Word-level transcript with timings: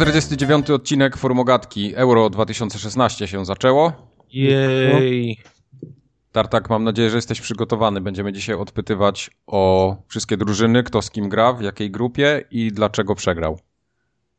149 0.00 0.70
odcinek 0.70 1.16
Formogatki 1.16 1.94
Euro 1.96 2.30
2016 2.30 3.28
się 3.28 3.44
zaczęło. 3.44 3.92
Jej. 4.32 5.38
Tartak, 6.32 6.70
mam 6.70 6.84
nadzieję, 6.84 7.10
że 7.10 7.16
jesteś 7.16 7.40
przygotowany. 7.40 8.00
Będziemy 8.00 8.32
dzisiaj 8.32 8.56
odpytywać 8.56 9.30
o 9.46 9.96
wszystkie 10.08 10.36
drużyny, 10.36 10.82
kto 10.82 11.02
z 11.02 11.10
kim 11.10 11.28
gra, 11.28 11.52
w 11.52 11.62
jakiej 11.62 11.90
grupie 11.90 12.44
i 12.50 12.72
dlaczego 12.72 13.14
przegrał. 13.14 13.58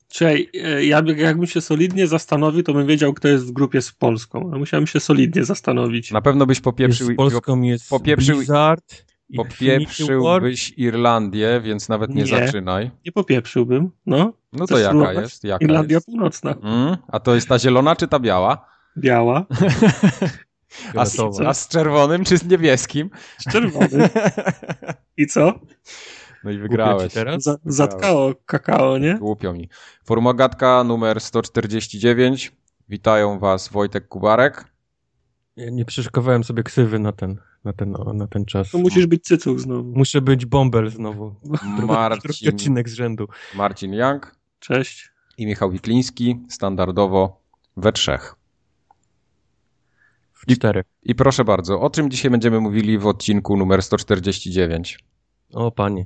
Czyli 0.07 0.47
e, 0.63 0.85
ja, 0.85 1.01
jakbym 1.17 1.47
się 1.47 1.61
solidnie 1.61 2.07
zastanowił, 2.07 2.63
to 2.63 2.73
bym 2.73 2.87
wiedział, 2.87 3.13
kto 3.13 3.27
jest 3.27 3.45
w 3.45 3.51
grupie 3.51 3.81
z 3.81 3.91
Polską. 3.91 4.51
Musiałem 4.57 4.87
się 4.87 4.99
solidnie 4.99 5.43
zastanowić. 5.45 6.11
Na 6.11 6.21
pewno 6.21 6.45
byś 6.45 6.59
popieprzył, 6.61 7.07
z 7.13 7.15
Polską 7.15 7.61
jest 7.61 7.89
popieprzył- 7.89 8.35
Blizzard. 8.37 9.05
Popieprzyłbyś 9.35 10.73
Irlandię, 10.77 11.61
więc 11.63 11.89
nawet 11.89 12.09
nie, 12.09 12.23
Nie. 12.23 12.27
zaczynaj. 12.27 12.91
Nie 13.05 13.11
popieprzyłbym, 13.11 13.91
no. 14.05 14.33
No 14.53 14.67
to 14.67 14.77
jaka 14.77 14.89
spróbować? 14.89 15.17
jest? 15.17 15.43
Jaka 15.43 15.65
Irlandia 15.65 15.95
jest? 15.97 16.05
Północna. 16.05 16.55
Mm, 16.63 16.97
a 17.07 17.19
to 17.19 17.35
jest 17.35 17.47
ta 17.49 17.59
zielona 17.59 17.95
czy 17.95 18.07
ta 18.07 18.19
biała? 18.19 18.65
Biała, 18.97 19.45
A 20.97 21.05
z, 21.05 21.19
a 21.47 21.53
z 21.53 21.67
czerwonym 21.67 22.23
czy 22.25 22.37
z 22.37 22.45
niebieskim? 22.45 23.09
z 23.39 23.51
czerwonym. 23.51 24.09
I 25.17 25.27
co? 25.27 25.59
No 26.43 26.51
i 26.51 26.57
wygrałeś. 26.57 27.13
Teraz? 27.13 27.43
Za, 27.43 27.57
zatkało 27.65 28.33
kakao, 28.45 28.97
nie? 28.97 29.15
Głupio 29.17 29.53
mi. 29.53 29.69
Formogatka 30.05 30.83
numer 30.83 31.21
149. 31.21 32.51
Witają 32.89 33.39
was 33.39 33.69
Wojtek 33.69 34.07
Kubarek. 34.07 34.65
Ja 35.55 35.69
nie 35.69 35.85
przyszykowałem 35.85 36.43
sobie 36.43 36.63
ksywy 36.63 36.99
na 36.99 37.11
ten, 37.11 37.37
na 37.63 37.73
ten, 37.73 37.95
na 38.13 38.27
ten 38.27 38.45
czas. 38.45 38.71
To 38.71 38.77
musisz 38.77 39.07
być 39.07 39.23
cycuch 39.23 39.59
znowu. 39.59 39.91
Muszę 39.95 40.21
być 40.21 40.45
bąbel 40.45 40.89
znowu. 40.89 41.35
Drugi 41.77 41.93
Marcin, 41.93 42.49
odcinek 42.49 42.89
z 42.89 42.93
rzędu. 42.93 43.27
Marcin 43.55 43.93
Young 43.93 44.35
Cześć. 44.59 45.09
i 45.37 45.45
Michał 45.45 45.71
Wikliński. 45.71 46.39
Standardowo 46.49 47.41
we 47.77 47.91
trzech. 47.91 48.35
W 50.33 50.45
czterech. 50.53 50.85
I 51.03 51.15
proszę 51.15 51.45
bardzo, 51.45 51.81
o 51.81 51.89
czym 51.89 52.11
dzisiaj 52.11 52.31
będziemy 52.31 52.59
mówili 52.59 52.97
w 52.97 53.07
odcinku 53.07 53.57
numer 53.57 53.83
149? 53.83 54.99
O 55.53 55.71
panie. 55.71 56.05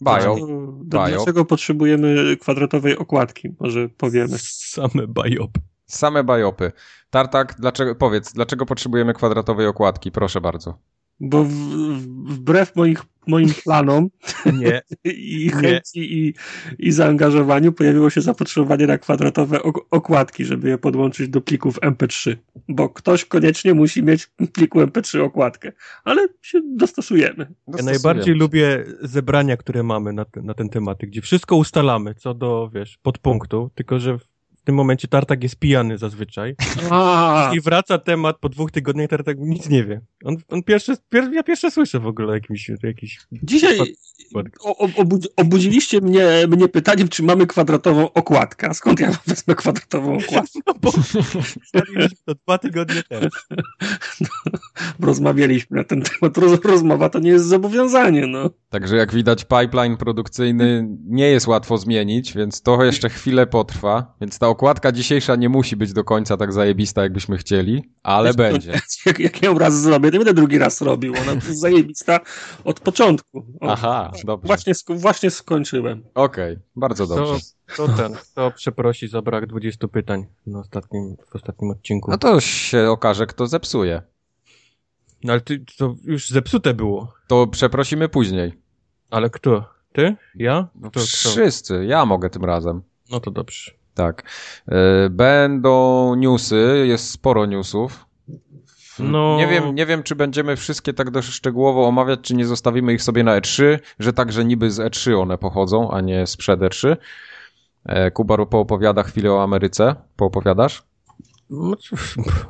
Bajo. 0.00 0.36
Do, 0.36 0.46
Bajo. 0.96 1.16
dlaczego 1.16 1.44
potrzebujemy 1.44 2.36
kwadratowej 2.36 2.98
okładki? 2.98 3.48
Może 3.60 3.88
powiemy. 3.88 4.38
Same 4.38 5.06
bajop. 5.06 5.50
Same 5.90 6.24
bajopy. 6.24 6.72
Tartak, 7.10 7.54
dlaczego, 7.58 7.94
powiedz, 7.94 8.32
dlaczego 8.32 8.66
potrzebujemy 8.66 9.14
kwadratowej 9.14 9.66
okładki? 9.66 10.12
Proszę 10.12 10.40
bardzo. 10.40 10.78
Bo 11.20 11.44
w, 11.44 11.48
w, 11.48 12.34
wbrew 12.34 12.76
moich, 12.76 13.02
moim 13.26 13.48
planom 13.64 14.08
Nie. 14.60 14.82
i 15.12 15.50
chęci 15.50 16.18
i, 16.18 16.34
i 16.78 16.92
zaangażowaniu 16.92 17.72
pojawiło 17.72 18.10
się 18.10 18.20
zapotrzebowanie 18.20 18.86
na 18.86 18.98
kwadratowe 18.98 19.62
ok- 19.62 19.86
okładki, 19.90 20.44
żeby 20.44 20.68
je 20.68 20.78
podłączyć 20.78 21.28
do 21.28 21.40
plików 21.40 21.80
MP3. 21.80 22.36
Bo 22.68 22.88
ktoś 22.88 23.24
koniecznie 23.24 23.74
musi 23.74 24.02
mieć 24.02 24.24
w 24.24 24.48
pliku 24.48 24.80
MP3 24.80 25.20
okładkę. 25.22 25.72
Ale 26.04 26.28
się 26.42 26.60
dostosujemy. 26.64 27.54
Ja 27.76 27.84
najbardziej 27.84 28.34
lubię 28.34 28.84
zebrania, 29.00 29.56
które 29.56 29.82
mamy 29.82 30.12
na, 30.12 30.24
te, 30.24 30.42
na 30.42 30.54
ten 30.54 30.68
temat, 30.68 30.98
gdzie 31.02 31.22
wszystko 31.22 31.56
ustalamy 31.56 32.14
co 32.14 32.34
do, 32.34 32.70
wiesz, 32.74 32.98
podpunktu, 33.02 33.70
tylko 33.74 33.98
że 33.98 34.18
tym 34.70 34.74
momencie 34.76 35.08
Tartak 35.08 35.42
jest 35.42 35.56
pijany 35.56 35.98
zazwyczaj 35.98 36.54
A, 36.90 37.50
i 37.54 37.60
wraca 37.60 37.98
temat 37.98 38.38
po 38.38 38.48
dwóch 38.48 38.70
tygodniach, 38.70 39.10
Tartak 39.10 39.36
nic 39.40 39.68
nie 39.68 39.84
wie. 39.84 40.00
On, 40.24 40.36
on 40.48 40.62
pierwszy, 40.62 40.96
pier, 41.08 41.32
ja 41.32 41.42
pierwsze 41.42 41.70
słyszę 41.70 42.00
w 42.00 42.06
ogóle 42.06 42.28
o 42.28 42.34
jakimś, 42.34 42.70
jakiś... 42.82 43.18
dzisiaj 43.32 43.78
o, 44.60 44.86
obudzi- 44.86 45.28
obudziliście 45.36 46.00
mnie, 46.00 46.26
mnie 46.48 46.68
pytaniem, 46.68 47.08
czy 47.08 47.22
mamy 47.22 47.46
kwadratową 47.46 48.12
okładkę. 48.12 48.68
A 48.68 48.74
skąd 48.74 49.00
ja 49.00 49.10
wezmę 49.26 49.54
kwadratową 49.54 50.18
okładkę? 50.18 50.58
No 50.66 50.74
bo 50.80 50.92
to 52.24 52.34
dwa 52.34 52.58
tygodnie 52.58 53.02
temu. 53.02 53.28
Rozmawialiśmy 55.00 55.76
na 55.76 55.84
ten 55.84 56.02
temat. 56.02 56.38
Roz, 56.38 56.60
rozmowa 56.64 57.08
to 57.08 57.18
nie 57.18 57.30
jest 57.30 57.46
zobowiązanie, 57.46 58.26
no. 58.26 58.50
Także 58.68 58.96
jak 58.96 59.14
widać, 59.14 59.44
pipeline 59.44 59.96
produkcyjny 59.96 60.88
nie 61.06 61.26
jest 61.26 61.46
łatwo 61.46 61.78
zmienić, 61.78 62.34
więc 62.34 62.62
to 62.62 62.84
jeszcze 62.84 63.08
chwilę 63.08 63.46
potrwa. 63.46 64.14
Więc 64.20 64.38
ta 64.38 64.48
okładka 64.48 64.59
dzisiejsza 64.92 65.36
nie 65.36 65.48
musi 65.48 65.76
być 65.76 65.92
do 65.92 66.04
końca 66.04 66.36
tak 66.36 66.52
zajebista, 66.52 67.02
jakbyśmy 67.02 67.38
chcieli, 67.38 67.90
ale 68.02 68.34
będzie. 68.44 68.80
Jak, 69.06 69.18
jak 69.18 69.42
ją 69.42 69.58
raz 69.58 69.80
zrobię, 69.80 70.10
to 70.10 70.16
będę 70.18 70.34
drugi 70.34 70.58
raz 70.58 70.80
robił. 70.80 71.14
Ona 71.22 71.32
jest 71.32 71.60
zajebista 71.60 72.20
od 72.64 72.80
początku. 72.80 73.38
O, 73.60 73.70
Aha, 73.72 74.12
dobrze. 74.24 74.46
Właśnie, 74.46 74.72
właśnie 74.88 75.30
skończyłem. 75.30 76.02
Okej, 76.14 76.58
bardzo 76.76 77.06
dobrze. 77.06 77.34
To, 77.76 77.86
to 77.86 77.96
ten, 77.96 78.16
to 78.34 78.50
przeprosi 78.50 79.08
za 79.08 79.22
brak 79.22 79.46
20 79.46 79.88
pytań 79.88 80.26
na 80.46 80.58
ostatnim, 80.58 81.16
w 81.30 81.36
ostatnim 81.36 81.70
odcinku. 81.70 82.10
No 82.10 82.18
to 82.18 82.40
się 82.40 82.90
okaże, 82.90 83.26
kto 83.26 83.46
zepsuje. 83.46 84.02
No 85.24 85.32
ale 85.32 85.40
ty, 85.40 85.64
to 85.78 85.94
już 86.04 86.28
zepsute 86.28 86.74
było. 86.74 87.14
To 87.26 87.46
przeprosimy 87.46 88.08
później. 88.08 88.52
Ale 89.10 89.30
kto? 89.30 89.64
Ty? 89.92 90.16
Ja? 90.34 90.68
No, 90.74 90.90
Kto, 90.90 91.00
kto? 91.00 91.06
wszyscy, 91.30 91.84
ja 91.84 92.06
mogę 92.06 92.30
tym 92.30 92.44
razem. 92.44 92.82
No 93.10 93.20
to 93.20 93.30
dobrze. 93.30 93.70
Tak. 94.00 94.22
E, 94.68 95.10
Będą 95.10 96.14
newsy, 96.14 96.84
jest 96.86 97.10
sporo 97.10 97.46
newsów. 97.46 98.06
No. 98.98 99.36
Nie 99.36 99.46
wiem, 99.46 99.74
nie 99.74 99.86
wiem, 99.86 100.02
czy 100.02 100.14
będziemy 100.14 100.56
wszystkie 100.56 100.92
tak 100.92 101.10
dość 101.10 101.28
szczegółowo 101.28 101.86
omawiać, 101.88 102.20
czy 102.22 102.34
nie 102.34 102.46
zostawimy 102.46 102.92
ich 102.94 103.02
sobie 103.02 103.24
na 103.24 103.40
E3, 103.40 103.78
że 103.98 104.12
także 104.12 104.44
niby 104.44 104.70
z 104.70 104.78
E3 104.78 105.20
one 105.20 105.38
pochodzą, 105.38 105.90
a 105.90 106.00
nie 106.00 106.26
sprzed 106.26 106.60
E3. 106.60 106.96
E, 107.84 108.10
Kuba 108.10 108.46
poopowiada 108.46 109.02
chwilę 109.02 109.32
o 109.32 109.42
Ameryce. 109.42 109.94
Poopowiadasz? 110.16 110.82
No, 111.50 111.76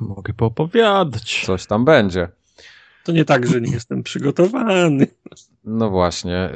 mogę 0.01 0.33
poopowiadać. 0.33 1.43
Coś 1.47 1.67
tam 1.67 1.85
będzie. 1.85 2.29
To 3.05 3.13
nie 3.13 3.25
tak, 3.25 3.47
że 3.47 3.61
nie 3.61 3.73
jestem 3.73 4.03
przygotowany. 4.03 5.07
No 5.65 5.91
właśnie. 5.91 6.37
E, 6.37 6.53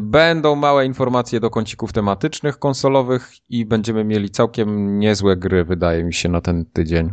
Będą 0.00 0.56
małe 0.56 0.86
informacje 0.86 1.40
do 1.40 1.50
kącików 1.50 1.92
tematycznych 1.92 2.58
konsolowych 2.58 3.30
i 3.48 3.66
będziemy 3.66 4.04
mieli 4.04 4.30
całkiem 4.30 4.98
niezłe 4.98 5.36
gry, 5.36 5.64
wydaje 5.64 6.04
mi 6.04 6.14
się, 6.14 6.28
na 6.28 6.40
ten 6.40 6.64
tydzień. 6.64 7.12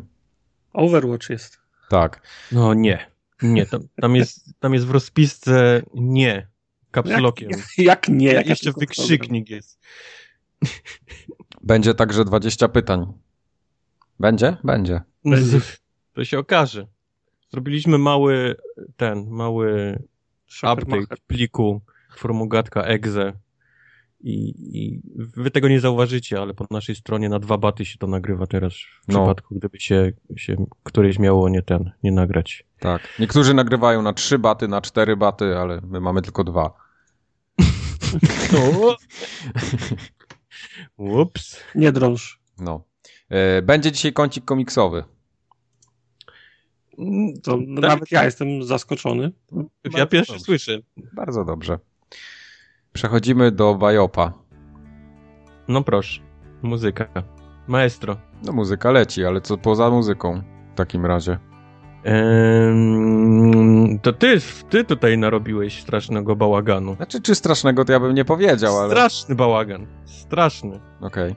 Overwatch 0.73 1.29
jest. 1.29 1.59
Tak. 1.89 2.21
No 2.51 2.73
nie. 2.73 3.11
Nie, 3.41 3.65
tam, 3.65 3.81
tam, 4.01 4.15
jest, 4.15 4.59
tam 4.59 4.73
jest 4.73 4.85
w 4.85 4.91
rozpisce 4.91 5.81
nie. 5.93 6.47
Kapsulokiem. 6.91 7.49
Jak 7.77 8.09
nie? 8.19 8.27
Jak 8.27 8.47
Jeszcze 8.47 8.71
wykrzyknik 8.77 9.49
jest. 9.49 9.79
Będzie 11.61 11.93
także 11.93 12.25
20 12.25 12.67
pytań. 12.67 13.13
Będzie? 14.19 14.57
Będzie. 14.63 15.01
Będzie. 15.25 15.59
To 16.13 16.25
się 16.25 16.39
okaże. 16.39 16.87
Zrobiliśmy 17.51 17.97
mały, 17.97 18.55
ten, 18.97 19.29
mały 19.29 19.99
update 20.63 21.17
pliku 21.27 21.81
formugatka 22.17 22.81
exe 22.83 23.33
i, 24.19 24.53
i 24.79 25.01
wy 25.15 25.51
tego 25.51 25.67
nie 25.67 25.79
zauważycie, 25.79 26.41
ale 26.41 26.53
po 26.53 26.65
naszej 26.71 26.95
stronie 26.95 27.29
na 27.29 27.39
dwa 27.39 27.57
baty 27.57 27.85
się 27.85 27.97
to 27.97 28.07
nagrywa 28.07 28.47
teraz 28.47 28.73
w 28.73 29.07
No. 29.07 29.19
przypadku, 29.19 29.55
gdyby 29.55 29.79
się, 29.79 30.11
się 30.35 30.65
któreś 30.83 31.19
miało 31.19 31.49
nie 31.49 31.61
ten, 31.61 31.91
nie 32.03 32.11
nagrać. 32.11 32.65
Tak. 32.79 33.01
Niektórzy 33.19 33.53
nagrywają 33.53 34.01
na 34.01 34.13
3 34.13 34.39
baty, 34.39 34.67
na 34.67 34.81
4 34.81 35.17
baty, 35.17 35.57
ale 35.57 35.81
my 35.81 35.99
mamy 36.01 36.21
tylko 36.21 36.43
dwa. 36.43 36.73
No. 38.53 38.95
Ups. 41.21 41.59
Nie 41.75 41.91
drąż. 41.91 42.39
No. 42.59 42.83
E, 43.29 43.61
Będzie 43.61 43.91
dzisiaj 43.91 44.13
kącik 44.13 44.45
komiksowy. 44.45 45.03
To 47.43 47.51
Tak. 47.57 47.67
nawet 47.67 48.11
ja 48.11 48.23
jestem 48.25 48.63
zaskoczony. 48.63 49.31
Ja 49.97 50.05
pierwszy 50.05 50.39
słyszę. 50.39 50.79
Bardzo 51.13 51.45
dobrze. 51.45 51.79
Przechodzimy 52.93 53.51
do 53.51 53.75
Bajopa. 53.75 54.33
No 55.67 55.83
proszę. 55.83 56.21
Muzyka. 56.61 57.07
Maestro. 57.67 58.17
No 58.43 58.53
muzyka 58.53 58.91
leci, 58.91 59.25
ale 59.25 59.41
co 59.41 59.57
poza 59.57 59.89
muzyką 59.89 60.41
w 60.73 60.77
takim 60.77 61.05
razie? 61.05 61.37
Ehm, 62.03 63.99
to 63.99 64.13
ty, 64.13 64.37
ty 64.69 64.83
tutaj 64.83 65.17
narobiłeś 65.17 65.81
strasznego 65.81 66.35
bałaganu. 66.35 66.95
Znaczy, 66.95 67.21
czy 67.21 67.35
strasznego 67.35 67.85
to 67.85 67.91
ja 67.93 67.99
bym 67.99 68.13
nie 68.15 68.25
powiedział, 68.25 68.77
ale... 68.79 68.89
Straszny 68.89 69.35
bałagan. 69.35 69.87
Straszny. 70.05 70.79
Okej. 71.01 71.35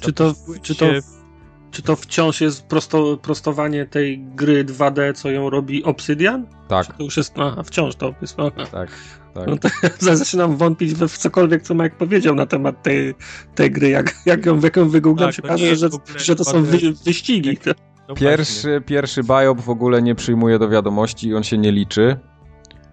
Czy 0.00 0.12
to, 0.12 0.34
czy 0.62 0.74
to, 0.74 0.86
czy 1.70 1.82
to 1.82 1.96
wciąż 1.96 2.40
jest 2.40 2.66
prosto, 2.66 3.16
prostowanie 3.16 3.86
tej 3.86 4.18
gry 4.18 4.64
2D, 4.64 5.14
co 5.14 5.30
ją 5.30 5.50
robi 5.50 5.84
Obsidian? 5.84 6.46
Tak, 6.68 6.86
To 6.96 7.04
już 7.04 7.16
jest, 7.16 7.34
aha, 7.36 7.62
wciąż 7.62 7.96
to 7.96 8.14
jest, 8.20 8.34
aha. 8.38 8.66
tak, 8.72 8.90
tak. 9.34 9.46
No 9.46 9.56
to 9.56 9.68
ja 10.08 10.16
zaczynam 10.16 10.56
wątpić 10.56 10.94
we 10.94 11.08
w 11.08 11.18
cokolwiek, 11.18 11.62
co 11.62 11.74
Mike 11.74 11.96
powiedział 11.98 12.34
na 12.34 12.46
temat 12.46 12.82
tej, 12.82 13.14
tej 13.54 13.70
gry. 13.70 13.88
Jak, 13.88 14.14
jak 14.26 14.46
ją, 14.46 14.60
jak 14.60 14.76
ją 14.76 14.88
wygooglam, 14.88 15.28
Tak, 15.28 15.36
się 15.36 15.42
okaże, 15.42 15.76
że, 15.76 15.88
że 16.16 16.36
to 16.36 16.44
są 16.44 16.62
wy, 16.62 16.78
wyścigi. 17.04 17.58
No 17.66 18.14
właśnie. 18.14 18.28
Pierwszy, 18.28 18.82
pierwszy 18.86 19.22
Biop 19.22 19.60
w 19.60 19.70
ogóle 19.70 20.02
nie 20.02 20.14
przyjmuje 20.14 20.58
do 20.58 20.68
wiadomości 20.68 21.28
i 21.28 21.34
on 21.34 21.42
się 21.42 21.58
nie 21.58 21.72
liczy, 21.72 22.16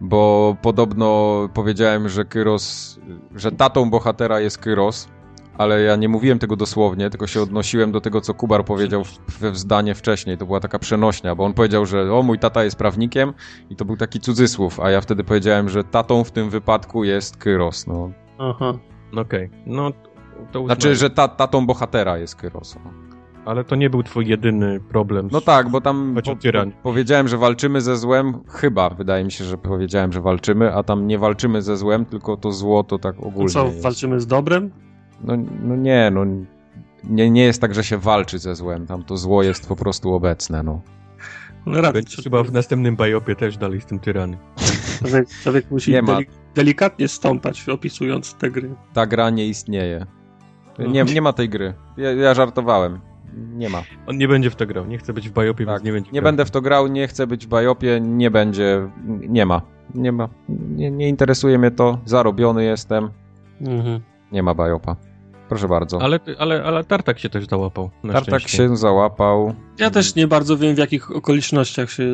bo 0.02 0.56
podobno 0.62 1.50
powiedziałem, 1.54 2.10
że 2.10 2.26
Kyros, 2.26 3.00
że 3.36 3.52
tatą 3.52 3.90
bohatera 3.90 4.40
jest 4.40 4.58
Kyros, 4.58 5.08
ale 5.58 5.82
ja 5.82 5.96
nie 5.96 6.10
mówiłem 6.10 6.40
tego 6.40 6.56
dosłownie, 6.56 7.10
tylko 7.10 7.28
się 7.28 7.42
odnosiłem 7.42 7.92
do 7.92 8.02
tego, 8.02 8.22
co 8.22 8.34
Kubar 8.34 8.66
powiedział 8.66 9.04
w, 9.04 9.58
zdanie 9.58 9.96
wcześniej. 9.96 10.38
To 10.38 10.46
była 10.46 10.60
taka 10.60 10.80
przenośnia, 10.80 11.36
bo 11.36 11.46
on 11.46 11.54
powiedział, 11.54 11.86
że 11.86 12.14
o, 12.14 12.24
mój 12.24 12.40
tata 12.40 12.64
jest 12.64 12.78
prawnikiem 12.78 13.34
i 13.70 13.76
to 13.76 13.86
był 13.86 13.98
taki 13.98 14.20
cudzysłów, 14.20 14.80
a 14.80 14.92
ja 14.92 15.02
wtedy 15.02 15.24
powiedziałem, 15.24 15.70
że 15.70 15.84
tatą 15.84 16.24
w 16.24 16.32
tym 16.32 16.50
wypadku 16.50 17.04
jest 17.04 17.38
Kyros. 17.38 17.88
No. 17.88 18.12
Aha, 18.40 18.74
okej. 19.12 19.46
Okay. 19.46 19.50
No, 19.66 19.92
to 20.52 20.66
Znaczy, 20.66 20.96
że 20.96 21.10
ta, 21.10 21.28
tatą 21.28 21.66
bohatera 21.66 22.18
jest 22.18 22.36
Kyros. 22.36 22.76
No. 22.86 22.92
Ale 23.46 23.64
to 23.64 23.76
nie 23.76 23.90
był 23.90 24.04
twój 24.04 24.28
jedyny 24.28 24.80
problem. 24.80 25.30
No 25.32 25.42
tak, 25.42 25.70
bo 25.70 25.82
tam 25.82 26.16
po, 26.24 26.36
powiedziałem, 26.84 27.28
że 27.28 27.38
walczymy 27.38 27.82
ze 27.82 27.98
złem. 27.98 28.34
Chyba, 28.48 28.90
wydaje 28.90 29.24
mi 29.24 29.32
się, 29.32 29.44
że 29.44 29.58
powiedziałem, 29.58 30.14
że 30.14 30.22
walczymy, 30.22 30.74
a 30.74 30.84
tam 30.84 31.08
nie 31.08 31.20
walczymy 31.20 31.62
ze 31.62 31.78
złem, 31.78 32.06
tylko 32.06 32.38
to 32.38 32.52
zło 32.52 32.84
to 32.84 33.00
tak 33.00 33.16
ogólnie. 33.20 33.50
co, 33.50 33.66
jest. 33.66 33.84
walczymy 33.84 34.20
z 34.20 34.28
dobrem? 34.28 34.72
No, 35.24 35.34
no 35.64 35.76
nie, 35.76 36.12
no 36.14 36.26
nie, 37.04 37.30
nie 37.30 37.44
jest 37.44 37.62
tak, 37.62 37.76
że 37.76 37.84
się 37.84 37.98
walczy 37.98 38.40
ze 38.40 38.56
złem. 38.56 38.88
Tam 38.88 39.04
to 39.04 39.18
zło 39.18 39.44
jest 39.44 39.68
po 39.68 39.76
prostu 39.76 40.14
obecne, 40.14 40.64
no. 40.64 40.82
No 41.66 41.82
rady, 41.82 41.94
Będzie 41.94 42.24
chyba 42.24 42.44
w 42.44 42.52
następnym 42.52 42.96
bajopie 42.96 43.36
też 43.36 43.58
dalej 43.58 43.82
z 43.82 43.86
tym 43.86 44.00
tyrany. 44.00 44.38
Człowiek, 45.00 45.30
człowiek 45.44 45.72
musi 45.72 45.92
deli 45.92 46.26
delikatnie 46.56 47.08
stąpać, 47.08 47.70
opisując 47.70 48.34
tę 48.34 48.52
gry. 48.52 48.76
Ta 48.94 49.06
gra 49.06 49.30
nie 49.30 49.48
istnieje. 49.48 50.06
Nie, 50.80 51.04
nie 51.04 51.22
ma 51.22 51.34
tej 51.34 51.50
gry. 51.50 51.74
Ja, 51.98 52.12
ja 52.12 52.34
żartowałem. 52.34 53.00
Nie 53.34 53.70
ma. 53.70 53.84
On 54.08 54.18
nie 54.18 54.28
będzie 54.28 54.50
w 54.50 54.56
to 54.56 54.66
grał. 54.66 54.86
Nie 54.86 54.98
chce 54.98 55.14
być 55.14 55.30
w 55.30 55.32
bajopie, 55.32 55.66
tak. 55.66 55.74
więc 55.74 55.84
nie 55.86 55.92
będzie. 55.92 56.12
Nie 56.12 56.22
grał. 56.22 56.24
będę 56.24 56.46
w 56.46 56.52
to 56.52 56.62
grał, 56.62 56.88
nie 56.88 57.08
chcę 57.08 57.28
być 57.28 57.46
w 57.46 57.50
bajopie, 57.50 58.02
nie 58.02 58.32
będzie. 58.32 58.90
Nie 59.06 59.46
ma. 59.46 59.62
Nie 59.96 60.12
ma. 60.12 60.30
Nie, 60.50 60.92
nie 60.92 61.10
interesuje 61.10 61.58
mnie 61.58 61.72
to. 61.72 62.00
Zarobiony 62.06 62.64
jestem. 62.64 63.10
Mhm. 63.62 64.02
Nie 64.36 64.44
ma 64.44 64.54
bajopa. 64.54 64.96
Proszę 65.50 65.68
bardzo. 65.68 66.02
Ale, 66.02 66.20
ale, 66.40 66.64
ale 66.64 66.84
Tartak 66.84 67.20
się 67.20 67.30
też 67.30 67.46
załapał. 67.46 67.90
Tartak 68.12 68.40
szczęście. 68.40 68.58
się 68.58 68.78
załapał. 68.78 69.56
Ja 69.80 69.90
też 69.90 70.16
nie 70.16 70.28
bardzo 70.28 70.58
wiem, 70.58 70.76
w 70.76 70.78
jakich 70.78 71.12
okolicznościach 71.12 71.92
się 71.92 72.08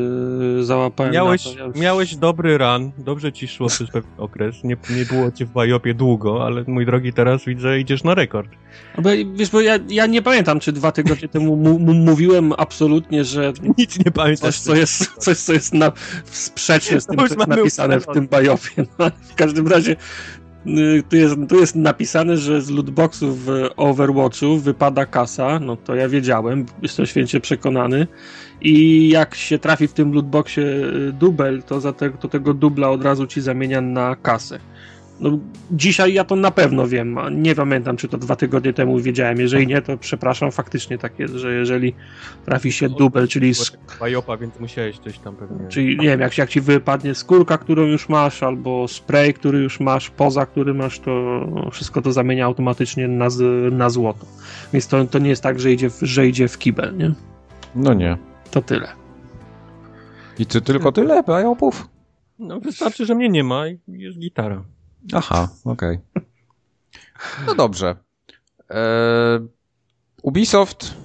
załapałem. 0.62 1.14
Miałeś, 1.14 1.56
ja 1.56 1.66
już... 1.66 1.76
miałeś 1.76 2.16
dobry 2.16 2.58
run, 2.58 2.92
dobrze 2.98 3.32
ci 3.32 3.48
szło 3.48 3.68
przez 3.68 3.90
pewien 3.94 4.12
okres. 4.18 4.64
Nie, 4.64 4.78
nie 4.90 5.06
było 5.06 5.32
cię 5.32 5.46
w 5.46 5.50
Bajopie 5.50 5.94
długo, 5.94 6.46
ale 6.46 6.64
mój 6.68 6.86
drogi, 6.86 7.14
teraz 7.14 7.46
widzę, 7.46 7.80
idziesz 7.80 8.04
na 8.04 8.16
rekord. 8.16 8.50
Bo, 8.98 9.10
wiesz, 9.34 9.50
bo 9.50 9.62
ja, 9.62 9.80
ja 9.90 10.06
nie 10.06 10.22
pamiętam, 10.22 10.60
czy 10.60 10.72
dwa 10.72 10.92
tygodnie 10.92 11.28
temu 11.28 11.56
mówiłem 11.94 12.54
absolutnie, 12.58 13.24
że. 13.24 13.54
Nic 13.78 14.06
nie 14.06 14.12
pamiętam. 14.12 14.52
Coś, 14.52 14.60
co 14.60 14.76
jest, 14.76 15.16
coś, 15.18 15.38
co 15.38 15.54
jest 15.54 15.74
na, 15.74 15.92
sprzeczne 16.26 17.02
z 17.02 17.06
tym, 17.06 17.18
co 17.18 17.24
jest 17.24 17.48
napisane 17.48 18.00
w 18.00 18.06
tym 18.06 18.28
Bajopie. 18.28 18.86
No, 19.00 19.12
w 19.22 19.36
każdym 19.36 19.68
razie 19.68 19.96
tu 21.10 21.16
jest, 21.16 21.36
tu 21.50 21.60
jest 21.60 21.76
napisane, 21.76 22.38
że 22.38 22.62
z 22.62 22.70
lootboxów 22.70 23.46
w 23.46 23.70
Overwatchu 23.78 24.58
wypada 24.58 25.06
kasa, 25.06 25.60
no 25.60 25.76
to 25.76 25.96
ja 25.96 26.10
wiedziałem, 26.10 26.66
jestem 26.82 27.06
święcie 27.06 27.40
przekonany 27.40 28.08
i 28.62 29.10
jak 29.10 29.36
się 29.36 29.60
trafi 29.60 29.88
w 29.88 29.94
tym 29.94 30.14
lootboxie 30.14 30.64
y, 30.64 31.14
dubel, 31.14 31.64
to, 31.64 31.82
za 31.82 31.94
te, 31.94 32.10
to 32.10 32.28
tego 32.28 32.54
dubla 32.54 32.90
od 32.90 33.04
razu 33.04 33.28
ci 33.28 33.42
zamienia 33.42 33.82
na 33.82 34.16
kasę. 34.16 34.60
No, 35.22 35.40
dzisiaj 35.72 36.14
ja 36.14 36.24
to 36.24 36.36
na 36.36 36.52
pewno 36.52 36.88
wiem. 36.88 37.20
Nie 37.32 37.56
pamiętam, 37.56 37.98
czy 37.98 38.08
to 38.08 38.18
dwa 38.18 38.36
tygodnie 38.36 38.74
temu 38.74 39.00
wiedziałem. 39.00 39.40
Jeżeli 39.40 39.68
nie, 39.68 39.82
to 39.82 39.98
przepraszam, 39.98 40.52
faktycznie 40.52 40.98
tak 40.98 41.20
jest, 41.20 41.34
że 41.34 41.54
jeżeli 41.54 41.94
trafi 42.46 42.72
się 42.72 42.90
dubel, 42.90 43.28
czyli. 43.28 43.54
Bajopa, 44.00 44.38
więc 44.38 44.60
musiałeś 44.60 45.00
coś 45.00 45.20
tam 45.20 45.36
pewnie. 45.36 45.68
Czyli 45.68 45.98
nie 45.98 46.08
wiem, 46.08 46.20
jak, 46.20 46.38
jak 46.38 46.50
ci 46.50 46.62
wypadnie 46.62 47.16
skórka, 47.16 47.58
którą 47.58 47.84
już 47.84 48.10
masz, 48.10 48.44
albo 48.44 48.88
spray, 48.88 49.34
który 49.34 49.60
już 49.60 49.80
masz, 49.80 50.10
poza 50.10 50.46
który 50.46 50.74
masz, 50.74 51.00
to 51.00 51.42
wszystko 51.72 52.02
to 52.02 52.12
zamienia 52.12 52.46
automatycznie 52.46 53.08
na, 53.08 53.28
na 53.72 53.90
złoto. 53.90 54.26
Więc 54.74 54.88
to, 54.88 55.06
to 55.06 55.20
nie 55.20 55.30
jest 55.30 55.44
tak, 55.44 55.60
że 55.60 55.72
idzie, 55.72 55.90
w, 55.90 56.00
że 56.02 56.28
idzie 56.28 56.48
w 56.48 56.58
kibel, 56.58 56.98
nie? 56.98 57.12
No 57.76 57.94
nie. 57.94 58.18
To 58.52 58.62
tyle. 58.62 58.88
I 60.40 60.46
czy 60.46 60.62
tylko 60.62 60.92
tyle 60.92 61.24
bajopów? 61.24 61.88
No 62.40 62.60
wystarczy, 62.60 63.06
że 63.06 63.16
mnie 63.16 63.30
nie 63.30 63.44
ma 63.44 63.68
i 63.68 63.80
jest 63.88 64.20
gitara. 64.20 64.64
Aha, 65.14 65.50
okej. 65.66 66.00
Okay. 66.16 66.26
No 67.48 67.56
dobrze. 67.56 67.96
E, 68.70 69.40
Ubisoft, 70.24 70.96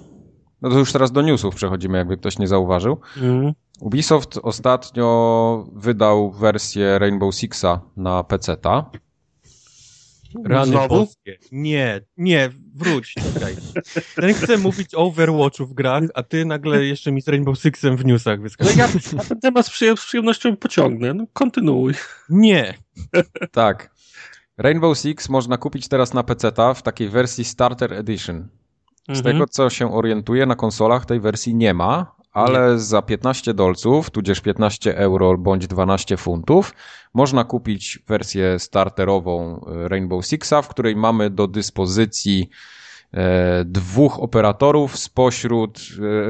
no 0.62 0.70
to 0.70 0.78
już 0.78 0.92
teraz 0.92 1.12
do 1.12 1.22
newsów 1.22 1.54
przechodzimy, 1.54 1.98
jakby 1.98 2.16
ktoś 2.16 2.38
nie 2.38 2.48
zauważył. 2.48 3.00
Mm. 3.16 3.52
Ubisoft 3.80 4.38
ostatnio 4.42 5.66
wydał 5.72 6.32
wersję 6.32 6.98
Rainbow 6.98 7.34
Sixa 7.34 7.80
na 7.96 8.24
PC-ta. 8.24 8.90
Rany 10.44 10.88
boskie. 10.88 11.38
Nie, 11.52 12.00
nie, 12.16 12.50
wróć, 12.76 13.14
czekaj. 13.34 13.56
Ten 14.14 14.34
chce 14.34 14.58
mówić 14.58 14.94
o 14.94 14.98
Overwatchu 14.98 15.66
w 15.66 15.74
grach, 15.74 16.02
a 16.14 16.22
ty 16.22 16.44
nagle 16.44 16.84
jeszcze 16.84 17.12
mi 17.12 17.22
z 17.22 17.28
Rainbow 17.28 17.58
Sixem 17.58 17.96
w 17.96 18.04
newsach 18.04 18.40
wyskakujesz. 18.40 18.76
No 18.76 18.82
ja, 18.82 19.22
ja 19.22 19.28
ten 19.28 19.40
temat 19.40 19.66
z 19.66 19.70
przyjemnością 19.94 20.56
pociągnę, 20.56 21.14
no 21.14 21.26
kontynuuj. 21.32 21.94
Nie. 22.28 22.74
tak. 23.52 23.96
Rainbow 24.58 24.98
Six 24.98 25.28
można 25.28 25.56
kupić 25.56 25.88
teraz 25.88 26.14
na 26.14 26.22
PC-ta 26.22 26.74
w 26.74 26.82
takiej 26.82 27.08
wersji 27.08 27.44
Starter 27.44 27.92
Edition. 27.92 28.48
Z 29.08 29.18
mhm. 29.18 29.24
tego, 29.24 29.46
co 29.46 29.70
się 29.70 29.94
orientuje, 29.94 30.46
na 30.46 30.54
konsolach 30.56 31.06
tej 31.06 31.20
wersji 31.20 31.54
nie 31.54 31.74
ma, 31.74 32.16
ale 32.32 32.72
nie. 32.72 32.78
za 32.78 33.02
15 33.02 33.54
dolców, 33.54 34.10
tudzież 34.10 34.40
15 34.40 34.96
euro 34.96 35.38
bądź 35.38 35.66
12 35.66 36.16
funtów, 36.16 36.74
można 37.16 37.44
kupić 37.44 37.98
wersję 38.08 38.58
starterową 38.58 39.64
e, 39.66 39.88
Rainbow 39.88 40.26
Sixa, 40.26 40.62
w 40.62 40.68
której 40.68 40.96
mamy 40.96 41.30
do 41.30 41.48
dyspozycji 41.48 42.50
dwóch 43.64 44.22
operatorów 44.22 44.98
spośród, 44.98 45.78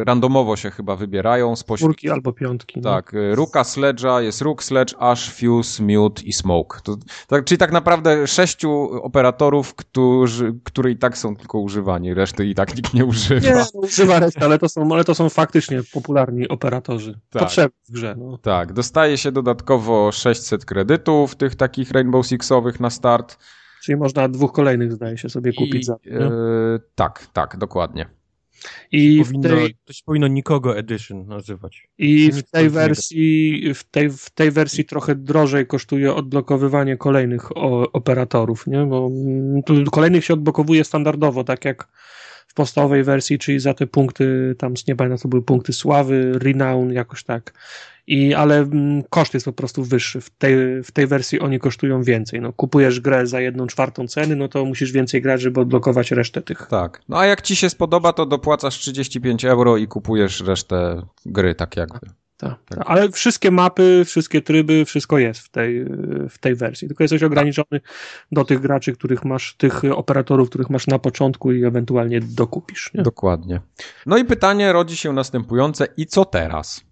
e, 0.00 0.04
randomowo 0.04 0.56
się 0.56 0.70
chyba 0.70 0.96
wybierają. 0.96 1.56
Spośród, 1.56 1.90
Czwórki 1.90 2.10
albo 2.10 2.32
piątki. 2.32 2.80
No. 2.80 2.90
Tak, 2.90 3.12
no. 3.12 3.34
Ruka 3.34 3.62
Sledge'a, 3.62 4.18
jest 4.18 4.42
Rook 4.42 4.64
Sledge, 4.64 4.94
Ash, 4.98 5.30
Fuse, 5.30 5.82
Mute 5.82 6.22
i 6.22 6.32
Smoke. 6.32 6.80
To, 6.84 6.96
tak, 7.28 7.44
czyli 7.44 7.58
tak 7.58 7.72
naprawdę 7.72 8.26
sześciu 8.26 8.90
operatorów, 9.02 9.74
którzy, 9.74 10.54
które 10.64 10.90
i 10.90 10.96
tak 10.96 11.18
są 11.18 11.36
tylko 11.36 11.58
używani, 11.58 12.14
reszty 12.14 12.46
i 12.46 12.54
tak 12.54 12.76
nikt 12.76 12.94
nie 12.94 13.04
używa. 13.04 13.48
Nie, 13.48 13.54
no, 13.54 13.80
używa 13.80 14.18
reszty, 14.18 14.40
ale 14.40 14.58
to 14.58 14.68
są, 14.68 14.88
ale 14.92 15.04
to 15.04 15.14
są 15.14 15.28
faktycznie 15.28 15.80
popularni 15.92 16.48
operatorzy. 16.48 17.20
Tak. 17.30 17.42
Potrzebni 17.42 17.78
w 17.88 17.92
grze. 17.92 18.14
No. 18.18 18.38
Tak, 18.38 18.72
dostaje 18.72 19.18
się 19.18 19.32
dodatkowo 19.32 20.12
600 20.12 20.64
kredytów 20.64 21.36
tych 21.36 21.54
takich 21.54 21.90
Rainbow 21.90 22.26
Sixowych 22.26 22.80
na 22.80 22.90
start. 22.90 23.38
Czyli 23.86 23.96
można 23.96 24.28
dwóch 24.28 24.52
kolejnych, 24.52 24.92
zdaje 24.92 25.18
się, 25.18 25.28
sobie 25.28 25.52
kupić 25.52 25.82
I, 25.82 25.84
za. 25.84 25.94
E, 25.94 25.98
tak, 26.94 27.26
tak, 27.32 27.56
dokładnie. 27.56 28.06
I 28.92 29.22
powinno, 29.24 29.48
w 29.48 29.52
tej, 29.52 29.76
to 29.84 29.92
się 29.92 30.02
powinno 30.04 30.28
nikogo 30.28 30.78
edition 30.78 31.26
nazywać. 31.26 31.88
I 31.98 32.32
w 32.32 32.42
tej 32.42 32.70
wersji, 32.70 33.74
w 33.74 33.84
tej, 33.84 34.10
w 34.10 34.30
tej 34.30 34.50
wersji 34.50 34.84
trochę 34.84 35.14
drożej 35.14 35.66
kosztuje 35.66 36.14
odblokowywanie 36.14 36.96
kolejnych 36.96 37.56
o, 37.56 37.92
operatorów, 37.92 38.66
nie? 38.66 38.86
Bo 38.86 39.10
mm, 39.68 39.84
kolejnych 39.92 40.24
się 40.24 40.34
odblokowuje 40.34 40.84
standardowo, 40.84 41.44
tak 41.44 41.64
jak 41.64 41.88
podstawowej 42.56 43.04
wersji, 43.04 43.38
czyli 43.38 43.60
za 43.60 43.74
te 43.74 43.86
punkty, 43.86 44.54
tam 44.58 44.74
nie 44.88 44.96
pamiętam, 44.96 45.18
to 45.18 45.28
były 45.28 45.42
punkty 45.42 45.72
sławy, 45.72 46.38
renown, 46.38 46.92
jakoś 46.92 47.24
tak 47.24 47.52
i, 48.06 48.34
ale 48.34 48.58
mm, 48.58 49.02
koszt 49.10 49.34
jest 49.34 49.46
po 49.46 49.52
prostu 49.52 49.84
wyższy. 49.84 50.20
W 50.20 50.30
tej, 50.30 50.82
w 50.82 50.92
tej 50.92 51.06
wersji 51.06 51.40
oni 51.40 51.58
kosztują 51.58 52.02
więcej. 52.02 52.40
No, 52.40 52.52
kupujesz 52.52 53.00
grę 53.00 53.26
za 53.26 53.40
jedną 53.40 53.66
czwartą 53.66 54.08
ceny, 54.08 54.36
no 54.36 54.48
to 54.48 54.64
musisz 54.64 54.92
więcej 54.92 55.22
grać, 55.22 55.40
żeby 55.40 55.60
odblokować 55.60 56.10
resztę 56.10 56.42
tych. 56.42 56.66
Tak. 56.70 57.00
No 57.08 57.18
a 57.18 57.26
jak 57.26 57.42
ci 57.42 57.56
się 57.56 57.70
spodoba, 57.70 58.12
to 58.12 58.26
dopłacasz 58.26 58.78
35 58.78 59.44
euro 59.44 59.76
i 59.76 59.86
kupujesz 59.86 60.40
resztę 60.40 61.02
gry, 61.26 61.54
tak 61.54 61.76
jakby. 61.76 61.98
Tak, 62.36 62.58
tak. 62.64 62.78
Ale 62.86 63.10
wszystkie 63.10 63.50
mapy, 63.50 64.02
wszystkie 64.06 64.42
tryby, 64.42 64.84
wszystko 64.84 65.18
jest 65.18 65.40
w 65.40 65.48
tej, 65.50 65.84
w 66.28 66.38
tej 66.38 66.54
wersji. 66.54 66.88
Tylko 66.88 67.04
jesteś 67.04 67.22
ograniczony 67.22 67.80
do 68.32 68.44
tych 68.44 68.60
graczy, 68.60 68.92
których 68.92 69.24
masz, 69.24 69.54
tych 69.54 69.84
operatorów, 69.84 70.48
których 70.48 70.70
masz 70.70 70.86
na 70.86 70.98
początku 70.98 71.52
i 71.52 71.64
ewentualnie 71.64 72.20
dokupisz. 72.20 72.90
Nie? 72.94 73.02
Dokładnie. 73.02 73.60
No 74.06 74.18
i 74.18 74.24
pytanie 74.24 74.72
rodzi 74.72 74.96
się 74.96 75.12
następujące: 75.12 75.86
i 75.96 76.06
co 76.06 76.24
teraz? 76.24 76.84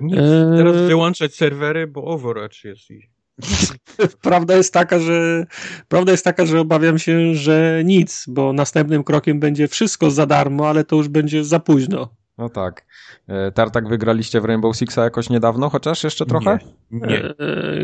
Nic, 0.00 0.18
eee... 0.18 0.56
teraz 0.56 0.76
wyłączać 0.76 1.34
serwery, 1.34 1.86
bo 1.86 2.04
Overwatch 2.04 2.64
jest 2.64 2.90
i... 2.90 3.10
Prawda 4.22 4.56
jest 4.56 4.74
taka, 4.74 4.98
że 4.98 5.46
prawda 5.88 6.12
jest 6.12 6.24
taka, 6.24 6.46
że 6.46 6.60
obawiam 6.60 6.98
się, 6.98 7.34
że 7.34 7.82
nic, 7.84 8.24
bo 8.28 8.52
następnym 8.52 9.04
krokiem 9.04 9.40
będzie 9.40 9.68
wszystko 9.68 10.10
za 10.10 10.26
darmo, 10.26 10.68
ale 10.68 10.84
to 10.84 10.96
już 10.96 11.08
będzie 11.08 11.44
za 11.44 11.60
późno. 11.60 12.21
No 12.38 12.48
tak. 12.48 12.84
E, 13.28 13.52
Tartak 13.52 13.88
wygraliście 13.88 14.40
w 14.40 14.44
Rainbow 14.44 14.76
Sixa 14.76 14.98
jakoś 14.98 15.30
niedawno, 15.30 15.70
chociaż 15.70 16.04
jeszcze 16.04 16.26
trochę? 16.26 16.58
Nie. 16.90 17.06
nie. 17.06 17.24
E, 17.24 17.34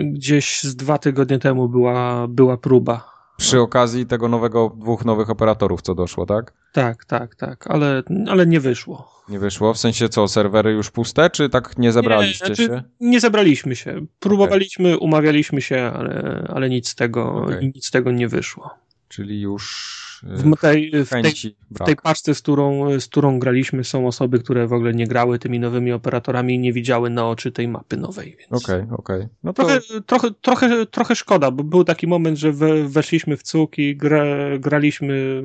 gdzieś 0.05 0.63
z 0.63 0.77
dwa 0.77 0.99
tygodnie 0.99 1.39
temu 1.39 1.69
była, 1.69 2.29
była 2.29 2.57
próba. 2.57 3.19
Przy 3.37 3.61
okazji 3.61 4.07
tego 4.07 4.29
nowego, 4.29 4.77
dwóch 4.77 5.05
nowych 5.05 5.31
operatorów, 5.31 5.83
co 5.83 5.95
doszło, 5.95 6.27
tak? 6.27 6.53
Tak, 6.73 7.05
tak, 7.05 7.35
tak, 7.35 7.67
ale, 7.71 8.03
ale 8.29 8.47
nie 8.47 8.61
wyszło. 8.61 9.23
Nie 9.29 9.39
wyszło? 9.39 9.75
W 9.75 9.79
sensie 9.79 10.09
co, 10.09 10.29
serwery 10.29 10.73
już 10.73 10.91
puste, 10.91 11.31
czy 11.31 11.49
tak 11.49 11.79
nie 11.79 11.93
zebraliście 11.93 12.49
nie, 12.49 12.55
znaczy, 12.55 12.73
się? 12.73 12.83
Nie 13.01 13.21
zebraliśmy 13.21 13.77
się. 13.77 14.07
Próbowaliśmy, 14.21 14.89
okay. 14.89 14.99
umawialiśmy 14.99 15.61
się, 15.61 15.93
ale, 15.95 16.45
ale 16.55 16.69
nic, 16.69 16.89
z 16.89 16.95
tego, 16.95 17.35
okay. 17.35 17.61
nic 17.63 17.87
z 17.87 17.91
tego 17.91 18.13
nie 18.13 18.29
wyszło. 18.29 18.71
Czyli 19.09 19.41
już 19.41 20.08
w 20.23 20.61
tej, 20.61 20.91
w 21.05 21.09
tej, 21.09 21.57
w 21.71 21.85
tej 21.85 21.97
paczce, 21.97 22.35
z 22.35 22.43
którą, 22.43 23.01
z 23.01 23.07
którą 23.07 23.39
graliśmy, 23.39 23.85
są 23.85 24.07
osoby, 24.07 24.39
które 24.39 24.67
w 24.67 24.73
ogóle 24.73 24.95
nie 24.95 25.07
grały 25.07 25.39
tymi 25.39 25.61
nowymi 25.61 25.93
operatorami 25.93 26.55
i 26.55 26.59
nie 26.59 26.73
widziały 26.73 27.11
na 27.11 27.29
oczy 27.29 27.53
tej 27.53 27.69
mapy 27.69 27.97
nowej. 27.97 28.37
Okej, 28.51 28.59
okej. 28.59 28.87
Okay, 28.91 28.97
okay. 28.99 29.29
no 29.43 29.53
to... 29.53 29.63
trochę, 29.63 29.81
trochę, 30.07 30.31
trochę, 30.41 30.87
trochę 30.87 31.17
szkoda, 31.17 31.51
bo 31.51 31.65
był 31.65 31.85
taki 31.85 32.07
moment, 32.07 32.39
że 32.39 32.53
we, 32.53 32.89
weszliśmy 32.89 33.37
w 33.37 33.43
cuk 33.43 33.79
i 33.79 33.97
gra, 33.97 34.25
graliśmy 34.59 35.43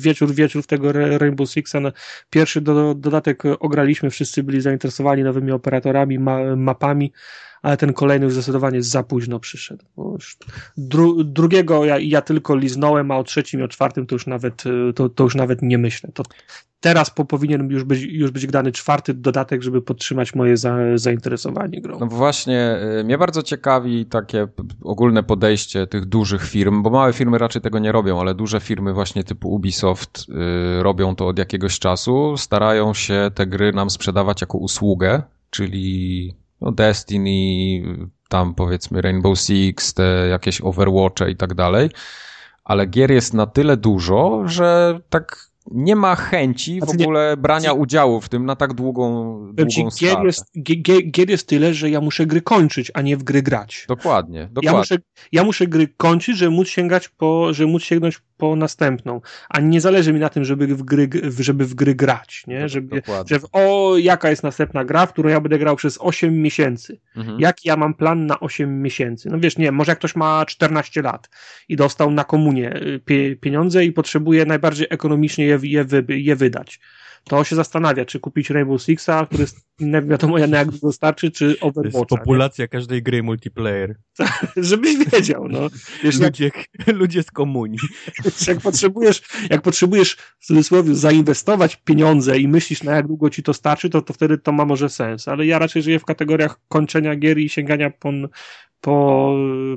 wieczór, 0.00 0.34
wieczór 0.34 0.62
w 0.62 0.66
tego 0.66 0.92
Rainbow 0.92 1.50
Sixa. 1.50 1.76
Pierwszy 2.30 2.60
do, 2.60 2.94
dodatek 2.94 3.42
ograliśmy, 3.60 4.10
wszyscy 4.10 4.42
byli 4.42 4.60
zainteresowani 4.60 5.22
nowymi 5.22 5.52
operatorami, 5.52 6.18
ma, 6.18 6.56
mapami 6.56 7.12
ale 7.64 7.76
ten 7.76 7.92
kolejny 7.92 8.24
już 8.24 8.34
zdecydowanie 8.34 8.82
za 8.82 9.02
późno 9.02 9.40
przyszedł. 9.40 9.84
Dru 10.76 11.24
drugiego 11.24 11.84
ja, 11.84 11.98
ja, 11.98 12.22
tylko 12.22 12.56
liznąłem, 12.56 13.10
a 13.10 13.18
o 13.18 13.24
trzecim 13.24 13.60
i 13.60 13.62
o 13.62 13.68
czwartym 13.68 14.06
to 14.06 14.14
już 14.14 14.26
nawet, 14.26 14.64
to, 14.94 15.08
to 15.08 15.24
już 15.24 15.34
nawet 15.34 15.62
nie 15.62 15.78
myślę. 15.78 16.10
To 16.14 16.22
teraz 16.80 17.10
po, 17.10 17.24
powinien 17.24 17.70
już 17.70 17.84
być, 17.84 18.02
już 18.02 18.30
być 18.30 18.46
grany 18.46 18.72
czwarty 18.72 19.14
dodatek, 19.14 19.62
żeby 19.62 19.82
podtrzymać 19.82 20.34
moje 20.34 20.56
za, 20.56 20.76
zainteresowanie 20.94 21.80
grą. 21.80 21.98
No 21.98 22.06
właśnie, 22.06 22.76
y, 23.00 23.04
mnie 23.04 23.18
bardzo 23.18 23.42
ciekawi 23.42 24.06
takie 24.06 24.48
ogólne 24.82 25.22
podejście 25.22 25.86
tych 25.86 26.04
dużych 26.04 26.42
firm, 26.42 26.82
bo 26.82 26.90
małe 26.90 27.12
firmy 27.12 27.38
raczej 27.38 27.62
tego 27.62 27.78
nie 27.78 27.92
robią, 27.92 28.20
ale 28.20 28.34
duże 28.34 28.60
firmy 28.60 28.92
właśnie 28.92 29.24
typu 29.24 29.54
Ubisoft 29.54 30.26
y, 30.28 30.82
robią 30.82 31.16
to 31.16 31.26
od 31.26 31.38
jakiegoś 31.38 31.78
czasu, 31.78 32.36
starają 32.36 32.94
się 32.94 33.30
te 33.34 33.46
gry 33.46 33.72
nam 33.72 33.90
sprzedawać 33.90 34.40
jako 34.40 34.58
usługę, 34.58 35.22
czyli 35.50 36.43
no 36.60 36.72
Destiny, 36.72 37.82
tam 38.28 38.54
powiedzmy 38.54 39.02
Rainbow 39.02 39.38
Six, 39.38 39.94
te 39.94 40.28
jakieś 40.28 40.60
Overwatche 40.60 41.30
i 41.30 41.36
tak 41.36 41.54
dalej, 41.54 41.90
ale 42.64 42.86
gier 42.86 43.10
jest 43.10 43.34
na 43.34 43.46
tyle 43.46 43.76
dużo, 43.76 44.42
że 44.46 45.00
tak 45.08 45.54
nie 45.70 45.96
ma 45.96 46.16
chęci 46.16 46.80
w 46.80 46.88
ogóle 46.88 47.36
brania 47.36 47.72
udziału 47.72 48.20
w 48.20 48.28
tym 48.28 48.46
na 48.46 48.56
tak 48.56 48.74
długą, 48.74 49.38
długą 49.52 49.90
skalę. 49.90 50.12
Gier 50.12 50.24
jest, 50.24 50.52
gier, 50.62 51.10
gier 51.10 51.30
jest 51.30 51.48
tyle, 51.48 51.74
że 51.74 51.90
ja 51.90 52.00
muszę 52.00 52.26
gry 52.26 52.42
kończyć, 52.42 52.90
a 52.94 53.02
nie 53.02 53.16
w 53.16 53.22
gry 53.22 53.42
grać. 53.42 53.84
Dokładnie, 53.88 54.48
dokładnie. 54.52 54.70
Ja 54.70 54.78
muszę, 54.78 54.96
ja 55.32 55.44
muszę 55.44 55.66
gry 55.66 55.88
kończyć, 55.88 56.38
żeby 56.38 56.50
móc 56.50 56.68
sięgać 56.68 57.08
po, 57.08 57.54
żeby 57.54 57.72
móc 57.72 57.82
sięgnąć 57.82 58.20
po 58.36 58.56
następną, 58.56 59.20
a 59.48 59.60
nie 59.60 59.80
zależy 59.80 60.12
mi 60.12 60.20
na 60.20 60.28
tym, 60.28 60.44
żeby 60.44 60.66
w 60.66 60.82
gry, 60.82 61.08
żeby 61.38 61.66
w 61.66 61.74
gry 61.74 61.94
grać, 61.94 62.44
nie? 62.46 62.68
Żeby, 62.68 63.02
że 63.26 63.36
o, 63.52 63.94
jaka 63.98 64.30
jest 64.30 64.42
następna 64.42 64.84
gra, 64.84 65.06
w 65.06 65.12
którą 65.12 65.28
ja 65.28 65.40
będę 65.40 65.58
grał 65.58 65.76
przez 65.76 65.98
8 66.00 66.42
miesięcy. 66.42 67.00
Mhm. 67.16 67.40
Jaki 67.40 67.68
ja 67.68 67.76
mam 67.76 67.94
plan 67.94 68.26
na 68.26 68.40
8 68.40 68.82
miesięcy? 68.82 69.28
No 69.30 69.40
wiesz, 69.40 69.58
nie, 69.58 69.72
może 69.72 69.92
jak 69.92 69.98
ktoś 69.98 70.16
ma 70.16 70.46
14 70.46 71.02
lat 71.02 71.30
i 71.68 71.76
dostał 71.76 72.10
na 72.10 72.24
komunie 72.24 72.76
y, 72.76 73.00
pie, 73.04 73.36
pieniądze 73.36 73.84
i 73.84 73.92
potrzebuje 73.92 74.46
najbardziej 74.46 74.86
ekonomicznie 74.90 75.46
je, 75.46 75.58
je, 75.62 75.86
je 76.08 76.36
wydać 76.36 76.80
to 77.24 77.44
się 77.44 77.56
zastanawia, 77.56 78.04
czy 78.04 78.20
kupić 78.20 78.50
Rainbow 78.50 78.82
Sixa, 78.82 79.26
który 79.26 79.46
nie 79.80 80.02
wiadomo 80.02 80.38
jak 80.38 80.70
długo 80.70 80.92
starczy, 80.92 81.30
czy 81.30 81.56
Overwatcha. 81.60 81.82
To 81.82 81.98
jest 81.98 82.08
populacja 82.08 82.64
nie? 82.64 82.68
każdej 82.68 83.02
gry 83.02 83.22
multiplayer. 83.22 83.96
Żebyś 84.56 84.96
wiedział, 85.12 85.48
no. 85.48 85.68
Wiesz, 86.04 86.20
ludzie, 86.20 86.44
jak, 86.44 86.68
ludzie 87.00 87.22
z 87.22 87.30
komunii. 87.30 87.78
jak 88.46 88.60
potrzebujesz, 88.60 89.22
jak 89.50 89.62
potrzebujesz 89.62 90.16
w 90.38 90.46
cudzysłowie 90.46 90.94
zainwestować 90.94 91.76
pieniądze 91.76 92.38
i 92.38 92.48
myślisz 92.48 92.82
na 92.82 92.96
jak 92.96 93.06
długo 93.06 93.30
ci 93.30 93.42
to 93.42 93.54
starczy, 93.54 93.90
to, 93.90 94.02
to 94.02 94.12
wtedy 94.12 94.38
to 94.38 94.52
ma 94.52 94.64
może 94.64 94.88
sens, 94.88 95.28
ale 95.28 95.46
ja 95.46 95.58
raczej 95.58 95.82
żyję 95.82 95.98
w 95.98 96.04
kategoriach 96.04 96.60
kończenia 96.68 97.16
gier 97.16 97.38
i 97.38 97.48
sięgania 97.48 97.90
po, 97.90 98.12
po, 98.84 99.32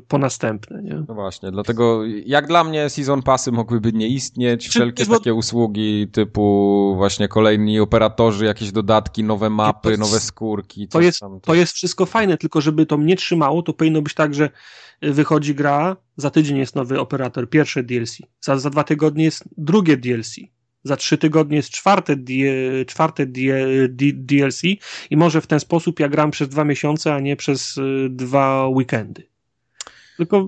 po 0.08 0.18
następne. 0.18 0.84
Nie? 0.84 1.04
No 1.08 1.16
właśnie, 1.16 1.52
dlatego 1.52 2.02
jak 2.26 2.48
dla 2.48 2.64
mnie 2.64 2.90
Season 2.90 3.22
Passy 3.22 3.52
mogłyby 3.52 3.94
nie 3.94 4.08
istnieć, 4.08 4.68
wszelkie 4.68 5.06
Czy, 5.06 5.10
takie 5.10 5.30
bo... 5.30 5.36
usługi 5.36 6.08
typu 6.12 6.94
właśnie 6.96 7.28
kolejni 7.28 7.80
operatorzy, 7.80 8.46
jakieś 8.46 8.72
dodatki, 8.72 9.24
nowe 9.24 9.50
mapy, 9.50 9.98
nowe 9.98 10.20
skórki. 10.20 10.88
To 10.88 11.02
jest, 11.02 11.20
tam, 11.20 11.40
to 11.42 11.56
jest 11.56 11.74
wszystko 11.74 12.06
fajne, 12.06 12.38
tylko 12.38 12.62
żeby 12.62 12.86
to 12.86 12.98
mnie 12.98 13.16
trzymało, 13.16 13.62
to 13.62 13.74
powinno 13.74 14.02
być 14.02 14.14
tak, 14.14 14.34
że 14.34 14.50
wychodzi 15.02 15.56
gra, 15.56 15.98
za 16.18 16.30
tydzień 16.30 16.58
jest 16.58 16.76
nowy 16.76 17.00
operator, 17.00 17.50
pierwsze 17.50 17.84
DLC, 17.84 18.18
za, 18.42 18.60
za 18.60 18.70
dwa 18.70 18.84
tygodnie 18.84 19.24
jest 19.24 19.44
drugie 19.58 19.98
DLC, 19.98 20.36
za 20.84 20.96
trzy 20.96 21.18
tygodnie 21.18 21.58
jest 21.58 21.70
czwarte, 21.70 22.16
czwarte 22.88 23.26
DLC 24.14 24.62
i 25.10 25.18
może 25.18 25.42
w 25.42 25.48
ten 25.48 25.60
sposób 25.60 26.00
ja 26.00 26.10
gram 26.10 26.32
przez 26.32 26.50
dwa 26.50 26.64
miesiące, 26.64 27.14
a 27.14 27.20
nie 27.20 27.36
przez 27.36 27.78
y, 27.78 28.08
dwa 28.10 28.68
weekendy. 28.68 29.28
Tylko 30.18 30.48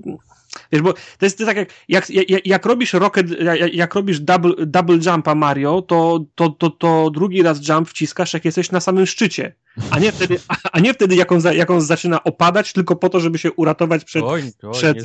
Wiesz, 0.72 0.82
bo 0.82 0.92
to 0.92 1.26
jest, 1.26 1.38
tak 1.38 1.56
jak, 1.56 1.68
jak, 1.88 2.10
jak, 2.10 2.46
jak 2.46 2.66
robisz 2.66 2.92
rocket, 2.92 3.40
jak, 3.40 3.74
jak, 3.74 3.94
robisz 3.94 4.20
double, 4.20 4.66
double 4.66 4.98
jumpa 5.06 5.34
Mario, 5.34 5.82
to, 5.82 6.24
to, 6.34 6.48
to, 6.48 6.70
to 6.70 7.10
drugi 7.10 7.42
raz 7.42 7.68
jump 7.68 7.88
wciskasz, 7.88 8.34
jak 8.34 8.44
jesteś 8.44 8.70
na 8.70 8.80
samym 8.80 9.06
szczycie. 9.06 9.54
A 9.90 9.98
nie 9.98 10.12
wtedy, 10.12 10.38
a, 10.48 10.56
a 10.72 10.80
nie 10.80 10.94
wtedy 10.94 11.14
jak, 11.14 11.32
on 11.32 11.40
jak 11.54 11.70
on 11.70 11.80
zaczyna 11.80 12.24
opadać, 12.24 12.72
tylko 12.72 12.96
po 12.96 13.08
to, 13.08 13.20
żeby 13.20 13.38
się 13.38 13.52
uratować 13.52 14.04
przed, 14.04 14.22
oj, 14.22 14.52
oj, 14.62 14.72
przed, 14.72 14.98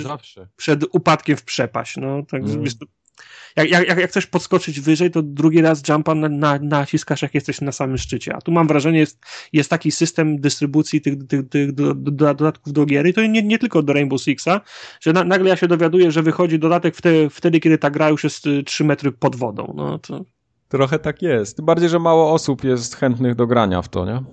przed 0.55 0.83
upadkiem 0.91 1.37
w 1.37 1.43
przepaść. 1.43 1.97
No, 1.97 2.23
tak, 2.23 2.41
mm. 2.41 2.63
wiesz, 2.63 2.73
jak, 3.55 3.69
jak, 3.69 3.99
jak 3.99 4.09
chcesz 4.09 4.27
podskoczyć 4.27 4.79
wyżej, 4.79 5.11
to 5.11 5.21
drugi 5.21 5.61
raz 5.61 5.87
jumpa 5.89 6.15
na, 6.15 6.29
na, 6.29 6.59
naciskasz, 6.59 7.21
jak 7.21 7.33
jesteś 7.33 7.61
na 7.61 7.71
samym 7.71 7.97
szczycie. 7.97 8.35
A 8.35 8.41
tu 8.41 8.51
mam 8.51 8.67
wrażenie, 8.67 8.99
jest, 8.99 9.19
jest 9.53 9.69
taki 9.69 9.91
system 9.91 10.41
dystrybucji 10.41 11.01
tych, 11.01 11.27
tych, 11.27 11.49
tych 11.49 11.71
do, 11.71 11.93
do, 11.93 12.11
dodatków 12.11 12.73
do 12.73 12.85
gier 12.85 13.07
i 13.07 13.13
to 13.13 13.21
nie, 13.21 13.43
nie 13.43 13.59
tylko 13.59 13.83
do 13.83 13.93
Rainbow 13.93 14.21
Sixa, 14.21 14.61
że 15.01 15.13
na, 15.13 15.23
nagle 15.23 15.49
ja 15.49 15.55
się 15.55 15.67
dowiaduję, 15.67 16.11
że 16.11 16.23
wychodzi 16.23 16.59
dodatek 16.59 16.95
wtedy, 16.95 17.29
wtedy, 17.29 17.59
kiedy 17.59 17.77
ta 17.77 17.89
gra 17.89 18.09
już 18.09 18.23
jest 18.23 18.45
3 18.65 18.83
y, 18.83 18.87
metry 18.87 19.11
pod 19.11 19.35
wodą. 19.35 19.73
No 19.75 19.99
to... 19.99 20.25
Trochę 20.69 20.99
tak 20.99 21.21
jest. 21.21 21.57
Tym 21.57 21.65
bardziej, 21.65 21.89
że 21.89 21.99
mało 21.99 22.33
osób 22.33 22.63
jest 22.63 22.95
chętnych 22.95 23.35
do 23.35 23.47
grania 23.47 23.81
w 23.81 23.89
to, 23.89 24.05
nie? 24.05 24.23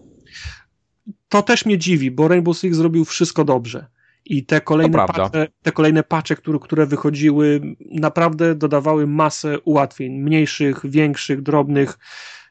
To 1.28 1.42
też 1.42 1.66
mnie 1.66 1.78
dziwi, 1.78 2.10
bo 2.10 2.28
Rainbow 2.28 2.58
Six 2.58 2.76
zrobił 2.76 3.04
wszystko 3.04 3.44
dobrze. 3.44 3.86
I 4.24 4.46
te 4.46 4.60
kolejne, 4.60 5.06
pacze, 5.06 5.46
te 5.62 5.72
kolejne 5.72 6.02
pacze, 6.02 6.36
które, 6.36 6.58
które 6.58 6.86
wychodziły, 6.86 7.60
naprawdę 7.80 8.54
dodawały 8.54 9.06
masę 9.06 9.60
ułatwień, 9.60 10.12
mniejszych, 10.12 10.80
większych, 10.84 11.42
drobnych. 11.42 11.98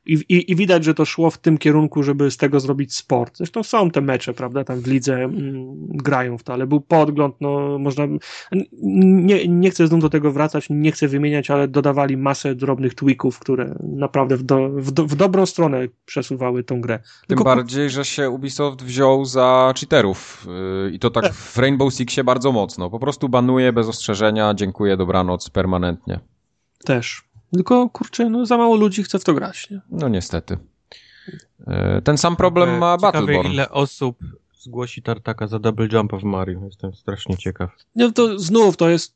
I, 0.05 0.13
i, 0.13 0.51
I, 0.51 0.55
widać, 0.55 0.84
że 0.84 0.93
to 0.93 1.05
szło 1.05 1.31
w 1.31 1.38
tym 1.38 1.58
kierunku, 1.58 2.03
żeby 2.03 2.31
z 2.31 2.38
tego 2.38 2.60
zrobić 2.60 2.96
sport. 2.96 3.38
Zresztą 3.38 3.63
są 3.63 3.91
te 3.91 4.01
mecze, 4.01 4.34
prawda, 4.34 4.63
tam 4.63 4.79
w 4.79 4.88
lidze 4.88 5.15
mm, 5.15 5.88
grają 5.88 6.38
w 6.38 6.43
to, 6.43 6.53
ale 6.53 6.67
był 6.67 6.81
podgląd, 6.81 7.36
no 7.41 7.79
można, 7.79 8.08
nie, 8.81 9.48
nie 9.48 9.72
chcę 9.72 9.88
znów 9.88 10.01
do 10.01 10.10
tego 10.10 10.31
wracać, 10.31 10.67
nie 10.70 10.91
chcę 10.91 11.08
wymieniać, 11.08 11.50
ale 11.50 11.67
dodawali 11.67 12.17
masę 12.17 12.55
drobnych 12.55 12.96
tweaków, 12.96 13.39
które 13.39 13.75
naprawdę 13.84 14.38
w, 14.38 14.43
do, 14.43 14.70
w, 14.70 14.91
do, 14.91 15.05
w 15.05 15.15
dobrą 15.15 15.46
stronę 15.46 15.88
przesuwały 16.05 16.63
tą 16.63 16.81
grę. 16.81 17.00
Tym 17.00 17.27
Tylko... 17.27 17.43
bardziej, 17.43 17.89
że 17.89 18.05
się 18.05 18.29
Ubisoft 18.29 18.84
wziął 18.84 19.25
za 19.25 19.74
cheaterów 19.79 20.48
yy, 20.84 20.91
i 20.91 21.00
to 21.00 21.10
tak 21.10 21.34
w 21.34 21.58
Rainbow 21.58 21.93
Sixie 21.93 22.24
bardzo 22.24 22.51
mocno. 22.51 22.89
Po 22.89 23.00
prostu 23.00 23.29
banuje 23.29 23.74
bez 23.74 23.88
ostrzeżenia, 23.88 24.53
dziękuję, 24.53 24.98
dobranoc, 24.98 25.50
permanentnie. 25.50 26.20
Też. 26.86 27.30
Tylko, 27.53 27.89
kurczę, 27.89 28.29
no 28.29 28.46
za 28.46 28.58
mało 28.58 28.75
ludzi 28.75 29.03
chce 29.03 29.20
w 29.20 29.24
to 29.24 29.34
grać. 29.34 29.70
Nie? 29.70 29.81
No 29.89 30.10
niestety. 30.10 30.58
E, 31.67 32.01
ten 32.01 32.17
sam 32.17 32.36
problem 32.36 32.77
ma 32.77 32.98
Battleborn. 32.98 33.51
ile 33.51 33.70
osób 33.70 34.17
zgłosi 34.62 35.01
Tartaka 35.01 35.48
za 35.48 35.60
double 35.60 35.88
jump 35.93 36.13
w 36.13 36.24
Mario. 36.24 36.65
Jestem 36.65 36.93
strasznie 36.93 37.38
ciekaw. 37.38 37.70
No 37.96 38.12
to 38.12 38.39
znów 38.39 38.77
to 38.77 38.89
jest 38.89 39.15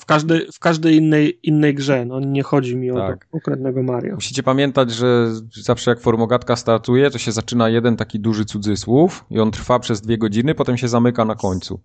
w 0.00 0.04
każdej, 0.06 0.46
w 0.52 0.58
każdej 0.58 0.96
innej, 0.96 1.38
innej 1.42 1.74
grze. 1.74 2.04
No 2.04 2.20
nie 2.20 2.42
chodzi 2.42 2.76
mi 2.76 2.94
tak. 2.94 3.26
o 3.26 3.30
konkretnego 3.30 3.82
Mario. 3.82 4.14
Musicie 4.14 4.42
pamiętać, 4.42 4.90
że 4.90 5.28
zawsze 5.62 5.90
jak 5.90 6.00
formogatka 6.00 6.56
startuje, 6.56 7.10
to 7.10 7.18
się 7.18 7.32
zaczyna 7.32 7.68
jeden 7.68 7.96
taki 7.96 8.20
duży 8.20 8.44
cudzysłów 8.44 9.24
i 9.30 9.40
on 9.40 9.50
trwa 9.50 9.78
przez 9.78 10.00
dwie 10.00 10.18
godziny, 10.18 10.54
potem 10.54 10.76
się 10.76 10.88
zamyka 10.88 11.24
na 11.24 11.34
końcu. 11.34 11.80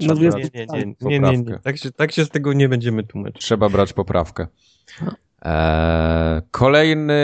No, 0.00 0.14
nie, 0.14 0.20
nie, 0.28 0.66
nie, 0.66 0.94
nie, 1.00 1.20
nie, 1.20 1.38
nie. 1.38 1.58
Tak, 1.62 1.78
się, 1.78 1.92
tak 1.92 2.12
się 2.12 2.24
z 2.24 2.28
tego 2.28 2.52
nie 2.52 2.68
będziemy 2.68 3.02
tłumaczyć. 3.02 3.42
Trzeba 3.42 3.68
brać 3.68 3.92
poprawkę. 3.92 4.46
Eee, 5.42 6.42
kolejny 6.50 7.14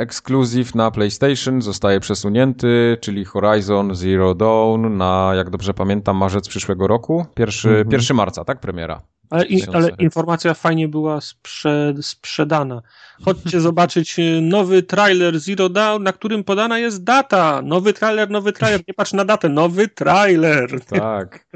ekskluzyw 0.00 0.74
na 0.74 0.90
PlayStation 0.90 1.62
zostaje 1.62 2.00
przesunięty, 2.00 2.98
czyli 3.00 3.24
Horizon 3.24 3.94
Zero 3.94 4.34
Dawn 4.34 4.96
na, 4.96 5.32
jak 5.36 5.50
dobrze 5.50 5.74
pamiętam, 5.74 6.16
marzec 6.16 6.48
przyszłego 6.48 6.86
roku. 6.86 7.26
Pierwszy, 7.34 7.68
mm 7.68 7.88
-hmm. 7.88 7.92
1 7.92 8.16
marca, 8.16 8.44
tak? 8.44 8.60
Premiera. 8.60 9.02
Ale, 9.30 9.44
ale 9.72 9.90
informacja 9.98 10.54
fajnie 10.54 10.88
była 10.88 11.20
sprze, 11.20 11.94
sprzedana. 12.00 12.82
Chodźcie 13.24 13.60
zobaczyć 13.60 14.18
y, 14.18 14.40
nowy 14.40 14.82
trailer 14.82 15.40
Zero 15.40 15.68
Dawn, 15.68 16.02
na 16.02 16.12
którym 16.12 16.44
podana 16.44 16.78
jest 16.78 17.04
data. 17.04 17.62
Nowy 17.64 17.92
trailer, 17.92 18.30
nowy 18.30 18.52
trailer. 18.52 18.80
Nie 18.88 18.94
patrz 18.94 19.12
na 19.12 19.24
datę, 19.24 19.48
nowy 19.48 19.88
trailer. 19.88 20.80
Tak. 20.84 21.46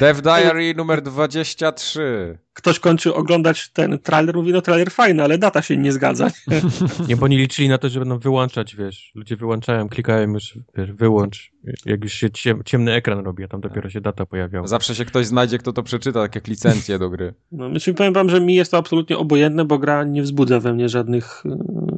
Dev 0.00 0.22
Diary 0.22 0.74
numer 0.74 1.02
23. 1.02 2.38
ktoś 2.54 2.78
kończy 2.78 3.14
oglądać 3.14 3.68
ten 3.68 3.98
trailer, 3.98 4.34
mówi, 4.34 4.52
no 4.52 4.62
trailer 4.62 4.90
fajny, 4.90 5.22
ale 5.22 5.38
data 5.38 5.62
się 5.62 5.76
nie 5.76 5.92
zgadza. 5.92 6.30
Nie, 7.08 7.16
bo 7.16 7.28
nie 7.28 7.38
liczyli 7.38 7.68
na 7.68 7.78
to, 7.78 7.88
że 7.88 7.98
będą 7.98 8.18
wyłączać, 8.18 8.76
wiesz, 8.76 9.12
ludzie 9.14 9.36
wyłączają, 9.36 9.88
klikają 9.88 10.32
już, 10.32 10.58
wiesz, 10.76 10.92
wyłącz, 10.92 11.52
jak 11.86 12.04
już 12.04 12.12
się 12.12 12.28
ciemny 12.64 12.92
ekran 12.92 13.24
robi, 13.24 13.44
a 13.44 13.48
tam 13.48 13.60
dopiero 13.60 13.90
się 13.90 14.00
data 14.00 14.26
pojawiała. 14.26 14.66
Zawsze 14.66 14.94
się 14.94 15.04
ktoś 15.04 15.26
znajdzie, 15.26 15.58
kto 15.58 15.72
to 15.72 15.82
przeczyta, 15.82 16.22
tak 16.22 16.34
jak 16.34 16.46
licencję 16.46 16.98
do 16.98 17.10
gry. 17.10 17.34
No, 17.52 17.70
znaczy 17.70 17.94
powiem 17.94 18.12
wam, 18.12 18.30
że 18.30 18.40
mi 18.40 18.54
jest 18.54 18.70
to 18.70 18.76
absolutnie 18.76 19.18
obojętne, 19.18 19.64
bo 19.64 19.78
gra 19.78 20.04
nie 20.04 20.22
wzbudza 20.22 20.60
we 20.60 20.74
mnie 20.74 20.88
żadnych, 20.88 21.03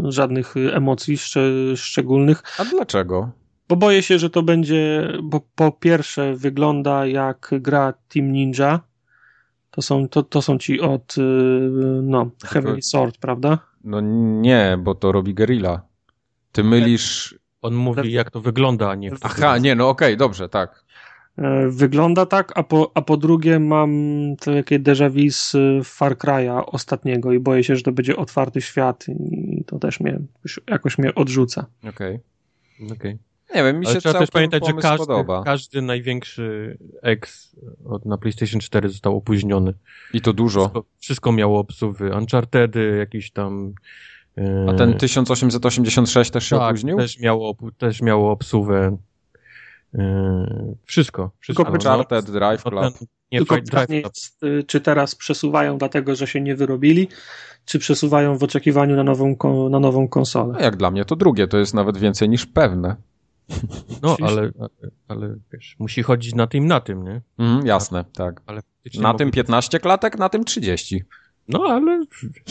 żadnych 0.09 0.55
emocji 0.73 1.19
szcz 1.19 1.35
szczególnych. 1.77 2.43
A 2.59 2.65
dlaczego? 2.65 3.31
Bo 3.69 3.77
boję 3.77 4.03
się, 4.03 4.19
że 4.19 4.31
to 4.31 4.43
będzie, 4.43 5.13
bo 5.23 5.41
po 5.55 5.73
pierwsze 5.73 6.35
wygląda 6.35 7.07
jak 7.07 7.51
gra 7.61 7.95
Team 8.09 8.33
Ninja, 8.33 8.81
to 9.71 9.83
są, 9.83 10.09
to, 10.09 10.23
to 10.23 10.43
są 10.43 10.59
ci 10.59 10.81
od, 10.81 11.19
y, 11.19 11.21
no, 12.03 12.31
Heavenly 12.45 12.83
Sword, 12.83 13.19
prawda? 13.19 13.59
No 13.85 14.01
nie, 14.41 14.79
bo 14.83 14.95
to 14.95 15.13
robi 15.13 15.35
Guerrilla. 15.35 15.83
Ty 16.53 16.65
mylisz... 16.65 17.39
On 17.63 17.75
mówi, 17.75 18.13
jak 18.13 18.31
to 18.31 18.41
wygląda, 18.41 18.91
a 18.91 18.95
nie... 18.95 19.11
Aha, 19.23 19.59
nie, 19.59 19.75
no 19.75 19.89
okej, 19.89 20.09
okay, 20.09 20.17
dobrze, 20.17 20.49
tak. 20.49 20.85
E, 21.39 21.69
wygląda 21.69 22.27
tak, 22.27 22.53
a 22.55 22.63
po, 22.63 22.91
a 22.95 23.03
po 23.03 23.17
drugie 23.17 23.59
mam 23.59 23.91
takie 24.37 24.81
déjà 24.81 25.11
vu 25.11 25.31
z 25.31 25.57
Far 25.85 26.17
Cry'a 26.17 26.65
ostatniego 26.67 27.33
i 27.33 27.41
boję 27.41 27.65
się, 27.65 27.77
że 27.77 27.83
to 27.83 27.93
będzie 27.93 28.17
otwarty 28.17 28.61
świat 28.61 29.07
i 29.09 29.65
to 29.67 29.79
też 29.79 30.01
mnie, 30.01 30.19
jakoś 30.71 30.99
mnie 30.99 31.15
odrzuca. 31.15 31.67
Okej. 31.89 31.91
Okay. 31.91 32.21
Okej. 32.85 32.97
Okay. 32.97 33.19
Nie 33.55 33.65
wiem, 33.65 33.81
mi 33.81 33.87
się 33.87 34.01
trzeba 34.01 34.19
też 34.19 34.31
pamiętać, 34.31 34.67
że 34.67 34.73
każdy, 34.73 35.07
podoba. 35.07 35.45
każdy 35.45 35.83
największy 35.83 36.79
X 37.03 37.57
od, 37.85 38.07
na 38.07 38.19
PlayStation 38.19 38.61
4 38.61 38.89
został 38.89 39.17
opóźniony. 39.17 39.75
I 40.13 40.21
to 40.21 40.33
dużo. 40.33 40.61
Wszystko, 40.61 40.85
wszystko 40.99 41.33
miało 41.33 41.61
obsuwy. 41.61 42.11
Uncharted, 42.17 42.75
jakiś 42.99 43.31
tam... 43.31 43.75
A 44.69 44.75
ten 44.75 44.95
1886 44.95 46.31
też 46.31 46.45
się 46.45 46.57
tak, 46.57 46.71
opóźnił? 46.71 46.97
Też 46.97 47.21
miało, 47.21 47.57
też 47.79 48.03
miało 48.03 48.31
obsuwę. 48.31 48.97
Wszystko. 50.85 51.31
wszystko. 51.41 51.65
Tylko 51.65 51.73
Uncharted, 51.73 52.29
no, 52.29 52.33
Drive 52.33 52.63
Club. 52.63 52.81
Ten, 52.81 53.07
nie, 53.33 53.39
Tylko 53.39 53.57
Drive 53.61 53.87
Club. 53.87 54.15
Jest, 54.15 54.43
y, 54.43 54.65
czy 54.67 54.81
teraz 54.81 55.15
przesuwają 55.15 55.79
dlatego, 55.79 56.15
że 56.15 56.27
się 56.27 56.41
nie 56.41 56.57
wyrobili, 56.57 57.09
czy 57.65 57.79
przesuwają 57.79 58.39
w 58.39 58.43
oczekiwaniu 58.43 58.97
na 58.97 59.05
nową, 59.05 59.37
na 59.71 59.81
nową 59.81 60.09
konsolę? 60.09 60.53
No 60.53 60.61
jak 60.61 60.77
dla 60.77 60.91
mnie 60.91 61.05
to 61.05 61.17
drugie, 61.17 61.49
to 61.49 61.59
jest 61.59 61.75
nawet 61.75 61.97
więcej 61.97 62.29
niż 62.29 62.47
pewne. 62.47 62.97
No, 64.03 64.17
ale, 64.23 64.51
ale 65.09 65.37
wiesz, 65.53 65.77
musi 65.79 66.03
chodzić 66.03 66.35
na 66.35 66.47
tym, 66.47 66.67
na 66.67 66.81
tym, 66.81 67.05
nie? 67.05 67.21
Mm, 67.39 67.67
jasne, 67.67 68.05
tak. 68.13 68.43
Ale 68.47 68.61
na 69.01 69.15
tym 69.15 69.31
15 69.31 69.81
klatek, 69.81 70.19
na 70.19 70.29
tym 70.29 70.45
30. 70.45 71.03
No, 71.49 71.65
ale 71.65 72.05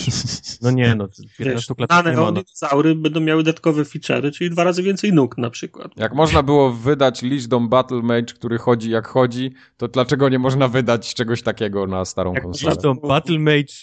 no 0.61 0.71
nie, 0.71 0.95
no 0.95 1.07
15 1.37 1.75
klatek 1.75 1.89
dane 1.89 2.15
nie 2.15 2.21
ma. 2.21 2.31
dinozaury 2.31 2.95
będą 2.95 3.19
miały 3.19 3.43
dodatkowe 3.43 3.83
feature'y, 3.83 4.31
czyli 4.31 4.49
dwa 4.49 4.63
razy 4.63 4.83
więcej 4.83 5.13
nóg 5.13 5.37
na 5.37 5.49
przykład. 5.49 5.91
Jak 5.97 6.13
można 6.15 6.43
było 6.43 6.73
wydać 6.73 7.21
liczbą 7.21 7.67
Battle 7.67 8.01
Mage, 8.01 8.33
który 8.33 8.57
chodzi 8.57 8.89
jak 8.89 9.07
chodzi, 9.07 9.51
to 9.77 9.87
dlaczego 9.87 10.29
nie 10.29 10.39
można 10.39 10.67
wydać 10.67 11.13
czegoś 11.13 11.41
takiego 11.41 11.87
na 11.87 12.05
starą 12.05 12.33
jak 12.33 12.43
konsolę? 12.43 12.73
Liczbą 12.73 12.95
Battle 12.95 13.39
Mage, 13.39 13.73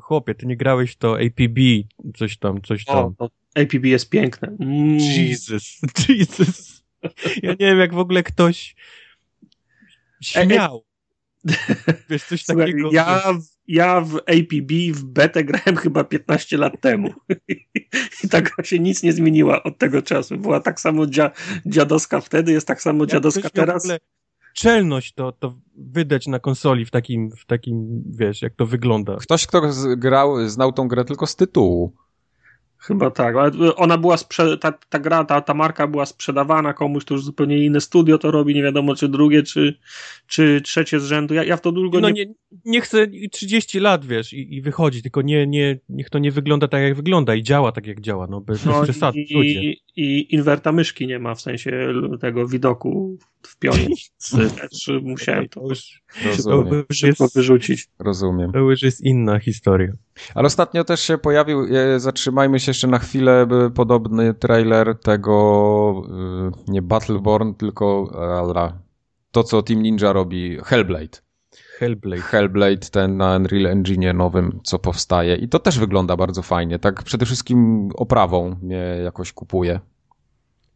chłopie, 0.00 0.34
ty 0.34 0.46
nie 0.46 0.56
grałeś 0.56 0.96
to 0.96 1.16
APB, 1.20 1.58
coś 2.16 2.38
tam, 2.38 2.62
coś 2.62 2.84
tam. 2.84 3.14
O, 3.18 3.30
APB 3.54 3.84
jest 3.84 4.10
piękne. 4.10 4.56
Mm. 4.60 4.98
Jesus, 4.98 5.80
Jesus. 6.08 6.82
Ja 7.42 7.50
nie 7.50 7.56
wiem, 7.66 7.78
jak 7.78 7.94
w 7.94 7.98
ogóle 7.98 8.22
ktoś 8.22 8.76
śmiał. 10.22 10.84
Wiesz, 12.10 12.24
coś 12.24 12.44
Słuchaj, 12.44 12.66
takiego. 12.66 12.90
Ja, 12.92 13.34
ja 13.68 14.00
w 14.00 14.16
APB, 14.16 14.72
w 14.92 15.04
betę 15.04 15.44
grałem 15.44 15.76
chyba 15.76 16.04
15 16.04 16.56
lat 16.56 16.80
temu. 16.80 17.12
I 18.24 18.28
tak 18.28 18.66
się 18.66 18.78
nic 18.78 19.02
nie 19.02 19.12
zmieniła 19.12 19.62
od 19.62 19.78
tego 19.78 20.02
czasu. 20.02 20.38
Była 20.38 20.60
tak 20.60 20.80
samo 20.80 21.06
dzia, 21.06 21.30
dziadowska 21.66 22.20
wtedy, 22.20 22.52
jest 22.52 22.66
tak 22.66 22.82
samo 22.82 23.06
dziadowska 23.06 23.50
teraz. 23.50 23.88
Czelność 24.54 25.14
to, 25.14 25.32
to 25.32 25.54
wydać 25.76 26.26
na 26.26 26.38
konsoli 26.38 26.84
w 26.84 26.90
takim, 26.90 27.30
w 27.30 27.44
takim, 27.46 28.02
wiesz, 28.10 28.42
jak 28.42 28.54
to 28.54 28.66
wygląda. 28.66 29.16
Ktoś, 29.16 29.46
kto 29.46 29.62
grał, 29.96 30.48
znał 30.48 30.72
tą 30.72 30.88
grę 30.88 31.04
tylko 31.04 31.26
z 31.26 31.36
tytułu. 31.36 31.92
Chyba 32.86 33.10
tak, 33.10 33.36
ale 33.36 33.76
ona 33.76 33.98
była, 33.98 34.16
sprze- 34.16 34.58
ta, 34.58 34.72
ta 34.72 34.98
gra, 34.98 35.24
ta, 35.24 35.40
ta 35.40 35.54
marka 35.54 35.86
była 35.86 36.06
sprzedawana 36.06 36.72
komuś, 36.72 37.04
to 37.04 37.14
już 37.14 37.24
zupełnie 37.24 37.64
inne 37.64 37.80
studio 37.80 38.18
to 38.18 38.30
robi, 38.30 38.54
nie 38.54 38.62
wiadomo 38.62 38.94
czy 38.94 39.08
drugie, 39.08 39.42
czy, 39.42 39.78
czy 40.26 40.60
trzecie 40.64 41.00
z 41.00 41.04
rzędu. 41.04 41.34
Ja, 41.34 41.44
ja 41.44 41.56
w 41.56 41.60
to 41.60 41.72
długo 41.72 42.00
no 42.00 42.10
nie... 42.10 42.26
nie... 42.26 42.34
Nie 42.64 42.80
chcę 42.80 43.06
30 43.32 43.80
lat, 43.80 44.04
wiesz, 44.04 44.32
i, 44.32 44.54
i 44.54 44.62
wychodzi, 44.62 45.02
tylko 45.02 45.22
nie, 45.22 45.46
nie, 45.46 45.78
niech 45.88 46.10
to 46.10 46.18
nie 46.18 46.30
wygląda 46.30 46.68
tak, 46.68 46.82
jak 46.82 46.94
wygląda 46.94 47.34
i 47.34 47.42
działa 47.42 47.72
tak, 47.72 47.86
jak 47.86 48.00
działa, 48.00 48.26
no 48.26 48.40
bez, 48.40 48.64
no, 48.64 48.82
przesady. 48.84 49.20
I, 49.20 49.76
I 49.96 50.34
inwerta 50.34 50.72
myszki 50.72 51.06
nie 51.06 51.18
ma, 51.18 51.34
w 51.34 51.40
sensie 51.40 51.94
tego 52.20 52.48
widoku 52.48 53.18
w 53.42 53.58
pionie. 53.58 53.88
Też 54.60 54.90
musiałem 55.02 55.48
to, 55.48 55.60
to 56.44 56.84
szybko 56.92 57.28
wyrzucić. 57.34 57.88
Rozumiem. 57.98 58.52
To 58.52 58.58
już 58.58 58.82
jest 58.82 59.00
inna 59.00 59.38
historia. 59.38 59.92
Ale 60.34 60.46
ostatnio 60.46 60.84
też 60.84 61.00
się 61.00 61.18
pojawił, 61.18 61.66
e, 61.76 62.00
zatrzymajmy 62.00 62.60
się 62.60 62.74
jeszcze 62.76 62.86
na 62.86 62.98
chwilę, 62.98 63.46
podobny 63.74 64.34
trailer 64.34 64.98
tego, 65.00 66.02
e, 66.08 66.72
nie 66.72 66.82
Battleborn, 66.82 67.54
tylko 67.54 68.10
to, 69.30 69.44
co 69.44 69.62
Team 69.62 69.82
Ninja 69.82 70.12
robi, 70.12 70.58
Hellblade. 70.64 71.18
Hellblade. 71.78 72.22
Hellblade, 72.22 72.90
ten 72.90 73.16
na 73.16 73.36
Unreal 73.36 73.66
Engine 73.66 74.12
nowym, 74.14 74.60
co 74.64 74.78
powstaje. 74.78 75.36
I 75.36 75.48
to 75.48 75.58
też 75.58 75.78
wygląda 75.78 76.16
bardzo 76.16 76.42
fajnie. 76.42 76.78
Tak 76.78 77.02
przede 77.02 77.26
wszystkim 77.26 77.88
oprawą 77.94 78.56
mnie 78.62 78.98
jakoś 79.04 79.32
kupuje. 79.32 79.80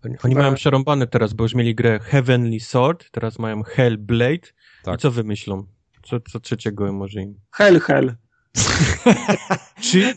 Oni, 0.05 0.17
oni 0.25 0.35
mają 0.35 0.55
przerąbane 0.55 1.07
teraz, 1.07 1.33
bo 1.33 1.45
już 1.45 1.55
mieli 1.55 1.75
grę 1.75 1.99
Heavenly 2.03 2.61
Sword, 2.61 3.11
teraz 3.11 3.39
mają 3.39 3.63
Hellblade. 3.63 4.49
Tak. 4.85 4.95
I 4.95 4.99
co 4.99 5.11
wymyślą? 5.11 5.67
Co, 6.03 6.21
co 6.21 6.41
trzeciego 6.41 6.93
może 6.93 7.23
im? 7.23 7.35
Hell, 7.53 7.81
hell. 7.81 8.15
Czy, 9.91 10.15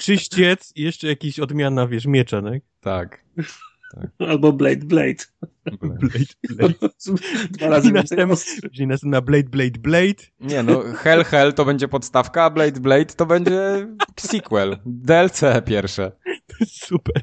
czyściec 0.00 0.72
i 0.76 0.82
jeszcze 0.82 1.06
jakiś 1.06 1.40
odmiana, 1.40 1.86
wiesz, 1.86 2.06
miecza, 2.06 2.42
tak? 2.42 2.62
Tak. 2.80 3.24
tak. 3.94 4.10
Albo 4.30 4.52
Blade, 4.52 4.86
Blade. 4.86 5.24
Blade, 5.80 6.34
Blade. 6.48 6.74
Dwa 7.50 7.68
razy 7.68 7.92
Później 8.68 8.88
następna 8.88 9.20
Blade, 9.20 9.48
Blade, 9.48 9.78
Blade. 9.78 10.24
Nie 10.40 10.62
no, 10.62 10.82
Hell, 10.82 11.24
Hell 11.24 11.54
to 11.54 11.64
będzie 11.64 11.88
podstawka, 11.88 12.44
a 12.44 12.50
Blade, 12.50 12.80
Blade 12.80 13.04
to 13.04 13.26
będzie 13.26 13.88
sequel. 14.16 14.76
DLC 14.86 15.40
pierwsze. 15.66 16.12
Super. 16.66 17.22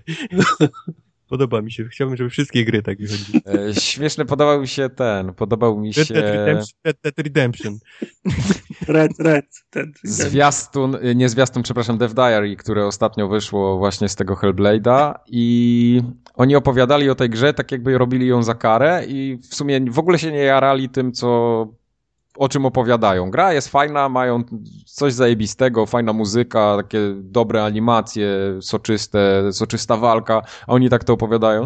Podoba 1.33 1.61
mi 1.61 1.71
się. 1.71 1.85
Chciałbym, 1.85 2.17
żeby 2.17 2.29
wszystkie 2.29 2.65
gry 2.65 2.81
tak 2.81 2.97
wychodziły. 2.97 3.41
E, 3.69 3.75
śmieszny 3.75 4.25
podobał 4.25 4.61
mi 4.61 4.67
się 4.67 4.89
ten. 4.89 5.33
Podobał 5.33 5.79
mi 5.79 5.93
się... 5.93 6.01
Red 6.01 6.13
Dead 6.13 6.35
Redemption. 6.35 6.79
Red 6.83 6.97
Dead 7.03 7.19
Redemption. 7.19 7.77
Red, 8.87 9.11
Red. 9.19 9.45
Zwiastun, 10.03 10.97
nie 11.15 11.29
zwiastun, 11.29 11.63
przepraszam, 11.63 11.97
Dev 11.97 12.13
Diary, 12.13 12.55
które 12.55 12.85
ostatnio 12.85 13.27
wyszło 13.27 13.77
właśnie 13.77 14.09
z 14.09 14.15
tego 14.15 14.35
Hellblade'a 14.35 15.13
i 15.27 16.01
oni 16.35 16.55
opowiadali 16.55 17.09
o 17.09 17.15
tej 17.15 17.29
grze 17.29 17.53
tak 17.53 17.71
jakby 17.71 17.97
robili 17.97 18.27
ją 18.27 18.43
za 18.43 18.55
karę 18.55 19.05
i 19.07 19.39
w 19.49 19.55
sumie 19.55 19.91
w 19.91 19.99
ogóle 19.99 20.19
się 20.19 20.31
nie 20.31 20.43
jarali 20.43 20.89
tym, 20.89 21.11
co 21.11 21.67
o 22.37 22.49
czym 22.49 22.65
opowiadają. 22.65 23.31
Gra 23.31 23.53
jest 23.53 23.69
fajna, 23.69 24.09
mają 24.09 24.43
coś 24.85 25.13
zajebistego, 25.13 25.85
fajna 25.85 26.13
muzyka, 26.13 26.77
takie 26.77 26.99
dobre 27.15 27.63
animacje, 27.63 28.27
soczyste, 28.61 29.53
soczysta 29.53 29.97
walka, 29.97 30.41
a 30.67 30.73
oni 30.73 30.89
tak 30.89 31.03
to 31.03 31.13
opowiadają. 31.13 31.65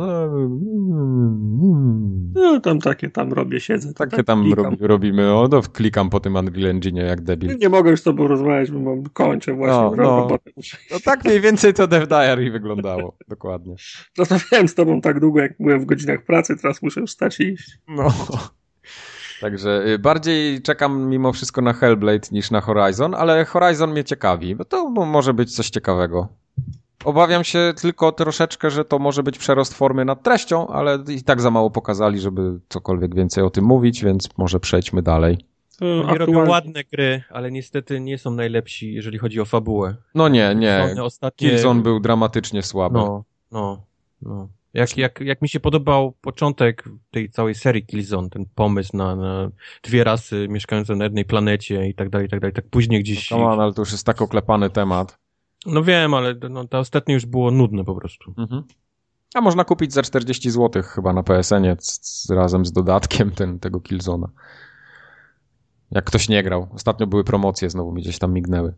No 2.33 2.59
tam 2.59 2.79
takie 2.79 3.09
tam 3.09 3.33
robię, 3.33 3.59
siedzę. 3.59 3.93
Takie 3.93 4.17
tak 4.17 4.25
tam 4.25 4.53
rob, 4.53 4.73
robimy, 4.79 5.33
o, 5.33 5.47
no, 5.51 5.61
klikam 5.61 6.09
po 6.09 6.19
tym 6.19 6.35
Unreal 6.35 6.69
Engine 6.69 6.97
jak 6.97 7.21
debil. 7.21 7.57
Nie 7.57 7.69
mogę 7.69 7.91
już 7.91 7.99
z 7.99 8.03
tobą 8.03 8.27
rozmawiać, 8.27 8.71
bo 8.71 8.79
mam, 8.79 9.03
kończę 9.03 9.53
właśnie. 9.53 9.83
No, 9.83 9.93
no. 9.97 10.37
no 10.91 10.97
tak 11.03 11.25
mniej 11.25 11.41
więcej 11.41 11.73
to 11.73 11.87
Dev 11.87 12.07
Diary 12.07 12.51
wyglądało, 12.51 13.17
dokładnie. 13.27 13.75
Rozmawiałem 14.17 14.67
z 14.67 14.75
tobą 14.75 15.01
tak 15.01 15.19
długo, 15.19 15.39
jak 15.39 15.53
byłem 15.59 15.79
w 15.79 15.85
godzinach 15.85 16.25
pracy, 16.25 16.57
teraz 16.61 16.81
muszę 16.81 17.05
wstać 17.05 17.39
i 17.39 17.43
iść. 17.43 17.79
No. 17.87 18.11
Także 19.41 19.83
y, 19.87 19.99
bardziej 19.99 20.61
czekam 20.61 21.09
mimo 21.09 21.33
wszystko 21.33 21.61
na 21.61 21.73
Hellblade 21.73 22.27
niż 22.31 22.51
na 22.51 22.61
Horizon, 22.61 23.15
ale 23.15 23.45
Horizon 23.45 23.91
mnie 23.91 24.03
ciekawi, 24.03 24.55
bo 24.55 24.65
to 24.65 24.89
może 24.89 25.33
być 25.33 25.55
coś 25.55 25.69
ciekawego. 25.69 26.27
Obawiam 27.05 27.43
się 27.43 27.73
tylko 27.81 28.11
troszeczkę, 28.11 28.71
że 28.71 28.85
to 28.85 28.99
może 28.99 29.23
być 29.23 29.37
przerost 29.37 29.73
formy 29.73 30.05
nad 30.05 30.23
treścią, 30.23 30.67
ale 30.67 31.03
i 31.07 31.23
tak 31.23 31.41
za 31.41 31.51
mało 31.51 31.69
pokazali, 31.69 32.19
żeby 32.19 32.59
cokolwiek 32.69 33.15
więcej 33.15 33.43
o 33.43 33.49
tym 33.49 33.65
mówić, 33.65 34.03
więc 34.03 34.29
może 34.37 34.59
przejdźmy 34.59 35.01
dalej. 35.01 35.37
Oni 35.81 35.99
Aktualnie... 35.99 36.25
robią 36.25 36.49
ładne 36.49 36.83
gry, 36.83 37.23
ale 37.29 37.51
niestety 37.51 37.99
nie 37.99 38.17
są 38.17 38.31
najlepsi, 38.31 38.93
jeżeli 38.93 39.17
chodzi 39.17 39.41
o 39.41 39.45
fabułę. 39.45 39.95
No 40.15 40.27
nie, 40.27 40.55
nie. 40.55 40.95
Ostatnie... 41.03 41.49
Killzone 41.49 41.81
był 41.81 41.99
dramatycznie 41.99 42.63
słaby. 42.63 42.97
No, 42.97 43.23
no, 43.51 43.81
no. 44.21 44.47
Jak, 44.77 44.97
jak, 44.97 45.19
jak 45.21 45.41
mi 45.41 45.49
się 45.49 45.59
podobał 45.59 46.11
początek 46.11 46.83
tej 47.11 47.29
całej 47.29 47.55
serii 47.55 47.85
Killzone, 47.85 48.29
ten 48.29 48.45
pomysł 48.55 48.97
na, 48.97 49.15
na 49.15 49.49
dwie 49.83 50.03
rasy 50.03 50.47
mieszkające 50.49 50.95
na 50.95 51.03
jednej 51.03 51.25
planecie 51.25 51.87
i 51.87 51.93
tak 51.95 52.09
dalej, 52.09 52.27
i 52.27 52.29
tak 52.29 52.39
dalej, 52.39 52.53
tak 52.53 52.69
później 52.69 52.99
gdzieś... 52.99 53.31
No, 53.31 53.45
on, 53.45 53.59
ale 53.59 53.73
to 53.73 53.81
już 53.81 53.91
jest 53.91 54.05
tak 54.05 54.21
oklepany 54.21 54.69
temat. 54.69 55.19
No 55.65 55.83
wiem, 55.83 56.13
ale 56.13 56.35
no, 56.49 56.67
to 56.67 56.79
ostatnie 56.79 57.13
już 57.13 57.25
było 57.25 57.51
nudne 57.51 57.83
po 57.83 57.95
prostu. 57.95 58.33
Mhm. 58.37 58.63
A 59.33 59.41
można 59.41 59.63
kupić 59.63 59.93
za 59.93 60.01
40 60.01 60.51
zł 60.51 60.83
chyba 60.83 61.13
na 61.13 61.23
PSN-ie 61.23 61.75
razem 62.29 62.65
z 62.65 62.71
dodatkiem 62.71 63.31
ten, 63.31 63.59
tego 63.59 63.81
Killzona. 63.81 64.29
Jak 65.91 66.05
ktoś 66.05 66.29
nie 66.29 66.43
grał. 66.43 66.67
Ostatnio 66.73 67.07
były 67.07 67.23
promocje, 67.23 67.69
znowu 67.69 67.91
mi 67.91 68.01
gdzieś 68.01 68.19
tam 68.19 68.33
mignęły. 68.33 68.73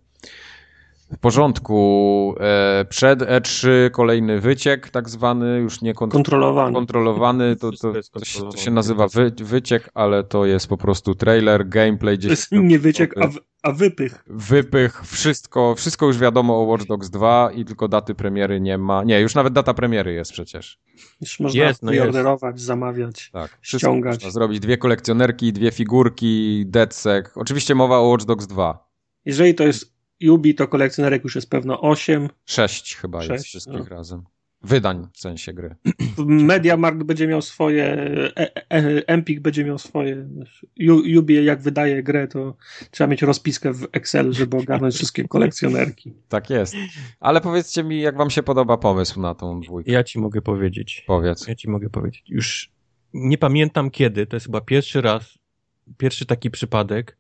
W 1.12 1.18
porządku. 1.18 2.36
E, 2.40 2.86
przed 2.90 3.20
E3 3.20 3.68
kolejny 3.92 4.40
wyciek, 4.40 4.90
tak 4.90 5.10
zwany, 5.10 5.60
już 5.60 5.82
nie 5.82 5.94
kont 5.94 6.14
kontrolowany. 6.14 6.74
kontrolowany. 6.74 7.56
To, 7.56 7.72
to, 7.72 7.94
to, 8.12 8.26
się, 8.26 8.50
to 8.52 8.58
się 8.58 8.72
nazywa 8.72 9.08
wy, 9.08 9.32
wyciek, 9.44 9.90
ale 9.94 10.24
to 10.24 10.46
jest 10.46 10.68
po 10.68 10.78
prostu 10.78 11.16
trailer, 11.16 11.70
gameplay. 11.70 12.20
To 12.20 12.28
jest 12.28 12.52
nie 12.52 12.80
wyciek, 12.80 13.18
a, 13.18 13.28
w, 13.28 13.38
a 13.64 13.72
wypych. 13.72 14.24
Wypych, 14.28 15.02
wszystko, 15.06 15.76
wszystko 15.76 16.06
już 16.06 16.18
wiadomo 16.18 16.62
o 16.62 16.64
Watch 16.64 16.86
Dogs 16.86 17.10
2 17.10 17.52
i 17.56 17.66
tylko 17.66 17.88
daty 17.88 18.16
premiery 18.16 18.60
nie 18.60 18.78
ma. 18.78 19.04
Nie, 19.04 19.20
już 19.22 19.36
nawet 19.36 19.54
data 19.54 19.74
premiery 19.74 20.14
jest 20.14 20.32
przecież. 20.32 20.80
Już 21.22 21.40
można 21.40 21.64
jest, 21.64 21.84
no 21.84 21.92
jest. 21.92 22.18
zamawiać, 22.56 23.30
tak, 23.34 23.58
ściągać. 23.62 24.16
Można 24.16 24.32
zrobić 24.32 24.60
dwie 24.60 24.78
kolekcjonerki, 24.78 25.54
dwie 25.54 25.72
figurki, 25.72 26.64
DedSec. 26.66 27.32
Oczywiście 27.36 27.76
mowa 27.76 27.98
o 27.98 28.04
Watch 28.04 28.26
Dogs 28.26 28.48
2. 28.48 28.90
Jeżeli 29.26 29.56
to 29.56 29.64
jest 29.64 29.99
Yubi 30.20 30.56
to 30.56 30.68
kolekcjonerek 30.68 31.24
już 31.24 31.36
jest 31.36 31.50
pewno 31.50 31.82
8. 31.82 32.30
6 32.46 32.96
chyba 32.96 33.22
6, 33.22 33.32
jest 33.32 33.46
wszystkich 33.46 33.90
no. 33.90 33.96
razem. 33.96 34.24
Wydań 34.64 35.08
w 35.14 35.20
sensie 35.20 35.54
gry. 35.54 35.76
Mediamarkt 36.28 37.04
będzie 37.04 37.28
miał 37.28 37.42
swoje, 37.42 37.86
e, 37.86 38.38
e, 38.38 38.66
e, 38.72 39.08
Empik 39.08 39.40
będzie 39.40 39.66
miał 39.66 39.78
swoje. 39.78 40.30
Yubi 40.78 41.46
jak 41.46 41.62
wydaje 41.62 42.04
grę, 42.04 42.28
to 42.28 42.58
trzeba 42.92 43.08
mieć 43.08 43.22
rozpiskę 43.22 43.74
w 43.74 43.88
Excel, 43.92 44.34
żeby 44.34 44.58
ogarnąć 44.58 44.96
wszystkie 44.96 45.28
kolekcjonerki. 45.28 46.14
Tak 46.30 46.50
jest. 46.50 46.76
Ale 47.20 47.42
powiedzcie 47.42 47.84
mi, 47.84 48.02
jak 48.02 48.18
wam 48.18 48.30
się 48.30 48.44
podoba 48.44 48.78
pomysł 48.78 49.20
na 49.22 49.36
tą 49.36 49.62
dwójkę? 49.62 49.92
Ja 49.92 50.04
ci 50.04 50.20
mogę 50.20 50.42
powiedzieć. 50.42 51.04
Powiedz. 51.08 51.48
Ja 51.48 51.56
ci 51.56 51.70
mogę 51.70 51.90
powiedzieć. 51.90 52.24
Już 52.28 52.72
nie 53.14 53.38
pamiętam 53.38 53.92
kiedy, 53.92 54.26
to 54.26 54.36
jest 54.36 54.46
chyba 54.46 54.62
pierwszy 54.62 55.02
raz, 55.02 55.40
pierwszy 55.98 56.26
taki 56.26 56.52
przypadek, 56.52 57.18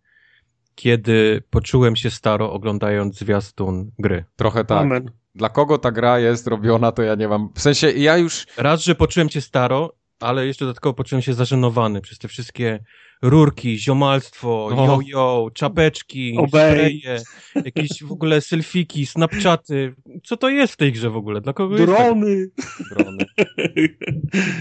kiedy 0.79 1.43
poczułem 1.49 1.95
się 1.95 2.09
staro 2.11 2.53
oglądając 2.53 3.19
zwiastun 3.19 3.91
gry. 3.99 4.25
Trochę 4.35 4.65
tak. 4.65 4.81
Amen. 4.81 5.11
Dla 5.35 5.49
kogo 5.49 5.77
ta 5.77 5.91
gra 5.91 6.19
jest 6.19 6.47
robiona, 6.47 6.91
to 6.91 7.03
ja 7.03 7.15
nie 7.15 7.27
mam. 7.27 7.49
W 7.55 7.61
sensie 7.61 7.91
ja 7.91 8.17
już. 8.17 8.45
Raz, 8.57 8.83
że 8.83 8.95
poczułem 8.95 9.29
się 9.29 9.41
staro, 9.41 9.93
ale 10.19 10.47
jeszcze 10.47 10.65
dodatkowo 10.65 10.93
poczułem 10.93 11.21
się 11.21 11.33
zażenowany 11.33 12.01
przez 12.01 12.17
te 12.17 12.27
wszystkie 12.27 12.83
rurki, 13.21 13.79
ziomalstwo, 13.79 14.69
yo-yo, 14.71 15.49
czapeczki, 15.53 16.37
spraye, 16.47 17.21
jakieś 17.65 18.03
w 18.03 18.11
ogóle 18.11 18.41
selfiki, 18.41 19.05
snapchaty. 19.05 19.95
Co 20.23 20.37
to 20.37 20.49
jest 20.49 20.73
w 20.73 20.77
tej 20.77 20.91
grze 20.91 21.09
w 21.09 21.15
ogóle? 21.15 21.41
Dla 21.41 21.53
kogo 21.53 21.75
Drony. 21.75 22.29
jest 22.29 22.53
Drony. 22.89 23.25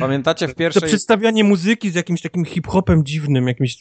Pamiętacie 0.01 0.49
w 0.49 0.55
pierwszej... 0.55 0.83
To 0.83 0.89
przedstawianie 0.89 1.45
muzyki 1.45 1.91
z 1.91 1.95
jakimś 1.95 2.23
takim 2.23 2.45
hip-hopem 2.45 3.05
dziwnym, 3.05 3.49
jakimś... 3.49 3.77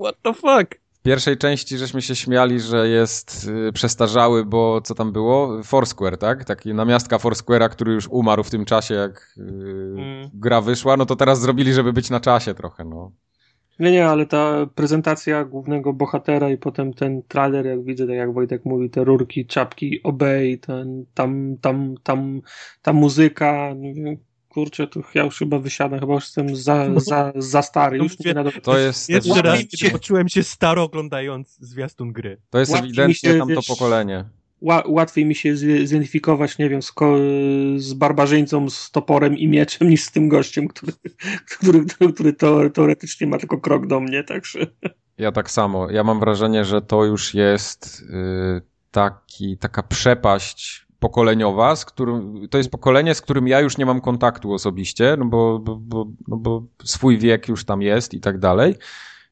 What 0.00 0.16
the 0.22 0.34
fuck? 0.34 0.83
Pierwszej 1.04 1.36
części 1.36 1.78
żeśmy 1.78 2.02
się 2.02 2.16
śmiali, 2.16 2.60
że 2.60 2.88
jest 2.88 3.50
y, 3.68 3.72
przestarzały, 3.72 4.44
bo 4.44 4.80
co 4.80 4.94
tam 4.94 5.12
było? 5.12 5.62
Foursquare, 5.62 6.18
tak? 6.18 6.44
Taki 6.44 6.74
namiastka 6.74 7.16
Foursquare'a, 7.16 7.68
który 7.68 7.92
już 7.92 8.08
umarł 8.08 8.42
w 8.42 8.50
tym 8.50 8.64
czasie, 8.64 8.94
jak 8.94 9.34
y, 9.38 9.40
mm. 9.40 10.30
gra 10.34 10.60
wyszła, 10.60 10.96
no 10.96 11.06
to 11.06 11.16
teraz 11.16 11.40
zrobili, 11.40 11.72
żeby 11.72 11.92
być 11.92 12.10
na 12.10 12.20
czasie 12.20 12.54
trochę, 12.54 12.84
no. 12.84 13.12
Nie, 13.78 13.92
nie, 13.92 14.06
ale 14.06 14.26
ta 14.26 14.66
prezentacja 14.74 15.44
głównego 15.44 15.92
bohatera 15.92 16.50
i 16.50 16.56
potem 16.56 16.94
ten 16.94 17.22
trailer, 17.22 17.66
jak 17.66 17.84
widzę, 17.84 18.06
tak 18.06 18.16
jak 18.16 18.32
Wojtek 18.32 18.64
mówi, 18.64 18.90
te 18.90 19.04
rurki, 19.04 19.46
czapki, 19.46 20.02
obey, 20.02 20.58
ten, 20.58 21.04
tam, 21.14 21.56
tam, 21.60 21.94
tam, 22.02 22.40
ta 22.82 22.92
muzyka, 22.92 23.74
kurczę, 24.54 24.86
to 24.86 25.00
ja 25.14 25.24
już 25.24 25.38
chyba 25.38 25.58
wysiadam, 25.58 26.00
chyba 26.00 26.14
już 26.14 26.24
jestem 26.24 26.56
za, 26.56 26.86
za, 26.96 27.32
za 27.36 27.62
stary. 27.62 27.98
Już 27.98 28.18
nie. 28.18 28.34
To 28.62 28.78
jest 28.78 29.08
Jeszcze 29.08 29.42
raz, 29.42 29.60
kiedy 29.68 29.92
poczułem 29.92 30.28
się 30.28 30.42
staro 30.42 30.82
oglądając 30.82 31.58
zwiastun 31.60 32.12
gry. 32.12 32.40
To 32.50 32.58
jest 32.58 32.72
Łatwiej 32.72 32.88
ewidentnie 32.88 33.30
się, 33.30 33.38
tamto 33.38 33.54
wiesz, 33.54 33.66
pokolenie. 33.66 34.24
Łatwiej 34.86 35.24
mi 35.24 35.34
się 35.34 35.56
zidentyfikować, 35.56 36.58
nie 36.58 36.68
wiem, 36.68 36.82
z, 36.82 36.92
z 37.76 37.94
barbarzyńcą, 37.94 38.70
z 38.70 38.90
toporem 38.90 39.38
i 39.38 39.48
mieczem, 39.48 39.88
niż 39.88 40.02
z 40.02 40.12
tym 40.12 40.28
gościem, 40.28 40.68
który, 40.68 40.92
który, 41.50 41.84
który 42.12 42.32
teoretycznie 42.72 43.26
ma 43.26 43.38
tylko 43.38 43.58
krok 43.58 43.86
do 43.86 44.00
mnie, 44.00 44.24
także... 44.24 44.66
Ja 45.18 45.32
tak 45.32 45.50
samo. 45.50 45.90
Ja 45.90 46.04
mam 46.04 46.20
wrażenie, 46.20 46.64
że 46.64 46.82
to 46.82 47.04
już 47.04 47.34
jest 47.34 48.02
yy, 48.10 48.62
taki, 48.90 49.58
taka 49.58 49.82
przepaść 49.82 50.86
pokoleniowa, 51.04 51.76
z 51.76 51.84
którym, 51.84 52.48
to 52.50 52.58
jest 52.58 52.70
pokolenie, 52.70 53.14
z 53.14 53.20
którym 53.20 53.48
ja 53.48 53.60
już 53.60 53.78
nie 53.78 53.86
mam 53.86 54.00
kontaktu 54.00 54.52
osobiście, 54.52 55.16
no 55.18 55.24
bo, 55.24 55.58
bo, 55.58 55.76
bo, 55.76 56.06
no 56.28 56.36
bo 56.36 56.62
swój 56.84 57.18
wiek 57.18 57.48
już 57.48 57.64
tam 57.64 57.82
jest 57.82 58.14
i 58.14 58.20
tak 58.20 58.38
dalej. 58.38 58.74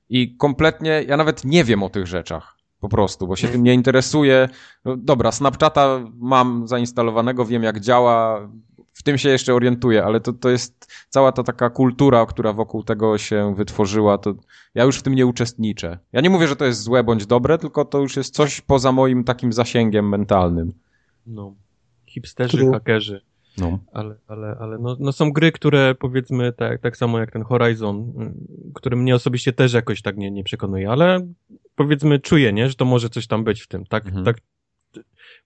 I 0.09 0.37
kompletnie, 0.37 1.05
ja 1.09 1.17
nawet 1.17 1.45
nie 1.45 1.65
wiem 1.65 1.83
o 1.83 1.89
tych 1.89 2.07
rzeczach. 2.07 2.57
Po 2.81 2.89
prostu, 2.89 3.27
bo 3.27 3.37
się 3.37 3.49
tym 3.49 3.63
nie 3.63 3.75
interesuję. 3.75 4.49
No, 4.85 4.97
dobra, 4.97 5.33
Snapchata 5.33 6.01
mam 6.19 6.69
zainstalowanego, 6.69 7.45
wiem 7.45 7.63
jak 7.63 7.81
działa, 7.81 8.49
w 8.93 9.03
tym 9.03 9.19
się 9.19 9.29
jeszcze 9.29 9.55
orientuję, 9.55 10.05
ale 10.05 10.21
to, 10.21 10.33
to 10.33 10.49
jest 10.49 10.93
cała 11.09 11.33
ta 11.33 11.43
taka 11.43 11.71
kultura, 11.71 12.27
która 12.27 12.53
wokół 12.53 12.83
tego 12.83 13.19
się 13.19 13.55
wytworzyła, 13.55 14.19
to 14.19 14.35
ja 14.75 14.85
już 14.85 14.99
w 14.99 15.03
tym 15.03 15.15
nie 15.15 15.27
uczestniczę. 15.27 15.99
Ja 16.13 16.21
nie 16.21 16.31
mówię, 16.31 16.49
że 16.49 16.57
to 16.57 16.65
jest 16.65 16.83
złe 16.83 17.05
bądź 17.05 17.27
dobre, 17.27 17.59
tylko 17.59 17.85
to 17.85 17.99
już 17.99 18.17
jest 18.17 18.35
coś 18.35 18.61
poza 18.61 18.93
moim 18.93 19.25
takim 19.25 19.53
zasięgiem 19.53 20.09
mentalnym. 20.09 20.73
No 21.27 21.55
hipsterzy, 22.13 22.59
True. 22.59 22.73
hakerzy. 22.73 23.21
No. 23.59 23.79
Ale, 23.93 24.15
ale, 24.27 24.57
ale 24.61 24.79
no, 24.79 24.97
no 25.01 25.13
są 25.13 25.33
gry, 25.33 25.53
które 25.53 25.95
powiedzmy 25.95 26.53
tak, 26.53 26.81
tak 26.81 26.97
samo 26.97 27.19
jak 27.19 27.31
ten 27.31 27.43
Horizon, 27.43 28.13
który 28.75 28.97
mnie 28.97 29.15
osobiście 29.15 29.53
też 29.53 29.73
jakoś 29.73 30.03
tak 30.03 30.17
nie, 30.17 30.31
nie 30.31 30.45
przekonuje, 30.45 30.91
ale 30.91 31.27
powiedzmy 31.77 32.19
czuję, 32.19 32.53
nie, 32.53 32.69
że 32.69 32.75
to 32.75 32.85
może 32.85 33.11
coś 33.11 33.27
tam 33.27 33.45
być 33.45 33.61
w 33.61 33.69
tym. 33.69 33.87
Tak, 33.87 34.07
mhm. 34.07 34.25
tak 34.25 34.37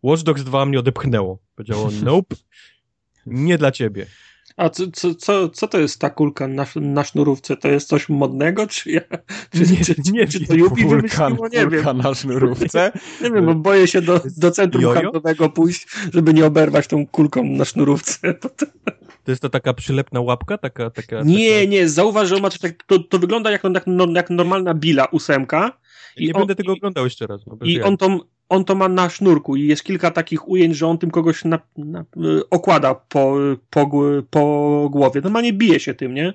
Watch 0.02 0.22
Dogs 0.22 0.44
2 0.44 0.66
mnie 0.66 0.78
odepchnęło. 0.78 1.38
Powiedziało, 1.54 1.88
nope, 2.04 2.36
nie 3.26 3.58
dla 3.58 3.72
ciebie. 3.72 4.06
A 4.56 4.70
co, 4.70 4.84
co, 4.92 5.14
co, 5.14 5.48
co 5.48 5.68
to 5.68 5.78
jest 5.78 6.00
ta 6.00 6.10
kulka 6.10 6.48
na, 6.48 6.66
na 6.76 7.04
sznurówce? 7.04 7.56
To 7.56 7.68
jest 7.68 7.88
coś 7.88 8.08
modnego? 8.08 8.66
Czy, 8.66 8.90
ja, 8.90 9.00
czy, 9.52 9.60
nie, 9.60 9.84
czy, 9.84 10.12
nie, 10.12 10.26
czy 10.26 10.46
to 10.46 10.54
Yubi 10.54 10.84
kulka, 10.84 11.28
Nie 11.52 11.66
wiem. 11.66 11.96
na 11.96 12.14
sznurówce? 12.14 12.92
nie 13.22 13.30
wiem, 13.30 13.46
bo 13.46 13.54
boję 13.54 13.86
się 13.86 14.02
do, 14.02 14.20
do 14.36 14.50
centrum 14.50 14.82
Jojo? 14.82 14.94
handlowego 14.94 15.48
pójść, 15.48 15.86
żeby 16.12 16.34
nie 16.34 16.46
oberwać 16.46 16.86
tą 16.86 17.06
kulką 17.06 17.44
na 17.44 17.64
sznurówce. 17.64 18.34
To 19.24 19.32
jest 19.32 19.42
to 19.42 19.48
taka 19.48 19.74
przylepna 19.74 20.20
łapka? 20.20 20.58
Taka, 20.58 20.90
taka, 20.90 21.22
nie, 21.22 21.50
taka... 21.54 21.70
nie, 21.70 21.88
zauważ, 21.88 22.28
że 22.28 22.40
ma 22.40 22.50
to, 22.50 22.58
to, 22.86 22.98
to 22.98 23.18
wygląda 23.18 23.50
jak, 23.50 23.64
jak, 23.64 23.86
jak 24.14 24.30
normalna 24.30 24.74
bila 24.74 25.04
ósemka. 25.04 25.78
I 26.16 26.26
nie 26.26 26.32
on, 26.32 26.40
będę 26.40 26.54
tego 26.54 26.72
oglądał 26.72 27.04
jeszcze 27.04 27.26
raz. 27.26 27.40
No, 27.46 27.56
I 27.64 27.82
on 27.82 27.96
tą, 27.96 28.20
on 28.48 28.64
to 28.64 28.74
ma 28.74 28.88
na 28.88 29.08
sznurku 29.08 29.56
i 29.56 29.66
jest 29.66 29.84
kilka 29.84 30.10
takich 30.10 30.48
ujęć, 30.48 30.76
że 30.76 30.86
on 30.86 30.98
tym 30.98 31.10
kogoś 31.10 31.44
na, 31.44 31.58
na, 31.76 32.04
okłada 32.50 32.94
po, 32.94 33.34
po, 33.70 33.90
po 34.30 34.88
głowie. 34.92 35.20
Normalnie 35.20 35.52
bije 35.52 35.80
się 35.80 35.94
tym, 35.94 36.14
nie? 36.14 36.32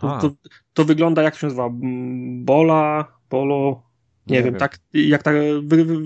To, 0.00 0.18
to, 0.20 0.30
to, 0.72 0.84
wygląda, 0.84 1.22
jak 1.22 1.36
się 1.36 1.46
nazywa? 1.46 1.68
Bola, 2.44 3.04
Bolo, 3.30 3.82
nie, 4.30 4.36
nie 4.36 4.42
wiem, 4.42 4.52
wiem, 4.52 4.60
tak 4.60 4.78
jak 4.92 5.22
tak, 5.22 5.36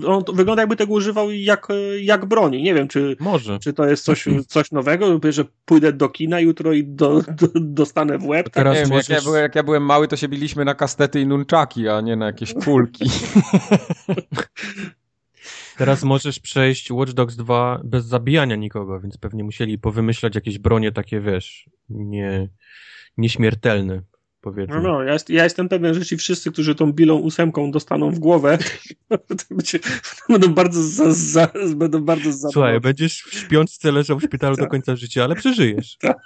on 0.07 0.23
wygląda 0.33 0.61
jakby 0.61 0.75
tego 0.75 0.93
używał 0.93 1.31
jak, 1.31 1.67
jak 2.01 2.25
broni. 2.25 2.63
Nie 2.63 2.73
wiem, 2.73 2.87
czy, 2.87 3.15
Może. 3.19 3.59
czy 3.59 3.73
to 3.73 3.85
jest 3.85 4.03
coś, 4.03 4.25
coś 4.47 4.71
nowego, 4.71 5.19
że 5.29 5.45
pójdę 5.65 5.93
do 5.93 6.09
kina 6.09 6.39
jutro 6.39 6.73
i 6.73 6.83
do, 6.83 7.21
do, 7.21 7.47
dostanę 7.55 8.17
w 8.17 8.25
łeb. 8.25 8.49
Teraz 8.49 8.75
nie 8.75 8.81
wiem, 8.81 8.89
możesz... 8.89 9.09
jak, 9.09 9.19
ja 9.19 9.23
byłem, 9.23 9.41
jak 9.41 9.55
ja 9.55 9.63
byłem 9.63 9.83
mały, 9.83 10.07
to 10.07 10.15
się 10.15 10.27
biliśmy 10.27 10.65
na 10.65 10.75
kastety 10.75 11.21
i 11.21 11.27
nunczaki, 11.27 11.87
a 11.87 12.01
nie 12.01 12.15
na 12.15 12.25
jakieś 12.25 12.53
kulki. 12.53 13.09
Teraz 15.77 16.03
możesz 16.03 16.39
przejść 16.39 16.91
Watch 16.91 17.13
Dogs 17.13 17.35
2 17.35 17.81
bez 17.83 18.05
zabijania 18.05 18.55
nikogo, 18.55 18.99
więc 18.99 19.17
pewnie 19.17 19.43
musieli 19.43 19.79
powymyślać 19.79 20.35
jakieś 20.35 20.59
bronie 20.59 20.91
takie, 20.91 21.21
wiesz, 21.21 21.69
nie, 21.89 22.49
nieśmiertelne 23.17 24.01
powiedzmy. 24.45 24.75
No, 24.75 24.81
no 24.81 25.03
ja, 25.03 25.13
jest, 25.13 25.29
ja, 25.29 25.43
jestem 25.43 25.69
pewien, 25.69 25.93
że 25.93 26.05
ci 26.05 26.17
wszyscy, 26.17 26.51
którzy 26.51 26.75
tą 26.75 26.93
bilą 26.93 27.15
ósemką 27.15 27.71
dostaną 27.71 28.11
w 28.11 28.19
głowę, 28.19 28.57
będą 30.29 30.53
bardzo 30.53 30.83
za, 30.83 31.11
za, 31.11 31.47
będą 31.75 32.03
bardzo 32.03 32.31
za 32.31 32.49
Słuchaj, 32.49 32.79
będziesz 32.79 33.23
w 33.23 33.33
śpiączce 33.33 33.91
leżał 33.91 34.19
w 34.19 34.23
szpitalu 34.23 34.55
do 34.55 34.61
tak. 34.61 34.71
końca 34.71 34.95
życia, 34.95 35.23
ale 35.23 35.35
przeżyjesz. 35.35 35.97
Tak. 36.05 36.17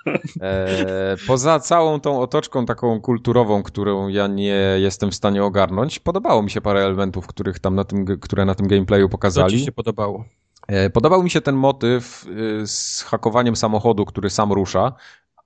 E, 0.41 1.15
poza 1.27 1.59
całą 1.59 1.99
tą 1.99 2.19
otoczką 2.19 2.65
taką 2.65 3.01
kulturową, 3.01 3.63
którą 3.63 4.07
ja 4.07 4.27
nie 4.27 4.77
jestem 4.77 5.11
w 5.11 5.15
stanie 5.15 5.43
ogarnąć, 5.43 5.99
podobało 5.99 6.43
mi 6.43 6.51
się 6.51 6.61
parę 6.61 6.85
elementów, 6.85 7.27
których 7.27 7.59
tam 7.59 7.75
na 7.75 7.83
tym, 7.83 8.05
które 8.05 8.45
na 8.45 8.55
tym 8.55 8.67
gameplayu 8.67 9.09
pokazali. 9.09 9.53
Co 9.53 9.59
ci 9.59 9.65
się 9.65 9.71
podobało? 9.71 10.25
E, 10.67 10.89
podobał 10.89 11.23
mi 11.23 11.29
się 11.29 11.41
ten 11.41 11.55
motyw 11.55 12.25
y, 12.61 12.67
z 12.67 13.01
hakowaniem 13.01 13.55
samochodu, 13.55 14.05
który 14.05 14.29
sam 14.29 14.51
rusza, 14.51 14.93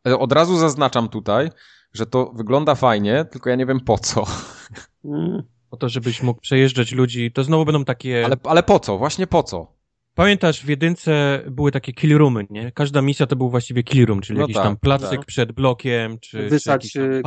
E, 0.08 0.20
od 0.20 0.32
razu 0.32 0.58
zaznaczam 0.58 1.10
tutaj, 1.10 1.50
że 1.94 2.06
to 2.06 2.32
wygląda 2.36 2.76
fajnie, 2.76 3.26
tylko 3.32 3.50
ja 3.50 3.56
nie 3.56 3.66
wiem 3.66 3.80
po 3.80 3.98
co. 3.98 4.26
Mm. 5.06 5.44
Po 5.70 5.78
to, 5.78 5.90
żebyś 5.90 6.24
mógł 6.24 6.42
przejeżdżać 6.42 6.92
ludzi, 6.92 7.32
to 7.32 7.44
znowu 7.44 7.66
będą 7.66 7.86
takie... 7.86 8.26
Ale, 8.26 8.36
ale 8.44 8.64
po 8.64 8.80
co? 8.80 8.98
Właśnie 8.98 9.28
po 9.28 9.44
co? 9.44 9.74
Pamiętasz, 10.16 10.62
w 10.62 10.70
jedynce 10.70 11.42
były 11.52 11.72
takie 11.72 11.94
kill 11.94 12.18
roomy, 12.18 12.46
nie? 12.50 12.72
Każda 12.72 13.02
misja 13.02 13.28
to 13.28 13.36
był 13.36 13.50
właściwie 13.50 13.84
kill 13.84 14.06
room, 14.06 14.22
czyli 14.22 14.38
no 14.38 14.44
jakiś 14.44 14.56
tak, 14.56 14.64
tam 14.64 14.78
placyk 14.78 15.20
tak. 15.20 15.26
przed 15.26 15.52
blokiem, 15.52 16.20
czy, 16.20 16.50
Wysać 16.50 16.92
czy 16.92 17.22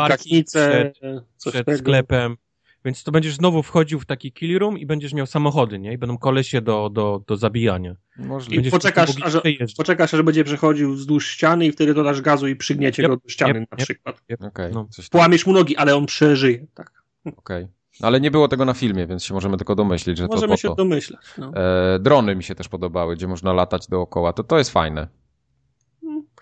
przed, 0.47 0.99
przed 1.39 1.79
sklepem. 1.79 2.37
Więc 2.87 3.05
to 3.05 3.13
będziesz 3.13 3.35
znowu 3.35 3.63
wchodził 3.63 4.01
w 4.01 4.07
taki 4.07 4.33
kill 4.33 4.59
room 4.59 4.79
i 4.79 4.87
będziesz 4.87 5.15
miał 5.15 5.27
samochody, 5.27 5.79
nie? 5.79 5.93
I 5.93 5.99
będą 5.99 6.19
kolesie 6.19 6.61
do, 6.61 6.91
do, 6.93 7.23
do 7.27 7.37
zabijania. 7.37 7.97
Możliwe. 8.19 8.69
I 8.69 8.71
poczekasz 8.71 9.11
aż, 9.23 9.37
poczekasz, 9.77 10.15
aż 10.15 10.23
będzie 10.23 10.45
przechodził 10.45 10.95
wzdłuż 10.95 11.29
ściany 11.29 11.67
i 11.67 11.73
wtedy 11.73 11.95
dodasz 11.95 12.21
gazu 12.21 12.49
i 12.49 12.57
przygniecie 12.57 13.03
yep, 13.03 13.11
go 13.11 13.17
do 13.17 13.29
ściany 13.29 13.61
yep, 13.61 13.71
na 13.71 13.77
yep, 13.77 13.85
przykład. 13.85 14.23
Yep. 14.33 14.43
Okay, 14.43 14.71
no. 14.75 14.89
Połamiesz 15.11 15.47
mu 15.47 15.53
nogi, 15.53 15.77
ale 15.77 15.97
on 15.97 16.07
przeżyje, 16.07 16.67
tak. 16.75 16.93
Okej. 17.25 17.65
Okay. 17.65 17.69
Ale 18.03 18.21
nie 18.21 18.31
było 18.31 18.49
tego 18.49 18.65
na 18.65 18.75
filmie, 18.75 19.07
więc 19.07 19.25
się 19.25 19.35
możemy 19.35 19.57
tylko 19.57 19.75
domyślić, 19.75 20.19
że 20.19 20.27
możemy 20.27 20.53
to 20.53 20.57
się 20.57 20.69
to. 20.69 20.75
domyślać. 20.75 21.27
No. 21.39 21.53
E, 21.55 21.99
drony 21.99 22.37
mi 22.37 22.43
się 22.43 22.55
też 22.55 22.69
podobały, 22.69 23.17
gdzie 23.17 23.29
można 23.29 23.53
latać 23.53 23.87
dookoła. 23.89 24.33
To 24.33 24.45
to 24.45 24.59
jest 24.59 24.71
fajne. 24.71 25.09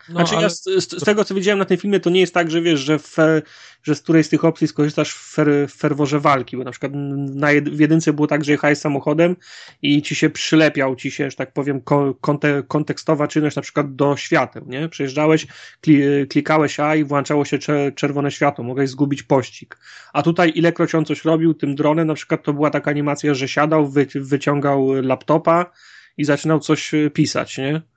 No, 0.09 0.15
znaczy 0.15 0.35
ale... 0.35 0.43
ja 0.43 0.49
z, 0.49 0.65
z, 0.65 1.01
z, 1.01 1.05
tego, 1.05 1.25
co 1.25 1.35
widziałem 1.35 1.59
na 1.59 1.65
tym 1.65 1.79
filmie, 1.79 2.01
to 2.01 2.11
nie 2.11 2.21
jest 2.21 2.35
tak, 2.35 2.51
że 2.51 2.63
wiesz, 2.63 2.81
że, 2.81 2.99
fer, 2.99 3.43
że 3.83 3.95
z 3.95 4.01
którejś 4.01 4.27
z 4.27 4.29
tych 4.29 4.45
opcji 4.45 4.69
skorzystasz 4.69 5.15
w, 5.15 5.35
fer, 5.35 5.49
w 5.69 5.75
ferworze 5.75 6.21
walki, 6.21 6.57
bo 6.57 6.65
na 6.65 6.71
przykład 6.71 6.93
na 7.35 7.53
jed, 7.53 7.69
w 7.69 7.81
jedynce 7.81 8.13
było 8.13 8.27
tak, 8.27 8.45
że 8.45 8.53
jechałeś 8.53 8.79
samochodem 8.79 9.37
i 9.83 10.03
ci 10.03 10.15
się 10.15 10.31
przylepiał, 10.31 10.97
ci 10.97 11.11
się, 11.11 11.31
że 11.31 11.37
tak 11.37 11.53
powiem, 11.53 11.81
konte, 12.21 12.63
kontekstowa 12.69 13.29
czynność 13.29 13.57
na 13.57 13.63
przykład 13.63 13.95
do 13.95 14.17
świateł, 14.17 14.65
nie? 14.67 14.89
Przejeżdżałeś, 14.89 15.47
kli, 15.81 16.03
klikałeś 16.29 16.81
A 16.81 16.95
i 16.95 17.05
włączało 17.05 17.45
się 17.45 17.59
czerwone 17.95 18.31
światło, 18.31 18.65
mogłeś 18.65 18.91
zgubić 18.91 19.23
pościg. 19.23 19.79
A 20.13 20.23
tutaj 20.23 20.53
ilekroć 20.55 20.95
on 20.95 21.05
coś 21.05 21.25
robił 21.25 21.55
tym 21.55 21.75
dronem, 21.75 22.07
na 22.07 22.15
przykład 22.15 22.43
to 22.43 22.53
była 22.53 22.71
taka 22.71 22.91
animacja, 22.91 23.35
że 23.35 23.49
siadał, 23.49 23.89
wy, 23.89 24.07
wyciągał 24.15 24.93
laptopa 24.93 25.71
i 26.17 26.25
zaczynał 26.25 26.61
coś 26.61 26.93
pisać, 27.13 27.59
nie? 27.59 27.94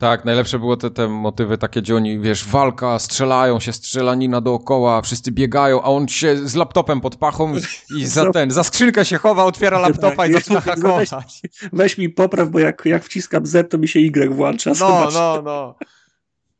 Tak, 0.00 0.24
najlepsze 0.24 0.58
było 0.58 0.76
te, 0.76 0.90
te 0.90 1.08
motywy 1.08 1.58
takie, 1.58 1.82
gdzie 1.82 1.96
oni, 1.96 2.20
wiesz, 2.20 2.48
walka, 2.48 2.98
strzelają 2.98 3.60
się, 3.60 3.72
strzelanina 3.72 4.40
dookoła, 4.40 5.02
wszyscy 5.02 5.32
biegają, 5.32 5.82
a 5.82 5.84
on 5.84 6.08
się 6.08 6.36
z 6.36 6.54
laptopem 6.54 7.00
pod 7.00 7.16
pachą 7.16 7.54
i 7.96 8.06
za 8.06 8.30
ten, 8.32 8.50
za 8.50 8.64
skrzynkę 8.64 9.04
się 9.04 9.18
chowa, 9.18 9.44
otwiera 9.44 9.80
tak, 9.80 9.88
laptopa 9.88 10.26
i 10.26 10.32
zaczyna 10.32 10.60
hakować. 10.70 11.10
Weź, 11.10 11.42
weź, 11.72 11.98
mi 11.98 12.08
popraw, 12.08 12.48
bo 12.48 12.58
jak, 12.58 12.82
jak 12.84 13.04
wciskam 13.04 13.46
Z, 13.46 13.70
to 13.70 13.78
mi 13.78 13.88
się 13.88 14.00
Y 14.00 14.34
włącza. 14.34 14.70
No, 14.70 14.76
Zobacz. 14.76 15.14
no, 15.14 15.42
no. 15.44 15.74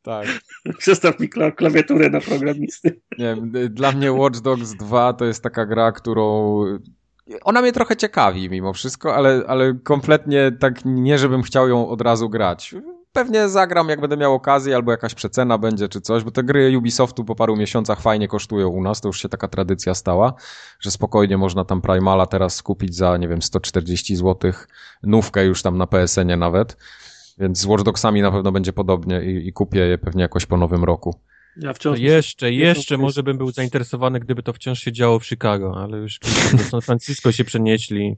Tak. 0.01 0.27
Przestaw 0.77 1.19
mi 1.19 1.29
klawiaturę 1.29 2.09
na 2.09 2.21
programisty. 2.21 3.01
Nie 3.17 3.35
wiem, 3.35 3.51
dla 3.69 3.91
mnie 3.91 4.11
Watch 4.11 4.39
Dogs 4.39 4.73
2 4.73 5.13
to 5.13 5.25
jest 5.25 5.43
taka 5.43 5.65
gra, 5.65 5.91
którą 5.91 6.63
ona 7.43 7.61
mnie 7.61 7.71
trochę 7.71 7.97
ciekawi 7.97 8.49
mimo 8.49 8.73
wszystko, 8.73 9.15
ale, 9.15 9.43
ale 9.47 9.73
kompletnie 9.83 10.51
tak 10.59 10.85
nie, 10.85 11.17
żebym 11.17 11.41
chciał 11.43 11.69
ją 11.69 11.89
od 11.89 12.01
razu 12.01 12.29
grać 12.29 12.75
pewnie 13.13 13.49
zagram, 13.49 13.89
jak 13.89 14.01
będę 14.01 14.17
miał 14.17 14.33
okazję, 14.33 14.75
albo 14.75 14.91
jakaś 14.91 15.13
przecena 15.13 15.57
będzie, 15.57 15.89
czy 15.89 16.01
coś, 16.01 16.23
bo 16.23 16.31
te 16.31 16.43
gry 16.43 16.77
Ubisoftu 16.77 17.25
po 17.25 17.35
paru 17.35 17.55
miesiącach 17.55 18.01
fajnie 18.01 18.27
kosztują 18.27 18.67
u 18.67 18.81
nas, 18.81 19.01
to 19.01 19.09
już 19.09 19.21
się 19.21 19.29
taka 19.29 19.47
tradycja 19.47 19.93
stała, 19.93 20.33
że 20.79 20.91
spokojnie 20.91 21.37
można 21.37 21.65
tam 21.65 21.81
Primala 21.81 22.25
teraz 22.25 22.63
kupić 22.63 22.95
za, 22.95 23.17
nie 23.17 23.27
wiem, 23.27 23.41
140 23.41 24.15
zł, 24.15 24.51
nówkę 25.03 25.45
już 25.45 25.61
tam 25.61 25.77
na 25.77 25.87
PSN-ie 25.87 26.37
nawet, 26.37 26.77
więc 27.37 27.59
z 27.59 27.65
Watch 27.65 27.83
Dogsami 27.83 28.21
na 28.21 28.31
pewno 28.31 28.51
będzie 28.51 28.73
podobnie 28.73 29.23
i, 29.23 29.47
i 29.47 29.53
kupię 29.53 29.79
je 29.79 29.97
pewnie 29.97 30.21
jakoś 30.21 30.45
po 30.45 30.57
nowym 30.57 30.83
roku. 30.83 31.15
Ja 31.57 31.73
wciąż 31.73 31.99
jeszcze, 31.99 32.51
jeszcze 32.51 32.97
może 32.97 33.23
bym 33.23 33.37
był 33.37 33.51
zainteresowany, 33.51 34.19
gdyby 34.19 34.43
to 34.43 34.53
wciąż 34.53 34.79
się 34.79 34.91
działo 34.91 35.19
w 35.19 35.25
Chicago, 35.25 35.83
ale 35.83 35.97
już 35.97 36.19
do 36.57 36.63
San 36.63 36.81
Francisco 36.81 37.31
się 37.31 37.43
przenieśli. 37.43 38.17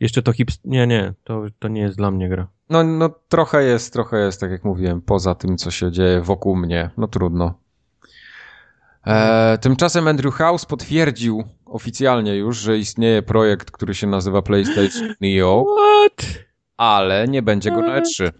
Jeszcze 0.00 0.22
to 0.22 0.32
hips... 0.32 0.58
Nie, 0.64 0.86
nie, 0.86 1.14
to, 1.24 1.42
to 1.58 1.68
nie 1.68 1.80
jest 1.80 1.96
dla 1.96 2.10
mnie 2.10 2.28
gra. 2.28 2.48
No, 2.70 2.84
no 2.84 3.10
trochę 3.28 3.64
jest, 3.64 3.92
trochę 3.92 4.18
jest, 4.18 4.40
tak 4.40 4.50
jak 4.50 4.64
mówiłem, 4.64 5.02
poza 5.02 5.34
tym, 5.34 5.56
co 5.56 5.70
się 5.70 5.92
dzieje 5.92 6.20
wokół 6.20 6.56
mnie. 6.56 6.90
No 6.96 7.08
trudno. 7.08 7.58
E, 9.06 9.58
tymczasem 9.58 10.08
Andrew 10.08 10.34
House 10.34 10.66
potwierdził 10.66 11.44
oficjalnie 11.64 12.36
już, 12.36 12.58
że 12.58 12.78
istnieje 12.78 13.22
projekt, 13.22 13.70
który 13.70 13.94
się 13.94 14.06
nazywa 14.06 14.42
PlayStation 14.42 15.14
Neo. 15.20 15.64
What? 15.64 16.26
Ale 16.76 17.28
nie 17.28 17.42
będzie 17.42 17.70
go 17.70 17.80
na 17.80 18.00
E3. 18.00 18.32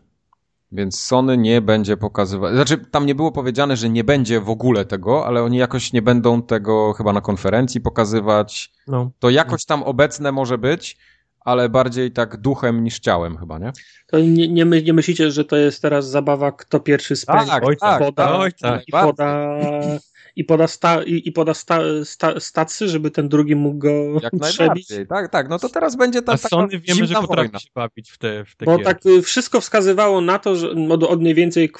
Więc 0.76 1.00
Sony 1.00 1.36
nie 1.36 1.60
będzie 1.60 1.96
pokazywać. 1.96 2.54
Znaczy, 2.54 2.78
tam 2.78 3.06
nie 3.06 3.14
było 3.14 3.32
powiedziane, 3.32 3.76
że 3.76 3.88
nie 3.88 4.04
będzie 4.04 4.40
w 4.40 4.50
ogóle 4.50 4.84
tego, 4.84 5.26
ale 5.26 5.42
oni 5.42 5.56
jakoś 5.56 5.92
nie 5.92 6.02
będą 6.02 6.42
tego 6.42 6.92
chyba 6.92 7.12
na 7.12 7.20
konferencji 7.20 7.80
pokazywać. 7.80 8.72
No. 8.86 9.10
To 9.18 9.30
jakoś 9.30 9.64
tam 9.64 9.82
obecne 9.82 10.32
może 10.32 10.58
być, 10.58 10.96
ale 11.40 11.68
bardziej 11.68 12.12
tak 12.12 12.36
duchem 12.36 12.84
niż 12.84 12.98
ciałem 12.98 13.36
chyba, 13.36 13.58
nie? 13.58 13.72
To 14.06 14.18
nie, 14.18 14.48
nie, 14.48 14.64
my, 14.64 14.82
nie 14.82 14.92
myślicie, 14.92 15.30
że 15.30 15.44
to 15.44 15.56
jest 15.56 15.82
teraz 15.82 16.10
zabawa, 16.10 16.52
kto 16.52 16.80
pierwszy 16.80 17.16
spędzi 17.16 17.50
tak, 17.50 17.64
tak, 17.80 17.98
poda, 17.98 18.38
tak, 18.60 18.88
i 18.88 18.92
poda, 18.92 19.58
i 20.36 20.44
poda, 20.44 20.66
sta, 20.66 21.02
i, 21.02 21.28
i 21.28 21.32
poda 21.32 21.54
sta, 21.54 21.80
sta, 22.04 22.40
stacy, 22.40 22.88
żeby 22.88 23.10
ten 23.10 23.28
drugi 23.28 23.56
mógł 23.56 23.78
go 23.78 24.20
Jak 24.22 24.32
przebić. 24.50 24.88
Tak, 25.08 25.30
tak, 25.30 25.48
no 25.48 25.58
to 25.58 25.68
teraz 25.68 25.96
będzie 25.96 26.22
ta 26.22 26.32
A 26.32 26.36
Sony 26.36 26.80
wiemy, 26.80 27.06
że 27.06 27.14
potrafi 27.14 27.48
wojna. 27.48 27.58
się 27.58 27.68
bawić 27.74 28.10
w 28.10 28.18
te, 28.18 28.44
w 28.44 28.56
te 28.56 28.64
Bo 28.64 28.78
tak 28.78 29.00
wszystko 29.22 29.60
wskazywało 29.60 30.20
na 30.20 30.38
to, 30.38 30.56
że 30.56 30.70
od, 30.90 31.02
od 31.02 31.20
mniej 31.20 31.34
więcej 31.34 31.70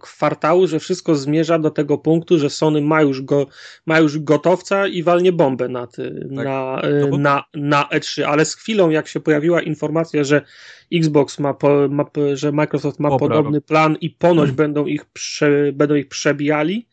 kwartału, 0.00 0.66
że 0.66 0.78
wszystko 0.78 1.14
zmierza 1.14 1.58
do 1.58 1.70
tego 1.70 1.98
punktu, 1.98 2.38
że 2.38 2.50
Sony 2.50 2.80
ma 2.80 3.02
już, 3.02 3.22
go, 3.22 3.46
ma 3.86 3.98
już 3.98 4.18
gotowca 4.18 4.86
i 4.86 5.02
walnie 5.02 5.32
bombę 5.32 5.68
na, 5.68 5.86
ty, 5.86 6.28
tak. 6.36 6.44
na, 6.44 6.82
no 7.10 7.18
na, 7.18 7.44
na 7.54 7.82
E3, 7.82 8.22
ale 8.22 8.44
z 8.44 8.54
chwilą 8.54 8.90
jak 8.90 9.08
się 9.08 9.20
pojawiła 9.20 9.62
informacja, 9.62 10.24
że 10.24 10.42
Xbox 10.92 11.38
ma, 11.38 11.54
po, 11.54 11.88
ma 11.88 12.04
że 12.34 12.52
Microsoft 12.52 13.00
ma 13.00 13.18
podobny 13.18 13.60
plan 13.60 13.96
i 14.00 14.10
ponoć 14.10 14.46
hmm. 14.46 14.56
będą, 14.62 14.86
ich 14.86 15.04
prze, 15.04 15.72
będą 15.72 15.94
ich 15.94 16.08
przebijali, 16.08 16.88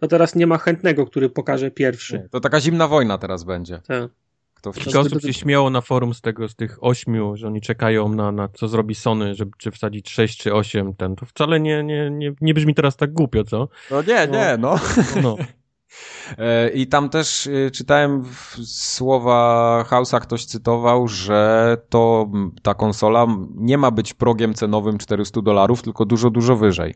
to 0.00 0.08
teraz 0.08 0.34
nie 0.34 0.46
ma 0.46 0.58
chętnego, 0.58 1.06
który 1.06 1.30
pokaże 1.30 1.70
pierwszy. 1.70 2.18
Nie, 2.18 2.28
to 2.28 2.40
taka 2.40 2.60
zimna 2.60 2.88
wojna 2.88 3.18
teraz 3.18 3.44
będzie. 3.44 3.80
Tak. 3.86 4.10
Kto 4.54 4.72
Kilka 4.72 5.00
osób 5.00 5.22
się 5.22 5.32
śmiało 5.32 5.70
na 5.70 5.80
forum 5.80 6.14
z 6.14 6.20
tego, 6.20 6.48
z 6.48 6.56
tych 6.56 6.84
ośmiu, 6.84 7.36
że 7.36 7.46
oni 7.46 7.60
czekają 7.60 8.08
na, 8.08 8.32
na 8.32 8.48
co 8.48 8.68
zrobi 8.68 8.94
Sony, 8.94 9.34
żeby 9.34 9.50
czy 9.58 9.70
wsadzić 9.70 10.10
sześć 10.10 10.38
czy 10.38 10.54
osiem 10.54 10.94
ten. 10.94 11.16
To 11.16 11.26
wcale 11.26 11.60
nie, 11.60 11.84
nie, 11.84 12.10
nie, 12.10 12.32
nie 12.40 12.54
brzmi 12.54 12.74
teraz 12.74 12.96
tak 12.96 13.12
głupio, 13.12 13.44
co? 13.44 13.68
No 13.90 14.02
nie, 14.02 14.26
no, 14.26 14.32
nie, 14.32 14.56
no. 14.58 14.80
no. 15.22 15.36
E, 16.38 16.70
I 16.70 16.86
tam 16.86 17.08
też 17.08 17.46
y, 17.46 17.70
czytałem 17.74 18.24
słowa 18.64 19.84
House'a, 19.90 20.20
ktoś 20.20 20.44
cytował, 20.44 21.08
że 21.08 21.76
to 21.88 22.30
ta 22.62 22.74
konsola 22.74 23.26
nie 23.54 23.78
ma 23.78 23.90
być 23.90 24.14
progiem 24.14 24.54
cenowym 24.54 24.98
400 24.98 25.42
dolarów, 25.42 25.82
tylko 25.82 26.04
dużo, 26.04 26.30
dużo 26.30 26.56
wyżej. 26.56 26.94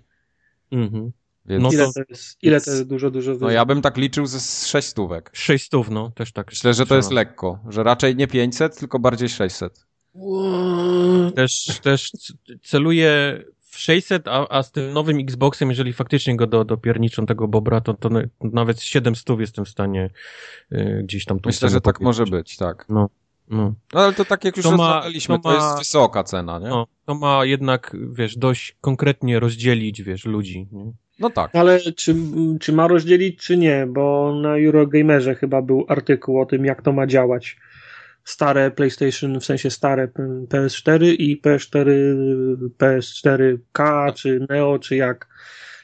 Mhm. 0.73 1.13
Więc... 1.47 1.63
No 1.63 1.73
ile, 1.73 1.93
to 1.93 2.01
jest, 2.09 2.39
ile 2.43 2.61
to 2.61 2.71
jest 2.71 2.89
dużo, 2.89 3.11
dużo 3.11 3.33
wyżej? 3.33 3.47
No 3.47 3.51
ja 3.51 3.65
bym 3.65 3.83
tak 3.83 3.97
liczył 3.97 4.27
ze 4.27 4.41
6 4.69 4.89
stówek. 4.89 5.31
6 5.33 5.67
stów, 5.67 5.91
no, 5.91 6.11
też 6.11 6.33
tak. 6.33 6.47
Myślę, 6.47 6.75
że 6.75 6.87
to 6.87 6.97
jest 6.97 7.11
lekko, 7.11 7.59
że 7.69 7.83
raczej 7.83 8.17
nie 8.17 8.27
500, 8.27 8.79
tylko 8.79 8.99
bardziej 8.99 9.29
600. 9.29 9.87
Też, 11.35 11.81
też 11.83 12.13
celuję 12.63 13.43
w 13.61 13.79
600, 13.79 14.29
a, 14.29 14.49
a 14.49 14.63
z 14.63 14.73
tym 14.73 14.93
nowym 14.93 15.19
Xboxem, 15.19 15.69
jeżeli 15.69 15.93
faktycznie 15.93 16.37
go 16.37 16.47
do, 16.47 16.65
dopierniczą 16.65 17.27
tego 17.27 17.49
Bobra, 17.49 17.81
to, 17.81 17.95
to 17.95 18.09
nawet 18.41 18.83
700 18.83 19.41
jestem 19.41 19.65
w 19.65 19.69
stanie 19.69 20.11
y, 20.73 21.01
gdzieś 21.05 21.25
tam... 21.25 21.39
Myślę, 21.47 21.69
że 21.69 21.81
tak 21.81 22.01
może 22.01 22.25
być, 22.25 22.57
tak. 22.57 22.87
No. 22.89 23.09
No. 23.49 23.75
no 23.93 24.01
ale 24.01 24.13
to 24.13 24.25
tak 24.25 24.45
jak 24.45 24.57
już 24.57 24.65
to 24.65 24.71
rozmawialiśmy, 24.71 25.37
to, 25.37 25.43
to, 25.43 25.55
jest 25.55 25.79
wysoka 25.79 26.25
cena, 26.25 26.59
nie? 26.59 26.69
No, 26.69 26.87
to 27.05 27.15
ma 27.15 27.45
jednak, 27.45 27.97
wiesz, 28.13 28.37
dość 28.37 28.77
konkretnie 28.81 29.41
rozdzielić, 29.41 30.03
wiesz, 30.03 30.25
ludzi, 30.25 30.69
nie? 30.73 30.93
No 31.19 31.31
tak. 31.31 31.55
Ale 31.55 31.81
czy, 31.81 32.15
czy 32.61 32.73
ma 32.73 32.89
rozdzielić, 32.89 33.41
czy 33.41 33.57
nie? 33.57 33.87
Bo 33.89 34.35
na 34.43 34.59
Eurogamerze 34.59 35.35
chyba 35.35 35.63
był 35.63 35.85
artykuł 35.89 36.41
o 36.41 36.47
tym, 36.47 36.65
jak 36.65 36.83
to 36.83 36.93
ma 36.93 37.07
działać. 37.07 37.57
Stare 38.25 38.71
PlayStation, 38.71 39.41
w 39.41 39.45
sensie 39.45 39.71
stare 39.71 40.09
PS4 40.49 41.15
i 41.19 41.41
PS4, 41.41 41.87
PS4K, 42.79 44.13
czy 44.15 44.47
Neo, 44.49 44.79
czy 44.79 44.97
jak. 44.97 45.29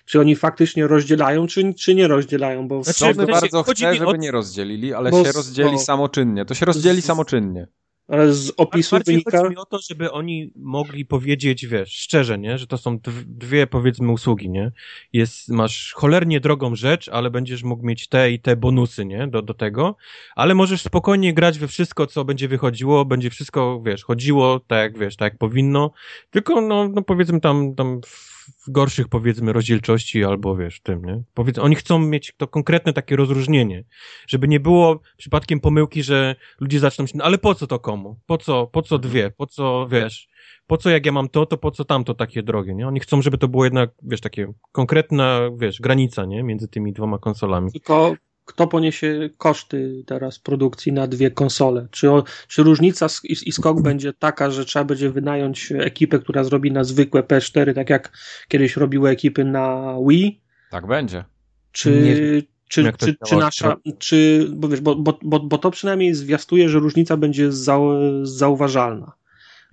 Czy 0.04 0.20
oni 0.20 0.36
faktycznie 0.36 0.86
rozdzielają, 0.86 1.46
czy, 1.46 1.74
czy 1.74 1.94
nie 1.94 2.08
rozdzielają? 2.08 2.68
Bo 2.68 2.84
znaczy, 2.84 3.14
bardzo 3.26 3.62
chce, 3.62 3.94
żeby 3.94 4.18
nie 4.18 4.30
rozdzielili, 4.30 4.94
ale 4.94 5.10
się 5.10 5.32
rozdzieli 5.32 5.70
bo... 5.70 5.78
samoczynnie. 5.78 6.44
To 6.44 6.54
się 6.54 6.66
rozdzieli 6.66 7.02
samoczynnie. 7.02 7.66
Ale 8.08 8.32
z 8.32 8.52
opisu 8.56 8.96
Bardziej 8.96 9.14
wynika... 9.14 9.38
chodzi 9.38 9.50
mi 9.50 9.56
o 9.56 9.64
to, 9.64 9.78
żeby 9.88 10.12
oni 10.12 10.52
mogli 10.56 11.06
powiedzieć, 11.06 11.66
wiesz, 11.66 11.92
szczerze, 11.92 12.38
nie? 12.38 12.58
Że 12.58 12.66
to 12.66 12.78
są 12.78 12.98
dwie, 13.26 13.66
powiedzmy, 13.66 14.12
usługi, 14.12 14.50
nie? 14.50 14.72
Jest, 15.12 15.48
masz 15.48 15.92
cholernie 15.92 16.40
drogą 16.40 16.74
rzecz, 16.74 17.08
ale 17.08 17.30
będziesz 17.30 17.62
mógł 17.62 17.86
mieć 17.86 18.08
te 18.08 18.30
i 18.30 18.40
te 18.40 18.56
bonusy, 18.56 19.04
nie? 19.04 19.26
Do, 19.26 19.42
do 19.42 19.54
tego, 19.54 19.96
ale 20.36 20.54
możesz 20.54 20.82
spokojnie 20.82 21.34
grać 21.34 21.58
we 21.58 21.68
wszystko, 21.68 22.06
co 22.06 22.24
będzie 22.24 22.48
wychodziło, 22.48 23.04
będzie 23.04 23.30
wszystko, 23.30 23.82
wiesz, 23.86 24.04
chodziło 24.04 24.60
tak 24.60 24.98
wiesz, 24.98 25.16
tak 25.16 25.32
jak 25.32 25.38
powinno, 25.38 25.90
tylko, 26.30 26.60
no, 26.60 26.88
no 26.88 27.02
powiedzmy 27.02 27.40
tam, 27.40 27.74
tam 27.74 28.00
w 28.06 28.27
gorszych, 28.68 29.08
powiedzmy, 29.08 29.52
rozdzielczości 29.52 30.24
albo, 30.24 30.56
wiesz, 30.56 30.80
tym, 30.80 31.04
nie? 31.04 31.22
Powiedz, 31.34 31.58
oni 31.58 31.74
chcą 31.74 31.98
mieć 31.98 32.32
to 32.36 32.48
konkretne 32.48 32.92
takie 32.92 33.16
rozróżnienie, 33.16 33.84
żeby 34.26 34.48
nie 34.48 34.60
było 34.60 35.00
przypadkiem 35.16 35.60
pomyłki, 35.60 36.02
że 36.02 36.36
ludzie 36.60 36.80
zaczną 36.80 37.06
się, 37.06 37.12
no 37.18 37.24
ale 37.24 37.38
po 37.38 37.54
co 37.54 37.66
to 37.66 37.78
komu? 37.78 38.20
Po 38.26 38.38
co, 38.38 38.66
po 38.66 38.82
co 38.82 38.98
dwie? 38.98 39.30
Po 39.30 39.46
co, 39.46 39.88
wiesz, 39.90 40.28
po 40.66 40.76
co 40.76 40.90
jak 40.90 41.06
ja 41.06 41.12
mam 41.12 41.28
to, 41.28 41.46
to 41.46 41.56
po 41.56 41.70
co 41.70 41.84
tamto 41.84 42.14
takie 42.14 42.42
drogie, 42.42 42.74
nie? 42.74 42.88
Oni 42.88 43.00
chcą, 43.00 43.22
żeby 43.22 43.38
to 43.38 43.48
było 43.48 43.64
jednak, 43.64 43.90
wiesz, 44.02 44.20
takie 44.20 44.52
konkretna, 44.72 45.40
wiesz, 45.56 45.80
granica, 45.80 46.24
nie? 46.24 46.42
Między 46.42 46.68
tymi 46.68 46.92
dwoma 46.92 47.18
konsolami. 47.18 47.72
Tylko 47.72 48.14
kto 48.48 48.66
poniesie 48.66 49.30
koszty 49.38 50.04
teraz 50.06 50.38
produkcji 50.38 50.92
na 50.92 51.06
dwie 51.06 51.30
konsole? 51.30 51.88
Czy, 51.90 52.08
czy 52.48 52.62
różnica 52.62 53.06
i, 53.24 53.36
i 53.46 53.52
skok 53.52 53.82
będzie 53.82 54.12
taka, 54.12 54.50
że 54.50 54.64
trzeba 54.64 54.84
będzie 54.84 55.10
wynająć 55.10 55.72
ekipę, 55.72 56.18
która 56.18 56.44
zrobi 56.44 56.72
na 56.72 56.84
zwykłe 56.84 57.22
P4, 57.22 57.74
tak 57.74 57.90
jak 57.90 58.12
kiedyś 58.48 58.76
robiły 58.76 59.10
ekipy 59.10 59.44
na 59.44 59.96
Wii? 60.08 60.40
Tak 60.70 60.86
będzie. 60.86 61.24
Czy, 61.72 61.90
Nie, 61.90 62.42
czy, 62.68 62.92
czy, 62.92 63.16
czy 63.26 63.36
nasza, 63.36 63.76
czy, 63.98 64.48
bo 64.56 64.68
wiesz, 64.68 64.80
bo, 64.80 64.96
bo, 64.96 65.18
bo, 65.22 65.40
bo 65.40 65.58
to 65.58 65.70
przynajmniej 65.70 66.14
zwiastuje, 66.14 66.68
że 66.68 66.78
różnica 66.78 67.16
będzie 67.16 67.52
zau, 67.52 67.90
zauważalna. 68.22 69.12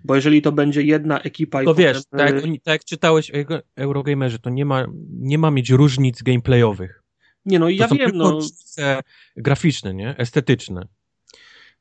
Bo 0.03 0.15
jeżeli 0.15 0.41
to 0.41 0.51
będzie 0.51 0.81
jedna 0.81 1.19
ekipa 1.19 1.61
i 1.61 1.65
To 1.65 1.71
potem... 1.71 1.85
wiesz, 1.85 2.05
tak 2.05 2.35
jak, 2.35 2.43
tak 2.43 2.73
jak 2.73 2.85
czytałeś 2.85 3.31
Eurogamerze, 3.75 4.39
to 4.39 4.49
nie 4.49 4.65
ma, 4.65 4.85
nie 5.09 5.38
ma 5.38 5.51
mieć 5.51 5.69
różnic 5.69 6.23
gameplayowych. 6.23 7.04
Nie 7.45 7.60
no, 7.60 7.69
ja 7.69 7.88
wiem, 7.88 8.12
no. 8.13 8.39
graficzne, 9.38 9.93
nie? 9.93 10.17
Estetyczne. 10.17 10.88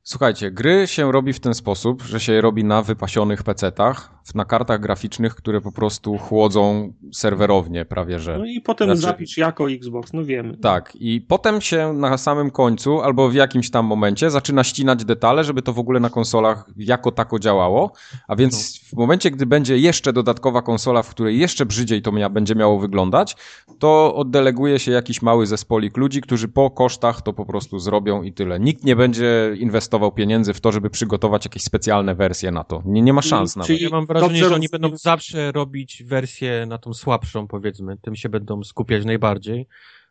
Słuchajcie, 0.03 0.51
gry 0.51 0.87
się 0.87 1.13
robi 1.13 1.33
w 1.33 1.41
ten 1.41 1.55
sposób, 1.55 2.03
że 2.03 2.21
się 2.21 2.33
je 2.33 2.41
robi 2.41 2.65
na 2.65 2.83
wypasionych 2.83 3.43
PC-tach, 3.43 4.11
na 4.35 4.45
kartach 4.45 4.81
graficznych, 4.81 5.35
które 5.35 5.61
po 5.61 5.73
prostu 5.73 6.19
chłodzą 6.19 6.93
serwerownie 7.13 7.85
prawie 7.85 8.19
że. 8.19 8.39
No 8.39 8.47
i 8.47 8.61
potem 8.61 8.87
znaczy, 8.87 9.01
zapisz 9.01 9.39
jako 9.39 9.71
Xbox, 9.71 10.13
no 10.13 10.25
wiemy. 10.25 10.57
Tak, 10.57 10.97
i 10.97 11.21
potem 11.21 11.61
się 11.61 11.93
na 11.93 12.19
samym 12.19 12.51
końcu, 12.51 13.01
albo 13.01 13.29
w 13.29 13.35
jakimś 13.35 13.71
tam 13.71 13.87
momencie 13.87 14.31
zaczyna 14.31 14.65
ścinać 14.65 15.05
detale, 15.05 15.45
żeby 15.45 15.63
to 15.63 15.73
w 15.73 15.79
ogóle 15.79 16.01
na 16.01 16.11
konsolach 16.11 16.67
jako 16.77 17.13
tako 17.13 17.39
działało, 17.39 17.93
a 18.29 18.37
więc 18.37 18.81
no. 18.83 18.89
w 18.97 19.01
momencie, 19.01 19.31
gdy 19.31 19.47
będzie 19.47 19.79
jeszcze 19.79 20.13
dodatkowa 20.13 20.63
konsola, 20.63 21.03
w 21.03 21.11
której 21.11 21.39
jeszcze 21.39 21.67
brzydziej 21.67 22.03
to 22.03 22.13
mia 22.13 22.29
będzie 22.29 22.55
miało 22.55 22.79
wyglądać, 22.79 23.37
to 23.79 24.15
oddeleguje 24.15 24.79
się 24.79 24.93
jakiś 24.93 25.23
mały 25.23 25.47
zespolik 25.47 25.97
ludzi, 25.97 26.21
którzy 26.21 26.49
po 26.49 26.71
kosztach 26.71 27.23
to 27.23 27.33
po 27.33 27.47
prostu 27.47 27.79
zrobią 27.79 28.23
i 28.23 28.33
tyle. 28.33 28.61
Nikt 28.61 28.85
nie 28.85 28.97
będzie 28.97 29.55
inwestował 29.59 30.13
pieniędzy 30.13 30.55
w 30.55 30.61
to, 30.61 30.73
żeby 30.73 30.91
przygotować 30.91 31.45
jakieś 31.45 31.63
specjalne 31.63 32.15
wersje 32.15 32.51
na 32.51 32.65
to. 32.65 32.83
Nie, 32.87 33.03
nie 33.03 33.13
ma 33.13 33.23
szans 33.23 33.57
nawet. 33.57 33.67
Czyli 33.67 33.85
ja 33.85 33.91
mam 33.91 34.07
wrażenie, 34.21 34.41
Dobrze 34.41 34.49
że 34.49 34.55
oni 34.55 34.69
będą 34.69 34.97
zawsze 34.97 35.53
robić 35.53 36.03
wersję 36.05 36.67
na 36.67 36.79
tą 36.79 36.95
słabszą, 36.95 37.47
powiedzmy, 37.47 37.97
tym 37.97 38.17
się 38.17 38.29
będą 38.29 38.63
skupiać 38.63 39.05
najbardziej. 39.05 39.67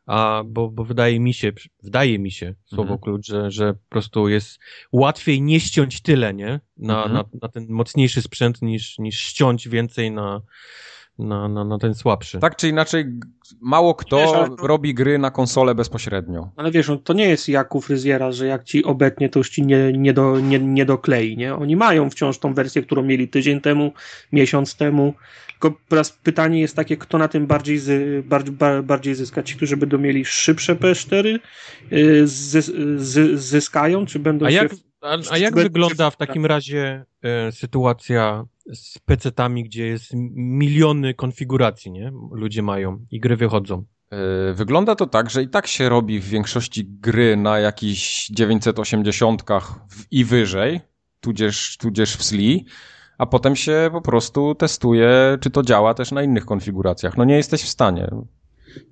A, 0.05 0.43
bo, 0.45 0.69
bo 0.69 0.83
wydaje 0.83 1.19
mi 1.19 1.33
się, 1.33 1.51
wydaje 1.83 2.19
mi 2.19 2.31
się, 2.31 2.55
słowo 2.65 2.81
mhm. 2.81 2.99
klucz, 2.99 3.25
że, 3.25 3.51
że 3.51 3.73
po 3.73 3.89
prostu 3.89 4.29
jest 4.29 4.59
łatwiej 4.91 5.41
nie 5.41 5.59
ściąć 5.59 6.01
tyle, 6.01 6.33
nie? 6.33 6.59
Na, 6.77 7.03
mhm. 7.03 7.13
na, 7.13 7.23
na 7.41 7.49
ten 7.49 7.65
mocniejszy 7.69 8.21
sprzęt 8.21 8.61
niż, 8.61 8.99
niż 8.99 9.19
ściąć 9.19 9.69
więcej 9.69 10.11
na, 10.11 10.41
na, 11.19 11.47
na, 11.47 11.63
na 11.63 11.77
ten 11.77 11.95
słabszy. 11.95 12.39
Tak 12.39 12.55
czy 12.55 12.67
inaczej, 12.67 13.05
mało 13.61 13.95
kto 13.95 14.17
wiesz, 14.17 14.31
to... 14.31 14.67
robi 14.67 14.93
gry 14.93 15.19
na 15.19 15.31
konsolę 15.31 15.75
bezpośrednio. 15.75 16.49
Ale 16.55 16.71
wiesz, 16.71 16.87
no, 16.87 16.97
to 16.97 17.13
nie 17.13 17.29
jest 17.29 17.49
jak 17.49 17.75
u 17.75 17.81
fryzjera, 17.81 18.31
że 18.31 18.45
jak 18.45 18.63
ci 18.63 18.83
obetnie, 18.83 19.29
to 19.29 19.39
już 19.39 19.49
ci 19.49 19.65
nie, 19.65 19.93
nie, 19.93 20.13
do, 20.13 20.39
nie, 20.39 20.59
nie 20.59 20.85
doklei, 20.85 21.37
nie? 21.37 21.55
Oni 21.55 21.75
mają 21.75 22.09
wciąż 22.09 22.37
tą 22.37 22.53
wersję, 22.53 22.81
którą 22.81 23.03
mieli 23.03 23.27
tydzień 23.27 23.61
temu, 23.61 23.91
miesiąc 24.31 24.75
temu. 24.75 25.13
Tylko 25.51 25.79
teraz 25.89 26.11
pytanie 26.11 26.59
jest 26.59 26.75
takie, 26.75 26.97
kto 26.97 27.17
na 27.17 27.27
tym 27.27 27.47
bardziej, 27.47 27.77
z, 27.79 28.25
bardziej, 28.25 28.55
bardziej 28.83 29.15
zyska? 29.15 29.43
Ci, 29.43 29.55
którzy 29.55 29.77
będą 29.77 29.97
mieli 29.97 30.25
szybsze 30.25 30.75
PS4 30.75 31.39
y, 31.91 32.27
z, 32.27 32.65
z, 33.01 33.39
zyskają, 33.39 34.05
czy 34.05 34.19
będą 34.19 34.45
a 34.45 34.51
się... 34.51 34.55
Jak, 34.55 34.71
a, 35.01 35.17
a 35.31 35.37
jak 35.37 35.55
wygląda 35.55 36.09
w 36.09 36.17
takim 36.17 36.45
razie 36.45 37.05
y, 37.47 37.51
sytuacja 37.51 38.45
z 38.73 38.99
PC-tami, 38.99 39.63
gdzie 39.63 39.87
jest 39.87 40.11
miliony 40.35 41.13
konfiguracji, 41.13 41.91
nie? 41.91 42.11
Ludzie 42.31 42.61
mają 42.61 43.05
i 43.11 43.19
gry 43.19 43.35
wychodzą. 43.35 43.85
E, 44.09 44.53
wygląda 44.53 44.95
to 44.95 45.07
tak, 45.07 45.29
że 45.29 45.43
i 45.43 45.49
tak 45.49 45.67
się 45.67 45.89
robi 45.89 46.19
w 46.19 46.27
większości 46.27 46.85
gry 46.85 47.37
na 47.37 47.59
jakichś 47.59 48.27
980 48.27 49.43
i 50.11 50.25
wyżej, 50.25 50.81
tudzież, 51.19 51.77
tudzież 51.77 52.15
w 52.15 52.23
SLI, 52.23 52.65
a 53.17 53.25
potem 53.25 53.55
się 53.55 53.89
po 53.91 54.01
prostu 54.01 54.55
testuje, 54.55 55.37
czy 55.41 55.49
to 55.49 55.63
działa 55.63 55.93
też 55.93 56.11
na 56.11 56.23
innych 56.23 56.45
konfiguracjach. 56.45 57.17
No 57.17 57.23
nie 57.23 57.35
jesteś 57.35 57.61
w 57.61 57.69
stanie 57.69 58.09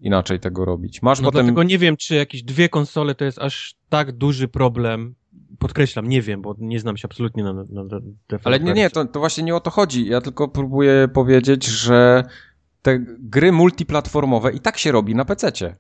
inaczej 0.02 0.40
tego 0.40 0.66
robić. 0.66 1.02
Masz 1.02 1.20
no 1.20 1.26
potem... 1.26 1.46
dlatego 1.46 1.64
nie 1.64 1.78
wiem, 1.78 1.98
czy 1.98 2.16
jakieś 2.16 2.44
dwie 2.44 2.70
konsole 2.70 3.16
to 3.16 3.26
jest 3.26 3.40
aż 3.40 3.76
tak 3.90 4.12
duży 4.12 4.48
problem, 4.48 5.16
podkreślam, 5.62 6.10
nie 6.10 6.22
wiem, 6.22 6.42
bo 6.42 6.56
nie 6.58 6.80
znam 6.80 6.98
się 6.98 7.08
absolutnie 7.08 7.44
na, 7.44 7.54
na, 7.54 7.64
na 7.70 8.00
Ale 8.44 8.60
nie, 8.60 8.74
nie, 8.74 8.90
to, 8.90 9.06
to 9.06 9.20
właśnie 9.20 9.44
nie 9.44 9.56
o 9.56 9.60
to 9.60 9.70
chodzi. 9.70 10.06
Ja 10.06 10.22
tylko 10.22 10.48
próbuję 10.48 11.08
powiedzieć, 11.14 11.66
że 11.66 12.24
te 12.82 13.00
gry 13.20 13.52
multiplatformowe 13.52 14.52
i 14.52 14.60
tak 14.60 14.78
się 14.78 14.92
robi 14.92 15.16
na 15.16 15.26
PC-cie. 15.26 15.76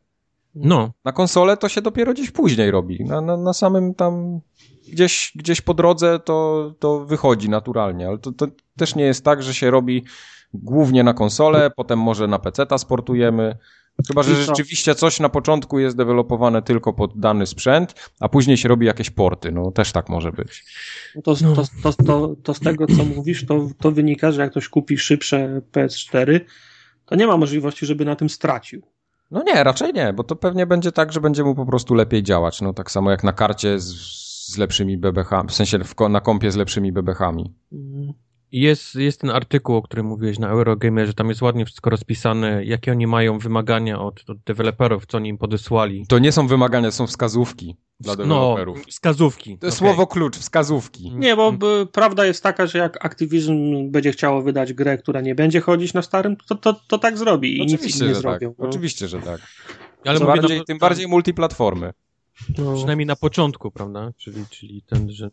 No. 0.55 0.91
Na 1.05 1.11
konsolę 1.11 1.57
to 1.57 1.69
się 1.69 1.81
dopiero 1.81 2.13
gdzieś 2.13 2.31
później 2.31 2.71
robi. 2.71 3.05
Na, 3.05 3.21
na, 3.21 3.37
na 3.37 3.53
samym 3.53 3.95
tam 3.95 4.39
gdzieś, 4.91 5.31
gdzieś 5.35 5.61
po 5.61 5.73
drodze 5.73 6.19
to, 6.19 6.71
to 6.79 7.05
wychodzi 7.05 7.49
naturalnie, 7.49 8.07
ale 8.07 8.17
to, 8.17 8.31
to 8.31 8.47
też 8.77 8.95
nie 8.95 9.03
jest 9.03 9.25
tak, 9.25 9.43
że 9.43 9.53
się 9.53 9.71
robi 9.71 10.03
głównie 10.53 11.03
na 11.03 11.13
konsolę, 11.13 11.71
potem 11.75 11.99
może 11.99 12.27
na 12.27 12.39
PC-ta 12.39 12.77
sportujemy. 12.77 13.57
Chyba, 14.07 14.23
że 14.23 14.35
rzeczywiście 14.35 14.95
coś 14.95 15.19
na 15.19 15.29
początku 15.29 15.79
jest 15.79 15.97
dewelopowane 15.97 16.61
tylko 16.61 16.93
pod 16.93 17.19
dany 17.19 17.47
sprzęt, 17.47 18.11
a 18.19 18.29
później 18.29 18.57
się 18.57 18.69
robi 18.69 18.85
jakieś 18.85 19.09
porty. 19.09 19.51
No 19.51 19.71
też 19.71 19.91
tak 19.91 20.09
może 20.09 20.31
być. 20.31 20.65
No 21.15 21.21
to, 21.21 21.35
to, 21.35 21.63
to, 21.83 22.03
to, 22.03 22.35
to 22.43 22.53
z 22.53 22.59
tego, 22.59 22.87
co 22.87 23.05
mówisz, 23.05 23.45
to, 23.45 23.67
to 23.79 23.91
wynika, 23.91 24.31
że 24.31 24.41
jak 24.41 24.51
ktoś 24.51 24.69
kupi 24.69 24.97
szybsze 24.97 25.61
PS4, 25.71 26.39
to 27.05 27.15
nie 27.15 27.27
ma 27.27 27.37
możliwości, 27.37 27.85
żeby 27.85 28.05
na 28.05 28.15
tym 28.15 28.29
stracił. 28.29 28.81
No 29.31 29.43
nie, 29.43 29.63
raczej 29.63 29.93
nie, 29.93 30.13
bo 30.13 30.23
to 30.23 30.35
pewnie 30.35 30.65
będzie 30.65 30.91
tak, 30.91 31.13
że 31.13 31.21
będzie 31.21 31.43
mu 31.43 31.55
po 31.55 31.65
prostu 31.65 31.93
lepiej 31.93 32.23
działać. 32.23 32.61
No 32.61 32.73
tak 32.73 32.91
samo 32.91 33.11
jak 33.11 33.23
na 33.23 33.33
karcie 33.33 33.79
z, 33.79 33.95
z 34.47 34.57
lepszymi 34.57 34.97
BBH, 34.97 35.29
w 35.47 35.53
sensie 35.53 35.79
w, 35.79 35.95
na 36.09 36.21
kompie 36.21 36.51
z 36.51 36.55
lepszymi 36.55 36.91
BBH-ami. 36.91 37.53
Mhm. 37.71 38.13
Jest, 38.51 38.95
jest 38.95 39.21
ten 39.21 39.29
artykuł, 39.29 39.75
o 39.75 39.81
którym 39.81 40.05
mówiłeś 40.05 40.39
na 40.39 40.49
Eurogamerze, 40.49 41.13
tam 41.13 41.29
jest 41.29 41.41
ładnie 41.41 41.65
wszystko 41.65 41.89
rozpisane, 41.89 42.65
jakie 42.65 42.91
oni 42.91 43.07
mają 43.07 43.39
wymagania 43.39 44.01
od, 44.01 44.29
od 44.29 44.37
deweloperów, 44.37 45.05
co 45.05 45.17
oni 45.17 45.29
im 45.29 45.37
podesłali. 45.37 46.05
To 46.07 46.19
nie 46.19 46.31
są 46.31 46.47
wymagania, 46.47 46.87
to 46.87 46.95
są 46.95 47.07
wskazówki 47.07 47.75
dla 47.99 48.13
no, 48.13 48.17
deweloperów. 48.17 48.77
No, 48.77 48.83
wskazówki. 48.89 49.57
To 49.57 49.67
okay. 49.67 49.77
słowo 49.77 50.07
klucz, 50.07 50.37
wskazówki. 50.37 51.11
Nie, 51.15 51.35
bo 51.35 51.53
prawda 51.91 52.25
jest 52.25 52.43
taka, 52.43 52.67
że 52.67 52.77
jak 52.77 53.05
Activision 53.05 53.91
będzie 53.91 54.11
chciało 54.11 54.41
wydać 54.41 54.73
grę, 54.73 54.97
która 54.97 55.21
nie 55.21 55.35
będzie 55.35 55.61
chodzić 55.61 55.93
na 55.93 56.01
starym, 56.01 56.35
to, 56.47 56.55
to, 56.55 56.73
to 56.73 56.97
tak 56.97 57.17
zrobi 57.17 57.57
i 57.57 57.61
Oczywiście, 57.61 57.85
nic 57.85 58.01
nie 58.01 58.07
że 58.07 58.13
tak. 58.13 58.21
zrobią. 58.21 58.49
Tak. 58.49 58.59
No. 58.59 58.69
Oczywiście, 58.69 59.07
że 59.07 59.19
tak. 59.19 59.41
Ale 60.05 60.19
bardziej, 60.19 60.57
no, 60.57 60.63
tym 60.63 60.77
bardziej 60.77 61.07
multiplatformy. 61.07 61.93
No. 62.57 62.75
Przynajmniej 62.75 63.05
na 63.05 63.15
początku, 63.15 63.71
prawda? 63.71 64.11
Czyli, 64.17 64.45
czyli 64.49 64.81
ten, 64.81 65.11
że 65.11 65.29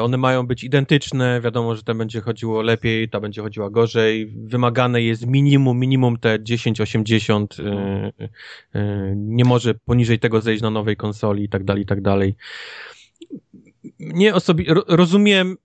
one 0.00 0.16
mają 0.16 0.46
być 0.46 0.64
identyczne, 0.64 1.40
wiadomo, 1.40 1.76
że 1.76 1.82
ten 1.82 1.98
będzie 1.98 2.20
chodziło 2.20 2.62
lepiej, 2.62 3.08
ta 3.08 3.20
będzie 3.20 3.42
chodziła 3.42 3.70
gorzej. 3.70 4.26
Wymagane 4.26 5.02
jest 5.02 5.26
minimum, 5.26 5.78
minimum 5.78 6.18
te 6.18 6.38
1080, 6.38 7.58
yy, 7.58 7.64
yy, 8.74 9.14
nie 9.16 9.44
może 9.44 9.74
poniżej 9.74 10.18
tego 10.18 10.40
zejść 10.40 10.62
na 10.62 10.70
nowej 10.70 10.96
konsoli 10.96 11.44
i 11.44 11.48
tak 11.48 11.64
dalej, 11.64 11.82
i 11.82 11.86
tak 11.86 12.00
dalej. 12.00 12.34
Nie 13.98 14.34
osobi- 14.34 14.66
rozumiem 14.88 15.56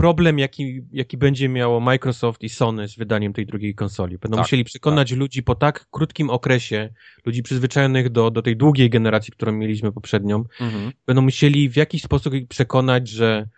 problem, 0.00 0.38
jaki, 0.38 0.82
jaki 0.92 1.16
będzie 1.16 1.48
miało 1.48 1.80
Microsoft 1.80 2.42
i 2.42 2.48
Sony 2.48 2.88
z 2.88 2.96
wydaniem 2.96 3.32
tej 3.32 3.46
drugiej 3.46 3.74
konsoli. 3.74 4.18
Będą 4.18 4.36
tak, 4.36 4.44
musieli 4.44 4.64
przekonać 4.64 5.10
tak. 5.10 5.18
ludzi 5.18 5.42
po 5.42 5.54
tak 5.54 5.86
krótkim 5.90 6.30
okresie, 6.30 6.92
ludzi 7.26 7.42
przyzwyczajonych 7.42 8.10
do, 8.10 8.30
do 8.30 8.42
tej 8.42 8.56
długiej 8.56 8.90
generacji, 8.90 9.32
którą 9.32 9.52
mieliśmy 9.52 9.92
poprzednią, 9.92 10.44
mhm. 10.60 10.92
będą 11.06 11.22
musieli 11.22 11.68
w 11.68 11.76
jakiś 11.76 12.02
sposób 12.02 12.34
ich 12.34 12.48
przekonać, 12.48 13.08
że 13.08 13.48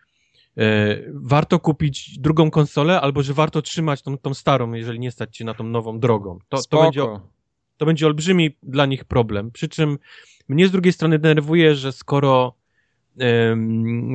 e, 0.56 0.98
warto 1.14 1.58
kupić 1.58 2.18
drugą 2.18 2.50
konsolę, 2.50 3.00
albo 3.00 3.22
że 3.22 3.34
warto 3.34 3.62
trzymać 3.62 4.02
tą, 4.02 4.18
tą 4.18 4.34
starą, 4.34 4.72
jeżeli 4.72 4.98
nie 4.98 5.10
stać 5.10 5.36
się 5.36 5.44
na 5.44 5.54
tą 5.54 5.64
nową 5.64 6.00
drogą. 6.00 6.38
To, 6.48 6.62
to, 6.70 6.82
będzie, 6.82 7.06
to 7.76 7.86
będzie 7.86 8.06
olbrzymi 8.06 8.56
dla 8.62 8.86
nich 8.86 9.04
problem. 9.04 9.50
Przy 9.50 9.68
czym 9.68 9.98
mnie 10.48 10.68
z 10.68 10.70
drugiej 10.70 10.92
strony 10.92 11.18
denerwuje, 11.18 11.74
że 11.74 11.92
skoro 11.92 12.61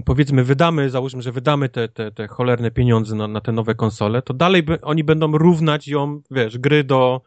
powiedzmy 0.06 0.43
wydamy, 0.43 0.89
załóżmy, 0.89 1.22
że 1.22 1.32
wydamy 1.32 1.70
te, 1.70 1.88
te, 1.88 2.12
te 2.12 2.28
cholerne 2.28 2.72
pieniądze 2.72 3.16
na, 3.16 3.28
na 3.28 3.41
te 3.41 3.52
nowe 3.52 3.76
konsole, 3.76 4.22
to 4.22 4.34
dalej 4.34 4.64
by, 4.64 4.82
oni 4.82 5.04
będą 5.04 5.38
równać 5.38 5.88
ją, 5.88 6.22
wiesz, 6.32 6.58
gry 6.58 6.84
do 6.84 7.22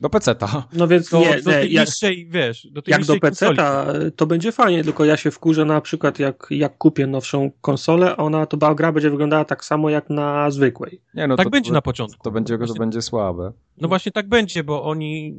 Do 0.00 0.10
PC-ta. 0.10 0.68
No 0.72 0.88
więc 0.88 1.08
To 1.10 1.20
nie, 1.20 1.28
do 1.30 1.36
nie 1.36 1.42
tej 1.42 1.72
jak, 1.72 1.86
niższej, 1.88 2.26
wiesz, 2.30 2.66
do 2.70 2.82
tej 2.82 2.92
jak 2.92 3.04
do. 3.04 3.18
PC-ta 3.20 3.86
to 4.16 4.26
będzie 4.26 4.52
fajnie, 4.52 4.84
tylko 4.84 5.04
ja 5.04 5.16
się 5.16 5.30
wkurzę 5.30 5.64
na 5.64 5.80
przykład 5.80 6.18
jak, 6.18 6.46
jak 6.50 6.78
kupię 6.78 7.06
nowszą 7.06 7.50
konsolę, 7.60 8.16
ona 8.16 8.46
to 8.46 8.56
ba- 8.56 8.74
gra 8.74 8.92
będzie 8.92 9.10
wyglądała 9.10 9.44
tak 9.44 9.64
samo 9.64 9.90
jak 9.90 10.10
na 10.10 10.50
zwykłej. 10.50 11.00
Nie, 11.14 11.26
no 11.26 11.36
Tak 11.36 11.46
to, 11.46 11.50
będzie 11.50 11.68
to, 11.70 11.74
na 11.74 11.82
początku. 11.82 12.22
to 12.24 12.30
będzie, 12.30 12.54
to 12.54 12.58
Właśnie- 12.58 12.78
będzie 12.78 13.02
słabe. 13.02 13.52
No 13.80 13.88
właśnie 13.88 14.12
tak 14.12 14.28
będzie, 14.28 14.64
bo 14.64 14.84
oni 14.84 15.34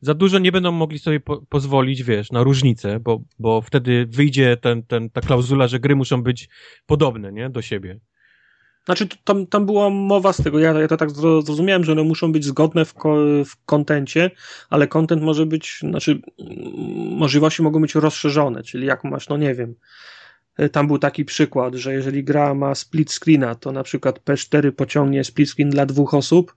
za 0.00 0.14
dużo 0.14 0.38
nie 0.38 0.52
będą 0.52 0.72
mogli 0.72 0.98
sobie 0.98 1.20
po 1.20 1.42
pozwolić, 1.48 2.02
wiesz, 2.02 2.32
na 2.32 2.42
różnicę, 2.42 3.00
bo, 3.00 3.20
bo 3.38 3.60
wtedy 3.60 4.06
wyjdzie 4.10 4.56
ten, 4.56 4.82
ten, 4.82 5.10
ta 5.10 5.20
klauzula, 5.20 5.68
że 5.68 5.80
gry 5.80 5.96
muszą 5.96 6.22
być 6.22 6.48
podobne, 6.86 7.32
nie, 7.32 7.50
do 7.50 7.62
siebie. 7.62 7.98
Znaczy, 8.84 9.08
tam, 9.24 9.46
tam 9.46 9.66
była 9.66 9.90
mowa 9.90 10.32
z 10.32 10.42
tego, 10.42 10.58
ja, 10.58 10.80
ja 10.80 10.88
to 10.88 10.96
tak 10.96 11.10
zro- 11.10 11.46
zrozumiałem, 11.46 11.84
że 11.84 11.92
one 11.92 12.02
muszą 12.02 12.32
być 12.32 12.44
zgodne 12.44 12.84
w, 12.84 12.94
ko, 12.94 13.16
w 13.44 13.64
kontencie, 13.66 14.30
ale 14.70 14.88
kontent 14.88 15.22
może 15.22 15.46
być, 15.46 15.78
znaczy 15.80 16.10
mm, 16.10 16.58
możliwości 17.16 17.62
mogą 17.62 17.80
być 17.80 17.94
rozszerzone, 17.94 18.62
czyli 18.62 18.86
jak 18.86 19.04
masz, 19.04 19.28
no 19.28 19.36
nie 19.36 19.54
wiem, 19.54 19.74
y, 20.60 20.68
tam 20.68 20.86
był 20.86 20.98
taki 20.98 21.24
przykład, 21.24 21.74
że 21.74 21.92
jeżeli 21.92 22.24
gra 22.24 22.54
ma 22.54 22.74
split 22.74 23.12
screena, 23.12 23.54
to 23.54 23.72
na 23.72 23.82
przykład 23.82 24.20
P4 24.24 24.72
pociągnie 24.72 25.24
split 25.24 25.50
screen 25.50 25.70
dla 25.70 25.86
dwóch 25.86 26.14
osób, 26.14 26.54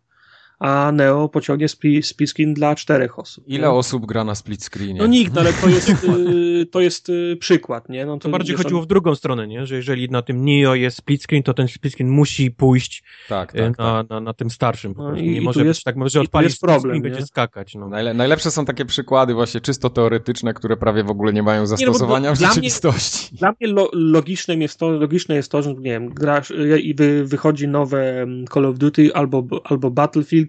a 0.59 0.91
Neo 0.91 1.29
pociągnie 1.29 1.67
split, 1.67 2.05
split 2.05 2.29
screen 2.29 2.53
dla 2.53 2.75
czterech 2.75 3.19
osób. 3.19 3.43
Ile 3.47 3.67
nie? 3.67 3.73
osób 3.73 4.05
gra 4.05 4.23
na 4.23 4.35
split 4.35 4.63
screenie? 4.63 4.99
No 4.99 5.07
nikt, 5.07 5.33
no 5.33 5.41
ale 5.41 5.53
to 5.53 5.69
jest, 5.69 5.89
y, 6.03 6.65
to 6.71 6.81
jest 6.81 7.09
y, 7.09 7.37
przykład, 7.39 7.89
nie? 7.89 8.05
No 8.05 8.17
To 8.19 8.29
bardziej 8.29 8.55
wiesz, 8.55 8.63
chodziło 8.63 8.81
w 8.81 8.85
drugą 8.85 9.15
stronę, 9.15 9.47
nie, 9.47 9.65
że 9.65 9.75
jeżeli 9.75 10.09
na 10.09 10.21
tym 10.21 10.45
Neo 10.45 10.75
jest 10.75 10.97
split 10.97 11.23
screen, 11.23 11.43
to 11.43 11.53
ten 11.53 11.67
split 11.67 11.93
screen 11.93 12.09
musi 12.11 12.51
pójść 12.51 13.03
Tak, 13.29 13.55
e, 13.55 13.57
tak, 13.57 13.67
tak. 13.67 13.77
na, 13.77 14.03
na, 14.09 14.19
na 14.21 14.33
tym 14.33 14.49
starszym 14.49 14.93
po 14.93 15.01
No 15.03 15.07
prostu. 15.09 15.25
i- 15.25 15.29
Nie 15.29 15.37
i 15.37 15.41
może 15.41 15.59
tu 15.59 15.65
być 15.65 15.67
jest- 15.67 15.83
tak, 15.83 15.95
że 16.05 16.07
i 16.07 16.11
tu 16.11 16.21
odpalisz 16.21 16.49
jest 16.51 16.61
problem, 16.61 16.95
i 16.95 17.01
nie? 17.01 17.09
będzie 17.09 17.25
skakać. 17.25 17.75
No. 17.75 17.89
Najle 17.89 18.13
najlepsze 18.13 18.51
są 18.51 18.65
takie 18.65 18.85
przykłady 18.85 19.33
właśnie 19.33 19.61
czysto 19.61 19.89
teoretyczne, 19.89 20.53
które 20.53 20.77
prawie 20.77 21.03
w 21.03 21.09
ogóle 21.09 21.33
nie 21.33 21.43
mają 21.43 21.61
no 21.61 21.67
zastosowania 21.67 22.35
w 22.35 22.37
dla 22.37 22.47
mnie- 22.47 22.55
rzeczywistości. 22.55 23.35
Dla 23.39 23.53
mnie 23.59 23.73
lo, 23.73 23.89
logiczne, 23.93 24.55
jest 24.55 24.79
to, 24.79 24.89
logiczne 24.89 25.35
jest 25.35 25.51
to, 25.51 25.61
że 25.61 25.73
nie 25.73 25.81
wiem, 25.91 26.09
grasz 26.09 26.51
y, 26.51 26.79
i 26.79 26.93
wy, 26.95 27.25
wychodzi 27.25 27.67
nowe 27.67 28.21
mm, 28.21 28.45
Call 28.47 28.65
of 28.65 28.77
Duty 28.77 29.13
albo, 29.13 29.47
albo 29.63 29.91
Battlefield. 29.91 30.46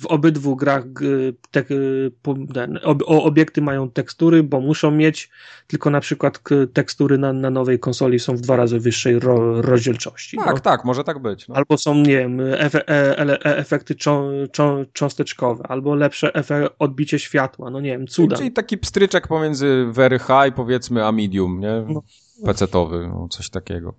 W 0.00 0.06
obydwu 0.06 0.56
grach 0.56 0.84
y, 1.02 1.34
te, 1.50 1.60
y, 1.60 2.12
ten, 2.54 2.80
ob, 2.82 3.02
obiekty 3.06 3.62
mają 3.62 3.90
tekstury, 3.90 4.42
bo 4.42 4.60
muszą 4.60 4.90
mieć, 4.90 5.30
tylko 5.66 5.90
na 5.90 6.00
przykład 6.00 6.40
tekstury 6.72 7.18
na, 7.18 7.32
na 7.32 7.50
nowej 7.50 7.78
konsoli 7.78 8.18
są 8.18 8.36
w 8.36 8.40
dwa 8.40 8.56
razy 8.56 8.80
wyższej 8.80 9.18
ro, 9.18 9.62
rozdzielczości. 9.62 10.36
Tak, 10.36 10.54
no. 10.54 10.60
tak, 10.60 10.84
może 10.84 11.04
tak 11.04 11.18
być. 11.18 11.48
No. 11.48 11.54
Albo 11.54 11.78
są, 11.78 11.94
nie 11.94 12.18
wiem, 12.18 12.40
efe, 12.40 12.88
e, 12.88 13.18
e, 13.18 13.56
efekty 13.56 13.94
czą, 13.94 14.30
czą, 14.52 14.84
cząsteczkowe, 14.92 15.66
albo 15.68 15.94
lepsze 15.94 16.34
efe, 16.34 16.68
odbicie 16.78 17.18
światła, 17.18 17.70
no 17.70 17.80
nie 17.80 17.90
wiem, 17.90 18.06
cuda. 18.06 18.36
Czyli 18.36 18.52
taki 18.52 18.78
pstryczek 18.78 19.28
pomiędzy 19.28 19.86
very 19.90 20.18
high, 20.18 20.54
powiedzmy, 20.56 21.06
a 21.06 21.12
medium, 21.12 21.60
nie? 21.60 21.84
No. 21.88 22.02
PC-towy, 22.44 23.08
no, 23.08 23.28
coś 23.28 23.50
takiego. 23.50 23.94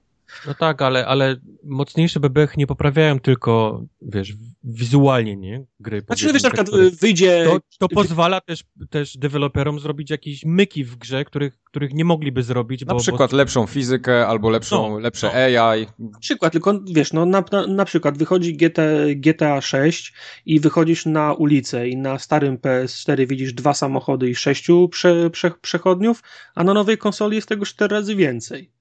No 0.47 0.53
tak, 0.53 0.81
ale, 0.81 1.05
ale 1.05 1.35
mocniejsze 1.63 2.19
bebechy 2.19 2.53
nie 2.57 2.67
poprawiają 2.67 3.19
tylko, 3.19 3.83
wiesz, 4.01 4.33
wizualnie, 4.63 5.35
nie? 5.35 5.65
Gry. 5.79 6.01
Znaczy, 6.01 6.27
no 6.27 6.33
wiesz, 6.33 6.43
na 6.43 6.49
przykład 6.49 6.79
y, 6.79 6.91
wyjdzie... 6.91 7.45
to, 7.45 7.59
to 7.79 7.89
pozwala 7.89 8.41
też, 8.41 8.63
też 8.89 9.17
deweloperom 9.17 9.79
zrobić 9.79 10.09
jakieś 10.09 10.45
myki 10.45 10.83
w 10.83 10.95
grze, 10.95 11.25
których, 11.25 11.63
których 11.63 11.93
nie 11.93 12.05
mogliby 12.05 12.43
zrobić, 12.43 12.85
Na 12.85 12.93
bo, 12.93 12.99
przykład 12.99 13.33
lepszą 13.33 13.67
fizykę 13.67 14.27
albo 14.27 14.49
lepszą, 14.49 14.89
No, 14.89 14.99
lepsze 14.99 15.27
no. 15.27 15.33
AI. 15.33 15.87
Przykład, 16.19 16.51
tylko 16.51 16.79
wiesz, 16.91 17.13
no 17.13 17.25
na, 17.25 17.43
na, 17.51 17.67
na 17.67 17.85
przykład 17.85 18.17
wychodzi 18.17 18.57
GTA, 18.57 18.83
GTA 19.15 19.61
6 19.61 20.13
i 20.45 20.59
wychodzisz 20.59 21.05
na 21.05 21.33
ulicę 21.33 21.89
i 21.89 21.97
na 21.97 22.19
starym 22.19 22.57
PS4 22.57 23.27
widzisz 23.27 23.53
dwa 23.53 23.73
samochody 23.73 24.29
i 24.29 24.35
sześciu 24.35 24.89
prze, 24.89 25.29
prze, 25.29 25.51
przechodniów, 25.61 26.23
a 26.55 26.63
na 26.63 26.73
nowej 26.73 26.97
konsoli 26.97 27.35
jest 27.35 27.49
tego 27.49 27.65
cztery 27.65 27.95
razy 27.95 28.15
więcej. 28.15 28.74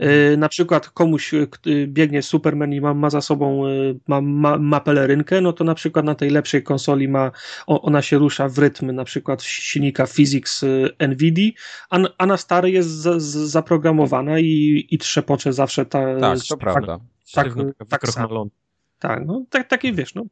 Yy, 0.00 0.36
na 0.36 0.48
przykład 0.48 0.88
komuś 0.90 1.32
yy, 1.32 1.48
biegnie 1.86 2.22
Superman 2.22 2.72
i 2.72 2.80
ma, 2.80 2.94
ma 2.94 3.10
za 3.10 3.20
sobą 3.20 3.68
yy, 3.68 3.98
ma, 4.08 4.20
ma, 4.20 4.58
ma 4.58 4.80
pelerynkę, 4.80 5.40
no 5.40 5.52
to 5.52 5.64
na 5.64 5.74
przykład 5.74 6.04
na 6.04 6.14
tej 6.14 6.30
lepszej 6.30 6.62
konsoli 6.62 7.08
ma, 7.08 7.30
ona 7.66 8.02
się 8.02 8.18
rusza 8.18 8.48
w 8.48 8.58
rytm 8.58 8.92
na 8.92 9.04
przykład 9.04 9.42
silnika 9.42 10.06
Physics 10.06 10.64
NVIDII, 11.08 11.54
a, 11.90 11.98
a 12.18 12.26
na 12.26 12.36
starej 12.36 12.72
jest 12.72 12.88
za, 12.88 13.20
z, 13.20 13.24
zaprogramowana 13.26 14.38
i, 14.38 14.86
i 14.90 14.98
trzepocze 14.98 15.52
zawsze 15.52 15.86
ta, 15.86 16.20
Tak, 16.20 16.38
to 16.48 16.56
prawda. 16.56 16.98
tak, 17.34 17.46
tak 17.54 17.54
wykrochmalony. 17.90 18.50
Tak, 19.00 19.26
no 19.26 19.44
tak, 19.50 19.68
takie 19.68 19.92
wiesz, 19.92 20.14
no. 20.14 20.24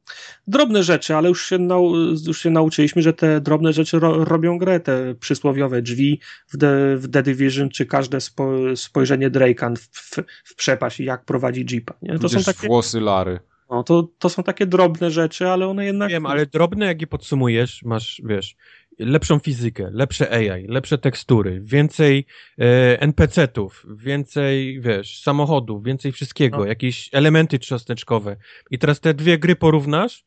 Drobne 0.47 0.83
rzeczy, 0.83 1.15
ale 1.15 1.29
już 1.29 1.47
się, 1.47 1.59
nau, 1.59 1.97
już 2.27 2.43
się 2.43 2.51
nauczyliśmy, 2.51 3.03
że 3.03 3.13
te 3.13 3.41
drobne 3.41 3.73
rzeczy 3.73 3.99
ro, 3.99 4.25
robią 4.25 4.59
grę. 4.59 4.81
Te 4.81 5.15
przysłowiowe 5.15 5.83
drzwi 5.83 6.21
w 6.47 6.59
The, 6.59 6.97
w 6.97 7.11
The 7.11 7.23
Division, 7.23 7.69
czy 7.69 7.87
każde 7.87 8.21
spo, 8.21 8.53
spojrzenie 8.77 9.31
Drake'a 9.31 9.77
w, 9.77 9.81
w, 9.81 10.17
w 10.45 10.57
przepaść, 10.57 11.01
jak 11.01 11.25
prowadzi 11.25 11.67
Jeepa. 11.71 11.95
Nie? 12.03 12.19
To, 12.19 12.29
są 12.29 12.43
takie, 12.43 12.67
włosy 12.67 13.01
Lary. 13.01 13.41
no, 13.71 13.83
to, 13.83 14.09
to 14.19 14.29
są 14.29 14.43
takie 14.43 14.67
drobne 14.67 15.11
rzeczy, 15.11 15.49
ale 15.49 15.69
one 15.69 15.85
jednak. 15.85 16.11
Wiem, 16.11 16.27
ale 16.27 16.47
drobne, 16.47 16.87
jak 16.87 17.01
je 17.01 17.07
podsumujesz, 17.07 17.83
masz, 17.83 18.23
wiesz, 18.25 18.57
lepszą 18.99 19.39
fizykę, 19.39 19.89
lepsze 19.93 20.31
AI, 20.31 20.67
lepsze 20.67 20.99
tekstury, 20.99 21.61
więcej 21.65 22.27
e, 22.59 23.01
NPC-ów, 23.01 23.87
więcej, 23.97 24.81
wiesz, 24.81 25.23
samochodów, 25.23 25.85
więcej 25.85 26.13
wszystkiego, 26.13 26.59
No. 26.59 26.65
jakieś 26.67 27.09
elementy 27.13 27.59
trzasteczkowe. 27.59 28.37
I 28.71 28.79
teraz 28.79 29.01
te 29.01 29.15
dwie 29.15 29.39
gry 29.39 29.57
porównasz 29.57 30.25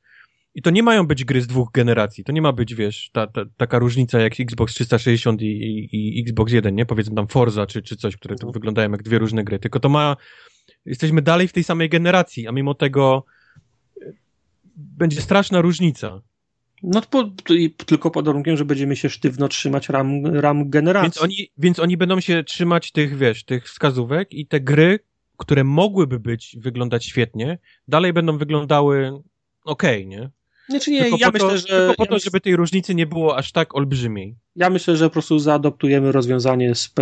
i 0.55 0.61
to 0.61 0.69
nie 0.69 0.83
mają 0.83 1.07
być 1.07 1.25
gry 1.25 1.41
z 1.41 1.47
dwóch 1.47 1.71
generacji. 1.73 2.23
To 2.23 2.31
nie 2.31 2.41
ma 2.41 2.51
być, 2.53 2.75
wiesz, 2.75 3.09
ta, 3.13 3.27
ta, 3.27 3.41
taka 3.57 3.79
różnica 3.79 4.19
jak 4.19 4.39
Xbox 4.39 4.73
360 4.73 5.41
i, 5.41 5.45
i, 5.45 6.19
i 6.19 6.21
Xbox 6.21 6.53
One, 6.53 6.71
nie? 6.71 6.85
Powiedzmy 6.85 7.15
tam 7.15 7.27
Forza 7.27 7.65
czy, 7.65 7.81
czy 7.81 7.95
coś, 7.95 8.15
które 8.17 8.35
tu 8.35 8.47
Mhm. 8.47 8.53
wyglądają 8.53 8.91
jak 8.91 9.03
dwie 9.03 9.19
różne 9.19 9.43
gry. 9.43 9.59
Tylko 9.59 9.79
to 9.79 9.89
ma... 9.89 10.17
Jesteśmy 10.85 11.21
dalej 11.21 11.47
w 11.47 11.53
tej 11.53 11.63
samej 11.63 11.89
generacji, 11.89 12.47
a 12.47 12.51
mimo 12.51 12.73
tego 12.73 13.25
e, 14.01 14.11
będzie 14.75 15.21
straszna 15.21 15.61
różnica. 15.61 16.21
No 16.83 17.01
po, 17.09 17.29
tylko 17.85 18.11
pod 18.11 18.25
warunkiem, 18.25 18.57
że 18.57 18.65
będziemy 18.65 18.95
się 18.95 19.09
sztywno 19.09 19.47
trzymać 19.47 19.89
ram, 19.89 20.25
ram 20.25 20.69
generacji. 20.69 21.05
Więc 21.05 21.21
oni, 21.21 21.51
więc 21.57 21.79
oni 21.79 21.97
będą 21.97 22.19
się 22.19 22.43
trzymać 22.43 22.91
tych, 22.91 23.17
wiesz, 23.17 23.43
tych 23.45 23.65
wskazówek 23.65 24.33
i 24.33 24.47
te 24.47 24.59
gry, 24.59 24.99
które 25.37 25.63
mogłyby 25.63 26.19
być, 26.19 26.55
wyglądać 26.59 27.05
świetnie, 27.05 27.59
dalej 27.87 28.13
będą 28.13 28.37
wyglądały 28.37 29.11
okej, 29.65 30.07
nie? 30.07 30.29
Znaczy 30.69 30.91
nie, 30.91 31.01
tylko 31.01 31.17
ja 31.19 31.27
po 31.27 31.33
myślę, 31.33 31.49
to, 31.49 31.57
że. 31.57 31.63
tylko 31.67 31.93
po 31.95 32.03
ja 32.03 32.07
to, 32.07 32.13
myślę- 32.13 32.25
żeby 32.25 32.41
tej 32.41 32.55
różnicy 32.55 32.95
nie 32.95 33.05
było 33.07 33.37
aż 33.37 33.51
tak 33.51 33.75
olbrzymiej. 33.75 34.35
Ja 34.55 34.69
myślę, 34.69 34.97
że 34.97 35.05
po 35.05 35.13
prostu 35.13 35.39
zaadoptujemy 35.39 36.11
rozwiązanie 36.11 36.75
z, 36.75 36.93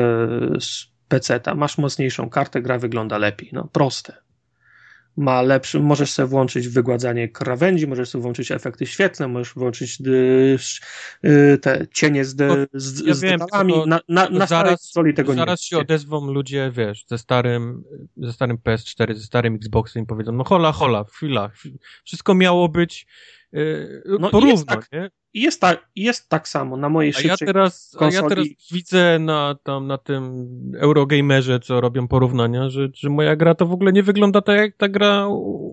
z 0.59 0.87
PC-ta. 1.07 1.55
Masz 1.55 1.77
mocniejszą 1.77 2.29
kartę, 2.29 2.61
gra 2.61 2.79
wygląda 2.79 3.17
lepiej. 3.17 3.49
No, 3.53 3.69
proste. 3.71 4.13
Ma 5.17 5.41
lepszy, 5.41 5.79
możesz 5.79 6.11
sobie 6.11 6.27
włączyć 6.27 6.67
wygładzanie 6.67 7.29
krawędzi, 7.29 7.87
możesz 7.87 8.09
sobie 8.09 8.21
włączyć 8.21 8.51
efekty 8.51 8.85
świetlne, 8.85 9.27
możesz 9.27 9.53
włączyć 9.53 9.97
y, 10.07 10.57
y, 11.25 11.57
te 11.61 11.87
cienie 11.93 12.25
z, 12.25 12.35
de, 12.35 12.47
To- 12.47 12.79
z, 12.79 13.05
ja 13.05 13.13
z 13.13 13.21
wiem, 13.21 13.39
detalami. 13.39 13.73
to- 13.73 13.85
na 13.85 13.99
na, 14.09 14.29
na 14.29 14.45
starej 14.45 14.47
zaraz- 14.47 14.79
konsoli 14.79 15.13
tego 15.13 15.33
Zaraz 15.33 15.61
się 15.61 15.77
odezwą 15.77 16.31
ludzie, 16.31 16.71
wiesz, 16.75 17.05
ze 17.07 17.17
starym, 17.17 17.83
ze 18.17 18.33
starym 18.33 18.57
PS4, 18.57 19.15
ze 19.15 19.23
starym 19.23 19.55
Xboxem 19.55 20.03
i 20.03 20.05
powiedzą, 20.05 20.31
no 20.31 20.43
hola, 20.43 20.71
hola, 20.71 21.03
chwila, 21.03 21.51
wszystko 22.03 22.35
miało 22.35 22.69
być 22.69 23.07
yy, 23.51 24.03
No 24.19 24.29
porówno, 24.29 24.65
tak. 24.65 24.87
nie? 24.91 25.09
I 25.33 25.41
jest, 25.41 25.61
tak, 25.61 25.89
jest 25.95 26.29
tak 26.29 26.47
samo 26.47 26.77
na 26.77 26.89
mojej 26.89 27.13
A 27.15 27.21
ja 27.21 27.21
szybszej 27.21 27.45
teraz, 27.45 27.97
a 27.99 28.05
ja 28.05 28.11
konsoli- 28.21 28.29
teraz 28.29 28.47
widzę 28.71 29.19
na, 29.19 29.55
tam, 29.63 29.87
na 29.87 29.97
tym 29.97 30.47
Eurogamerze, 30.77 31.59
co 31.59 31.81
robią 31.81 32.07
porównania, 32.07 32.69
że, 32.69 32.89
że 32.93 33.09
moja 33.09 33.35
gra 33.35 33.55
to 33.55 33.65
w 33.65 33.71
ogóle 33.71 33.91
nie 33.93 34.03
wygląda 34.03 34.41
tak 34.41 34.57
jak 34.57 34.75
ta 34.77 34.89
gra, 34.89 35.27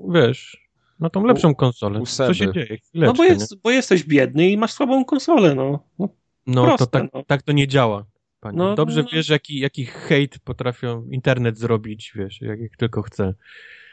wiesz, 0.09 0.66
na 1.00 1.11
tą 1.11 1.24
lepszą 1.24 1.54
konsolę. 1.54 2.00
u 2.00 2.07
Co 2.07 2.34
się 2.34 2.52
dzieje? 2.52 2.78
No 2.94 3.12
bo, 3.12 3.24
jest, 3.24 3.62
bo 3.62 3.70
jesteś 3.70 4.04
biedny 4.04 4.50
i 4.50 4.57
masz 4.57 4.72
słabą 4.72 5.04
konsolę, 5.04 5.54
no. 5.54 5.84
no 5.98 6.09
No 6.46 6.64
proste, 6.64 6.86
to 6.86 6.90
tak, 6.90 7.04
no. 7.14 7.22
tak 7.22 7.42
to 7.42 7.52
nie 7.52 7.68
działa. 7.68 8.07
Panie. 8.40 8.59
No, 8.59 8.74
Dobrze 8.74 9.02
no. 9.02 9.09
wiesz, 9.12 9.28
jaki, 9.28 9.59
jaki 9.59 9.84
hejt 9.86 10.38
potrafią 10.38 11.07
internet 11.11 11.59
zrobić, 11.59 12.12
wiesz, 12.14 12.40
jak, 12.40 12.61
jak 12.61 12.76
tylko 12.76 13.02
chce. 13.02 13.34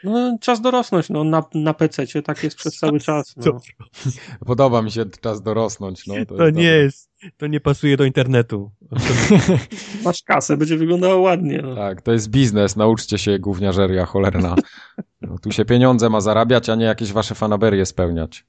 No 0.04 0.38
czas 0.40 0.60
dorosnąć, 0.60 1.08
no 1.10 1.24
na, 1.24 1.42
na 1.54 1.74
PC-cie 1.74 2.22
tak 2.22 2.42
jest 2.44 2.56
przez 2.56 2.78
cały 2.78 3.00
czas. 3.00 3.34
No. 3.36 3.60
Podoba 4.46 4.82
mi 4.82 4.90
się 4.90 5.04
czas 5.20 5.42
dorosnąć. 5.42 6.06
No, 6.06 6.14
to, 6.26 6.34
To 6.34 6.44
jest 6.44 6.56
nie 6.56 6.62
dobre. 6.62 6.82
jest, 6.82 7.10
to 7.36 7.46
nie 7.46 7.60
pasuje 7.60 7.96
do 7.96 8.04
internetu. 8.04 8.70
Masz 10.04 10.22
kasę, 10.22 10.56
będzie 10.56 10.76
wyglądało 10.76 11.20
ładnie. 11.20 11.60
No. 11.62 11.74
Tak, 11.74 12.02
to 12.02 12.12
jest 12.12 12.30
biznes, 12.30 12.76
nauczcie 12.76 13.18
się 13.18 13.38
gówniarzeria 13.38 14.06
cholerna. 14.06 14.54
No, 15.20 15.38
tu 15.38 15.52
się 15.52 15.64
pieniądze 15.64 16.10
ma 16.10 16.20
zarabiać, 16.20 16.68
a 16.68 16.74
nie 16.74 16.84
jakieś 16.84 17.12
wasze 17.12 17.34
fanaberie 17.34 17.86
spełniać. 17.86 18.46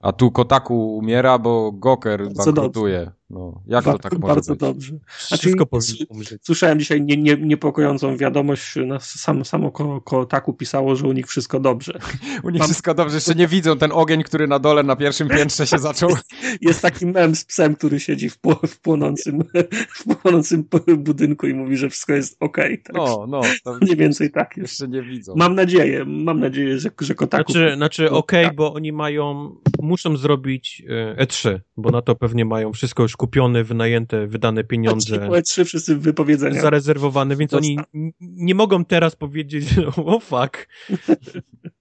A 0.00 0.12
tu 0.12 0.30
Kotaku 0.30 0.96
umiera, 0.96 1.38
bo 1.38 1.72
Goker 1.72 2.28
bankrutuje. 2.32 3.10
No, 3.30 3.62
jak 3.66 3.84
to 3.84 3.98
tak 3.98 4.12
może 4.18 4.34
Bardzo 4.34 4.52
być? 4.52 4.60
dobrze. 4.60 4.92
Znaczy, 5.28 5.40
Wszystko 5.42 5.66
powinno 5.66 6.06
umrzeć. 6.08 6.42
Słyszałem 6.44 6.78
dzisiaj 6.78 7.02
nie, 7.02 7.16
nie, 7.16 7.36
niepokojącą 7.36 8.16
wiadomość, 8.16 8.76
na 8.86 9.00
sam, 9.00 9.44
samo 9.44 9.70
ko, 9.70 10.00
Kotaku 10.00 10.52
pisało, 10.54 10.96
że 10.96 11.06
u 11.08 11.12
nich 11.12 11.26
wszystko 11.26 11.60
dobrze. 11.60 11.92
U 12.44 12.50
nich 12.50 12.58
Mam- 12.58 12.68
wszystko 12.68 12.94
dobrze, 12.94 13.14
jeszcze 13.14 13.34
nie 13.34 13.48
widzą 13.48 13.78
ten 13.78 13.92
ogień, 13.92 14.22
który 14.22 14.46
na 14.46 14.58
dole, 14.58 14.82
na 14.82 14.96
pierwszym 14.96 15.28
piętrze 15.28 15.66
się 15.66 15.78
zaczął. 15.78 16.10
Jest 16.60 16.82
taki 16.82 17.06
mem 17.06 17.36
z 17.36 17.44
psem, 17.44 17.74
który 17.76 18.00
siedzi 18.00 18.30
w, 18.30 18.38
w, 18.66 18.80
płonącym, 18.80 19.44
w 19.98 20.16
płonącym 20.16 20.64
budynku 20.98 21.46
i 21.46 21.54
mówi, 21.54 21.76
że 21.76 21.90
wszystko 21.90 22.12
jest 22.12 22.36
okej. 22.40 22.82
tak? 22.82 22.96
No, 22.96 23.26
no, 23.28 23.40
to 23.64 23.78
Mniej 23.82 23.96
więcej 23.96 24.30
tak 24.30 24.56
jest. 24.56 24.72
jeszcze 24.72 24.88
nie 24.88 25.02
widzą. 25.02 25.34
Mam 25.36 25.54
nadzieję, 25.54 26.04
mam 26.04 26.40
nadzieję, 26.40 26.78
że, 26.78 26.90
że 27.00 27.14
Kotaku... 27.14 27.52
Znaczy, 27.52 27.74
znaczy 27.76 28.08
No, 28.10 28.18
okej, 28.18 28.44
tak. 28.46 28.54
bo 28.56 28.74
oni 28.74 28.92
mają, 28.92 29.56
muszą 29.82 30.16
zrobić 30.16 30.82
e, 31.18 31.24
E3, 31.26 31.58
bo 31.76 31.90
na 31.90 32.02
to 32.02 32.14
pewnie 32.14 32.44
mają 32.44 32.72
wszystko 32.72 33.02
już 33.02 33.16
kupione, 33.20 33.64
wynajęte, 33.64 34.26
wydane 34.26 34.64
pieniądze, 34.64 35.42
trzy 35.44 35.64
wszyscy 35.64 35.96
wypowiedzenia. 35.96 36.60
zarezerwowane, 36.60 37.36
więc 37.36 37.54
oni 37.54 37.78
nie 38.20 38.54
mogą 38.54 38.84
teraz 38.84 39.16
powiedzieć, 39.16 39.64
o 39.96 40.20
fuck, 40.20 40.68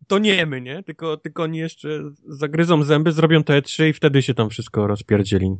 to 0.08 0.20
nie 0.20 0.46
my, 0.46 0.62
nie? 0.62 0.84
Tylko, 0.84 1.18
tylko 1.18 1.44
oni 1.44 1.58
jeszcze 1.58 1.90
zagryzą 2.28 2.84
zęby, 2.84 3.12
zrobią 3.12 3.44
te 3.44 3.62
E3 3.62 3.90
i 3.90 3.94
wtedy 3.94 4.22
się 4.22 4.34
tam 4.34 4.50
wszystko 4.50 4.88
rozpierdzieli. 4.88 5.56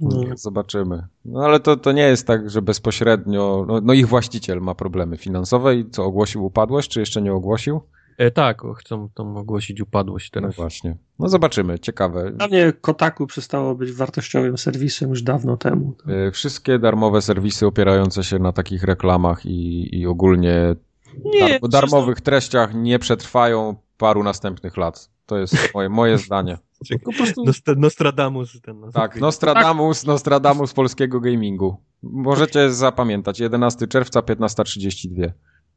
No. 0.00 0.36
Zobaczymy. 0.36 1.06
No 1.24 1.44
ale 1.44 1.60
to, 1.60 1.76
to 1.76 1.92
nie 1.92 2.02
jest 2.02 2.26
tak, 2.26 2.50
że 2.50 2.62
bezpośrednio, 2.62 3.64
no, 3.68 3.80
no 3.80 3.92
ich 3.92 4.08
właściciel 4.08 4.60
ma 4.60 4.74
problemy 4.74 5.16
finansowe 5.16 5.76
i 5.76 5.90
co, 5.90 6.04
ogłosił 6.04 6.44
upadłość, 6.44 6.90
czy 6.90 7.00
jeszcze 7.00 7.22
nie 7.22 7.32
ogłosił? 7.32 7.80
E, 8.18 8.30
tak, 8.30 8.62
chcą 8.78 9.08
tam 9.14 9.36
ogłosić 9.36 9.80
upadłość 9.80 10.30
No 10.34 10.40
teraz. 10.40 10.56
właśnie. 10.56 10.96
No 11.18 11.28
zobaczymy, 11.28 11.78
ciekawe. 11.78 12.32
Dla 12.32 12.48
mnie 12.48 12.72
Kotaku 12.80 13.26
przestało 13.26 13.74
być 13.74 13.92
wartościowym 13.92 14.58
serwisem 14.58 15.10
już 15.10 15.22
dawno 15.22 15.56
temu. 15.56 15.94
Y, 16.28 16.30
Wszystkie 16.30 16.78
darmowe 16.78 17.22
serwisy 17.22 17.66
opierające 17.66 18.24
się 18.24 18.38
na 18.38 18.52
takich 18.52 18.82
reklamach 18.82 19.46
i, 19.46 19.88
i 20.00 20.06
ogólnie 20.06 20.76
Nie, 21.24 21.48
dar, 21.60 21.70
darmowych 21.70 22.20
treściach 22.20 22.74
nie 22.74 22.98
przetrwają 22.98 23.76
paru 23.98 24.22
następnych 24.22 24.76
lat. 24.76 25.10
To 25.26 25.38
jest 25.38 25.56
moje, 25.74 25.88
moje 25.88 26.18
zdanie. 26.18 26.58
Po 27.04 27.12
prostu 27.12 27.44
Nost- 27.44 27.76
Nostradamus. 27.76 28.60
Ten, 28.60 28.80
no, 28.80 28.92
Tak, 28.92 29.20
Nostradamus, 29.20 30.06
Nostradamus 30.06 30.72
polskiego 30.72 31.20
gamingu. 31.20 31.76
Możecie 32.02 32.70
zapamiętać, 32.70 33.40
11 33.40 33.86
czerwca, 33.86 34.20
15.32. 34.20 35.30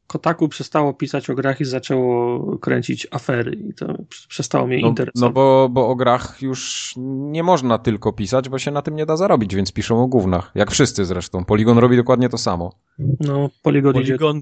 Kotaku 0.07 0.47
przestało 0.49 0.93
pisać 0.93 1.29
o 1.29 1.35
grach 1.35 1.61
i 1.61 1.65
zaczęło 1.65 2.57
kręcić 2.57 3.07
afery 3.11 3.51
i 3.51 3.73
to 3.73 3.85
przestało 4.29 4.67
mnie 4.67 4.79
No, 4.81 4.87
interesować. 4.87 5.21
no 5.21 5.29
bo, 5.33 5.69
bo 5.71 5.87
o 5.87 5.95
grach 5.95 6.41
już 6.41 6.93
nie 7.31 7.43
można 7.43 7.77
tylko 7.77 8.13
pisać, 8.13 8.49
bo 8.49 8.59
się 8.59 8.71
na 8.71 8.81
tym 8.81 8.95
nie 8.95 9.05
da 9.05 9.17
zarobić, 9.17 9.55
więc 9.55 9.71
piszą 9.73 10.03
o 10.03 10.07
gównach. 10.07 10.51
Jak 10.55 10.71
wszyscy 10.71 11.05
zresztą. 11.05 11.45
Polygon 11.45 11.77
robi 11.77 11.97
dokładnie 11.97 12.29
to 12.29 12.37
samo. 12.37 12.71
No. 13.19 13.49
Polygon, 13.63 13.93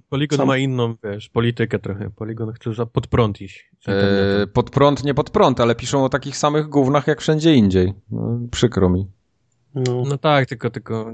Polygon 0.09 0.37
Sam- 0.37 0.47
ma 0.47 0.57
inną, 0.57 0.95
wiesz, 1.03 1.29
politykę 1.29 1.79
trochę. 1.79 2.09
Polygon 2.09 2.53
chce 2.53 2.73
za 2.73 2.85
pod 2.85 3.07
prąd 3.07 3.41
iść. 3.41 3.71
E, 3.87 4.47
prąd, 4.71 5.03
nie 5.03 5.13
pod 5.13 5.29
prąd, 5.29 5.59
ale 5.59 5.75
piszą 5.75 6.03
o 6.05 6.09
takich 6.09 6.37
samych 6.37 6.67
gównach 6.69 7.07
jak 7.07 7.21
wszędzie 7.21 7.55
indziej. 7.55 7.93
No, 8.11 8.39
przykro 8.51 8.89
mi. 8.89 9.07
No, 9.75 10.03
No 10.07 10.17
tak, 10.17 10.45
tylko, 10.49 10.69
tylko 10.69 11.13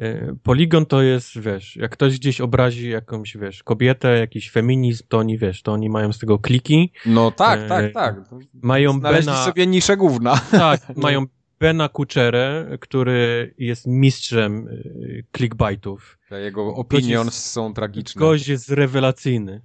e, 0.00 0.34
poligon 0.42 0.86
to 0.86 1.02
jest, 1.02 1.40
wiesz, 1.40 1.76
jak 1.76 1.90
ktoś 1.92 2.18
gdzieś 2.18 2.40
obrazi 2.40 2.90
jakąś, 2.90 3.36
wiesz, 3.36 3.62
kobietę, 3.62 4.18
jakiś 4.18 4.50
feminizm, 4.50 5.04
to 5.08 5.18
oni, 5.18 5.38
wiesz, 5.38 5.62
to 5.62 5.72
oni 5.72 5.90
mają 5.90 6.12
z 6.12 6.18
tego 6.18 6.38
kliki, 6.38 6.92
No 7.06 7.30
tak, 7.30 7.60
E, 7.60 7.68
tak, 7.68 7.92
tak. 7.94 8.16
mają 8.62 8.92
Znaleźli 8.92 9.26
Bena, 9.26 9.44
sobie 9.44 9.66
niszę 9.66 9.96
gówna. 9.96 10.40
tak, 10.50 10.96
mają 10.96 11.24
Bena 11.60 11.88
Kuczerę, 11.88 12.76
który 12.80 13.54
jest 13.58 13.86
mistrzem 13.86 14.68
e, 14.68 15.36
clickbaitów. 15.36 16.18
Jego 16.30 16.74
opinions 16.74 17.26
jest- 17.26 17.46
są 17.46 17.74
tragiczne. 17.74 18.20
Gość 18.20 18.48
jest 18.48 18.70
rewelacyjny. 18.70 19.60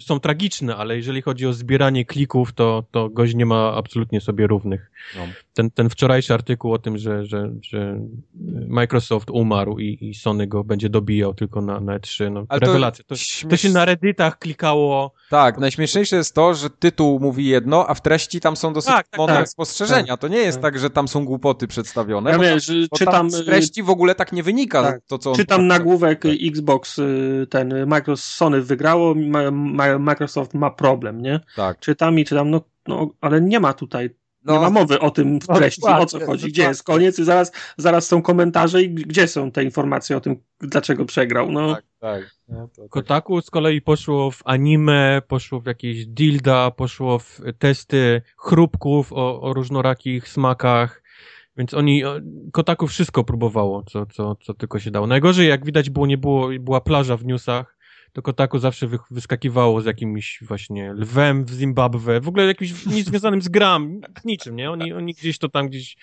Są 0.00 0.20
tragiczne, 0.20 0.76
ale 0.76 0.96
jeżeli 0.96 1.22
chodzi 1.22 1.46
o 1.46 1.52
zbieranie 1.52 2.04
klików, 2.04 2.52
to, 2.52 2.84
to 2.90 3.08
gość 3.08 3.34
nie 3.34 3.46
ma 3.46 3.74
absolutnie 3.74 4.20
sobie 4.20 4.46
równych. 4.46 4.90
No. 5.16 5.22
Ten, 5.54 5.70
ten 5.70 5.90
wczorajszy 5.90 6.34
artykuł 6.34 6.72
o 6.72 6.78
tym, 6.78 6.98
że, 6.98 7.26
że, 7.26 7.50
że 7.62 8.00
Microsoft 8.68 9.30
umarł 9.30 9.78
i, 9.78 9.98
i 10.00 10.14
Sony 10.14 10.46
go 10.46 10.64
będzie 10.64 10.88
dobijał 10.88 11.34
tylko 11.34 11.60
na, 11.60 11.80
na 11.80 11.98
E3, 11.98 12.30
no 12.30 12.44
Ale 12.48 12.60
to 12.60 12.66
rewelacja. 12.66 13.04
To, 13.08 13.14
śmiesz- 13.14 13.50
to 13.50 13.56
się 13.56 13.70
na 13.70 13.84
redditach 13.84 14.38
klikało. 14.38 15.12
Tak, 15.30 15.58
najśmieszniejsze 15.58 16.16
jest 16.16 16.34
to, 16.34 16.54
że 16.54 16.70
tytuł 16.70 17.20
mówi 17.20 17.46
jedno, 17.46 17.86
a 17.88 17.94
w 17.94 18.00
treści 18.02 18.40
tam 18.40 18.56
są 18.56 18.72
dosyć 18.72 18.92
Tak, 18.92 19.08
tak, 19.08 19.18
mądre 19.18 19.36
tak. 19.36 19.48
spostrzeżenia. 19.48 20.16
To 20.16 20.28
nie 20.28 20.38
jest 20.38 20.58
Tak. 20.58 20.62
tak, 20.62 20.78
że 20.80 20.90
tam 20.90 21.08
są 21.08 21.24
głupoty 21.24 21.66
przedstawione. 21.66 22.30
ja 22.30 22.38
wiem, 22.38 22.60
że 22.60 22.74
czytam, 22.98 23.14
tam 23.14 23.30
z 23.30 23.44
treści 23.44 23.82
w 23.82 23.90
ogóle 23.90 24.14
tak 24.14 24.32
nie 24.32 24.42
wynika 24.42 24.82
tak. 24.82 25.00
to, 25.06 25.18
co 25.18 25.30
on 25.30 25.36
czytam 25.36 25.66
nagłówek 25.66 26.22
Tak. 26.22 26.32
Xbox, 26.48 26.98
y, 26.98 27.46
ten 27.50 27.72
y, 27.72 27.86
Microsoft, 27.86 28.28
Sony 28.28 28.62
wygrało, 28.62 29.14
Microsoft 29.98 30.54
ma 30.54 30.70
problem, 30.70 31.22
nie? 31.22 31.40
Tak. 31.56 31.78
Czytam 31.78 32.18
i 32.18 32.24
czytam, 32.24 32.50
no, 32.50 32.60
no 32.88 33.10
ale 33.20 33.40
nie 33.40 33.60
ma 33.60 33.72
tutaj 33.72 34.10
No, 34.44 34.52
Nie 34.52 34.60
ma 34.60 34.70
mowy 34.70 35.00
o 35.00 35.10
tym 35.10 35.40
w 35.40 35.48
No, 35.48 35.54
treści, 35.54 35.82
o 35.86 36.06
co 36.06 36.26
chodzi, 36.26 36.48
gdzie 36.48 36.62
jest 36.62 36.82
koniec 36.82 37.18
i 37.18 37.24
zaraz, 37.24 37.52
zaraz 37.76 38.06
są 38.06 38.22
komentarze 38.22 38.82
i 38.82 38.90
gdzie 38.90 39.28
są 39.28 39.50
te 39.50 39.64
informacje 39.64 40.16
o 40.16 40.20
tym, 40.20 40.36
dlaczego 40.60 41.04
przegrał. 41.04 41.52
No, 41.52 41.74
Tak, 41.74 41.84
tak. 41.98 42.36
No, 42.48 42.68
to, 42.76 42.82
tak. 42.82 42.90
Kotaku 42.90 43.40
z 43.40 43.50
kolei 43.50 43.82
poszło 43.82 44.30
w 44.30 44.42
anime, 44.44 45.22
poszło 45.28 45.60
w 45.60 45.66
jakieś 45.66 46.06
dilda, 46.06 46.70
poszło 46.70 47.18
w 47.18 47.40
testy 47.58 48.22
chrupków 48.36 49.12
o, 49.12 49.40
o 49.40 49.52
różnorakich 49.52 50.28
smakach. 50.28 51.02
Więc 51.56 51.74
oni, 51.74 52.02
Kotaku 52.52 52.86
wszystko 52.86 53.24
próbowało, 53.24 53.82
co, 53.82 54.06
co, 54.06 54.36
co 54.42 54.54
tylko 54.54 54.78
się 54.78 54.90
dało. 54.90 55.06
Najgorzej, 55.06 55.48
jak 55.48 55.64
widać 55.64 55.90
było, 55.90 56.06
nie 56.06 56.18
było, 56.18 56.48
była 56.60 56.80
plaża 56.80 57.16
w 57.16 57.24
newsach, 57.24 57.76
to 58.14 58.22
Kotaku 58.22 58.58
zawsze 58.58 58.86
wy, 58.86 58.98
wyskakiwało 59.10 59.80
z 59.80 59.86
jakimś 59.86 60.42
właśnie 60.42 60.92
lwem 60.92 61.44
w 61.44 61.50
Zimbabwe, 61.50 62.20
w 62.20 62.28
ogóle 62.28 62.46
jakimś 62.46 62.86
nic 62.86 63.06
związanym 63.06 63.42
z 63.42 63.48
gram, 63.48 64.00
z 64.22 64.24
niczym, 64.24 64.56
nie? 64.56 64.70
Oni, 64.70 64.92
oni 64.92 65.14
gdzieś 65.14 65.38
to 65.38 65.48
tam 65.48 65.68
gdzieś, 65.68 65.96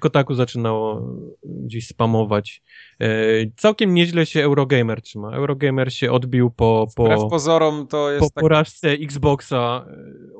Kotaku 0.00 0.34
zaczynało 0.34 1.02
gdzieś 1.44 1.86
spamować. 1.86 2.62
E, 3.00 3.08
całkiem 3.56 3.94
nieźle 3.94 4.26
się 4.26 4.42
Eurogamer 4.42 5.02
trzyma. 5.02 5.36
Eurogamer 5.36 5.92
się 5.92 6.12
odbił 6.12 6.50
po, 6.50 6.86
Wbrew 6.92 7.20
po, 7.20 7.28
pozorom 7.28 7.86
to 7.86 7.96
po 7.96 8.10
jest 8.10 8.34
tak... 8.34 8.42
porażce 8.42 8.90
Xboxa 8.90 9.86
e, 9.88 9.94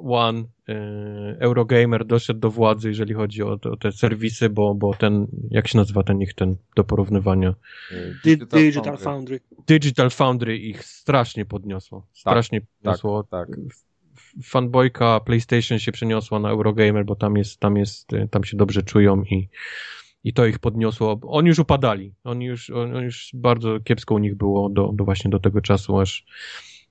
One. 0.08 0.44
E, 0.68 1.36
Eurogamer 1.40 2.04
doszedł 2.06 2.40
do 2.40 2.50
władzy, 2.50 2.88
jeżeli 2.88 3.14
chodzi 3.14 3.42
o, 3.42 3.58
o 3.70 3.76
te 3.76 3.92
serwisy, 3.92 4.50
bo, 4.50 4.74
bo 4.74 4.94
ten, 4.94 5.26
jak 5.50 5.68
się 5.68 5.78
nazywa 5.78 6.02
ten 6.02 6.20
ich 6.20 6.34
ten 6.34 6.56
do 6.76 6.84
porównywania? 6.84 7.54
Di- 8.24 8.36
Digital 8.36 8.96
Foundry. 8.98 9.40
Digital 9.66 10.10
Foundry 10.10 10.58
ich 10.58 10.84
strasznie 10.84 11.44
podniosło. 11.44 12.06
Strasznie 12.12 12.60
podniosło. 12.60 13.24
Tak, 13.24 13.48
F- 13.66 13.84
Fanboyka 14.44 15.20
PlayStation 15.20 15.78
się 15.78 15.92
przeniosła 15.92 16.38
na 16.38 16.50
Eurogamer, 16.50 17.04
bo 17.04 17.16
tam 17.16 17.36
jest, 17.36 17.60
tam 17.60 17.76
jest, 17.76 18.12
e, 18.12 18.28
tam 18.28 18.44
się 18.44 18.56
dobrze 18.56 18.82
czują 18.82 19.22
i, 19.22 19.48
i 20.24 20.32
to 20.32 20.46
ich 20.46 20.58
podniosło. 20.58 21.20
Oni 21.22 21.48
już 21.48 21.58
upadali. 21.58 22.14
Oni 22.24 22.44
już, 22.46 22.70
on, 22.70 22.96
on 22.96 23.04
już 23.04 23.30
bardzo 23.34 23.80
kiepsko 23.80 24.14
u 24.14 24.18
nich 24.18 24.34
było 24.34 24.68
do, 24.68 24.90
do 24.94 25.04
właśnie 25.04 25.30
do 25.30 25.38
tego 25.38 25.60
czasu, 25.60 25.98
aż, 25.98 26.24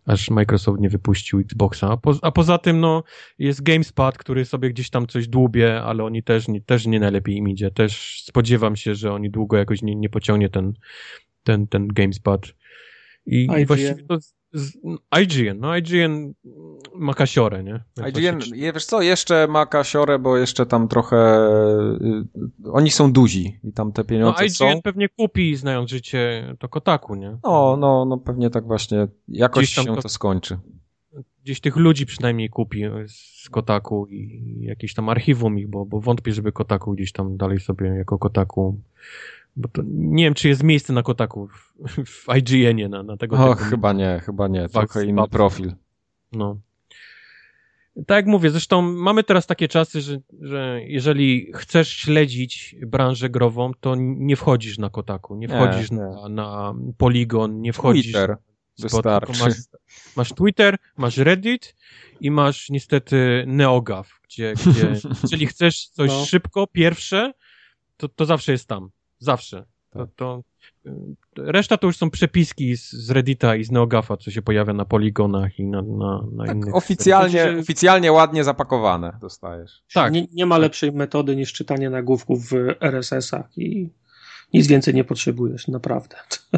aż 0.08 0.30
Microsoft 0.30 0.80
nie 0.80 0.90
wypuścił 0.90 1.40
Xboxa. 1.40 1.92
A, 1.92 1.98
po, 1.98 2.16
a 2.22 2.32
poza 2.32 2.58
tym, 2.58 2.80
no, 2.80 3.04
jest 3.40 3.64
GameSpot, 3.64 4.18
który 4.18 4.46
sobie 4.46 4.70
gdzieś 4.70 4.90
tam 4.90 5.08
coś 5.08 5.28
dłubie, 5.28 5.82
ale 5.82 6.04
oni 6.04 6.24
też, 6.24 6.48
nie- 6.48 6.62
też 6.62 6.86
nie 6.86 7.00
najlepiej 7.00 7.36
im 7.36 7.50
idzie. 7.50 7.72
Też 7.72 8.24
spodziewam 8.26 8.76
się, 8.76 8.96
że 8.96 9.14
oni 9.14 9.30
długo 9.30 9.58
jakoś 9.58 9.82
nie, 9.82 9.96
nie 9.96 10.10
pociągnie 10.10 10.50
ten, 10.50 10.74
ten, 11.44 11.68
ten 11.68 11.88
GameSpot. 11.88 12.54
I, 13.26 13.48
i 13.62 13.66
właściwie 13.66 13.96
to 14.08 14.18
z, 14.60 14.78
IGN, 15.22 15.60
no 15.60 15.78
IGN 15.78 16.34
ma 16.96 17.14
kasiorę, 17.14 17.64
nie? 17.64 17.84
Więc 17.98 18.18
IGN, 18.18 18.56
je- 18.56 18.74
wiesz 18.74 18.86
co, 18.86 19.02
jeszcze 19.02 19.48
ma 19.48 19.66
kasiorę, 19.66 20.20
bo 20.20 20.38
jeszcze 20.38 20.66
tam 20.66 20.88
trochę... 20.88 21.18
y, 22.66 22.72
Oni 22.72 22.92
są 22.92 23.12
duzi 23.12 23.60
i 23.64 23.74
tam 23.74 23.92
te 23.92 24.02
No 24.02 24.06
pieniądze 24.08 24.46
IGN 24.46 24.54
są. 24.54 24.82
pewnie 24.82 25.10
kupi, 25.10 25.56
znając 25.56 25.90
życie, 25.90 26.56
to 26.60 26.70
Kotaku, 26.70 27.16
nie? 27.16 27.38
No, 27.44 27.78
no, 27.80 28.06
no 28.06 28.18
pewnie 28.18 28.50
tak 28.50 28.66
właśnie 28.68 29.08
jakoś 29.28 29.70
się 29.70 29.86
to- 29.86 30.02
to 30.02 30.10
skończy. 30.10 30.58
Gdzieś 31.44 31.60
tych 31.60 31.76
ludzi 31.76 32.06
przynajmniej 32.06 32.50
kupi 32.50 32.84
z 33.08 33.50
Kotaku 33.50 34.08
i 34.08 34.58
jakieś 34.62 34.94
tam 34.94 35.10
archiwum 35.10 35.60
ich, 35.60 35.68
bo, 35.68 35.86
bo 35.86 36.00
wątpię, 36.00 36.32
żeby 36.32 36.52
Kotaku 36.52 36.92
gdzieś 36.94 37.12
tam 37.12 37.38
dalej 37.38 37.60
sobie 37.60 37.88
jako 37.88 38.18
Kotaku 38.18 38.80
bo 39.56 39.70
to 39.70 39.82
nie 39.86 40.24
wiem, 40.24 40.34
czy 40.34 40.48
jest 40.48 40.64
miejsce 40.64 40.94
na 40.94 41.04
Kotaku 41.04 41.48
w, 41.48 42.06
w 42.06 42.26
IGN-ie 42.38 42.90
na, 42.90 43.04
na 43.04 43.18
tego 43.18 43.38
O, 43.38 43.56
typu 43.56 43.70
chyba 43.70 43.94
nie, 43.94 44.22
chyba 44.26 44.48
nie. 44.48 44.70
Fakt, 44.70 44.92
Trochę 44.92 45.08
inny 45.08 45.28
profil. 45.28 45.74
No. 46.32 46.60
Tak 48.08 48.16
jak 48.16 48.26
mówię, 48.26 48.50
zresztą 48.50 48.82
mamy 48.82 49.24
teraz 49.24 49.48
takie 49.48 49.68
czasy, 49.68 50.02
że, 50.02 50.18
że 50.42 50.80
jeżeli 50.84 51.52
chcesz 51.56 51.90
śledzić 51.90 52.76
branżę 52.88 53.30
grową, 53.30 53.72
to 53.80 53.96
nie 54.00 54.36
wchodzisz 54.36 54.78
na 54.78 54.90
Kotaku, 54.90 55.36
nie 55.36 55.48
Nie, 55.48 55.56
wchodzisz 55.56 55.92
nie. 55.92 55.98
Na, 55.98 56.30
na 56.30 56.74
Polygon, 56.98 57.62
nie 57.62 57.74
wchodzisz 57.74 58.04
Twitter 58.04 58.38
Spot, 58.78 58.92
wystarczy. 58.92 59.44
Masz, 59.44 59.54
masz 60.16 60.30
Twitter, 60.34 60.78
masz 60.98 61.18
Reddit 61.18 61.76
i 62.22 62.32
masz 62.32 62.70
niestety 62.70 63.44
NeoGAF, 63.48 64.20
gdzie, 64.24 64.54
gdzie 64.54 64.94
jeżeli 65.24 65.48
chcesz 65.48 65.88
coś 65.88 66.10
No. 66.10 66.26
szybko, 66.26 66.68
pierwsze, 66.68 67.34
to, 67.98 68.10
to 68.10 68.26
zawsze 68.26 68.52
jest 68.52 68.68
tam. 68.68 68.90
Zawsze. 69.20 69.66
To, 69.90 70.08
to, 70.16 70.44
reszta 71.38 71.78
to 71.78 71.88
już 71.88 71.98
są 71.98 72.10
przepiski 72.10 72.78
z, 72.78 72.92
z 72.92 73.12
Reddita 73.12 73.56
i 73.56 73.64
z 73.64 73.72
NeoGafa, 73.72 74.18
co 74.18 74.32
się 74.32 74.42
pojawia 74.42 74.74
na 74.74 74.86
poligonach 74.86 75.60
i 75.60 75.66
na, 75.66 75.82
na, 75.82 76.24
na 76.32 76.46
tak, 76.46 76.56
innych... 76.56 76.76
Oficjalnie, 76.76 77.52
że... 77.52 77.60
oficjalnie 77.60 78.12
ładnie 78.12 78.44
zapakowane 78.44 79.18
dostajesz. 79.22 79.84
Tak. 79.94 80.14
Nie, 80.14 80.28
nie 80.34 80.46
ma 80.46 80.58
lepszej 80.58 80.92
metody 80.92 81.36
niż 81.36 81.54
czytanie 81.54 81.90
nagłówków 81.90 82.50
w 82.50 82.54
RSS-ach 82.80 83.58
i 83.58 83.90
nic 84.54 84.68
więcej 84.68 84.94
nie 84.94 85.04
potrzebujesz, 85.04 85.68
naprawdę. 85.68 86.16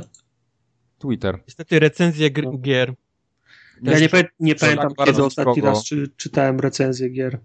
Twitter. 0.99 1.39
Niestety 1.47 1.79
recenzje 1.79 2.29
no. 2.43 2.57
gier. 2.57 2.93
Ja 3.81 3.99
nie, 3.99 4.09
nie 4.39 4.55
pamiętam, 4.55 4.93
kiedy 5.05 5.23
ostatni 5.23 5.61
raz 5.61 5.83
czy, 5.83 6.09
czytałem 6.17 6.59
recenzję 6.59 7.09
gier. 7.09 7.39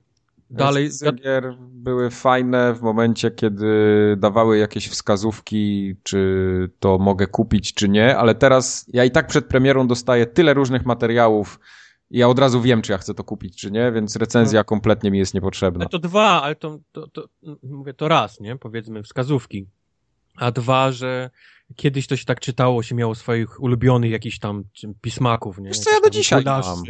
Dalej 0.57 0.91
gier 1.23 1.57
były 1.61 2.11
fajne 2.11 2.75
w 2.75 2.83
momencie, 2.83 3.31
kiedy 3.31 3.67
dawały 4.19 4.59
jakieś 4.59 4.89
wskazówki, 4.89 5.95
czy 6.03 6.71
to 6.79 6.99
mogę 6.99 7.27
kupić, 7.27 7.75
czy 7.75 7.89
nie, 7.89 8.17
ale 8.17 8.35
teraz 8.35 8.87
ja 8.89 9.05
i 9.05 9.11
tak 9.11 9.27
przed 9.27 9.47
premierą 9.47 9.87
dostaję 9.87 10.27
tyle 10.27 10.55
różnych 10.55 10.87
materiałów 10.87 11.59
i 12.11 12.19
ja 12.19 12.29
od 12.29 12.39
razu 12.39 12.61
wiem, 12.61 12.83
czy 12.83 12.93
ja 12.93 12.99
chcę 12.99 13.15
to 13.15 13.25
kupić, 13.25 13.57
czy 13.57 13.71
nie, 13.71 13.93
więc 13.93 14.17
recenzja 14.17 14.61
no. 14.61 14.65
kompletnie 14.65 15.11
mi 15.11 15.19
jest 15.19 15.35
niepotrzebna. 15.35 15.81
Ale 15.81 15.89
to 15.89 15.99
dwa, 15.99 16.43
ale 16.43 16.55
to, 16.55 16.79
to, 16.93 17.07
to, 17.07 17.29
mówię 17.63 17.95
to 17.95 18.09
raz, 18.09 18.41
nie? 18.41 18.57
Powiedzmy 18.57 19.03
wskazówki. 19.03 19.67
A 20.37 20.51
dwa, 20.51 20.93
że 20.93 21.31
kiedyś 21.77 22.07
to 22.07 22.17
się 22.17 22.25
tak 22.25 22.41
czytało, 22.41 22.83
się 22.83 22.95
miało 22.95 23.15
swoich 23.15 23.63
ulubionych 23.63 24.11
jakichś 24.11 24.39
tam 24.39 24.65
pismaków, 25.01 25.59
nie? 25.59 25.71
Co, 25.71 25.91
ja 25.91 26.01
do 26.01 26.11
dzisiaj 26.11 26.45
mam. 26.45 26.83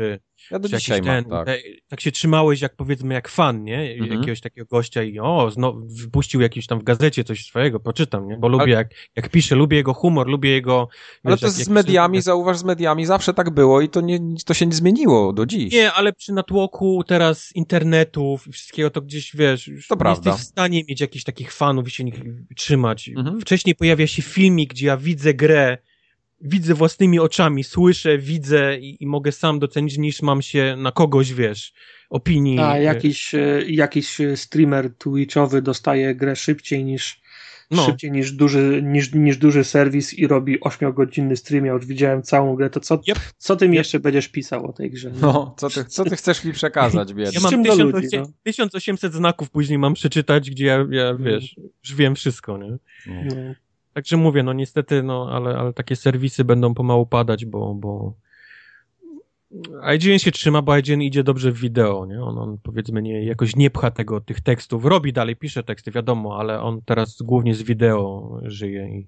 Ja 0.51 0.59
do 0.59 0.69
dzisiaj 0.69 1.03
mam, 1.03 1.25
tak. 1.25 1.49
tak 1.89 2.01
się 2.01 2.13
trzymałeś 2.13 2.61
jak 2.61 2.77
powiedzmy 2.77 3.15
jak 3.15 3.29
fan, 3.29 3.65
nie? 3.65 3.93
Mhm. 3.93 4.21
Jakiegoś 4.21 4.41
takiego 4.41 4.67
gościa 4.67 5.03
i 5.03 5.19
o, 5.19 5.51
znowu 5.51 5.87
wypuścił 5.87 6.41
jakiś 6.41 6.67
tam 6.67 6.81
w 6.81 6.83
gazecie 6.83 7.25
coś 7.25 7.47
swojego, 7.47 7.81
poczytam, 7.81 8.29
nie? 8.29 8.37
Bo 8.37 8.49
lubię 8.49 8.73
jak, 8.73 8.89
jak 9.17 9.29
pisze, 9.29 9.55
lubię 9.55 9.77
jego 9.77 9.95
humor, 9.95 10.27
lubię 10.27 10.51
jego... 10.51 10.89
Ale 11.25 11.37
to 11.37 11.47
jak, 11.47 11.55
z 11.55 11.59
jak 11.59 11.69
mediami, 11.69 12.19
pisze... 12.19 12.23
zauważ, 12.23 12.59
z 12.59 12.65
mediami 12.65 13.07
zawsze 13.07 13.35
tak 13.35 13.51
było 13.51 13.81
i 13.81 13.89
to, 13.89 14.01
nie, 14.01 14.19
to 14.47 14.55
się 14.55 14.67
nie 14.67 14.73
zmieniło 14.73 15.33
do 15.33 15.47
dziś. 15.47 15.73
Nie, 15.73 15.93
ale 15.93 16.13
przy 16.13 16.33
natłoku 16.33 17.05
teraz 17.07 17.53
internetów 17.55 18.47
i 18.47 18.53
wszystkiego 18.53 18.91
to 18.91 19.01
gdzieś, 19.01 19.37
wiesz, 19.37 19.71
to 19.89 19.95
nie 19.95 19.99
prawda. 19.99 20.31
jesteś 20.31 20.47
w 20.47 20.51
stanie 20.51 20.83
mieć 20.89 21.01
jakichś 21.01 21.25
takich 21.25 21.53
fanów 21.53 21.89
i 21.89 21.91
się 21.91 22.05
nich 22.05 22.15
trzymać. 22.57 23.09
Mhm. 23.09 23.41
Wcześniej 23.41 23.75
pojawia 23.75 24.07
się 24.07 24.23
filmik, 24.23 24.71
gdzie 24.71 24.87
ja 24.87 24.97
widzę 24.97 25.35
grę 25.35 25.79
widzę 26.45 26.75
własnymi 26.75 27.19
oczami, 27.19 27.65
słyszę, 27.65 28.19
widzę 28.19 28.79
i, 28.79 29.03
i, 29.03 29.07
mogę 29.07 29.33
sam 29.33 29.59
docenić, 29.59 29.99
niż 29.99 30.23
mam 30.23 30.43
się 30.43 30.77
na 30.79 30.93
kogoś, 30.93 31.33
wiesz, 31.33 31.73
opinii. 32.11 32.59
A 32.59 32.79
jakiś, 32.79 33.35
e, 33.35 33.63
jakiś 33.69 34.19
streamer 34.37 34.95
Twitchowy 34.95 35.63
dostaje 35.63 36.15
grę 36.15 36.37
szybciej 36.37 36.85
niż 36.85 37.25
no. 37.71 37.87
szybciej 37.87 38.13
niż 38.13 38.33
duży, 38.33 38.83
niż, 38.85 39.13
niż 39.13 39.37
duży 39.37 39.65
serwis 39.65 40.15
i 40.15 40.27
robi 40.27 40.61
8-godzinny 40.61 41.37
stream. 41.37 41.67
Ja 41.67 41.73
już 41.73 41.87
widziałem 41.87 42.23
całą 42.23 42.57
grę, 42.57 42.71
to 42.71 42.81
co, 42.81 42.95
yep. 43.09 43.19
co 43.39 43.57
ty 43.57 43.69
mi 43.69 43.75
yep. 43.75 43.79
jeszcze 43.79 44.01
będziesz 44.01 44.29
pisał 44.29 44.67
o 44.67 44.73
tej 44.73 44.91
grze? 44.91 45.13
No, 45.21 45.55
co 45.59 45.71
ty, 45.71 45.85
co 45.85 46.05
ty 46.05 46.17
chcesz 46.17 46.45
mi 46.45 46.53
przekazać, 46.53 47.15
biedny? 47.15 47.33
Ja 47.35 47.41
mam 47.41 47.63
1800, 47.63 47.95
ludzi, 47.95 48.17
no? 48.19 48.27
1800 48.43 49.13
znaków 49.13 49.51
później 49.51 49.79
mam 49.79 49.95
przeczytać, 49.95 50.51
gdzie 50.51 50.67
ja, 50.67 50.87
ja 50.91 51.15
wiesz, 51.15 51.57
już 51.85 51.95
wiem 51.95 52.15
wszystko, 52.15 52.59
nie? 52.59 52.79
No. 53.07 53.55
Także 53.95 54.17
mówię, 54.17 54.43
no 54.43 54.53
niestety, 54.53 55.03
no 55.03 55.29
ale, 55.33 55.59
ale 55.59 55.73
takie 55.73 55.97
serwisy 55.97 56.45
będą 56.45 56.75
pomału 56.75 57.07
padać, 57.07 57.45
bo, 57.45 57.75
bo 57.75 58.15
IGN 59.95 60.19
się 60.19 60.33
trzyma, 60.33 60.63
bo 60.63 60.77
IGN 60.79 61.03
idzie 61.03 61.25
dobrze 61.25 61.53
w 61.53 61.59
wideo, 61.59 62.07
nie? 62.07 62.23
On, 62.23 62.39
on 62.39 62.59
powiedzmy 62.63 63.03
nie, 63.03 63.25
jakoś 63.25 63.57
nie 63.57 63.71
pcha 63.71 63.91
tego, 63.91 64.21
tych 64.21 64.41
tekstów, 64.41 64.85
robi 64.85 65.13
dalej, 65.13 65.37
pisze 65.37 65.63
teksty, 65.63 65.91
wiadomo, 65.91 66.39
ale 66.39 66.61
on 66.61 66.83
teraz 66.85 67.23
głównie 67.23 67.55
z 67.55 67.63
wideo 67.63 68.41
żyje 68.43 68.89
i 68.89 69.07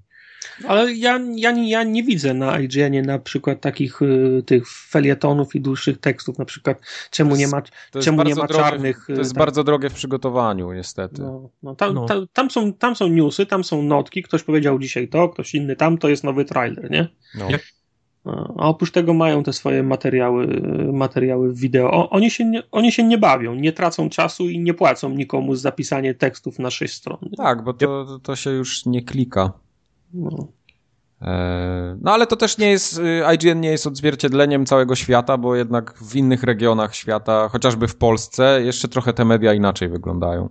ale 0.69 0.93
ja, 0.93 1.21
ja, 1.35 1.51
ja 1.51 1.83
nie 1.83 2.03
widzę 2.03 2.35
na 2.35 2.61
IGN-ie 2.61 3.03
na 3.03 3.19
przykład 3.19 3.61
takich 3.61 4.03
y, 4.03 4.43
tych 4.47 4.69
felietonów 4.69 5.55
i 5.55 5.61
dłuższych 5.61 5.99
tekstów, 5.99 6.39
na 6.39 6.45
przykład 6.45 6.81
czemu 7.11 7.37
nie 7.37 7.49
ma, 7.49 7.63
czemu 8.03 8.23
nie 8.23 8.35
ma 8.35 8.47
drogie, 8.47 8.65
czarnych. 8.65 9.05
To 9.07 9.13
jest 9.13 9.33
tak. 9.33 9.39
bardzo 9.39 9.65
drogie 9.65 9.91
w 9.91 9.95
przygotowaniu, 9.95 10.73
niestety. 10.73 11.23
No, 11.23 11.51
no, 11.63 11.75
tam, 11.75 11.95
no. 11.95 12.07
Tam, 12.07 12.27
tam, 12.33 12.51
są, 12.51 12.73
tam 12.73 12.97
są 12.97 13.09
newsy, 13.09 13.47
tam 13.47 13.65
są 13.65 13.83
notki, 13.83 14.23
ktoś 14.23 14.43
powiedział 14.43 14.79
dzisiaj 14.79 15.09
to, 15.09 15.29
ktoś 15.29 15.55
inny 15.55 15.77
tam, 15.77 15.99
to 15.99 16.09
jest 16.09 16.25
nowy 16.25 16.45
trailer, 16.45 16.91
nie? 16.91 17.09
No. 17.39 17.49
A 18.57 18.69
oprócz 18.69 18.91
tego 18.91 19.15
mają 19.15 19.43
te 19.43 19.53
swoje 19.53 19.83
materiały, 19.83 20.63
materiały 20.93 21.53
w 21.53 21.59
wideo. 21.59 21.91
O, 21.91 22.11
oni, 22.11 22.31
się 22.31 22.45
nie, 22.45 22.63
oni 22.71 22.93
się 22.93 23.05
nie 23.05 23.19
bawią, 23.19 23.55
nie 23.55 23.73
tracą 23.73 24.09
czasu 24.09 24.49
i 24.49 24.59
nie 24.59 24.75
płacą 24.75 25.11
nikomu 25.11 25.55
za 25.55 25.61
zapisanie 25.61 26.15
tekstów 26.15 26.59
na 26.59 26.71
sześć 26.71 26.95
stron. 26.95 27.19
Tak, 27.37 27.65
bo 27.65 27.73
to, 27.73 28.19
to 28.23 28.37
się 28.37 28.51
już 28.51 28.87
nie 28.87 29.03
klika. 29.03 29.53
No. 30.17 30.47
E, 31.23 31.97
no 32.01 32.13
ale 32.13 32.27
to 32.27 32.37
też 32.37 32.59
nie 32.59 32.71
jest, 32.71 32.99
y, 32.99 33.23
IGN 33.35 33.61
nie 33.61 33.71
jest 33.71 33.87
odzwierciedleniem 33.87 34.67
całego 34.67 34.95
świata, 34.95 35.39
bo 35.39 35.57
jednak 35.57 35.99
w 35.99 36.17
innych 36.17 36.43
regionach 36.43 36.95
świata, 36.95 37.49
chociażby 37.49 37.89
w 37.89 37.97
Polsce, 37.97 38.63
jeszcze 38.63 38.89
trochę 38.89 39.13
te 39.13 39.25
media 39.25 39.55
inaczej 39.55 39.89
wyglądają. 39.89 40.49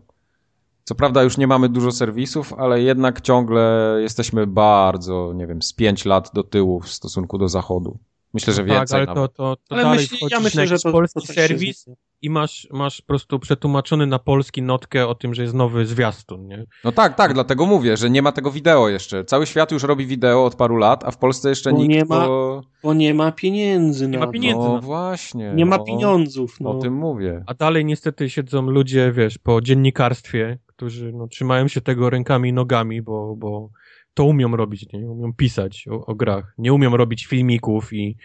Co 0.83 0.95
prawda 0.95 1.23
już 1.23 1.37
nie 1.37 1.47
mamy 1.47 1.69
dużo 1.69 1.91
serwisów, 1.91 2.53
ale 2.53 2.81
jednak 2.81 3.21
ciągle 3.21 3.95
jesteśmy 4.01 4.47
bardzo, 4.47 5.33
nie 5.35 5.47
wiem, 5.47 5.61
z 5.61 5.73
5 5.73 6.05
lat 6.05 6.31
do 6.33 6.43
tyłu 6.43 6.79
w 6.79 6.89
stosunku 6.89 7.37
do 7.37 7.49
zachodu. 7.49 7.97
Myślę, 8.35 8.53
że 8.53 8.61
no 8.61 8.67
tak, 8.67 8.77
więcej. 8.77 8.99
Tak, 8.99 9.09
ale 9.09 9.15
to, 9.15 9.27
to, 9.27 9.55
to 9.55 9.61
ale 9.69 9.83
dalej 9.83 9.99
myśli, 9.99 10.27
ja 10.31 10.39
myślę, 10.39 10.67
że 10.67 10.79
to 10.79 10.91
polski 10.91 11.27
to 11.27 11.33
serwis 11.33 11.85
i 12.21 12.29
masz, 12.29 12.67
masz 12.71 13.01
po 13.01 13.07
prostu 13.07 13.39
przetłumaczony 13.39 14.07
na 14.07 14.19
polski 14.19 14.61
notkę 14.61 15.07
o 15.07 15.15
tym, 15.15 15.33
że 15.33 15.41
jest 15.41 15.53
nowy 15.53 15.85
zwiastun, 15.85 16.47
nie? 16.47 16.65
No 16.83 16.91
tak, 16.91 17.15
tak, 17.15 17.33
dlatego 17.33 17.65
mówię, 17.65 17.97
że 17.97 18.09
nie 18.09 18.21
ma 18.21 18.31
tego 18.31 18.51
wideo 18.51 18.89
jeszcze. 18.89 19.25
Cały 19.25 19.45
świat 19.45 19.71
już 19.71 19.83
robi 19.83 20.05
wideo 20.05 20.45
od 20.45 20.55
paru 20.55 20.77
lat, 20.77 21.03
a 21.03 21.11
w 21.11 21.17
Polsce 21.17 21.49
jeszcze 21.49 21.71
bo 21.71 21.77
nikt... 21.77 21.93
Nie 21.93 22.05
ma, 22.05 22.27
bo... 22.27 22.61
bo 22.83 22.93
nie 22.93 23.13
ma 23.13 23.31
pieniędzy 23.31 24.07
Nie 24.07 24.19
ma 24.19 24.27
pieniędzy. 24.27 24.67
No 24.67 24.81
właśnie. 24.81 25.53
Nie 25.55 25.65
no, 25.65 25.69
ma 25.77 25.83
pieniądzów. 25.83 26.59
No. 26.59 26.69
O 26.69 26.79
tym 26.79 26.93
mówię. 26.93 27.43
A 27.47 27.53
dalej 27.53 27.85
niestety 27.85 28.29
siedzą 28.29 28.61
ludzie, 28.61 29.11
wiesz, 29.11 29.37
po 29.37 29.61
dziennikarstwie, 29.61 30.57
którzy 30.65 31.13
no, 31.13 31.27
trzymają 31.27 31.67
się 31.67 31.81
tego 31.81 32.09
rękami 32.09 32.49
i 32.49 32.53
nogami, 32.53 33.01
bo, 33.01 33.35
bo 33.35 33.69
to 34.15 34.25
umią 34.25 34.55
robić, 34.55 34.93
nie? 34.93 35.09
Umią 35.09 35.33
pisać 35.33 35.87
o, 35.87 36.05
o 36.05 36.15
grach. 36.15 36.53
Nie 36.57 36.73
umią 36.73 36.97
robić 36.97 37.25
filmików 37.25 37.93
i, 37.93 38.17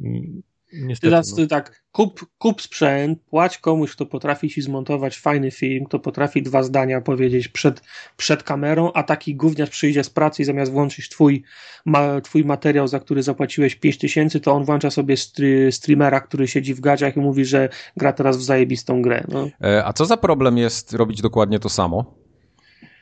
i 0.00 0.42
niestety. 0.72 1.10
Teraz 1.10 1.36
no. 1.36 1.46
tak, 1.46 1.82
kup, 1.92 2.26
kup 2.38 2.62
sprzęt, 2.62 3.22
płać 3.22 3.58
komuś, 3.58 3.92
kto 3.92 4.06
potrafi 4.06 4.48
ci 4.48 4.62
zmontować 4.62 5.18
fajny 5.18 5.50
film, 5.50 5.84
kto 5.84 5.98
potrafi 5.98 6.42
dwa 6.42 6.62
zdania 6.62 7.00
powiedzieć 7.00 7.48
przed, 7.48 7.82
przed 8.16 8.42
kamerą, 8.42 8.92
a 8.92 9.02
taki 9.02 9.34
gówniarz 9.34 9.70
przyjdzie 9.70 10.04
z 10.04 10.10
pracy 10.10 10.42
i 10.42 10.44
zamiast 10.44 10.72
włączyć 10.72 11.08
twój, 11.08 11.42
ma, 11.84 12.20
twój 12.20 12.44
materiał, 12.44 12.88
za 12.88 13.00
który 13.00 13.22
zapłaciłeś 13.22 13.74
5 13.74 13.98
tysięcy, 13.98 14.40
to 14.40 14.52
on 14.52 14.64
włącza 14.64 14.90
sobie 14.90 15.16
stry, 15.16 15.72
streamera, 15.72 16.20
który 16.20 16.48
siedzi 16.48 16.74
w 16.74 16.80
gadziach 16.80 17.16
i 17.16 17.20
mówi, 17.20 17.44
że 17.44 17.68
gra 17.96 18.12
teraz 18.12 18.36
w 18.36 18.42
zajebistą 18.42 19.02
grę. 19.02 19.24
No. 19.28 19.48
E, 19.64 19.84
a 19.84 19.92
co 19.92 20.06
za 20.06 20.16
problem 20.16 20.58
jest 20.58 20.92
robić 20.92 21.22
dokładnie 21.22 21.58
to 21.58 21.68
samo? 21.68 22.25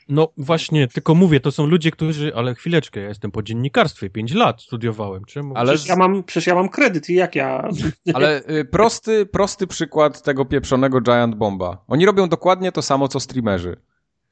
No 0.08 0.28
właśnie, 0.36 0.88
tylko 0.88 1.14
mówię, 1.14 1.40
to 1.40 1.52
są 1.52 1.66
ludzie, 1.66 1.90
którzy, 1.90 2.32
ale 2.34 2.54
chwileczkę, 2.54 3.00
ja 3.00 3.08
jestem 3.08 3.30
po 3.30 3.42
dziennikarstwie, 3.42 4.10
5 4.10 4.34
lat 4.34 4.62
studiowałem. 4.62 5.24
Czemu? 5.24 5.56
Ale... 5.56 5.72
Przecież, 5.72 5.88
ja 5.88 5.96
mam, 5.96 6.22
przecież 6.22 6.46
ja 6.46 6.54
mam 6.54 6.68
kredyt 6.68 7.10
i 7.10 7.14
jak 7.14 7.34
ja... 7.34 7.68
Ale 8.14 8.42
y, 8.48 8.64
prosty, 8.64 9.26
prosty 9.26 9.66
przykład 9.66 10.22
tego 10.22 10.44
pieprzonego 10.44 11.00
Giant 11.00 11.34
Bomba. 11.34 11.84
Oni 11.88 12.06
robią 12.06 12.28
dokładnie 12.28 12.72
to 12.72 12.82
samo, 12.82 13.08
co 13.08 13.20
streamerzy. 13.20 13.76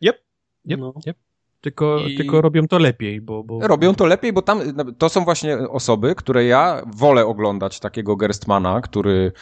Yep, 0.04 0.16
yep, 0.70 0.80
no. 0.80 0.94
yep. 1.06 1.16
Tylko, 1.60 1.98
I... 1.98 2.16
tylko 2.16 2.40
robią 2.40 2.68
to 2.68 2.78
lepiej, 2.78 3.20
bo, 3.20 3.44
bo... 3.44 3.68
Robią 3.68 3.94
to 3.94 4.06
lepiej, 4.06 4.32
bo 4.32 4.42
tam 4.42 4.60
to 4.98 5.08
są 5.08 5.24
właśnie 5.24 5.58
osoby, 5.58 6.14
które 6.14 6.44
ja 6.44 6.82
wolę 6.86 7.26
oglądać, 7.26 7.80
takiego 7.80 8.16
Gerstmana, 8.16 8.80
który 8.80 9.32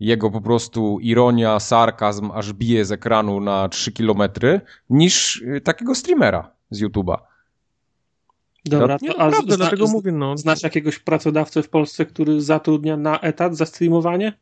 jego 0.00 0.30
po 0.30 0.40
prostu 0.40 0.98
ironia, 1.00 1.60
sarkazm 1.60 2.30
aż 2.34 2.52
bije 2.52 2.84
z 2.84 2.92
ekranu 2.92 3.40
na 3.40 3.68
3 3.68 3.92
kilometry, 3.92 4.60
niż 4.90 5.36
y, 5.36 5.60
takiego 5.60 5.94
streamera 5.94 6.50
z 6.70 6.82
YouTube'a. 6.82 7.16
Dobra, 8.64 8.98
to, 8.98 9.04
nie, 9.04 9.12
a 9.12 9.30
prawda, 9.30 9.54
zna, 9.54 9.56
dlatego 9.56 9.86
mówię, 9.86 10.12
no. 10.12 10.36
Znasz 10.36 10.62
jakiegoś 10.62 10.98
pracodawcę 10.98 11.62
w 11.62 11.68
Polsce, 11.68 12.06
który 12.06 12.40
zatrudnia 12.40 12.96
na 12.96 13.20
etat 13.20 13.56
za 13.56 13.66
streamowanie? 13.66 14.32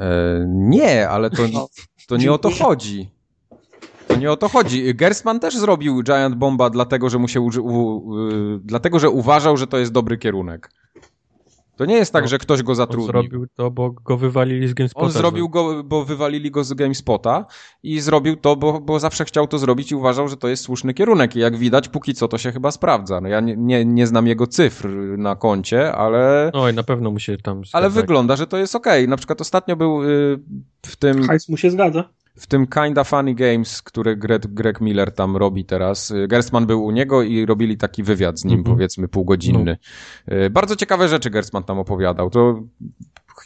E, 0.00 0.44
nie, 0.48 1.08
ale 1.08 1.30
to, 1.30 1.42
no. 1.52 1.68
to 2.06 2.16
nie 2.16 2.32
o 2.32 2.38
to 2.38 2.50
chodzi. 2.50 3.10
To 4.06 4.16
nie 4.16 4.32
o 4.32 4.36
to 4.36 4.48
chodzi. 4.48 4.94
Gerstmann 4.94 5.40
też 5.40 5.56
zrobił 5.58 6.02
Giant 6.02 6.34
Bomba 6.34 6.70
dlatego, 6.70 7.10
że 7.10 7.18
mu 7.18 7.28
się 7.28 7.40
uży, 7.40 7.60
u, 7.60 8.14
y, 8.18 8.60
dlatego, 8.64 8.98
że 8.98 9.10
uważał, 9.10 9.56
że 9.56 9.66
to 9.66 9.78
jest 9.78 9.92
dobry 9.92 10.18
kierunek. 10.18 10.70
To 11.76 11.84
nie 11.84 11.94
jest 11.94 12.12
tak, 12.12 12.24
no, 12.24 12.28
że 12.28 12.38
ktoś 12.38 12.62
go 12.62 12.74
zatrudnił. 12.74 13.06
On 13.06 13.12
zrobił 13.12 13.46
to, 13.56 13.70
bo 13.70 13.90
go 13.90 14.16
wywalili 14.16 14.68
z 14.68 14.74
GameSpota. 14.74 15.06
On 15.06 15.12
zrobił 15.12 15.48
go, 15.48 15.84
bo 15.84 16.04
wywalili 16.04 16.50
go 16.50 16.64
z 16.64 16.74
GameSpota 16.74 17.46
i 17.82 18.00
zrobił 18.00 18.36
to, 18.36 18.56
bo, 18.56 18.80
bo 18.80 19.00
zawsze 19.00 19.24
chciał 19.24 19.46
to 19.46 19.58
zrobić 19.58 19.92
i 19.92 19.94
uważał, 19.94 20.28
że 20.28 20.36
to 20.36 20.48
jest 20.48 20.62
słuszny 20.62 20.94
kierunek. 20.94 21.36
I 21.36 21.38
jak 21.38 21.56
widać, 21.56 21.88
póki 21.88 22.14
co 22.14 22.28
to 22.28 22.38
się 22.38 22.52
chyba 22.52 22.70
sprawdza. 22.70 23.20
No 23.20 23.28
ja 23.28 23.40
nie, 23.40 23.56
nie, 23.56 23.84
nie 23.84 24.06
znam 24.06 24.26
jego 24.26 24.46
cyfr 24.46 24.88
na 25.18 25.36
koncie, 25.36 25.92
ale... 25.92 26.50
Oj, 26.52 26.74
na 26.74 26.82
pewno 26.82 27.10
mu 27.10 27.18
się 27.18 27.36
tam... 27.36 27.62
Ale 27.72 27.90
wygląda, 27.90 28.36
że 28.36 28.46
to 28.46 28.56
jest 28.56 28.74
okej. 28.74 29.02
Okay. 29.02 29.08
Na 29.08 29.16
przykład 29.16 29.40
ostatnio 29.40 29.76
był 29.76 30.02
y, 30.02 30.38
w 30.86 30.96
tym... 30.96 31.26
Hajs 31.26 31.48
mu 31.48 31.56
się 31.56 31.70
zgadza. 31.70 32.04
W 32.36 32.46
tym 32.46 32.66
Kinda 32.66 33.04
Funny 33.04 33.34
Games, 33.34 33.82
który 33.82 34.16
Greg, 34.16 34.46
Greg 34.46 34.80
Miller 34.80 35.12
tam 35.12 35.36
robi 35.36 35.64
teraz. 35.64 36.10
Y, 36.10 36.28
Gerstmann 36.28 36.66
był 36.66 36.84
u 36.84 36.90
niego 36.90 37.22
i 37.22 37.46
robili 37.46 37.76
taki 37.76 38.02
wywiad 38.02 38.40
z 38.40 38.44
nim, 38.44 38.54
mm 38.54 38.64
-hmm. 38.64 38.68
powiedzmy 38.68 39.08
półgodzinny. 39.08 39.78
No. 40.28 40.34
Bardzo 40.50 40.76
ciekawe 40.76 41.08
rzeczy 41.08 41.30
Gerstmann 41.30 41.64
tam 41.64 41.78
opowiadał. 41.78 42.30
To 42.30 42.62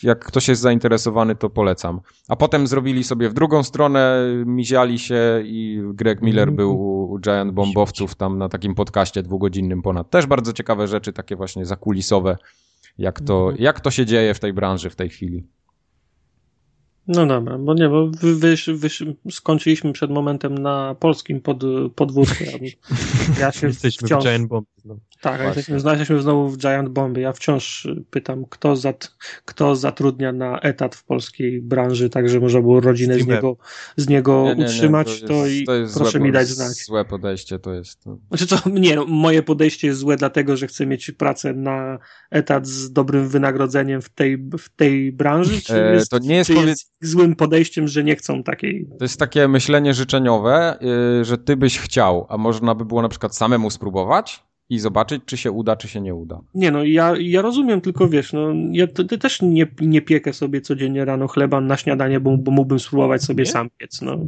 jak 0.02 0.24
ktoś 0.24 0.48
jest 0.48 0.62
zainteresowany, 0.62 1.36
to 1.36 1.50
polecam. 1.50 2.00
A 2.28 2.36
potem 2.36 2.66
zrobili 2.66 3.04
sobie 3.04 3.28
w 3.28 3.34
drugą 3.34 3.62
stronę, 3.62 4.26
miziali 4.46 4.98
się 4.98 5.42
i 5.44 5.82
Greg 5.94 6.22
Miller 6.22 6.52
był 6.52 6.80
u, 6.80 7.12
u 7.12 7.18
Giant 7.18 7.52
Bombowców 7.52 8.14
tam 8.14 8.38
na 8.38 8.48
takim 8.48 8.74
podcaście 8.74 9.22
dwugodzinnym 9.22 9.82
ponad. 9.82 10.10
Też 10.10 10.26
bardzo 10.26 10.52
ciekawe 10.52 10.88
rzeczy, 10.88 11.12
takie 11.12 11.36
właśnie 11.36 11.66
zakulisowe, 11.66 12.36
jak 12.98 13.20
to, 13.20 13.52
jak 13.58 13.80
to 13.80 13.90
się 13.90 14.06
dzieje 14.06 14.34
w 14.34 14.40
tej 14.40 14.52
branży 14.52 14.90
w 14.90 14.96
tej 14.96 15.08
chwili. 15.08 15.46
No 17.08 17.26
dobra, 17.26 17.58
bo 17.58 17.74
nie, 17.74 17.88
bo 17.88 18.10
wy, 18.10 18.36
wy, 18.36 18.56
wy, 18.74 18.88
skończyliśmy 19.30 19.92
przed 19.92 20.10
momentem 20.10 20.58
na 20.58 20.96
polskim 21.00 21.40
pod, 21.40 21.62
podwórku. 21.94 22.44
Ja 23.40 23.52
się 23.58 23.66
Jesteśmy 23.66 24.08
wciąż... 24.08 24.24
w 24.24 24.26
Giant 24.26 24.48
Bomb. 24.48 24.68
Tak, 25.20 25.40
jesteśmy, 25.40 25.74
jesteśmy 25.74 26.22
znowu 26.22 26.48
w 26.48 26.58
Giant 26.58 26.88
Bomby. 26.88 27.20
Ja 27.20 27.32
wciąż 27.32 27.88
pytam, 28.10 28.44
kto, 28.50 28.76
zat, 28.76 29.14
kto 29.44 29.76
zatrudnia 29.76 30.32
na 30.32 30.60
etat 30.60 30.96
w 30.96 31.04
polskiej 31.04 31.62
branży, 31.62 32.10
tak 32.10 32.28
żeby 32.28 32.40
można 32.40 32.60
było 32.60 32.80
rodzinę 32.80 33.18
z 33.18 33.26
niego, 33.26 33.56
z 33.96 34.08
niego 34.08 34.44
nie, 34.44 34.54
nie, 34.54 34.64
utrzymać, 34.64 35.06
to, 35.06 35.12
jest, 35.12 35.26
to, 35.26 35.46
i 35.46 35.64
to 35.64 35.74
jest 35.74 35.94
proszę 35.94 36.10
złe, 36.10 36.20
mi 36.20 36.32
dać 36.32 36.48
znać. 36.48 36.84
Złe 36.86 37.04
podejście 37.04 37.58
to 37.58 37.74
jest. 37.74 38.04
To... 38.04 38.18
Znaczy 38.28 38.46
to, 38.46 38.70
nie, 38.70 38.96
no, 38.96 39.04
moje 39.04 39.42
podejście 39.42 39.86
jest 39.86 40.00
złe 40.00 40.16
dlatego, 40.16 40.56
że 40.56 40.66
chcę 40.66 40.86
mieć 40.86 41.10
pracę 41.10 41.52
na 41.52 41.98
etat 42.30 42.66
z 42.66 42.92
dobrym 42.92 43.28
wynagrodzeniem 43.28 44.02
w 44.02 44.08
tej, 44.08 44.38
w 44.58 44.68
tej 44.76 45.12
branży, 45.12 45.62
czy, 45.62 45.82
e, 45.82 45.94
jest, 45.94 46.10
to 46.10 46.18
nie 46.18 46.36
jest, 46.36 46.50
powie... 46.54 46.68
jest 46.68 46.92
złym 47.00 47.36
podejściem, 47.36 47.88
że 47.88 48.04
nie 48.04 48.16
chcą 48.16 48.42
takiej... 48.42 48.88
To 48.98 49.04
jest 49.04 49.18
takie 49.18 49.48
myślenie 49.48 49.94
życzeniowe, 49.94 50.78
yy, 50.80 51.24
że 51.24 51.38
ty 51.38 51.56
byś 51.56 51.78
chciał, 51.78 52.26
a 52.28 52.38
można 52.38 52.74
by 52.74 52.84
było 52.84 53.02
na 53.02 53.08
przykład 53.08 53.36
samemu 53.36 53.70
spróbować, 53.70 54.48
i 54.70 54.78
zobaczyć, 54.78 55.22
czy 55.26 55.36
się 55.36 55.52
uda, 55.52 55.76
czy 55.76 55.88
się 55.88 56.00
nie 56.00 56.14
uda. 56.14 56.40
Nie 56.54 56.70
no, 56.70 56.84
ja, 56.84 57.14
ja 57.20 57.42
rozumiem, 57.42 57.80
tylko 57.80 58.08
wiesz, 58.08 58.32
no, 58.32 58.48
ja 58.72 58.86
też 59.20 59.42
nie, 59.42 59.66
nie 59.80 60.02
piekę 60.02 60.32
sobie 60.32 60.60
codziennie 60.60 61.04
rano 61.04 61.28
chleba 61.28 61.60
na 61.60 61.76
śniadanie, 61.76 62.20
bo, 62.20 62.36
bo 62.36 62.50
mógłbym 62.50 62.78
spróbować 62.78 63.22
sobie 63.22 63.44
nie? 63.44 63.50
sam 63.50 63.70
piec, 63.78 64.02
no. 64.02 64.18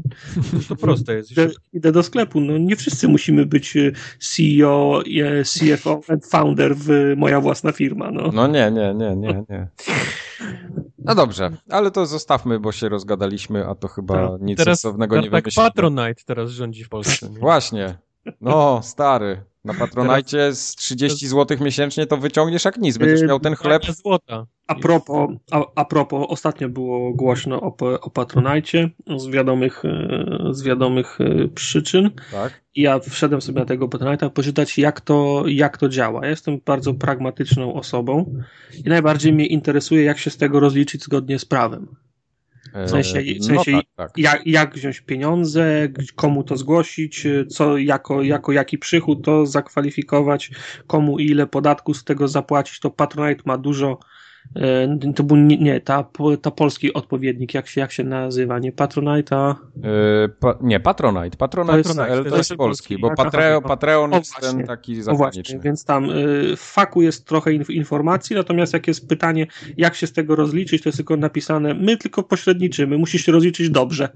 To 0.68 0.76
proste 0.76 1.14
jest. 1.14 1.32
Idę, 1.32 1.48
idę, 1.72 1.92
do 1.92 2.02
sklepu, 2.02 2.40
no 2.40 2.58
nie 2.58 2.76
wszyscy 2.76 3.08
musimy 3.08 3.46
być 3.46 3.76
e, 3.76 3.92
CEO, 4.18 5.02
e, 5.22 5.44
CFO 5.44 6.00
and 6.08 6.26
founder 6.26 6.76
w 6.76 7.14
moja 7.16 7.40
własna 7.40 7.72
firma, 7.72 8.10
no. 8.10 8.30
No 8.34 8.46
nie, 8.46 8.70
nie, 8.70 8.94
nie, 8.94 9.16
nie, 9.16 9.44
nie. 9.48 9.68
No 11.04 11.14
dobrze, 11.14 11.50
ale 11.70 11.90
to 11.90 12.06
zostawmy, 12.06 12.60
bo 12.60 12.72
się 12.72 12.88
rozgadaliśmy, 12.88 13.66
a 13.66 13.74
to 13.74 13.88
chyba 13.88 14.36
nic 14.40 14.58
teraz, 14.58 14.80
sensownego 14.80 15.16
nie 15.16 15.30
tak 15.30 15.30
wymyślimy. 15.30 15.68
Patronite 15.68 16.22
teraz 16.26 16.50
rządzi 16.50 16.84
w 16.84 16.88
Polsce. 16.88 17.30
Nie? 17.30 17.38
Właśnie. 17.38 17.98
No, 18.40 18.80
stary. 18.82 19.44
Na 19.64 19.74
Patronajcie 19.74 20.54
z 20.54 20.74
30 20.74 21.28
zł 21.28 21.58
miesięcznie 21.60 22.06
to 22.06 22.16
wyciągniesz 22.16 22.64
jak 22.64 22.78
nic, 22.78 22.98
będziesz 22.98 23.22
miał 23.28 23.40
ten 23.40 23.54
chleb. 23.54 23.82
Złota. 23.86 24.46
A 24.66 24.74
propos, 24.74 25.30
a, 25.50 25.64
a 25.74 25.84
propos, 25.84 26.26
ostatnio 26.28 26.68
było 26.68 27.14
głośno 27.14 27.60
o, 27.60 27.76
o 28.00 28.10
Patronajcie 28.10 28.90
z 29.16 29.26
wiadomych, 29.26 29.84
e, 29.84 30.38
z 30.50 30.62
wiadomych 30.62 31.18
e, 31.20 31.48
przyczyn. 31.48 32.10
Tak. 32.32 32.60
I 32.74 32.82
ja 32.82 32.98
wszedłem 32.98 33.40
sobie 33.40 33.60
na 33.60 33.66
tego 33.66 33.88
Patronite'a 33.88 34.30
poczytać, 34.30 34.78
jak 34.78 35.00
to, 35.00 35.44
jak 35.46 35.78
to 35.78 35.88
działa. 35.88 36.24
Ja 36.24 36.30
jestem 36.30 36.60
bardzo 36.66 36.94
pragmatyczną 36.94 37.74
osobą 37.74 38.34
i 38.84 38.88
najbardziej 38.88 39.32
mnie 39.32 39.46
interesuje, 39.46 40.04
jak 40.04 40.18
się 40.18 40.30
z 40.30 40.36
tego 40.36 40.60
rozliczyć 40.60 41.04
zgodnie 41.04 41.38
z 41.38 41.44
prawem. 41.44 41.96
W 42.86 42.90
sensie, 42.90 43.22
w 43.40 43.44
sensie 43.44 43.70
no 43.72 43.82
tak, 43.82 43.86
tak. 43.96 44.18
Jak, 44.18 44.46
jak 44.46 44.74
wziąć 44.74 45.00
pieniądze, 45.00 45.88
komu 46.16 46.44
to 46.44 46.56
zgłosić, 46.56 47.26
co 47.48 47.78
jako, 47.78 48.22
jako 48.22 48.52
jaki 48.52 48.78
przychód 48.78 49.24
to 49.24 49.46
zakwalifikować, 49.46 50.50
komu 50.86 51.18
ile 51.18 51.46
podatku 51.46 51.94
z 51.94 52.04
tego 52.04 52.28
zapłacić. 52.28 52.80
To 52.80 52.90
Patronite 52.90 53.42
ma 53.46 53.58
dużo 53.58 53.98
E, 54.00 54.19
to 55.16 55.22
był 55.22 55.36
nie, 55.36 55.58
nie 55.58 55.80
ta, 55.80 56.04
ta 56.42 56.50
polski 56.50 56.92
odpowiednik, 56.92 57.54
jak 57.54 57.68
się, 57.68 57.80
jak 57.80 57.92
się 57.92 58.04
nazywa, 58.04 58.58
nie 58.58 58.72
Patronite, 58.72 59.36
a... 59.36 59.56
Yy, 59.76 60.28
pa, 60.40 60.58
nie, 60.60 60.80
Patronite. 60.80 61.36
Patronite, 61.36 61.72
to 61.72 61.78
jest, 61.78 61.96
to 61.96 62.06
jest, 62.06 62.30
to 62.30 62.36
jest 62.36 62.54
polski, 62.54 62.98
bo 62.98 63.14
Patreo, 63.14 63.62
Patreon 63.62 64.12
jest 64.12 64.34
ten 64.40 64.66
taki 64.66 65.02
zagraniczny. 65.02 65.60
więc 65.60 65.84
tam 65.84 66.10
y, 66.10 66.56
w 66.56 66.60
faku 66.60 67.02
jest 67.02 67.26
trochę 67.26 67.52
inf 67.52 67.70
informacji, 67.70 68.36
natomiast 68.36 68.72
jak 68.72 68.88
jest 68.88 69.08
pytanie, 69.08 69.46
jak 69.76 69.94
się 69.94 70.06
z 70.06 70.12
tego 70.12 70.36
rozliczyć, 70.36 70.82
to 70.82 70.88
jest 70.88 70.96
tylko 70.96 71.16
napisane, 71.16 71.74
my 71.74 71.96
tylko 71.96 72.22
pośredniczymy, 72.22 72.98
musisz 72.98 73.24
się 73.24 73.32
rozliczyć 73.32 73.70
dobrze. 73.70 74.08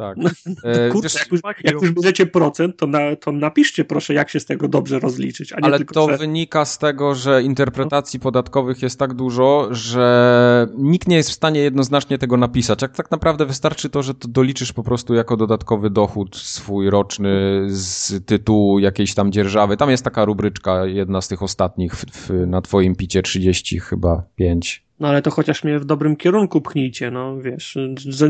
Tak. 0.00 0.18
E, 0.64 0.90
Kurczę, 0.90 1.18
jak, 1.18 1.32
już, 1.32 1.40
jak 1.64 1.82
już 1.82 1.90
bierzecie 1.90 2.26
procent, 2.26 2.76
to, 2.76 2.86
na, 2.86 3.16
to 3.16 3.32
napiszcie 3.32 3.84
proszę, 3.84 4.14
jak 4.14 4.30
się 4.30 4.40
z 4.40 4.46
tego 4.46 4.68
dobrze 4.68 4.98
rozliczyć. 4.98 5.52
Ale 5.52 5.78
tylko, 5.78 5.94
to 5.94 6.08
że... 6.08 6.18
wynika 6.18 6.64
z 6.64 6.78
tego, 6.78 7.14
że 7.14 7.42
interpretacji 7.42 8.20
podatkowych 8.20 8.82
jest 8.82 8.98
tak 8.98 9.14
dużo, 9.14 9.68
że 9.70 10.68
nikt 10.78 11.08
nie 11.08 11.16
jest 11.16 11.30
w 11.30 11.32
stanie 11.32 11.60
jednoznacznie 11.60 12.18
tego 12.18 12.36
napisać. 12.36 12.82
Jak 12.82 12.96
tak 12.96 13.10
naprawdę 13.10 13.46
wystarczy 13.46 13.90
to, 13.90 14.02
że 14.02 14.14
to 14.14 14.28
doliczysz 14.28 14.72
po 14.72 14.82
prostu 14.82 15.14
jako 15.14 15.36
dodatkowy 15.36 15.90
dochód 15.90 16.36
swój 16.36 16.90
roczny 16.90 17.64
z 17.68 18.24
tytułu 18.26 18.78
jakiejś 18.78 19.14
tam 19.14 19.32
dzierżawy. 19.32 19.76
Tam 19.76 19.90
jest 19.90 20.04
taka 20.04 20.24
rubryczka, 20.24 20.86
jedna 20.86 21.20
z 21.20 21.28
tych 21.28 21.42
ostatnich 21.42 21.96
w, 21.96 22.04
w, 22.04 22.46
na 22.46 22.62
twoim 22.62 22.96
picie 22.96 23.22
30 23.22 23.80
chyba 23.80 24.22
5 24.36 24.89
no 25.00 25.08
ale 25.08 25.22
to 25.22 25.30
chociaż 25.30 25.64
mnie 25.64 25.78
w 25.78 25.84
dobrym 25.84 26.16
kierunku 26.16 26.60
pchnijcie, 26.60 27.10
no 27.10 27.36
wiesz, 27.36 27.78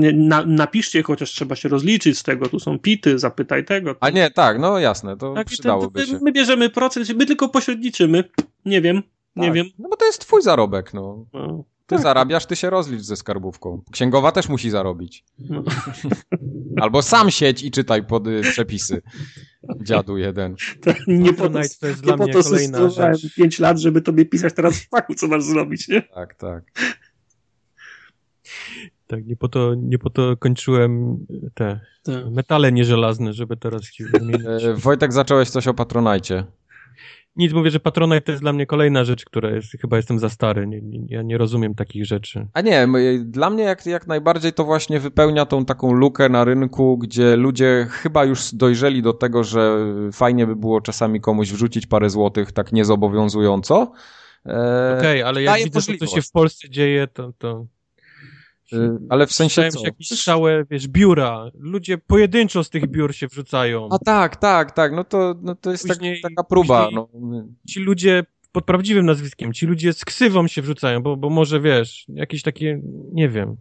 nie, 0.01 0.13
na, 0.13 0.47
napiszcie 0.47 1.03
chociaż 1.03 1.31
trzeba 1.31 1.57
się 1.57 1.69
rozliczyć 1.69 2.19
z 2.19 2.23
tego, 2.23 2.49
tu 2.49 2.61
są 2.61 2.79
pity, 2.79 3.19
zapytaj 3.19 3.65
tego. 3.65 3.97
A 4.01 4.11
nie, 4.11 4.31
tak, 4.31 4.59
no 4.59 4.79
jasne, 4.79 5.17
to 5.17 5.35
tak, 5.35 5.47
przydałoby 5.47 6.01
to, 6.01 6.07
to, 6.07 6.13
się. 6.13 6.19
My 6.23 6.33
bierzemy 6.33 6.71
procent, 6.71 7.15
my 7.17 7.27
tylko 7.27 7.49
pośredniczymy, 7.49 8.25
nie 8.65 8.81
wiem, 8.81 9.03
nie 9.37 9.47
tak. 9.47 9.55
wiem. 9.55 9.67
No 9.79 9.89
bo 9.89 9.97
to 9.97 10.05
jest 10.05 10.21
twój 10.21 10.43
zarobek, 10.43 10.95
no. 10.95 11.27
no. 11.33 11.65
Ty 11.91 11.97
tak. 11.97 12.03
zarabiasz, 12.03 12.47
ty 12.47 12.57
się 12.57 12.71
rozlicz 12.71 13.01
ze 13.01 13.17
skarbówką. 13.17 13.83
Księgowa 13.93 14.33
też 14.33 14.49
musi 14.49 14.71
zarobić. 14.71 15.25
No. 15.39 15.65
Albo 16.83 17.03
sam 17.03 17.31
siedź 17.31 17.63
i 17.63 17.71
czytaj 17.71 18.07
pod 18.07 18.27
y, 18.27 18.41
przepisy. 18.43 19.03
Dziadu 19.83 20.19
jeden. 20.19 20.55
To 20.81 20.93
nie 21.07 21.33
po 21.33 21.49
to, 21.49 21.61
to 21.81 21.87
jest 21.87 22.03
dla 22.03 22.17
mnie 22.17 22.33
kolejna 22.33 22.91
rzecz. 22.91 23.35
5 23.35 23.59
lat, 23.59 23.79
żeby 23.79 24.01
tobie 24.01 24.25
pisać 24.25 24.55
teraz 24.55 24.79
w 24.79 24.89
faku, 24.89 25.15
co 25.15 25.29
masz 25.29 25.45
zrobić, 25.45 25.89
nie? 25.89 26.03
Tak, 26.03 26.35
tak. 26.35 26.65
Tak, 29.07 29.27
nie 29.27 29.37
po 29.37 29.49
to, 29.49 29.75
nie 29.75 29.99
po 29.99 30.11
to 30.11 30.37
kończyłem 30.37 31.17
te 31.55 31.81
tak. 32.03 32.31
metale 32.31 32.73
nieżelazne, 32.73 33.33
żeby 33.33 33.57
teraz 33.57 33.83
ci 33.83 34.05
wymienić. 34.05 34.65
E, 34.65 34.75
Wojtek, 34.75 35.13
zacząłeś 35.13 35.51
coś 35.51 35.69
o 35.69 35.75
Patronajcie. 35.75 36.45
Nic, 37.41 37.53
mówię, 37.53 37.71
że 37.71 37.81
Patronite 37.81 38.21
to 38.21 38.33
jest 38.33 38.43
dla 38.43 38.53
mnie 38.53 38.67
kolejna 38.67 39.05
rzecz, 39.05 39.25
która 39.25 39.51
jest, 39.51 39.73
chyba 39.81 39.97
jestem 39.97 40.19
za 40.19 40.29
stary, 40.29 40.67
nie, 40.67 40.81
nie, 40.81 41.01
ja 41.09 41.23
nie 41.23 41.39
rozumiem 41.39 41.75
takich 41.75 42.07
rzeczy. 42.07 42.47
A 42.53 42.61
nie, 42.61 42.89
dla 43.25 43.51
mnie 43.51 43.65
jak, 43.65 43.87
jak 43.87 44.07
najbardziej 44.07 44.53
to 44.53 44.65
właśnie 44.65 45.01
wypełnia 45.01 45.47
tą 45.47 45.65
taką 45.65 45.93
lukę 45.93 46.29
na 46.29 46.45
rynku, 46.45 46.99
gdzie 46.99 47.37
ludzie 47.37 47.87
chyba 47.91 48.25
już 48.25 48.55
dojrzeli 48.55 49.03
do 49.03 49.13
tego, 49.13 49.45
że 49.45 49.79
fajnie 50.13 50.47
by 50.47 50.57
było 50.57 50.81
czasami 50.81 51.21
komuś 51.21 51.53
wrzucić 51.53 51.87
parę 51.87 52.11
złotych 52.11 52.53
tak 52.53 52.73
niezobowiązująco. 52.73 53.93
E, 54.47 54.97
Okej, 54.99 55.21
okay, 55.21 55.27
ale 55.27 55.43
jak 55.43 55.65
widzę, 55.65 55.81
co 55.81 56.07
się 56.07 56.23
w 56.23 56.31
Polsce 56.31 56.71
dzieje, 56.71 57.07
to... 57.07 57.33
to... 57.39 57.67
Y, 58.73 58.99
ale 59.09 59.27
w 59.27 59.33
sensie 59.33 59.69
co? 59.71 59.85
jakieś 59.85 60.25
całe, 60.25 60.65
wiesz, 60.71 60.89
biura. 60.89 61.51
Ludzie 61.55 61.99
pojedynczo 61.99 62.65
z 62.65 62.71
tych 62.71 62.87
biur 62.87 63.15
się 63.15 63.27
wrzucają. 63.29 63.89
A 63.93 63.99
tak, 63.99 64.37
tak, 64.37 64.73
tak. 64.73 64.93
No 64.93 65.05
to, 65.05 65.35
no 65.43 65.55
to 65.55 65.71
jest 65.71 65.89
tak- 65.89 65.97
później, 65.97 66.21
tak, 66.23 66.33
taka 66.33 66.49
próba. 66.49 66.89
No. 66.93 67.09
Ci 67.69 67.81
ludzie 67.81 68.25
pod 68.53 68.65
prawdziwym 68.65 69.07
nazwiskiem, 69.07 69.53
ci 69.53 69.67
ludzie 69.67 69.93
z 69.93 70.05
ksywą 70.05 70.49
się 70.49 70.63
wrzucają, 70.63 71.03
bo, 71.03 71.17
bo 71.17 71.31
może 71.31 71.61
wiesz, 71.61 72.05
jakieś 72.09 72.43
takie, 72.43 72.81
nie 73.13 73.29
wiem. 73.29 73.57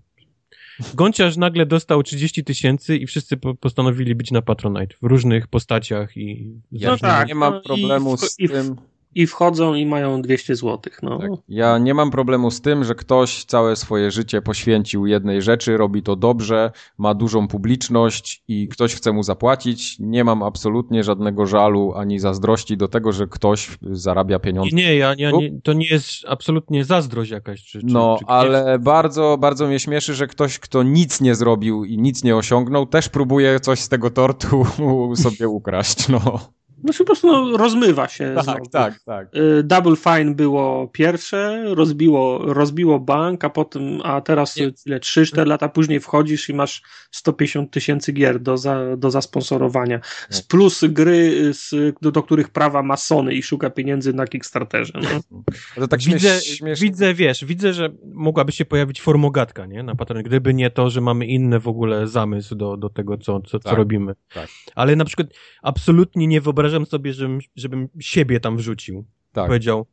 Gonciarz 0.94 1.38
nagle 1.38 1.66
dostał 1.66 2.04
30 2.04 2.44
tysięcy 2.44 2.98
i 2.98 3.08
wszyscy 3.08 3.38
po, 3.38 3.56
postanowili 3.56 4.16
być 4.16 4.32
na 4.32 4.42
Patronite 4.42 4.96
w 5.02 5.06
różnych 5.06 5.48
postaciach 5.48 6.18
i... 6.18 6.54
No 6.72 6.98
tak, 6.98 7.28
nie 7.28 7.36
mam 7.36 7.62
problemu 7.62 8.18
z 8.18 8.36
tym 8.36 8.76
i 9.16 9.28
wchodzą 9.28 9.74
i 9.74 9.86
mają 9.86 10.22
200 10.22 10.56
zł. 10.56 10.80
No. 11.04 11.20
Tak. 11.20 11.30
Ja 11.48 11.78
nie 11.78 11.94
mam 11.94 12.12
problemu 12.12 12.52
z 12.52 12.62
tym, 12.62 12.84
że 12.84 12.96
ktoś 12.96 13.46
całe 13.46 13.76
swoje 13.76 14.12
życie 14.12 14.42
poświęcił 14.42 15.06
jednej 15.06 15.42
rzeczy, 15.42 15.78
robi 15.78 16.04
to 16.04 16.16
dobrze, 16.16 16.72
ma 16.98 17.14
dużą 17.14 17.48
publiczność 17.48 18.44
i 18.48 18.68
ktoś 18.68 18.96
chce 18.96 19.12
mu 19.12 19.24
zapłacić. 19.24 19.96
Nie 20.00 20.24
mam 20.24 20.44
absolutnie 20.44 21.04
żadnego 21.04 21.46
żalu 21.46 21.94
ani 21.96 22.20
zazdrości 22.20 22.78
do 22.78 22.88
tego, 22.88 23.12
że 23.12 23.28
ktoś 23.28 23.70
zarabia 23.82 24.40
pieniądze. 24.40 24.76
Nie, 24.76 24.96
ja, 24.96 25.16
ja 25.18 25.32
nie, 25.32 25.62
to 25.62 25.74
nie 25.74 25.88
jest 25.88 26.10
absolutnie 26.28 26.86
zazdrość 26.86 27.32
jakaś. 27.32 27.64
Czy, 27.64 27.80
no, 27.84 28.18
czy 28.20 28.26
ale 28.26 28.80
bardzo, 28.80 29.38
bardzo 29.38 29.68
mnie 29.68 29.80
śmieszy, 29.80 30.14
że 30.14 30.28
ktoś, 30.28 30.60
kto 30.60 30.84
nic 30.84 31.22
nie 31.22 31.36
zrobił 31.36 31.86
i 31.86 31.98
nic 31.98 32.24
nie 32.24 32.36
osiągnął, 32.36 32.86
też 32.86 33.10
próbuje 33.10 33.60
coś 33.60 33.80
z 33.80 33.90
tego 33.90 34.10
tortu 34.10 34.66
sobie 35.24 35.48
ukraść. 35.48 36.08
No. 36.10 36.59
Znaczy 36.84 36.98
po 37.00 37.06
prostu 37.06 37.28
no, 37.28 37.58
rozmywa 37.58 38.08
się. 38.08 38.32
Tak, 38.36 38.44
znowu. 38.44 38.66
tak, 38.72 39.00
tak. 39.06 39.36
Y, 39.36 39.64
Double 39.64 39.96
Fine 39.96 40.36
było 40.36 40.88
pierwsze, 40.88 41.64
rozbiło, 41.68 42.54
rozbiło 42.54 43.00
bank, 43.00 43.44
a 43.44 43.50
potem, 43.50 44.02
a 44.04 44.22
teraz 44.22 44.56
Nie. 44.58 44.72
ile, 44.86 45.00
3-4 45.00 45.48
lata 45.48 45.70
później 45.70 46.00
wchodzisz 46.00 46.50
i 46.50 46.54
masz 46.54 46.82
150 47.12 47.72
tysięcy 47.72 48.14
gier 48.14 48.40
do, 48.40 48.58
za, 48.58 48.98
do 48.98 49.12
zasponsorowania. 49.12 50.00
Z 50.30 50.42
plus 50.42 50.84
gry, 50.90 51.54
z, 51.54 51.96
do, 52.02 52.12
do 52.12 52.24
których 52.24 52.50
prawa 52.50 52.84
ma 52.84 52.98
Sony 52.98 53.34
i 53.34 53.44
szuka 53.44 53.70
pieniędzy 53.70 54.14
na 54.14 54.28
Kickstarterze. 54.28 54.94
No. 55.02 55.42
To 55.76 55.88
tak 55.88 56.00
widzę, 56.02 56.42
śmiesz, 56.42 56.80
widzę, 56.82 57.14
wiesz, 57.14 57.46
widzę, 57.46 57.74
że 57.74 57.90
mogłaby 58.14 58.52
się 58.52 58.66
pojawić 58.66 59.02
formogatka, 59.02 59.66
nie? 59.66 59.84
Na 59.84 59.96
Patronie, 59.96 60.24
gdyby 60.24 60.54
nie 60.54 60.70
to, 60.70 60.90
że 60.90 61.02
mamy 61.02 61.26
inny 61.26 61.60
w 61.60 61.68
ogóle 61.68 62.08
zamysł 62.08 62.56
do, 62.56 62.78
do 62.78 62.90
tego, 62.90 63.18
co, 63.18 63.40
co, 63.40 63.60
co 63.60 63.70
Tak, 63.70 63.78
robimy. 63.78 64.14
tak. 64.34 64.48
Ale 64.76 64.96
na 64.96 65.06
przykład 65.06 65.28
absolutnie 65.62 66.28
nie 66.28 66.42
wyobrażam 66.42 66.69
sobie, 66.86 67.14
żebym, 67.14 67.40
żebym 67.56 67.88
siebie 68.00 68.40
tam 68.40 68.58
wrzucił. 68.58 69.06
Tak. 69.32 69.48
Powiedział, 69.48 69.86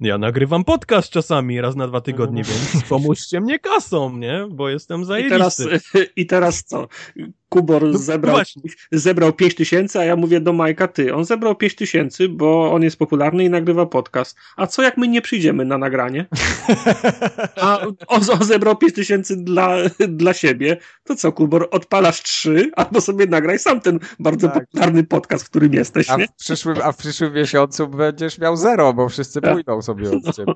ja 0.00 0.18
nagrywam 0.18 0.64
podcast 0.64 1.10
czasami 1.10 1.60
raz 1.60 1.76
na 1.76 1.88
dwa 1.88 2.00
tygodnie, 2.00 2.42
więc 2.44 2.84
pomóżcie 2.88 3.40
mnie 3.40 3.58
kasą, 3.58 4.16
nie? 4.16 4.46
Bo 4.50 4.68
jestem 4.68 5.02
I 5.02 5.04
zajebisty. 5.04 5.64
teraz, 5.64 5.92
I 6.16 6.26
teraz 6.26 6.64
co? 6.64 6.88
Kubor 7.54 7.82
No 7.82 7.98
zebrał, 7.98 8.34
właśnie. 8.34 8.62
zebrał 8.92 9.32
5 9.32 9.54
tysięcy, 9.54 9.98
a 9.98 10.04
ja 10.04 10.16
mówię 10.16 10.40
do 10.40 10.52
Majka, 10.52 10.88
ty, 10.88 11.14
on 11.14 11.24
zebrał 11.24 11.54
5 11.54 11.74
tysięcy, 11.74 12.28
bo 12.28 12.72
on 12.72 12.82
jest 12.82 12.96
popularny 12.98 13.44
i 13.44 13.50
nagrywa 13.50 13.86
podcast. 13.86 14.36
A 14.56 14.66
co 14.66 14.82
jak 14.82 14.96
my 14.96 15.08
nie 15.08 15.22
przyjdziemy 15.22 15.64
na 15.64 15.78
nagranie? 15.78 16.26
A 17.56 17.78
on, 18.08 18.20
on 18.28 18.44
zebrał 18.44 18.76
5 18.76 18.94
tysięcy 18.94 19.36
dla, 19.36 19.76
dla 20.08 20.32
siebie, 20.34 20.76
to 21.04 21.14
co, 21.16 21.32
Kubor, 21.32 21.68
odpalasz 21.70 22.22
3, 22.22 22.70
albo 22.76 23.00
sobie 23.00 23.26
nagraj 23.26 23.58
sam 23.58 23.80
ten 23.80 23.98
bardzo 24.18 24.48
Tak. 24.48 24.66
popularny 24.66 25.04
podcast, 25.04 25.44
w 25.44 25.50
którym 25.50 25.72
jesteś, 25.74 26.10
A 26.10 26.16
nie? 26.16 26.26
w, 26.26 26.32
przyszłym, 26.32 26.76
a 26.82 26.92
w 26.92 26.96
przyszłym 26.96 27.32
miesiącu 27.34 27.88
będziesz 27.88 28.38
miał 28.38 28.56
zero, 28.56 28.92
bo 28.92 29.08
wszyscy 29.08 29.40
Tak. 29.40 29.52
pójdą 29.52 29.82
sobie 29.82 30.10
od 30.10 30.36
ciebie. 30.36 30.52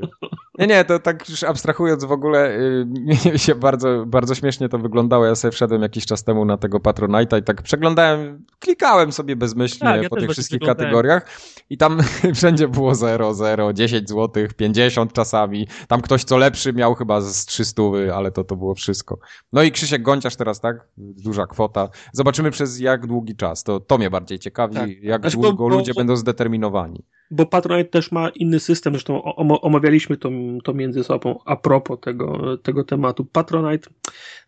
Nie, 0.58 0.66
nie, 0.66 0.84
to 0.84 0.98
tak 0.98 1.28
już 1.28 1.42
abstrahując 1.42 2.04
w 2.04 2.12
ogóle, 2.12 2.50
y, 2.58 2.86
mnie 3.04 3.38
się 3.38 3.54
bardzo, 3.54 4.04
bardzo 4.06 4.34
śmiesznie 4.34 4.68
to 4.68 4.78
wyglądało. 4.78 5.26
Ja 5.26 5.34
sobie 5.34 5.52
wszedłem 5.52 5.82
jakiś 5.82 6.06
czas 6.06 6.24
temu 6.24 6.44
na 6.44 6.56
tego 6.56 6.78
Patronite'a 6.78 7.38
i 7.40 7.42
tak 7.42 7.62
przeglądałem, 7.62 8.44
klikałem 8.58 9.12
sobie 9.12 9.36
bezmyślnie 9.36 9.92
Tak, 9.92 10.02
ja 10.02 10.08
po 10.08 10.16
tych 10.16 10.30
wszystkich 10.30 10.60
kategoriach 10.60 11.26
i 11.70 11.76
tam 11.78 11.98
wszędzie 12.34 12.68
było 12.68 12.94
0, 12.94 13.34
0, 13.34 13.72
10 13.72 14.08
zł, 14.08 14.46
50 14.56 15.12
czasami. 15.12 15.68
Tam 15.88 16.00
ktoś 16.00 16.24
co 16.24 16.36
lepszy 16.36 16.72
miał 16.72 16.94
chyba 16.94 17.20
z 17.20 17.46
300, 17.46 17.82
ale 18.14 18.30
to, 18.32 18.44
to 18.44 18.56
było 18.56 18.74
wszystko. 18.74 19.18
No 19.52 19.62
i 19.62 19.72
Krzysiek 19.72 20.02
Gonciarz 20.02 20.36
teraz, 20.36 20.60
tak? 20.60 20.88
Duża 20.96 21.46
kwota. 21.46 21.88
Zobaczymy 22.12 22.50
przez 22.50 22.80
jak 22.80 23.06
długi 23.06 23.36
czas. 23.36 23.62
To, 23.64 23.80
to 23.80 23.98
mnie 23.98 24.10
bardziej 24.10 24.38
ciekawi, 24.38 24.74
Tak. 24.74 24.88
jak 25.02 25.20
Znaczy, 25.20 25.36
bo- 25.36 25.42
długo 25.42 25.64
bo- 25.68 25.68
ludzie 25.68 25.92
bo- 25.94 26.00
będą 26.00 26.16
zdeterminowani. 26.16 27.04
Bo 27.30 27.46
Patronite 27.46 27.90
też 27.90 28.12
ma 28.12 28.28
inny 28.28 28.60
system, 28.60 28.92
zresztą 28.92 29.22
omawialiśmy 29.60 30.16
to, 30.16 30.30
to 30.64 30.74
między 30.74 31.04
sobą 31.04 31.38
a 31.44 31.56
propos 31.56 32.00
tego, 32.00 32.56
tego 32.56 32.84
tematu. 32.84 33.24
Patronite, 33.24 33.90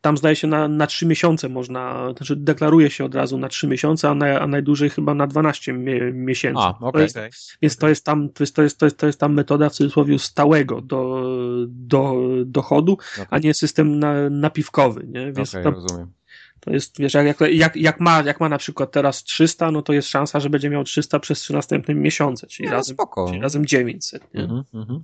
tam 0.01 0.17
zdaje 0.17 0.37
się 0.37 0.47
na, 0.49 0.69
na 0.69 0.87
3 0.87 1.07
miesiące 1.07 1.49
można, 1.49 2.13
znaczy 2.17 2.37
deklaruje 2.37 2.91
się 2.91 3.05
od 3.05 3.15
razu 3.15 3.39
na 3.39 3.49
3 3.49 3.67
miesiące, 3.67 4.09
a, 4.09 4.15
na, 4.15 4.41
a 4.41 4.47
najdłużej 4.47 4.91
chyba 4.91 5.15
na 5.15 5.27
12 5.27 5.73
mie, 5.73 6.13
miesięcy. 6.13 6.61
A, 6.63 6.75
To 6.93 6.99
jest, 6.99 7.59
więc 7.63 7.77
to 7.77 7.89
jest 7.89 8.05
tam, 8.05 8.29
to 8.29 8.43
jest, 8.43 8.57
to 8.57 8.63
jest, 8.63 8.79
to 8.79 8.87
jest, 8.87 8.99
to 8.99 9.07
jest 9.07 9.21
tam 9.21 9.35
metoda 9.35 9.69
w 9.69 9.73
cudzysłowie 9.73 10.19
stałego 10.19 10.81
do, 10.81 11.25
do 11.69 12.15
dochodu, 12.45 12.99
a 13.31 13.39
nie 13.39 13.55
system 13.55 13.99
na, 13.99 14.31
napiwkowy, 14.31 15.07
nie? 15.07 15.33
Więc 15.33 15.53
tam, 15.53 15.75
rozumiem. 15.75 16.20
To 16.61 16.71
jest, 16.71 16.99
wiesz, 16.99 17.15
jak, 17.15 17.41
jak, 17.41 17.77
jak, 17.77 18.01
ma, 18.01 18.23
jak 18.23 18.41
ma 18.41 18.49
na 18.49 18.59
przykład 18.59 18.93
teraz 18.93 19.23
300, 19.25 19.71
no 19.71 19.83
to 19.83 19.93
jest 19.93 20.09
szansa, 20.09 20.41
że 20.41 20.51
będzie 20.51 20.71
miał 20.71 20.85
300 20.85 21.19
przez 21.21 21.41
trzy 21.41 21.53
następne 21.53 21.95
miesiące, 21.95 22.47
czyli 22.47 22.67
Nie, 22.67 22.71
no 22.71 22.77
razem, 22.77 22.95
spoko. 22.97 23.29
czyli 23.29 23.41
razem 23.41 23.67
900. 23.67 24.35
Nie? 24.35 24.43
Mhm, 24.43 24.63
mhm. 24.75 25.03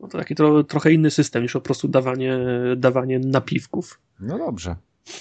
No 0.00 0.08
to 0.08 0.18
taki 0.18 0.34
tro, 0.34 0.64
trochę 0.64 0.92
inny 0.92 1.10
system 1.10 1.42
niż 1.42 1.52
po 1.52 1.60
prostu 1.60 1.88
dawanie, 1.88 2.38
dawanie 2.76 3.18
napiwków. 3.18 4.00
No 4.20 4.38
dobrze. 4.38 4.76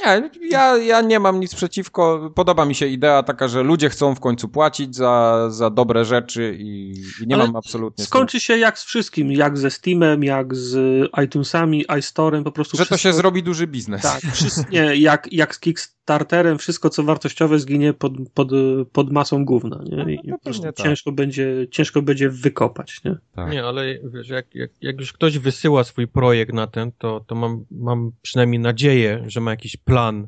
Nie, 0.05 0.29
ja, 0.49 0.77
ja 0.77 1.01
nie 1.01 1.19
mam 1.19 1.39
nic 1.39 1.55
przeciwko. 1.55 2.31
Podoba 2.35 2.65
mi 2.65 2.75
się 2.75 2.87
idea 2.87 3.23
taka, 3.23 3.47
że 3.47 3.63
ludzie 3.63 3.89
chcą 3.89 4.15
w 4.15 4.19
końcu 4.19 4.49
płacić 4.49 4.95
za, 4.95 5.47
za 5.49 5.69
dobre 5.69 6.05
rzeczy 6.05 6.57
i, 6.59 6.93
i 7.21 7.27
nie 7.27 7.35
Ale 7.35 7.45
mam 7.45 7.55
absolutnie. 7.55 8.05
Skończy 8.05 8.39
się 8.39 8.57
jak 8.57 8.79
z 8.79 8.83
wszystkim, 8.83 9.31
jak 9.31 9.57
ze 9.57 9.71
Steamem, 9.71 10.23
jak 10.23 10.55
z 10.55 11.07
iTunesami, 11.25 11.85
iStorem, 11.99 12.43
po 12.43 12.51
prostu 12.51 12.77
Że 12.77 12.83
to 12.83 12.85
wszystko, 12.85 13.09
się 13.09 13.13
zrobi 13.13 13.43
duży 13.43 13.67
biznes. 13.67 14.01
Tak, 14.01 14.21
wszystko, 14.33 14.71
nie, 14.71 14.95
jak, 14.95 15.33
jak 15.33 15.55
z 15.55 15.59
Kickstarterem, 15.59 16.57
wszystko 16.57 16.89
co 16.89 17.03
wartościowe 17.03 17.59
zginie 17.59 17.93
pod, 17.93 18.13
pod, 18.33 18.49
pod 18.91 19.11
masą 19.11 19.45
gówna, 19.45 19.83
nie? 19.85 20.13
I 20.13 20.19
No, 20.23 20.37
po 20.37 20.43
prostu 20.43 20.61
pewnie 20.61 20.73
tak. 20.73 20.85
ciężko, 20.85 21.11
będzie, 21.11 21.67
ciężko 21.71 22.01
będzie 22.01 22.29
wykopać, 22.29 23.03
nie? 23.05 23.15
Tak. 23.35 23.51
Nie, 23.51 23.63
ale 23.63 23.99
wiesz, 24.03 24.29
jak, 24.29 24.55
jak, 24.55 24.71
jak 24.81 24.99
już 24.99 25.13
ktoś 25.13 25.37
wysyła 25.37 25.83
swój 25.83 26.07
projekt 26.07 26.53
na 26.53 26.67
ten, 26.67 26.91
to, 26.97 27.25
to 27.27 27.35
mam, 27.35 27.65
mam 27.71 28.11
przynajmniej 28.21 28.59
nadzieję, 28.59 29.23
że 29.27 29.41
ma 29.41 29.51
jakiś 29.51 29.70
plan. 29.77 30.27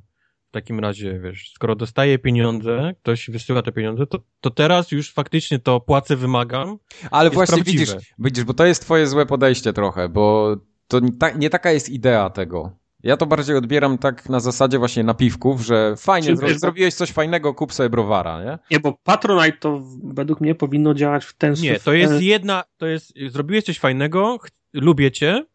W 0.50 0.52
takim 0.54 0.80
razie, 0.80 1.20
wiesz, 1.20 1.52
skoro 1.56 1.76
dostaje 1.76 2.20
pieniądze, 2.20 2.94
ktoś 3.02 3.30
wysyła 3.30 3.62
te 3.62 3.72
pieniądze, 3.72 4.08
to, 4.08 4.20
to 4.42 4.50
teraz 4.50 4.92
już 4.92 5.14
faktycznie 5.14 5.60
to 5.60 5.80
płacę, 5.80 6.16
wymagam. 6.16 6.78
Ale 7.12 7.30
właśnie 7.30 7.56
prawdziwe. 7.56 7.86
widzisz, 7.86 8.14
widzisz, 8.20 8.44
bo 8.44 8.54
to 8.54 8.66
jest 8.66 8.82
twoje 8.82 9.08
złe 9.08 9.26
podejście 9.26 9.74
trochę, 9.74 10.10
bo 10.10 10.56
to 10.88 11.00
nie, 11.00 11.12
ta, 11.12 11.32
nie 11.32 11.50
taka 11.50 11.72
jest 11.72 11.90
idea 11.90 12.30
tego. 12.30 12.72
Ja 13.04 13.18
to 13.18 13.26
bardziej 13.26 13.56
odbieram 13.56 13.98
tak 13.98 14.30
na 14.30 14.40
zasadzie 14.40 14.80
właśnie 14.80 15.04
napiwków, 15.04 15.62
że 15.62 15.96
fajnie, 15.98 16.36
zro, 16.36 16.48
wiesz, 16.48 16.60
zrobiłeś 16.60 16.94
coś 16.94 17.12
fajnego, 17.12 17.54
kup 17.54 17.74
sobie 17.74 17.90
browara, 17.90 18.44
nie? 18.44 18.60
Nie, 18.72 18.80
bo 18.80 18.98
Patronite 19.04 19.58
to 19.58 19.82
według 20.04 20.42
mnie 20.42 20.56
powinno 20.56 20.94
działać 20.94 21.26
w 21.26 21.34
ten 21.34 21.54
Nie, 21.54 21.70
sposób. 21.70 21.84
to 21.84 21.94
jest 21.94 22.22
jedna, 22.22 22.64
to 22.78 22.88
jest, 22.88 23.14
zrobiłeś 23.28 23.64
coś 23.64 23.80
fajnego, 23.80 24.38
lubię 24.74 25.12
cię, 25.12 25.46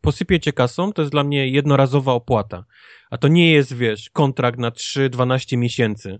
posypię 0.00 0.40
cię 0.40 0.52
kasą, 0.52 0.92
to 0.92 1.02
jest 1.02 1.12
dla 1.12 1.24
mnie 1.24 1.48
jednorazowa 1.48 2.12
opłata. 2.12 2.64
A 3.10 3.18
to 3.18 3.28
nie 3.28 3.52
jest, 3.52 3.74
wiesz, 3.76 4.10
kontrakt 4.10 4.58
na 4.58 4.70
3-12 4.70 5.58
miesięcy. 5.58 6.18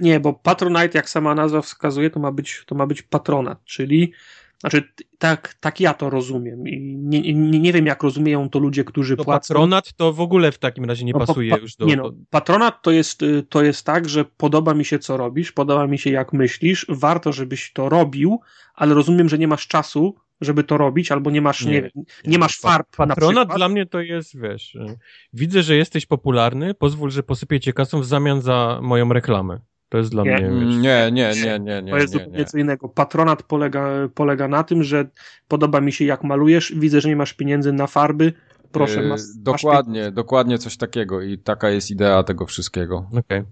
Nie, 0.00 0.20
bo 0.20 0.32
Patronite, 0.32 0.98
jak 0.98 1.10
sama 1.10 1.34
nazwa 1.34 1.60
wskazuje, 1.62 2.10
to 2.10 2.20
ma 2.20 2.32
być, 2.32 2.62
to 2.66 2.74
ma 2.74 2.86
być 2.86 3.02
patronat, 3.02 3.64
czyli 3.64 4.12
znaczy 4.60 4.82
tak, 5.18 5.54
tak 5.60 5.80
ja 5.80 5.94
to 5.94 6.10
rozumiem 6.10 6.68
i 6.68 6.96
nie, 6.98 7.34
nie, 7.34 7.60
nie 7.60 7.72
wiem, 7.72 7.86
jak 7.86 8.02
rozumieją 8.02 8.50
to 8.50 8.58
ludzie, 8.58 8.84
którzy 8.84 9.16
To 9.16 9.24
płacą. 9.24 9.54
patronat 9.54 9.92
to 9.92 10.12
w 10.12 10.20
ogóle 10.20 10.52
w 10.52 10.58
takim 10.58 10.84
razie 10.84 11.04
nie 11.04 11.12
No, 11.12 11.18
pa- 11.18 11.26
pasuje 11.26 11.50
pa- 11.50 11.58
już 11.58 11.76
do... 11.76 11.86
Nie 11.86 11.96
no, 11.96 12.12
patronat 12.30 12.82
to 12.82 12.90
jest, 12.90 13.22
y, 13.22 13.42
to 13.48 13.62
jest 13.62 13.86
tak, 13.86 14.08
że 14.08 14.24
podoba 14.24 14.74
mi 14.74 14.84
się, 14.84 14.98
co 14.98 15.16
robisz, 15.16 15.52
podoba 15.52 15.86
mi 15.86 15.98
się, 15.98 16.10
jak 16.10 16.32
myślisz, 16.32 16.86
warto, 16.88 17.32
żebyś 17.32 17.72
to 17.72 17.88
robił, 17.88 18.40
ale 18.74 18.94
rozumiem, 18.94 19.28
że 19.28 19.38
nie 19.38 19.48
masz 19.48 19.66
czasu, 19.68 20.14
żeby 20.40 20.64
to 20.64 20.76
robić, 20.78 21.12
albo 21.12 21.30
nie 21.30 21.40
masz, 21.42 21.64
nie, 21.64 21.72
Nie, 21.72 21.90
nie, 21.94 22.04
nie 22.26 22.38
masz 22.38 22.58
farb 22.58 22.98
na 22.98 23.06
Patronat 23.06 23.34
przykład. 23.42 23.58
dla 23.58 23.68
mnie 23.68 23.86
to 23.86 24.00
jest, 24.00 24.40
wiesz, 24.40 24.74
y, 24.74 24.98
widzę, 25.32 25.62
że 25.62 25.76
jesteś 25.76 26.06
popularny, 26.06 26.74
pozwól, 26.74 27.10
że 27.10 27.22
posypię 27.22 27.60
cię 27.60 27.72
kasą 27.72 28.00
w 28.00 28.06
zamian 28.06 28.40
za 28.42 28.78
moją 28.82 29.08
reklamę. 29.12 29.58
To 29.88 29.98
jest 29.98 30.10
dla 30.10 30.22
Nie. 30.22 30.30
mnie, 30.30 30.66
wiesz... 30.66 30.76
Nie, 30.76 31.10
nie, 31.12 31.32
nie, 31.44 31.58
nie, 31.58 31.82
nie, 31.82 31.92
To 31.92 31.98
jest 31.98 32.14
nie, 32.14 32.18
zupełnie 32.18 32.38
nie. 32.38 32.44
co 32.44 32.58
innego. 32.58 32.88
Patronat 32.88 33.42
polega, 33.42 33.90
polega 34.14 34.48
na 34.48 34.64
tym, 34.64 34.82
że 34.82 35.08
podoba 35.48 35.80
mi 35.80 35.92
się 35.92 36.04
jak 36.04 36.24
malujesz, 36.24 36.72
widzę, 36.76 37.00
że 37.00 37.08
nie 37.08 37.16
masz 37.16 37.34
pieniędzy 37.34 37.72
na 37.72 37.86
farby, 37.86 38.32
proszę, 38.72 39.02
Yy, 39.02 39.08
masz, 39.08 39.20
dokładnie, 39.36 40.04
masz 40.04 40.12
dokładnie 40.12 40.58
coś 40.58 40.76
takiego 40.76 41.22
i 41.22 41.38
taka 41.38 41.70
jest 41.70 41.90
idea 41.90 42.22
tego 42.22 42.46
wszystkiego. 42.46 43.10
Okej. 43.18 43.42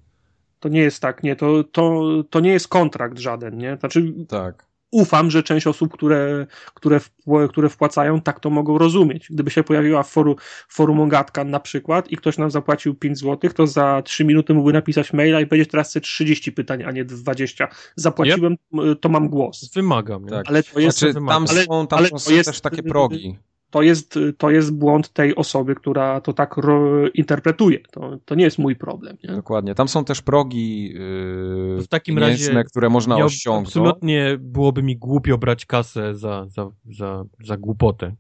To 0.61 0.69
nie 0.69 0.81
jest 0.81 1.03
tak, 1.03 1.23
nie, 1.23 1.37
to, 1.37 1.65
to, 1.65 2.03
to 2.31 2.41
nie 2.41 2.53
jest 2.53 2.69
kontrakt 2.69 3.19
żaden, 3.19 3.57
nie? 3.57 3.77
Znaczy 3.81 4.13
Tak. 4.29 4.67
Ufam, 4.91 5.31
że 5.31 5.43
część 5.43 5.67
osób, 5.67 5.93
które, 5.93 6.47
które, 6.75 7.01
które 7.49 7.69
wpłacają, 7.69 8.21
tak 8.21 8.41
to 8.41 8.51
mogą 8.51 8.79
rozumieć. 8.79 9.27
Gdyby 9.31 9.51
się 9.51 9.63
pojawiła 9.63 10.03
w 10.03 10.09
forum, 10.11 10.35
forum 10.69 11.01
Ogatka 11.01 11.45
na 11.45 11.61
przykład 11.61 12.09
i 12.11 12.17
ktoś 12.17 12.39
nam 12.39 12.51
zapłacił 12.51 12.95
5 12.95 13.19
zł, 13.19 13.51
to 13.55 13.67
za 13.67 14.03
3 14.05 14.25
minuty 14.25 14.55
mógłby 14.55 14.73
napisać 14.73 15.13
maila 15.13 15.41
i 15.41 15.47
powiedzieć 15.47 15.71
teraz 15.71 15.89
chcę 15.91 16.01
30 16.01 16.53
pytań, 16.53 16.83
a 16.83 16.91
nie 16.91 17.05
20. 17.05 17.69
Zapłaciłem, 17.97 18.57
to 19.01 19.09
mam 19.09 19.29
głos. 19.29 19.71
Wymagam. 19.75 20.27
Tak. 20.27 20.45
Ale 20.49 20.63
to 20.63 20.81
jest, 20.81 20.99
Znaczy, 20.99 21.15
tam 21.15 21.31
Ale- 21.51 21.65
są, 21.65 21.87
tam 21.87 21.99
ale 21.99 22.09
są 22.09 22.17
to 22.19 22.31
jest- 22.31 22.51
też 22.51 22.61
takie 22.61 22.83
progi. 22.83 23.39
To 23.77 23.83
jest, 23.83 24.19
to 24.39 24.51
jest 24.51 24.73
błąd 24.73 25.13
tej 25.13 25.37
osoby, 25.37 25.75
która 25.75 26.21
to 26.21 26.33
tak 26.33 26.57
ro, 26.57 27.09
interpretuje. 27.15 27.79
To, 27.91 28.19
to 28.25 28.35
nie 28.35 28.45
jest 28.45 28.59
mój 28.59 28.77
problem. 28.77 29.17
Nie? 29.25 29.35
Dokładnie. 29.35 29.75
Tam 29.75 29.89
są 29.89 30.05
też 30.05 30.23
progi 30.23 30.89
yy, 30.89 31.83
W 31.83 31.87
takim 31.89 32.19
razie 32.19 32.65
które 32.65 32.89
można 32.89 33.17
Miał- 33.17 33.27
osiągnąć. 33.27 33.69
Absolutnie 33.69 34.37
byłoby 34.41 34.83
mi 34.83 34.97
głupio 34.97 35.39
brać 35.39 35.67
kasę 35.67 36.15
za, 36.15 36.47
za, 36.49 36.71
za, 36.91 37.25
za 37.45 37.57
głupotę. 37.57 38.17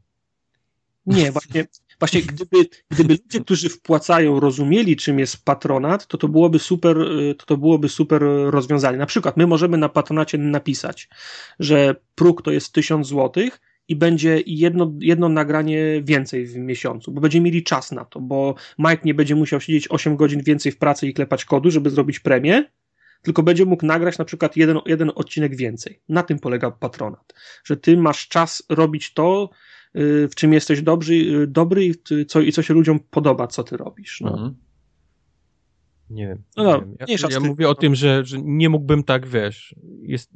Nie, 1.07 1.33
właśnie, 1.33 1.67
właśnie 1.99 2.23
gdyby, 2.23 2.69
gdyby 2.91 3.15
ludzie, 3.25 3.41
którzy 3.41 3.69
wpłacają, 3.69 4.41
rozumieli, 4.41 4.97
czym 4.97 5.19
jest 5.19 5.45
patronat, 5.45 6.07
to 6.07 6.19
to 6.19 6.29
byłoby 6.29 6.59
super, 6.59 6.97
to 7.39 7.47
to 7.47 7.57
byłoby 7.57 7.89
super 7.89 8.23
rozwiązanie. 8.47 8.99
Na 8.99 9.07
przykład 9.07 9.37
my 9.37 9.47
możemy 9.47 9.79
na 9.79 9.89
patronacie 9.89 10.39
napisać, 10.39 11.09
że 11.59 11.95
próg 12.15 12.43
to 12.43 12.51
jest 12.51 12.73
1000 12.73 13.07
złotych 13.07 13.61
i 13.89 13.97
będzie 13.97 14.43
jedno, 14.47 14.93
jedno 15.01 15.28
nagranie 15.28 16.03
więcej 16.03 16.47
w 16.47 16.57
miesiącu, 16.57 17.12
bo 17.12 17.20
będziemy 17.20 17.45
mieli 17.45 17.62
czas 17.62 17.93
na 17.93 18.05
to, 18.05 18.20
bo 18.20 18.55
Mike 18.78 19.03
nie 19.05 19.14
będzie 19.14 19.34
musiał 19.34 19.61
siedzieć 19.61 19.91
8 19.91 20.16
godzin 20.16 20.43
więcej 20.43 20.72
w 20.72 20.78
pracy 20.78 21.07
i 21.07 21.14
klepać 21.14 21.45
kodu, 21.45 21.70
żeby 21.70 21.91
zrobić 21.91 22.20
premię, 22.20 22.64
tylko 23.22 23.43
będzie 23.43 23.64
mógł 23.64 23.87
nagrać 23.87 24.18
na 24.18 24.24
przykład 24.24 24.57
jeden, 24.57 24.78
jeden 24.87 25.12
odcinek 25.14 25.57
więcej. 25.57 26.01
Na 26.09 26.22
tym 26.22 26.39
polega 26.39 26.70
patronat, 26.70 27.34
że 27.64 27.76
ty 27.76 27.97
masz 27.97 28.28
czas 28.28 28.62
robić 28.68 29.14
to, 29.14 29.51
y, 29.97 30.28
w 30.28 30.34
czym 30.34 30.53
jesteś 30.53 30.82
dobry, 30.82 31.14
y, 31.14 31.47
dobry 31.47 31.84
i, 31.84 31.95
co, 32.26 32.41
i 32.41 32.53
co 32.53 32.62
się 32.62 32.74
ludziom 32.74 33.01
podoba, 33.11 33.47
co 33.47 33.64
ty 33.64 33.76
robisz. 33.76 34.20
No. 34.20 34.30
Mhm. 34.30 34.66
Nie 36.11 36.27
wiem. 36.27 36.43
No, 36.57 36.65
no, 36.65 36.77
nie 36.77 36.85
wiem. 36.87 36.97
Ja, 37.09 37.29
ja 37.31 37.41
mówię 37.41 37.69
o 37.69 37.75
tym, 37.75 37.95
że, 37.95 38.25
że 38.25 38.39
nie 38.43 38.69
mógłbym 38.69 39.05
tak, 39.05 39.27
wiesz, 39.27 39.75
jest, 40.03 40.31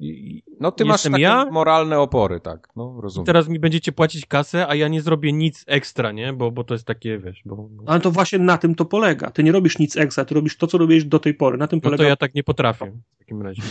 No 0.60 0.72
ty 0.72 0.84
masz 0.84 1.02
takie 1.02 1.20
ja, 1.20 1.46
moralne 1.50 1.98
opory, 1.98 2.40
tak, 2.40 2.68
no 2.76 3.00
rozumiem. 3.00 3.26
Teraz 3.26 3.48
mi 3.48 3.58
będziecie 3.58 3.92
płacić 3.92 4.26
kasę, 4.26 4.68
a 4.68 4.74
ja 4.74 4.88
nie 4.88 5.02
zrobię 5.02 5.32
nic 5.32 5.64
ekstra, 5.66 6.12
nie? 6.12 6.32
Bo, 6.32 6.50
bo 6.50 6.64
to 6.64 6.74
jest 6.74 6.86
takie, 6.86 7.18
wiesz, 7.18 7.42
bo... 7.44 7.68
Ale 7.86 8.00
to 8.00 8.10
właśnie 8.10 8.38
na 8.38 8.58
tym 8.58 8.74
to 8.74 8.84
polega. 8.84 9.30
Ty 9.30 9.42
nie 9.42 9.52
robisz 9.52 9.78
nic 9.78 9.96
ekstra, 9.96 10.24
ty 10.24 10.34
robisz 10.34 10.56
to, 10.56 10.66
co 10.66 10.78
robisz 10.78 11.04
do 11.04 11.18
tej 11.18 11.34
pory. 11.34 11.58
Na 11.58 11.66
tym 11.66 11.80
polega... 11.80 12.02
No 12.02 12.04
to 12.04 12.08
ja 12.08 12.16
tak 12.16 12.34
nie 12.34 12.44
potrafię 12.44 12.92
w 13.14 13.18
takim 13.18 13.42
razie. 13.42 13.62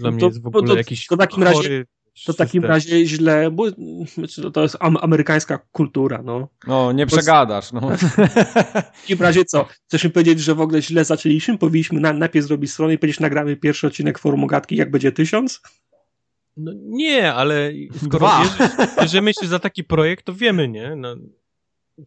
Dla 0.00 0.10
mnie 0.10 0.20
to, 0.20 0.26
jest 0.26 0.42
w 0.42 0.46
ogóle 0.46 0.66
to, 0.66 0.76
jakiś 0.76 1.06
to 1.06 1.16
w 1.16 1.18
takim 1.18 1.42
razie 1.42 1.84
to 2.26 2.32
w 2.32 2.36
takim 2.36 2.64
razie 2.64 3.06
źle, 3.06 3.50
bo 3.50 3.64
to 4.52 4.62
jest 4.62 4.76
amerykańska 4.80 5.58
kultura, 5.72 6.22
no. 6.22 6.48
No, 6.66 6.92
nie 6.92 7.06
przegadasz, 7.06 7.72
no. 7.72 7.80
W 7.80 9.00
takim 9.00 9.20
razie 9.20 9.44
co? 9.44 9.64
Chcesz 9.86 10.04
mi 10.04 10.10
powiedzieć, 10.10 10.40
że 10.40 10.54
w 10.54 10.60
ogóle 10.60 10.82
źle 10.82 11.04
zaczęliśmy? 11.04 11.58
Powinniśmy 11.58 12.00
na, 12.00 12.12
najpierw 12.12 12.46
zrobić 12.46 12.72
stronę 12.72 12.94
i 12.94 12.98
powiedzieć, 12.98 13.20
nagramy 13.20 13.56
pierwszy 13.56 13.86
odcinek 13.86 14.18
Forum 14.18 14.46
Gadki, 14.46 14.76
jak 14.76 14.90
będzie 14.90 15.12
tysiąc? 15.12 15.60
No 16.56 16.72
nie, 16.76 17.34
ale 17.34 17.72
skoro 18.06 18.30
bierzemy 19.00 19.32
się 19.34 19.46
za 19.46 19.58
taki 19.58 19.84
projekt, 19.84 20.24
to 20.24 20.34
wiemy, 20.34 20.68
nie? 20.68 20.96
No, 20.96 21.16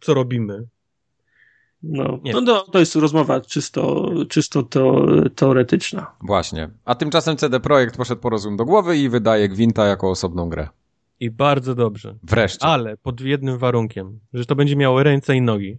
co 0.01 0.13
robimy. 0.13 0.67
No, 1.83 2.19
no 2.33 2.41
to, 2.41 2.71
to 2.71 2.79
jest 2.79 2.95
rozmowa 2.95 3.41
czysto, 3.41 4.11
czysto 4.29 4.63
to, 4.63 5.05
teoretyczna. 5.35 6.11
Właśnie. 6.21 6.69
A 6.85 6.95
tymczasem 6.95 7.37
CD 7.37 7.59
Projekt 7.59 7.97
poszedł 7.97 8.21
po 8.21 8.29
rozum 8.29 8.57
do 8.57 8.65
głowy 8.65 8.97
i 8.97 9.09
wydaje 9.09 9.49
Gwinta 9.49 9.85
jako 9.85 10.09
osobną 10.09 10.49
grę. 10.49 10.67
I 11.19 11.31
bardzo 11.31 11.75
dobrze. 11.75 12.15
Wreszcie. 12.23 12.65
Ale 12.65 12.97
pod 12.97 13.21
jednym 13.21 13.57
warunkiem, 13.57 14.19
że 14.33 14.45
to 14.45 14.55
będzie 14.55 14.75
miało 14.75 15.03
ręce 15.03 15.35
i 15.35 15.41
nogi. 15.41 15.77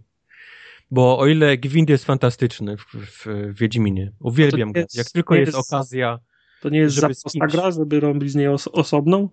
Bo 0.91 1.19
o 1.19 1.27
ile 1.27 1.57
Gwint 1.57 1.89
jest 1.89 2.05
fantastyczny 2.05 2.77
w, 2.77 2.81
w, 2.81 3.25
w 3.25 3.59
Wiedźminie, 3.59 4.11
uwielbiam 4.19 4.71
go. 4.71 4.79
Jak 4.93 5.11
tylko 5.11 5.35
jest, 5.35 5.55
jest, 5.55 5.73
okazja. 5.73 6.19
To 6.61 6.69
nie 6.69 6.79
jest 6.79 6.95
żeby 6.95 7.13
za 7.13 7.47
gra, 7.47 7.71
żeby 7.71 7.99
robić 7.99 8.31
z 8.31 8.35
niej 8.35 8.47
os 8.47 8.67
osobną? 8.67 9.29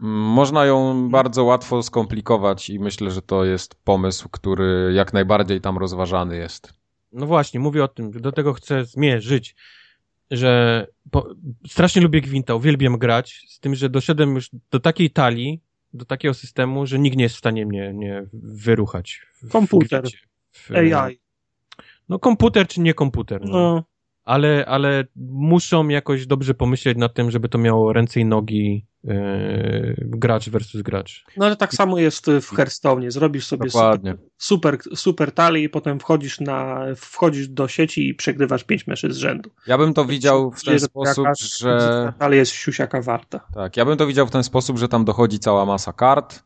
Można 0.00 0.64
ją 0.64 1.08
bardzo 1.10 1.44
łatwo 1.44 1.82
skomplikować 1.82 2.70
i 2.70 2.78
myślę, 2.78 3.10
że 3.10 3.22
to 3.22 3.44
jest 3.44 3.74
pomysł, 3.74 4.28
który 4.28 4.92
jak 4.94 5.12
najbardziej 5.12 5.60
tam 5.60 5.78
rozważany 5.78 6.36
jest. 6.36 6.72
No 7.12 7.26
właśnie, 7.26 7.60
mówię 7.60 7.84
o 7.84 7.88
tym, 7.88 8.10
do 8.10 8.32
tego 8.32 8.52
chcę 8.52 8.84
zmierzyć, 8.84 9.56
że 10.30 10.86
po, 11.10 11.34
strasznie 11.66 12.02
lubię 12.02 12.20
Gwinta, 12.20 12.54
uwielbiam 12.54 12.98
grać, 12.98 13.44
z 13.48 13.60
tym, 13.60 13.74
że 13.74 13.88
doszedłem 13.88 14.34
już 14.34 14.50
do 14.70 14.80
takiej 14.80 15.10
talii, 15.10 15.60
do 15.94 16.04
takiego 16.04 16.34
systemu, 16.34 16.86
że 16.86 16.98
nikt 16.98 17.16
nie 17.16 17.22
jest 17.22 17.34
w 17.34 17.38
stanie 17.38 17.66
mnie, 17.66 17.92
mnie 17.92 18.26
wyruchać. 18.32 19.26
W, 19.42 19.48
komputer, 19.48 20.04
w, 20.52 20.70
AI. 20.70 21.18
No 22.08 22.18
komputer 22.18 22.68
czy 22.68 22.80
nie 22.80 22.94
komputer. 22.94 23.40
No. 23.44 23.52
no 23.52 23.84
ale, 24.28 24.64
ale 24.66 25.04
muszą 25.16 25.88
jakoś 25.88 26.26
dobrze 26.26 26.54
pomyśleć 26.54 26.98
nad 26.98 27.14
tym, 27.14 27.30
żeby 27.30 27.48
to 27.48 27.58
miało 27.58 27.92
ręce 27.92 28.20
i 28.20 28.24
nogi 28.24 28.86
yy, 29.04 29.96
gracz 29.98 30.48
versus 30.48 30.82
gracz. 30.82 31.24
No 31.36 31.46
ale 31.46 31.56
tak 31.56 31.74
samo 31.74 31.98
jest 31.98 32.26
w 32.42 32.56
Hearthstone. 32.56 33.10
Zrobisz 33.10 33.46
sobie 33.46 33.70
super, 33.70 34.18
super, 34.36 34.78
super 34.94 35.32
talię 35.32 35.62
i 35.62 35.68
potem 35.68 36.00
wchodzisz, 36.00 36.40
na, 36.40 36.86
wchodzisz 36.96 37.48
do 37.48 37.68
sieci 37.68 38.08
i 38.08 38.14
przegrywasz 38.14 38.64
pięć 38.64 38.86
meszy 38.86 39.12
z 39.12 39.16
rzędu. 39.16 39.50
Ja 39.66 39.78
bym 39.78 39.94
to 39.94 40.04
widział 40.04 40.50
w 40.50 40.64
ten 40.64 40.80
sposób, 40.80 41.26
że... 41.58 42.12
Talia 42.18 42.36
jest 42.36 42.52
siusiaka 42.52 43.02
warta. 43.02 43.40
Tak, 43.54 43.76
ja 43.76 43.84
bym 43.84 43.96
to 43.96 44.06
widział 44.06 44.26
w 44.26 44.30
ten 44.30 44.44
sposób, 44.44 44.78
że 44.78 44.88
tam 44.88 45.04
dochodzi 45.04 45.38
cała 45.38 45.66
masa 45.66 45.92
kart, 45.92 46.44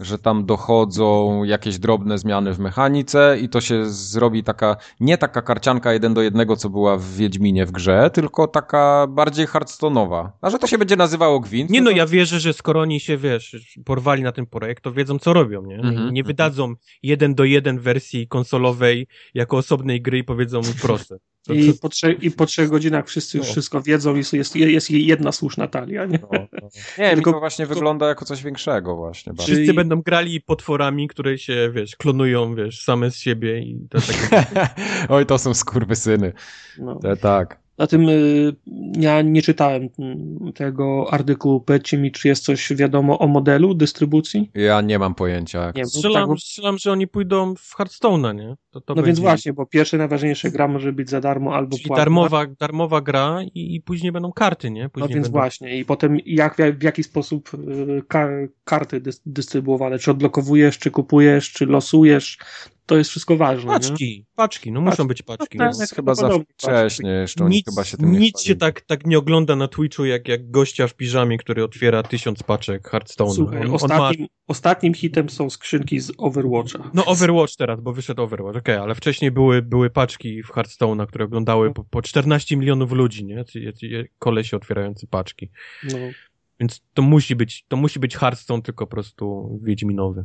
że 0.00 0.18
tam 0.18 0.46
dochodzą 0.46 1.44
jakieś 1.44 1.78
drobne 1.78 2.18
zmiany 2.18 2.54
w 2.54 2.58
mechanice 2.58 3.36
i 3.40 3.48
to 3.48 3.60
się 3.60 3.86
zrobi 3.86 4.42
taka, 4.44 4.76
nie 5.00 5.18
taka 5.18 5.42
karcianka 5.42 5.92
jeden 5.92 6.14
do 6.14 6.22
jednego, 6.22 6.56
co 6.56 6.70
była 6.70 6.96
w 6.96 7.04
Wiedźminie 7.04 7.66
w 7.66 7.72
grze, 7.72 8.10
tylko 8.10 8.46
taka 8.46 9.06
bardziej 9.06 9.46
hardstone'owa. 9.46 10.28
A 10.40 10.50
że 10.50 10.58
to 10.58 10.66
się 10.66 10.78
będzie 10.78 10.96
nazywało 10.96 11.40
Gwint? 11.40 11.70
Nie 11.70 11.82
no, 11.82 11.90
to... 11.90 11.96
ja 11.96 12.06
wierzę, 12.06 12.40
że 12.40 12.52
skoro 12.52 12.80
oni 12.80 13.00
się, 13.00 13.16
wiesz, 13.16 13.56
porwali 13.84 14.22
na 14.22 14.32
ten 14.32 14.46
projekt, 14.46 14.84
to 14.84 14.92
wiedzą, 14.92 15.18
co 15.18 15.32
robią, 15.32 15.62
nie? 15.62 15.74
Mm 15.74 15.86
-hmm, 15.86 15.94
nie 15.94 16.20
mhm. 16.20 16.26
wydadzą 16.26 16.74
jeden 17.02 17.34
do 17.34 17.44
jeden 17.44 17.78
wersji 17.78 18.28
konsolowej 18.28 19.06
jako 19.34 19.56
osobnej 19.56 20.02
gry 20.02 20.18
i 20.18 20.24
powiedzą 20.24 20.60
proste. 20.82 21.16
I 21.48 21.74
po, 21.82 21.88
trzech, 21.88 22.22
I 22.22 22.30
po 22.30 22.46
trzech 22.46 22.68
godzinach 22.68 23.06
wszyscy 23.06 23.38
już 23.38 23.46
no. 23.46 23.52
wszystko 23.52 23.82
wiedzą 23.82 24.14
i 24.14 24.22
jest, 24.32 24.56
jest 24.56 24.90
jedna 24.90 25.32
słuszna 25.32 25.68
talia. 25.68 26.06
Nie, 26.06 26.18
no, 26.22 26.28
no. 26.32 26.68
nie 26.98 27.14
Tylko, 27.14 27.32
to 27.32 27.40
właśnie 27.40 27.66
to... 27.66 27.74
wygląda 27.74 28.08
jako 28.08 28.24
coś 28.24 28.42
większego 28.42 28.96
właśnie. 28.96 29.32
Wszyscy 29.32 29.54
Czyli... 29.54 29.74
będą 29.74 30.02
grali 30.02 30.40
potworami, 30.40 31.08
które 31.08 31.38
się, 31.38 31.70
wiesz, 31.74 31.96
klonują, 31.96 32.54
wiesz, 32.54 32.84
same 32.84 33.10
z 33.10 33.16
siebie 33.16 33.58
i 33.58 33.86
to 33.90 33.98
takie... 34.00 34.46
Oj, 35.14 35.26
to 35.26 35.38
są 35.38 35.54
skurwysyny. 35.54 36.32
No. 36.78 36.98
Te, 36.98 37.16
tak. 37.16 37.62
Na 37.78 37.86
tym 37.86 38.08
y, 38.08 38.56
ja 38.98 39.22
nie 39.22 39.42
czytałem 39.42 39.88
mm, 39.98 40.52
tego 40.52 41.06
artykułu. 41.10 41.60
Powiedzcie 41.60 41.98
mi, 41.98 42.12
czy 42.12 42.28
jest 42.28 42.44
coś 42.44 42.74
wiadomo 42.74 43.18
o 43.18 43.26
modelu 43.26 43.74
dystrybucji? 43.74 44.50
Ja 44.54 44.80
nie 44.80 44.98
mam 44.98 45.14
pojęcia. 45.14 45.72
Nie, 45.76 45.86
strzelam, 45.86 46.28
tak, 46.28 46.38
strzelam, 46.38 46.78
że 46.78 46.92
oni 46.92 47.08
pójdą 47.08 47.54
w 47.54 47.76
Hearthstone'a, 47.76 48.34
nie? 48.34 48.56
To, 48.72 48.80
to 48.80 48.94
no 48.94 48.94
będzie... 48.94 49.06
więc 49.06 49.18
właśnie, 49.20 49.52
bo 49.52 49.66
pierwsze, 49.66 49.98
najważniejsze 49.98 50.50
gra 50.50 50.68
może 50.68 50.92
być 50.92 51.10
za 51.10 51.20
darmo 51.20 51.54
albo 51.54 51.76
Czyli 51.76 51.90
darmowa, 51.96 52.46
darmowa 52.46 53.00
gra 53.00 53.42
i, 53.54 53.74
i, 53.74 53.80
później 53.80 54.12
będą 54.12 54.32
karty, 54.32 54.70
nie? 54.70 54.88
Później 54.88 55.08
no 55.08 55.14
więc 55.14 55.26
będą... 55.26 55.38
właśnie 55.38 55.78
i 55.78 55.84
potem 55.84 56.18
jak, 56.26 56.56
w 56.78 56.82
jaki 56.82 57.02
sposób 57.02 57.50
y, 57.54 58.02
karty 58.64 59.02
dystrybuowane? 59.26 59.98
Czy 59.98 60.10
odblokowujesz, 60.10 60.78
czy 60.78 60.90
kupujesz, 60.90 61.52
czy 61.52 61.66
losujesz? 61.66 62.38
to 62.86 62.96
jest 62.96 63.10
wszystko 63.10 63.36
ważne. 63.36 63.72
Paczki, 63.72 64.18
nie? 64.18 64.24
paczki, 64.36 64.72
no 64.72 64.80
muszą 64.80 64.96
paczki. 64.96 65.08
być 65.08 65.22
paczki. 65.22 65.58
No, 65.58 65.64
tak, 65.64 65.74
no. 65.78 65.96
chyba 65.96 66.14
za 66.14 66.30
wcześnie 66.48 67.10
jeszcze, 67.10 67.44
nic, 67.44 67.66
chyba 67.66 67.84
się 67.84 67.96
tym 67.96 68.12
Nic 68.12 68.40
się 68.40 68.56
tak, 68.56 68.80
tak 68.80 69.06
nie 69.06 69.18
ogląda 69.18 69.56
na 69.56 69.68
Twitchu, 69.68 70.04
jak, 70.04 70.28
jak 70.28 70.50
gościa 70.50 70.88
w 70.88 70.94
piżamie, 70.94 71.38
który 71.38 71.64
otwiera 71.64 72.02
tysiąc 72.02 72.42
paczek 72.42 72.88
Hearthstone. 72.88 73.34
Słuchaj, 73.34 73.60
on, 73.60 73.74
ostatnim, 73.74 74.00
on 74.00 74.22
ma... 74.22 74.26
ostatnim 74.46 74.94
hitem 74.94 75.30
są 75.30 75.50
skrzynki 75.50 76.00
z 76.00 76.12
Overwatcha. 76.18 76.90
No 76.94 77.04
Overwatch 77.04 77.56
teraz, 77.56 77.80
bo 77.80 77.92
wyszedł 77.92 78.22
Overwatch, 78.22 78.61
okej, 78.62 78.74
okay, 78.74 78.84
ale 78.84 78.94
wcześniej 78.94 79.30
były, 79.30 79.62
były 79.62 79.90
paczki 79.90 80.42
w 80.42 80.48
Hearthstone'a, 80.48 81.06
które 81.06 81.24
oglądały 81.24 81.74
po, 81.74 81.84
po 81.84 82.02
14 82.02 82.56
milionów 82.56 82.92
ludzi, 82.92 83.24
nie? 83.24 83.44
Kolesie 84.18 84.56
otwierający 84.56 85.06
paczki. 85.06 85.50
No. 85.84 85.98
Więc 86.60 86.82
to 86.94 87.02
musi 87.02 87.36
być, 87.36 87.64
to 87.68 87.76
musi 87.76 87.98
być 87.98 88.16
Hearthstone, 88.16 88.62
tylko 88.62 88.86
po 88.86 88.90
prostu 88.90 89.58
Wiedźminowy. 89.62 90.24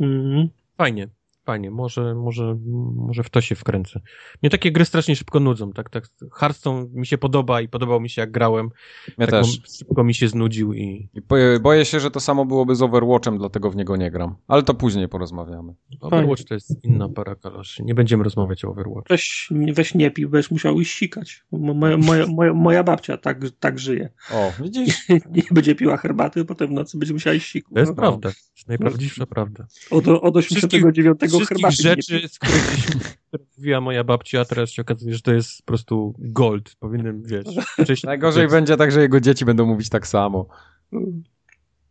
Mhm. 0.00 0.48
Fajnie 0.76 1.08
fajnie, 1.50 1.70
może, 1.70 2.14
może, 2.14 2.56
może 2.96 3.22
w 3.22 3.30
to 3.30 3.40
się 3.40 3.54
wkręcę. 3.54 4.00
Mnie 4.42 4.50
takie 4.50 4.72
gry 4.72 4.84
strasznie 4.84 5.16
szybko 5.16 5.40
nudzą, 5.40 5.72
tak, 5.72 5.90
tak. 5.90 6.04
Hearthstone 6.32 6.86
mi 6.92 7.06
się 7.06 7.18
podoba 7.18 7.60
i 7.60 7.68
podobał 7.68 8.00
mi 8.00 8.10
się 8.10 8.22
jak 8.22 8.30
grałem. 8.30 8.70
Ja 9.18 9.26
tak 9.26 9.30
też. 9.30 9.60
Szybko 9.78 10.04
mi 10.04 10.14
się 10.14 10.28
znudził 10.28 10.74
i... 10.74 11.08
I 11.14 11.22
boję 11.60 11.84
się, 11.84 12.00
że 12.00 12.10
to 12.10 12.20
samo 12.20 12.44
byłoby 12.44 12.74
z 12.74 12.82
Overwatchem, 12.82 13.38
dlatego 13.38 13.70
w 13.70 13.76
niego 13.76 13.96
nie 13.96 14.10
gram. 14.10 14.34
Ale 14.48 14.62
to 14.62 14.74
później 14.74 15.08
porozmawiamy. 15.08 15.74
Overwatch 16.00 16.44
to 16.44 16.54
jest 16.54 16.84
inna 16.84 17.08
para 17.08 17.34
kaloszy. 17.34 17.82
Nie 17.84 17.94
będziemy 17.94 18.24
rozmawiać 18.24 18.64
o 18.64 18.68
Overwatch. 18.68 19.08
Weź, 19.08 19.52
weź 19.72 19.94
nie 19.94 20.10
pił, 20.10 20.28
będziesz 20.28 20.50
musiał 20.50 20.80
iść 20.80 20.98
sikać. 20.98 21.44
Moja, 21.52 21.96
moja, 21.96 22.26
moja, 22.26 22.54
moja 22.54 22.82
babcia 22.82 23.16
tak, 23.16 23.40
tak 23.60 23.78
żyje. 23.78 24.10
O, 24.32 24.52
widzisz? 24.62 25.08
nie 25.36 25.42
będzie 25.50 25.74
piła 25.74 25.96
herbaty, 25.96 26.44
potem 26.44 26.68
w 26.68 26.72
nocy 26.72 26.98
będzie 26.98 27.12
musiała 27.12 27.34
iść 27.34 27.50
sikać. 27.50 27.72
To 27.74 27.80
jest 27.80 27.92
no. 27.92 27.96
prawda. 27.96 28.28
To 28.28 28.36
jest 28.56 28.68
najprawdziwsza 28.68 29.26
prawda. 29.26 29.66
Od, 29.90 30.08
od 30.08 30.36
89 30.36 31.20
herbaty 31.46 31.82
rzeczy, 31.82 32.28
z 32.28 32.38
których 32.38 32.86
mówiła 33.58 33.80
moja 33.80 34.04
babcia, 34.04 34.40
a 34.40 34.44
teraz 34.44 34.70
się 34.70 34.82
okazuje, 34.82 35.14
że 35.14 35.20
to 35.20 35.32
jest 35.32 35.58
po 35.58 35.64
prostu 35.64 36.14
gold. 36.18 36.74
Powinienem, 36.78 37.22
wiesz... 37.22 37.46
Wcześniej... 37.82 38.08
Najgorzej 38.08 38.48
będzie 38.48 38.76
tak, 38.76 38.92
że 38.92 39.00
jego 39.00 39.20
dzieci 39.20 39.44
będą 39.44 39.66
mówić 39.66 39.88
tak 39.88 40.06
samo. 40.06 40.46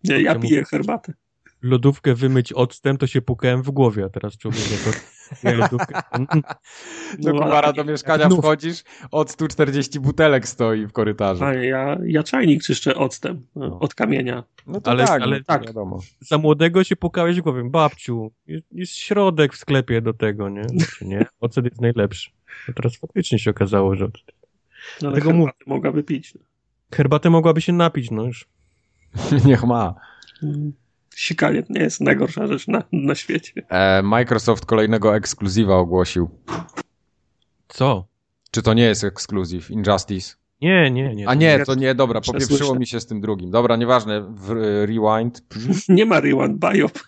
Nie, 0.03 0.21
ja 0.21 0.39
piję 0.39 0.63
herbatę 0.63 1.13
lodówkę 1.62 2.16
wymyć 2.16 2.53
octem, 2.53 2.97
to 2.97 3.07
się 3.07 3.22
pukałem 3.22 3.62
w 3.62 3.72
głowie, 3.72 4.05
a 4.05 4.10
teraz 4.10 4.38
człowiek 4.38 4.62
to 4.84 5.51
lodówkę. 5.51 6.01
Do 7.20 7.34
no, 7.34 7.41
kumara 7.41 7.74
do 7.74 7.84
mieszkania 7.84 8.30
wchodzisz, 8.30 8.84
od 9.12 9.32
140 9.32 9.99
butelek 9.99 10.47
stoi 10.47 10.88
w 10.88 10.91
korytarzu. 10.91 11.43
A 11.43 11.53
ja, 11.53 11.97
ja 12.05 12.24
czajnik 12.24 12.64
czyszczę 12.64 12.95
octem, 12.95 13.45
no. 13.55 13.80
od 13.80 13.95
kamienia. 13.95 14.43
No 14.68 14.82
to 14.82 14.91
ale, 14.91 15.07
tak, 15.07 15.22
ale 15.22 15.38
no 15.38 15.43
tak. 15.47 15.66
Wiadomo. 15.66 15.99
Za 16.20 16.38
młodego 16.38 16.84
się 16.84 16.95
pukałeś 16.95 17.39
w 17.39 17.43
głowie, 17.43 17.64
babciu, 17.70 18.32
jest, 18.47 18.68
jest 18.72 18.93
środek 18.93 19.53
w 19.53 19.57
sklepie 19.57 20.01
do 20.01 20.14
tego, 20.14 20.49
nie? 20.49 20.64
Znaczy, 20.64 21.05
nie? 21.05 21.26
Ocet 21.39 21.66
jest 21.66 21.82
najlepszy. 21.82 22.32
A 22.70 22.74
teraz 22.74 22.97
faktycznie 22.97 23.39
się 23.39 23.51
okazało, 23.51 23.95
że. 23.95 24.07
No, 25.01 25.10
ale 25.10 25.22
herbatę 25.22 25.51
mogłaby 25.66 26.03
pić. 26.03 26.34
Herbatę 26.93 27.30
mogłaby 27.30 27.62
się 27.62 27.74
napić, 27.74 28.12
no 28.12 28.24
już. 28.24 28.47
Niech 29.45 29.64
ma. 29.64 29.95
Sikanie 31.20 31.63
nie 31.70 31.82
jest 31.82 32.01
najgorsza 32.01 32.47
rzecz 32.47 32.67
na, 32.67 32.84
na 32.91 33.15
świecie. 33.15 33.53
E, 33.70 34.01
Microsoft 34.01 34.65
kolejnego 34.65 35.15
ekskluzywa 35.15 35.76
ogłosił. 35.76 36.30
Co? 37.67 38.07
Czy 38.51 38.61
to 38.61 38.74
nie 38.74 38.84
jest 38.84 39.03
ekskluzyw? 39.03 39.72
Injustice? 39.72 40.36
Nie, 40.61 40.91
nie, 40.91 41.15
nie. 41.15 41.30
A 41.30 41.34
nie, 41.34 41.65
to 41.65 41.76
nie, 41.76 41.95
dobra, 41.95 42.22
popieprzyło 42.22 42.76
mi 42.76 42.88
się 42.88 42.99
z 42.99 43.05
tym 43.05 43.22
drugim. 43.22 43.51
Dobra, 43.51 43.76
nieważne, 43.76 44.22
w, 44.22 44.49
rewind. 44.86 45.43
Nie 45.89 46.05
ma 46.05 46.20
rewind, 46.20 46.57
biop. 46.59 46.99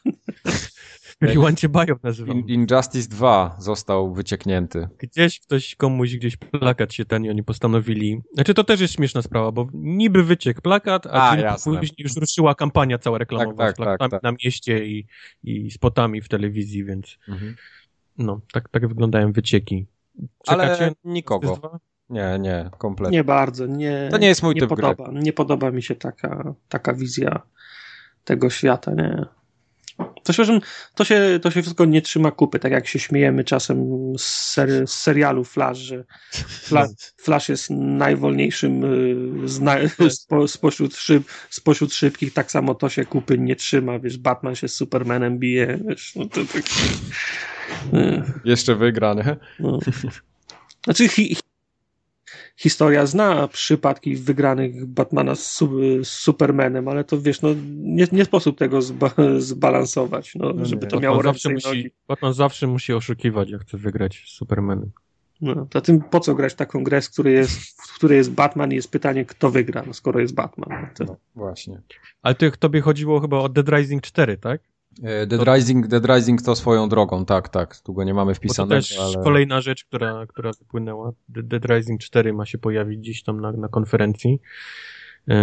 Rewind 1.22 1.62
biop 1.68 2.04
nazywam. 2.04 2.38
In, 2.38 2.48
Injustice 2.48 3.10
2 3.10 3.56
został 3.60 4.14
wycieknięty. 4.14 4.88
Gdzieś 5.00 5.40
ktoś 5.40 5.76
komuś, 5.76 6.16
gdzieś 6.16 6.38
plakat 6.38 6.94
się 6.94 7.06
ten 7.06 7.26
i 7.26 7.30
oni 7.30 7.44
postanowili. 7.44 8.22
Znaczy 8.34 8.54
to 8.54 8.64
też 8.64 8.82
jest 8.82 8.94
śmieszna 8.94 9.22
sprawa, 9.22 9.52
bo 9.52 9.68
niby 9.74 10.24
wyciek 10.24 10.62
plakat, 10.62 11.08
a, 11.08 11.32
a 11.48 11.56
później 11.64 11.92
już 11.98 12.16
ruszyła 12.16 12.56
kampania 12.56 12.98
cała 12.98 13.18
reklamowa 13.18 13.58
tak, 13.58 13.68
tak, 13.68 13.76
z 13.76 13.78
plakatami 13.78 14.12
tak, 14.12 14.22
tak. 14.22 14.24
na 14.24 14.38
mieście 14.44 14.86
i, 14.86 15.08
i 15.44 15.72
spotami 15.72 16.22
w 16.22 16.30
telewizji, 16.30 16.86
więc 16.86 17.18
mhm. 17.28 17.56
no, 18.18 18.42
tak, 18.54 18.70
tak 18.70 18.88
wyglądają 18.88 19.32
wycieki. 19.32 19.86
Czekacie 20.46 20.84
Ale 20.84 20.92
nikogo. 21.04 21.80
Nie, 22.10 22.40
nie, 22.40 22.70
kompletnie. 22.78 23.18
Nie 23.18 23.24
bardzo, 23.24 23.68
nie. 23.68 24.08
To 24.12 24.18
nie 24.18 24.28
jest 24.28 24.44
mój 24.44 24.56
nie 24.56 24.62
typ 24.62 24.70
podoba, 24.70 25.10
gry. 25.10 25.22
Nie 25.22 25.34
podoba 25.34 25.72
mi 25.72 25.84
się 25.84 25.96
taka, 25.96 26.54
taka 26.70 26.94
wizja 26.94 27.42
tego 28.24 28.50
świata, 28.50 28.94
nie. 28.94 29.26
To 30.24 30.34
się, 30.34 30.44
to, 30.96 31.06
się, 31.06 31.40
to 31.42 31.52
się 31.52 31.62
wszystko 31.62 31.86
nie 31.86 32.02
trzyma 32.02 32.32
kupy, 32.32 32.60
tak 32.60 32.72
jak 32.72 32.88
się 32.88 33.00
śmiejemy 33.00 33.44
czasem 33.44 33.88
z, 34.18 34.24
ser, 34.24 34.88
z 34.88 34.94
serialu 34.94 35.44
Flash, 35.44 35.78
że 35.78 36.04
Flash, 36.48 36.90
Flash 37.18 37.50
jest 37.50 37.70
najwolniejszym 37.70 38.84
y, 39.44 39.48
z 39.48 39.60
na, 39.60 39.76
spo, 40.10 40.48
spośród, 40.48 40.96
szyb, 40.96 41.24
spośród 41.50 41.94
szybkich, 41.94 42.34
tak 42.34 42.52
samo 42.52 42.76
to 42.76 42.90
się 42.90 43.06
kupy 43.06 43.38
nie 43.38 43.56
trzyma, 43.56 44.00
wiesz, 44.00 44.18
Batman 44.18 44.56
się 44.56 44.68
z 44.68 44.76
Supermanem 44.76 45.40
bije, 45.40 45.80
wiesz, 45.88 46.16
no 46.16 46.26
to 46.26 46.42
tak... 46.46 46.64
Y. 47.94 48.24
Jeszcze 48.46 48.76
wygra, 48.76 49.14
nie? 49.14 49.36
No. 49.60 49.80
Znaczy 50.84 51.08
hi, 51.08 51.36
historia 52.58 53.06
zna 53.06 53.48
przypadki 53.48 54.16
wygranych 54.16 54.86
Batmana 54.86 55.36
z, 55.36 55.60
z 56.04 56.08
Supermanem, 56.08 56.88
ale 56.88 57.04
to 57.04 57.22
wiesz, 57.22 57.42
no 57.42 57.50
nie, 57.76 58.08
nie 58.12 58.26
sposób 58.26 58.58
tego 58.58 58.82
zba, 58.82 59.12
zbalansować, 59.38 60.36
no, 60.36 60.54
no 60.56 60.66
żeby 60.66 60.88
to 60.88 60.96
Batman 60.96 61.04
miało 61.04 61.24
zawsze 61.24 61.50
musi, 61.50 61.92
Batman 62.08 62.34
zawsze 62.34 62.68
musi 62.68 62.94
oszukiwać, 62.94 63.50
jak 63.50 63.62
chce 63.62 63.78
wygrać 63.78 64.24
z 64.28 64.32
Supermanem. 64.38 64.92
No, 65.42 65.68
zatem 65.74 66.02
po 66.02 66.20
co 66.20 66.36
grać 66.36 66.54
taką 66.54 66.84
grę, 66.84 67.02
w 67.02 67.10
której 67.10 67.36
jest, 67.36 67.82
w 67.88 67.96
której 67.96 68.18
jest 68.18 68.32
Batman 68.32 68.72
i 68.72 68.76
jest 68.76 68.92
pytanie, 68.92 69.26
kto 69.26 69.52
wygra, 69.52 69.84
no, 69.88 69.94
skoro 69.94 70.20
jest 70.20 70.34
Batman. 70.34 70.88
To... 70.96 71.04
No, 71.04 71.18
właśnie. 71.36 71.82
Ale 72.22 72.36
to 72.36 72.52
tobie 72.52 72.82
chodziło 72.82 73.20
chyba 73.20 73.40
o 73.40 73.50
Dead 73.50 73.70
Rising 73.70 74.04
4, 74.04 74.38
tak? 74.38 74.62
E, 75.04 75.28
Dead, 75.28 75.46
to... 75.46 75.56
Rising, 75.56 75.88
Dead 75.88 76.06
Rising 76.06 76.42
to 76.42 76.56
swoją 76.56 76.90
drogą, 76.90 77.26
tak, 77.26 77.50
tak. 77.50 77.80
Tu 77.80 77.94
go 77.94 78.04
nie 78.04 78.14
mamy 78.14 78.36
wpisanego. 78.36 78.82
To 78.82 78.88
też 78.88 79.00
ale... 79.00 79.24
kolejna 79.24 79.62
rzecz, 79.62 79.86
która, 79.86 80.26
która 80.28 80.52
wypłynęła. 80.60 81.12
Dead 81.30 81.66
Rising 81.66 82.02
4 82.02 82.34
ma 82.34 82.46
się 82.46 82.58
pojawić 82.58 83.00
gdzieś 83.00 83.24
tam 83.24 83.42
na, 83.42 83.52
na 83.52 83.68
konferencji. 83.68 84.40
Yy, 85.28 85.36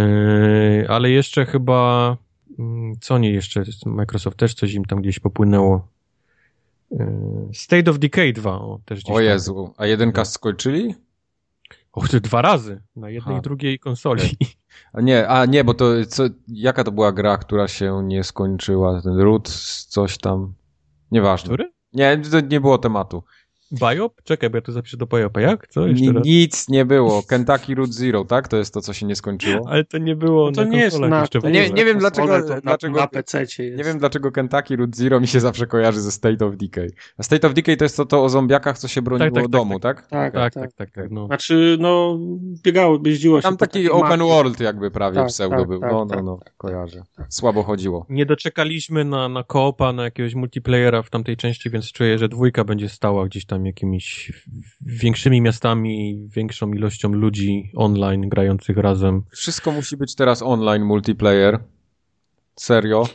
ale 0.89 1.11
jeszcze 1.11 1.45
chyba 1.45 2.17
mm, 2.59 2.93
co 3.01 3.17
nie 3.17 3.31
jeszcze? 3.31 3.63
Microsoft 3.85 4.37
też 4.37 4.53
coś 4.53 4.73
im 4.73 4.85
tam 4.85 5.01
gdzieś 5.01 5.19
popłynęło. 5.19 5.87
Yy, 6.91 6.99
State 7.53 7.91
of 7.91 7.99
Decay 7.99 8.33
2 8.33 8.51
o, 8.51 8.79
też 8.85 9.03
gdzieś 9.03 9.15
O 9.15 9.19
Jezu, 9.19 9.73
a 9.77 9.85
jedynka 9.85 10.25
skończyli? 10.25 10.95
Och, 11.91 12.07
dwa 12.07 12.41
razy, 12.41 12.81
na 12.95 13.09
jednej 13.09 13.35
ha. 13.35 13.39
i 13.39 13.43
drugiej 13.43 13.79
konsoli. 13.79 14.23
A 14.93 15.01
nie, 15.01 15.27
a 15.27 15.45
nie, 15.45 15.63
bo 15.63 15.73
to 15.73 15.85
co, 16.07 16.23
jaka 16.47 16.83
to 16.83 16.91
była 16.91 17.11
gra, 17.11 17.37
która 17.37 17.67
się 17.67 18.03
nie 18.03 18.23
skończyła? 18.23 19.01
Ten 19.01 19.17
root, 19.19 19.49
coś 19.87 20.17
tam. 20.17 20.53
Nieważne. 21.11 21.47
Który? 21.47 21.71
Nie, 21.93 22.21
to 22.31 22.39
nie 22.39 22.61
było 22.61 22.77
tematu. 22.77 23.23
Biop? 23.71 24.21
Czekaj, 24.23 24.49
bo 24.49 24.57
ja 24.57 24.61
tu 24.61 24.71
zapiszę 24.71 24.97
do 24.97 25.05
Biopa. 25.05 25.41
Jak? 25.41 25.67
Co 25.67 25.87
jeszcze 25.87 26.13
raz? 26.13 26.25
Nic 26.25 26.69
nie 26.69 26.85
było. 26.85 27.23
Kentucky 27.23 27.75
Root 27.75 27.93
Zero, 27.93 28.25
tak? 28.25 28.47
To 28.47 28.57
jest 28.57 28.73
to, 28.73 28.81
co 28.81 28.93
się 28.93 29.05
nie 29.05 29.15
skończyło. 29.15 29.69
Ale 29.69 29.85
to 29.85 29.97
nie 29.97 30.15
było 30.15 30.45
no 30.45 30.51
to 30.51 30.63
na 30.63 30.69
nie 30.69 30.79
jest 30.79 30.99
na, 30.99 31.19
jeszcze 31.21 31.39
nie, 31.39 31.69
nie 31.69 31.85
wiem 31.85 31.99
dlaczego, 31.99 32.61
dlaczego 32.63 32.99
na 32.99 33.07
PC 33.07 33.39
jest. 33.41 33.59
Nie 33.59 33.83
wiem 33.83 33.99
dlaczego 33.99 34.31
Kentucky 34.31 34.75
Root 34.75 34.95
Zero 34.95 35.19
mi 35.19 35.27
się 35.27 35.39
zawsze 35.39 35.67
kojarzy 35.67 36.01
ze 36.01 36.11
State 36.11 36.45
of 36.45 36.57
Decay. 36.57 36.89
A 37.17 37.23
State 37.23 37.47
of 37.47 37.53
Decay 37.53 37.77
to 37.77 37.85
jest 37.85 37.97
to, 37.97 38.05
to 38.05 38.23
o 38.23 38.29
zombiakach, 38.29 38.77
co 38.77 38.87
się 38.87 39.01
broniło 39.01 39.31
tak, 39.31 39.43
tak, 39.43 39.51
domu, 39.51 39.79
tak? 39.79 40.07
Tak, 40.07 40.33
tak, 40.33 40.53
tak. 40.53 40.73
tak, 40.73 40.91
tak 40.91 41.11
no. 41.11 41.25
Znaczy, 41.25 41.77
no, 41.79 42.19
biegało, 42.63 42.99
jeździło 43.05 43.37
się. 43.37 43.43
Tam 43.43 43.57
taki 43.57 43.89
open 43.89 44.19
world 44.19 44.59
jakby 44.59 44.91
prawie 44.91 45.25
pseudo 45.25 45.65
był. 45.65 45.79
No, 45.79 46.05
no, 46.05 46.21
no, 46.21 46.39
kojarzę. 46.57 47.03
Słabo 47.29 47.63
chodziło. 47.63 48.05
Nie 48.09 48.25
doczekaliśmy 48.25 49.05
na, 49.05 49.29
na 49.29 49.43
koopa, 49.43 49.93
na 49.93 50.03
jakiegoś 50.03 50.35
multiplayera 50.35 51.01
w 51.01 51.09
tamtej 51.09 51.37
części, 51.37 51.69
więc 51.69 51.91
czuję, 51.91 52.17
że 52.17 52.29
dwójka 52.29 52.63
będzie 52.63 52.89
stała 52.89 53.25
gdzieś 53.25 53.45
tam 53.45 53.58
jakimiś 53.65 54.31
większymi 54.81 55.41
miastami, 55.41 56.27
większą 56.35 56.71
ilością 56.71 57.09
ludzi 57.09 57.71
online 57.75 58.29
grających 58.29 58.77
razem. 58.77 59.23
Wszystko 59.31 59.71
musi 59.71 59.97
być 59.97 60.15
teraz 60.15 60.41
online 60.41 60.85
multiplayer. 60.85 61.59
Serio? 62.55 63.07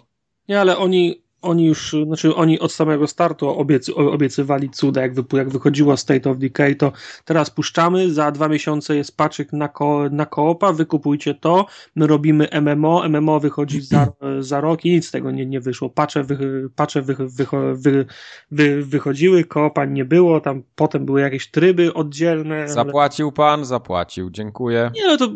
Nie, 0.49 0.61
ale 0.61 0.77
oni, 0.79 1.24
oni 1.45 1.67
już, 1.67 1.97
znaczy 2.07 2.35
oni 2.35 2.61
od 2.61 2.73
samego 2.73 3.07
startu 3.07 3.49
obiecy, 3.49 3.95
obiecywali 3.95 4.71
cuda, 4.71 5.01
jak, 5.01 5.15
wy, 5.15 5.25
jak 5.33 5.49
wychodziło 5.49 5.97
State 5.97 6.31
of 6.31 6.39
Decay, 6.39 6.75
to 6.75 6.93
teraz 7.25 7.51
puszczamy, 7.51 8.11
za 8.13 8.31
dwa 8.31 8.49
miesiące 8.49 8.97
jest 8.97 9.17
paczyk 9.17 9.53
na, 9.53 9.69
ko, 9.69 10.09
na 10.11 10.27
koopa, 10.27 10.73
wykupujcie 10.73 11.35
to, 11.35 11.67
my 11.97 12.07
robimy 12.07 12.49
MMO, 12.61 13.09
MMO 13.09 13.41
wychodzi 13.41 13.81
za, 13.81 14.07
za 14.41 14.61
rok 14.61 14.85
i 14.85 14.91
nic 14.91 15.09
z 15.09 15.11
tego 15.11 15.31
nie, 15.31 15.47
nie 15.47 15.61
wyszło. 15.61 15.91
Pacze, 15.91 16.23
wy, 16.25 16.69
pacze 16.77 17.03
wy, 17.03 17.15
wy, 17.15 17.47
wy, 17.75 18.07
wy, 18.51 18.83
wychodziły, 18.83 19.45
koopa 19.45 19.85
nie 19.85 20.05
było, 20.05 20.41
tam 20.41 20.63
potem 20.75 21.07
były 21.07 21.21
jakieś 21.21 21.51
tryby 21.51 21.95
oddzielne. 21.95 22.69
Zapłacił 22.69 23.27
ale... 23.27 23.33
pan? 23.33 23.65
Zapłacił, 23.65 24.31
dziękuję. 24.31 24.91
Nie, 24.95 25.07
no 25.07 25.17
to 25.17 25.29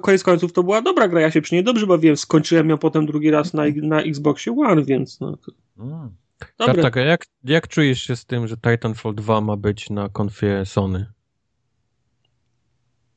koniec 0.00 0.22
końców 0.22 0.52
to 0.52 0.62
była 0.62 0.82
dobra 0.82 1.08
gra, 1.08 1.20
ja 1.20 1.30
się 1.30 1.42
przy 1.42 1.54
niej 1.54 1.64
dobrze 1.64 1.86
bawiłem, 1.86 2.16
skończyłem 2.16 2.70
ją 2.70 2.78
potem 2.78 3.06
drugi 3.06 3.30
raz 3.30 3.54
na, 3.54 3.62
na 3.82 4.02
Xboxie 4.02 4.56
One, 4.58 4.84
więc 4.84 5.20
no 5.20 5.36
to... 5.36 5.52
Mm. 5.78 6.10
Dobre. 6.58 6.82
Tak, 6.82 6.94
tak, 6.94 7.06
jak, 7.06 7.26
jak 7.44 7.68
czujesz 7.68 8.02
się 8.02 8.16
z 8.16 8.24
tym, 8.26 8.48
że 8.48 8.56
Titanfall 8.56 9.14
2 9.14 9.40
ma 9.40 9.56
być 9.56 9.90
na 9.90 10.08
konfie 10.08 10.66
Sony? 10.66 11.06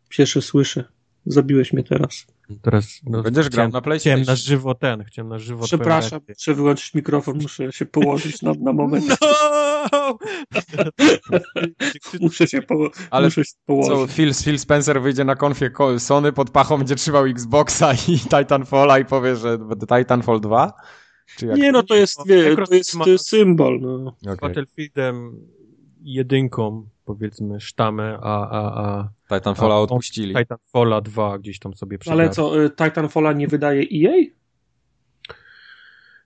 Pierwszy 0.09 0.41
słyszę. 0.41 0.83
Zabiłeś 1.25 1.73
mnie 1.73 1.83
teraz. 1.83 2.25
Teraz, 2.61 3.01
no, 3.03 3.23
Będziesz 3.23 3.49
grał 3.49 3.69
na 3.69 3.81
PlayStation. 3.81 4.23
Chciałem 4.23 4.25
na 4.25 4.35
żywo 4.35 4.75
ten, 4.75 5.03
chciałem 5.03 5.29
na 5.29 5.39
żywo 5.39 5.63
Przepraszam, 5.63 6.19
muszę 6.29 6.53
wyłączyć 6.53 6.93
mikrofon, 6.93 7.37
muszę 7.41 7.71
się 7.71 7.85
położyć 7.85 8.41
na, 8.41 8.53
na 8.59 8.73
moment. 8.73 9.05
No! 9.21 10.17
muszę 12.21 12.47
się, 12.47 12.61
po, 12.61 12.89
Ale 13.09 13.27
muszę 13.27 13.45
się 13.45 13.53
położyć. 13.65 13.93
Co, 13.93 14.07
Phil, 14.07 14.33
Phil 14.33 14.59
Spencer 14.59 15.01
wyjdzie 15.01 15.23
na 15.23 15.35
konfie 15.35 15.71
Sony 15.97 16.33
pod 16.33 16.49
pachą, 16.49 16.77
będzie 16.77 16.95
trzymał 16.95 17.25
Xboxa 17.25 17.93
i 18.07 18.19
Titanfalla 18.37 18.99
i 18.99 19.05
powie, 19.05 19.35
że 19.35 19.57
Titanfall 19.97 20.41
2? 20.41 20.73
Nie, 21.41 21.71
no 21.71 21.83
to 21.83 21.95
jest, 21.95 22.27
wie, 22.27 22.55
to 22.55 22.75
jest, 22.75 22.97
to 23.03 23.09
jest 23.09 23.29
symbol. 23.29 23.79
No. 23.81 24.15
Okay. 24.21 24.35
Battlefieldem 24.41 25.47
jedynką, 26.01 26.87
powiedzmy, 27.05 27.59
sztamę, 27.59 28.19
a, 28.21 28.49
a, 28.49 28.83
a 28.83 29.09
Titanfalla 29.35 29.79
odpuścili. 29.79 30.35
Titanfalla 30.35 31.01
2 31.01 31.39
gdzieś 31.39 31.59
tam 31.59 31.73
sobie 31.73 31.97
przegrali. 31.97 32.21
Ale 32.21 32.29
co, 32.29 32.63
y, 32.63 32.69
Titanfalla 32.69 33.33
nie 33.33 33.47
wydaje 33.47 33.81
EA? 33.81 34.35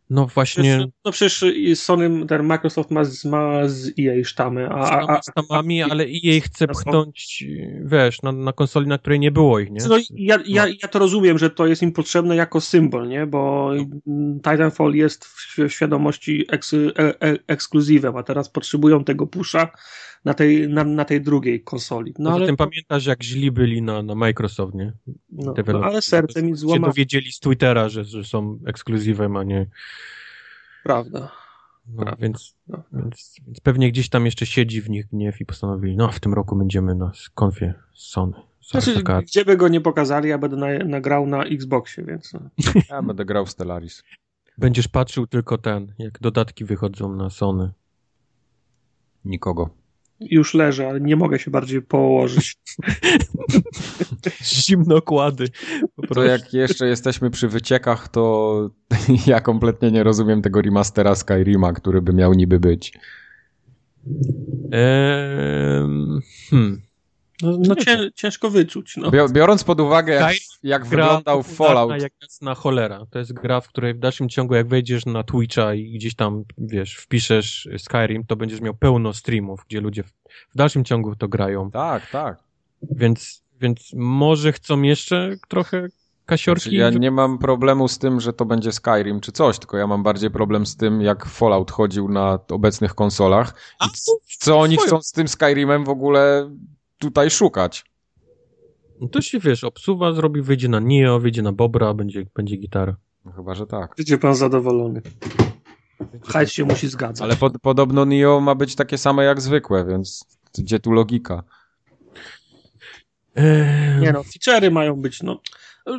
No 0.10 0.26
właśnie. 0.26 0.64
Przecież, 0.64 0.88
no 1.06 1.12
przecież 1.12 1.46
Sony, 1.80 2.26
ten 2.26 2.44
Microsoft 2.44 2.92
ma 2.92 3.04
z, 3.04 3.26
ma 3.26 3.68
z 3.68 3.92
EA 4.00 4.24
sztamę. 4.24 4.70
A, 4.70 4.76
a, 4.76 5.18
a, 5.18 5.22
z 5.22 5.26
tamami, 5.26 5.84
ale 5.84 6.04
EA 6.04 6.42
chce 6.42 6.68
pchnąć, 6.68 7.44
wiesz, 7.84 8.22
na, 8.22 8.32
na 8.32 8.54
konsoli, 8.54 8.88
na 8.88 8.98
której 8.98 9.20
nie 9.20 9.32
było 9.32 9.60
ich, 9.60 9.72
nie? 9.72 9.80
No, 9.90 9.98
ja, 10.16 10.38
ja, 10.46 10.68
ja 10.68 10.88
to 10.88 11.00
rozumiem, 11.00 11.38
że 11.38 11.50
to 11.50 11.68
jest 11.68 11.82
im 11.82 11.92
potrzebne 11.92 12.36
jako 12.36 12.62
symbol, 12.62 13.08
nie? 13.08 13.26
Bo 13.26 13.72
Titanfall 14.38 14.94
jest 14.94 15.26
w 15.26 15.70
świadomości 15.70 16.46
eks, 16.50 16.74
e, 16.74 16.78
e, 16.98 17.38
ekskluzywem, 17.48 18.16
a 18.18 18.24
teraz 18.24 18.50
potrzebują 18.50 19.04
tego 19.04 19.28
pusza 19.28 19.72
na 20.26 20.34
tej, 20.34 20.70
na, 20.70 20.84
na 20.84 21.06
tej 21.06 21.22
drugiej 21.22 21.64
konsoli. 21.64 22.14
No, 22.20 22.32
ale 22.32 22.46
tym 22.46 22.58
pamiętasz, 22.58 23.06
jak 23.06 23.24
źli 23.24 23.52
byli 23.52 23.82
na, 23.82 24.04
na 24.04 24.16
Microsoft, 24.16 24.74
nie? 24.74 24.94
No, 25.32 25.54
no 25.74 25.84
ale 25.84 26.02
serce 26.02 26.44
mi 26.44 26.56
złama. 26.56 26.88
Się 26.88 26.92
dowiedzieli 26.92 27.32
z 27.32 27.40
Twittera, 27.40 27.90
że, 27.90 28.04
że 28.04 28.24
są 28.24 28.60
ekskluzywem, 28.66 29.38
a 29.38 29.44
nie... 29.44 29.66
Prawda. 30.84 31.32
No, 31.88 32.16
Więc, 32.20 32.56
no. 32.68 32.84
Więc, 32.94 33.36
więc 33.48 33.60
pewnie 33.60 33.92
gdzieś 33.92 34.10
tam 34.10 34.26
jeszcze 34.26 34.46
siedzi 34.46 34.82
w 34.82 34.90
nich 34.90 35.08
gniew 35.08 35.42
i 35.42 35.46
postanowili, 35.46 35.98
no 35.98 36.12
w 36.12 36.20
tym 36.20 36.34
roku 36.34 36.56
będziemy 36.56 36.96
na 36.96 37.12
konfie 37.34 37.74
Sony. 37.94 38.34
Znaczy, 38.62 39.04
gdzie 39.24 39.46
by 39.46 39.58
go 39.58 39.68
nie 39.68 39.82
pokazali, 39.82 40.30
ja 40.30 40.38
będę 40.38 40.58
na, 40.58 40.68
nagrał 40.86 41.28
na 41.28 41.44
Xboxie, 41.44 42.04
więc... 42.04 42.34
No. 42.34 42.50
Ja 42.90 43.02
będę 43.02 43.26
grał 43.26 43.46
w 43.46 43.50
Stellaris. 43.50 44.04
Będziesz 44.58 44.88
patrzył 44.88 45.28
tylko 45.28 45.58
ten, 45.58 45.94
jak 46.00 46.20
dodatki 46.20 46.66
wychodzą 46.66 47.16
na 47.16 47.30
Sony. 47.30 47.72
Nikogo 49.26 49.79
już 50.22 50.54
leżę, 50.54 50.90
ale 50.90 51.02
nie 51.02 51.16
mogę 51.16 51.40
się 51.40 51.52
bardziej 51.52 51.82
położyć. 51.82 52.58
Zimnokłady. 54.44 55.48
To 56.14 56.24
jak 56.24 56.54
jeszcze 56.54 56.88
jesteśmy 56.88 57.30
przy 57.30 57.48
wyciekach, 57.48 58.08
to 58.08 58.70
ja 59.28 59.42
kompletnie 59.42 59.92
nie 59.92 60.04
rozumiem 60.04 60.42
tego 60.42 60.62
remastera 60.62 61.16
Skyrima, 61.16 61.74
który 61.74 62.02
by 62.02 62.14
miał 62.14 62.34
niby 62.34 62.60
być. 62.60 62.94
Eee, 64.72 65.88
hmm. 66.50 66.82
No, 67.42 67.58
no 67.68 67.76
cię, 67.76 68.10
ciężko 68.16 68.50
wyczuć. 68.50 68.98
No. 68.98 69.12
Biorąc 69.30 69.64
pod 69.64 69.80
uwagę, 69.80 70.14
jak, 70.14 70.36
jak 70.64 70.86
wyglądał 70.86 71.44
Fallout. 71.44 72.02
jak 72.02 72.14
na 72.42 72.56
cholera. 72.56 73.06
To 73.10 73.20
jest 73.20 73.34
gra, 73.34 73.62
w 73.62 73.68
której 73.68 73.94
w 73.94 74.00
dalszym 74.00 74.30
ciągu, 74.30 74.56
jak 74.56 74.68
wejdziesz 74.68 75.06
na 75.06 75.24
Twitcha 75.24 75.74
i 75.74 75.92
gdzieś 75.92 76.16
tam, 76.16 76.44
wiesz, 76.58 76.96
wpiszesz 76.96 77.70
Skyrim, 77.78 78.26
to 78.26 78.36
będziesz 78.36 78.62
miał 78.62 78.74
pełno 78.74 79.14
streamów, 79.14 79.66
gdzie 79.68 79.82
ludzie 79.82 80.04
w, 80.04 80.12
w 80.54 80.56
dalszym 80.56 80.86
ciągu 80.86 81.16
to 81.16 81.28
grają. 81.28 81.72
Tak, 81.72 82.10
tak. 82.10 82.44
Więc, 82.82 83.44
więc 83.62 83.92
może 83.94 84.54
chcą 84.54 84.82
jeszcze 84.82 85.36
trochę 85.48 85.88
kasiorki. 86.26 86.62
Znaczy, 86.62 86.76
ja 86.76 86.90
nie 86.90 87.12
mam 87.12 87.38
problemu 87.38 87.88
z 87.88 87.98
tym, 87.98 88.20
że 88.20 88.34
to 88.34 88.46
będzie 88.46 88.72
Skyrim 88.72 89.20
czy 89.20 89.32
coś, 89.32 89.60
tylko 89.60 89.78
ja 89.78 89.88
mam 89.88 90.04
bardziej 90.04 90.32
problem 90.32 90.66
z 90.66 90.76
tym, 90.76 91.02
jak 91.02 91.26
Fallout 91.26 91.72
chodził 91.72 92.10
na 92.10 92.40
obecnych 92.50 92.96
konsolach 92.96 93.54
i 93.86 93.88
co 94.40 94.60
oni 94.60 94.78
chcą 94.78 95.02
z 95.02 95.12
tym 95.12 95.28
Skyrimem 95.28 95.86
w 95.86 95.90
ogóle 95.90 96.50
tutaj 97.00 97.30
szukać. 97.30 97.86
No 99.02 99.08
to 99.08 99.22
się 99.22 99.40
wiesz, 99.40 99.64
obsuwa 99.64 100.14
zrobi, 100.14 100.42
wyjdzie 100.42 100.70
na 100.70 100.80
Neo, 100.80 101.20
wyjdzie 101.20 101.42
na 101.42 101.52
Bobra, 101.52 101.94
będzie, 101.94 102.26
będzie 102.36 102.56
gitara. 102.56 102.96
No 103.26 103.32
chyba, 103.32 103.56
że 103.56 103.68
tak. 103.68 103.94
Będzie 103.98 104.18
pan 104.18 104.36
zadowolony. 104.36 105.02
Hajs 106.28 106.52
się 106.52 106.66
musi 106.66 106.88
zgadzać. 106.88 107.22
Ale 107.22 107.36
pod, 107.36 107.54
podobno 107.62 108.06
Neo 108.06 108.40
ma 108.40 108.56
być 108.56 108.76
takie 108.76 108.98
same 108.98 109.24
jak 109.24 109.42
zwykłe, 109.42 109.86
więc 109.86 110.26
gdzie 110.58 110.80
tu 110.80 110.92
logika? 110.92 111.44
Eee... 113.36 114.02
Nie 114.02 114.12
no, 114.12 114.22
feature'y 114.22 114.72
mają 114.72 114.96
być, 114.96 115.24
no. 115.24 115.42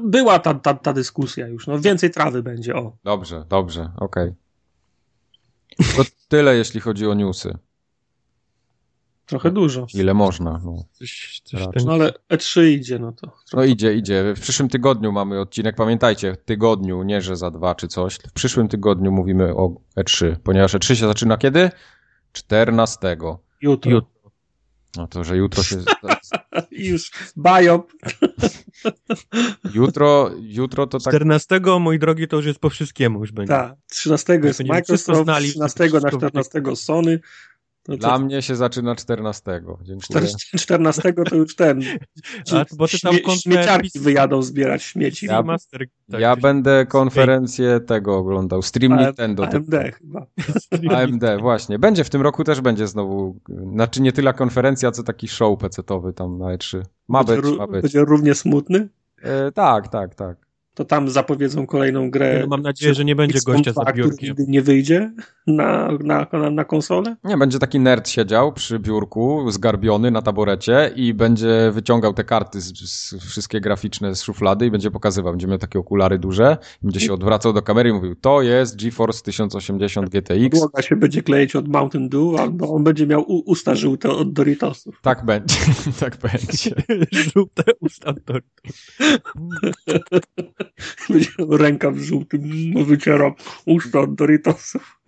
Była 0.02 0.38
ta, 0.38 0.54
ta, 0.54 0.74
ta 0.74 0.92
dyskusja 0.92 1.48
już, 1.48 1.66
no 1.66 1.78
więcej 1.78 2.10
trawy 2.10 2.42
będzie, 2.42 2.76
o. 2.76 2.96
Dobrze, 3.04 3.44
dobrze, 3.48 3.90
okej. 3.96 4.34
Okay. 5.78 5.96
To 5.96 6.10
tyle, 6.28 6.56
jeśli 6.56 6.80
chodzi 6.80 7.06
o 7.06 7.14
newsy. 7.14 7.58
Trochę 9.30 9.50
dużo. 9.50 9.86
Ile 9.94 10.14
można. 10.14 10.60
No, 10.64 10.84
coś, 10.92 11.40
coś 11.44 11.84
no 11.84 11.92
ale 11.92 12.12
E3 12.30 12.66
idzie, 12.66 12.98
no 12.98 13.12
to. 13.12 13.32
No 13.52 13.64
idzie, 13.64 13.94
idzie. 13.94 14.34
W 14.36 14.40
przyszłym 14.40 14.68
tygodniu 14.68 15.12
mamy 15.12 15.40
odcinek. 15.40 15.76
Pamiętajcie, 15.76 16.36
tygodniu, 16.36 17.02
nie 17.02 17.20
że 17.20 17.36
za 17.36 17.50
dwa 17.50 17.74
czy 17.74 17.88
coś. 17.88 18.14
W 18.14 18.32
przyszłym 18.32 18.68
tygodniu 18.68 19.12
mówimy 19.12 19.56
o 19.56 19.74
E3, 19.96 20.36
ponieważ 20.44 20.74
E3 20.74 20.94
się 20.94 21.06
zaczyna 21.06 21.38
kiedy? 21.38 21.70
14. 22.32 23.16
Jutro. 23.62 23.90
jutro. 23.90 24.20
No 24.96 25.06
to, 25.06 25.24
że 25.24 25.36
jutro 25.36 25.62
się... 25.62 25.76
I 26.70 26.88
już 26.92 27.10
bajop. 27.36 27.92
jutro, 29.74 30.30
jutro 30.40 30.86
to 30.86 30.98
tak... 30.98 31.14
14, 31.14 31.60
moi 31.80 31.98
drogi, 31.98 32.28
to 32.28 32.36
już 32.36 32.46
jest 32.46 32.58
po 32.58 32.70
wszystkiemu 32.70 33.20
już 33.20 33.32
będzie. 33.32 33.52
Tak, 33.52 33.74
13 33.90 34.40
jest 34.44 34.64
Microsoft, 34.64 35.22
znali, 35.22 35.48
13 35.48 35.88
na 36.02 36.10
14 36.10 36.62
Sony, 36.74 37.20
no 37.88 37.96
Dla 37.96 38.18
mnie 38.18 38.42
się 38.42 38.56
zaczyna 38.56 38.96
14. 38.96 39.62
Dziękuję. 39.82 40.26
14 40.58 41.12
to 41.12 41.36
już 41.36 41.56
ten. 41.56 41.82
A, 42.52 42.64
bo 42.76 42.88
ty 42.88 43.00
tam 43.00 43.14
śmie 43.14 43.38
śmieciarki 43.38 43.98
wyjadą 43.98 44.42
zbierać 44.42 44.82
śmieci. 44.82 45.26
Ja, 45.26 45.42
master, 45.42 45.86
tak, 46.10 46.20
ja 46.20 46.36
będę 46.36 46.86
konferencję 46.86 47.80
tego 47.80 48.16
oglądał. 48.16 48.62
Stream 48.62 48.92
A, 48.92 49.02
Nintendo. 49.04 49.44
AMD 49.44 49.74
chyba. 49.98 50.26
AMD, 50.96 51.24
właśnie. 51.40 51.78
Będzie 51.78 52.04
w 52.04 52.10
tym 52.10 52.22
roku 52.22 52.44
też 52.44 52.60
będzie 52.60 52.86
znowu. 52.86 53.36
Znaczy 53.72 54.02
nie 54.02 54.12
tyle 54.12 54.34
konferencja, 54.34 54.90
co 54.90 55.02
taki 55.02 55.28
show 55.28 55.58
pecetowy 55.58 56.12
tam 56.12 56.38
na 56.38 56.56
E3. 56.56 56.82
Ma 57.08 57.24
będzie 57.24 57.50
być, 57.50 57.58
ma 57.58 57.66
być. 57.66 57.82
Będzie 57.82 58.00
równie 58.00 58.34
smutny? 58.34 58.88
E, 59.22 59.52
tak, 59.52 59.88
tak, 59.88 60.14
tak 60.14 60.49
to 60.80 60.84
tam 60.84 61.08
zapowiedzą 61.08 61.66
kolejną 61.66 62.10
grę. 62.10 62.38
No 62.40 62.46
mam 62.46 62.62
nadzieję, 62.62 62.94
że 62.94 63.04
nie 63.04 63.16
będzie 63.16 63.38
gościa 63.46 63.72
za 63.72 63.92
biurkiem. 63.92 64.28
nigdy 64.28 64.44
nie 64.48 64.62
wyjdzie 64.62 65.12
na, 65.46 65.88
na, 66.04 66.26
na, 66.32 66.50
na 66.50 66.64
konsolę? 66.64 67.16
Nie, 67.24 67.36
będzie 67.36 67.58
taki 67.58 67.80
nerd 67.80 68.08
siedział 68.08 68.52
przy 68.52 68.78
biurku, 68.78 69.50
zgarbiony 69.50 70.10
na 70.10 70.22
taborecie 70.22 70.90
i 70.96 71.14
będzie 71.14 71.70
wyciągał 71.72 72.14
te 72.14 72.24
karty, 72.24 72.60
z, 72.60 72.90
z, 72.90 73.24
wszystkie 73.24 73.60
graficzne 73.60 74.14
z 74.14 74.22
szuflady 74.22 74.66
i 74.66 74.70
będzie 74.70 74.90
pokazywał. 74.90 75.32
Będzie 75.32 75.46
miał 75.46 75.58
takie 75.58 75.78
okulary 75.78 76.18
duże, 76.18 76.56
będzie 76.82 77.00
się 77.00 77.12
odwracał 77.12 77.52
do 77.52 77.62
kamery 77.62 77.90
i 77.90 77.92
mówił, 77.92 78.14
to 78.14 78.42
jest 78.42 78.82
GeForce 78.82 79.22
1080 79.22 80.08
GTX. 80.08 80.50
Podłoga 80.50 80.82
się 80.82 80.96
będzie 80.96 81.22
kleić 81.22 81.56
od 81.56 81.68
Mountain 81.68 82.08
Dew, 82.08 82.40
albo 82.40 82.74
on 82.74 82.84
będzie 82.84 83.06
miał 83.06 83.24
usta 83.28 83.74
żółte 83.74 84.10
od 84.10 84.32
Doritosów. 84.32 85.00
Tak 85.02 85.24
będzie, 85.24 85.56
tak 86.00 86.16
będzie. 86.16 86.70
żółte 87.34 87.62
usta 87.80 88.10
od 88.10 88.20
Doritosów. 88.20 88.96
Ręka 91.50 91.90
w 91.90 91.98
żółtym 91.98 92.42
wyciera 92.84 93.34
usta 93.66 94.00
od 94.00 94.14
Doritosów. 94.14 95.00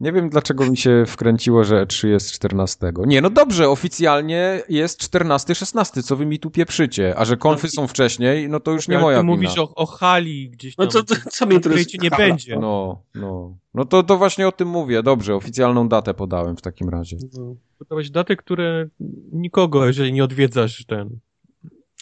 Nie 0.00 0.12
wiem, 0.12 0.28
dlaczego 0.28 0.70
mi 0.70 0.76
się 0.76 1.04
wkręciło, 1.06 1.64
że 1.64 1.86
3 1.86 2.08
jest 2.08 2.32
14. 2.32 2.92
Nie, 3.06 3.20
no 3.20 3.30
dobrze, 3.30 3.68
oficjalnie 3.68 4.62
jest 4.68 5.02
14-16, 5.02 6.02
co 6.02 6.16
wy 6.16 6.26
mi 6.26 6.38
tu 6.38 6.50
pieprzycie, 6.50 7.14
a 7.16 7.24
że 7.24 7.36
konfy 7.36 7.68
są 7.68 7.86
wcześniej, 7.86 8.48
no 8.48 8.60
to 8.60 8.70
już 8.70 8.88
nie 8.88 8.98
moja 8.98 9.18
ty 9.18 9.22
wina. 9.22 9.34
mówisz 9.34 9.58
o, 9.58 9.74
o 9.74 9.86
hali 9.86 10.50
gdzieś 10.50 10.76
tam. 10.76 10.86
No 10.86 10.92
to, 10.92 11.02
to 11.02 11.14
co 11.30 11.46
mi 11.46 11.54
interesuje? 11.54 11.98
nie 12.02 12.10
będzie. 12.10 12.58
No, 12.58 13.02
no. 13.14 13.56
No 13.74 13.84
to, 13.84 14.02
to 14.02 14.18
właśnie 14.18 14.48
o 14.48 14.52
tym 14.52 14.68
mówię, 14.68 15.02
dobrze, 15.02 15.34
oficjalną 15.34 15.88
datę 15.88 16.14
podałem 16.14 16.56
w 16.56 16.62
takim 16.62 16.88
razie. 16.88 17.16
No. 17.38 17.54
Podałeś 17.78 18.10
datę, 18.10 18.36
które 18.36 18.88
nikogo, 19.32 19.86
jeżeli 19.86 20.12
nie 20.12 20.24
odwiedzasz 20.24 20.84
ten... 20.84 21.18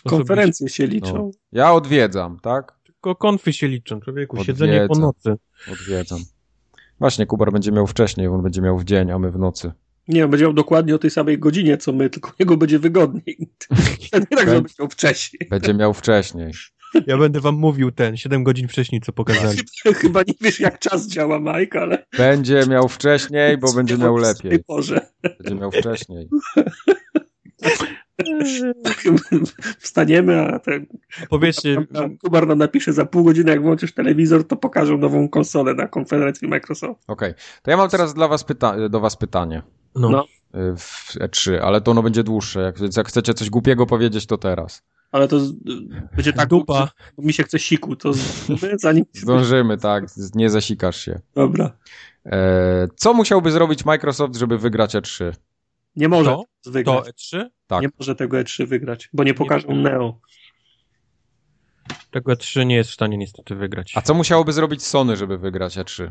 Konferencje 0.04 0.68
się 0.68 0.86
liczą. 0.86 1.14
No. 1.14 1.30
Ja 1.52 1.72
odwiedzam, 1.72 2.38
tak? 2.42 2.79
Tylko 3.00 3.14
konfy 3.14 3.52
się 3.52 3.68
liczą, 3.68 4.00
człowieku, 4.00 4.36
Odwiedzam. 4.36 4.54
siedzenie 4.56 4.88
po 4.88 4.98
nocy. 4.98 5.36
Odwiedzam. 5.72 6.18
Właśnie, 6.98 7.26
Kubar 7.26 7.52
będzie 7.52 7.72
miał 7.72 7.86
wcześniej, 7.86 8.26
on 8.26 8.42
będzie 8.42 8.62
miał 8.62 8.78
w 8.78 8.84
dzień, 8.84 9.10
a 9.10 9.18
my 9.18 9.30
w 9.30 9.38
nocy. 9.38 9.72
Nie, 10.08 10.24
on 10.24 10.30
będzie 10.30 10.44
miał 10.44 10.52
dokładnie 10.52 10.94
o 10.94 10.98
tej 10.98 11.10
samej 11.10 11.38
godzinie, 11.38 11.78
co 11.78 11.92
my, 11.92 12.10
tylko 12.10 12.32
jego 12.38 12.56
będzie 12.56 12.78
wygodniej. 12.78 13.36
nie 14.12 14.26
tak, 14.26 14.48
że 14.48 14.60
będzie 14.60 14.74
miał 14.78 14.88
wcześniej. 14.88 15.48
Będzie 15.50 15.74
miał 15.74 15.94
wcześniej. 15.94 16.52
Ja 17.06 17.18
będę 17.18 17.40
wam 17.40 17.54
mówił 17.54 17.92
ten, 17.92 18.16
7 18.16 18.44
godzin 18.44 18.68
wcześniej, 18.68 19.00
co 19.00 19.12
pokazali. 19.12 19.58
Chyba 19.94 20.22
nie 20.22 20.34
wiesz, 20.40 20.60
jak 20.60 20.78
czas 20.78 21.08
działa, 21.08 21.40
Mike, 21.40 21.80
ale... 21.80 22.06
Będzie 22.18 22.62
miał 22.68 22.88
wcześniej, 22.88 23.58
bo 23.58 23.72
będzie 23.72 23.98
miał 23.98 24.16
lepiej. 24.16 24.64
Będzie 25.38 25.54
miał 25.54 25.70
wcześniej. 25.70 26.28
Wstaniemy, 29.78 30.40
a 30.40 30.58
ten. 30.58 30.86
Powiedzcie. 31.28 31.86
Kubar 32.24 32.46
nam 32.46 32.58
napisze 32.58 32.92
za 32.92 33.06
pół 33.06 33.24
godziny, 33.24 33.50
jak 33.50 33.62
włączysz 33.62 33.94
telewizor, 33.94 34.46
to 34.46 34.56
pokażą 34.56 34.98
nową 34.98 35.28
konsolę 35.28 35.74
na 35.74 35.88
konferencji 35.88 36.48
Microsoft. 36.48 37.04
Okej. 37.06 37.30
Okay. 37.30 37.42
To 37.62 37.70
ja 37.70 37.76
mam 37.76 37.90
teraz 37.90 38.14
dla 38.14 38.28
was 38.28 38.44
pyta 38.44 38.88
do 38.88 39.00
was 39.00 39.16
pytanie. 39.16 39.62
No. 39.94 40.10
no. 40.10 40.24
W 40.76 41.14
E3, 41.14 41.58
ale 41.62 41.80
to 41.80 41.90
ono 41.90 42.02
będzie 42.02 42.22
dłuższe. 42.22 42.72
Więc 42.80 42.96
jak 42.96 43.08
chcecie 43.08 43.34
coś 43.34 43.50
głupiego 43.50 43.86
powiedzieć, 43.86 44.26
to 44.26 44.38
teraz. 44.38 44.82
Ale 45.12 45.28
to 45.28 45.40
będzie 46.16 46.32
tak 46.32 46.48
dupa. 46.48 46.90
Mi 47.18 47.32
się 47.32 47.42
chce 47.42 47.58
siku, 47.58 47.96
to 47.96 48.12
zanim. 48.76 49.04
Zdążymy, 49.12 49.78
tak. 49.78 50.04
Nie 50.34 50.50
zasikasz 50.50 50.96
się. 51.04 51.20
Dobra. 51.34 51.72
E, 52.26 52.88
co 52.96 53.14
musiałby 53.14 53.50
zrobić 53.50 53.84
Microsoft, 53.84 54.36
żeby 54.36 54.58
wygrać 54.58 54.94
E3? 54.94 55.32
Nie 55.96 56.08
może 56.08 56.30
to, 56.30 56.44
wygrać. 56.66 57.04
To 57.04 57.10
E3? 57.10 57.48
Tak. 57.66 57.82
Nie 57.82 57.88
może 57.98 58.14
tego 58.14 58.36
E3 58.36 58.66
wygrać, 58.66 59.08
bo 59.12 59.24
nie 59.24 59.34
pokażą 59.34 59.68
nie 59.68 59.82
Neo. 59.82 60.20
Tego 62.10 62.32
E3 62.32 62.66
nie 62.66 62.76
jest 62.76 62.90
w 62.90 62.94
stanie 62.94 63.16
niestety 63.16 63.54
wygrać. 63.54 63.92
A 63.96 64.02
co 64.02 64.14
musiałoby 64.14 64.52
zrobić 64.52 64.82
Sony, 64.82 65.16
żeby 65.16 65.38
wygrać 65.38 65.76
E3? 65.76 66.10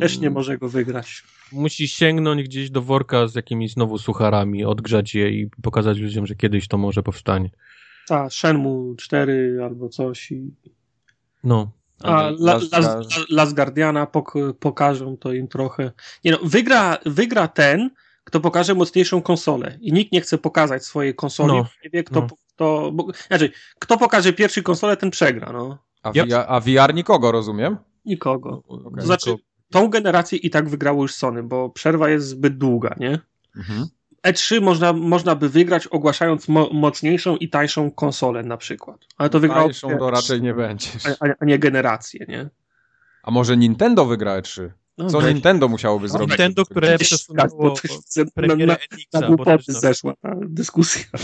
Też 0.00 0.18
nie 0.18 0.30
może 0.30 0.58
go 0.58 0.68
wygrać. 0.68 1.22
Musi 1.52 1.88
sięgnąć 1.88 2.42
gdzieś 2.42 2.70
do 2.70 2.82
worka 2.82 3.28
z 3.28 3.34
jakimiś 3.34 3.72
znowu 3.72 3.98
sucharami, 3.98 4.64
odgrzać 4.64 5.14
je 5.14 5.30
i 5.30 5.50
pokazać 5.62 5.98
ludziom, 5.98 6.26
że 6.26 6.34
kiedyś 6.34 6.68
to 6.68 6.78
może 6.78 7.02
powstanie. 7.02 7.50
Tak, 8.08 8.32
Shenmue 8.32 8.94
4 8.98 9.60
albo 9.64 9.88
coś 9.88 10.32
i... 10.32 10.54
No. 11.44 11.70
A 12.02 12.30
Las, 12.38 12.72
Las, 12.72 13.06
Las 13.30 13.54
Guardiana 13.54 14.06
pok 14.06 14.34
pokażą 14.60 15.16
to 15.16 15.32
im 15.32 15.48
trochę. 15.48 15.92
Nie 16.24 16.32
no, 16.32 16.38
wygra, 16.42 16.98
wygra 17.06 17.48
ten, 17.48 17.90
kto 18.24 18.40
pokaże 18.40 18.74
mocniejszą 18.74 19.22
konsolę. 19.22 19.78
I 19.80 19.92
nikt 19.92 20.12
nie 20.12 20.20
chce 20.20 20.38
pokazać 20.38 20.84
swojej 20.84 21.14
konsoli. 21.14 21.52
No. 21.52 21.66
Nie 21.84 21.90
wie, 21.90 22.04
kto, 22.04 22.20
no. 22.20 22.26
kto 22.54 22.90
bo, 22.92 23.06
znaczy, 23.28 23.50
kto 23.78 23.98
pokaże 23.98 24.32
pierwszy 24.32 24.62
konsolę, 24.62 24.96
ten 24.96 25.10
przegra. 25.10 25.52
No. 25.52 25.78
A, 26.02 26.10
yep. 26.10 26.28
VR, 26.28 26.44
a 26.48 26.60
VR 26.60 26.94
nikogo, 26.94 27.32
rozumiem? 27.32 27.76
Nikogo. 28.04 28.62
Okay. 28.68 29.00
To 29.00 29.06
znaczy, 29.06 29.36
tą 29.70 29.88
generację 29.88 30.38
i 30.38 30.50
tak 30.50 30.68
wygrało 30.68 31.02
już 31.02 31.14
Sony, 31.14 31.42
bo 31.42 31.70
przerwa 31.70 32.08
jest 32.08 32.28
zbyt 32.28 32.58
długa, 32.58 32.94
nie? 32.98 33.18
Mhm. 33.56 33.86
E3 34.26 34.62
można, 34.62 34.92
można 34.92 35.36
by 35.36 35.48
wygrać 35.48 35.86
ogłaszając 35.86 36.48
mo 36.48 36.68
mocniejszą 36.72 37.36
i 37.36 37.48
tańszą 37.48 37.90
konsolę 37.90 38.42
na 38.42 38.56
przykład. 38.56 39.00
Ale 39.16 39.30
to 39.30 39.40
wygrało... 39.40 39.62
Tańszą 39.62 39.98
to 39.98 40.10
raczej 40.10 40.42
nie 40.42 40.54
będzie. 40.54 40.88
A, 41.20 41.26
a, 41.40 41.44
nie 41.44 41.58
generację, 41.58 42.26
nie? 42.28 42.50
A 43.22 43.30
może 43.30 43.56
Nintendo 43.56 44.04
wygra 44.04 44.40
E3? 44.40 44.70
No, 44.98 45.10
Co 45.10 45.28
Nintendo 45.28 45.68
musiałoby 45.68 46.08
zrobić? 46.08 46.28
Nintendo, 46.28 46.64
które 46.64 46.98
przesunęło 46.98 47.74
na, 48.36 48.66
na, 48.66 48.76
na 49.12 49.26
głupoty 49.26 49.72
zeszła 49.72 50.14
ta 50.22 50.34
dyskusja. 50.40 51.04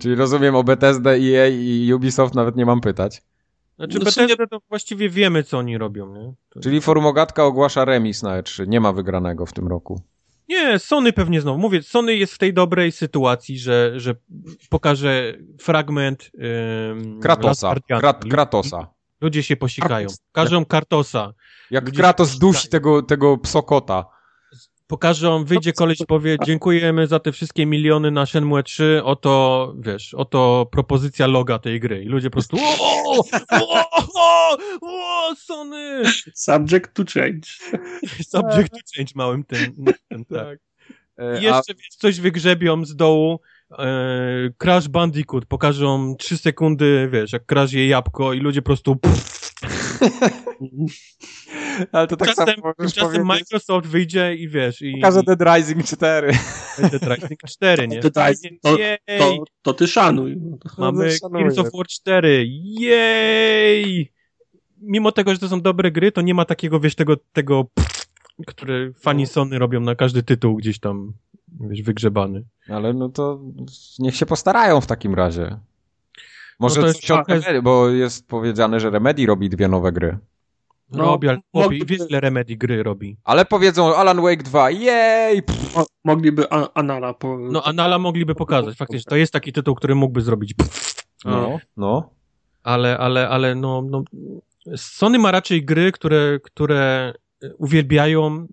Czyli 0.00 0.14
rozumiem 0.14 0.54
o 0.54 0.64
Bethesda, 0.64 1.10
EA 1.10 1.48
i 1.48 1.92
Ubisoft 1.92 2.34
nawet 2.34 2.56
nie 2.56 2.66
mam 2.66 2.80
pytać. 2.80 3.22
Znaczy 3.76 3.98
no 3.98 4.04
Bethesda 4.04 4.46
to 4.46 4.60
właściwie 4.68 5.08
wiemy, 5.08 5.42
co 5.42 5.58
oni 5.58 5.78
robią, 5.78 6.14
nie? 6.14 6.34
Czyli 6.62 6.80
Formogatka 6.80 7.44
ogłasza 7.44 7.84
remis 7.84 8.22
na 8.22 8.42
E3. 8.42 8.68
Nie 8.68 8.80
ma 8.80 8.92
wygranego 8.92 9.46
w 9.46 9.52
tym 9.52 9.68
roku. 9.68 10.00
Nie, 10.48 10.78
Sony 10.78 11.12
pewnie 11.12 11.40
znowu. 11.40 11.58
Mówię, 11.58 11.82
Sony 11.82 12.16
jest 12.16 12.34
w 12.34 12.38
tej 12.38 12.54
dobrej 12.54 12.92
sytuacji, 12.92 13.58
że, 13.58 14.00
że 14.00 14.14
pokaże 14.70 15.34
fragment 15.60 16.30
ym, 16.92 17.20
Kratosa. 17.20 17.74
Krat, 18.00 18.24
Kratosa. 18.24 18.93
Ludzie 19.24 19.42
się 19.42 19.56
posikają. 19.56 20.08
Pokażą 20.32 20.64
Kartosa. 20.64 21.32
Jak 21.70 21.84
Ludzie 21.84 21.98
Kratos 21.98 22.38
dusi 22.38 22.68
tego, 22.68 23.02
tego 23.02 23.38
psokota. 23.38 24.06
Pokażą, 24.86 25.44
wyjdzie 25.44 25.72
koleś 25.72 26.00
i 26.00 26.06
powie, 26.06 26.36
dziękujemy 26.44 27.06
za 27.06 27.20
te 27.20 27.32
wszystkie 27.32 27.66
miliony 27.66 28.10
na 28.10 28.26
Shenmue 28.26 28.62
3, 28.62 29.00
oto, 29.04 29.74
wiesz, 29.78 30.14
oto 30.14 30.66
propozycja 30.72 31.26
loga 31.26 31.58
tej 31.58 31.80
gry. 31.80 32.02
I 32.02 32.06
ludzie 32.06 32.30
po 32.30 32.32
prostu, 32.32 32.56
o, 32.56 33.24
o, 33.50 34.56
o, 34.82 35.34
Sony! 35.36 36.02
Subject 36.34 36.94
to 36.94 37.02
change. 37.14 37.48
Subject 38.32 38.70
to 38.70 38.80
change 38.96 39.12
małym 39.14 39.44
tym, 39.44 39.84
tym 40.08 40.24
tak. 40.24 40.58
E, 41.16 41.40
I 41.40 41.42
jeszcze, 41.42 41.74
wiesz, 41.74 41.96
coś 41.98 42.20
wygrzebią 42.20 42.84
z 42.84 42.96
dołu, 42.96 43.40
e, 43.78 44.50
Crash 44.58 44.88
Bandicoot, 44.88 45.46
pokażą 45.46 46.14
3 46.18 46.38
sekundy, 46.38 47.08
wiesz, 47.12 47.32
jak 47.32 47.46
crash 47.46 47.72
je 47.72 47.88
jabłko 47.88 48.32
i 48.32 48.40
ludzie 48.40 48.62
po 48.62 48.66
prostu 48.66 48.96
pff, 48.96 49.44
Ale 51.92 52.06
to 52.06 52.16
tak 52.16 52.28
czasem, 52.28 52.54
samo 52.54 52.74
Tymczasem 52.74 53.26
Microsoft 53.26 53.86
wyjdzie 53.86 54.34
i 54.34 54.48
wiesz... 54.48 54.82
I, 54.82 54.92
Pokaże 54.92 55.22
Dead 55.22 55.42
Rising 55.56 55.84
4. 55.84 56.32
Dead 56.92 57.02
Rising 57.02 57.40
4, 57.48 57.88
nie? 57.88 58.00
Dead 58.00 58.28
Rising, 58.28 58.60
to, 58.62 58.76
to, 59.18 59.44
to, 59.62 59.74
ty 59.74 59.86
szanuj. 59.86 60.36
Mamy 60.78 61.16
Gears 61.32 61.58
of 61.58 61.68
War 61.74 61.86
4. 61.86 62.46
Jej! 62.78 64.12
Mimo 64.80 65.12
tego, 65.12 65.32
że 65.32 65.38
to 65.38 65.48
są 65.48 65.60
dobre 65.60 65.90
gry, 65.90 66.12
to 66.12 66.20
nie 66.20 66.34
ma 66.34 66.44
takiego, 66.44 66.80
wiesz, 66.80 66.94
tego, 66.94 67.16
tego 67.32 67.66
które 68.46 68.92
fani 68.92 69.22
no. 69.22 69.28
Sony 69.28 69.58
robią 69.58 69.80
na 69.80 69.94
każdy 69.94 70.22
tytuł 70.22 70.56
gdzieś 70.56 70.78
tam, 70.78 71.12
wiesz, 71.60 71.82
wygrzebany. 71.82 72.44
Ale 72.68 72.92
no 72.92 73.08
to 73.08 73.40
niech 73.98 74.16
się 74.16 74.26
postarają 74.26 74.80
w 74.80 74.86
takim 74.86 75.14
razie. 75.14 75.58
Może 76.60 76.80
no 76.80 76.86
to 76.86 76.92
coś 76.92 77.08
jest... 77.08 77.28
Remedy, 77.28 77.62
bo 77.62 77.88
jest 77.88 78.28
powiedziane, 78.28 78.80
że 78.80 78.90
Remedy 78.90 79.26
robi 79.26 79.50
dwie 79.50 79.68
nowe 79.68 79.92
gry. 79.92 80.18
No, 80.90 81.04
robi, 81.04 81.28
ale 81.28 81.38
mogliby... 81.54 81.86
wiesz 81.86 82.10
ile 82.10 82.20
Remedy 82.20 82.56
gry 82.56 82.82
robi. 82.82 83.16
Ale 83.24 83.44
powiedzą 83.44 83.96
Alan 83.96 84.22
Wake 84.22 84.42
2, 84.42 84.70
jej! 84.70 85.42
Mo 85.74 85.86
mogliby 86.04 86.50
Anala 86.74 87.14
po... 87.14 87.38
No 87.38 87.62
Anala 87.62 87.98
mogliby 87.98 88.34
pokazać, 88.34 88.76
faktycznie. 88.76 89.10
To 89.10 89.16
jest 89.16 89.32
taki 89.32 89.52
tytuł, 89.52 89.74
który 89.74 89.94
mógłby 89.94 90.20
zrobić 90.20 90.54
No, 91.24 91.58
no. 91.76 92.10
Ale, 92.62 92.98
ale, 92.98 93.28
ale 93.28 93.54
no, 93.54 93.82
no... 93.90 94.02
Sony 94.76 95.18
ma 95.18 95.30
raczej 95.30 95.64
gry, 95.64 95.92
które, 95.92 96.38
które 96.42 97.12
uwielbiają 97.58 98.46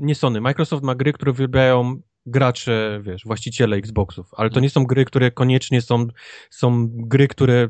nie 0.00 0.14
Sony, 0.14 0.40
Microsoft 0.40 0.82
ma 0.82 0.94
gry, 0.94 1.12
które 1.12 1.30
uwielbiają 1.32 2.00
gracze, 2.30 3.00
wiesz, 3.02 3.24
właściciele 3.24 3.76
Xboxów, 3.76 4.30
ale 4.36 4.50
to 4.50 4.52
mhm. 4.52 4.62
nie 4.62 4.70
są 4.70 4.84
gry, 4.84 5.04
które 5.04 5.30
koniecznie 5.30 5.82
są, 5.82 6.06
są 6.50 6.88
gry, 6.90 7.28
które 7.28 7.68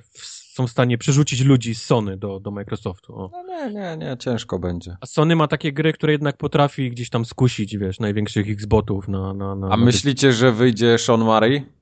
są 0.58 0.66
w 0.66 0.70
stanie 0.70 0.98
przerzucić 0.98 1.40
ludzi 1.44 1.74
z 1.74 1.84
Sony 1.84 2.16
do, 2.16 2.40
do 2.40 2.50
Microsoftu. 2.50 3.14
O. 3.14 3.30
No 3.32 3.42
nie, 3.42 3.72
nie, 3.72 3.96
nie, 3.96 4.16
ciężko 4.18 4.58
będzie. 4.58 4.96
A 5.00 5.06
Sony 5.06 5.36
ma 5.36 5.48
takie 5.48 5.72
gry, 5.72 5.92
które 5.92 6.12
jednak 6.12 6.36
potrafi 6.36 6.90
gdzieś 6.90 7.10
tam 7.10 7.24
skusić, 7.24 7.76
wiesz, 7.76 8.00
największych 8.00 8.50
Xbotów 8.50 9.08
na... 9.08 9.34
na, 9.34 9.54
na 9.54 9.66
A 9.66 9.70
na 9.70 9.76
myślicie, 9.76 10.32
że 10.32 10.52
wyjdzie 10.52 10.98
Sean 10.98 11.20
Murray? 11.20 11.78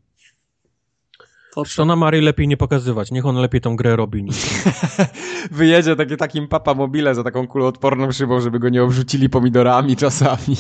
Shona 1.65 1.97
Murray 1.97 2.21
lepiej 2.21 2.49
nie 2.49 2.57
pokazywać, 2.57 3.11
niech 3.11 3.27
on 3.27 3.37
lepiej 3.37 3.61
tą 3.61 3.77
grę 3.77 3.97
robi. 3.97 4.25
Niż... 4.25 4.37
Wyjedzie 5.51 5.97
takie, 5.97 6.17
takim 6.17 6.49
papa 6.49 6.75
mobile 6.75 7.15
za 7.15 7.25
taką 7.25 7.47
kuloodporną 7.47 8.13
szybą, 8.13 8.41
żeby 8.41 8.59
go 8.59 8.69
nie 8.69 8.83
obrzucili 8.83 9.29
pomidorami 9.29 9.97
czasami 9.97 10.57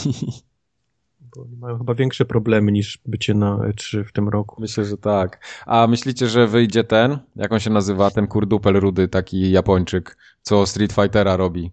bo 1.36 1.42
oni 1.42 1.56
mają 1.56 1.78
chyba 1.78 1.94
większe 1.94 2.24
problemy 2.24 2.72
niż 2.72 2.98
bycie 3.06 3.34
na 3.34 3.56
E3 3.56 4.04
w 4.04 4.12
tym 4.12 4.28
roku. 4.28 4.60
Myślę, 4.60 4.84
że 4.84 4.96
tak. 4.96 5.46
A 5.66 5.86
myślicie, 5.86 6.28
że 6.28 6.46
wyjdzie 6.46 6.84
ten, 6.84 7.18
jak 7.36 7.52
on 7.52 7.60
się 7.60 7.70
nazywa, 7.70 8.10
ten 8.10 8.26
kurdupel 8.26 8.74
rudy, 8.74 9.08
taki 9.08 9.50
Japończyk, 9.50 10.16
co 10.42 10.66
Street 10.66 10.92
Fightera 10.92 11.36
robi? 11.36 11.72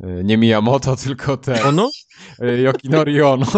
E, 0.00 0.24
nie 0.24 0.38
Miyamoto, 0.38 0.96
tylko 1.04 1.36
ten. 1.36 1.66
Ono? 1.66 1.90
E, 2.38 2.58
Yokinori 2.58 3.22
Ono. 3.22 3.46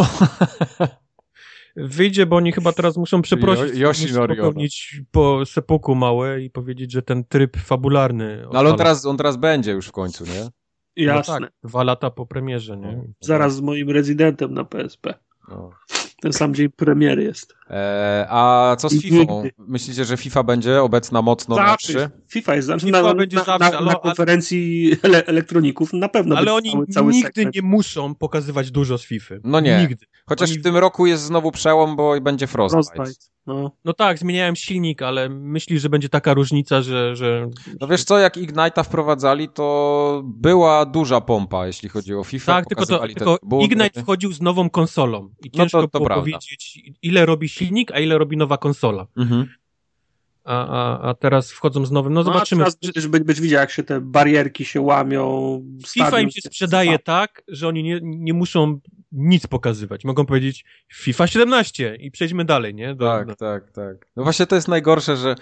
Wyjdzie, 1.77 2.27
bo 2.27 2.37
oni 2.37 2.53
chyba 2.53 2.73
teraz 2.73 2.97
muszą 2.97 3.23
przeprosić, 3.23 3.77
jo 3.77 3.93
popełnić 4.29 5.01
po 5.11 5.47
sepuku 5.47 5.95
małe 5.95 6.43
i 6.43 6.51
powiedzieć, 6.51 6.93
że 6.93 7.03
ten 7.03 7.25
tryb 7.25 7.57
fabularny... 7.57 8.47
No 8.53 8.59
ale 8.59 8.71
on 8.71 8.79
teraz, 8.79 9.07
on 9.07 9.17
teraz 9.17 9.37
będzie 9.37 9.73
już 9.73 9.89
w 9.89 9.93
końcu, 9.93 10.25
nie? 10.25 10.49
Jasne. 10.97 11.35
No 11.35 11.41
tak, 11.41 11.53
dwa 11.63 11.85
lata 11.85 12.11
po 12.11 12.27
premierze, 12.27 12.77
nie? 12.77 13.03
Zaraz 13.21 13.55
z 13.55 13.61
moim 13.61 13.91
rezydentem 13.91 14.55
na 14.55 14.65
PSP. 14.65 15.15
No. 15.49 15.71
Ten 16.21 16.33
sam 16.33 16.55
dzień 16.55 16.69
premiery 16.69 17.23
jest. 17.25 17.55
E, 17.71 18.27
a 18.29 18.77
co 18.79 18.89
z 18.89 19.03
FIFA? 19.03 19.33
Myślicie, 19.59 20.05
że 20.05 20.17
FIFA 20.17 20.43
będzie 20.43 20.83
obecna 20.83 21.23
mocno 21.23 21.57
zawsze. 21.57 21.95
na 21.95 22.09
3? 22.09 22.11
FIFA 22.29 22.55
jest 22.55 22.69
FIFA 22.81 23.03
na, 23.03 23.15
będzie 23.15 23.37
na, 23.37 23.45
zawsze, 23.45 23.71
na, 23.71 23.81
na 23.81 23.95
konferencji 23.95 24.93
ele 25.03 25.27
elektroników 25.27 25.93
na 25.93 26.09
pewno. 26.09 26.37
Ale 26.37 26.55
oni 26.55 26.73
cały, 26.73 26.87
cały 26.87 27.13
nigdy 27.13 27.33
segment. 27.35 27.55
nie 27.55 27.63
muszą 27.63 28.15
pokazywać 28.15 28.71
dużo 28.71 28.99
z 28.99 29.05
FIFA. 29.05 29.35
No 29.45 29.61
nie. 29.61 29.79
Nigdy. 29.81 30.07
Chociaż 30.27 30.51
oni... 30.51 30.59
w 30.59 30.63
tym 30.63 30.77
roku 30.77 31.07
jest 31.07 31.23
znowu 31.23 31.53
przełom, 31.53 31.97
bo 31.97 32.21
będzie 32.21 32.47
Frostbite. 32.47 32.95
Frostbite. 32.95 33.35
No. 33.47 33.71
no 33.85 33.93
tak, 33.93 34.19
zmieniałem 34.19 34.57
silnik, 34.57 35.03
ale 35.03 35.29
myśli, 35.29 35.79
że 35.79 35.89
będzie 35.89 36.09
taka 36.09 36.35
różnica, 36.35 36.83
że, 36.83 37.17
że... 37.17 37.51
No 37.81 37.87
wiesz 37.87 38.05
co, 38.05 38.19
jak 38.19 38.37
Ignite'a 38.37 38.85
wprowadzali, 38.85 39.49
to 39.49 40.23
była 40.25 40.87
duża 40.87 41.21
pompa, 41.21 41.67
jeśli 41.67 41.89
chodzi 41.89 42.15
o 42.15 42.25
FIFA. 42.25 42.53
Tak, 42.53 42.67
tylko, 42.67 42.87
to, 42.87 43.09
tylko 43.09 43.39
Ignite 43.61 44.03
wchodził 44.03 44.33
z 44.33 44.41
nową 44.41 44.71
konsolą 44.71 45.29
i 45.45 45.51
ciężko 45.51 45.79
no 45.79 45.83
to, 45.83 45.89
to 45.89 45.99
było 45.99 46.07
prawda. 46.07 46.23
powiedzieć, 46.23 46.81
ile 47.03 47.27
robi 47.27 47.49
silnik, 47.55 47.93
a 47.93 47.99
ile 48.01 48.19
robi 48.19 48.37
nowa 48.37 48.59
konsola. 48.59 49.07
Mhm. 49.17 49.49
A, 50.45 50.67
a, 50.67 51.09
a 51.09 51.15
teraz 51.15 51.53
wchodzą 51.53 51.87
z 51.87 51.91
nowym, 51.91 52.13
no, 52.13 52.21
no 52.21 52.25
zobaczymy. 52.25 52.61
teraz 52.61 52.77
będziesz, 52.77 53.09
będziesz 53.09 53.41
widział, 53.41 53.61
jak 53.61 53.71
się 53.71 53.83
te 53.83 54.01
barierki 54.01 54.65
się 54.65 54.81
łamią. 54.81 55.61
FIFA 55.89 56.21
im 56.21 56.31
się 56.31 56.41
sprzedaje 56.41 56.99
tak, 56.99 57.43
że 57.49 57.69
oni 57.69 57.83
nie, 57.83 58.01
nie 58.03 58.35
muszą 58.35 58.81
nic 59.13 59.47
pokazywać. 59.47 60.05
Mogą 60.05 60.27
powiedzieć 60.27 60.65
FIFA 60.93 61.27
17 61.27 61.97
i 62.01 62.11
przejdźmy 62.11 62.45
dalej, 62.45 62.75
nie? 62.75 62.95
Do, 62.95 63.07
tak, 63.07 63.27
do... 63.27 63.37
tak, 63.37 63.71
tak. 63.71 64.07
No 64.17 64.23
właśnie 64.23 64.47
to 64.47 64.57
jest 64.57 64.69
najgorsze, 64.69 65.17
że 65.17 65.35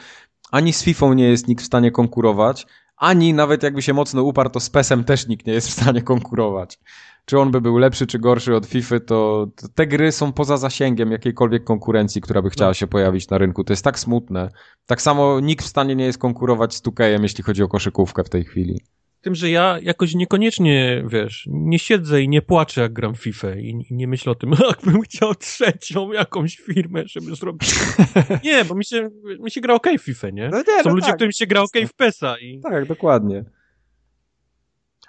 ani 0.51 0.73
z 0.73 0.83
FIFA 0.83 1.15
nie 1.15 1.29
jest 1.29 1.49
nikt 1.49 1.63
w 1.63 1.67
stanie 1.67 1.91
konkurować, 1.91 2.67
ani 2.97 3.35
nawet 3.35 3.63
jakby 3.63 3.83
się 3.83 3.95
mocno 3.95 4.23
uparł, 4.23 4.51
to 4.51 4.61
z 4.61 4.71
PESem 4.71 5.05
też 5.05 5.27
nikt 5.27 5.47
nie 5.47 5.53
jest 5.53 5.69
w 5.69 5.73
stanie 5.73 6.03
konkurować. 6.03 6.79
Czy 7.25 7.39
on 7.39 7.51
by 7.51 7.61
był 7.61 7.79
lepszy 7.79 8.07
czy 8.07 8.19
gorszy 8.19 8.57
od 8.57 8.67
FIFA, 8.67 9.01
to, 9.01 9.47
to 9.57 9.69
te 9.75 9.87
gry 9.87 10.13
są 10.13 10.33
poza 10.33 10.57
zasięgiem 10.57 11.13
jakiejkolwiek 11.13 11.65
konkurencji, 11.65 12.21
która 12.21 12.43
by 12.43 12.51
chciała 12.51 12.71
no. 12.71 12.75
się 12.75 12.87
pojawić 12.87 13.29
na 13.29 13.39
rynku. 13.39 13.65
To 13.65 13.73
jest 13.73 13.85
tak 13.85 13.99
smutne. 13.99 14.49
Tak 14.87 15.03
samo 15.03 15.41
nikt 15.41 15.65
w 15.65 15.69
stanie 15.69 15.97
nie 15.97 16.05
jest 16.05 16.19
konkurować 16.19 16.75
z 16.75 16.83
2 16.83 17.05
jeśli 17.05 17.45
chodzi 17.45 17.63
o 17.63 17.69
koszykówkę 17.69 18.25
w 18.25 18.29
tej 18.29 18.45
chwili. 18.45 18.81
Tym, 19.21 19.35
że 19.35 19.51
ja 19.51 19.79
jakoś 19.83 20.15
niekoniecznie, 20.15 21.05
wiesz, 21.09 21.49
nie 21.51 21.79
siedzę 21.79 22.23
i 22.23 22.29
nie 22.29 22.43
płaczę, 22.43 22.81
jak 22.81 22.93
gram 22.93 23.15
FIFA 23.15 23.55
i, 23.55 23.87
i 23.91 23.95
nie 23.95 24.09
myślę 24.09 24.33
o 24.33 24.35
tym, 24.35 24.51
jakbym 24.69 25.03
chciał 25.03 25.35
trzecią 25.35 26.13
jakąś 26.13 26.57
firmę, 26.57 27.03
żeby 27.07 27.35
zrobić. 27.35 27.75
nie, 28.45 28.65
bo 28.65 28.75
mi 28.75 28.85
się, 28.85 29.11
mi 29.41 29.51
się 29.51 29.61
gra 29.61 29.75
ok 29.75 29.87
w 29.99 30.03
FIFA, 30.03 30.31
nie? 30.31 30.49
No 30.49 30.59
nie 30.59 30.83
Są 30.83 30.89
no 30.89 30.95
ludzie, 30.95 31.07
tak. 31.07 31.17
którym 31.17 31.33
się 31.33 31.47
gra 31.47 31.61
ok 31.61 31.73
w 31.89 31.95
PESA. 31.95 32.39
I... 32.39 32.61
Tak, 32.61 32.87
dokładnie. 32.87 33.45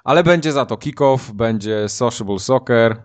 Ale 0.04 0.24
będzie 0.24 0.52
za 0.52 0.66
to 0.66 0.78
kick-off, 0.78 1.32
będzie 1.32 1.90
sociable 1.90 2.40
soccer. 2.40 3.04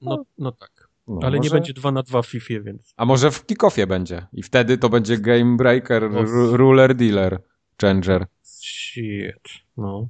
No, 0.00 0.24
no 0.38 0.52
tak. 0.52 0.88
No, 1.08 1.18
Ale 1.22 1.36
może... 1.36 1.48
nie 1.48 1.50
będzie 1.50 1.72
2 1.72 1.92
na 1.92 2.02
2 2.02 2.22
w 2.22 2.26
FIFA, 2.26 2.54
więc. 2.60 2.94
A 2.96 3.04
może 3.04 3.30
w 3.30 3.46
kick-offie 3.46 3.86
będzie. 3.86 4.26
I 4.32 4.42
wtedy 4.42 4.78
to 4.78 4.88
będzie 4.88 5.18
game 5.18 5.56
breaker, 5.56 6.10
ruler 6.52 6.94
dealer, 6.94 7.42
changer. 7.80 8.26
Shit. 8.42 9.63
No. 9.76 10.08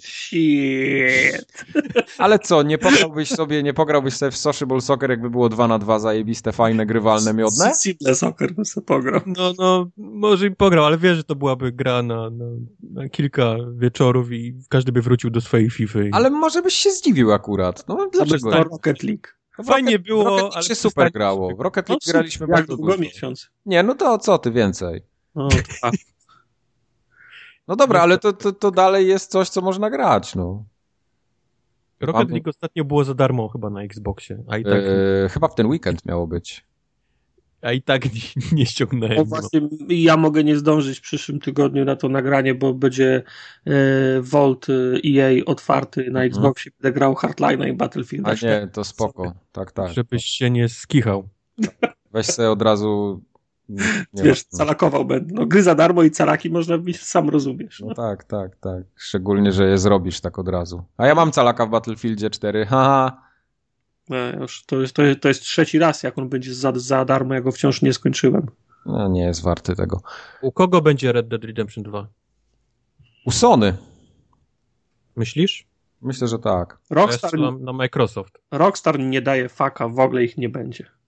Shit. 0.00 1.64
Ale 2.18 2.38
co, 2.38 2.62
nie 2.62 2.78
pograłbyś 2.78 3.28
sobie, 3.28 3.62
nie 3.62 3.74
pograłbyś 3.74 4.14
sobie 4.14 4.30
w 4.30 4.36
Sociable 4.36 4.80
Soccer, 4.80 5.10
jakby 5.10 5.30
było 5.30 5.48
2 5.48 5.68
na 5.68 5.78
2 5.78 5.98
zajebiste, 5.98 6.52
fajne, 6.52 6.86
grywalne, 6.86 7.34
miodne? 7.34 7.74
Simple 7.74 8.14
Soccer 8.14 8.54
bym 8.54 8.64
sobie 8.64 8.84
pograł. 8.86 9.20
No, 9.26 9.52
no, 9.58 9.90
może 9.96 10.46
i 10.46 10.50
pograł, 10.50 10.84
ale 10.84 10.98
wiesz, 10.98 11.16
że 11.16 11.24
to 11.24 11.34
byłaby 11.34 11.72
gra 11.72 12.02
na, 12.02 12.30
na, 12.30 12.44
na 12.82 13.08
kilka 13.08 13.56
wieczorów 13.76 14.32
i 14.32 14.54
każdy 14.68 14.92
by 14.92 15.02
wrócił 15.02 15.30
do 15.30 15.40
swojej 15.40 15.70
FIFA. 15.70 16.02
I... 16.02 16.10
Ale 16.12 16.30
może 16.30 16.62
byś 16.62 16.74
się 16.74 16.90
zdziwił 16.90 17.32
akurat. 17.32 17.88
No, 17.88 18.08
dlaczego? 18.12 18.50
To 18.50 18.64
Rocket 18.64 19.02
League. 19.02 19.26
Fajnie 19.64 19.92
Rocket, 19.92 20.06
było, 20.06 20.24
Rocket 20.24 20.54
ale 20.54 20.64
się 20.64 20.74
super 20.74 21.12
grało. 21.12 21.56
W 21.56 21.60
Rocket 21.60 21.88
League 21.88 22.00
no, 22.06 22.12
graliśmy 22.12 22.46
bardzo 22.46 22.76
długo 22.76 22.96
miesiąc. 22.98 23.50
Nie, 23.66 23.82
no 23.82 23.94
to 23.94 24.18
co 24.18 24.38
ty 24.38 24.50
więcej? 24.50 25.02
No, 25.34 25.48
no 27.70 27.76
dobra, 27.76 28.00
ale 28.00 28.18
to, 28.18 28.32
to, 28.32 28.52
to 28.52 28.70
dalej 28.70 29.08
jest 29.08 29.30
coś, 29.30 29.48
co 29.48 29.60
można 29.60 29.90
grać, 29.90 30.34
no. 30.34 30.64
Rocket 32.00 32.30
League 32.30 32.50
ostatnio 32.50 32.84
było 32.84 33.04
za 33.04 33.14
darmo 33.14 33.48
chyba 33.48 33.70
na 33.70 33.82
Xboxie, 33.82 34.42
a 34.48 34.58
i 34.58 34.64
tak... 34.64 34.72
Eee, 34.72 35.28
chyba 35.28 35.48
w 35.48 35.54
ten 35.54 35.66
weekend 35.66 36.06
miało 36.06 36.26
być. 36.26 36.66
a 37.62 37.72
i 37.72 37.82
tak 37.82 38.04
nie, 38.14 38.20
nie 38.52 38.66
ściągnąłem. 38.66 39.16
No 39.16 39.24
właśnie, 39.24 39.60
ja 39.88 40.16
mogę 40.16 40.44
nie 40.44 40.56
zdążyć 40.56 40.98
w 40.98 41.02
przyszłym 41.02 41.40
tygodniu 41.40 41.84
na 41.84 41.96
to 41.96 42.08
nagranie, 42.08 42.54
bo 42.54 42.74
będzie 42.74 43.22
e, 43.66 43.72
Volt 44.20 44.66
EA 45.06 45.44
otwarty 45.46 46.00
na 46.00 46.06
mhm. 46.06 46.26
Xboxie, 46.26 46.72
będę 46.80 46.98
grał 46.98 47.14
Hardline 47.14 47.68
i 47.68 47.72
Battlefield. 47.72 48.28
A 48.28 48.46
nie, 48.46 48.68
to 48.72 48.84
spoko. 48.84 49.34
Tak, 49.52 49.72
tak. 49.72 49.92
Żebyś 49.92 50.24
się 50.24 50.50
nie 50.50 50.68
skichał. 50.68 51.28
Weź 52.12 52.26
sobie 52.26 52.50
od 52.50 52.62
razu 52.62 53.22
nie 54.12 54.22
Wiesz, 54.22 54.44
calakował 54.44 55.04
będę. 55.04 55.34
No, 55.34 55.46
gry 55.46 55.62
za 55.62 55.74
darmo 55.74 56.02
i 56.02 56.10
calaki 56.10 56.50
można 56.50 56.78
być, 56.78 57.02
sam 57.02 57.28
rozumiesz. 57.28 57.80
No. 57.80 57.86
no 57.86 57.94
tak, 57.94 58.24
tak, 58.24 58.56
tak. 58.56 58.82
Szczególnie, 58.96 59.52
że 59.52 59.68
je 59.68 59.78
zrobisz 59.78 60.20
tak 60.20 60.38
od 60.38 60.48
razu. 60.48 60.84
A 60.96 61.06
ja 61.06 61.14
mam 61.14 61.32
calaka 61.32 61.66
w 61.66 61.70
Battlefieldzie 61.70 62.30
4, 62.30 62.66
haha. 62.66 63.22
No, 64.08 64.16
już 64.40 64.64
to, 64.64 64.80
jest, 64.80 64.94
to, 64.94 65.02
jest, 65.02 65.20
to 65.20 65.28
jest 65.28 65.40
trzeci 65.40 65.78
raz, 65.78 66.02
jak 66.02 66.18
on 66.18 66.28
będzie 66.28 66.54
za, 66.54 66.72
za 66.76 67.04
darmo, 67.04 67.34
ja 67.34 67.40
go 67.40 67.52
wciąż 67.52 67.82
nie 67.82 67.92
skończyłem. 67.92 68.46
No, 68.86 69.08
nie 69.08 69.22
jest 69.22 69.42
warty 69.42 69.76
tego. 69.76 70.00
U 70.42 70.52
kogo 70.52 70.80
będzie 70.80 71.12
Red 71.12 71.28
Dead 71.28 71.44
Redemption 71.44 71.84
2? 71.84 72.06
U 73.26 73.30
Sony. 73.30 73.76
Myślisz? 75.16 75.66
Myślę, 76.02 76.28
że 76.28 76.38
tak. 76.38 76.78
Rockstar 76.90 77.38
na, 77.38 77.50
na 77.50 77.72
Microsoft. 77.72 78.38
Rockstar 78.50 78.98
nie 78.98 79.22
daje 79.22 79.48
faka, 79.48 79.88
w 79.88 79.98
ogóle 79.98 80.24
ich 80.24 80.36
nie 80.36 80.48
będzie. 80.48 80.99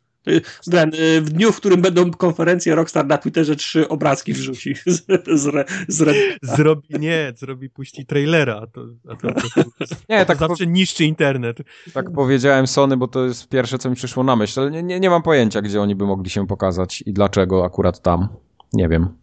Ten, 0.70 0.94
y, 0.94 1.20
w 1.20 1.30
dniu, 1.30 1.52
w 1.52 1.56
którym 1.56 1.82
będą 1.82 2.10
konferencje, 2.10 2.74
Rockstar 2.74 3.06
na 3.06 3.18
Twitterze 3.18 3.56
trzy 3.56 3.88
obrazki 3.88 4.32
wrzuci 4.32 4.74
z, 4.86 5.06
z, 5.26 5.68
z 5.88 6.16
Zrobi, 6.42 6.88
nie, 6.98 7.32
zrobi, 7.36 7.70
puści 7.70 8.06
trailera, 8.06 8.60
a 8.62 8.66
to, 8.66 8.86
a 9.08 9.16
to, 9.16 9.28
to, 9.32 9.64
to, 9.64 9.94
nie, 10.08 10.26
tak 10.26 10.38
zawsze 10.38 10.64
po... 10.64 10.70
niszczy 10.70 11.04
internet. 11.04 11.58
Tak 11.94 12.12
powiedziałem 12.12 12.66
Sony, 12.66 12.96
bo 12.96 13.08
to 13.08 13.24
jest 13.24 13.48
pierwsze, 13.48 13.78
co 13.78 13.90
mi 13.90 13.96
przyszło 13.96 14.24
na 14.24 14.36
myśl, 14.36 14.60
ale 14.60 14.70
nie, 14.70 14.82
nie, 14.82 15.00
nie 15.00 15.10
mam 15.10 15.22
pojęcia, 15.22 15.62
gdzie 15.62 15.80
oni 15.80 15.94
by 15.94 16.06
mogli 16.06 16.30
się 16.30 16.46
pokazać 16.46 17.02
i 17.06 17.12
dlaczego 17.12 17.64
akurat 17.64 18.02
tam. 18.02 18.28
Nie 18.72 18.88
wiem. 18.88 19.21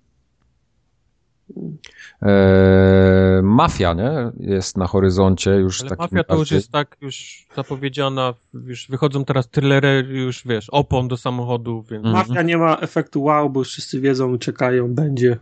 Eee, 2.21 3.43
mafia, 3.43 3.93
nie? 3.93 4.11
Jest 4.39 4.77
na 4.77 4.88
horyzoncie 4.88 5.51
już 5.51 5.84
tak. 5.84 5.99
Mafia 5.99 6.23
to 6.23 6.35
już 6.35 6.51
jest 6.51 6.71
tak 6.71 6.97
już 7.01 7.45
zapowiedziana, 7.55 8.34
już 8.53 8.88
wychodzą 8.88 9.26
teraz 9.26 9.49
trailery, 9.49 10.07
już 10.09 10.43
wiesz, 10.45 10.69
opon 10.69 11.07
do 11.07 11.17
samochodu, 11.17 11.85
więc... 11.91 12.05
Mhm. 12.05 12.27
Mafia 12.27 12.41
nie 12.41 12.57
ma 12.57 12.77
efektu 12.77 13.23
wow, 13.23 13.49
bo 13.49 13.59
już 13.59 13.69
wszyscy 13.69 14.01
wiedzą, 14.01 14.38
czekają, 14.38 14.93
będzie 14.93 15.38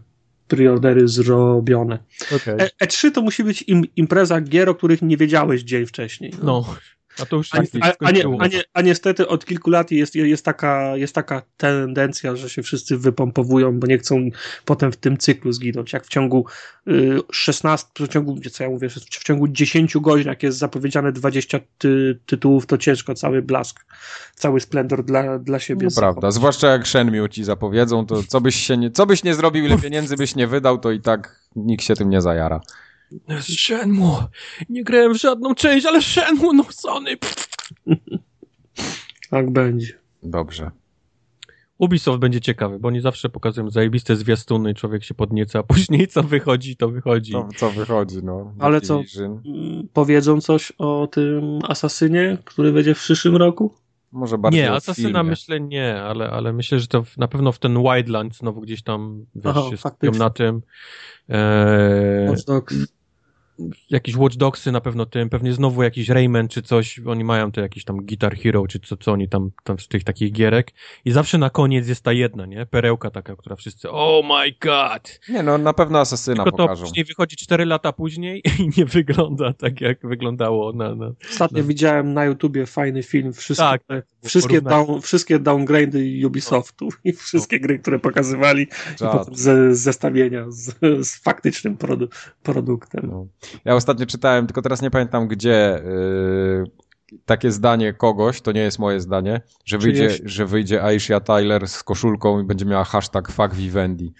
preordery 0.47 1.07
zrobione. 1.07 1.99
Okay. 2.35 2.57
E, 2.57 2.85
E3 2.85 3.11
to 3.11 3.21
musi 3.21 3.43
być 3.43 3.61
im, 3.67 3.83
impreza 3.95 4.41
gier, 4.41 4.69
o 4.69 4.75
których 4.75 5.01
nie 5.01 5.17
wiedziałeś 5.17 5.63
dzień 5.63 5.85
wcześniej. 5.85 6.31
No. 6.43 6.45
no. 6.45 6.75
A 7.21 7.25
to 7.25 7.35
już 7.35 7.53
a, 7.53 7.57
a, 7.81 7.93
a, 7.99 8.11
nie, 8.11 8.23
a, 8.39 8.47
nie, 8.47 8.63
a 8.73 8.81
niestety 8.81 9.27
od 9.27 9.45
kilku 9.45 9.69
lat 9.69 9.91
jest, 9.91 10.15
jest, 10.15 10.45
taka, 10.45 10.97
jest 10.97 11.15
taka 11.15 11.41
tendencja, 11.57 12.35
że 12.35 12.49
się 12.49 12.63
wszyscy 12.63 12.97
wypompowują, 12.97 13.79
bo 13.79 13.87
nie 13.87 13.97
chcą 13.97 14.29
potem 14.65 14.91
w 14.91 14.97
tym 14.97 15.17
cyklu 15.17 15.51
zginąć. 15.51 15.93
Jak 15.93 16.05
w 16.05 16.09
ciągu 16.09 16.45
16, 17.31 17.87
y, 17.99 18.07
w 18.07 18.09
ciągu, 18.09 18.39
co 18.51 18.63
ja 18.63 18.69
mówię, 18.69 18.89
w 18.89 19.23
ciągu 19.23 19.47
10 19.47 19.97
godzin, 19.97 20.27
jak 20.27 20.43
jest 20.43 20.57
zapowiedziane 20.57 21.11
20 21.11 21.59
ty, 21.77 22.19
tytułów, 22.25 22.65
to 22.65 22.77
ciężko 22.77 23.13
cały 23.13 23.41
blask, 23.41 23.85
cały 24.35 24.59
splendor 24.59 25.03
dla, 25.03 25.39
dla 25.39 25.59
siebie. 25.59 25.87
No 25.89 26.01
prawda, 26.01 26.31
zwłaszcza 26.31 26.67
jak 26.67 26.87
Shenmue 26.87 27.29
ci 27.29 27.43
zapowiedzą, 27.43 28.05
to 28.05 28.23
co 28.23 28.41
byś, 28.41 28.55
się 28.55 28.77
nie, 28.77 28.91
co 28.91 29.05
byś 29.05 29.23
nie 29.23 29.35
zrobił, 29.35 29.65
ile 29.65 29.77
pieniędzy 29.77 30.15
byś 30.15 30.35
nie 30.35 30.47
wydał, 30.47 30.77
to 30.77 30.91
i 30.91 31.01
tak 31.01 31.41
nikt 31.55 31.83
się 31.83 31.95
tym 31.95 32.09
nie 32.09 32.21
zajara. 32.21 32.61
Shenmue. 33.41 34.27
Nie 34.69 34.83
grałem 34.83 35.13
w 35.13 35.21
żadną 35.21 35.55
część, 35.55 35.85
ale 35.85 36.01
Shenmue, 36.01 36.53
no 36.53 36.63
Sony. 36.69 37.17
tak 39.29 39.51
będzie. 39.51 39.93
Dobrze. 40.23 40.71
Ubisoft 41.77 42.19
będzie 42.19 42.41
ciekawy, 42.41 42.79
bo 42.79 42.87
oni 42.87 43.01
zawsze 43.01 43.29
pokazują 43.29 43.69
zajebiste 43.69 44.15
zwiastuny, 44.15 44.73
człowiek 44.73 45.03
się 45.03 45.13
podnieca, 45.13 45.59
a 45.59 45.63
później 45.63 46.07
co 46.07 46.23
wychodzi, 46.23 46.75
to 46.75 46.89
wychodzi. 46.89 47.31
To, 47.31 47.47
co 47.57 47.71
wychodzi, 47.71 48.23
no. 48.23 48.53
Ale 48.59 48.81
co, 48.81 49.01
powiedzą 49.93 50.41
coś 50.41 50.71
o 50.77 51.07
tym 51.11 51.59
Asasynie, 51.67 52.37
który 52.45 52.71
będzie 52.71 52.95
w 52.95 52.99
przyszłym 52.99 53.35
roku? 53.35 53.73
Może 54.11 54.37
bardziej 54.37 54.61
Nie, 54.61 54.71
Asasyna 54.71 55.23
myślę 55.23 55.59
nie, 55.59 56.01
ale, 56.01 56.29
ale 56.29 56.53
myślę, 56.53 56.79
że 56.79 56.87
to 56.87 57.03
na 57.17 57.27
pewno 57.27 57.51
w 57.51 57.59
ten 57.59 57.83
Wildland 57.83 58.35
znowu 58.35 58.61
gdzieś 58.61 58.83
tam, 58.83 59.25
wiesz, 59.35 59.45
Aha, 59.45 59.93
się 60.03 60.11
na 60.11 60.29
tym. 60.29 60.61
Eee, 61.29 62.29
Watch 62.29 62.45
Dogs 62.45 62.96
jakieś 63.89 64.15
Watch 64.15 64.35
Dogsy 64.35 64.71
na 64.71 64.81
pewno 64.81 65.05
tym, 65.05 65.29
pewnie 65.29 65.53
znowu 65.53 65.83
jakiś 65.83 66.09
Rayman 66.09 66.47
czy 66.47 66.61
coś, 66.61 66.99
oni 66.99 67.23
mają 67.23 67.51
te 67.51 67.61
jakiś 67.61 67.83
tam 67.83 67.97
Guitar 68.05 68.37
Hero, 68.37 68.67
czy 68.67 68.79
co, 68.79 68.97
co 68.97 69.11
oni 69.11 69.29
tam, 69.29 69.51
tam 69.63 69.79
z 69.79 69.87
tych 69.87 70.03
takich 70.03 70.31
gierek 70.31 70.73
i 71.05 71.11
zawsze 71.11 71.37
na 71.37 71.49
koniec 71.49 71.87
jest 71.87 72.03
ta 72.03 72.13
jedna, 72.13 72.45
nie? 72.45 72.65
Perełka 72.65 73.11
taka, 73.11 73.35
która 73.35 73.55
wszyscy, 73.55 73.89
oh 73.91 74.27
my 74.27 74.51
god! 74.61 75.19
Nie 75.29 75.43
no, 75.43 75.57
na 75.57 75.73
pewno 75.73 75.99
Asasyna 75.99 76.43
Tylko 76.43 76.57
pokażą. 76.57 76.81
to 76.83 76.89
później 76.89 77.05
wychodzi 77.05 77.35
4 77.35 77.65
lata 77.65 77.93
później 77.93 78.41
i 78.59 78.69
nie 78.77 78.85
wygląda 78.85 79.53
tak, 79.53 79.81
jak 79.81 80.07
wyglądało 80.07 80.73
na... 80.73 80.95
na 80.95 81.11
Ostatnio 81.29 81.61
na... 81.61 81.67
widziałem 81.67 82.13
na 82.13 82.25
YouTubie 82.25 82.65
fajny 82.65 83.03
film, 83.03 83.33
wszystkie, 83.33 83.79
tak, 83.87 84.05
wszystkie, 84.27 84.61
down, 84.61 85.01
wszystkie 85.01 85.39
downgrady 85.39 86.21
Ubisoftu 86.25 86.89
i 87.03 87.13
wszystkie 87.13 87.59
gry, 87.59 87.79
które 87.79 87.99
pokazywali 87.99 88.67
ze, 89.31 89.75
zestawienia 89.75 90.45
z, 90.49 90.75
z 91.07 91.15
faktycznym 91.15 91.77
produ 91.77 92.07
produktem. 92.43 93.07
No. 93.11 93.27
Ja 93.65 93.75
ostatnio 93.75 94.05
czytałem, 94.05 94.47
tylko 94.47 94.61
teraz 94.61 94.81
nie 94.81 94.91
pamiętam 94.91 95.27
gdzie, 95.27 95.81
yy, 95.85 96.87
takie 97.25 97.51
zdanie 97.51 97.93
kogoś, 97.93 98.41
to 98.41 98.51
nie 98.51 98.61
jest 98.61 98.79
moje 98.79 98.99
zdanie, 98.99 99.41
że 99.65 99.77
wyjdzie, 99.77 100.09
że 100.25 100.45
wyjdzie 100.45 100.83
Aisha 100.83 101.19
Tyler 101.19 101.67
z 101.67 101.83
koszulką 101.83 102.41
i 102.41 102.43
będzie 102.43 102.65
miała 102.65 102.83
hashtag 102.83 103.31
fuck 103.31 103.55
Vivendi. 103.55 104.13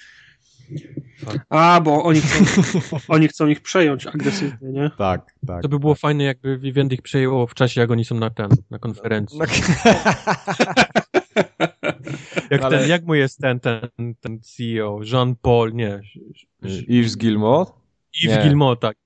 A, 1.50 1.82
bo 1.82 2.04
oni 2.04 2.22
chcą, 2.22 2.46
oni 3.16 3.28
chcą 3.28 3.48
ich 3.48 3.62
przejąć 3.62 4.08
agresywnie, 4.08 4.72
nie? 4.72 4.92
Tak, 4.98 5.34
tak. 5.48 5.62
To 5.62 5.70
by 5.70 5.80
było 5.80 5.96
fajne, 5.96 6.24
jakby 6.24 6.58
Vivendi 6.58 6.96
ich 6.96 7.02
przejęło 7.02 7.48
w 7.48 7.54
czasie, 7.54 7.82
jak 7.82 7.92
oni 7.92 8.06
są 8.06 8.16
na 8.16 8.30
ten, 8.30 8.50
na 8.70 8.80
konferencji. 8.80 9.40
jak, 12.52 12.62
Ale... 12.62 12.80
ten, 12.80 12.90
jak 12.90 13.06
mu 13.06 13.16
jest 13.16 13.40
ten, 13.40 13.60
ten, 13.60 13.90
ten 14.20 14.40
CEO? 14.42 15.00
Jean-Paul, 15.04 15.74
nie. 15.74 16.02
Yves 16.88 17.18
Gilmore? 17.18 17.72
Yves 18.24 18.44
Gilmore, 18.44 18.78
tak 18.78 18.98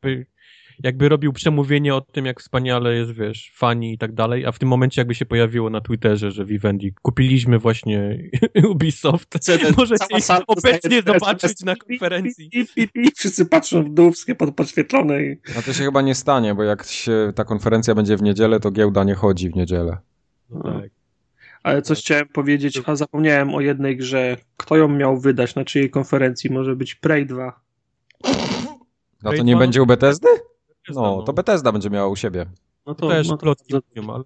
jakby 0.83 1.09
robił 1.09 1.33
przemówienie 1.33 1.95
o 1.95 2.01
tym, 2.01 2.25
jak 2.25 2.39
wspaniale 2.39 2.95
jest, 2.95 3.11
wiesz, 3.11 3.51
fani 3.55 3.93
i 3.93 3.97
tak 3.97 4.13
dalej, 4.13 4.45
a 4.45 4.51
w 4.51 4.59
tym 4.59 4.69
momencie 4.69 5.01
jakby 5.01 5.15
się 5.15 5.25
pojawiło 5.25 5.69
na 5.69 5.81
Twitterze, 5.81 6.31
że 6.31 6.45
Vivendi 6.45 6.93
kupiliśmy 7.01 7.59
właśnie 7.59 8.17
Ubisoft. 8.71 9.35
Możecie 9.77 10.05
obecnie 10.47 11.01
zobaczyć 11.01 11.63
na 11.63 11.75
konferencji. 11.75 12.49
I, 12.53 12.81
i, 12.81 12.89
i, 12.95 13.11
wszyscy 13.15 13.45
patrzą 13.45 13.83
w 13.83 13.93
dół, 13.93 14.11
wszystkie 14.11 14.35
pod, 14.35 14.55
podświetlone. 14.55 15.23
I... 15.23 15.37
No 15.55 15.61
to 15.61 15.73
się 15.73 15.83
chyba 15.83 16.01
nie 16.01 16.15
stanie, 16.15 16.55
bo 16.55 16.63
jak 16.63 16.83
się, 16.83 17.31
ta 17.35 17.43
konferencja 17.43 17.95
będzie 17.95 18.17
w 18.17 18.21
niedzielę, 18.21 18.59
to 18.59 18.71
giełda 18.71 19.03
nie 19.03 19.15
chodzi 19.15 19.49
w 19.49 19.55
niedzielę. 19.55 19.97
No 20.49 20.63
tak. 20.63 20.89
Ale 21.63 21.81
coś 21.81 21.99
chciałem 21.99 22.27
powiedzieć, 22.27 22.81
a 22.85 22.95
zapomniałem 22.95 23.55
o 23.55 23.61
jednej 23.61 23.97
grze. 23.97 24.37
Kto 24.57 24.77
ją 24.77 24.87
miał 24.87 25.19
wydać, 25.19 25.55
na 25.55 25.65
czyjej 25.65 25.89
konferencji? 25.89 26.49
Może 26.49 26.75
być 26.75 26.95
Prey 26.95 27.25
2. 27.25 27.61
No 29.23 29.33
to 29.33 29.43
nie 29.43 29.55
będzie 29.55 29.81
u 29.83 29.85
Bethesdy? 29.85 30.27
No, 30.89 31.01
no, 31.01 31.21
to 31.21 31.33
Bethesda 31.33 31.71
będzie 31.71 31.89
miała 31.89 32.07
u 32.07 32.15
siebie. 32.15 32.45
No 32.85 32.95
to 32.95 33.09
też 33.09 33.27
no 33.29 33.37
to, 33.37 33.55
to, 33.55 33.81
ale... 34.13 34.23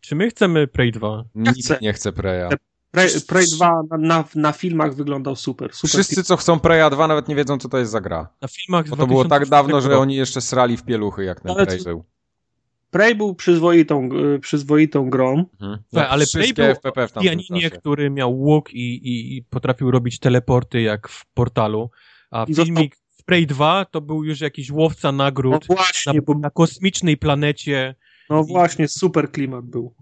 Czy 0.00 0.14
my 0.14 0.30
chcemy 0.30 0.66
Prey 0.66 0.92
2? 0.92 1.24
Nikt 1.34 1.60
chcę. 1.60 1.78
nie 1.82 1.92
chce 1.92 2.12
Preya. 2.12 2.48
Prey, 2.90 3.08
Prey 3.28 3.46
2 3.46 3.82
na, 3.90 3.98
na, 3.98 4.24
na, 4.34 4.52
filmach 4.52 4.94
wyglądał 4.94 5.36
super. 5.36 5.72
super 5.72 5.90
Wszyscy, 5.90 6.14
film. 6.14 6.24
co 6.24 6.36
chcą 6.36 6.60
Preya 6.60 6.90
2, 6.90 7.08
nawet 7.08 7.28
nie 7.28 7.36
wiedzą, 7.36 7.58
co 7.58 7.68
to 7.68 7.78
jest 7.78 7.90
za 7.90 8.00
gra. 8.00 8.28
Na 8.42 8.48
filmach 8.48 8.88
Bo 8.88 8.96
to 8.96 9.06
było 9.06 9.24
tak 9.24 9.46
dawno, 9.46 9.80
że 9.80 9.98
oni 9.98 10.16
jeszcze 10.16 10.40
srali 10.40 10.76
w 10.76 10.82
pieluchy, 10.82 11.24
jak 11.24 11.40
ten 11.40 11.54
Prey 11.54 11.84
był. 11.84 12.04
Prey 12.90 13.14
był 13.14 13.34
przyzwoitą, 13.34 14.08
y, 14.34 14.38
przyzwoitą 14.38 15.10
grą. 15.10 15.44
Mhm. 15.60 15.78
ale 16.10 16.24
Prey 16.34 16.54
był 16.54 16.64
FPP 16.64 17.08
w 17.08 17.12
pianinie, 17.12 17.70
który 17.70 18.10
miał 18.10 18.38
łuk 18.38 18.74
i, 18.74 18.94
i, 18.94 19.36
i, 19.36 19.42
potrafił 19.42 19.90
robić 19.90 20.18
teleporty 20.18 20.80
jak 20.80 21.08
w 21.08 21.26
portalu, 21.26 21.90
a 22.30 22.46
filmik 22.46 22.96
Prey 23.28 23.46
2 23.46 23.84
to 23.84 24.00
był 24.00 24.24
już 24.24 24.40
jakiś 24.40 24.70
łowca 24.70 25.12
nagród 25.12 25.68
no 25.68 25.76
właśnie, 25.76 26.12
na, 26.12 26.22
bo... 26.22 26.34
na 26.34 26.50
kosmicznej 26.50 27.16
planecie. 27.16 27.94
No 28.30 28.42
i... 28.42 28.46
właśnie, 28.46 28.88
super 28.88 29.30
klimat 29.30 29.64
był. 29.64 29.94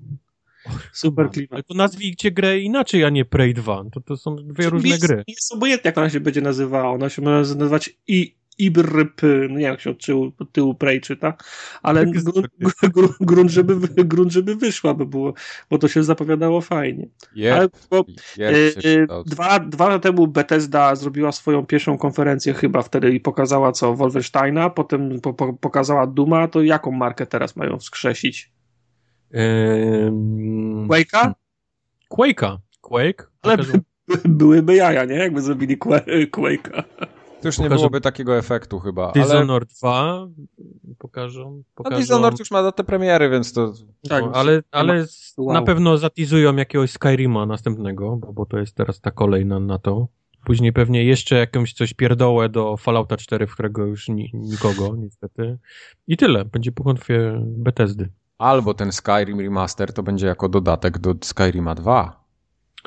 Super 0.93 1.31
klimat. 1.31 1.53
Ale 1.53 1.63
to 1.63 1.75
nazwijcie 1.75 2.31
grę 2.31 2.59
inaczej, 2.59 3.05
a 3.05 3.11
nie 3.11 3.25
Prey 3.25 3.55
2. 3.55 3.85
To, 3.93 4.01
to 4.01 4.17
są 4.17 4.37
dwie 4.37 4.71
różne 4.71 4.89
jest, 4.89 5.07
gry. 5.07 5.25
Jest 5.29 5.53
obojętnie, 5.53 5.89
jak 5.89 5.99
ona 5.99 6.11
się 6.11 6.21
będzie 6.21 6.41
nazywała. 6.41 6.91
Ona 6.91 7.09
się 7.09 7.23
może 7.23 7.55
nazywać 7.55 7.91
i 8.07 8.35
Ibrp, 8.59 9.23
no 9.23 9.29
nie 9.29 9.49
wiem 9.49 9.61
jak 9.61 9.81
się 9.81 9.91
od 9.91 10.07
tyłu, 10.07 10.33
od 10.39 10.53
tyłu 10.53 10.75
Prey 10.75 11.01
czyta, 11.01 11.35
ale 11.83 12.07
grunt, 12.07 12.47
grunt, 12.83 13.17
grunt, 13.21 13.51
żeby, 13.51 14.05
grunt, 14.05 14.33
żeby 14.33 14.57
wyszła 14.57 14.95
by 14.95 15.07
było, 15.07 15.35
bo 15.71 15.79
to 15.79 15.89
się 15.89 16.03
zapowiadało 16.03 16.61
fajnie. 16.61 17.09
Yep. 17.37 17.57
Ale, 17.57 17.69
bo, 17.91 18.05
yep. 18.39 19.27
dwa, 19.27 19.59
dwa 19.61 19.89
lata 19.89 19.99
temu 19.99 20.27
Bethesda 20.27 20.95
zrobiła 20.95 21.33
swoją 21.33 21.67
pierwszą 21.67 21.99
konferencję 21.99 22.55
chyba 22.55 22.83
wtedy 22.83 23.11
i 23.11 23.21
pokazała 23.21 23.73
co 23.73 23.95
Wolfensteina, 23.95 24.71
potem 24.71 25.21
po, 25.21 25.35
po, 25.35 25.53
pokazała 25.53 26.07
Duma, 26.07 26.49
to 26.49 26.63
jaką 26.63 26.91
markę 26.91 27.27
teraz 27.27 27.57
mają 27.57 27.79
wskrzesić? 27.79 28.53
Um, 29.35 30.89
Quake'a? 30.89 31.33
Quake'a. 32.11 32.57
Quake? 32.87 33.31
Ale 33.43 33.57
by, 33.57 33.81
byłyby 34.25 34.75
jaja, 34.75 35.05
nie? 35.05 35.15
Jakby 35.15 35.43
zrobili 35.43 35.79
Quake'a. 35.79 36.83
To 37.41 37.49
już 37.49 37.59
nie 37.59 37.69
byłoby 37.69 38.01
takiego 38.01 38.39
efektu 38.39 38.81
chyba. 38.81 39.13
Dishonored 39.13 39.71
ale... 39.83 40.27
2 40.27 40.29
pokażą. 40.99 41.63
pokażą... 41.75 41.95
No 41.95 42.01
Dishonored 42.01 42.39
już 42.39 42.51
ma 42.51 42.63
datę 42.63 42.85
premiery, 42.85 43.31
więc 43.31 43.53
to... 43.53 43.73
Tak, 44.09 44.25
no, 44.25 44.33
ale, 44.33 44.63
ale 44.71 45.07
wow. 45.37 45.55
na 45.55 45.63
pewno 45.63 45.99
zatizują 45.99 46.57
jakiegoś 46.57 46.91
Skyrima 46.91 47.47
następnego, 47.47 48.17
bo, 48.17 48.33
bo 48.33 48.47
to 48.47 48.59
jest 48.59 48.75
teraz 48.75 49.01
ta 49.01 49.11
kolej 49.11 49.47
na, 49.47 49.61
na 49.61 49.79
to. 49.79 50.09
Później 50.45 50.73
pewnie 50.73 51.05
jeszcze 51.05 51.37
jakąś 51.37 51.73
coś 51.73 51.95
pierdołę 51.95 52.49
do 52.49 52.77
Fallouta 52.77 53.17
4, 53.17 53.47
w 53.47 53.53
którego 53.53 53.85
już 53.85 54.09
ni 54.09 54.31
nikogo, 54.35 54.97
niestety. 55.05 55.59
I 56.07 56.17
tyle. 56.17 56.45
Będzie 56.45 56.73
po 56.73 56.85
konfie 56.85 57.41
Bethesdy. 57.43 58.09
Albo 58.39 58.75
ten 58.75 58.93
Skyrim 58.93 59.41
Remaster 59.41 59.93
to 59.93 60.03
będzie 60.03 60.27
jako 60.27 60.49
dodatek 60.49 60.99
do 60.99 61.15
Skyrima 61.23 61.75
2. 61.75 62.27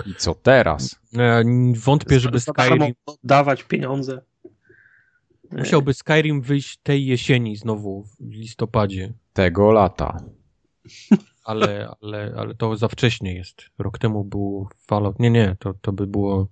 I 0.06 0.16
co 0.16 0.36
teraz? 0.36 1.00
Ja 1.12 1.42
wątpię, 1.76 2.20
żeby 2.20 2.40
Skyrim... 2.40 2.94
dawać 3.24 3.64
pieniądze. 3.64 4.22
Musiałby 5.52 5.94
Skyrim 5.94 6.42
wyjść 6.42 6.78
tej 6.78 7.06
jesieni 7.06 7.56
znowu, 7.56 8.06
w 8.20 8.32
listopadzie. 8.32 9.14
Tego 9.34 9.72
lata. 9.72 10.24
Ale, 11.44 11.96
ale, 12.02 12.34
ale 12.38 12.56
to 12.56 12.76
za 12.76 12.88
wcześnie 12.88 13.34
jest. 13.34 13.62
Rok 13.78 13.98
temu 13.98 14.24
był 14.24 14.68
Fallout. 14.88 15.20
Nie, 15.20 15.30
nie, 15.30 15.56
to, 15.60 15.74
to 15.82 15.92
by 15.92 16.08
było 16.08 16.48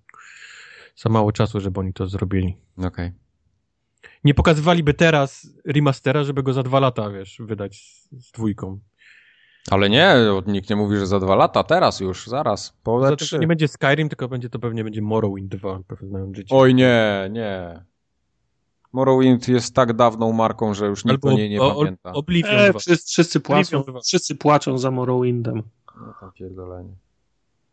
za 0.95 1.09
mało 1.09 1.31
czasu, 1.31 1.59
żeby 1.59 1.79
oni 1.79 1.93
to 1.93 2.07
zrobili. 2.07 2.57
Okej. 2.77 2.87
Okay. 2.87 3.11
Nie 4.23 4.33
pokazywaliby 4.33 4.93
teraz 4.93 5.47
remastera, 5.65 6.23
żeby 6.23 6.43
go 6.43 6.53
za 6.53 6.63
dwa 6.63 6.79
lata, 6.79 7.09
wiesz, 7.09 7.37
wydać 7.39 7.77
z, 7.77 8.25
z 8.25 8.31
dwójką. 8.31 8.79
Ale 9.71 9.89
nie, 9.89 10.15
nikt 10.47 10.69
nie 10.69 10.75
mówi, 10.75 10.97
że 10.97 11.07
za 11.07 11.19
dwa 11.19 11.35
lata, 11.35 11.63
teraz 11.63 11.99
już, 11.99 12.27
zaraz, 12.27 12.77
po 12.83 13.01
to, 13.01 13.15
to 13.15 13.37
nie 13.37 13.47
będzie 13.47 13.67
Skyrim, 13.67 14.09
tylko 14.09 14.27
będzie 14.27 14.49
to 14.49 14.59
pewnie 14.59 14.83
będzie 14.83 15.01
Morrowind 15.01 15.55
2, 15.55 15.79
pewnie 15.87 16.35
życie. 16.35 16.55
Oj 16.55 16.75
nie, 16.75 17.29
nie. 17.31 17.85
Morrowind 18.93 19.47
jest 19.47 19.75
tak 19.75 19.93
dawną 19.93 20.31
marką, 20.31 20.73
że 20.73 20.85
już 20.85 21.05
nikt 21.05 21.25
Albo, 21.25 21.29
o 21.29 21.37
niej 21.37 21.49
nie 21.49 21.61
o, 21.61 21.75
pamięta. 21.75 22.13
Oblivion 22.13 22.55
e, 22.55 22.73
wszyscy, 22.73 23.11
wszyscy, 23.11 23.39
płaczą, 23.39 23.83
wszyscy 24.05 24.35
płaczą 24.35 24.77
za 24.77 24.91
Morrowindem. 24.91 25.63
No 26.01 26.13
tam 26.19 26.31
pierdolenie. 26.31 26.95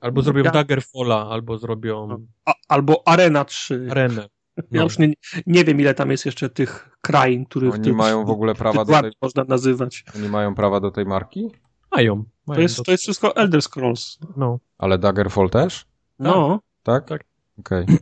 Albo 0.00 0.22
zrobią 0.22 0.44
ja... 0.44 0.50
Daggerfalla, 0.50 1.28
albo 1.30 1.58
zrobią... 1.58 2.26
A, 2.44 2.54
albo 2.68 3.08
Arena 3.08 3.44
3. 3.44 3.88
Arenę. 3.90 4.28
No. 4.56 4.62
Ja 4.70 4.82
już 4.82 4.98
nie, 4.98 5.12
nie 5.46 5.64
wiem, 5.64 5.80
ile 5.80 5.94
tam 5.94 6.10
jest 6.10 6.26
jeszcze 6.26 6.50
tych 6.50 6.96
krain, 7.00 7.44
których 7.44 7.74
Oni 7.74 7.92
mają 7.92 8.24
w 8.24 8.30
ogóle 8.30 8.54
prawa 8.54 8.84
do 8.84 9.00
tej... 9.02 9.12
można 9.22 9.44
nazywać. 9.44 10.04
Oni 10.16 10.28
mają 10.28 10.54
prawa 10.54 10.80
do 10.80 10.90
tej 10.90 11.06
marki? 11.06 11.50
Mają. 11.92 12.24
mają 12.46 12.56
to, 12.56 12.62
jest, 12.62 12.82
to 12.84 12.90
jest 12.90 13.02
wszystko 13.02 13.36
Elder 13.36 13.62
Scrolls. 13.62 14.18
No. 14.36 14.58
Ale 14.78 14.98
Daggerfall 14.98 15.50
też? 15.50 15.86
No. 16.18 16.60
Tak? 16.82 17.08
Tak. 17.08 17.24
Okej. 17.58 17.84
Okay. 17.84 17.98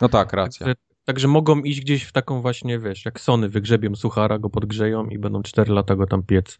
No 0.00 0.08
tak, 0.08 0.32
racja. 0.32 0.66
Także, 1.04 1.28
mogą 1.28 1.60
iść 1.60 1.80
gdzieś 1.80 2.04
w 2.04 2.12
taką 2.12 2.42
właśnie, 2.42 2.78
wiesz, 2.78 3.04
jak 3.04 3.20
Sony 3.20 3.48
wygrzebią 3.48 3.94
suchara, 3.94 4.38
go 4.38 4.50
podgrzeją 4.50 5.06
i 5.06 5.18
będą 5.18 5.42
4 5.42 5.72
lata 5.72 5.96
go 5.96 6.06
tam 6.06 6.22
piec. 6.22 6.58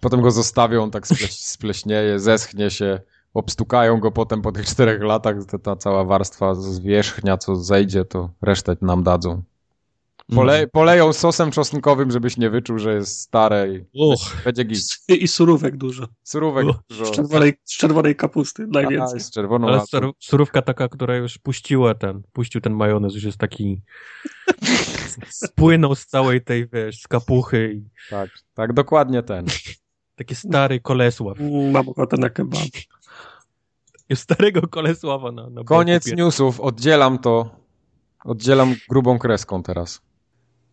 Potem 0.00 0.20
go 0.22 0.30
zostawią, 0.30 0.90
tak 0.90 1.06
spleśnieje, 1.54 2.18
zeschnie 2.18 2.70
się, 2.70 3.00
obstukają 3.34 4.00
go 4.00 4.10
potem 4.10 4.42
po 4.42 4.52
tych 4.52 4.66
czterech 4.66 5.02
latach, 5.02 5.36
ta, 5.44 5.58
ta 5.58 5.76
cała 5.76 6.04
warstwa 6.04 6.54
zwierzchnia, 6.54 7.38
co 7.38 7.56
zejdzie, 7.56 8.04
to 8.04 8.30
resztę 8.42 8.76
nam 8.80 9.02
dadzą. 9.02 9.42
Pole, 10.34 10.52
mhm. 10.52 10.70
poleją 10.70 11.12
sosem 11.12 11.50
czosnkowym, 11.50 12.10
żebyś 12.10 12.36
nie 12.36 12.50
wyczuł, 12.50 12.78
że 12.78 12.94
jest 12.94 13.20
stare 13.20 13.68
i 13.74 13.84
Uch. 13.94 14.42
będzie 14.44 14.64
git. 14.64 14.82
I 15.08 15.28
surówek 15.28 15.76
dużo. 15.76 16.06
Surówek 16.22 16.66
Uch. 16.66 16.76
dużo. 16.88 17.06
Z 17.06 17.10
czerwonej, 17.10 17.54
z 17.64 17.76
czerwonej 17.76 18.16
kapusty 18.16 18.66
najwięcej. 18.66 19.16
A, 19.16 19.22
z 19.22 19.30
czerwoną 19.30 19.68
Ale 19.68 19.82
surówka 20.18 20.62
taka, 20.62 20.88
która 20.88 21.16
już 21.16 21.38
puściła 21.38 21.94
ten, 21.94 22.22
puścił 22.32 22.60
ten 22.60 22.72
majonez, 22.72 23.14
już 23.14 23.24
jest 23.24 23.38
taki 23.38 23.82
spłynął 25.28 25.94
z 25.94 26.06
całej 26.06 26.44
tej, 26.44 26.68
wiesz, 26.68 27.00
z 27.00 27.08
kapuchy. 27.08 27.72
I... 27.74 28.10
Tak, 28.10 28.30
tak, 28.54 28.72
dokładnie 28.72 29.22
ten. 29.22 29.46
Taki 30.16 30.34
stary 30.34 30.80
Kolesław. 30.80 31.38
Mam 31.72 31.88
ochotę 31.88 32.16
na 32.16 32.30
kebab. 32.30 32.60
Jest 34.08 34.22
starego 34.22 34.68
Kolesława 34.68 35.32
na, 35.32 35.50
na 35.50 35.64
Koniec 35.64 36.06
newsów, 36.06 36.60
oddzielam 36.60 37.18
to. 37.18 37.50
Oddzielam 38.24 38.74
grubą 38.88 39.18
kreską 39.18 39.62
teraz. 39.62 40.02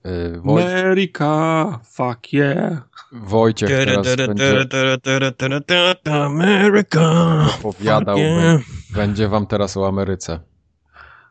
Yy, 0.05 0.41
Woj... 0.41 0.63
America, 0.63 1.79
fuck 1.83 2.33
yeah. 2.33 2.89
Wojciech 3.11 3.69
teraz 3.69 4.15
będzie 4.15 5.95
America, 6.05 7.45
opowiadał, 7.59 8.17
yeah. 8.17 8.61
będzie 8.95 9.27
wam 9.27 9.47
teraz 9.47 9.77
o 9.77 9.87
Ameryce. 9.87 10.39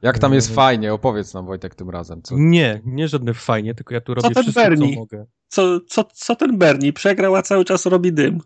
Jak 0.03 0.19
tam 0.19 0.35
jest 0.35 0.55
fajnie? 0.55 0.93
Opowiedz 0.93 1.35
nam 1.35 1.47
Wojtek 1.47 1.75
tym 1.75 1.91
razem. 1.91 2.23
Co? 2.23 2.35
Nie, 2.39 2.81
nie 2.85 3.09
żadne 3.09 3.35
fajnie, 3.35 3.75
tylko 3.75 3.95
ja 3.95 4.01
tu 4.01 4.15
robię 4.15 4.35
co 4.35 4.43
wszystko, 4.43 4.63
Bernie? 4.63 4.95
co 4.95 5.01
mogę. 5.01 5.27
Co, 5.49 5.81
co, 5.81 6.05
co 6.05 6.37
ten 6.37 6.59
Bernie? 6.59 6.93
Przegrał, 6.93 7.37
a 7.37 7.43
cały 7.43 7.65
czas 7.65 7.87
robi 7.87 8.13
dym. 8.13 8.41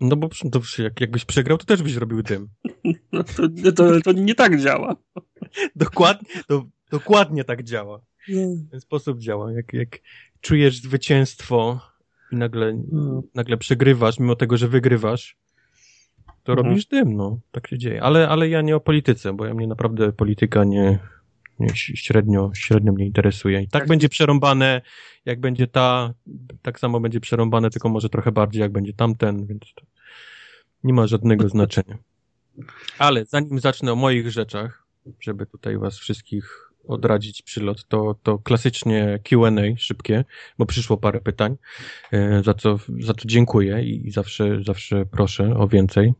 No 0.00 0.16
bo 0.16 0.28
to, 0.28 0.82
jak, 0.82 1.00
jakbyś 1.00 1.24
przegrał, 1.24 1.58
to 1.58 1.64
też 1.64 1.82
byś 1.82 1.94
robił 1.94 2.22
dym. 2.22 2.48
No 3.12 3.24
to, 3.24 3.42
to, 3.76 4.00
to 4.00 4.12
nie 4.12 4.34
tak 4.34 4.60
działa. 4.60 4.96
Dokładnie, 5.76 6.28
to, 6.48 6.64
dokładnie 6.90 7.44
tak 7.44 7.64
działa. 7.64 8.00
W 8.28 8.70
ten 8.70 8.80
sposób 8.80 9.18
działa. 9.18 9.52
Jak, 9.52 9.72
jak 9.72 9.98
czujesz 10.40 10.80
zwycięstwo 10.80 11.80
i 12.32 12.36
nagle, 12.36 12.82
no. 12.92 13.22
nagle 13.34 13.56
przegrywasz, 13.56 14.18
mimo 14.18 14.36
tego, 14.36 14.56
że 14.56 14.68
wygrywasz, 14.68 15.36
to 16.44 16.52
mhm. 16.52 16.68
robisz 16.68 16.86
dym, 16.86 17.16
no. 17.16 17.40
Tak 17.52 17.68
się 17.68 17.78
dzieje. 17.78 18.02
Ale, 18.02 18.28
ale 18.28 18.48
ja 18.48 18.62
nie 18.62 18.76
o 18.76 18.80
polityce, 18.80 19.32
bo 19.32 19.46
ja 19.46 19.54
mnie 19.54 19.66
naprawdę 19.66 20.12
polityka 20.12 20.64
nie, 20.64 20.98
nie 21.58 21.68
średnio, 21.74 22.50
średnio 22.54 22.92
mnie 22.92 23.06
interesuje. 23.06 23.62
I 23.62 23.68
tak, 23.68 23.82
tak 23.82 23.88
będzie 23.88 24.08
przerąbane, 24.08 24.82
jak 25.24 25.40
będzie 25.40 25.66
ta, 25.66 26.14
tak 26.62 26.80
samo 26.80 27.00
będzie 27.00 27.20
przerąbane, 27.20 27.70
tylko 27.70 27.88
może 27.88 28.08
trochę 28.08 28.32
bardziej, 28.32 28.60
jak 28.60 28.72
będzie 28.72 28.92
tamten, 28.92 29.46
więc 29.46 29.62
to 29.74 29.82
nie 30.84 30.92
ma 30.92 31.06
żadnego 31.06 31.48
znaczenia. 31.48 31.98
Ale 32.98 33.24
zanim 33.24 33.60
zacznę 33.60 33.92
o 33.92 33.96
moich 33.96 34.30
rzeczach, 34.30 34.86
żeby 35.20 35.46
tutaj 35.46 35.78
was 35.78 35.98
wszystkich 35.98 36.69
odradzić 36.90 37.42
przylot, 37.42 37.88
to, 37.88 38.14
to 38.22 38.38
klasycznie 38.38 39.18
Q&A 39.24 39.76
szybkie, 39.76 40.24
bo 40.58 40.66
przyszło 40.66 40.96
parę 40.96 41.20
pytań, 41.20 41.56
e, 42.12 42.42
za 42.44 42.54
co, 42.54 42.78
za 43.00 43.14
co 43.14 43.28
dziękuję 43.28 43.82
i 43.82 44.10
zawsze, 44.10 44.62
zawsze 44.64 45.06
proszę 45.06 45.54
o 45.56 45.68
więcej. 45.68 46.14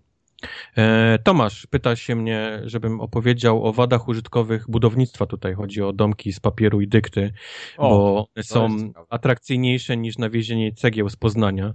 E, 0.77 1.19
Tomasz 1.25 1.67
pyta 1.67 1.97
się 1.97 2.17
mnie, 2.17 2.63
żebym 2.65 3.01
opowiedział 3.01 3.65
o 3.65 3.73
wadach 3.73 4.09
użytkowych 4.09 4.65
budownictwa. 4.69 5.27
Tutaj 5.27 5.55
chodzi 5.55 5.83
o 5.83 5.93
domki 5.93 6.33
z 6.33 6.41
papieru 6.41 6.81
i 6.81 6.89
dykty, 6.89 7.33
o, 7.77 7.89
bo 7.89 8.29
one 8.35 8.45
są 8.45 8.93
atrakcyjniejsze 9.09 9.97
niż 9.97 10.19
nawiezienie 10.19 10.73
cegieł 10.73 11.09
z 11.09 11.17
Poznania. 11.17 11.75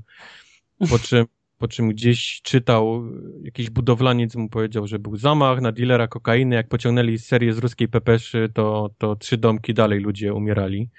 Po 0.89 0.99
czym 0.99 1.25
po 1.57 1.67
czym 1.67 1.89
gdzieś 1.89 2.41
czytał, 2.41 3.03
jakiś 3.43 3.69
budowlaniec 3.69 4.35
mu 4.35 4.49
powiedział, 4.49 4.87
że 4.87 4.99
był 4.99 5.17
zamach 5.17 5.61
na 5.61 5.71
dealera 5.71 6.07
kokainy, 6.07 6.55
jak 6.55 6.67
pociągnęli 6.67 7.17
serię 7.17 7.53
z 7.53 7.57
ruskiej 7.57 7.87
pepeszy, 7.87 8.49
to, 8.53 8.89
to 8.97 9.15
trzy 9.15 9.37
domki 9.37 9.73
dalej 9.73 9.99
ludzie 9.99 10.33
umierali. 10.33 10.89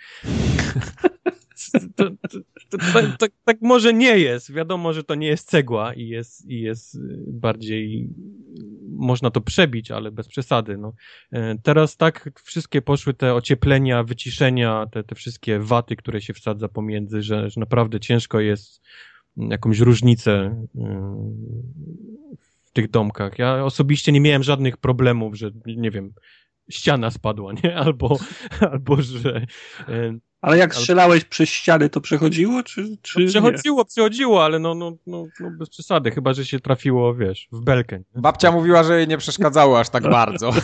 To, 1.96 2.10
to, 2.10 2.38
to, 2.70 2.78
tak, 3.18 3.30
tak 3.44 3.56
może 3.62 3.94
nie 3.94 4.18
jest. 4.18 4.52
Wiadomo, 4.52 4.92
że 4.92 5.04
to 5.04 5.14
nie 5.14 5.26
jest 5.26 5.50
cegła 5.50 5.94
i 5.94 6.08
jest, 6.08 6.50
i 6.50 6.60
jest 6.60 6.98
bardziej 7.26 8.08
można 8.98 9.30
to 9.30 9.40
przebić, 9.40 9.90
ale 9.90 10.10
bez 10.10 10.28
przesady. 10.28 10.78
No. 10.78 10.92
E, 11.32 11.56
teraz 11.62 11.96
tak 11.96 12.30
wszystkie 12.44 12.82
poszły 12.82 13.14
te 13.14 13.34
ocieplenia, 13.34 14.04
wyciszenia, 14.04 14.86
te, 14.92 15.04
te 15.04 15.14
wszystkie 15.14 15.58
waty, 15.58 15.96
które 15.96 16.20
się 16.20 16.34
wsadza 16.34 16.68
pomiędzy, 16.68 17.22
że, 17.22 17.50
że 17.50 17.60
naprawdę 17.60 18.00
ciężko 18.00 18.40
jest 18.40 18.82
jakąś 19.36 19.78
różnicę 19.78 20.66
y, 20.74 20.78
w 22.40 22.70
tych 22.72 22.90
domkach. 22.90 23.38
Ja 23.38 23.64
osobiście 23.64 24.12
nie 24.12 24.20
miałem 24.20 24.42
żadnych 24.42 24.76
problemów, 24.76 25.34
że 25.34 25.50
nie 25.66 25.90
wiem, 25.90 26.12
ściana 26.70 27.10
spadła, 27.10 27.52
nie? 27.64 27.76
Albo, 27.84 28.18
albo 28.60 29.02
że. 29.02 29.46
Y, 29.88 30.20
ale 30.40 30.58
jak 30.58 30.74
strzelałeś 30.74 31.22
albo... 31.22 31.30
przez 31.30 31.48
ściany, 31.48 31.88
to 31.88 32.00
przechodziło, 32.00 32.62
czy, 32.62 32.96
czy 33.02 33.20
no, 33.20 33.26
Przechodziło, 33.26 33.78
nie? 33.78 33.84
przechodziło, 33.84 34.44
ale 34.44 34.58
no, 34.58 34.74
no, 34.74 34.96
no, 35.06 35.24
no, 35.40 35.50
bez 35.50 35.70
przesady, 35.70 36.10
chyba, 36.10 36.34
że 36.34 36.44
się 36.44 36.60
trafiło, 36.60 37.14
wiesz, 37.14 37.48
w 37.52 37.64
belkę. 37.64 37.98
Nie? 37.98 38.20
Babcia 38.20 38.52
mówiła, 38.52 38.84
że 38.84 38.98
jej 38.98 39.08
nie 39.08 39.18
przeszkadzało 39.18 39.80
aż 39.80 39.88
tak 39.88 40.02
bardzo. 40.20 40.50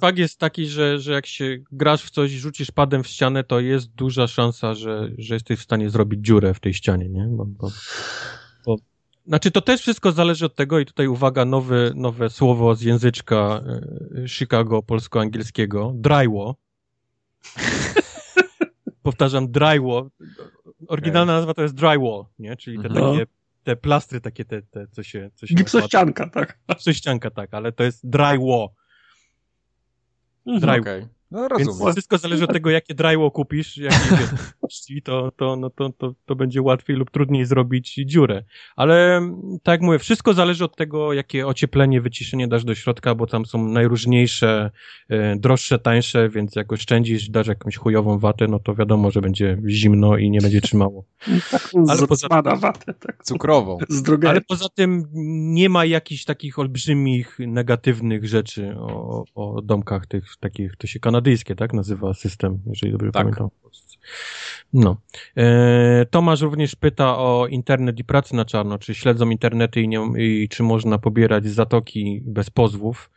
Fakt 0.00 0.18
jest 0.18 0.38
taki, 0.38 0.66
że, 0.66 0.98
że 0.98 1.12
jak 1.12 1.26
się 1.26 1.58
grasz 1.72 2.02
w 2.02 2.10
coś, 2.10 2.30
rzucisz 2.30 2.70
padem 2.70 3.02
w 3.02 3.06
ścianę, 3.06 3.44
to 3.44 3.60
jest 3.60 3.94
duża 3.94 4.26
szansa, 4.26 4.74
że, 4.74 5.10
że 5.18 5.34
jesteś 5.34 5.58
w 5.58 5.62
stanie 5.62 5.90
zrobić 5.90 6.26
dziurę 6.26 6.54
w 6.54 6.60
tej 6.60 6.74
ścianie, 6.74 7.08
nie? 7.08 7.26
Bo, 7.30 7.46
bo, 7.46 7.70
bo... 8.66 8.76
Znaczy, 9.26 9.50
to 9.50 9.60
też 9.60 9.80
wszystko 9.80 10.12
zależy 10.12 10.46
od 10.46 10.54
tego, 10.54 10.78
i 10.78 10.86
tutaj 10.86 11.06
uwaga, 11.06 11.44
nowy, 11.44 11.92
nowe 11.94 12.30
słowo 12.30 12.74
z 12.74 12.82
języczka 12.82 13.62
e, 14.16 14.28
Chicago 14.28 14.82
polsko-angielskiego, 14.82 15.92
drywall. 15.94 16.54
Powtarzam, 19.02 19.50
drywall. 19.50 20.10
Oryginalna 20.88 21.32
nazwa 21.32 21.54
to 21.54 21.62
jest 21.62 21.74
drywall, 21.74 22.24
nie? 22.38 22.56
Czyli 22.56 22.78
te 22.82 22.88
no. 22.88 23.12
takie 23.12 23.26
te 23.66 23.76
plastry 23.76 24.20
takie, 24.20 24.44
te, 24.44 24.62
te 24.62 24.86
co 24.86 25.02
się... 25.02 25.30
Co 25.34 25.46
się 25.46 25.54
Gipsościanka, 25.54 26.28
tak. 26.28 26.58
Gipsościanka, 26.70 27.30
tak, 27.30 27.54
ale 27.54 27.72
to 27.72 27.84
jest 27.84 28.08
drywall. 28.08 28.68
Mhm. 30.46 30.60
Dry 30.60 30.78
okay. 30.80 31.08
No 31.30 31.48
rozumiem. 31.48 31.78
Więc 31.78 31.92
wszystko 31.94 32.18
zależy 32.18 32.44
od 32.44 32.52
tego, 32.52 32.70
jakie 32.70 32.94
drywall 32.94 33.30
kupisz, 33.30 33.76
jakie 33.76 33.96
to, 35.04 35.32
to, 35.36 35.56
no, 35.56 35.70
to, 35.70 35.90
to, 35.90 36.14
to 36.26 36.36
będzie 36.36 36.62
łatwiej 36.62 36.96
lub 36.96 37.10
trudniej 37.10 37.46
zrobić 37.46 37.94
dziurę. 37.94 38.44
Ale 38.76 39.20
tak 39.62 39.72
jak 39.72 39.82
mówię, 39.82 39.98
wszystko 39.98 40.34
zależy 40.34 40.64
od 40.64 40.76
tego, 40.76 41.12
jakie 41.12 41.46
ocieplenie, 41.46 42.00
wyciszenie 42.00 42.48
dasz 42.48 42.64
do 42.64 42.74
środka, 42.74 43.14
bo 43.14 43.26
tam 43.26 43.46
są 43.46 43.68
najróżniejsze, 43.68 44.70
e, 45.08 45.36
droższe, 45.36 45.78
tańsze, 45.78 46.28
więc 46.28 46.56
jak 46.56 46.72
oszczędzisz, 46.72 47.30
dasz 47.30 47.46
jakąś 47.46 47.76
chujową 47.76 48.18
watę, 48.18 48.46
no 48.48 48.58
to 48.58 48.74
wiadomo, 48.74 49.10
że 49.10 49.20
będzie 49.20 49.62
zimno 49.68 50.16
i 50.16 50.30
nie 50.30 50.40
będzie 50.40 50.60
trzymało. 50.60 51.04
Ale 51.88 52.06
poza 52.06 52.28
tym, 52.28 52.60
watę, 52.60 52.94
tak. 52.94 53.24
Cukrową. 53.24 53.78
Ale 54.28 54.40
poza 54.40 54.66
tym 54.74 55.04
nie 55.54 55.68
ma 55.68 55.84
jakichś 55.84 56.24
takich 56.24 56.58
olbrzymich, 56.58 57.38
negatywnych 57.38 58.26
rzeczy 58.26 58.74
o, 58.78 59.24
o 59.34 59.62
domkach 59.62 60.06
tych 60.06 60.24
takich, 60.40 60.76
to 60.76 60.86
się 60.86 61.00
kanał 61.00 61.15
kanadyjskie, 61.16 61.54
tak? 61.54 61.72
Nazywa 61.72 62.14
system, 62.14 62.58
jeżeli 62.66 62.92
dobrze 62.92 63.12
tak. 63.12 63.22
pamiętam. 63.22 63.48
No. 64.72 64.96
E, 65.36 66.06
Tomasz 66.10 66.40
również 66.40 66.76
pyta 66.76 67.18
o 67.18 67.46
internet 67.46 67.98
i 67.98 68.04
pracę 68.04 68.36
na 68.36 68.44
czarno, 68.44 68.78
czy 68.78 68.94
śledzą 68.94 69.30
internety 69.30 69.80
i, 69.80 69.88
nie, 69.88 70.00
i 70.18 70.48
czy 70.48 70.62
można 70.62 70.98
pobierać 70.98 71.46
zatoki 71.46 72.22
bez 72.24 72.50
pozwów. 72.50 73.10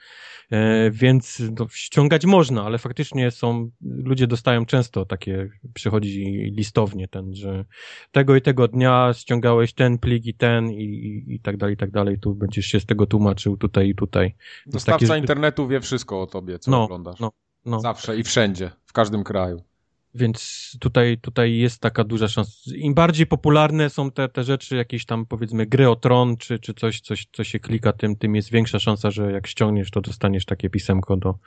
E, 0.51 0.91
więc 0.91 1.41
no, 1.59 1.67
ściągać 1.71 2.25
można, 2.25 2.63
ale 2.63 2.77
faktycznie 2.77 3.31
są, 3.31 3.69
ludzie 3.81 4.27
dostają 4.27 4.65
często 4.65 5.05
takie, 5.05 5.49
przychodzi 5.73 6.23
listownie 6.57 7.07
ten, 7.07 7.35
że 7.35 7.65
tego 8.11 8.35
i 8.35 8.41
tego 8.41 8.67
dnia 8.67 9.13
ściągałeś 9.13 9.73
ten 9.73 9.97
plik 9.97 10.25
i 10.25 10.33
ten 10.33 10.71
i, 10.71 10.83
i, 10.83 11.33
i 11.35 11.39
tak 11.39 11.57
dalej, 11.57 11.73
i 11.73 11.77
tak 11.77 11.91
dalej, 11.91 12.19
tu 12.19 12.35
będziesz 12.35 12.65
się 12.65 12.79
z 12.79 12.85
tego 12.85 13.05
tłumaczył 13.05 13.57
tutaj 13.57 13.89
i 13.89 13.95
tutaj. 13.95 14.35
Dostawca 14.65 15.07
takie, 15.07 15.19
internetu 15.19 15.67
wie 15.67 15.81
wszystko 15.81 16.21
o 16.21 16.27
tobie, 16.27 16.59
co 16.59 16.71
no, 16.71 16.83
oglądasz. 16.83 17.19
No, 17.19 17.31
no. 17.65 17.79
Zawsze 17.79 18.17
i 18.17 18.23
wszędzie, 18.23 18.71
w 18.85 18.93
każdym 18.93 19.23
kraju. 19.23 19.63
Więc 20.15 20.69
tutaj, 20.79 21.17
tutaj 21.17 21.57
jest 21.57 21.81
taka 21.81 22.03
duża 22.03 22.27
szansa. 22.27 22.51
Im 22.75 22.93
bardziej 22.93 23.27
popularne 23.27 23.89
są 23.89 24.11
te, 24.11 24.29
te 24.29 24.43
rzeczy, 24.43 24.75
jakieś 24.75 25.05
tam 25.05 25.25
powiedzmy 25.25 25.65
gry 25.65 25.89
o 25.89 25.95
tron, 25.95 26.37
czy, 26.37 26.59
czy 26.59 26.73
coś, 26.73 27.01
coś, 27.01 27.27
co 27.31 27.43
się 27.43 27.59
klika, 27.59 27.93
tym, 27.93 28.15
tym 28.15 28.35
jest 28.35 28.51
większa 28.51 28.79
szansa, 28.79 29.11
że 29.11 29.31
jak 29.31 29.47
ściągniesz, 29.47 29.91
to 29.91 30.01
dostaniesz 30.01 30.45
takie 30.45 30.69
pisemko 30.69 31.17
do... 31.17 31.39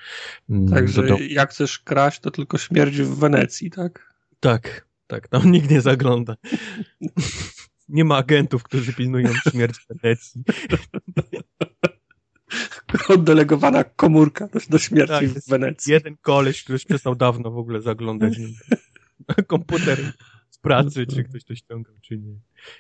Mm, 0.51 0.69
Także 0.69 1.03
do, 1.03 1.09
do... 1.09 1.19
jak 1.19 1.51
chcesz 1.51 1.79
kraść, 1.79 2.21
to 2.21 2.31
tylko 2.31 2.59
śmierć 2.59 2.97
w 2.97 3.19
Wenecji, 3.19 3.71
tak? 3.71 4.15
Tak, 4.41 4.87
tak, 5.07 5.29
tam 5.29 5.53
nikt 5.53 5.71
nie 5.71 5.81
zagląda. 5.81 6.37
nie 7.89 8.05
ma 8.05 8.17
agentów, 8.17 8.63
którzy 8.63 8.93
pilnują 8.93 9.33
śmierci 9.51 9.81
w 9.81 10.03
Wenecji. 10.03 10.43
oddelegowana 13.09 13.85
komórka 13.85 14.49
do, 14.49 14.61
do 14.71 14.79
śmierci 14.79 15.13
tak, 15.13 15.29
w 15.29 15.49
Wenecji. 15.49 15.93
Jeden 15.93 16.17
koleś, 16.23 16.63
który 16.63 16.75
już 16.75 16.85
przestał 16.85 17.15
dawno 17.15 17.51
w 17.51 17.59
ogóle 17.59 17.81
zaglądać 17.81 18.39
na 19.29 19.35
komputer 19.47 20.13
z 20.51 20.59
pracy, 20.59 21.07
czy 21.07 21.25
ktoś 21.25 21.45
to 21.45 21.55
ściągał, 21.55 21.95
czy 22.01 22.19
nie. 22.19 22.35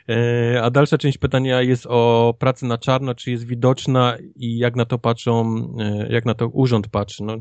E, 0.08 0.62
a 0.62 0.70
dalsza 0.70 0.98
część 0.98 1.18
pytania 1.18 1.62
jest 1.62 1.86
o 1.88 2.34
pracę 2.38 2.66
na 2.66 2.78
czarno, 2.78 3.14
czy 3.14 3.30
jest 3.30 3.46
widoczna 3.46 4.16
i 4.36 4.58
jak 4.58 4.76
na 4.76 4.84
to 4.84 4.98
patrzą, 4.98 5.56
e, 5.78 6.12
jak 6.12 6.24
na 6.24 6.34
to 6.34 6.48
urząd 6.48 6.88
patrzy. 6.88 7.24
No, 7.24 7.36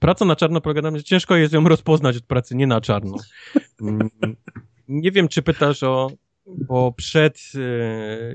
praca 0.00 0.24
na 0.24 0.36
czarno 0.36 0.60
polega 0.60 0.82
na 0.82 0.88
tym, 0.88 0.98
że 0.98 1.04
ciężko 1.04 1.36
jest 1.36 1.54
ją 1.54 1.68
rozpoznać 1.68 2.16
od 2.16 2.26
pracy 2.26 2.56
nie 2.56 2.66
na 2.66 2.80
czarno. 2.80 3.16
Mm, 3.80 4.08
nie 4.88 5.10
wiem, 5.10 5.28
czy 5.28 5.42
pytasz 5.42 5.82
o 5.82 6.10
bo 6.46 6.92
przed 6.92 7.52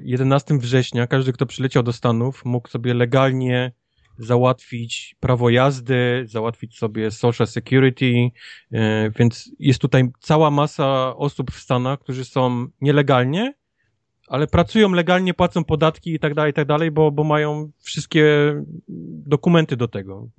11 0.03 0.53
e, 0.53 0.57
września 0.57 1.07
każdy, 1.07 1.33
kto 1.33 1.45
przyleciał 1.45 1.83
do 1.83 1.93
Stanów, 1.93 2.45
mógł 2.45 2.69
sobie 2.69 2.93
legalnie 2.93 3.71
załatwić 4.17 5.15
prawo 5.19 5.49
jazdy, 5.49 6.23
załatwić 6.27 6.77
sobie 6.77 7.11
social 7.11 7.47
security, 7.47 8.31
e, 8.71 9.11
więc 9.19 9.51
jest 9.59 9.79
tutaj 9.79 10.11
cała 10.19 10.51
masa 10.51 11.15
osób 11.15 11.51
w 11.51 11.59
Stanach, 11.59 11.99
którzy 11.99 12.25
są 12.25 12.67
nielegalnie, 12.81 13.53
ale 14.27 14.47
pracują 14.47 14.91
legalnie, 14.91 15.33
płacą 15.33 15.63
podatki 15.63 16.13
i 16.13 16.19
tak 16.19 16.33
dalej, 16.33 16.51
i 16.51 16.53
tak 16.53 16.67
dalej, 16.67 16.91
bo, 16.91 17.11
bo 17.11 17.23
mają 17.23 17.71
wszystkie 17.79 18.53
dokumenty 19.27 19.77
do 19.77 19.87
tego. 19.87 20.29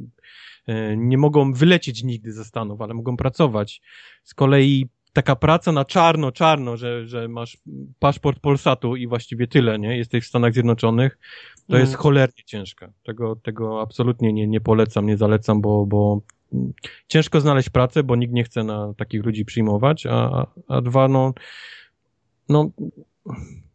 E, 0.66 0.96
nie 0.96 1.18
mogą 1.18 1.52
wylecieć 1.52 2.02
nigdy 2.02 2.32
ze 2.32 2.44
Stanów, 2.44 2.80
ale 2.80 2.94
mogą 2.94 3.16
pracować. 3.16 3.82
Z 4.24 4.34
kolei 4.34 4.88
taka 5.16 5.36
praca 5.36 5.72
na 5.72 5.84
czarno, 5.84 6.32
czarno, 6.32 6.76
że, 6.76 7.06
że 7.06 7.28
masz 7.28 7.58
paszport 7.98 8.40
Polsatu 8.40 8.96
i 8.96 9.06
właściwie 9.06 9.46
tyle, 9.46 9.78
nie? 9.78 9.96
Jesteś 9.96 10.24
w 10.24 10.28
Stanach 10.28 10.52
Zjednoczonych, 10.52 11.18
to 11.66 11.72
mm. 11.72 11.80
jest 11.80 11.94
cholernie 11.94 12.44
ciężka. 12.44 12.92
Tego, 13.02 13.36
tego 13.36 13.80
absolutnie 13.80 14.32
nie, 14.32 14.46
nie 14.46 14.60
polecam, 14.60 15.06
nie 15.06 15.16
zalecam, 15.16 15.60
bo, 15.60 15.86
bo 15.86 16.20
ciężko 17.08 17.40
znaleźć 17.40 17.70
pracę, 17.70 18.02
bo 18.02 18.16
nikt 18.16 18.32
nie 18.32 18.44
chce 18.44 18.64
na 18.64 18.94
takich 18.96 19.24
ludzi 19.24 19.44
przyjmować, 19.44 20.06
a, 20.06 20.46
a 20.68 20.80
dwa, 20.80 21.08
no, 21.08 21.34
no, 22.48 22.70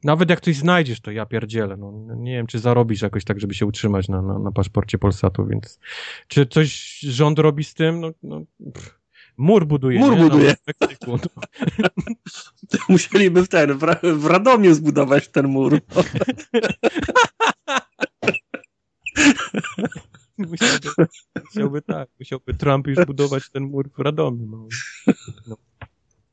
nawet 0.04 0.30
jak 0.30 0.42
coś 0.42 0.56
znajdziesz, 0.56 1.02
to 1.02 1.12
ja 1.12 1.26
pierdzielę. 1.26 1.78
No, 1.78 2.16
nie 2.16 2.32
wiem, 2.32 2.48
czy 2.48 2.60
zarobisz 2.60 3.02
jakoś 3.02 3.26
tak, 3.26 3.40
żeby 3.40 3.54
się 3.54 3.66
utrzymać 3.66 4.10
na, 4.10 4.22
na, 4.22 4.40
na 4.40 4.52
paszporcie 4.52 4.98
Polsatu, 4.98 5.46
więc 5.46 5.80
czy 6.28 6.46
coś 6.46 7.00
rząd 7.00 7.40
robi 7.40 7.64
z 7.64 7.74
tym? 7.74 8.02
No, 8.02 8.12
no 8.24 8.42
pff 8.74 9.01
Mur 9.42 9.66
buduje. 9.66 10.00
Mur 10.00 10.16
nie? 10.18 10.24
buduje. 10.24 10.56
No, 11.08 11.18
Musieliby 12.90 13.44
w 13.44 13.48
ten, 13.48 13.78
w, 14.04 14.26
Radomiu 14.26 14.74
zbudować 14.74 15.28
ten 15.28 15.48
mur. 15.48 15.80
musiałby, 20.38 20.90
musiałby 21.46 21.82
tak, 21.82 22.10
musiałby 22.20 22.54
Trump 22.54 22.88
już 22.88 23.06
budować 23.06 23.50
ten 23.50 23.64
mur 23.64 23.90
w 23.98 24.00
Radomiu. 24.00 24.46
No. 24.46 24.68
No. 25.48 25.58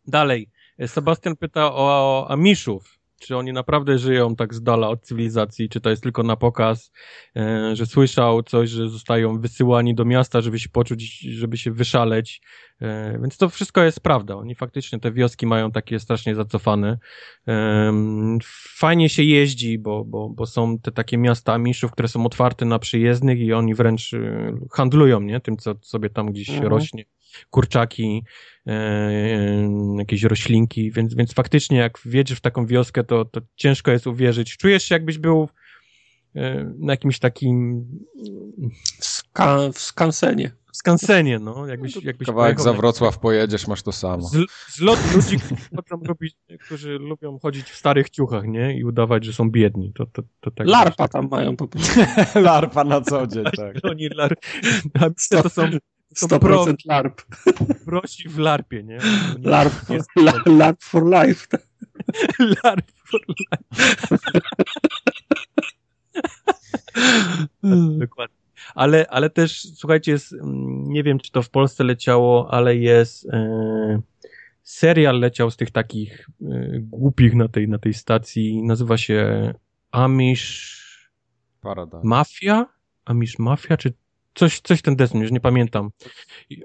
Dalej. 0.06 0.48
Sebastian 0.86 1.36
pyta 1.36 1.72
o 1.72 2.26
Amiszów 2.30 2.97
czy 3.18 3.36
oni 3.36 3.52
naprawdę 3.52 3.98
żyją 3.98 4.36
tak 4.36 4.54
z 4.54 4.62
dala 4.62 4.88
od 4.88 5.02
cywilizacji, 5.02 5.68
czy 5.68 5.80
to 5.80 5.90
jest 5.90 6.02
tylko 6.02 6.22
na 6.22 6.36
pokaz, 6.36 6.92
e, 7.36 7.76
że 7.76 7.86
słyszał 7.86 8.42
coś, 8.42 8.70
że 8.70 8.88
zostają 8.88 9.40
wysyłani 9.40 9.94
do 9.94 10.04
miasta, 10.04 10.40
żeby 10.40 10.58
się 10.58 10.68
poczuć, 10.68 11.20
żeby 11.20 11.56
się 11.56 11.72
wyszaleć. 11.72 12.42
E, 12.80 13.18
więc 13.22 13.36
to 13.36 13.48
wszystko 13.48 13.82
jest 13.82 14.00
prawda. 14.00 14.36
Oni 14.36 14.54
faktycznie 14.54 15.00
te 15.00 15.12
wioski 15.12 15.46
mają 15.46 15.70
takie 15.70 16.00
strasznie 16.00 16.34
zacofane. 16.34 16.98
E, 17.48 17.92
fajnie 18.76 19.08
się 19.08 19.22
jeździ, 19.22 19.78
bo, 19.78 20.04
bo, 20.04 20.28
bo 20.28 20.46
są 20.46 20.78
te 20.78 20.92
takie 20.92 21.18
miasta 21.18 21.58
miszów, 21.58 21.92
które 21.92 22.08
są 22.08 22.26
otwarte 22.26 22.64
na 22.64 22.78
przyjezdnych 22.78 23.40
i 23.40 23.52
oni 23.52 23.74
wręcz 23.74 24.10
handlują, 24.72 25.20
nie? 25.20 25.40
Tym, 25.40 25.56
co 25.56 25.74
sobie 25.82 26.10
tam 26.10 26.32
gdzieś 26.32 26.50
mhm. 26.50 26.68
rośnie 26.68 27.04
kurczaki, 27.50 28.24
e, 28.66 29.70
jakieś 29.98 30.22
roślinki, 30.22 30.92
więc, 30.92 31.14
więc 31.14 31.34
faktycznie 31.34 31.78
jak 31.78 31.98
wjedziesz 32.05 32.38
w 32.38 32.40
taką 32.40 32.66
wioskę, 32.66 33.05
to, 33.05 33.24
to 33.24 33.40
ciężko 33.56 33.90
jest 33.90 34.06
uwierzyć. 34.06 34.56
Czujesz 34.56 34.84
się 34.84 34.94
jakbyś 34.94 35.18
był 35.18 35.48
e, 36.34 36.72
na 36.78 36.92
jakimś 36.92 37.18
takim... 37.18 37.86
Ska 39.00 39.59
w 39.72 39.78
skansenie. 39.78 40.50
W 40.72 40.76
skansenie, 40.76 41.38
no. 41.38 41.66
Jakbyś, 41.66 41.96
no 41.96 42.02
jakbyś 42.05 42.26
Kawałek 42.26 42.60
za 42.60 42.72
Wrocław 42.72 43.18
pojedziesz, 43.18 43.66
masz 43.66 43.82
to 43.82 43.92
samo. 43.92 44.28
Z, 44.28 44.36
z 44.68 44.80
lot 44.80 45.14
ludzi, 45.14 45.38
którzy, 45.38 46.59
którzy 46.59 46.98
lubią 46.98 47.38
chodzić 47.38 47.70
w 47.70 47.76
starych 47.76 48.10
ciuchach, 48.10 48.44
nie? 48.46 48.78
I 48.78 48.84
udawać, 48.84 49.24
że 49.24 49.32
są 49.32 49.50
biedni. 49.50 49.92
To, 49.92 50.06
to, 50.06 50.22
to 50.40 50.50
tak 50.50 50.66
Larpa 50.66 51.09
tam 51.09 51.28
mają 51.30 51.56
po 51.56 51.68
prostu. 51.68 52.00
Larpa 52.40 52.84
na 52.84 53.00
co 53.00 53.26
dzień, 53.26 53.44
tak. 53.56 53.76
Oni 53.82 54.09
lar... 54.16 54.36
to 55.30 55.48
są 55.48 55.70
100% 56.16 56.39
pro, 56.39 56.66
LARP. 56.85 57.22
Prosi 57.85 58.28
w 58.28 58.39
LARPie, 58.39 58.82
nie? 58.82 58.98
LARP, 59.43 59.74
la, 60.16 60.32
LARP 60.47 60.82
for 60.82 61.05
life. 61.06 61.47
LARP 62.64 62.90
for 63.10 63.20
life. 63.28 64.18
Dokładnie. 67.98 68.39
Ale, 68.74 69.06
ale 69.10 69.30
też, 69.30 69.62
słuchajcie, 69.74 70.12
jest, 70.12 70.32
mm, 70.32 70.85
nie 70.89 71.02
wiem, 71.02 71.18
czy 71.18 71.32
to 71.32 71.43
w 71.43 71.51
Polsce 71.51 71.85
leciało, 71.85 72.51
ale 72.51 72.76
jest 72.76 73.26
e, 73.32 74.01
serial 74.62 75.20
leciał 75.20 75.51
z 75.51 75.56
tych 75.56 75.70
takich 75.70 76.30
e, 76.43 76.68
głupich 76.80 77.35
na 77.35 77.48
tej, 77.48 77.68
na 77.68 77.78
tej 77.78 77.94
stacji. 77.94 78.62
Nazywa 78.62 78.97
się 78.97 79.55
Amish 79.90 81.10
Paradise. 81.60 82.01
Mafia? 82.05 82.66
Amish 83.05 83.39
Mafia, 83.39 83.76
czy 83.76 83.93
coś, 84.34 84.60
coś 84.60 84.82
ten 84.82 84.96
deseń, 84.96 85.20
już 85.20 85.30
nie 85.30 85.40
pamiętam. 85.40 85.90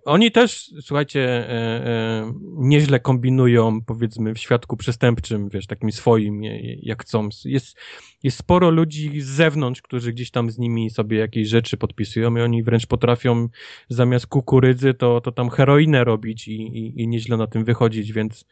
Oni 0.05 0.31
też, 0.31 0.71
słuchajcie, 0.81 1.21
e, 1.21 1.49
e, 1.49 2.33
nieźle 2.43 2.99
kombinują, 2.99 3.81
powiedzmy, 3.81 4.33
w 4.33 4.39
świadku 4.39 4.77
przestępczym, 4.77 5.49
wiesz, 5.49 5.67
takim 5.67 5.91
swoim, 5.91 6.43
jak 6.81 7.01
chcą. 7.01 7.29
Jest, 7.45 7.77
jest 8.23 8.37
sporo 8.37 8.69
ludzi 8.69 9.21
z 9.21 9.25
zewnątrz, 9.25 9.81
którzy 9.81 10.13
gdzieś 10.13 10.31
tam 10.31 10.51
z 10.51 10.57
nimi 10.57 10.89
sobie 10.89 11.17
jakieś 11.17 11.47
rzeczy 11.47 11.77
podpisują 11.77 12.35
i 12.35 12.41
oni 12.41 12.63
wręcz 12.63 12.85
potrafią 12.85 13.49
zamiast 13.89 14.27
kukurydzy 14.27 14.93
to, 14.93 15.21
to 15.21 15.31
tam 15.31 15.49
heroinę 15.49 16.03
robić 16.03 16.47
i, 16.47 16.61
i, 16.61 17.01
i 17.01 17.07
nieźle 17.07 17.37
na 17.37 17.47
tym 17.47 17.65
wychodzić, 17.65 18.13
więc 18.13 18.45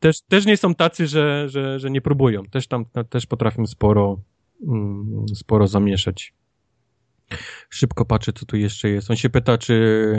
też, 0.00 0.20
też 0.20 0.46
nie 0.46 0.56
są 0.56 0.74
tacy, 0.74 1.06
że, 1.06 1.48
że, 1.48 1.78
że 1.78 1.90
nie 1.90 2.00
próbują. 2.00 2.44
Też 2.44 2.66
tam 2.66 2.84
też 3.10 3.26
potrafią 3.26 3.66
sporo, 3.66 4.20
mm, 4.68 5.24
sporo 5.34 5.66
zamieszać. 5.66 6.34
Szybko 7.70 8.04
patrzę, 8.04 8.32
co 8.32 8.46
tu 8.46 8.56
jeszcze 8.56 8.88
jest. 8.88 9.10
On 9.10 9.16
się 9.16 9.30
pyta, 9.30 9.58
czy, 9.58 10.16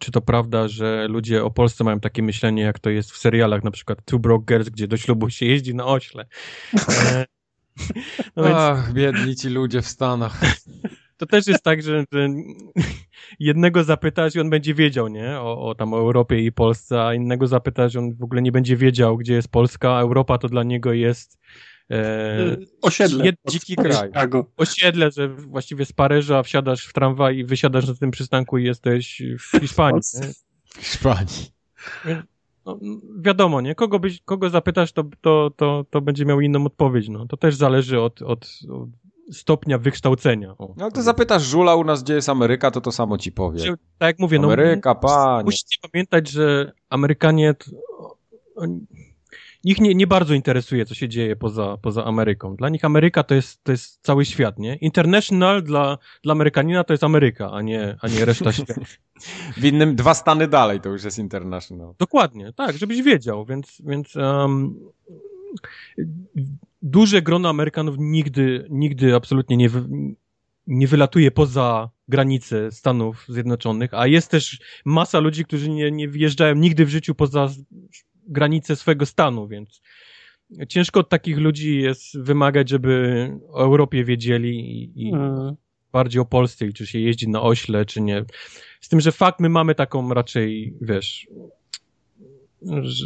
czy 0.00 0.10
to 0.10 0.20
prawda, 0.20 0.68
że 0.68 1.08
ludzie 1.08 1.44
o 1.44 1.50
Polsce 1.50 1.84
mają 1.84 2.00
takie 2.00 2.22
myślenie, 2.22 2.62
jak 2.62 2.78
to 2.78 2.90
jest 2.90 3.12
w 3.12 3.16
serialach, 3.16 3.64
na 3.64 3.70
przykład 3.70 4.04
Two 4.04 4.18
Broke 4.18 4.44
Girls, 4.46 4.68
gdzie 4.68 4.88
do 4.88 4.96
ślubu 4.96 5.30
się 5.30 5.46
jeździ 5.46 5.74
na 5.74 5.86
ośle. 5.86 6.26
E, 6.88 7.26
no 8.36 8.44
więc... 8.44 8.56
Ach, 8.56 8.92
biedni 8.92 9.36
ci 9.36 9.48
ludzie 9.48 9.82
w 9.82 9.86
Stanach. 9.86 10.40
To 11.16 11.26
też 11.26 11.46
jest 11.46 11.62
tak, 11.62 11.82
że, 11.82 12.04
że 12.12 12.28
jednego 13.38 13.84
zapytasz 13.84 14.34
i 14.34 14.40
on 14.40 14.50
będzie 14.50 14.74
wiedział, 14.74 15.08
nie? 15.08 15.40
O, 15.40 15.68
o 15.68 15.74
tam 15.74 15.94
o 15.94 15.98
Europie 15.98 16.40
i 16.40 16.52
Polsce, 16.52 17.06
a 17.06 17.14
innego 17.14 17.46
zapytasz 17.46 17.94
i 17.94 17.98
on 17.98 18.14
w 18.14 18.22
ogóle 18.22 18.42
nie 18.42 18.52
będzie 18.52 18.76
wiedział, 18.76 19.16
gdzie 19.16 19.34
jest 19.34 19.48
Polska. 19.48 20.00
Europa 20.00 20.38
to 20.38 20.48
dla 20.48 20.62
niego 20.62 20.92
jest 20.92 21.38
E, 21.92 22.56
osiedle. 22.82 23.24
Jed, 23.24 23.36
dziki 23.48 23.76
kraj. 23.76 24.10
Osiedle, 24.56 25.10
że 25.10 25.28
właściwie 25.28 25.84
z 25.84 25.92
Paryża 25.92 26.42
wsiadasz 26.42 26.86
w 26.86 26.92
tramwaj 26.92 27.38
i 27.38 27.44
wysiadasz 27.44 27.88
na 27.88 27.94
tym 27.94 28.10
przystanku 28.10 28.58
i 28.58 28.64
jesteś 28.64 29.22
w 29.38 29.60
Hiszpanii. 29.60 30.00
W 30.64 30.78
Hiszpanii. 30.78 31.52
No, 32.66 32.78
wiadomo, 33.18 33.60
nie? 33.60 33.74
Kogo, 33.74 33.98
byś, 33.98 34.20
kogo 34.24 34.50
zapytasz, 34.50 34.92
to, 34.92 35.04
to, 35.20 35.50
to, 35.56 35.84
to 35.90 36.00
będzie 36.00 36.24
miał 36.24 36.40
inną 36.40 36.66
odpowiedź. 36.66 37.08
No. 37.08 37.26
To 37.26 37.36
też 37.36 37.54
zależy 37.54 38.00
od, 38.00 38.22
od, 38.22 38.48
od 38.70 38.88
stopnia 39.32 39.78
wykształcenia. 39.78 40.54
O, 40.58 40.74
no 40.76 40.90
to 40.90 41.02
zapytasz 41.02 41.42
żula 41.42 41.74
u 41.74 41.84
nas, 41.84 42.02
gdzie 42.02 42.14
jest 42.14 42.28
Ameryka, 42.28 42.70
to 42.70 42.80
to 42.80 42.92
samo 42.92 43.18
ci 43.18 43.32
powie. 43.32 43.64
tak 43.98 44.06
jak 44.06 44.18
mówię, 44.18 44.38
Ameryka, 44.38 44.90
no, 44.90 45.08
panie. 45.08 45.44
Musicie 45.44 45.78
pamiętać, 45.92 46.28
że 46.28 46.72
Amerykanie 46.88 47.54
to, 47.54 47.70
oni, 48.56 48.86
ich 49.64 49.80
nie, 49.80 49.94
nie 49.94 50.06
bardzo 50.06 50.34
interesuje, 50.34 50.86
co 50.86 50.94
się 50.94 51.08
dzieje 51.08 51.36
poza, 51.36 51.76
poza 51.82 52.04
Ameryką. 52.04 52.56
Dla 52.56 52.68
nich 52.68 52.84
Ameryka 52.84 53.22
to 53.22 53.34
jest, 53.34 53.64
to 53.64 53.72
jest 53.72 54.02
cały 54.02 54.24
świat, 54.24 54.58
nie? 54.58 54.76
International 54.76 55.62
dla, 55.62 55.98
dla 56.22 56.32
Amerykanina 56.32 56.84
to 56.84 56.92
jest 56.92 57.04
Ameryka, 57.04 57.50
a 57.50 57.62
nie, 57.62 57.96
a 58.00 58.08
nie 58.08 58.24
reszta 58.24 58.52
świata. 58.62 58.74
W 59.56 59.64
innym, 59.64 59.96
dwa 59.96 60.14
stany 60.14 60.48
dalej 60.48 60.80
to 60.80 60.88
już 60.88 61.04
jest 61.04 61.18
international. 61.18 61.94
Dokładnie, 61.98 62.52
tak, 62.52 62.78
żebyś 62.78 63.02
wiedział, 63.02 63.44
więc, 63.44 63.82
więc 63.84 64.16
um, 64.16 64.74
duże 66.82 67.22
grono 67.22 67.48
Amerykanów 67.48 67.96
nigdy, 67.98 68.66
nigdy 68.70 69.14
absolutnie 69.14 69.56
nie, 69.56 69.70
nie 70.66 70.86
wylatuje 70.86 71.30
poza 71.30 71.90
granice 72.08 72.72
Stanów 72.72 73.24
Zjednoczonych, 73.28 73.94
a 73.94 74.06
jest 74.06 74.30
też 74.30 74.58
masa 74.84 75.20
ludzi, 75.20 75.44
którzy 75.44 75.70
nie, 75.70 75.90
nie 75.90 76.08
wjeżdżają 76.08 76.54
nigdy 76.54 76.86
w 76.86 76.88
życiu 76.88 77.14
poza 77.14 77.48
granice 78.28 78.76
swojego 78.76 79.06
stanu, 79.06 79.48
więc 79.48 79.82
ciężko 80.68 81.00
od 81.00 81.08
takich 81.08 81.38
ludzi 81.38 81.80
jest 81.80 82.18
wymagać, 82.18 82.68
żeby 82.68 83.30
o 83.48 83.62
Europie 83.64 84.04
wiedzieli 84.04 84.60
i, 84.60 85.08
i 85.08 85.10
hmm. 85.10 85.56
bardziej 85.92 86.20
o 86.20 86.24
Polsce, 86.24 86.72
czy 86.72 86.86
się 86.86 86.98
jeździ 86.98 87.28
na 87.28 87.42
ośle, 87.42 87.84
czy 87.84 88.00
nie. 88.00 88.24
Z 88.80 88.88
tym, 88.88 89.00
że 89.00 89.12
fakt, 89.12 89.40
my 89.40 89.48
mamy 89.48 89.74
taką 89.74 90.14
raczej, 90.14 90.74
wiesz, 90.80 91.26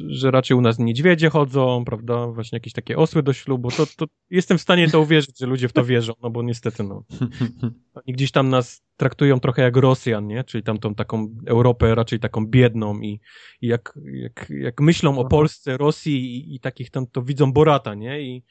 że, 0.09 0.31
raczej 0.31 0.57
u 0.57 0.61
nas 0.61 0.78
niedźwiedzie 0.78 1.31
chodzą, 1.31 1.85
prawda, 1.85 2.27
właśnie 2.27 2.57
jakieś 2.57 2.73
takie 2.73 2.97
osły 2.97 3.23
do 3.23 3.33
ślubu, 3.33 3.70
to, 3.70 3.87
to 3.97 4.07
jestem 4.31 4.59
w 4.59 4.61
stanie 4.61 4.91
to 4.91 5.01
uwierzyć, 5.01 5.39
że 5.39 5.47
ludzie 5.47 5.69
w 5.69 5.73
to 5.73 5.85
wierzą, 5.85 6.12
no 6.23 6.31
bo 6.31 6.43
niestety, 6.43 6.83
no. 6.83 7.05
Oni 7.95 8.15
gdzieś 8.15 8.31
tam 8.31 8.49
nas 8.49 8.83
traktują 8.97 9.41
trochę 9.41 9.62
jak 9.62 9.77
Rosjan, 9.77 10.27
nie? 10.27 10.45
Czyli 10.45 10.62
tam 10.65 10.78
tą 10.78 10.95
taką 10.95 11.37
Europę 11.47 11.95
raczej 11.95 12.20
taką 12.20 12.47
biedną 12.47 13.01
i, 13.01 13.20
i 13.61 13.66
jak, 13.66 13.99
jak, 14.12 14.47
jak 14.51 14.81
myślą 14.81 15.19
o 15.19 15.24
Polsce, 15.24 15.77
Rosji 15.77 16.37
i, 16.37 16.55
i 16.55 16.61
takich 16.61 16.91
tam, 16.91 17.07
to 17.07 17.23
widzą 17.23 17.53
Borata, 17.53 17.95
nie? 17.95 18.20
I, 18.20 18.43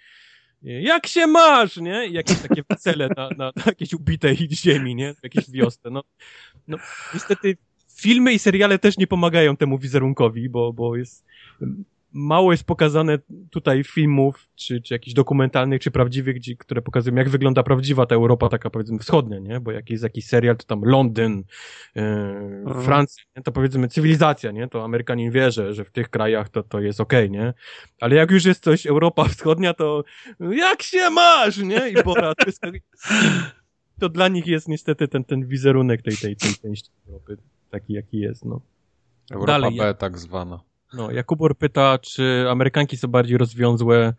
jak 0.61 1.07
się 1.07 1.27
masz, 1.27 1.77
nie? 1.77 2.07
I 2.07 2.13
jakieś 2.13 2.39
takie 2.39 2.63
wesele 2.69 3.09
na, 3.17 3.29
na, 3.37 3.51
na 3.55 3.63
jakiejś 3.65 3.93
ubitej 3.93 4.37
ziemi, 4.51 4.95
nie? 4.95 5.13
W 5.13 5.23
jakiejś 5.23 5.51
wiosce, 5.51 5.89
no. 5.89 6.03
No, 6.67 6.77
niestety 7.13 7.57
filmy 7.95 8.33
i 8.33 8.39
seriale 8.39 8.79
też 8.79 8.97
nie 8.97 9.07
pomagają 9.07 9.57
temu 9.57 9.77
wizerunkowi, 9.77 10.49
bo, 10.49 10.73
bo 10.73 10.95
jest 10.95 11.25
mało 12.15 12.51
jest 12.51 12.63
pokazane 12.63 13.19
tutaj 13.49 13.83
filmów, 13.83 14.47
czy, 14.55 14.81
czy 14.81 14.93
jakichś 14.93 15.13
dokumentalnych, 15.13 15.81
czy 15.81 15.91
prawdziwych, 15.91 16.35
gdzie, 16.35 16.55
które 16.55 16.81
pokazują, 16.81 17.15
jak 17.15 17.29
wygląda 17.29 17.63
prawdziwa 17.63 18.05
ta 18.05 18.15
Europa, 18.15 18.49
taka 18.49 18.69
powiedzmy 18.69 18.99
wschodnia, 18.99 19.39
nie? 19.39 19.59
Bo 19.59 19.71
jak 19.71 19.89
jest 19.89 20.03
jakiś 20.03 20.25
serial, 20.25 20.57
to 20.57 20.65
tam 20.65 20.81
Londyn, 20.83 21.43
yy, 21.95 22.83
Francja, 22.83 23.23
nie? 23.35 23.43
to 23.43 23.51
powiedzmy 23.51 23.87
cywilizacja, 23.87 24.51
nie? 24.51 24.67
To 24.67 24.83
Amerykanin 24.83 25.31
wie, 25.31 25.51
że, 25.51 25.73
że 25.73 25.85
w 25.85 25.91
tych 25.91 26.09
krajach 26.09 26.49
to, 26.49 26.63
to 26.63 26.79
jest 26.79 27.01
okej, 27.01 27.25
okay, 27.25 27.39
nie? 27.39 27.53
Ale 28.01 28.15
jak 28.15 28.31
już 28.31 28.45
jest 28.45 28.63
coś 28.63 28.85
Europa 28.85 29.23
wschodnia, 29.35 29.73
to 29.73 30.03
jak 30.39 30.83
się 30.83 31.09
masz, 31.09 31.57
nie? 31.57 31.89
I 31.89 32.03
Bora, 32.03 32.35
to, 32.35 32.45
jest, 32.45 32.61
to 33.99 34.09
dla 34.09 34.27
nich 34.27 34.47
jest 34.47 34.67
niestety 34.67 35.07
ten, 35.07 35.23
ten 35.23 35.47
wizerunek 35.47 36.01
tej, 36.01 36.17
tej, 36.17 36.35
tej 36.35 36.53
części 36.53 36.89
Europy 37.07 37.37
taki, 37.79 37.93
jaki 37.93 38.19
jest, 38.19 38.45
no. 38.45 38.61
Europa 39.31 39.51
Dalej, 39.51 39.77
B 39.77 39.93
tak 39.93 40.17
zwana. 40.17 40.59
No, 40.93 41.11
Jakubor 41.11 41.57
pyta, 41.57 41.99
czy 41.99 42.45
Amerykanki 42.49 42.97
są 42.97 43.07
bardziej 43.07 43.37
rozwiązłe. 43.37 44.13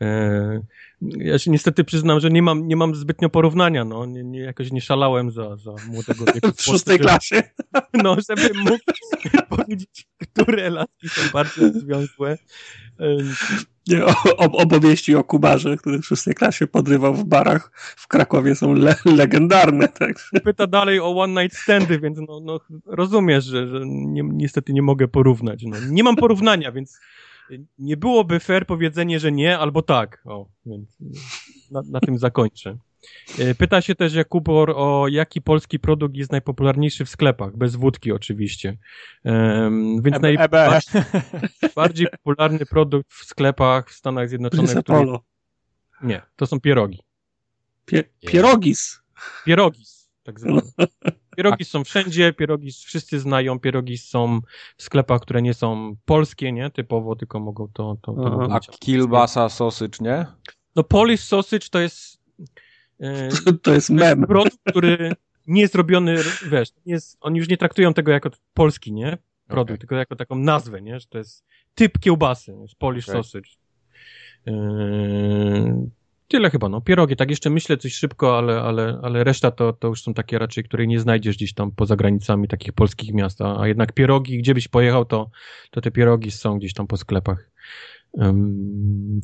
E, 0.00 0.62
ja 1.00 1.38
się 1.38 1.50
niestety 1.50 1.84
przyznam, 1.84 2.20
że 2.20 2.30
nie 2.30 2.42
mam, 2.42 2.68
nie 2.68 2.76
mam 2.76 2.94
zbytnio 2.94 3.28
porównania, 3.28 3.84
no. 3.84 4.06
Nie, 4.06 4.24
nie, 4.24 4.40
jakoś 4.40 4.72
nie 4.72 4.80
szalałem 4.80 5.30
za, 5.30 5.56
za 5.56 5.70
młodego 5.88 6.24
wieku. 6.34 6.52
W 6.56 6.62
szóstej 6.62 6.98
klasie. 6.98 7.42
No, 7.94 8.16
żebym 8.28 8.62
mógł 8.62 8.84
powiedzieć, 9.56 10.06
które 10.18 10.70
laski 10.70 11.08
są 11.08 11.22
bardziej 11.32 11.72
rozwiązłe. 11.72 12.38
Opowieści 14.36 15.14
o 15.14 15.24
Kubarze, 15.24 15.76
który 15.76 15.98
w 15.98 16.06
szóstej 16.06 16.34
klasie 16.34 16.66
podrywał 16.66 17.14
w 17.14 17.24
barach 17.24 17.70
w 17.96 18.08
Krakowie 18.08 18.54
są 18.54 18.72
le 18.74 18.94
legendarne. 19.04 19.88
Tak? 19.88 20.30
Pyta 20.44 20.66
dalej 20.66 21.00
o 21.00 21.20
one 21.20 21.42
night 21.42 21.58
standy, 21.58 21.98
więc 22.00 22.18
no, 22.28 22.40
no 22.40 22.60
rozumiesz, 22.86 23.44
że, 23.44 23.68
że 23.68 23.80
nie, 23.86 24.22
niestety 24.22 24.72
nie 24.72 24.82
mogę 24.82 25.08
porównać. 25.08 25.62
No, 25.66 25.76
nie 25.90 26.04
mam 26.04 26.16
porównania, 26.16 26.72
więc 26.72 27.00
nie 27.78 27.96
byłoby 27.96 28.40
fair 28.40 28.66
powiedzenie, 28.66 29.20
że 29.20 29.32
nie 29.32 29.58
albo 29.58 29.82
tak. 29.82 30.22
O, 30.24 30.48
więc 30.66 30.98
na, 31.70 31.82
na 31.90 32.00
tym 32.00 32.18
zakończę. 32.18 32.78
E, 33.38 33.54
pyta 33.54 33.80
się 33.80 33.94
też 33.94 34.14
Jakubor 34.14 34.72
o 34.76 35.08
jaki 35.08 35.42
polski 35.42 35.78
produkt 35.78 36.16
jest 36.16 36.32
najpopularniejszy 36.32 37.04
w 37.04 37.08
sklepach, 37.08 37.56
bez 37.56 37.76
wódki 37.76 38.12
oczywiście. 38.12 38.78
Um, 39.24 40.02
więc 40.02 40.18
najbardziej 40.20 42.06
popularny 42.24 42.66
produkt 42.66 43.12
w 43.12 43.24
sklepach 43.24 43.90
w 43.90 43.94
Stanach 43.94 44.28
Zjednoczonych. 44.28 44.76
Który... 44.76 45.18
Nie, 46.02 46.22
to 46.36 46.46
są 46.46 46.60
pierogi. 46.60 47.02
Pie 47.86 48.04
pierogis. 48.20 49.02
Pierogis, 49.44 50.10
tak 50.22 50.40
zwane. 50.40 50.62
Pierogi 51.36 51.64
są 51.64 51.84
wszędzie, 51.84 52.32
pierogi 52.32 52.72
wszyscy 52.72 53.20
znają, 53.20 53.60
pierogi 53.60 53.98
są 53.98 54.40
w 54.76 54.82
sklepach, 54.82 55.20
które 55.20 55.42
nie 55.42 55.54
są 55.54 55.96
polskie, 56.04 56.52
nie, 56.52 56.70
typowo, 56.70 57.16
tylko 57.16 57.40
mogą 57.40 57.68
to... 57.72 57.96
to, 58.02 58.12
to 58.12 58.48
A 58.50 58.60
kielbasa, 58.60 59.48
sausage, 59.48 59.98
nie? 60.00 60.26
No 60.76 60.82
Polish 60.84 61.20
sausage 61.20 61.68
to 61.70 61.80
jest 61.80 62.21
E, 62.21 62.21
to 63.62 63.74
jest 63.74 63.90
mem. 63.90 64.26
Produkt, 64.26 64.58
który 64.68 65.12
nie 65.46 65.60
jest 65.60 65.74
robiony, 65.74 66.16
wiesz, 66.50 66.68
jest, 66.86 67.18
oni 67.20 67.38
już 67.38 67.48
nie 67.48 67.56
traktują 67.56 67.94
tego 67.94 68.12
jako 68.12 68.30
polski, 68.54 68.92
nie? 68.92 69.18
Produkt, 69.46 69.70
okay. 69.70 69.78
tylko 69.78 69.94
jako 69.94 70.16
taką 70.16 70.36
nazwę, 70.36 70.82
nie? 70.82 71.00
Że 71.00 71.06
to 71.06 71.18
jest 71.18 71.44
typ 71.74 71.98
kiełbasy, 71.98 72.54
jest 72.62 72.74
Polish 72.74 73.08
okay. 73.08 73.14
sausage. 73.14 73.50
Yy, 74.46 75.90
tyle 76.28 76.50
chyba, 76.50 76.68
no. 76.68 76.80
Pierogi, 76.80 77.16
tak 77.16 77.30
jeszcze 77.30 77.50
myślę 77.50 77.76
coś 77.76 77.94
szybko, 77.94 78.38
ale, 78.38 78.60
ale, 78.60 78.98
ale 79.02 79.24
reszta 79.24 79.50
to, 79.50 79.72
to 79.72 79.88
już 79.88 80.02
są 80.02 80.14
takie 80.14 80.38
raczej, 80.38 80.64
które 80.64 80.86
nie 80.86 81.00
znajdziesz 81.00 81.36
gdzieś 81.36 81.54
tam 81.54 81.70
poza 81.70 81.96
granicami 81.96 82.48
takich 82.48 82.72
polskich 82.72 83.14
miast, 83.14 83.40
a, 83.40 83.60
a 83.60 83.68
jednak 83.68 83.92
pierogi, 83.92 84.38
gdzie 84.38 84.54
byś 84.54 84.68
pojechał, 84.68 85.04
to, 85.04 85.30
to 85.70 85.80
te 85.80 85.90
pierogi 85.90 86.30
są 86.30 86.58
gdzieś 86.58 86.72
tam 86.74 86.86
po 86.86 86.96
sklepach. 86.96 87.50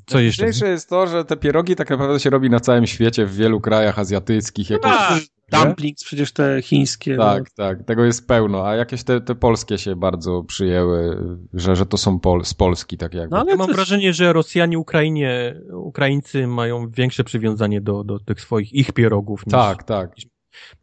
Co 0.06 0.20
jeszcze? 0.20 0.42
Najważniejsze 0.42 0.68
jest 0.68 0.88
to, 0.88 1.06
że 1.06 1.24
te 1.24 1.36
pierogi 1.36 1.76
tak 1.76 1.90
naprawdę 1.90 2.20
się 2.20 2.30
robi 2.30 2.50
na 2.50 2.60
całym 2.60 2.86
świecie, 2.86 3.26
w 3.26 3.36
wielu 3.36 3.60
krajach 3.60 3.98
azjatyckich. 3.98 4.70
Jakieś, 4.70 4.90
tak, 4.90 5.22
dumplings 5.52 6.04
przecież 6.04 6.32
te 6.32 6.62
chińskie. 6.62 7.16
Tak, 7.16 7.38
no. 7.38 7.64
tak, 7.64 7.84
tego 7.84 8.04
jest 8.04 8.28
pełno, 8.28 8.68
a 8.68 8.76
jakieś 8.76 9.04
te, 9.04 9.20
te 9.20 9.34
polskie 9.34 9.78
się 9.78 9.96
bardzo 9.96 10.42
przyjęły, 10.42 11.16
że, 11.52 11.76
że 11.76 11.86
to 11.86 11.96
są 11.96 12.20
pol, 12.20 12.44
z 12.44 12.54
Polski 12.54 12.98
tak 12.98 13.14
jakby. 13.14 13.34
No, 13.34 13.40
ale 13.40 13.50
ja 13.50 13.56
mam 13.56 13.72
wrażenie, 13.72 14.12
że 14.12 14.32
Rosjanie, 14.32 14.78
Ukrainie, 14.78 15.60
Ukraińcy 15.72 16.46
mają 16.46 16.90
większe 16.90 17.24
przywiązanie 17.24 17.80
do, 17.80 18.04
do 18.04 18.18
tych 18.18 18.40
swoich 18.40 18.72
ich 18.72 18.92
pierogów. 18.92 19.46
Niż, 19.46 19.52
tak, 19.52 19.82
tak. 19.82 20.10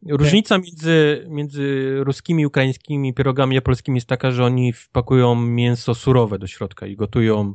Różnica 0.10 0.58
między, 0.58 1.26
między 1.30 1.96
ruskimi 2.00 2.46
ukraińskimi 2.46 3.14
pierogami 3.14 3.58
a 3.58 3.62
polskimi 3.62 3.98
jest 3.98 4.08
taka, 4.08 4.32
że 4.32 4.46
oni 4.46 4.74
wpakują 4.74 5.36
mięso 5.36 5.96
surowe 5.96 6.40
do 6.40 6.48
środka 6.48 6.88
i 6.88 6.96
gotują 6.96 7.54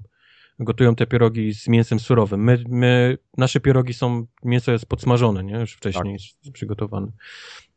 gotują 0.65 0.95
te 0.95 1.07
pierogi 1.07 1.55
z 1.55 1.69
mięsem 1.69 2.01
surowym. 2.01 2.45
My, 2.45 2.65
my, 2.69 3.19
nasze 3.37 3.61
pierogi 3.61 3.95
są, 3.95 4.27
mięso 4.45 4.73
jest 4.73 4.87
podsmażone, 4.87 5.45
nie? 5.45 5.55
Już 5.55 5.73
wcześniej 5.73 6.05
tak. 6.05 6.13
jest 6.13 6.53
przygotowane. 6.53 7.07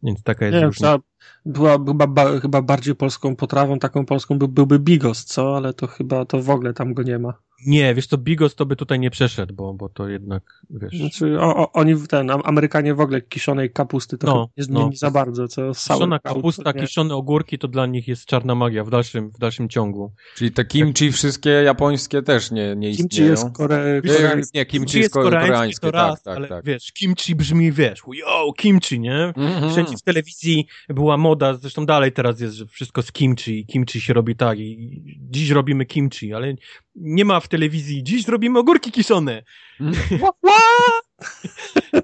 Więc 0.04 0.24
taka 0.24 0.46
jest 0.46 0.58
nie, 0.58 0.66
różnica. 0.66 0.98
Była 1.46 1.78
chyba, 1.86 2.08
ba, 2.08 2.40
chyba 2.40 2.62
bardziej 2.62 2.96
polską 2.96 3.36
potrawą, 3.36 3.80
taką 3.80 4.06
polską 4.06 4.40
by, 4.40 4.48
byłby 4.48 4.80
bigos, 4.80 5.26
co? 5.26 5.58
Ale 5.58 5.74
to 5.74 5.88
chyba 5.88 6.26
to 6.26 6.42
w 6.42 6.50
ogóle 6.50 6.74
tam 6.74 6.94
go 6.94 7.04
nie 7.04 7.20
ma. 7.20 7.34
Nie, 7.66 7.96
wiesz 7.96 8.08
to 8.08 8.18
bigos 8.18 8.56
to 8.56 8.66
by 8.66 8.76
tutaj 8.76 9.00
nie 9.00 9.10
przeszedł, 9.10 9.54
bo, 9.54 9.74
bo 9.74 9.90
to 9.90 10.08
jednak, 10.08 10.44
wiesz... 10.70 10.94
Znaczy, 10.94 11.40
o, 11.40 11.56
o, 11.56 11.72
oni, 11.72 12.08
ten, 12.08 12.32
Amerykanie 12.44 12.94
w 12.96 13.00
ogóle 13.00 13.22
kiszonej 13.22 13.72
kapusty 13.72 14.18
to 14.18 14.28
no, 14.28 14.50
nie, 14.58 14.66
no. 14.70 14.90
nie 14.90 14.98
za 14.98 15.12
bardzo, 15.12 15.48
co 15.48 15.72
Kiszona 15.72 16.20
kapusta, 16.20 16.74
kiszone 16.74 17.16
ogórki 17.16 17.60
to 17.60 17.68
dla 17.68 17.86
nich 17.86 18.08
jest 18.08 18.26
czarna 18.26 18.56
magia 18.56 18.84
w 18.84 18.90
dalszym, 18.90 19.30
w 19.30 19.40
dalszym 19.40 19.70
ciągu. 19.70 20.14
Czyli 20.36 20.52
te 20.52 20.66
kimchi 20.66 21.08
tak. 21.08 21.16
wszystkie 21.16 21.50
japońskie 21.50 22.22
też 22.22 22.52
nie, 22.52 22.76
nie 22.76 22.92
kimchi 22.92 23.04
istnieją? 23.04 23.32
Jest 23.32 23.52
kore... 23.54 24.02
Nie, 24.04 24.42
nie, 24.54 24.66
kimchi 24.66 25.00
jest 25.00 25.14
koreańskie, 25.14 25.48
koreańskie 25.48 25.88
to 25.88 25.92
raz, 25.92 26.24
tak, 26.24 26.24
tak, 26.24 26.38
ale 26.38 26.48
tak. 26.48 26.66
wiesz, 26.66 26.92
kimchi 26.92 27.36
brzmi, 27.36 27.72
wiesz, 27.72 28.02
yo, 28.14 28.54
kimchi, 28.58 29.00
nie? 29.00 29.16
Mm 29.16 29.34
-hmm. 29.36 29.72
Wszędzie 29.72 29.98
w 29.98 30.02
telewizji 30.02 30.68
była 30.90 31.18
moda, 31.18 31.54
zresztą 31.54 31.86
dalej 31.86 32.12
teraz 32.12 32.40
jest, 32.40 32.56
że 32.56 32.66
wszystko 32.66 33.02
z 33.02 33.12
kimchi, 33.12 33.66
kimchi 33.66 34.02
się 34.02 34.14
robi 34.14 34.36
tak 34.36 34.60
i 34.60 35.02
dziś 35.32 35.50
robimy 35.50 35.86
kimchi, 35.86 36.34
ale 36.34 36.54
nie 36.96 37.26
ma 37.26 37.40
w 37.40 37.48
telewizji, 37.48 38.04
dziś 38.04 38.24
zrobimy 38.24 38.60
ogórki 38.60 38.92
kiszone. 38.92 39.44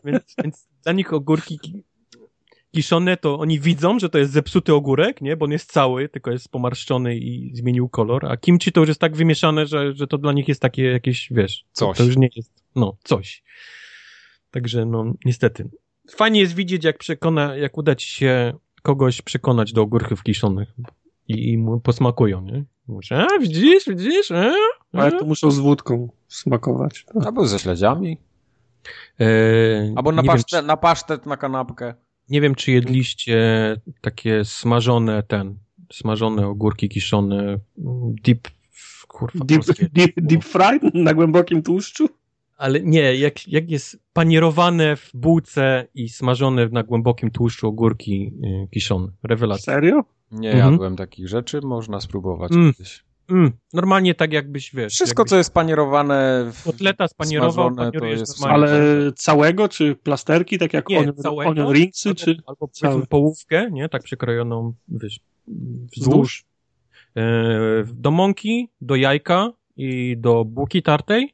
więc, 0.05 0.35
więc 0.43 0.67
dla 0.83 0.91
nich 0.93 1.13
ogórki 1.13 1.59
kiszone 2.71 3.17
to 3.17 3.39
oni 3.39 3.59
widzą, 3.59 3.99
że 3.99 4.09
to 4.09 4.17
jest 4.17 4.31
zepsuty 4.31 4.73
ogórek, 4.73 5.21
nie? 5.21 5.37
Bo 5.37 5.45
on 5.45 5.51
jest 5.51 5.71
cały, 5.71 6.09
tylko 6.09 6.31
jest 6.31 6.49
pomarszczony 6.49 7.17
i 7.17 7.51
zmienił 7.55 7.89
kolor, 7.89 8.25
a 8.25 8.37
kimchi 8.37 8.71
to 8.71 8.79
już 8.79 8.87
jest 8.87 9.01
tak 9.01 9.15
wymieszane, 9.15 9.65
że, 9.65 9.93
że 9.93 10.07
to 10.07 10.17
dla 10.17 10.33
nich 10.33 10.47
jest 10.47 10.61
takie 10.61 10.83
jakieś, 10.83 11.27
wiesz, 11.31 11.65
coś. 11.71 11.97
To 11.97 12.03
już 12.03 12.17
nie 12.17 12.29
jest, 12.35 12.63
no, 12.75 12.97
coś. 13.03 13.43
Także, 14.51 14.85
no, 14.85 15.13
niestety. 15.25 15.69
Fajnie 16.11 16.39
jest 16.39 16.55
widzieć, 16.55 16.83
jak 16.83 16.97
przekona, 16.97 17.55
jak 17.55 17.77
uda 17.77 17.95
ci 17.95 18.07
się 18.07 18.53
kogoś 18.81 19.21
przekonać 19.21 19.73
do 19.73 19.81
ogórków 19.81 20.23
kiszonych 20.23 20.73
i, 21.27 21.51
i 21.51 21.57
mu 21.57 21.79
posmakują, 21.79 22.41
nie? 22.41 22.63
Muszę, 22.87 23.27
a 23.35 23.39
widzisz, 23.39 23.85
widzisz, 23.87 24.31
a? 24.31 24.53
Ale 24.93 25.11
to 25.11 25.25
muszą 25.25 25.51
z 25.51 25.59
wódką 25.59 26.09
smakować. 26.27 27.05
Albo 27.25 27.47
ze 27.47 27.59
śledziami. 27.59 28.17
Eee, 29.19 29.93
Albo 29.95 30.11
na, 30.11 30.23
pasztet, 30.23 30.51
wiem, 30.51 30.61
czy, 30.61 30.67
na 30.67 30.77
pasztet, 30.77 31.25
na 31.25 31.37
kanapkę. 31.37 31.93
Nie 32.29 32.41
wiem, 32.41 32.55
czy 32.55 32.71
jedliście 32.71 33.37
takie 34.01 34.45
smażone, 34.45 35.23
ten, 35.23 35.55
smażone 35.93 36.47
ogórki 36.47 36.89
kiszone, 36.89 37.59
deep, 38.23 38.47
kurwa, 39.07 39.45
deep, 39.45 39.63
deep, 39.93 40.13
deep 40.17 40.43
fried 40.43 40.81
na 40.93 41.13
głębokim 41.13 41.63
tłuszczu? 41.63 42.09
Ale 42.57 42.79
nie, 42.81 43.15
jak, 43.15 43.47
jak 43.47 43.71
jest 43.71 43.99
panierowane 44.13 44.95
w 44.95 45.11
bułce 45.13 45.87
i 45.95 46.09
smażone 46.09 46.67
na 46.71 46.83
głębokim 46.83 47.31
tłuszczu 47.31 47.67
ogórki 47.67 48.33
y, 48.43 48.67
kiszone. 48.71 49.07
Rewelacja. 49.23 49.73
Serio? 49.73 50.03
Nie 50.31 50.51
mhm. 50.51 50.71
jadłem 50.71 50.95
takich 50.95 51.27
rzeczy, 51.27 51.61
można 51.61 52.01
spróbować 52.01 52.51
mm. 52.51 52.73
kiedyś. 52.73 53.03
Mm. 53.29 53.51
Normalnie 53.73 54.15
tak 54.15 54.33
jakbyś, 54.33 54.75
wiesz... 54.75 54.93
Wszystko, 54.93 55.21
jakbyś... 55.21 55.29
co 55.29 55.37
jest 55.37 55.53
panierowane... 55.53 56.49
W... 56.53 56.63
Kotleta 56.63 57.07
spanierował, 57.07 57.75
to 57.99 58.05
jest 58.05 58.45
Ale 58.45 58.71
całego, 59.15 59.69
czy 59.69 59.95
plasterki, 59.95 60.57
tak 60.57 60.73
jak 60.73 60.89
nie, 60.89 60.99
onion, 60.99 61.15
całego, 61.15 61.49
onion 61.49 61.73
ringsy, 61.73 62.09
albo, 62.09 62.19
czy... 62.19 62.41
Albo 62.47 62.67
powiedzmy 62.67 63.07
połówkę, 63.07 63.71
nie? 63.71 63.89
Tak 63.89 64.03
przekrojoną, 64.03 64.73
wiesz, 64.87 65.19
wzdłuż. 65.97 66.45
E, 67.17 67.23
do 67.93 68.11
mąki, 68.11 68.69
do 68.81 68.95
jajka 68.95 69.51
i 69.77 70.17
do 70.17 70.45
bułki 70.45 70.83
tartej 70.83 71.33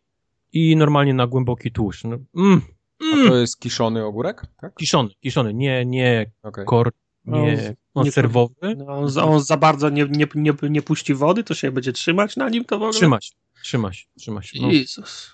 i 0.53 0.75
normalnie 0.75 1.13
na 1.13 1.27
głęboki 1.27 1.71
tłuszcz. 1.71 2.03
No, 2.03 2.17
mm, 2.35 2.61
mm. 3.01 3.27
A 3.27 3.29
to 3.29 3.35
jest 3.35 3.59
kiszony 3.59 4.05
ogórek? 4.05 4.45
Tak? 4.61 4.75
Kiszony, 4.75 5.09
kiszony, 5.19 5.53
nie, 5.53 5.85
nie 5.85 6.31
okay. 6.43 6.65
kor, 6.65 6.91
nie 7.27 7.75
konserwowy. 7.93 8.75
No, 8.77 8.85
on, 8.87 9.09
on, 9.19 9.39
za 9.39 9.57
bardzo 9.57 9.89
nie, 9.89 10.05
nie, 10.09 10.27
nie, 10.35 10.53
nie 10.69 10.81
puści 10.81 11.13
wody, 11.13 11.43
to 11.43 11.53
się 11.53 11.71
będzie 11.71 11.93
trzymać 11.93 12.37
na 12.37 12.49
nim 12.49 12.65
to 12.65 12.75
w 12.75 12.81
ogóle? 12.81 12.93
Trzyma 12.93 13.21
się, 13.21 13.35
trzyma 13.63 13.93
się, 13.93 14.05
trzyma 14.17 14.41
się. 14.41 14.61
No. 14.61 14.71
Jezus. 14.71 15.31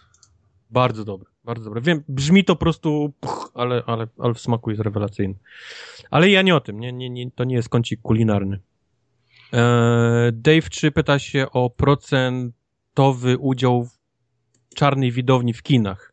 Bardzo 0.70 1.06
dobre, 1.06 1.30
bardzo 1.44 1.66
dobre. 1.66 1.82
Wiem, 1.82 2.04
brzmi 2.08 2.44
to 2.44 2.56
po 2.56 2.60
prostu, 2.60 3.14
puch, 3.20 3.52
ale, 3.54 3.84
ale, 3.86 4.08
ale 4.20 4.34
w 4.34 4.40
smaku 4.40 4.70
jest 4.70 4.82
rewelacyjny. 4.82 5.36
Ale 6.12 6.30
ja 6.30 6.42
nie 6.42 6.56
o 6.56 6.60
tym, 6.60 6.80
nie, 6.80 6.94
nie, 6.94 7.10
nie, 7.10 7.32
to 7.32 7.44
nie 7.44 7.56
jest 7.56 7.70
kącik 7.70 8.02
kulinarny. 8.02 8.60
Eee, 9.52 10.32
Dave 10.34 10.70
3 10.70 10.92
pyta 10.92 11.20
się 11.20 11.52
o 11.52 11.70
procentowy 11.70 13.38
udział 13.38 13.90
czarnej 14.76 15.12
widowni 15.12 15.54
w 15.54 15.64
kinach. 15.64 16.11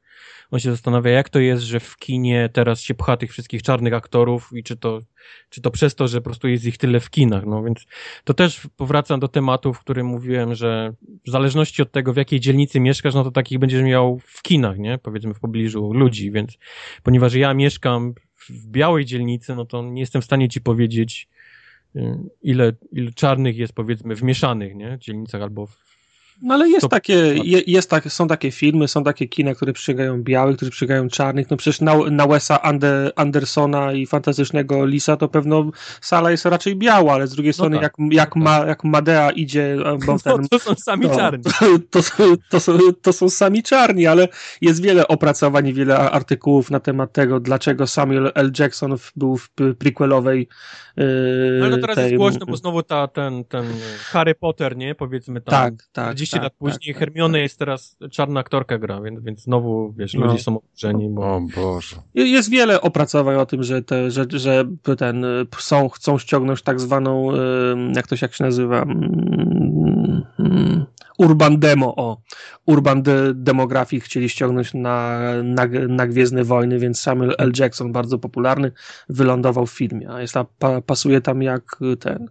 On 0.51 0.61
się 0.61 0.71
zastanawia, 0.71 1.11
jak 1.11 1.29
to 1.29 1.39
jest, 1.39 1.63
że 1.63 1.81
w 1.81 1.97
kinie 1.97 2.49
teraz 2.53 2.81
się 2.81 2.95
pcha 2.95 3.17
tych 3.17 3.33
wszystkich 3.33 3.63
czarnych 3.63 3.95
aktorów 3.95 4.51
i 4.53 4.63
czy 4.63 4.77
to, 4.77 5.03
czy 5.51 5.61
to 5.61 5.71
przez 5.71 5.95
to, 5.95 6.09
że 6.09 6.21
po 6.21 6.25
prostu 6.25 6.49
jest 6.49 6.65
ich 6.65 6.79
tyle 6.79 7.01
w 7.01 7.11
kinach. 7.11 7.47
No 7.47 7.63
więc 7.63 7.87
to 8.25 8.35
też 8.35 8.69
powracam 8.77 9.21
do 9.21 9.29
tematu, 9.29 9.75
w 9.75 9.81
którym 9.81 10.07
mówiłem, 10.07 10.55
że 10.55 10.93
w 11.27 11.31
zależności 11.31 11.83
od 11.83 11.93
tego, 11.93 12.13
w 12.13 12.17
jakiej 12.17 12.41
dzielnicy 12.41 12.81
mieszkasz, 12.81 13.15
no 13.15 13.25
to 13.25 13.31
takich 13.31 13.59
będziesz 13.59 13.83
miał 13.83 14.21
w 14.25 14.43
kinach, 14.43 14.79
nie? 14.79 14.99
Powiedzmy 14.99 15.35
w 15.35 15.41
pobliżu 15.41 15.93
ludzi, 15.93 16.31
więc 16.31 16.59
ponieważ 17.03 17.35
ja 17.35 17.55
mieszkam 17.55 18.15
w 18.37 18.67
białej 18.67 19.05
dzielnicy, 19.05 19.55
no 19.55 19.65
to 19.65 19.83
nie 19.83 20.01
jestem 20.01 20.23
w 20.23 20.25
stanie 20.25 20.49
ci 20.49 20.61
powiedzieć, 20.61 21.29
y, 21.97 22.19
ile, 22.43 22.73
ile 22.93 23.13
czarnych 23.13 23.57
jest 23.57 23.73
powiedzmy 23.73 24.17
w 24.17 24.23
mieszanych, 24.23 24.75
nie? 24.75 24.99
Dzielnicach 25.01 25.43
albo 25.43 25.67
w 25.67 25.98
no 26.43 26.55
ale 26.55 26.69
jest 26.69 26.81
to... 26.81 26.89
takie, 26.89 27.15
je, 27.45 27.63
jest 27.67 27.91
tak, 27.91 28.13
są 28.13 28.29
takie 28.29 28.51
filmy, 28.51 28.89
są 28.89 29.05
takie 29.05 29.29
kina, 29.29 29.55
które 29.55 29.73
przygają 29.73 30.23
białych, 30.23 30.57
które 30.57 30.71
przygają 30.71 31.09
czarnych. 31.09 31.51
No 31.51 31.57
przecież 31.57 31.81
na, 31.81 31.97
na 32.11 32.27
Wesa 32.27 32.63
Ander, 32.63 33.13
Andersona 33.17 33.93
i 33.93 34.07
Fantastycznego 34.07 34.87
Lisa 34.87 35.17
to 35.17 35.29
pewno 35.29 35.71
sala 36.01 36.31
jest 36.31 36.45
raczej 36.45 36.77
biała, 36.77 37.13
ale 37.13 37.27
z 37.27 37.33
drugiej 37.33 37.51
no 37.51 37.55
strony 37.55 37.77
no 37.77 37.83
tak, 37.83 37.93
jak, 37.99 38.13
jak, 38.13 38.37
no 38.37 38.43
ma, 38.43 38.59
jak 38.59 38.85
Madea 38.85 39.31
idzie... 39.31 39.77
Bo 40.07 40.13
no, 40.13 40.19
ten, 40.19 40.49
to 40.49 40.59
są 40.59 40.75
sami 40.75 41.07
no, 41.07 41.17
czarni. 41.17 41.45
To, 41.91 42.03
to, 42.03 42.37
to, 42.51 42.61
są, 42.61 42.73
to 43.03 43.13
są 43.13 43.29
sami 43.29 43.63
czarni, 43.63 44.07
ale 44.07 44.29
jest 44.61 44.83
wiele 44.83 45.09
opracowań 45.09 45.69
i 45.69 45.75
wiele 45.75 45.99
artykułów 45.99 46.71
na 46.71 46.81
temat 46.81 47.13
tego, 47.13 47.41
dlaczego 47.41 47.87
Samuel 47.87 48.33
L. 48.35 48.53
Jackson 48.59 48.97
był 49.17 49.37
w 49.37 49.51
prequelowej 49.79 50.49
Yy, 50.99 51.61
ale 51.65 51.71
no 51.71 51.79
teraz 51.79 51.97
tej... 51.97 52.05
jest 52.05 52.17
głośno, 52.17 52.47
bo 52.47 52.57
znowu 52.57 52.83
ta, 52.83 53.09
ten, 53.09 53.45
ten 53.45 53.67
Harry 54.05 54.35
Potter, 54.35 54.77
nie? 54.77 54.95
Powiedzmy 54.95 55.41
tam 55.41 55.53
tak, 55.53 55.75
tak, 55.93 56.17
40 56.29 56.33
tak, 56.33 56.43
lat 56.43 56.53
później 56.59 56.95
tak, 56.95 57.01
Hermione 57.01 57.39
tak. 57.39 57.43
jest 57.43 57.59
teraz 57.59 57.97
czarna 58.11 58.41
aktorka 58.41 58.79
gra, 58.79 59.01
więc, 59.01 59.21
więc 59.21 59.43
znowu, 59.43 59.93
wiesz, 59.97 60.15
no. 60.15 60.27
ludzie 60.27 60.43
są 60.43 60.59
oburzeni, 60.59 61.09
bo... 61.09 61.37
O 61.37 61.41
Boże. 61.57 61.97
Jest 62.15 62.51
wiele 62.51 62.81
opracowań 62.81 63.37
o 63.37 63.47
tym, 63.47 63.63
że, 63.63 63.83
te, 63.83 64.11
że, 64.11 64.27
że 64.31 64.65
ten, 64.99 65.25
są, 65.59 65.89
chcą 65.89 66.19
ściągnąć 66.19 66.63
tak 66.63 66.81
zwaną, 66.81 67.33
jak 67.97 68.07
to 68.07 68.17
się, 68.17 68.25
jak 68.25 68.35
się 68.35 68.45
nazywa, 68.45 68.83
mm, 68.83 70.23
mm, 70.39 70.87
Urban 71.19 71.59
Demo, 71.59 71.97
o, 71.97 72.21
Urban 72.67 73.03
de 73.03 73.35
Demographic 73.35 74.05
chcieli 74.05 74.29
ściągnąć 74.29 74.75
na, 74.75 75.21
na, 75.43 75.67
na 75.89 76.07
Gwiezdne 76.07 76.45
Wojny, 76.45 76.79
więc 76.79 77.01
Samuel 77.01 77.35
L. 77.39 77.53
Jackson, 77.59 77.93
bardzo 77.93 78.19
popularny, 78.19 78.73
wylądował 79.09 79.67
w 79.67 79.73
filmie, 79.73 80.11
a 80.11 80.21
jest 80.21 80.35
tam, 80.35 80.47
pa, 80.59 80.81
pasuje 80.81 81.21
tam 81.21 81.43
jak 81.43 81.77
ten, 82.01 82.29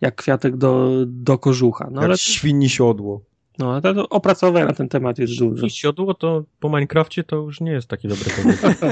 jak 0.00 0.14
kwiatek 0.14 0.56
do, 0.56 0.90
do 1.06 1.38
kożucha. 1.38 1.88
No, 1.90 2.00
jak 2.00 2.04
ale 2.04 2.18
świni 2.18 2.68
siodło. 2.68 3.20
No, 3.58 3.72
ale 3.72 3.82
to 3.82 4.08
opracowanie 4.08 4.66
na 4.66 4.72
ten 4.72 4.88
temat 4.88 5.18
jest 5.18 5.38
dużo. 5.38 5.56
Świni 5.56 5.70
siodło 5.70 6.14
to 6.14 6.44
po 6.60 6.68
Minecrafcie 6.68 7.24
to 7.24 7.36
już 7.36 7.60
nie 7.60 7.72
jest 7.72 7.88
taki 7.88 8.08
dobry 8.08 8.30
pomysł. 8.30 8.66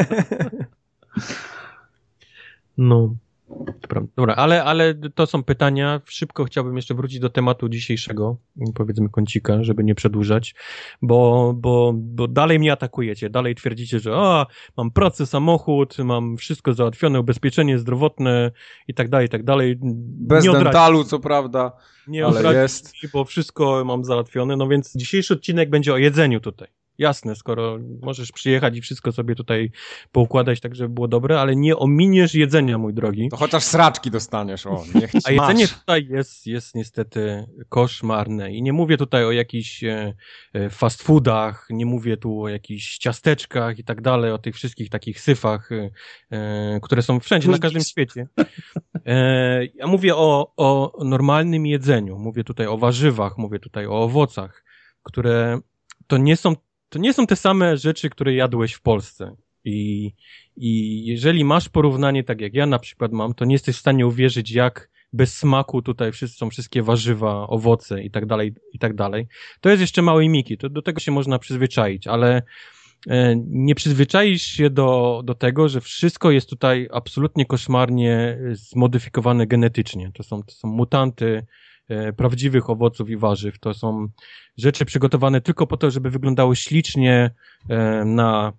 no. 2.79 3.15
Dobra, 4.17 4.35
ale, 4.35 4.65
ale 4.65 4.95
to 5.15 5.27
są 5.27 5.43
pytania. 5.43 6.01
Szybko 6.05 6.45
chciałbym 6.45 6.77
jeszcze 6.77 6.95
wrócić 6.95 7.19
do 7.19 7.31
tematu 7.31 7.69
dzisiejszego, 7.69 8.37
powiedzmy 8.75 9.09
kącika, 9.09 9.65
żeby 9.65 9.85
nie 9.85 9.95
przedłużać, 9.95 10.55
bo, 11.03 11.53
bo, 11.57 11.93
bo 11.97 12.29
dalej 12.29 12.59
mnie 12.59 12.73
atakujecie, 12.73 13.31
dalej 13.31 13.55
twierdzicie, 13.55 14.01
że 14.01 14.13
a, 14.17 14.47
mam 14.77 14.91
pracę, 14.91 15.27
samochód, 15.27 15.99
mam 15.99 16.37
wszystko 16.37 16.75
załatwione, 16.75 17.21
ubezpieczenie 17.21 17.79
zdrowotne 17.79 18.51
i 18.89 18.95
tak 18.95 19.09
dalej, 19.09 19.27
i 19.27 19.31
tak 19.31 19.45
dalej. 19.45 19.79
Bez 19.83 20.45
nie 20.45 20.53
dentalu, 20.53 21.05
co 21.05 21.19
prawda, 21.19 21.73
nie 22.09 22.27
ale 22.27 22.55
jest. 22.55 22.93
Bo 23.13 23.25
wszystko 23.25 23.85
mam 23.85 24.05
załatwione, 24.05 24.57
no 24.57 24.69
więc 24.69 24.93
dzisiejszy 24.97 25.35
odcinek 25.35 25.71
będzie 25.71 25.95
o 25.95 25.99
jedzeniu 25.99 26.41
tutaj 26.41 26.84
jasne, 26.99 27.35
skoro 27.35 27.79
możesz 28.03 28.33
przyjechać 28.33 28.77
i 28.77 28.81
wszystko 28.81 29.13
sobie 29.13 29.35
tutaj 29.35 29.71
poukładać 30.13 30.61
tak, 30.61 30.75
żeby 30.75 30.95
było 30.95 31.09
dobre, 31.09 31.41
ale 31.41 31.57
nie 31.57 31.77
ominiesz 31.77 32.35
jedzenia, 32.35 32.79
mój 32.79 32.95
drogi. 32.95 33.29
To 33.31 33.37
chociaż 33.37 33.65
sraczki 33.65 34.11
dostaniesz, 34.11 34.67
o, 34.67 34.85
niech 34.95 35.13
A 35.25 35.31
jedzenie 35.31 35.69
tutaj 35.69 36.07
jest, 36.11 36.47
jest 36.47 36.75
niestety 36.75 37.47
koszmarne 37.69 38.53
i 38.53 38.63
nie 38.63 38.73
mówię 38.73 38.97
tutaj 38.97 39.25
o 39.25 39.33
jakichś 39.33 39.85
e, 39.85 40.15
e, 40.53 40.71
fast 40.71 41.03
foodach, 41.03 41.67
nie 41.71 41.87
mówię 41.87 42.17
tu 42.17 42.43
o 42.43 42.49
jakichś 42.49 42.99
ciasteczkach 42.99 43.79
i 43.79 43.85
tak 43.85 44.01
dalej, 44.01 44.33
o 44.33 44.39
tych 44.39 44.55
wszystkich 44.55 44.91
takich 44.91 45.21
syfach, 45.21 45.71
e, 46.31 46.81
które 46.83 47.03
są 47.03 47.21
wszędzie, 47.21 47.49
na 47.49 47.59
każdym 47.59 47.83
świecie. 47.83 48.29
Ja 49.75 49.87
mówię 49.87 50.17
o, 50.17 50.53
o 50.57 50.93
normalnym 51.05 51.67
jedzeniu, 51.67 52.19
mówię 52.19 52.45
tutaj 52.45 52.67
o 52.67 52.79
warzywach, 52.79 53.39
mówię 53.39 53.59
tutaj 53.59 53.87
o 53.87 54.03
owocach, 54.03 54.65
które 55.03 55.59
to 56.07 56.17
nie 56.17 56.37
są, 56.37 56.57
to 56.89 56.99
nie 56.99 57.15
są 57.15 57.27
te 57.27 57.37
same 57.37 57.77
rzeczy, 57.77 58.11
które 58.11 58.35
jadłeś 58.35 58.73
w 58.73 58.83
Polsce. 58.83 59.37
I, 59.65 60.13
I 60.57 61.03
jeżeli 61.07 61.45
masz 61.45 61.69
porównanie, 61.69 62.25
tak 62.25 62.41
jak 62.41 62.55
ja 62.55 62.67
na 62.67 62.79
przykład 62.79 63.13
mam, 63.13 63.35
to 63.35 63.45
nie 63.45 63.55
jesteś 63.55 63.77
w 63.77 63.81
stanie 63.81 64.07
uwierzyć, 64.07 64.51
jak 64.51 64.91
bez 65.13 65.37
smaku 65.37 65.83
tutaj 65.83 66.13
są 66.13 66.51
wszystkie 66.51 66.83
warzywa, 66.83 67.47
owoce 67.47 68.03
i 68.03 68.11
tak 68.11 68.27
dalej, 68.27 68.55
i 68.73 68.79
tak 68.79 68.95
dalej. 68.95 69.27
To 69.61 69.71
jest 69.71 69.81
jeszcze 69.81 70.03
małej 70.03 70.29
miki, 70.29 70.59
to 70.59 70.69
do 70.69 70.83
tego 70.83 71.01
się 71.01 71.13
można 71.13 71.39
przyzwyczaić, 71.39 72.07
ale 72.07 72.43
e, 73.07 73.37
nie 73.47 73.75
przyzwyczaisz 73.75 74.43
się 74.43 74.71
do, 74.71 75.21
do 75.25 75.35
tego, 75.35 75.69
że 75.69 75.81
wszystko 75.81 76.31
jest 76.31 76.51
tutaj 76.51 76.89
absolutnie 76.93 77.47
koszmarnie 77.47 78.39
zmodyfikowane 78.53 79.47
genetycznie. 79.47 80.11
To 80.15 80.23
są, 80.23 80.43
to 80.43 80.53
są 80.53 80.69
mutanty 80.69 81.27
e, 81.27 81.45
prawdziwych 82.17 82.71
owoców 82.71 83.11
i 83.11 83.17
warzyw. 83.17 83.59
To 83.59 83.75
są 83.75 84.09
rzeczy 84.57 84.85
przygotowane 84.85 85.41
tylko 85.41 85.67
po 85.67 85.77
to, 85.77 85.91
żeby 85.91 86.11
wyglądały 86.11 86.57
ślicznie 86.57 87.31
e, 87.69 88.05
na 88.05 88.53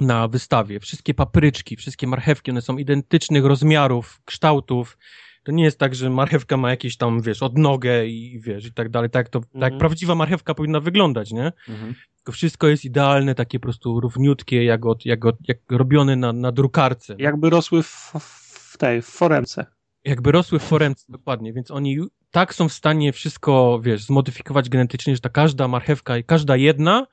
na 0.00 0.28
wystawie. 0.28 0.80
Wszystkie 0.80 1.14
papryczki, 1.14 1.76
wszystkie 1.76 2.06
marchewki, 2.06 2.50
one 2.50 2.62
są 2.62 2.78
identycznych 2.78 3.44
rozmiarów, 3.44 4.20
kształtów. 4.24 4.98
To 5.44 5.52
nie 5.52 5.64
jest 5.64 5.78
tak, 5.78 5.94
że 5.94 6.10
marchewka 6.10 6.56
ma 6.56 6.70
jakieś 6.70 6.96
tam, 6.96 7.22
wiesz, 7.22 7.42
odnogę 7.42 8.06
i 8.06 8.40
wiesz, 8.40 8.66
i 8.66 8.72
tak 8.72 8.88
dalej. 8.88 9.10
Tak, 9.10 9.28
to, 9.28 9.38
mhm. 9.38 9.60
tak 9.60 9.78
prawdziwa 9.78 10.14
marchewka 10.14 10.54
powinna 10.54 10.80
wyglądać, 10.80 11.32
nie? 11.32 11.52
Mhm. 11.68 11.94
Tylko 12.16 12.32
wszystko 12.32 12.68
jest 12.68 12.84
idealne, 12.84 13.34
takie 13.34 13.58
po 13.58 13.62
prostu 13.62 14.00
równiutkie, 14.00 14.64
jak, 14.64 14.86
od, 14.86 15.06
jak, 15.06 15.24
od, 15.24 15.36
jak 15.48 15.58
robione 15.70 16.16
na, 16.16 16.32
na 16.32 16.52
drukarce. 16.52 17.16
Jakby 17.18 17.50
rosły 17.50 17.82
w, 17.82 18.12
w 18.20 18.78
tej, 18.78 19.02
w 19.02 19.06
foremce. 19.06 19.66
Jakby 20.04 20.32
rosły 20.32 20.58
w 20.58 20.62
foremce, 20.62 21.04
dokładnie, 21.08 21.52
więc 21.52 21.70
oni 21.70 21.98
tak 22.34 22.54
są 22.54 22.68
w 22.68 22.72
stanie 22.72 23.12
wszystko, 23.12 23.80
wiesz, 23.82 24.02
zmodyfikować 24.02 24.68
genetycznie, 24.68 25.14
że 25.14 25.20
ta 25.20 25.28
każda 25.28 25.68
marchewka 25.68 26.18
i 26.18 26.24
każda 26.24 26.56
jedna 26.56 27.06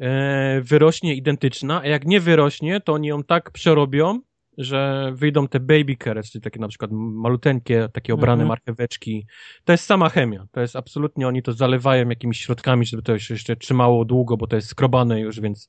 e, 0.00 0.60
wyrośnie 0.60 1.14
identyczna, 1.14 1.80
a 1.80 1.86
jak 1.86 2.06
nie 2.06 2.20
wyrośnie, 2.20 2.80
to 2.80 2.92
oni 2.92 3.08
ją 3.08 3.22
tak 3.22 3.50
przerobią, 3.50 4.20
że 4.58 5.12
wyjdą 5.14 5.48
te 5.48 5.60
baby 5.60 5.96
carrots, 6.04 6.30
czyli 6.30 6.42
takie 6.42 6.60
na 6.60 6.68
przykład 6.68 6.90
maluteńkie, 6.92 7.88
takie 7.92 8.14
obrane 8.14 8.42
mhm. 8.42 8.48
marcheweczki. 8.48 9.26
To 9.64 9.72
jest 9.72 9.84
sama 9.84 10.08
chemia. 10.08 10.46
To 10.52 10.60
jest 10.60 10.76
absolutnie, 10.76 11.28
oni 11.28 11.42
to 11.42 11.52
zalewają 11.52 12.08
jakimiś 12.08 12.40
środkami, 12.40 12.86
żeby 12.86 13.02
to 13.02 13.18
się 13.18 13.34
jeszcze 13.34 13.56
trzymało 13.56 14.04
długo, 14.04 14.36
bo 14.36 14.46
to 14.46 14.56
jest 14.56 14.68
skrobane 14.68 15.20
już, 15.20 15.40
więc 15.40 15.68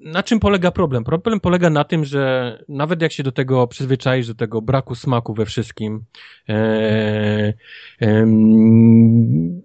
na 0.00 0.22
czym 0.22 0.40
polega 0.40 0.70
problem? 0.70 1.04
Problem 1.04 1.40
polega 1.40 1.70
na 1.70 1.84
tym, 1.84 2.04
że 2.04 2.64
nawet 2.68 3.02
jak 3.02 3.12
się 3.12 3.22
do 3.22 3.32
tego 3.32 3.66
przyzwyczaisz, 3.66 4.26
do 4.26 4.34
tego 4.34 4.62
braku 4.62 4.94
smaku 4.94 5.34
we 5.34 5.46
wszystkim, 5.46 6.04
e, 6.48 6.54
e, 8.02 8.26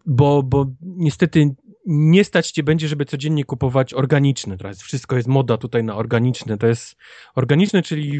bo, 0.05 0.43
bo 0.43 0.65
niestety 0.81 1.55
nie 1.85 2.23
stać 2.23 2.51
cię 2.51 2.63
będzie, 2.63 2.87
żeby 2.87 3.05
codziennie 3.05 3.45
kupować 3.45 3.93
organiczne. 3.93 4.57
Teraz 4.57 4.81
wszystko 4.81 5.15
jest 5.15 5.27
moda 5.27 5.57
tutaj 5.57 5.83
na 5.83 5.95
organiczne. 5.95 6.57
To 6.57 6.67
jest 6.67 6.95
organiczne, 7.35 7.81
czyli 7.81 8.19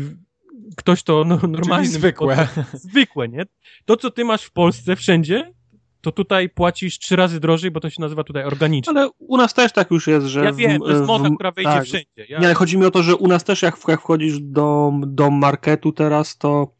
ktoś 0.75 1.03
to 1.03 1.23
no, 1.23 1.39
normalnie. 1.47 1.88
Zwykłe. 1.88 2.47
Zwykłe, 2.73 3.29
nie? 3.29 3.45
To, 3.85 3.97
co 3.97 4.11
ty 4.11 4.25
masz 4.25 4.43
w 4.43 4.51
Polsce 4.51 4.95
wszędzie, 4.95 5.53
to 6.02 6.11
tutaj 6.11 6.49
płacisz 6.49 6.99
trzy 6.99 7.15
razy 7.15 7.40
drożej, 7.40 7.72
bo 7.72 7.80
to 7.80 7.90
się 7.90 8.02
nazywa 8.02 8.23
tutaj 8.23 8.44
organicznie. 8.44 8.94
Ale 8.98 9.10
u 9.19 9.38
nas 9.38 9.53
też 9.53 9.72
tak 9.72 9.91
już 9.91 10.07
jest, 10.07 10.26
że... 10.26 10.45
Ja 10.45 10.53
wiem, 10.53 10.82
to 10.82 10.91
jest 10.91 11.06
moda, 11.06 11.30
która 11.36 11.52
wejdzie 11.52 11.72
tak. 11.72 11.84
wszędzie. 11.84 12.26
Ja... 12.30 12.40
Nie, 12.40 12.45
ale 12.45 12.53
chodzi 12.53 12.78
mi 12.78 12.86
o 12.86 12.91
to, 12.91 13.03
że 13.03 13.15
u 13.15 13.28
nas 13.28 13.44
też 13.44 13.61
jak, 13.61 13.78
jak 13.88 14.02
wchodzisz 14.02 14.40
do, 14.40 14.91
do 15.07 15.30
marketu 15.30 15.91
teraz, 15.91 16.38
to 16.38 16.73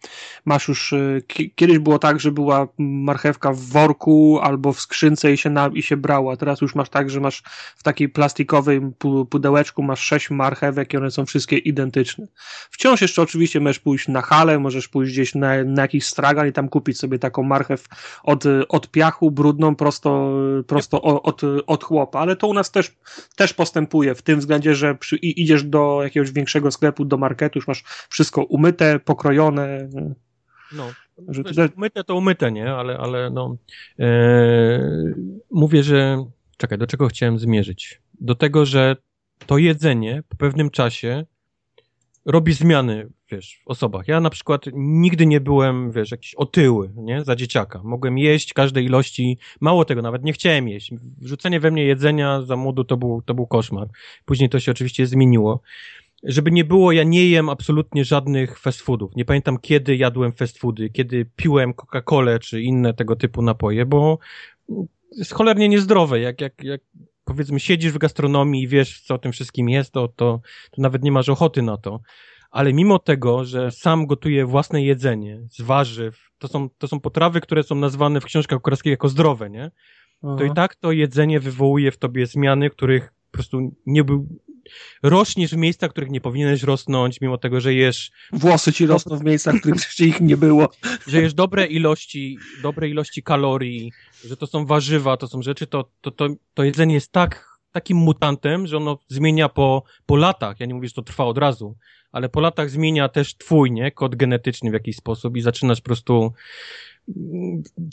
masz 0.46 0.68
już... 0.68 0.94
Y, 0.94 1.24
kiedyś 1.56 1.80
było 1.80 2.00
tak, 2.00 2.20
że 2.20 2.32
była 2.32 2.68
marchewka 2.78 3.54
w 3.54 3.60
worku 3.60 4.40
albo 4.42 4.74
w 4.74 4.82
skrzynce 4.82 5.34
i 5.34 5.38
się, 5.38 5.50
na, 5.50 5.70
i 5.74 5.84
się 5.84 5.98
brała. 5.98 6.38
Teraz 6.38 6.62
już 6.62 6.76
masz 6.76 6.90
tak, 6.90 7.10
że 7.10 7.20
masz 7.20 7.44
w 7.78 7.84
takiej 7.84 8.10
plastikowej 8.10 8.82
pudełeczku 9.30 9.84
masz 9.84 10.00
sześć 10.00 10.30
marchewek 10.30 10.94
i 10.94 10.98
one 10.98 11.12
są 11.12 11.26
wszystkie 11.26 11.58
identyczne. 11.58 12.28
Wciąż 12.70 13.02
jeszcze 13.02 13.22
oczywiście 13.22 13.60
możesz 13.60 13.80
pójść 13.80 14.08
na 14.08 14.22
halę, 14.22 14.60
możesz 14.60 14.88
pójść 14.88 15.14
gdzieś 15.14 15.36
na, 15.36 15.64
na 15.64 15.82
jakiś 15.82 16.06
stragan 16.06 16.48
i 16.48 16.52
tam 16.52 16.70
kupić 16.70 16.98
sobie 16.98 17.20
taką 17.20 17.44
marchew 17.44 17.86
od, 18.24 18.44
od 18.70 18.92
piachu 18.92 19.11
piachu 19.12 19.32
brudną 19.32 19.76
prosto, 19.76 20.32
prosto 20.68 21.02
od, 21.02 21.42
od 21.68 21.84
chłopa, 21.84 22.20
ale 22.20 22.36
to 22.36 22.48
u 22.48 22.54
nas 22.54 22.72
też, 22.72 22.92
też 23.36 23.54
postępuje 23.54 24.16
w 24.16 24.22
tym 24.22 24.40
względzie, 24.40 24.76
że 24.76 24.96
przy, 24.96 25.16
idziesz 25.16 25.64
do 25.64 26.04
jakiegoś 26.04 26.32
większego 26.32 26.72
sklepu, 26.72 27.06
do 27.06 27.18
marketu, 27.18 27.60
już 27.60 27.68
masz 27.68 27.84
wszystko 28.10 28.44
umyte, 28.44 29.00
pokrojone. 29.00 29.90
No, 30.72 30.92
że 31.28 31.44
wiesz, 31.44 31.70
umyte 31.78 32.04
to 32.04 32.16
umyte, 32.16 32.52
nie? 32.52 32.74
Ale, 32.74 32.98
ale 32.98 33.30
no, 33.30 33.58
e, 34.00 35.14
mówię, 35.52 35.84
że 35.84 36.26
czekaj, 36.58 36.78
do 36.78 36.88
czego 36.88 37.08
chciałem 37.08 37.40
zmierzyć? 37.40 38.02
Do 38.22 38.36
tego, 38.36 38.66
że 38.66 38.96
to 39.46 39.58
jedzenie 39.58 40.24
po 40.30 40.38
pewnym 40.38 40.70
czasie 40.70 41.26
robi 42.26 42.54
zmiany, 42.54 43.10
wiesz, 43.32 43.62
w 43.66 43.68
osobach. 43.68 44.08
Ja 44.08 44.20
na 44.20 44.30
przykład 44.30 44.66
nigdy 44.74 45.26
nie 45.26 45.42
byłem, 45.42 45.92
wiesz, 45.92 46.12
jakiś 46.12 46.36
otyły, 46.36 46.92
nie, 46.96 47.24
za 47.24 47.36
dzieciaka. 47.36 47.82
Mogłem 47.84 48.18
jeść 48.18 48.54
każdej 48.54 48.86
ilości, 48.86 49.38
mało 49.62 49.86
tego, 49.86 50.02
nawet 50.02 50.24
nie 50.24 50.34
chciałem 50.34 50.68
jeść. 50.68 50.92
Wrzucenie 51.18 51.60
we 51.60 51.72
mnie 51.72 51.84
jedzenia 51.84 52.42
za 52.42 52.56
młodu 52.56 52.84
to 52.84 52.98
był, 52.98 53.22
to 53.22 53.34
był 53.34 53.48
koszmar. 53.48 53.88
Później 54.26 54.50
to 54.50 54.60
się 54.60 54.72
oczywiście 54.72 55.08
zmieniło. 55.08 55.62
Żeby 56.24 56.52
nie 56.52 56.66
było, 56.66 56.92
ja 56.92 57.04
nie 57.04 57.30
jem 57.30 57.50
absolutnie 57.50 58.06
żadnych 58.06 58.60
fast 58.60 58.82
foodów. 58.82 59.16
Nie 59.16 59.26
pamiętam 59.26 59.58
kiedy 59.58 59.96
jadłem 59.96 60.32
fast 60.32 60.58
foody, 60.58 60.90
kiedy 60.90 61.26
piłem 61.36 61.74
Coca-Colę 61.74 62.40
czy 62.40 62.62
inne 62.62 62.94
tego 62.94 63.16
typu 63.16 63.42
napoje, 63.42 63.86
bo 63.86 64.20
jest 65.18 65.34
cholernie 65.34 65.70
niezdrowe. 65.70 66.20
Jak, 66.20 66.42
jak, 66.42 66.64
jak 66.64 66.82
powiedzmy 67.24 67.60
siedzisz 67.60 67.92
w 67.92 67.98
gastronomii 67.98 68.64
i 68.64 68.68
wiesz, 68.68 69.02
co 69.02 69.16
o 69.16 69.18
tym 69.18 69.32
wszystkim 69.32 69.70
jest, 69.70 69.92
to, 69.92 70.08
to, 70.08 70.42
to 70.72 70.82
nawet 70.82 71.04
nie 71.04 71.12
masz 71.12 71.30
ochoty 71.30 71.62
na 71.62 71.78
to. 71.78 72.00
Ale 72.52 72.74
mimo 72.74 73.00
tego, 73.00 73.46
że 73.46 73.72
sam 73.72 74.08
gotuję 74.08 74.46
własne 74.46 74.84
jedzenie 74.84 75.42
z 75.50 75.62
warzyw, 75.62 76.30
to 76.38 76.48
są, 76.48 76.70
to 76.70 76.88
są 76.88 77.00
potrawy, 77.00 77.42
które 77.42 77.64
są 77.64 77.76
nazwane 77.76 78.22
w 78.22 78.26
książkach 78.26 78.62
kucharskich 78.62 78.92
jako 78.92 79.10
zdrowe, 79.10 79.50
nie? 79.50 79.72
Aha. 80.24 80.36
To 80.38 80.44
i 80.44 80.54
tak 80.54 80.76
to 80.76 80.92
jedzenie 80.92 81.40
wywołuje 81.40 81.92
w 81.92 81.98
tobie 81.98 82.26
zmiany, 82.26 82.70
których 82.70 83.14
po 83.32 83.32
prostu 83.32 83.76
nie 83.86 84.04
był, 84.04 84.28
rośniesz 85.04 85.52
w 85.52 85.58
miejscach, 85.58 85.90
w 85.90 85.94
których 85.94 86.10
nie 86.10 86.22
powinieneś 86.22 86.64
rosnąć, 86.64 87.22
mimo 87.22 87.38
tego, 87.38 87.62
że 87.62 87.74
jesz... 87.74 88.12
Włosy 88.32 88.74
ci 88.74 88.86
rosną 88.86 89.18
w 89.18 89.24
miejscach, 89.24 89.56
w 89.56 89.60
których 89.60 89.82
wcześniej 89.82 90.10
ich 90.10 90.22
nie 90.22 90.38
było. 90.38 90.70
Że 91.08 91.22
jesz 91.22 91.34
dobre 91.34 91.66
ilości, 91.66 92.38
dobre 92.62 92.90
ilości 92.90 93.24
kalorii, 93.24 93.92
że 94.26 94.38
to 94.38 94.48
są 94.48 94.66
warzywa, 94.66 95.18
to 95.18 95.28
są 95.28 95.42
rzeczy, 95.42 95.68
to, 95.68 95.90
to, 96.02 96.12
to, 96.12 96.28
to 96.54 96.64
jedzenie 96.64 96.94
jest 96.94 97.12
tak, 97.12 97.52
takim 97.72 97.98
mutantem, 97.98 98.68
że 98.68 98.78
ono 98.78 99.00
zmienia 99.08 99.50
po, 99.50 99.84
po 100.06 100.16
latach. 100.16 100.60
Ja 100.60 100.66
nie 100.66 100.74
mówię, 100.74 100.88
że 100.88 100.94
to 100.94 101.02
trwa 101.02 101.26
od 101.26 101.38
razu, 101.38 101.76
ale 102.12 102.30
po 102.30 102.42
latach 102.42 102.70
zmienia 102.70 103.10
też 103.10 103.38
twój, 103.38 103.72
nie? 103.72 103.92
Kod 103.92 104.16
genetyczny 104.16 104.70
w 104.70 104.74
jakiś 104.74 104.96
sposób 104.96 105.38
i 105.38 105.42
zaczynasz 105.42 105.82
po 105.82 105.86
prostu 105.86 106.34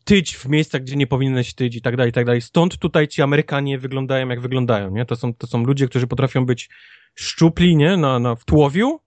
tyć 0.04 0.36
w 0.36 0.48
miejscach, 0.48 0.82
gdzie 0.82 0.96
nie 0.96 1.06
powinieneś 1.06 1.54
tyć 1.54 1.76
i 1.76 1.82
tak 1.82 1.96
dalej, 1.96 2.10
i 2.10 2.12
tak 2.12 2.26
dalej. 2.26 2.40
Stąd 2.40 2.78
tutaj 2.78 3.08
ci 3.08 3.22
Amerykanie 3.22 3.78
wyglądają 3.78 4.28
jak 4.28 4.40
wyglądają, 4.40 4.90
nie? 4.90 5.04
To 5.04 5.16
są, 5.16 5.34
to 5.34 5.46
są 5.46 5.64
ludzie, 5.64 5.88
którzy 5.88 6.06
potrafią 6.06 6.46
być 6.46 6.68
szczupli, 7.14 7.76
nie? 7.76 7.96
Na, 7.96 8.18
na, 8.18 8.34
w 8.34 8.44
tłowiu 8.44 9.00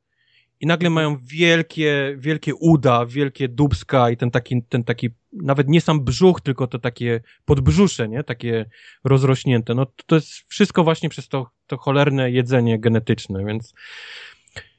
i 0.59 0.67
nagle 0.67 0.89
mają 0.89 1.17
wielkie, 1.23 2.15
wielkie 2.17 2.55
uda, 2.55 3.05
wielkie 3.05 3.47
dubska 3.47 4.09
i 4.09 4.17
ten 4.17 4.31
taki, 4.31 4.63
ten 4.69 4.83
taki, 4.83 5.09
nawet 5.33 5.67
nie 5.67 5.81
sam 5.81 6.03
brzuch, 6.03 6.41
tylko 6.41 6.67
to 6.67 6.79
takie 6.79 7.21
podbrzusze, 7.45 8.09
nie? 8.09 8.23
Takie 8.23 8.65
rozrośnięte. 9.03 9.75
No 9.75 9.85
to, 9.85 10.03
to 10.05 10.15
jest 10.15 10.31
wszystko 10.47 10.83
właśnie 10.83 11.09
przez 11.09 11.27
to, 11.27 11.49
to 11.67 11.77
cholerne 11.77 12.31
jedzenie 12.31 12.79
genetyczne, 12.79 13.45
więc 13.45 13.73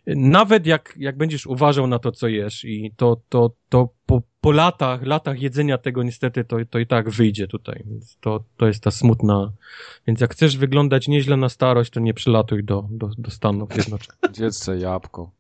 nawet 0.07 0.67
jak, 0.67 0.95
jak 0.99 1.17
będziesz 1.17 1.47
uważał 1.47 1.87
na 1.87 1.99
to, 1.99 2.13
co 2.13 2.29
jesz 2.29 2.65
i 2.65 2.93
to, 2.97 3.21
to, 3.29 3.51
to 3.69 3.89
po, 4.07 4.23
po 4.41 4.53
latach, 4.53 5.03
latach 5.03 5.41
jedzenia 5.41 5.79
tego 5.79 6.03
niestety 6.03 6.45
to, 6.45 6.57
to 6.71 6.79
i 6.79 6.87
tak 6.87 7.11
wyjdzie 7.11 7.49
tutaj, 7.49 7.83
więc 7.87 8.17
to, 8.21 8.45
to 8.57 8.67
jest 8.67 8.83
ta 8.83 8.91
smutna, 8.91 9.53
więc 10.07 10.21
jak 10.21 10.33
chcesz 10.33 10.57
wyglądać 10.57 11.09
nieźle 11.09 11.37
na 11.37 11.49
starość, 11.49 11.91
to 11.91 12.01
nie 12.01 12.15
przylatuj 12.15 12.65
do, 12.65 12.89
do, 12.91 13.11
do 13.19 13.31
Stanów 13.31 13.73
Zjednoczonych. 13.73 14.19
Dziecce 14.39 14.79
jabłko. 14.79 15.31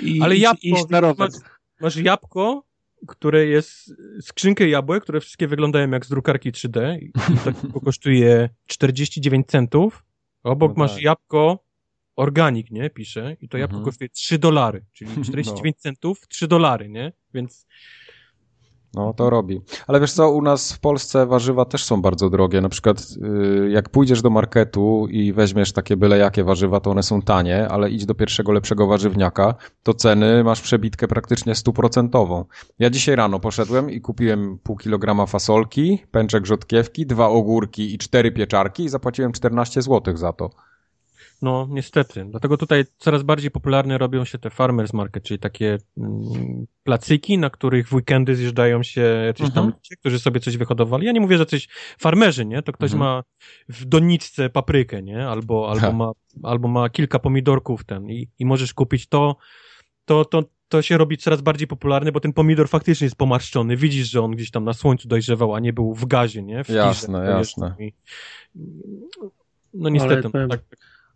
I, 0.00 0.20
Ale 0.22 0.36
jabłko, 0.36 1.14
masz, 1.18 1.32
masz 1.80 1.96
jabłko, 1.96 2.64
które 3.06 3.46
jest 3.46 3.94
skrzynkę 4.20 4.68
jabłek, 4.68 5.02
które 5.02 5.20
wszystkie 5.20 5.48
wyglądają 5.48 5.90
jak 5.90 6.06
z 6.06 6.08
drukarki 6.08 6.52
3D 6.52 6.98
i 7.02 7.12
to 7.72 7.80
kosztuje 7.80 8.48
49 8.66 9.46
centów. 9.46 10.04
Obok 10.42 10.76
no 10.76 10.84
masz 10.84 10.94
tak. 10.94 11.02
jabłko 11.02 11.67
organik, 12.18 12.70
nie, 12.70 12.90
pisze, 12.90 13.36
i 13.40 13.48
to 13.48 13.58
jabłko 13.58 13.78
mhm. 13.78 13.84
kosztuje 13.84 14.08
3 14.08 14.38
dolary, 14.38 14.84
czyli 14.92 15.10
49 15.10 15.76
no. 15.76 15.82
centów, 15.82 16.28
3 16.28 16.48
dolary, 16.48 16.88
nie, 16.88 17.12
więc 17.34 17.66
No, 18.94 19.14
to 19.14 19.30
robi. 19.30 19.60
Ale 19.86 20.00
wiesz 20.00 20.12
co, 20.12 20.30
u 20.30 20.42
nas 20.42 20.72
w 20.72 20.80
Polsce 20.80 21.26
warzywa 21.26 21.64
też 21.64 21.84
są 21.84 22.02
bardzo 22.02 22.30
drogie. 22.30 22.60
Na 22.60 22.68
przykład 22.68 22.98
y, 23.64 23.70
jak 23.70 23.88
pójdziesz 23.88 24.22
do 24.22 24.30
marketu 24.30 25.06
i 25.10 25.32
weźmiesz 25.32 25.72
takie 25.72 25.96
byle 25.96 26.18
jakie 26.18 26.44
warzywa, 26.44 26.80
to 26.80 26.90
one 26.90 27.02
są 27.02 27.22
tanie, 27.22 27.68
ale 27.68 27.90
idź 27.90 28.06
do 28.06 28.14
pierwszego 28.14 28.52
lepszego 28.52 28.86
warzywniaka, 28.86 29.54
to 29.82 29.94
ceny 29.94 30.44
masz 30.44 30.60
przebitkę 30.60 31.08
praktycznie 31.08 31.54
stuprocentową. 31.54 32.44
Ja 32.78 32.90
dzisiaj 32.90 33.16
rano 33.16 33.40
poszedłem 33.40 33.90
i 33.90 34.00
kupiłem 34.00 34.58
pół 34.62 34.76
kilograma 34.76 35.26
fasolki, 35.26 35.98
pęczek 36.10 36.46
rzodkiewki, 36.46 37.06
dwa 37.06 37.28
ogórki 37.28 37.94
i 37.94 37.98
cztery 37.98 38.32
pieczarki 38.32 38.84
i 38.84 38.88
zapłaciłem 38.88 39.32
14 39.32 39.82
zł 39.82 40.16
za 40.16 40.32
to. 40.32 40.50
No, 41.42 41.66
niestety. 41.70 42.24
Dlatego 42.30 42.56
tutaj 42.56 42.84
coraz 42.98 43.22
bardziej 43.22 43.50
popularne 43.50 43.98
robią 43.98 44.24
się 44.24 44.38
te 44.38 44.50
farmers 44.50 44.92
market, 44.92 45.24
czyli 45.24 45.38
takie 45.38 45.78
mm, 45.98 46.66
placyki, 46.84 47.38
na 47.38 47.50
których 47.50 47.88
w 47.88 47.92
weekendy 47.94 48.36
zjeżdżają 48.36 48.82
się 48.82 49.00
jacyś 49.00 49.46
tam 49.54 49.64
Mhm. 49.64 49.66
ludzie, 49.66 49.96
którzy 49.96 50.18
sobie 50.18 50.40
coś 50.40 50.56
wyhodowali. 50.56 51.06
Ja 51.06 51.12
nie 51.12 51.20
mówię, 51.20 51.38
że 51.38 51.46
coś 51.46 51.68
farmerzy, 51.98 52.44
nie? 52.46 52.62
To 52.62 52.72
ktoś 52.72 52.92
Mhm. 52.92 53.10
ma 53.10 53.22
w 53.68 53.84
doniczce 53.84 54.50
paprykę, 54.50 55.02
nie? 55.02 55.28
Albo, 55.28 55.70
albo, 55.70 55.80
Ha. 55.80 55.92
ma, 55.92 56.12
albo 56.42 56.68
ma 56.68 56.88
kilka 56.88 57.18
pomidorków 57.18 57.84
ten 57.84 58.10
i, 58.10 58.28
i 58.38 58.46
możesz 58.46 58.74
kupić 58.74 59.06
to, 59.06 59.36
to, 60.04 60.24
to, 60.24 60.44
to 60.68 60.82
się 60.82 60.98
robi 60.98 61.18
coraz 61.18 61.40
bardziej 61.40 61.68
popularne, 61.68 62.12
bo 62.12 62.20
ten 62.20 62.32
pomidor 62.32 62.68
faktycznie 62.68 63.04
jest 63.04 63.16
pomarszczony. 63.16 63.76
Widzisz, 63.76 64.10
że 64.10 64.22
on 64.22 64.30
gdzieś 64.30 64.50
tam 64.50 64.64
na 64.64 64.72
słońcu 64.72 65.08
dojrzewał, 65.08 65.54
a 65.54 65.60
nie 65.60 65.72
był 65.72 65.94
w 65.94 66.06
gazie, 66.06 66.42
nie? 66.42 66.64
W 66.64 66.68
Jasne, 66.68 67.18
tirze. 67.20 67.30
jasne. 67.30 67.74
I- 67.78 67.92
No 69.74 69.88
niestety, 69.88 70.30
powiem- 70.30 70.48
tak, 70.48 70.60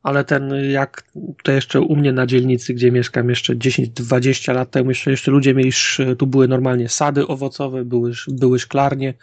Ale 0.02 0.24
ten, 0.24 0.54
jak 0.70 1.04
to 1.42 1.52
jeszcze 1.52 1.80
u 1.80 1.96
mnie 1.96 2.12
na 2.12 2.26
dzielnicy, 2.26 2.74
gdzie 2.74 2.92
mieszkam 2.92 3.30
jeszcze 3.30 3.54
10-20 3.54 4.54
lat 4.54 4.70
temu, 4.70 4.90
jeszcze, 4.90 5.10
jeszcze 5.10 5.30
ludzie 5.30 5.54
mieli, 5.54 5.70
tu 6.18 6.26
były 6.26 6.48
normalnie 6.48 6.88
sady 6.88 7.26
owocowe, 7.26 7.84
były, 7.84 8.12
były 8.28 8.58
szklarnie 8.58 9.14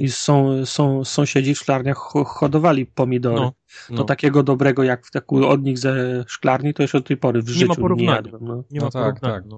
i 0.00 0.08
są, 0.08 0.66
są, 0.66 1.04
sąsiedzi 1.04 1.54
w 1.54 1.58
szklarniach 1.58 1.96
ho- 1.96 2.24
hodowali 2.24 2.86
pomidory. 2.86 3.36
no, 3.40 3.52
To 3.88 3.94
no. 3.94 4.04
takiego 4.04 4.42
dobrego 4.42 4.82
jak 4.82 5.10
tak 5.10 5.32
od 5.32 5.62
nich 5.62 5.78
ze 5.78 6.24
szklarni, 6.26 6.74
to 6.74 6.82
jeszcze 6.82 6.98
do 7.00 7.04
tej 7.06 7.16
pory 7.16 7.42
w 7.42 7.46
Nie 7.46 7.52
życiu 7.54 7.66
ma 7.66 7.74
nie 7.74 7.80
porównania. 7.80 8.14
jadłem. 8.16 8.44
No. 8.44 8.64
Nie 8.70 8.80
No 8.80 8.84
ma 8.86 8.90
tak, 8.90 9.20
porównania, 9.20 9.34
tak. 9.34 9.44
No. 9.50 9.56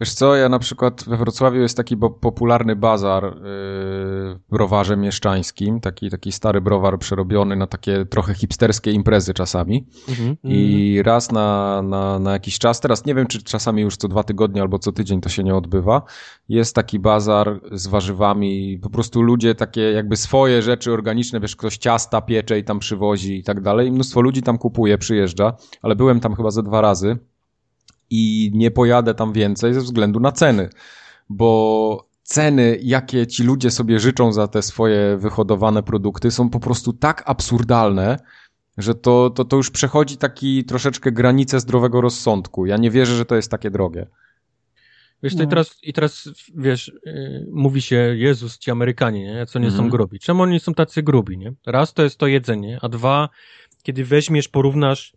Wiesz 0.00 0.14
co, 0.14 0.36
ja 0.36 0.48
na 0.48 0.58
przykład 0.58 1.04
we 1.06 1.16
Wrocławiu 1.16 1.60
jest 1.60 1.76
taki 1.76 1.96
bo- 1.96 2.10
popularny 2.10 2.76
bazar 2.76 3.24
yy, 3.24 3.30
w 3.42 4.38
browarze 4.50 4.96
mieszczańskim, 4.96 5.80
taki, 5.80 6.10
taki 6.10 6.32
stary 6.32 6.60
browar 6.60 6.98
przerobiony 6.98 7.56
na 7.56 7.66
takie 7.66 8.04
trochę 8.06 8.34
hipsterskie 8.34 8.92
imprezy 8.92 9.34
czasami. 9.34 9.86
Mhm. 10.08 10.36
I 10.44 11.00
raz 11.04 11.32
na, 11.32 11.82
na, 11.82 12.18
na 12.18 12.32
jakiś 12.32 12.58
czas, 12.58 12.80
teraz 12.80 13.06
nie 13.06 13.14
wiem, 13.14 13.26
czy 13.26 13.42
czasami 13.42 13.82
już 13.82 13.96
co 13.96 14.08
dwa 14.08 14.22
tygodnie 14.24 14.60
albo 14.62 14.78
co 14.78 14.92
tydzień 14.92 15.20
to 15.20 15.28
się 15.28 15.44
nie 15.44 15.54
odbywa, 15.54 16.02
jest 16.48 16.74
taki 16.74 16.98
bazar 16.98 17.60
z 17.72 17.86
warzywami, 17.86 18.78
po 18.82 18.90
prostu 18.90 19.22
ludzie 19.22 19.54
takie 19.54 19.80
jakby 19.80 20.16
swoje 20.16 20.62
rzeczy 20.62 20.92
organiczne, 20.92 21.40
wiesz, 21.40 21.56
ktoś 21.56 21.76
ciasta 21.78 22.20
piecze 22.20 22.58
i 22.58 22.64
tam 22.64 22.78
przywozi 22.78 23.38
i 23.38 23.42
tak 23.42 23.57
dalej. 23.60 23.88
I 23.88 23.92
mnóstwo 23.92 24.20
ludzi 24.20 24.42
tam 24.42 24.58
kupuje, 24.58 24.98
przyjeżdża, 24.98 25.56
ale 25.82 25.96
byłem 25.96 26.20
tam 26.20 26.34
chyba 26.34 26.50
ze 26.50 26.62
dwa 26.62 26.80
razy 26.80 27.18
i 28.10 28.50
nie 28.54 28.70
pojadę 28.70 29.14
tam 29.14 29.32
więcej 29.32 29.74
ze 29.74 29.80
względu 29.80 30.20
na 30.20 30.32
ceny, 30.32 30.68
bo 31.28 32.08
ceny, 32.22 32.78
jakie 32.82 33.26
ci 33.26 33.42
ludzie 33.42 33.70
sobie 33.70 34.00
życzą 34.00 34.32
za 34.32 34.48
te 34.48 34.62
swoje 34.62 35.16
wyhodowane 35.16 35.82
produkty 35.82 36.30
są 36.30 36.50
po 36.50 36.60
prostu 36.60 36.92
tak 36.92 37.22
absurdalne, 37.26 38.18
że 38.78 38.94
to, 38.94 39.30
to, 39.30 39.44
to 39.44 39.56
już 39.56 39.70
przechodzi 39.70 40.16
taki 40.16 40.64
troszeczkę 40.64 41.12
granicę 41.12 41.60
zdrowego 41.60 42.00
rozsądku. 42.00 42.66
Ja 42.66 42.76
nie 42.76 42.90
wierzę, 42.90 43.16
że 43.16 43.24
to 43.24 43.36
jest 43.36 43.50
takie 43.50 43.70
drogie. 43.70 44.06
Wiesz, 45.22 45.34
No. 45.34 45.46
teraz, 45.46 45.78
i 45.82 45.92
teraz, 45.92 46.28
wiesz, 46.56 46.92
yy, 47.06 47.46
mówi 47.52 47.82
się, 47.82 47.96
Jezus, 48.16 48.58
ci 48.58 48.70
Amerykanie, 48.70 49.24
nie? 49.24 49.46
Co 49.46 49.58
nie 49.58 49.66
Mhm. 49.66 49.84
są 49.84 49.90
grubi. 49.90 50.18
Czemu 50.18 50.42
oni 50.42 50.60
są 50.60 50.74
tacy 50.74 51.02
grubi, 51.02 51.38
nie? 51.38 51.52
Raz 51.66 51.94
to 51.94 52.02
jest 52.02 52.18
to 52.18 52.26
jedzenie, 52.26 52.78
a 52.82 52.88
dwa, 52.88 53.28
kiedy 53.82 54.04
weźmiesz, 54.04 54.48
porównasz 54.48 55.12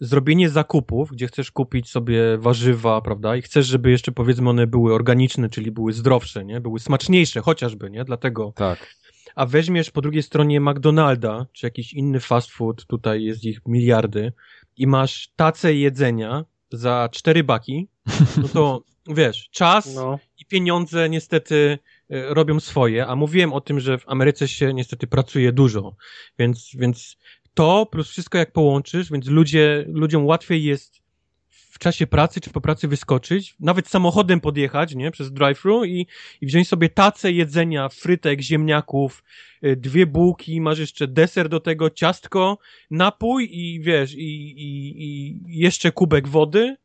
zrobienie 0.00 0.48
zakupów, 0.50 1.10
gdzie 1.12 1.26
chcesz 1.26 1.50
kupić 1.50 1.90
sobie 1.90 2.38
warzywa, 2.38 3.00
prawda, 3.00 3.36
i 3.36 3.42
chcesz, 3.42 3.66
żeby 3.66 3.90
jeszcze 3.90 4.12
powiedzmy 4.12 4.50
one 4.50 4.66
były 4.66 4.94
organiczne, 4.94 5.48
czyli 5.48 5.70
były 5.70 5.92
zdrowsze, 5.92 6.44
nie? 6.44 6.60
Były 6.60 6.80
smaczniejsze 6.80 7.40
chociażby, 7.40 7.90
nie? 7.90 8.04
Dlatego. 8.04 8.52
Tak. 8.56 8.94
A 9.34 9.46
weźmiesz 9.46 9.90
po 9.90 10.00
drugiej 10.00 10.22
stronie 10.22 10.60
McDonalda, 10.60 11.46
czy 11.52 11.66
jakiś 11.66 11.92
inny 11.94 12.20
fast 12.20 12.50
food, 12.50 12.86
tutaj 12.86 13.24
jest 13.24 13.44
ich 13.44 13.60
miliardy, 13.66 14.32
i 14.76 14.86
masz 14.86 15.28
tacę 15.36 15.74
jedzenia 15.74 16.44
za 16.72 17.08
cztery 17.12 17.44
baki, 17.44 17.88
no 18.36 18.48
to 18.48 18.82
wiesz, 19.06 19.48
czas 19.50 19.94
No. 19.94 20.18
i 20.38 20.44
pieniądze 20.44 21.10
niestety 21.10 21.78
e, 22.10 22.34
robią 22.34 22.60
swoje, 22.60 23.06
a 23.06 23.16
mówiłem 23.16 23.52
o 23.52 23.60
tym, 23.60 23.80
że 23.80 23.98
w 23.98 24.08
Ameryce 24.08 24.48
się 24.48 24.74
niestety 24.74 25.06
pracuje 25.06 25.52
dużo, 25.52 25.96
więc, 26.38 26.70
więc 26.74 27.16
to 27.54 27.86
plus 27.86 28.08
wszystko 28.10 28.38
jak 28.38 28.52
połączysz, 28.52 29.10
więc 29.12 29.26
ludzie, 29.26 29.84
ludziom 29.88 30.26
łatwiej 30.26 30.64
jest 30.64 31.02
w 31.48 31.78
czasie 31.78 32.06
pracy 32.06 32.40
czy 32.40 32.50
po 32.50 32.60
pracy 32.60 32.88
wyskoczyć, 32.88 33.56
nawet 33.60 33.88
samochodem 33.88 34.40
podjechać, 34.40 34.94
nie, 34.94 35.10
przez 35.10 35.32
drive-thru 35.32 35.84
i, 35.84 36.06
i 36.40 36.46
wziąć 36.46 36.68
sobie 36.68 36.88
tacę 36.88 37.32
jedzenia, 37.32 37.88
frytek, 37.88 38.40
ziemniaków, 38.40 39.24
y, 39.64 39.76
dwie 39.76 40.06
bułki, 40.06 40.60
masz 40.60 40.78
jeszcze 40.78 41.08
deser 41.08 41.48
do 41.48 41.60
tego, 41.60 41.90
ciastko, 41.90 42.58
napój 42.90 43.48
i 43.52 43.80
wiesz, 43.80 44.14
i, 44.14 44.18
i, 44.18 45.02
i 45.02 45.40
jeszcze 45.46 45.92
kubek 45.92 46.28
wody 46.28 46.76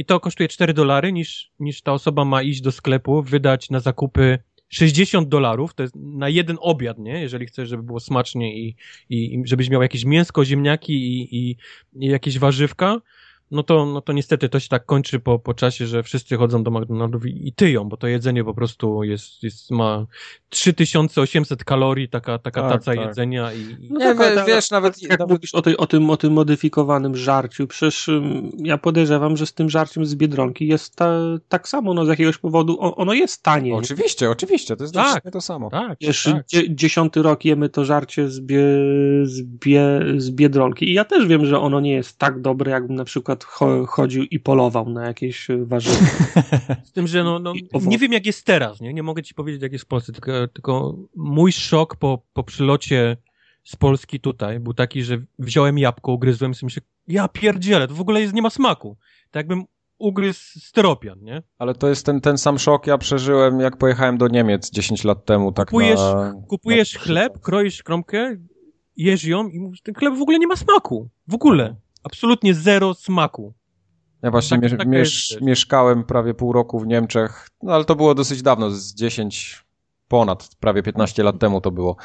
i 0.00 0.04
to 0.04 0.20
kosztuje 0.20 0.48
4 0.48 0.74
dolary, 0.74 1.12
niż, 1.12 1.52
niż 1.58 1.82
ta 1.82 1.92
osoba 1.92 2.24
ma 2.24 2.42
iść 2.42 2.60
do 2.60 2.72
sklepu, 2.72 3.22
wydać 3.22 3.70
na 3.70 3.80
zakupy 3.80 4.38
60 4.68 5.28
dolarów, 5.28 5.74
to 5.74 5.82
jest 5.82 5.94
na 5.96 6.28
jeden 6.28 6.56
obiad, 6.60 6.98
nie? 6.98 7.20
Jeżeli 7.20 7.46
chcesz, 7.46 7.68
żeby 7.68 7.82
było 7.82 8.00
smacznie 8.00 8.58
i, 8.58 8.76
i, 9.10 9.34
i 9.34 9.42
żebyś 9.44 9.70
miał 9.70 9.82
jakieś 9.82 10.04
mięsko, 10.04 10.44
ziemniaki 10.44 10.92
i, 10.92 11.36
i, 11.36 11.56
i 11.94 12.06
jakieś 12.06 12.38
warzywka, 12.38 13.00
no 13.50 13.62
to, 13.62 13.86
no 13.86 14.00
to 14.00 14.12
niestety 14.12 14.48
to 14.48 14.60
się 14.60 14.68
tak 14.68 14.84
kończy 14.86 15.20
po, 15.20 15.38
po 15.38 15.54
czasie, 15.54 15.86
że 15.86 16.02
wszyscy 16.02 16.36
chodzą 16.36 16.62
do 16.62 16.70
McDonaldów 16.70 17.26
i, 17.26 17.48
i 17.48 17.52
tyją, 17.52 17.84
bo 17.88 17.96
to 17.96 18.06
jedzenie 18.06 18.44
po 18.44 18.54
prostu 18.54 19.04
jest, 19.04 19.42
jest 19.42 19.70
ma 19.70 20.06
3800 20.48 21.64
kalorii, 21.64 22.08
taka, 22.08 22.38
taka 22.38 22.62
Tak, 22.62 22.72
taca 22.72 22.94
tak. 22.94 23.06
jedzenia 23.08 23.52
i, 23.52 23.60
i 23.60 23.88
No 23.90 23.98
Nie, 23.98 24.04
tak, 24.06 24.18
wie- 24.18 24.26
ale- 24.26 24.44
wiesz, 24.44 24.70
nawet- 24.70 25.02
Jak 25.02 25.10
nawet- 25.18 25.28
mówisz 25.36 25.54
o, 25.54 25.62
tej, 25.62 25.76
o, 25.76 25.86
tym, 25.86 26.10
o 26.10 26.16
tym 26.16 26.32
modyfikowanym 26.32 27.16
żarciu, 27.16 27.66
przecież 27.66 28.10
ja 28.58 28.78
podejrzewam, 28.78 29.36
że 29.36 29.46
z 29.46 29.52
tym 29.54 29.70
żarciem 29.70 30.06
z 30.06 30.14
Biedronki 30.14 30.66
jest 30.68 30.96
ta, 30.96 31.12
tak 31.48 31.68
samo, 31.68 31.94
no 31.94 32.04
z 32.04 32.08
jakiegoś 32.08 32.38
powodu, 32.38 32.76
o, 32.80 32.96
ono 32.96 33.12
jest 33.12 33.42
tanie. 33.42 33.70
nie? 33.70 33.76
Oczywiście, 33.76 34.30
oczywiście, 34.30 34.76
to 34.76 34.84
jest 34.84 34.94
Tak. 34.94 35.04
dokładnie 35.06 35.30
to 35.30 35.40
samo. 35.40 35.70
tak, 35.70 35.98
Wiesz, 36.00 36.22
tak. 36.24 36.46
dzie, 36.46 36.74
dziesiąty 36.74 37.22
rok 37.22 37.44
jemy 37.44 37.68
to 37.68 37.84
żarcie 37.84 38.28
z, 38.28 38.40
bie, 38.40 38.62
z, 39.22 39.42
bie, 39.42 39.82
z 40.16 40.30
Biedronki 40.30 40.88
i 40.90 40.92
ja 40.92 41.04
też 41.04 41.26
wiem, 41.26 41.46
że 41.46 41.58
ono 41.60 41.80
nie 41.80 41.92
jest 41.92 42.18
tak 42.18 42.40
dobre, 42.40 42.70
jakbym 42.72 42.96
na 42.96 43.04
przykład 43.04 43.39
cho, 43.44 43.86
chodził 43.86 44.24
i 44.24 44.40
polował 44.40 44.88
na 44.88 45.06
jakieś 45.06 45.50
e, 45.50 45.64
warzywa. 45.64 46.06
Z 46.84 46.92
tym, 46.92 47.06
że 47.06 47.24
no, 47.24 47.38
no 47.38 47.52
nie 47.86 47.98
wiem 47.98 48.12
jak 48.12 48.26
jest 48.26 48.46
teraz, 48.46 48.80
nie? 48.80 48.94
Nie 48.94 49.02
mogę 49.02 49.22
ci 49.22 49.34
powiedzieć 49.34 49.62
jak 49.62 49.72
jest 49.72 49.84
w 49.84 49.88
Polsce, 49.88 50.12
tylko, 50.12 50.48
tylko 50.48 50.96
mój 51.16 51.52
szok 51.52 51.96
po, 51.96 52.22
po 52.32 52.44
przylocie 52.44 53.16
z 53.64 53.76
Polski 53.76 54.20
tutaj 54.20 54.60
był 54.60 54.74
taki, 54.74 55.02
że 55.02 55.18
wziąłem 55.38 55.78
jabłko, 55.78 56.12
ugryzłem 56.12 56.50
i 56.50 56.54
sobie 56.54 56.66
myślę, 56.66 56.82
ja 57.08 57.28
pierdzielę, 57.28 57.88
to 57.88 57.94
w 57.94 58.00
ogóle 58.00 58.20
jest, 58.20 58.34
nie 58.34 58.42
ma 58.42 58.50
smaku. 58.50 58.96
Tak 59.30 59.40
jakbym 59.40 59.64
ugryzł 59.98 60.60
styropian, 60.60 61.22
nie? 61.22 61.42
Ale 61.58 61.74
to 61.74 61.88
jest 61.88 62.06
ten, 62.06 62.20
ten 62.20 62.38
sam 62.38 62.58
szok, 62.58 62.86
ja 62.86 62.98
przeżyłem, 62.98 63.60
jak 63.60 63.76
pojechałem 63.76 64.18
do 64.18 64.28
Niemiec 64.28 64.70
10 64.70 65.04
lat 65.04 65.24
temu. 65.24 65.52
Tak 65.52 65.68
Kupujesz, 65.68 66.00
na, 66.00 66.34
kupujesz 66.48 66.94
na- 66.94 67.00
chleb, 67.00 67.40
kroisz 67.40 67.82
kromkę, 67.82 68.36
jesz 68.96 69.24
ją 69.24 69.48
i 69.48 69.58
mówisz, 69.60 69.82
ten 69.82 69.94
chleb 69.94 70.14
w 70.14 70.22
ogóle 70.22 70.38
nie 70.38 70.46
ma 70.46 70.56
smaku. 70.56 71.08
W 71.28 71.34
ogóle. 71.34 71.76
Absolutnie 72.02 72.54
zero 72.54 72.94
smaku. 72.94 73.52
Ja 74.22 74.30
właśnie 74.30 74.60
Tak- 74.60 74.72
mie- 74.72 74.78
taka 74.78 74.90
miesz- 74.90 75.30
jest. 75.30 75.42
mieszkałem 75.42 76.04
prawie 76.04 76.34
pół 76.34 76.52
roku 76.52 76.80
w 76.80 76.86
Niemczech, 76.86 77.48
no 77.62 77.72
ale 77.72 77.84
to 77.84 77.96
było 77.96 78.14
dosyć 78.14 78.42
dawno, 78.42 78.70
z 78.70 78.94
10, 78.94 79.64
ponad, 80.08 80.48
prawie 80.60 80.82
15 80.82 81.22
lat 81.22 81.38
temu 81.38 81.60
to 81.60 81.70
było. 81.70 81.96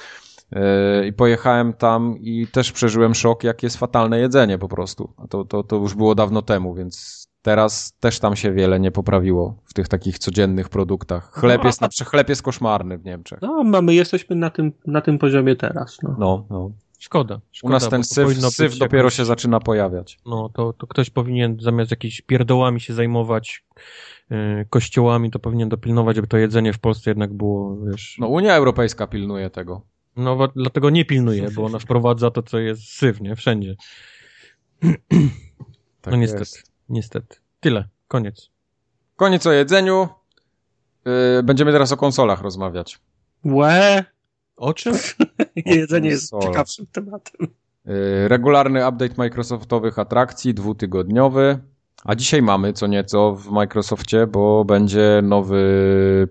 Yy, 0.52 1.08
I 1.08 1.14
pojechałem 1.14 1.74
tam 1.74 2.18
i 2.20 2.48
też 2.48 2.72
przeżyłem 2.72 3.16
szok, 3.16 3.44
jak 3.44 3.64
jest 3.64 3.78
fatalne 3.78 4.20
jedzenie 4.20 4.58
po 4.58 4.68
prostu. 4.68 5.14
A 5.18 5.28
to, 5.28 5.46
to, 5.46 5.64
to 5.64 5.76
już 5.76 5.94
było 5.96 6.16
dawno 6.16 6.42
temu, 6.42 6.74
więc 6.74 7.26
teraz 7.42 7.94
też 8.00 8.20
tam 8.20 8.36
się 8.36 8.52
wiele 8.54 8.80
nie 8.80 8.92
poprawiło 8.92 9.58
w 9.66 9.74
tych 9.74 9.88
takich 9.88 10.20
codziennych 10.20 10.70
produktach. 10.70 11.32
Chleb 11.34 11.64
jest, 11.64 11.82
na, 11.82 11.88
przykład- 11.90 12.12
chleb 12.12 12.30
jest 12.30 12.42
koszmarny 12.42 12.98
w 12.98 13.06
Niemczech. 13.06 13.40
No, 13.42 13.64
mamy, 13.64 13.94
jesteśmy 13.94 14.36
na 14.36 14.50
tym, 14.50 14.72
na 14.88 15.02
tym 15.02 15.18
poziomie 15.18 15.56
teraz. 15.56 15.98
No. 16.04 16.16
No, 16.20 16.46
no. 16.50 16.72
Szkoda. 17.06 17.36
U 17.36 17.40
szkoda 17.52 17.74
nas 17.74 17.90
ten 17.90 18.04
syf, 18.04 18.54
syf 18.54 18.78
dopiero 18.78 18.98
jakoś- 18.98 19.14
się 19.14 19.26
zaczyna 19.26 19.60
pojawiać. 19.60 20.20
No, 20.26 20.50
to, 20.50 20.74
to 20.74 20.88
ktoś 20.88 21.10
powinien 21.10 21.58
zamiast 21.62 21.92
jakichś 21.92 22.22
pierdołami 22.22 22.82
się 22.82 22.94
zajmować 22.94 23.66
yy, 24.30 24.66
kościołami, 24.70 25.32
to 25.32 25.40
powinien 25.40 25.70
dopilnować, 25.70 26.16
żeby 26.16 26.28
to 26.28 26.38
jedzenie 26.38 26.74
w 26.74 26.80
Polsce 26.80 27.10
jednak 27.10 27.34
było, 27.34 27.78
wiesz... 27.86 28.18
No 28.20 28.28
Unia 28.28 28.56
Europejska 28.56 29.08
pilnuje 29.08 29.50
tego. 29.50 29.82
No, 30.16 30.48
dlatego 30.56 30.90
nie 30.90 31.06
pilnuje, 31.06 31.52
bo 31.52 31.66
ona 31.66 31.80
wprowadza 31.80 32.32
to, 32.32 32.44
co 32.44 32.60
jest 32.60 32.84
syf, 32.84 33.22
nie? 33.22 33.36
Wszędzie. 33.36 33.76
Tak 36.02 36.12
no 36.12 36.20
niestety, 36.20 36.40
jest. 36.42 36.72
niestety. 36.90 37.38
Tyle, 37.60 37.88
koniec. 38.08 38.50
Koniec 39.16 39.48
o 39.48 39.52
jedzeniu. 39.52 40.08
Yy, 41.06 41.44
będziemy 41.44 41.72
teraz 41.72 41.92
o 41.92 41.98
konsolach 41.98 42.42
rozmawiać. 42.42 43.00
Łe! 43.46 44.06
O 44.56 44.74
czym? 44.74 44.94
Jedzenie 45.66 46.10
jest 46.10 46.34
ciekawszym 46.42 46.86
tematem. 46.92 47.48
Yy, 47.86 48.28
regularny 48.28 48.88
update 48.88 49.14
Microsoftowych 49.18 50.00
atrakcji, 50.00 50.54
dwutygodniowy. 50.54 51.60
A 52.04 52.16
dzisiaj 52.16 52.42
mamy 52.42 52.74
co 52.74 52.88
nieco 52.88 53.36
w 53.36 53.52
Microsoftie, 53.52 54.28
bo 54.28 54.66
będzie 54.66 55.20
nowy 55.24 56.28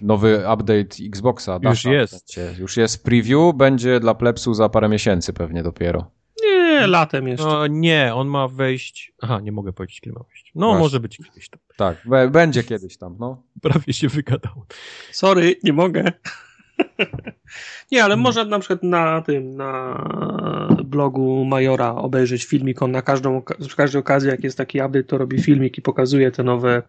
nowy 0.00 0.44
update 0.54 1.04
Xboxa. 1.06 1.58
Już 1.62 1.84
jest. 1.84 2.36
Będzie. 2.36 2.60
Już 2.60 2.76
jest 2.76 3.04
preview, 3.04 3.54
będzie 3.54 4.00
dla 4.00 4.14
plepsu 4.14 4.54
za 4.54 4.68
parę 4.68 4.88
miesięcy 4.88 5.32
pewnie 5.32 5.62
dopiero. 5.62 6.10
Nie, 6.44 6.86
latem 6.86 7.28
jeszcze. 7.28 7.46
No, 7.46 7.66
nie, 7.66 8.14
on 8.14 8.28
ma 8.28 8.48
wejść. 8.48 9.12
Aha, 9.22 9.40
nie 9.40 9.52
mogę 9.52 9.72
powiedzieć, 9.72 10.00
kiedy 10.00 10.14
ma 10.14 10.24
wejść. 10.28 10.52
No, 10.54 10.66
Właśnie. 10.66 10.82
może 10.82 11.00
być 11.00 11.16
kiedyś 11.16 11.48
tam. 11.48 11.60
Tak, 11.76 11.96
będzie 12.30 12.64
kiedyś 12.64 12.96
tam, 12.98 13.16
no. 13.20 13.42
Prawie 13.62 13.92
się 13.92 14.08
wygadał. 14.08 14.64
Sorry, 15.12 15.56
nie 15.64 15.72
mogę. 15.72 16.12
Nie, 17.92 18.04
ale 18.04 18.12
hmm. 18.12 18.20
może 18.20 18.44
na 18.44 18.58
przykład 18.58 18.82
na 18.82 19.22
tym, 19.22 19.56
na 19.56 20.04
blogu 20.84 21.44
Majora 21.44 21.94
obejrzeć 21.94 22.44
filmik. 22.44 22.82
On 22.82 22.90
na 22.90 23.02
każdą, 23.02 23.42
przy 23.66 23.76
każdej 23.76 24.00
okazji, 24.00 24.28
jak 24.28 24.44
jest 24.44 24.58
taki 24.58 24.78
update, 24.78 25.04
to 25.04 25.18
robi 25.18 25.42
filmik 25.42 25.78
i 25.78 25.82
pokazuje 25.82 26.30
te 26.30 26.42
nowe, 26.42 26.82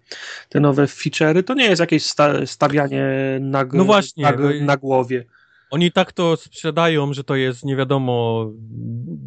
te 0.50 0.60
nowe 0.60 0.86
feature'y. 0.86 1.44
To 1.44 1.54
nie 1.54 1.66
jest 1.66 1.80
jakieś 1.80 2.06
sta 2.06 2.46
stawianie 2.46 3.06
na, 3.42 3.66
no 3.74 3.84
właśnie, 3.84 4.24
na, 4.24 4.32
na 4.62 4.78
głowie. 4.78 5.26
Oni 5.72 5.92
tak 5.92 6.12
to 6.12 6.38
sprzedają, 6.38 7.14
że 7.14 7.24
to 7.24 7.36
jest 7.36 7.66
nie 7.66 7.76
wiadomo 7.76 8.46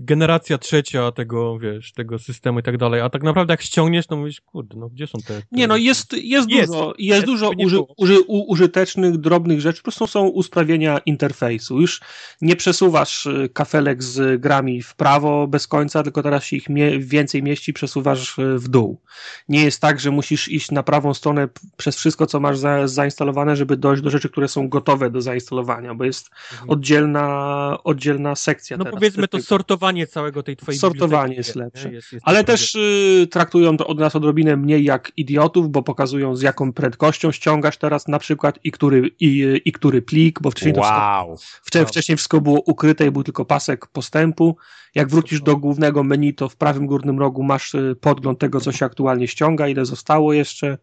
generacja 0.05 0.59
trzecia 0.59 1.13
tego, 1.13 1.59
wiesz, 1.59 1.93
tego 1.93 2.19
systemu 2.19 2.59
i 2.59 2.63
tak 2.63 2.77
dalej, 2.77 3.01
a 3.01 3.11
tak 3.11 3.23
naprawdę 3.23 3.53
jak 3.53 3.63
ściągniesz, 3.63 4.07
to 4.07 4.17
mówisz, 4.17 4.41
kurde, 4.41 4.77
no 4.77 4.89
gdzie 4.89 5.07
są 5.07 5.19
te... 5.19 5.35
te... 5.35 5.43
Nie, 5.53 5.67
no 5.67 5.77
jest, 5.77 6.13
jest, 6.13 6.51
jest. 6.51 6.73
dużo, 6.73 6.87
jest, 6.87 6.99
jest 6.99 7.27
dużo 7.27 7.51
uży, 7.59 7.81
uży, 7.97 8.21
użytecznych, 8.29 9.19
drobnych 9.19 9.61
rzeczy, 9.61 9.79
po 9.79 9.83
prostu 9.83 10.07
są 10.07 10.27
usprawnienia 10.27 10.99
interfejsu. 10.99 11.81
Już 11.81 12.01
nie 12.41 12.57
przesuwasz 12.57 13.27
y, 13.27 13.51
kafelek 13.53 14.03
z 14.03 14.41
grami 14.41 14.83
w 14.83 14.95
prawo 14.95 15.47
bez 15.47 15.67
końca, 15.67 16.03
tylko 16.03 16.23
teraz 16.23 16.45
się 16.45 16.57
ich 16.57 16.69
mie 16.69 16.99
więcej 16.99 17.43
mieści, 17.43 17.73
przesuwasz 17.73 18.39
y, 18.39 18.59
w 18.59 18.69
dół. 18.69 19.01
Nie 19.49 19.65
jest 19.65 19.81
tak, 19.81 20.01
że 20.01 20.11
musisz 20.11 20.49
iść 20.49 20.71
na 20.71 20.83
prawą 20.83 21.15
stronę 21.15 21.49
przez 21.77 21.97
wszystko, 21.97 22.27
co 22.27 22.41
masz 22.41 22.59
za, 22.59 22.89
zainstalowane, 22.89 23.57
żeby 23.57 23.77
dojść 23.77 24.03
do 24.03 24.11
rzeczy, 24.11 24.29
które 24.29 24.49
są 24.49 24.69
gotowe 24.69 25.11
do 25.11 25.21
zainstalowania, 25.21 25.95
bo 25.95 26.05
jest 26.05 26.32
mhm. 26.53 26.71
oddzielna, 26.71 27.79
oddzielna 27.85 28.35
sekcja. 28.35 28.77
No 28.77 28.85
teraz. 28.85 28.99
powiedzmy 28.99 29.29
to 29.29 29.43
sortowanie 29.43 30.07
całego 30.07 30.43
tej 30.43 30.57
twojej 30.57 30.79
Sortowanie 30.79 31.35
jest 31.35 31.57
lepsze. 31.57 31.93
Jest, 31.93 32.13
jest 32.13 32.25
Ale 32.27 32.45
też 32.45 32.75
y, 32.75 33.29
traktują 33.31 33.77
to 33.77 33.87
od 33.87 33.99
nas 33.99 34.17
odrobinę 34.17 34.57
mniej 34.57 34.85
jak 34.85 35.13
idiotów, 35.17 35.71
bo 35.71 35.83
pokazują 35.83 36.37
z 36.37 36.43
jaką 36.43 36.73
prędkością 36.73 37.33
ściągasz 37.33 37.77
teraz 37.77 38.09
na 38.09 38.19
przykład 38.19 38.59
i 38.65 38.71
który, 38.71 39.11
i, 39.21 39.61
i 39.65 39.73
który 39.73 40.03
plik, 40.03 40.41
bo 40.43 40.51
wcześniej 40.51 40.75
wow. 40.77 41.29
to 41.29 41.37
wszystko, 41.37 41.87
wcześniej 41.87 42.17
wszystko 42.17 42.41
było 42.41 42.61
ukryte 42.67 43.07
i 43.07 43.11
był 43.11 43.23
tylko 43.23 43.45
pasek 43.45 43.87
postępu. 43.87 44.57
Jak 44.95 45.09
wrócisz 45.09 45.43
do 45.43 45.57
głównego 45.57 46.05
menu, 46.05 46.35
to 46.35 46.49
w 46.49 46.57
prawym 46.57 46.87
górnym 46.87 47.19
rogu 47.19 47.43
masz 47.43 47.75
y, 47.75 47.97
podgląd 48.01 48.39
tego, 48.39 48.61
co 48.61 48.73
się 48.73 48.87
aktualnie 48.87 49.29
ściąga, 49.29 49.69
ile 49.69 49.85
zostało 49.85 50.33
jeszcze 50.33 50.79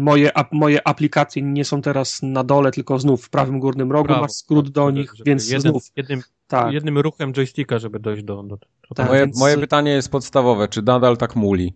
moje, 0.00 0.30
moje 0.52 0.88
aplikacje 0.88 1.42
nie 1.42 1.64
są 1.64 1.82
teraz 1.82 2.22
na 2.22 2.44
dole, 2.44 2.70
tylko 2.70 2.98
znów 2.98 3.24
w 3.24 3.30
prawym 3.30 3.60
górnym 3.60 3.92
rogu 3.92 4.06
Prawo, 4.06 4.20
masz 4.20 4.32
skrót 4.32 4.70
do 4.70 4.90
nich, 4.90 5.12
więc 5.26 5.50
jednym, 5.50 5.72
znów. 5.72 5.84
Jednym, 5.96 6.22
tak. 6.46 6.72
jednym 6.72 6.98
ruchem 6.98 7.32
joysticka, 7.32 7.78
żeby 7.78 8.00
dojść 8.00 8.22
do. 8.22 8.42
do, 8.42 8.56
do 8.88 8.94
tak, 8.94 9.08
moje, 9.08 9.20
więc... 9.20 9.38
moje 9.38 9.58
pytanie 9.58 9.90
jest 9.90 10.10
podstawowe, 10.10 10.68
czy 10.68 10.82
nadal 10.82 11.16
tak 11.16 11.36
muli? 11.36 11.74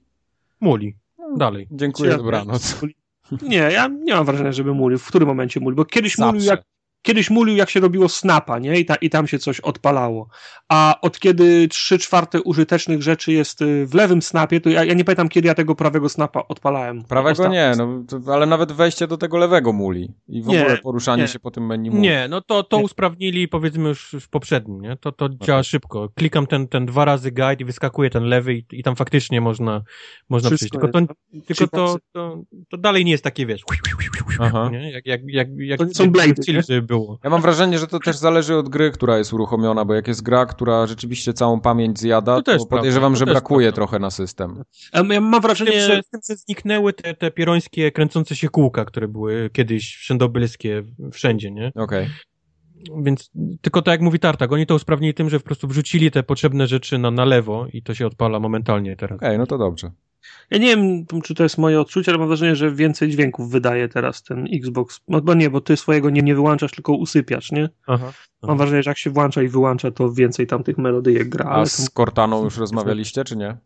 Muli. 0.61 0.97
Dalej. 1.37 1.69
Dziękuję, 1.71 2.17
dobranoc. 2.17 2.81
Nie, 3.43 3.57
ja 3.57 3.89
nie 3.89 4.15
mam 4.15 4.25
wrażenia, 4.25 4.53
żeby 4.53 4.75
mulił. 4.75 4.99
W 4.99 5.07
którym 5.07 5.29
momencie 5.29 5.61
mulił? 5.61 5.77
Bo 5.77 5.85
kiedyś 5.85 6.15
Zawsze. 6.15 6.33
mulił 6.33 6.49
jak, 6.49 6.63
kiedyś 7.03 7.31
mulił, 7.31 7.57
jak 7.57 7.71
się 7.71 7.81
robiło 7.81 8.09
snapa, 8.09 8.59
nie? 8.59 8.81
I, 8.81 8.85
ta, 8.85 8.95
I 8.95 9.11
tam 9.11 9.27
się 9.27 9.39
coś 9.39 9.61
odpalało. 9.61 10.29
A 10.69 10.99
od 11.03 11.19
kiedy 11.19 11.69
trzy 11.69 11.99
czwarte 11.99 12.43
użytecznych 12.43 13.03
rzeczy 13.03 13.33
jest 13.33 13.63
y, 13.63 13.87
w 13.87 13.95
lewym 13.95 14.23
snapie, 14.23 14.61
to 14.61 14.71
ja, 14.71 14.85
ja 14.85 14.95
nie 14.95 15.05
pamiętam, 15.05 15.29
kiedy 15.29 15.49
ja 15.49 15.55
tego 15.55 15.75
prawego 15.75 16.09
snapa 16.09 16.43
odpalałem. 16.49 17.05
Prawego 17.05 17.49
nie, 17.49 17.73
no, 17.79 18.05
to, 18.09 18.35
ale 18.35 18.47
nawet 18.47 18.73
wejście 18.73 19.07
do 19.07 19.17
tego 19.17 19.39
lewego 19.39 19.73
muli. 19.73 20.15
I 20.29 20.43
w 20.43 20.47
nie, 20.47 20.61
ogóle 20.61 20.79
poruszanie 20.79 21.23
nie. 21.23 21.29
się 21.29 21.39
po 21.39 21.51
tym 21.51 21.67
menu 21.67 21.91
muli. 21.91 22.03
Nie, 22.03 22.27
no 22.31 22.41
to, 22.41 22.63
to 22.63 22.79
usprawnili 22.79 23.49
powiedzmy 23.49 23.89
już 23.89 24.17
w 24.21 24.29
poprzednim, 24.29 24.81
nie? 24.81 24.97
To, 24.97 25.13
to 25.13 25.25
okay. 25.25 25.39
działa 25.47 25.63
szybko. 25.63 26.09
Klikam 26.15 26.47
ten, 26.47 26.69
ten 26.69 26.87
dwa 26.87 27.05
razy 27.05 27.31
guide 27.31 27.57
i 27.61 27.65
wyskakuje 27.65 28.11
ten 28.11 28.25
lewy 28.25 28.55
i, 28.55 28.65
i 28.73 28.83
tam 28.83 28.97
faktycznie 28.97 29.41
można, 29.41 29.83
można 30.29 30.51
przejść. 30.51 30.73
Tylko, 30.73 30.89
to, 30.89 31.01
tylko 31.47 31.67
to, 31.67 31.97
to, 32.13 32.43
to, 32.69 32.79
dalej 32.79 33.05
nie 33.05 33.13
jest 33.13 33.25
takie, 33.25 33.47
wiesz, 33.47 33.63
Aha. 34.41 34.69
Nie? 34.73 34.91
Jak, 34.91 35.07
jak, 35.07 35.21
jak, 35.27 35.49
jak, 35.59 35.79
to 35.79 35.87
są 35.95 36.11
blade, 36.11 36.35
żeby 36.69 36.90
było. 36.91 37.19
Ja 37.25 37.31
mam 37.31 37.43
wrażenie, 37.43 37.79
że 37.79 37.87
to 37.87 37.99
też 37.99 38.17
zależy 38.17 38.57
od 38.57 38.69
gry, 38.69 38.91
która 38.91 39.19
jest 39.19 39.33
uruchomiona, 39.33 39.85
bo 39.85 39.95
jak 39.95 40.09
jest 40.09 40.23
gra, 40.23 40.47
która 40.47 40.87
rzeczywiście 40.87 41.33
całą 41.33 41.61
pamięć 41.61 41.99
zjada, 41.99 42.43
to, 42.43 42.59
to 42.59 42.67
podejrzewam, 42.67 43.17
że 43.17 43.27
brakuje 43.27 43.73
trochę 43.73 43.99
na 43.99 44.11
system. 44.11 44.65
Ja 44.93 45.21
mam 45.21 45.41
wrażenie, 45.41 45.73
tym, 45.73 45.81
że, 45.81 46.03
tym, 46.11 46.21
że 46.29 46.37
zniknęły 46.37 46.93
te, 46.93 47.15
te 47.15 47.31
pierońskie, 47.31 47.93
kręcące 47.93 48.37
się 48.37 48.49
kółka, 48.49 48.85
które 48.85 49.09
były 49.09 49.51
kiedyś 49.53 49.97
wszędobylskie 49.97 50.83
wszędzie, 51.13 51.51
nie? 51.51 51.73
Okej. 51.75 52.05
Okay. 52.05 53.03
Więc 53.03 53.31
tylko 53.61 53.83
tak 53.83 53.93
jak 53.93 54.01
mówi 54.01 54.19
Tartak, 54.19 54.53
oni 54.53 54.67
to 54.67 54.75
usprawnili 54.75 55.15
tym, 55.15 55.31
że 55.31 55.41
po 55.41 55.47
prostu 55.47 55.69
wrzucili 55.69 56.11
te 56.11 56.23
potrzebne 56.23 56.67
rzeczy 56.67 56.99
na, 56.99 57.11
na 57.11 57.25
lewo 57.25 57.67
i 57.73 57.83
to 57.83 57.95
się 57.95 58.07
odpala 58.07 58.41
momentalnie 58.41 58.97
teraz. 58.97 59.17
Okej, 59.17 59.29
okay, 59.29 59.39
no 59.39 59.47
to 59.47 59.59
dobrze. 59.59 59.91
Ja 60.51 60.59
nie 60.59 60.77
wiem, 60.77 61.07
czy 61.23 61.35
to 61.35 61.43
jest 61.43 61.59
moje 61.59 61.81
odczucie, 61.81 62.11
ale 62.11 62.19
mam 62.19 62.29
wrażenie, 62.29 62.57
że 62.57 62.73
więcej 62.73 63.11
dźwięków 63.11 63.51
wydaje 63.51 63.89
teraz 63.89 64.23
ten 64.23 64.49
Xbox. 64.53 65.01
No 65.09 65.21
bo 65.21 65.35
nie, 65.35 65.51
bo 65.51 65.61
ty 65.61 65.77
swojego 65.77 66.11
nie, 66.11 66.23
nie 66.23 66.35
wyłączasz, 66.35 66.71
tylko 66.71 66.93
usypiasz, 66.93 67.53
nie? 67.53 67.69
Aha, 67.87 68.07
aha. 68.07 68.13
Mam 68.43 68.59
wrażenie, 68.59 68.83
że 68.83 68.91
jak 68.91 68.99
się 68.99 69.11
włącza 69.11 69.43
i 69.43 69.49
wyłącza, 69.49 69.91
to 69.91 70.13
więcej 70.13 70.47
tam 70.47 70.63
tych 70.63 70.79
melodyjek 70.79 71.29
gra. 71.29 71.51
A 71.51 71.67
z 71.67 71.85
to... 71.85 71.93
Cortaną 71.95 72.45
już 72.45 72.59
rozmawialiście, 72.59 73.25
czy 73.25 73.37
nie? 73.37 73.57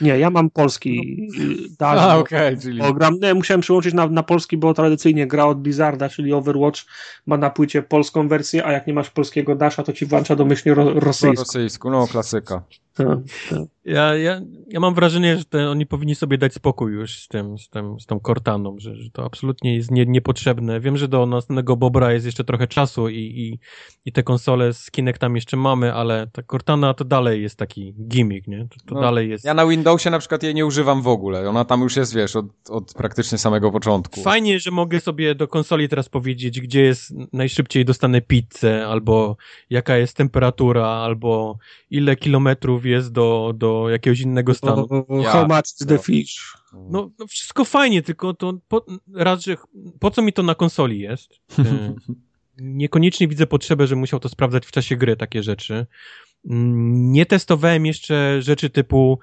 Nie, 0.00 0.18
ja 0.18 0.30
mam 0.30 0.50
polski 0.50 1.26
no. 1.38 1.44
dash. 1.78 1.98
A, 1.98 2.18
okej, 2.18 2.48
okay, 2.48 2.62
czyli... 2.62 2.80
Gram, 2.94 3.18
nie, 3.20 3.34
musiałem 3.34 3.60
przyłączyć 3.60 3.94
na, 3.94 4.06
na 4.06 4.22
polski, 4.22 4.56
bo 4.56 4.74
tradycyjnie 4.74 5.26
gra 5.26 5.44
od 5.44 5.60
Blizzarda, 5.60 6.08
czyli 6.08 6.32
Overwatch 6.32 6.80
ma 7.26 7.36
na 7.36 7.50
płycie 7.50 7.82
polską 7.82 8.28
wersję, 8.28 8.66
a 8.66 8.72
jak 8.72 8.86
nie 8.86 8.94
masz 8.94 9.10
polskiego 9.10 9.54
dasha, 9.56 9.82
to 9.82 9.92
ci 9.92 10.06
włącza 10.06 10.36
domyślnie 10.36 10.74
ro, 10.74 11.00
rosyjską. 11.00 11.34
Po 11.34 11.40
rosyjsku, 11.40 11.90
no 11.90 12.06
klasyka. 12.06 12.62
Tak, 12.94 13.18
tak. 13.50 13.68
Ja, 13.84 14.16
ja, 14.16 14.40
ja 14.68 14.80
mam 14.80 14.94
wrażenie, 14.94 15.36
że 15.36 15.44
te, 15.44 15.70
oni 15.70 15.86
powinni 15.86 16.14
sobie 16.14 16.38
dać 16.38 16.54
spokój 16.54 16.92
już 16.92 17.18
z 17.18 17.28
tym, 17.28 17.58
z 17.58 17.68
tym, 17.68 18.00
z 18.00 18.06
tą 18.06 18.20
Cortaną, 18.20 18.76
że, 18.78 18.96
że 18.96 19.10
to 19.10 19.24
absolutnie 19.24 19.76
jest 19.76 19.90
nie, 19.90 20.06
niepotrzebne. 20.06 20.80
Wiem, 20.80 20.96
że 20.96 21.08
do 21.08 21.26
następnego 21.26 21.76
Bobra 21.76 22.12
jest 22.12 22.26
jeszcze 22.26 22.44
trochę 22.44 22.66
czasu 22.66 23.08
i, 23.08 23.18
i, 23.18 23.58
i 24.04 24.12
te 24.12 24.22
konsole 24.22 24.72
z 24.72 24.90
tam 25.18 25.34
jeszcze 25.34 25.56
mamy, 25.56 25.94
ale 25.94 26.26
ta 26.32 26.42
Cortana 26.42 26.94
to 26.94 27.04
dalej 27.04 27.42
jest 27.42 27.58
taki 27.58 27.94
gimmick, 28.08 28.48
nie? 28.48 28.68
To, 28.68 28.76
to 28.86 28.94
no, 28.94 29.00
dalej 29.00 29.30
jest... 29.30 29.44
Ja 29.44 29.54
na 29.54 29.66
Windowsie 29.66 30.10
na 30.10 30.18
przykład 30.18 30.42
jej 30.42 30.54
nie 30.54 30.66
używam 30.66 31.02
w 31.02 31.08
ogóle. 31.08 31.48
Ona 31.48 31.64
tam 31.64 31.80
już 31.80 31.96
jest, 31.96 32.14
wiesz, 32.14 32.36
od, 32.36 32.46
od 32.70 32.94
praktycznie 32.94 33.38
samego 33.38 33.70
początku. 33.70 34.22
Fajnie, 34.22 34.60
że 34.60 34.70
mogę 34.70 35.00
sobie 35.00 35.34
do 35.34 35.48
konsoli 35.48 35.88
teraz 35.88 36.08
powiedzieć, 36.08 36.60
gdzie 36.60 36.82
jest 36.82 37.14
najszybciej 37.32 37.84
dostanę 37.84 38.20
pizzę, 38.20 38.86
albo 38.86 39.36
jaka 39.70 39.96
jest 39.96 40.16
temperatura, 40.16 40.86
albo 40.86 41.58
ile 41.90 42.16
kilometrów 42.16 42.83
jest 42.84 43.12
do, 43.12 43.52
do 43.56 43.88
jakiegoś 43.90 44.20
innego 44.20 44.54
stanu. 44.54 44.88
Ja, 45.08 45.30
How 45.30 45.46
much 45.48 45.64
is 45.80 45.86
the 45.86 45.98
fish? 45.98 46.56
No, 46.72 47.10
no 47.18 47.26
wszystko 47.26 47.64
fajnie, 47.64 48.02
tylko 48.02 48.34
to 48.34 48.54
po, 48.68 48.86
raz, 49.14 49.42
że 49.42 49.56
po 50.00 50.10
co 50.10 50.22
mi 50.22 50.32
to 50.32 50.42
na 50.42 50.54
konsoli 50.54 51.00
jest? 51.00 51.40
E, 51.58 51.94
niekoniecznie 52.58 53.28
widzę 53.28 53.46
potrzebę, 53.46 53.86
że 53.86 53.96
musiał 53.96 54.20
to 54.20 54.28
sprawdzać 54.28 54.66
w 54.66 54.70
czasie 54.70 54.96
gry, 54.96 55.16
takie 55.16 55.42
rzeczy. 55.42 55.86
Mm, 56.50 57.12
nie 57.12 57.26
testowałem 57.26 57.86
jeszcze 57.86 58.42
rzeczy 58.42 58.70
typu 58.70 59.18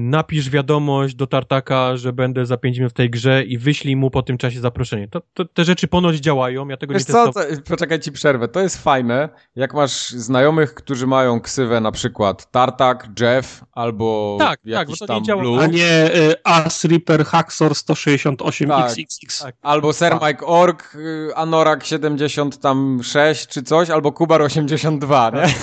napisz 0.00 0.50
wiadomość 0.50 1.14
do 1.14 1.26
Tartaka, 1.26 1.96
że 1.96 2.12
będę 2.12 2.46
za 2.46 2.56
5 2.56 2.78
minut 2.78 2.92
w 2.92 2.96
tej 2.96 3.10
grze 3.10 3.44
i 3.44 3.58
wyślij 3.58 3.96
mu 3.96 4.10
po 4.10 4.22
tym 4.22 4.38
czasie 4.38 4.60
zaproszenie. 4.60 5.08
To, 5.08 5.22
to 5.34 5.44
te 5.44 5.64
rzeczy 5.64 5.88
ponoć 5.88 6.16
działają, 6.16 6.68
ja 6.68 6.76
tego 6.76 6.94
Wiesz 6.94 7.08
nie. 7.08 7.12
Co, 7.12 7.32
to, 7.32 7.40
poczekaj 7.68 8.00
ci 8.00 8.12
przerwę. 8.12 8.48
To 8.48 8.60
jest 8.60 8.82
fajne, 8.82 9.28
jak 9.56 9.74
masz 9.74 10.10
znajomych, 10.10 10.74
którzy 10.74 11.06
mają 11.06 11.40
ksywę 11.40 11.80
na 11.80 11.92
przykład 11.92 12.50
Tartak, 12.50 13.08
Jeff 13.20 13.64
albo 13.72 14.36
tak, 14.38 14.48
tak 14.48 14.66
jakiś 14.66 14.98
tak, 14.98 15.08
tam 15.08 15.22
nie 15.22 15.36
Blue. 15.36 15.62
A 15.62 15.66
nie 15.66 16.16
y, 16.16 16.34
As 16.44 16.84
Reaper 16.84 17.24
Haxor 17.24 17.72
168XXX. 17.72 19.38
Tak, 19.38 19.52
tak. 19.52 19.56
Albo 19.62 19.92
Sir 19.92 20.10
tak. 20.10 20.22
Mike 20.22 20.46
Org, 20.46 20.94
y, 20.94 21.30
Anorak 21.34 21.84
76 21.84 23.46
czy 23.46 23.62
coś, 23.62 23.90
albo 23.90 24.12
Kubar 24.12 24.42
82, 24.42 25.30
nie? 25.30 25.54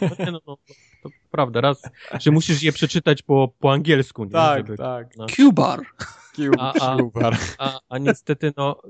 No, 0.00 0.32
no, 0.32 0.40
no, 0.46 0.56
to 1.02 1.08
prawda, 1.30 1.60
raz, 1.60 1.82
że 2.20 2.30
musisz 2.30 2.62
je 2.62 2.72
przeczytać 2.72 3.22
po, 3.22 3.54
po 3.58 3.72
angielsku. 3.72 4.24
Nie? 4.24 4.30
Tak, 4.30 4.66
Żeby, 4.66 4.76
tak. 4.76 5.16
No. 5.16 5.26
Cubar. 5.26 5.80
A, 6.58 6.72
a, 6.80 6.96
a, 7.58 7.80
a 7.88 7.98
niestety, 7.98 8.52
no, 8.56 8.82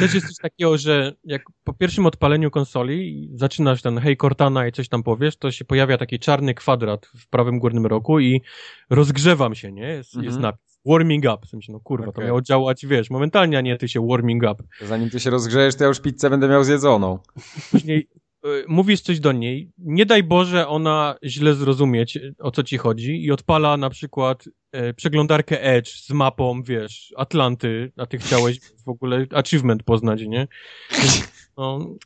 też 0.00 0.14
jest 0.14 0.26
coś 0.26 0.36
takiego, 0.36 0.78
że 0.78 1.12
jak 1.24 1.42
po 1.64 1.72
pierwszym 1.72 2.06
odpaleniu 2.06 2.50
konsoli 2.50 3.28
zaczynasz 3.34 3.82
ten 3.82 3.98
hej 3.98 4.16
Cortana 4.16 4.66
i 4.66 4.72
coś 4.72 4.88
tam 4.88 5.02
powiesz, 5.02 5.36
to 5.36 5.50
się 5.50 5.64
pojawia 5.64 5.98
taki 5.98 6.18
czarny 6.18 6.54
kwadrat 6.54 7.06
w 7.06 7.28
prawym 7.28 7.58
górnym 7.58 7.86
rogu 7.86 8.20
i 8.20 8.42
rozgrzewam 8.90 9.54
się, 9.54 9.72
nie? 9.72 9.88
Jest, 9.88 10.14
mhm. 10.14 10.24
jest 10.24 10.38
napis. 10.38 10.80
warming 10.86 11.24
up. 11.24 11.38
W 11.46 11.48
sensie, 11.48 11.72
no 11.72 11.80
kurwa, 11.80 12.08
okay. 12.08 12.22
to 12.22 12.26
miało 12.26 12.42
działać, 12.42 12.86
wiesz, 12.86 13.10
momentalnie, 13.10 13.58
a 13.58 13.60
nie 13.60 13.76
ty 13.76 13.88
się 13.88 14.06
warming 14.08 14.42
up. 14.42 14.64
Zanim 14.82 15.10
ty 15.10 15.20
się 15.20 15.30
rozgrzejesz, 15.30 15.76
to 15.76 15.84
ja 15.84 15.88
już 15.88 16.00
pizzę 16.00 16.30
będę 16.30 16.48
miał 16.48 16.64
zjedzoną. 16.64 17.18
Później 17.70 18.08
mówisz 18.68 19.00
coś 19.00 19.20
do 19.20 19.32
niej, 19.32 19.70
nie 19.78 20.06
daj 20.06 20.22
Boże 20.22 20.68
ona 20.68 21.14
źle 21.24 21.54
zrozumieć, 21.54 22.18
o 22.38 22.50
co 22.50 22.62
ci 22.62 22.78
chodzi 22.78 23.24
i 23.24 23.30
odpala 23.30 23.76
na 23.76 23.90
przykład 23.90 24.46
y, 24.46 24.94
przeglądarkę 24.94 25.62
Edge 25.62 25.88
z 25.88 26.10
mapą, 26.10 26.62
wiesz, 26.62 27.14
Atlanty, 27.16 27.92
a 27.96 28.06
ty 28.06 28.18
chciałeś 28.18 28.60
w 28.86 28.88
ogóle 28.88 29.26
achievement 29.30 29.82
poznać, 29.82 30.22
nie? 30.22 30.48
No, 31.56 31.96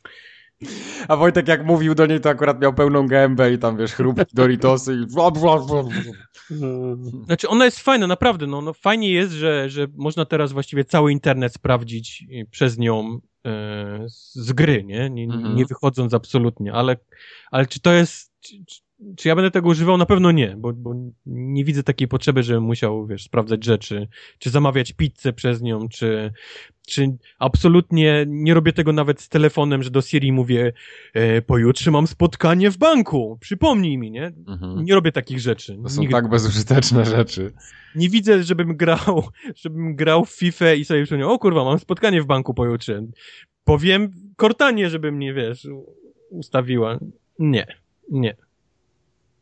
a 1.07 1.15
Wojtek 1.15 1.47
jak 1.47 1.65
mówił 1.65 1.95
do 1.95 2.05
niej, 2.05 2.21
to 2.21 2.29
akurat 2.29 2.61
miał 2.61 2.73
pełną 2.73 3.07
gębę 3.07 3.53
i 3.53 3.57
tam, 3.57 3.77
wiesz, 3.77 3.93
chrupki, 3.93 4.25
Doritosy 4.33 4.93
i... 4.93 5.05
Znaczy 7.25 7.47
ona 7.47 7.65
jest 7.65 7.79
fajna, 7.79 8.07
naprawdę, 8.07 8.47
no, 8.47 8.61
no 8.61 8.73
fajnie 8.73 9.11
jest, 9.11 9.31
że, 9.31 9.69
że 9.69 9.87
można 9.95 10.25
teraz 10.25 10.51
właściwie 10.51 10.85
cały 10.85 11.11
internet 11.11 11.53
sprawdzić 11.53 12.25
przez 12.51 12.77
nią. 12.77 13.19
e, 13.19 13.36
z 14.07 14.53
gry, 14.53 14.83
nie? 14.83 15.09
Nie, 15.09 15.23
mhm. 15.23 15.55
nie 15.55 15.65
wychodząc 15.65 16.13
absolutnie, 16.13 16.73
ale, 16.73 16.97
ale 17.51 17.65
czy 17.65 17.79
to 17.79 17.93
jest... 17.93 18.31
Czy, 18.39 18.55
czy 19.17 19.27
ja 19.27 19.35
będę 19.35 19.51
tego 19.51 19.69
używał? 19.69 19.97
Na 19.97 20.05
pewno 20.05 20.31
nie, 20.31 20.55
bo, 20.57 20.73
bo 20.73 20.95
nie 21.25 21.63
widzę 21.63 21.83
takiej 21.83 22.07
potrzeby, 22.07 22.43
żebym 22.43 22.63
musiał, 22.63 23.07
wiesz, 23.07 23.23
sprawdzać 23.23 23.65
rzeczy, 23.65 24.07
czy 24.39 24.49
zamawiać 24.49 24.93
pizzę 24.93 25.33
przez 25.33 25.61
nią, 25.61 25.89
czy, 25.89 26.31
czy 26.87 27.17
absolutnie 27.39 28.25
nie 28.27 28.53
robię 28.53 28.73
tego 28.73 28.93
nawet 28.93 29.21
z 29.21 29.29
telefonem, 29.29 29.83
że 29.83 29.89
do 29.89 30.01
Siri 30.01 30.31
mówię, 30.31 30.73
e, 31.13 31.41
pojutrze 31.41 31.91
mam 31.91 32.07
spotkanie 32.07 32.71
w 32.71 32.77
banku, 32.77 33.37
przypomnij 33.41 33.97
mi, 33.97 34.11
nie? 34.11 34.33
Mhm. 34.47 34.85
Nie 34.85 34.93
robię 34.93 35.11
takich 35.11 35.39
rzeczy. 35.39 35.77
To 35.83 35.89
są 35.89 36.01
Nigdy. 36.01 36.13
tak 36.13 36.29
bezużyteczne 36.29 37.05
rzeczy. 37.05 37.53
Nie 37.95 38.09
widzę, 38.09 38.43
żebym 38.43 38.77
grał, 38.77 39.23
żebym 39.63 39.95
grał 39.95 40.25
w 40.25 40.31
FIFA 40.31 40.73
i 40.73 40.85
sobie 40.85 41.03
przypomniał, 41.03 41.31
o 41.31 41.39
kurwa, 41.39 41.63
mam 41.63 41.79
spotkanie 41.79 42.21
w 42.21 42.25
banku 42.25 42.53
pojutrze. 42.53 43.03
Powiem 43.63 44.11
Cortanie, 44.37 44.89
żeby 44.89 45.11
mnie, 45.11 45.33
wiesz, 45.33 45.67
ustawiła. 46.29 46.99
Nie, 47.39 47.67
nie. 48.09 48.46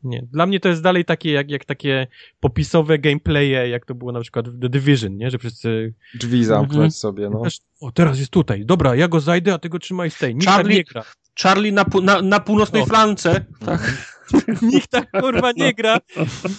Nie. 0.05 0.27
Dla 0.31 0.45
mnie 0.45 0.59
to 0.59 0.69
jest 0.69 0.81
dalej 0.81 1.05
takie, 1.05 1.31
jak, 1.31 1.51
jak 1.51 1.65
takie 1.65 2.07
popisowe 2.39 2.99
gameplaye, 2.99 3.69
jak 3.69 3.85
to 3.85 3.95
było 3.95 4.11
na 4.11 4.21
przykład 4.21 4.49
w 4.49 4.59
The 4.59 4.69
Division, 4.69 5.17
nie? 5.17 5.31
Że 5.31 5.37
wszyscy... 5.37 5.93
Drzwi 6.15 6.45
zamknąć 6.45 6.75
mhm. 6.75 6.91
sobie, 6.91 7.29
no. 7.29 7.41
O, 7.81 7.91
teraz 7.91 8.19
jest 8.19 8.31
tutaj. 8.31 8.65
Dobra, 8.65 8.95
ja 8.95 9.07
go 9.07 9.19
zajdę, 9.19 9.53
a 9.53 9.57
ty 9.57 9.69
go 9.69 9.79
trzymaj 9.79 10.11
z 10.11 10.17
tej. 10.17 10.35
Nikt 10.35 10.47
Charlie, 10.47 10.83
tak 10.83 10.95
nie 10.95 11.01
gra. 11.01 11.03
Charlie 11.41 11.71
na, 11.71 11.85
na, 12.03 12.21
na 12.21 12.39
północnej 12.39 12.81
o. 12.81 12.85
flance. 12.85 13.45
Tak. 13.65 14.15
Nikt 14.71 14.91
tak 14.91 15.11
kurwa 15.21 15.51
nie 15.51 15.73
gra. 15.73 15.97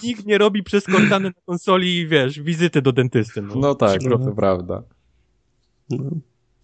Nikt 0.03 0.25
nie 0.25 0.37
robi 0.37 0.63
przez 0.63 0.83
Cortany 0.83 1.27
na 1.29 1.41
konsoli, 1.45 2.07
wiesz, 2.07 2.39
wizyty 2.39 2.81
do 2.81 2.91
dentysty. 2.91 3.41
No, 3.41 3.55
no 3.55 3.75
tak, 3.75 4.01
to 4.01 4.19
prawda. 4.35 4.83
No. 5.89 6.09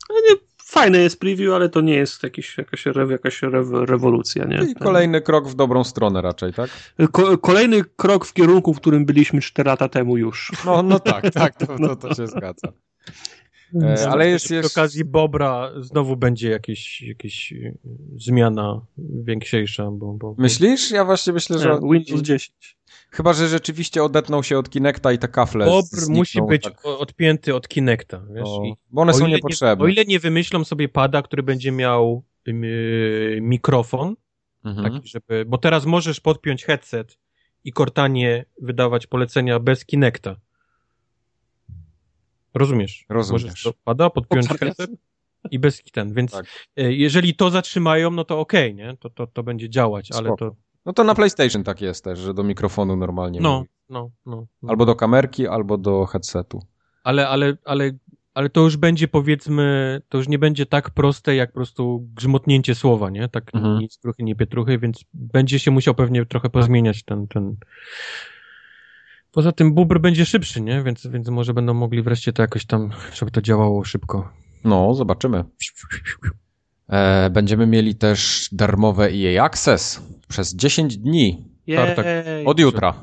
nie, 0.09 0.35
fajne 0.73 0.97
jest 0.97 1.19
preview, 1.19 1.53
ale 1.53 1.69
to 1.69 1.81
nie 1.81 1.93
jest 1.93 2.23
jakiś, 2.23 2.57
jakaś, 2.57 2.85
jakaś 3.09 3.41
rew, 3.41 3.67
rewolucja, 3.71 4.45
nie? 4.45 4.59
I 4.71 4.75
kolejny 4.75 5.21
krok 5.21 5.47
w 5.47 5.55
dobrą 5.55 5.83
stronę 5.83 6.21
raczej, 6.21 6.53
tak? 6.53 6.69
Ko 7.11 7.37
kolejny 7.37 7.83
krok 7.95 8.25
w 8.25 8.33
kierunku, 8.33 8.73
w 8.73 8.77
którym 8.77 9.05
byliśmy 9.05 9.41
4 9.41 9.67
lata 9.67 9.89
temu 9.89 10.17
już. 10.17 10.51
No, 10.65 10.83
no 10.83 10.99
tak, 10.99 11.33
tak, 11.33 11.55
to, 11.55 11.77
to, 11.77 11.95
to 11.95 12.13
się 12.13 12.27
zgadza. 12.27 12.67
E, 13.81 14.09
ale 14.09 14.27
jest, 14.27 14.51
jest... 14.51 14.69
Przy 14.69 14.79
okazji 14.79 15.05
Bobra 15.05 15.71
znowu 15.79 16.17
będzie 16.17 16.49
jakieś, 16.49 17.01
jakieś 17.01 17.53
e, 17.53 17.73
zmiana 18.17 18.81
większa, 18.97 19.91
bo, 19.91 20.13
bo... 20.13 20.35
Myślisz? 20.37 20.91
Ja 20.91 21.05
właśnie 21.05 21.33
myślę, 21.33 21.59
że... 21.59 21.79
Nie, 21.81 21.93
Windows 21.93 22.21
10. 22.21 22.77
Chyba, 23.13 23.33
że 23.33 23.47
rzeczywiście 23.47 24.03
odetnął 24.03 24.43
się 24.43 24.57
od 24.57 24.69
Kinecta 24.69 25.11
i 25.11 25.19
te 25.19 25.27
kafle 25.27 25.65
Bobr 25.65 25.87
znikną, 25.87 26.15
musi 26.15 26.41
być 26.41 26.63
tak. 26.63 26.85
odpięty 26.85 27.55
od 27.55 27.67
Kinecta, 27.67 28.23
wiesz? 28.35 28.43
O, 28.45 28.63
bo 28.89 29.01
one 29.01 29.13
są 29.13 29.27
niepotrzebne. 29.27 29.85
Nie, 29.85 29.89
o 29.89 29.93
ile 29.93 30.05
nie 30.05 30.19
wymyślą 30.19 30.63
sobie 30.63 30.89
pada, 30.89 31.21
który 31.21 31.43
będzie 31.43 31.71
miał 31.71 32.23
yy, 32.45 33.39
mikrofon, 33.41 34.15
mhm. 34.65 34.93
taki, 34.93 35.07
żeby, 35.07 35.45
bo 35.47 35.57
teraz 35.57 35.85
możesz 35.85 36.19
podpiąć 36.19 36.65
headset 36.65 37.17
i 37.63 37.73
Cortanie 37.73 38.45
wydawać 38.61 39.07
polecenia 39.07 39.59
bez 39.59 39.85
Kinecta. 39.85 40.35
Rozumiesz? 42.53 43.05
Rozumiesz. 43.09 43.43
Możesz 43.43 43.63
do 43.63 43.73
pada 43.83 44.09
podpiąć 44.09 44.47
headset 44.47 44.91
i 45.51 45.59
bez 45.59 45.83
ten, 45.83 46.13
więc 46.13 46.31
tak. 46.31 46.45
Y, 46.79 46.93
jeżeli 46.93 47.35
to 47.35 47.49
zatrzymają, 47.49 48.11
no 48.11 48.23
to 48.23 48.39
okej, 48.39 48.73
okay, 48.73 48.85
nie? 48.85 48.97
To, 48.97 49.09
to, 49.09 49.27
to 49.27 49.43
będzie 49.43 49.69
działać, 49.69 50.05
Spoko. 50.05 50.19
ale 50.19 50.37
to 50.37 50.55
no 50.85 50.93
to 50.93 51.03
na 51.03 51.15
PlayStation 51.15 51.63
tak 51.63 51.81
jest 51.81 52.03
też, 52.03 52.19
że 52.19 52.33
do 52.33 52.43
mikrofonu 52.43 52.95
normalnie 52.95 53.39
no. 53.41 53.63
No, 53.89 54.11
no, 54.25 54.45
no. 54.61 54.69
Albo 54.69 54.85
do 54.85 54.95
kamerki, 54.95 55.47
albo 55.47 55.77
do 55.77 56.05
headsetu. 56.05 56.61
Ale, 57.03 57.27
ale, 57.27 57.57
ale, 57.65 57.91
ale 58.33 58.49
to 58.49 58.61
już 58.61 58.77
będzie 58.77 59.07
powiedzmy, 59.07 60.01
to 60.09 60.17
już 60.17 60.27
nie 60.27 60.39
będzie 60.39 60.65
tak 60.65 60.89
proste 60.89 61.35
jak 61.35 61.51
po 61.51 61.55
prostu 61.55 62.07
grzmotnięcie 62.15 62.75
słowa, 62.75 63.09
nie? 63.09 63.29
Tak 63.29 63.55
mhm. 63.55 63.79
nic 63.79 63.97
truchy, 63.97 64.23
nie 64.23 64.35
pietruchy, 64.35 64.79
więc 64.79 65.05
będzie 65.13 65.59
się 65.59 65.71
musiał 65.71 65.95
pewnie 65.95 66.25
trochę 66.25 66.49
pozmieniać 66.49 67.03
ten, 67.03 67.27
ten... 67.27 67.55
Poza 69.31 69.51
tym 69.51 69.73
bubr 69.73 69.99
będzie 69.99 70.25
szybszy, 70.25 70.61
nie? 70.61 70.83
Więc, 70.83 71.07
więc 71.07 71.29
może 71.29 71.53
będą 71.53 71.73
mogli 71.73 72.01
wreszcie 72.01 72.33
to 72.33 72.41
jakoś 72.41 72.65
tam, 72.65 72.89
żeby 73.13 73.31
to 73.31 73.41
działało 73.41 73.83
szybko. 73.83 74.29
No, 74.63 74.93
zobaczymy. 74.93 75.43
E, 76.89 77.29
będziemy 77.29 77.67
mieli 77.67 77.95
też 77.95 78.49
darmowe 78.51 79.09
EA 79.09 79.43
Access 79.43 80.01
przez 80.27 80.55
10 80.55 80.97
dni. 80.97 81.49
Jej. 81.67 82.45
Od 82.45 82.59
jutra. 82.59 82.93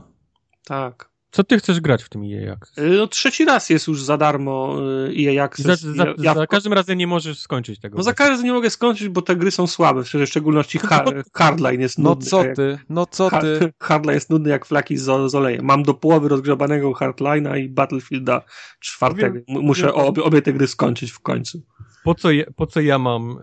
Tak. 0.65 1.11
Co 1.31 1.45
ty 1.45 1.59
chcesz 1.59 1.81
grać 1.81 2.03
w 2.03 2.09
tym 2.09 2.23
EA 2.25 2.53
Access? 2.53 2.79
Y, 2.79 2.91
no 2.91 3.07
trzeci 3.07 3.45
raz 3.45 3.71
jest 3.71 3.89
już 3.89 4.03
za 4.03 4.17
darmo 4.17 4.77
y, 5.09 5.15
EA 5.19 5.45
Access. 5.45 5.81
Za, 5.81 5.93
za, 5.95 6.15
ja, 6.19 6.35
za 6.35 6.47
każdym 6.47 6.73
razem 6.73 6.99
nie 6.99 7.07
możesz 7.07 7.39
skończyć 7.39 7.81
tego. 7.81 7.97
No 7.97 8.03
za 8.03 8.15
każdym 8.15 8.33
razem 8.33 8.47
nie 8.47 8.53
mogę 8.53 8.71
skończyć, 8.71 9.09
bo 9.09 9.23
te 9.23 9.37
gry 9.37 9.51
są 9.51 9.67
słabe, 9.67 10.05
w 10.05 10.09
szczególności 10.27 10.79
hard, 10.79 11.15
Hardline 11.35 11.81
jest 11.81 11.99
no 11.99 12.11
nudny. 12.11 12.25
No 12.25 12.31
co 12.31 12.45
ty, 12.55 12.79
no 12.89 13.07
co 13.07 13.31
ty. 13.41 13.73
Hardline 13.81 14.15
jest 14.15 14.31
nudny 14.31 14.51
jak 14.51 14.67
flaki 14.67 14.97
z, 14.97 15.31
z 15.31 15.35
olejem. 15.35 15.65
Mam 15.65 15.83
do 15.83 15.95
połowy 15.95 16.29
rozgrzebanego 16.29 16.93
Hardline'a 16.93 17.59
i 17.59 17.69
Battlefielda 17.69 18.43
czwartego. 18.81 19.41
Muszę 19.49 19.95
obie, 19.95 20.23
obie 20.23 20.43
te 20.43 20.53
gry 20.53 20.67
skończyć 20.67 21.11
w 21.11 21.21
końcu 21.21 21.63
po 22.05 22.15
co, 22.15 22.31
je, 22.31 22.45
po 22.57 22.67
co 22.67 22.81
ja 22.81 22.99
mam 22.99 23.39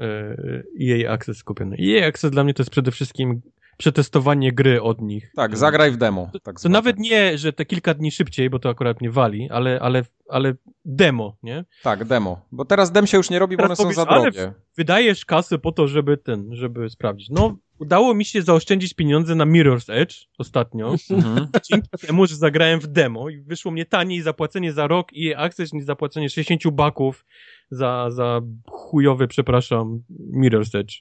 EA 0.82 1.12
Access 1.12 1.44
kupiony? 1.44 1.78
EA 1.82 2.08
Access 2.08 2.32
dla 2.32 2.44
mnie 2.44 2.54
to 2.54 2.64
jest 2.64 2.72
przede 2.72 2.92
wszystkim 2.92 3.42
przetestowanie 3.78 4.52
gry 4.52 4.82
od 4.82 5.02
nich. 5.02 5.32
Tak, 5.36 5.58
zagraj 5.58 5.92
w 5.92 5.98
demo. 5.98 6.32
Tak 6.44 6.60
to 6.60 6.70
nawet 6.70 7.00
nie, 7.00 7.38
że 7.38 7.54
te 7.54 7.66
kilka 7.66 7.94
dni 7.94 8.12
szybciej, 8.12 8.50
bo 8.50 8.60
to 8.60 8.70
akurat 8.70 9.02
mnie 9.02 9.12
wali, 9.12 9.50
ale, 9.52 9.80
ale, 9.82 10.04
ale 10.30 10.54
demo, 10.86 11.38
nie? 11.44 11.66
Tak, 11.84 12.06
demo. 12.06 12.42
Bo 12.52 12.66
teraz 12.66 12.92
dem 12.92 13.08
się 13.08 13.18
już 13.18 13.30
nie 13.30 13.40
robi, 13.40 13.58
teraz 13.58 13.78
bo 13.78 13.84
one 13.84 13.96
powiesz, 13.96 13.96
są 13.96 14.16
za 14.16 14.22
drogie. 14.22 14.54
wydajesz 14.78 15.26
kasę 15.26 15.58
po 15.58 15.72
to, 15.72 15.88
żeby 15.88 16.18
ten, 16.18 16.56
żeby 16.56 16.90
sprawdzić. 16.90 17.30
No, 17.30 17.58
udało 17.80 18.14
mi 18.14 18.26
się 18.26 18.42
zaoszczędzić 18.42 18.94
pieniądze 18.94 19.36
na 19.36 19.46
Mirror's 19.46 19.94
Edge 19.94 20.16
ostatnio. 20.38 20.96
Mhm. 21.10 21.48
Dzięki 21.72 21.90
temu, 22.08 22.26
że 22.26 22.36
zagrałem 22.36 22.80
w 22.80 22.88
demo 22.88 23.30
i 23.30 23.42
wyszło 23.42 23.72
mnie 23.72 23.86
taniej 23.86 24.22
zapłacenie 24.22 24.74
za 24.74 24.88
rok 24.88 25.14
i 25.14 25.36
Access 25.36 25.74
niż 25.74 25.86
zapłacenie 25.86 26.30
60 26.30 26.76
baków 26.76 27.26
za, 27.72 28.12
za 28.12 28.42
chujowy, 28.70 29.28
przepraszam, 29.28 30.04
Mirror's 30.38 30.80
Edge. 30.80 30.94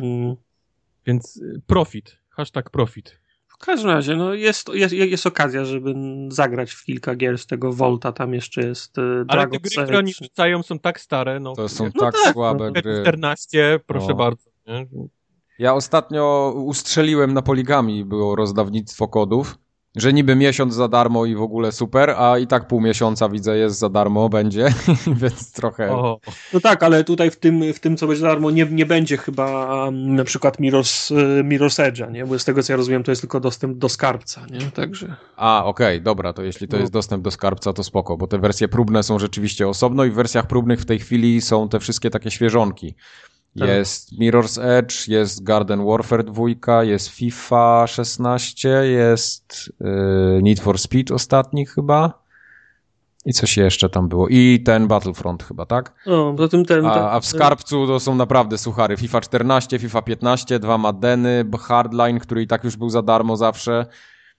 Mm. 0.00 0.36
Więc 1.08 1.36
y, 1.36 1.62
profit, 1.66 2.18
hashtag 2.30 2.70
profit. 2.70 3.20
W 3.46 3.56
każdym 3.56 3.90
razie, 3.90 4.16
no 4.16 4.34
jest, 4.34 4.68
jest, 4.68 4.94
jest 4.94 5.26
okazja, 5.26 5.64
żeby 5.64 5.94
zagrać 6.28 6.72
w 6.72 6.84
kilka 6.84 7.14
gier 7.14 7.38
z 7.38 7.46
tego 7.46 7.72
Volta, 7.72 8.12
tam 8.12 8.34
jeszcze 8.34 8.60
jest 8.66 8.98
y, 8.98 9.24
Ale 9.28 9.46
te 9.46 9.58
gry, 9.58 9.84
które 9.84 9.98
oni 9.98 10.64
są 10.64 10.78
tak 10.78 11.00
stare, 11.00 11.40
no. 11.40 11.54
To 11.54 11.68
są 11.68 11.84
no 11.84 12.00
tak, 12.00 12.14
tak, 12.24 12.32
słabe 12.32 12.64
no, 12.64 12.72
gry. 12.72 13.00
14, 13.02 13.80
proszę 13.86 14.08
no. 14.08 14.14
bardzo. 14.14 14.50
Nie? 14.66 14.86
Ja 15.58 15.74
ostatnio 15.74 16.52
ustrzeliłem 16.56 17.34
na 17.34 17.42
poligami, 17.42 18.04
było 18.04 18.36
rozdawnictwo 18.36 19.08
kodów 19.08 19.58
że 20.00 20.12
niby 20.12 20.36
miesiąc 20.36 20.74
za 20.74 20.88
darmo 20.88 21.26
i 21.26 21.34
w 21.34 21.42
ogóle 21.42 21.72
super, 21.72 22.10
a 22.10 22.38
i 22.38 22.46
tak 22.46 22.66
pół 22.66 22.80
miesiąca 22.80 23.28
widzę 23.28 23.58
jest 23.58 23.78
za 23.78 23.88
darmo, 23.88 24.28
będzie, 24.28 24.74
więc 25.22 25.52
trochę... 25.52 25.92
O. 25.92 26.20
No 26.52 26.60
tak, 26.60 26.82
ale 26.82 27.04
tutaj 27.04 27.30
w 27.30 27.36
tym, 27.36 27.72
w 27.72 27.80
tym 27.80 27.96
co 27.96 28.06
będzie 28.06 28.20
za 28.20 28.28
darmo 28.28 28.50
nie, 28.50 28.66
nie 28.70 28.86
będzie 28.86 29.16
chyba 29.16 29.74
um, 29.84 30.14
na 30.14 30.24
przykład 30.24 30.60
Miros, 30.60 31.10
y, 31.10 31.42
Miros 31.44 31.78
Edge'a, 31.78 32.12
nie? 32.12 32.26
Bo 32.26 32.38
z 32.38 32.44
tego 32.44 32.62
co 32.62 32.72
ja 32.72 32.76
rozumiem 32.76 33.02
to 33.02 33.12
jest 33.12 33.22
tylko 33.22 33.40
dostęp 33.40 33.78
do 33.78 33.88
skarbca, 33.88 34.46
nie? 34.50 34.70
Także... 34.70 35.14
A, 35.36 35.64
okej, 35.64 35.96
okay, 35.96 36.00
dobra, 36.00 36.32
to 36.32 36.42
jeśli 36.42 36.68
to 36.68 36.76
no. 36.76 36.80
jest 36.80 36.92
dostęp 36.92 37.24
do 37.24 37.30
skarbca 37.30 37.72
to 37.72 37.84
spoko, 37.84 38.16
bo 38.16 38.26
te 38.26 38.38
wersje 38.38 38.68
próbne 38.68 39.02
są 39.02 39.18
rzeczywiście 39.18 39.68
osobno 39.68 40.04
i 40.04 40.10
w 40.10 40.14
wersjach 40.14 40.46
próbnych 40.46 40.80
w 40.80 40.84
tej 40.84 40.98
chwili 40.98 41.40
są 41.40 41.68
te 41.68 41.80
wszystkie 41.80 42.10
takie 42.10 42.30
świeżonki. 42.30 42.94
Tak. 43.58 43.68
Jest 43.68 44.12
Mirror's 44.20 44.62
Edge, 44.62 45.08
jest 45.08 45.42
Garden 45.42 45.86
Warfare 45.86 46.24
2, 46.24 46.84
jest 46.84 47.08
FIFA 47.08 47.86
16, 47.86 48.68
jest 48.68 49.72
yy, 49.80 50.40
Need 50.42 50.60
for 50.60 50.78
Speed 50.78 51.10
ostatni 51.10 51.66
chyba. 51.66 52.28
I 53.24 53.32
coś 53.32 53.56
jeszcze 53.56 53.88
tam 53.88 54.08
było. 54.08 54.28
I 54.28 54.62
ten 54.64 54.88
Battlefront 54.88 55.42
chyba, 55.42 55.66
tak? 55.66 55.92
O, 56.06 56.34
poza 56.36 56.48
ten... 56.48 56.86
A, 56.86 57.10
a 57.10 57.20
w 57.20 57.26
skarbcu 57.26 57.86
to 57.86 58.00
są 58.00 58.14
naprawdę 58.14 58.58
suchary. 58.58 58.96
FIFA 58.96 59.20
14, 59.20 59.78
FIFA 59.78 60.02
15, 60.02 60.58
dwa 60.58 60.78
Maddeny, 60.78 61.44
Hardline, 61.60 62.18
który 62.18 62.42
i 62.42 62.46
tak 62.46 62.64
już 62.64 62.76
był 62.76 62.90
za 62.90 63.02
darmo 63.02 63.36
zawsze. 63.36 63.86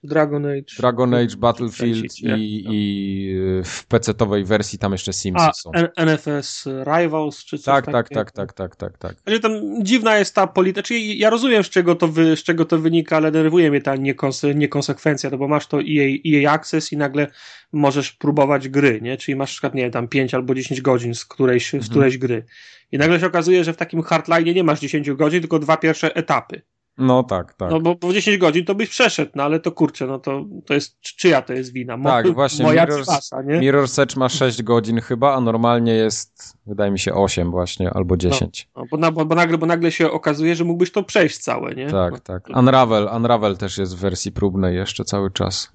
Dragon 0.02 0.46
Age. 0.46 0.76
Dragon 0.78 1.14
Age, 1.14 1.36
Battlefield 1.36 2.18
i, 2.18 2.64
i 2.70 3.34
w 3.64 3.86
PC-owej 3.88 4.44
wersji 4.44 4.78
tam 4.78 4.92
jeszcze 4.92 5.12
Simsy 5.12 5.44
A, 5.44 5.52
są. 5.52 5.70
NFS 5.96 6.68
Rivals 6.84 7.44
czy 7.44 7.58
coś 7.58 7.64
Tak, 7.64 7.86
tak, 7.86 8.08
tak, 8.08 8.30
tak, 8.30 8.52
tak, 8.52 8.76
tak, 8.76 8.98
tak. 8.98 9.16
Znaczy, 9.26 9.40
tam 9.40 9.52
dziwna 9.82 10.18
jest 10.18 10.34
ta 10.34 10.46
polityka. 10.46 10.80
Znaczy, 10.80 10.98
ja 10.98 11.30
rozumiem, 11.30 11.64
z 11.64 11.70
czego 11.70 11.94
to, 11.94 12.08
wy, 12.08 12.36
z 12.36 12.42
czego 12.42 12.64
to 12.64 12.78
wynika, 12.78 13.16
ale 13.16 13.30
denerwuje 13.32 13.70
mnie 13.70 13.80
ta 13.80 13.96
niekonse, 13.96 14.54
niekonsekwencja, 14.54 15.30
no 15.30 15.38
bo 15.38 15.48
masz 15.48 15.66
to 15.66 15.78
EA, 15.78 16.18
EA 16.26 16.52
Access 16.52 16.92
i 16.92 16.96
nagle 16.96 17.26
możesz 17.72 18.12
próbować 18.12 18.68
gry, 18.68 19.00
nie? 19.02 19.16
Czyli 19.16 19.36
masz 19.36 19.48
na 19.50 19.52
przykład, 19.52 19.74
nie 19.74 19.82
wiem, 19.82 19.90
tam 19.90 20.08
5 20.08 20.34
albo 20.34 20.54
10 20.54 20.80
godzin 20.80 21.14
z 21.14 21.24
którejś, 21.24 21.70
z 21.70 21.74
Mhm. 21.74 21.90
którejś 21.90 22.18
gry. 22.18 22.44
I 22.92 22.98
nagle 22.98 23.20
się 23.20 23.26
okazuje, 23.26 23.64
że 23.64 23.72
w 23.72 23.76
takim 23.76 24.02
hardline 24.02 24.54
nie 24.54 24.64
masz 24.64 24.80
10 24.80 25.10
godzin, 25.12 25.40
tylko 25.40 25.58
dwa 25.58 25.76
pierwsze 25.76 26.14
etapy. 26.14 26.62
No 27.00 27.22
tak, 27.22 27.54
tak. 27.54 27.70
No 27.70 27.80
bo 27.80 27.96
po 27.96 28.12
10 28.12 28.38
godzin 28.38 28.64
to 28.64 28.74
byś 28.74 28.88
przeszedł, 28.88 29.32
no 29.34 29.42
ale 29.42 29.60
to 29.60 29.72
kurczę, 29.72 30.06
no 30.06 30.18
to, 30.18 30.44
to 30.66 30.74
jest, 30.74 31.00
czyja 31.00 31.42
to 31.42 31.52
jest 31.52 31.72
wina? 31.72 31.96
Mo, 31.96 32.08
Tak, 32.08 32.32
właśnie, 32.34 32.64
Moja 32.64 32.86
czy 32.86 32.92
Mirror's- 32.92 33.44
nie? 33.46 33.72
Mirror's 33.72 34.02
Edge 34.02 34.16
ma 34.16 34.28
6 34.28 34.62
godzin 34.62 35.00
chyba, 35.00 35.34
a 35.34 35.40
normalnie 35.40 35.92
jest, 35.92 36.56
wydaje 36.66 36.90
mi 36.90 36.98
się, 36.98 37.14
8 37.14 37.50
właśnie, 37.50 37.90
albo 37.90 38.16
10. 38.16 38.68
No, 38.76 38.84
bo, 38.90 38.96
na, 38.96 39.10
bo, 39.10 39.24
bo, 39.24 39.34
nagle, 39.34 39.58
bo 39.58 39.66
nagle 39.66 39.92
się 39.92 40.10
okazuje, 40.10 40.56
że 40.56 40.64
mógłbyś 40.64 40.92
to 40.92 41.02
przejść 41.02 41.38
całe, 41.38 41.74
nie? 41.74 41.86
Tak, 41.90 42.12
No, 42.12 42.18
tak. 42.18 42.48
Unravel, 42.56 43.08
Unravel 43.16 43.56
też 43.56 43.78
jest 43.78 43.96
w 43.96 44.00
wersji 44.00 44.32
próbnej 44.32 44.76
jeszcze 44.76 45.04
cały 45.04 45.30
czas. 45.30 45.72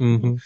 Mhm. 0.00 0.36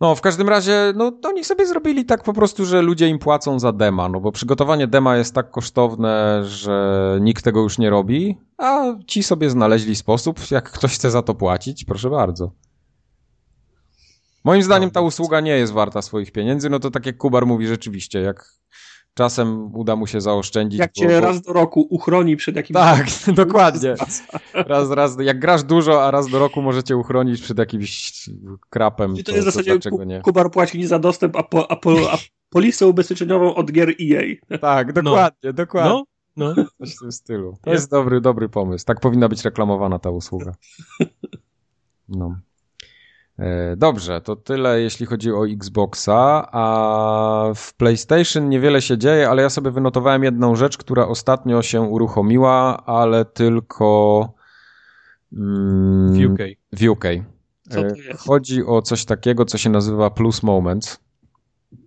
No, 0.00 0.14
w 0.14 0.20
każdym 0.20 0.48
razie, 0.48 0.92
no, 0.96 1.12
oni 1.24 1.44
sobie 1.44 1.66
zrobili 1.66 2.04
tak 2.04 2.22
po 2.22 2.32
prostu, 2.32 2.64
że 2.64 2.82
ludzie 2.82 3.08
im 3.08 3.18
płacą 3.18 3.58
za 3.58 3.72
dema, 3.72 4.08
no 4.08 4.20
bo 4.20 4.32
przygotowanie 4.32 4.86
dema 4.86 5.16
jest 5.16 5.34
tak 5.34 5.50
kosztowne, 5.50 6.42
że 6.44 7.18
nikt 7.20 7.44
tego 7.44 7.60
już 7.60 7.78
nie 7.78 7.90
robi, 7.90 8.38
a 8.58 8.84
ci 9.06 9.22
sobie 9.22 9.50
znaleźli 9.50 9.96
sposób, 9.96 10.50
jak 10.50 10.70
ktoś 10.72 10.94
chce 10.94 11.10
za 11.10 11.22
to 11.22 11.34
płacić, 11.34 11.84
proszę 11.84 12.10
bardzo. 12.10 12.52
Moim 14.44 14.62
zdaniem 14.62 14.90
ta 14.90 15.00
usługa 15.00 15.40
nie 15.40 15.52
jest 15.52 15.72
warta 15.72 16.02
swoich 16.02 16.32
pieniędzy, 16.32 16.70
no 16.70 16.78
to 16.78 16.90
tak 16.90 17.06
jak 17.06 17.16
Kubar 17.16 17.46
mówi 17.46 17.66
rzeczywiście, 17.66 18.20
jak 18.20 18.59
czasem 19.14 19.74
uda 19.74 19.96
mu 19.96 20.06
się 20.06 20.20
zaoszczędzić. 20.20 20.80
Jak 20.80 20.90
bo- 20.96 21.00
cię 21.02 21.08
bo- 21.08 21.20
raz 21.20 21.42
do 21.42 21.52
roku 21.52 21.80
uchroni 21.90 22.36
przed 22.36 22.56
jakimś... 22.56 22.74
Tak, 22.74 23.06
dokładnie. 23.46 23.94
Raz, 24.54 24.90
raz, 24.90 25.16
jak 25.20 25.38
grasz 25.38 25.62
dużo, 25.62 26.04
a 26.04 26.10
raz 26.10 26.28
do 26.28 26.38
roku 26.38 26.62
możecie 26.62 26.96
uchronić 26.96 27.40
przed 27.42 27.58
jakimś 27.58 28.12
krapem, 28.70 29.14
I 29.16 29.24
to, 29.24 29.32
to 29.32 29.36
jest 29.36 29.48
w 29.48 29.52
zasadzie 29.52 29.90
ku, 29.90 30.02
nie? 30.02 30.20
Kubar 30.20 30.50
płaci 30.50 30.78
nie 30.78 30.88
za 30.88 30.98
dostęp, 30.98 31.36
a, 31.36 31.42
po, 31.42 31.70
a, 31.70 31.76
po, 31.76 32.12
a 32.12 32.18
polisę 32.50 32.86
ubezpieczeniową 32.86 33.54
od 33.54 33.72
gier 33.72 33.88
EA. 33.88 34.58
Tak, 34.60 34.92
dokładnie, 34.92 35.52
dokładnie. 35.52 36.02
No, 36.36 36.54
no. 36.56 36.64
Coś 36.78 36.96
w 36.96 36.98
tym 36.98 37.12
stylu. 37.12 37.56
To 37.62 37.70
jest 37.70 37.90
dobry, 37.90 38.20
dobry 38.20 38.48
pomysł. 38.48 38.84
Tak 38.84 39.00
powinna 39.00 39.28
być 39.28 39.44
reklamowana 39.44 39.98
ta 39.98 40.10
usługa. 40.10 40.52
No. 42.08 42.38
E, 43.40 43.76
Dobrze, 43.76 44.20
to 44.20 44.36
tyle 44.36 44.80
jeśli 44.80 45.06
chodzi 45.06 45.32
o 45.32 45.48
Xboxa, 45.48 46.48
a 46.52 47.52
w 47.54 47.74
PlayStation 47.74 48.48
niewiele 48.48 48.82
się 48.82 48.98
dzieje, 48.98 49.28
ale 49.30 49.42
ja 49.42 49.50
sobie 49.50 49.70
wynotowałem 49.70 50.24
jedną 50.24 50.56
rzecz, 50.56 50.78
która 50.78 51.06
ostatnio 51.06 51.62
się 51.62 51.80
uruchomiła, 51.80 52.86
ale 52.86 53.24
tylko 53.24 54.28
mm, 55.32 56.12
W 56.14 56.32
UK. 56.32 56.38
w 56.72 56.88
UK. 56.88 57.04
Co 57.70 57.82
to 57.82 57.88
E, 57.88 57.98
jest? 57.98 58.20
Chodzi 58.26 58.64
o 58.64 58.82
coś 58.82 59.04
takiego, 59.04 59.44
co 59.44 59.58
się 59.58 59.70
nazywa 59.70 60.10
Plus 60.10 60.42
Moments. 60.42 60.98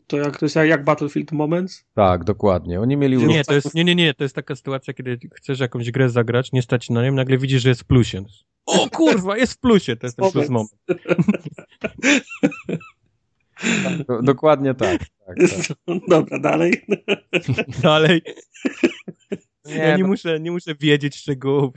To 0.07 0.17
jak, 0.17 0.37
to 0.39 0.45
jest 0.45 0.55
jak, 0.55 0.83
Battlefield 0.83 1.31
Moments? 1.31 1.85
Tak, 1.95 2.23
dokładnie. 2.23 2.81
Oni 2.81 2.97
mieli 2.97 3.17
uruch- 3.17 3.27
Nie, 3.27 3.43
to 3.43 3.53
jest, 3.53 3.75
nie, 3.75 3.83
nie, 3.83 3.95
nie, 3.95 4.13
to 4.13 4.23
jest 4.23 4.35
taka 4.35 4.55
sytuacja, 4.55 4.93
kiedy 4.93 5.19
chcesz 5.35 5.59
jakąś 5.59 5.91
grę 5.91 6.09
zagrać, 6.09 6.51
nie 6.51 6.61
stać 6.61 6.89
na 6.89 7.03
nią, 7.03 7.13
nagle 7.13 7.37
widzisz, 7.37 7.61
że 7.61 7.69
jest 7.69 7.83
plusie. 7.83 8.23
O 8.65 8.89
kurwa, 8.89 9.37
jest 9.37 9.53
w 9.53 9.59
plusie, 9.59 9.95
to 9.95 10.07
jest 10.07 10.17
ten 10.17 10.31
plus 10.31 10.49
moment. 10.49 10.71
do, 14.07 14.21
dokładnie 14.21 14.73
tak. 14.73 14.99
tak, 14.99 15.37
tak. 15.85 15.97
Dobra, 16.07 16.39
dalej. 16.39 16.85
Dalej, 17.83 18.21
ja 19.65 19.97
nie 19.97 20.03
no, 20.03 20.09
muszę, 20.09 20.39
nie 20.39 20.51
muszę 20.51 20.75
wiedzieć 20.75 21.15
szczegółów. 21.15 21.73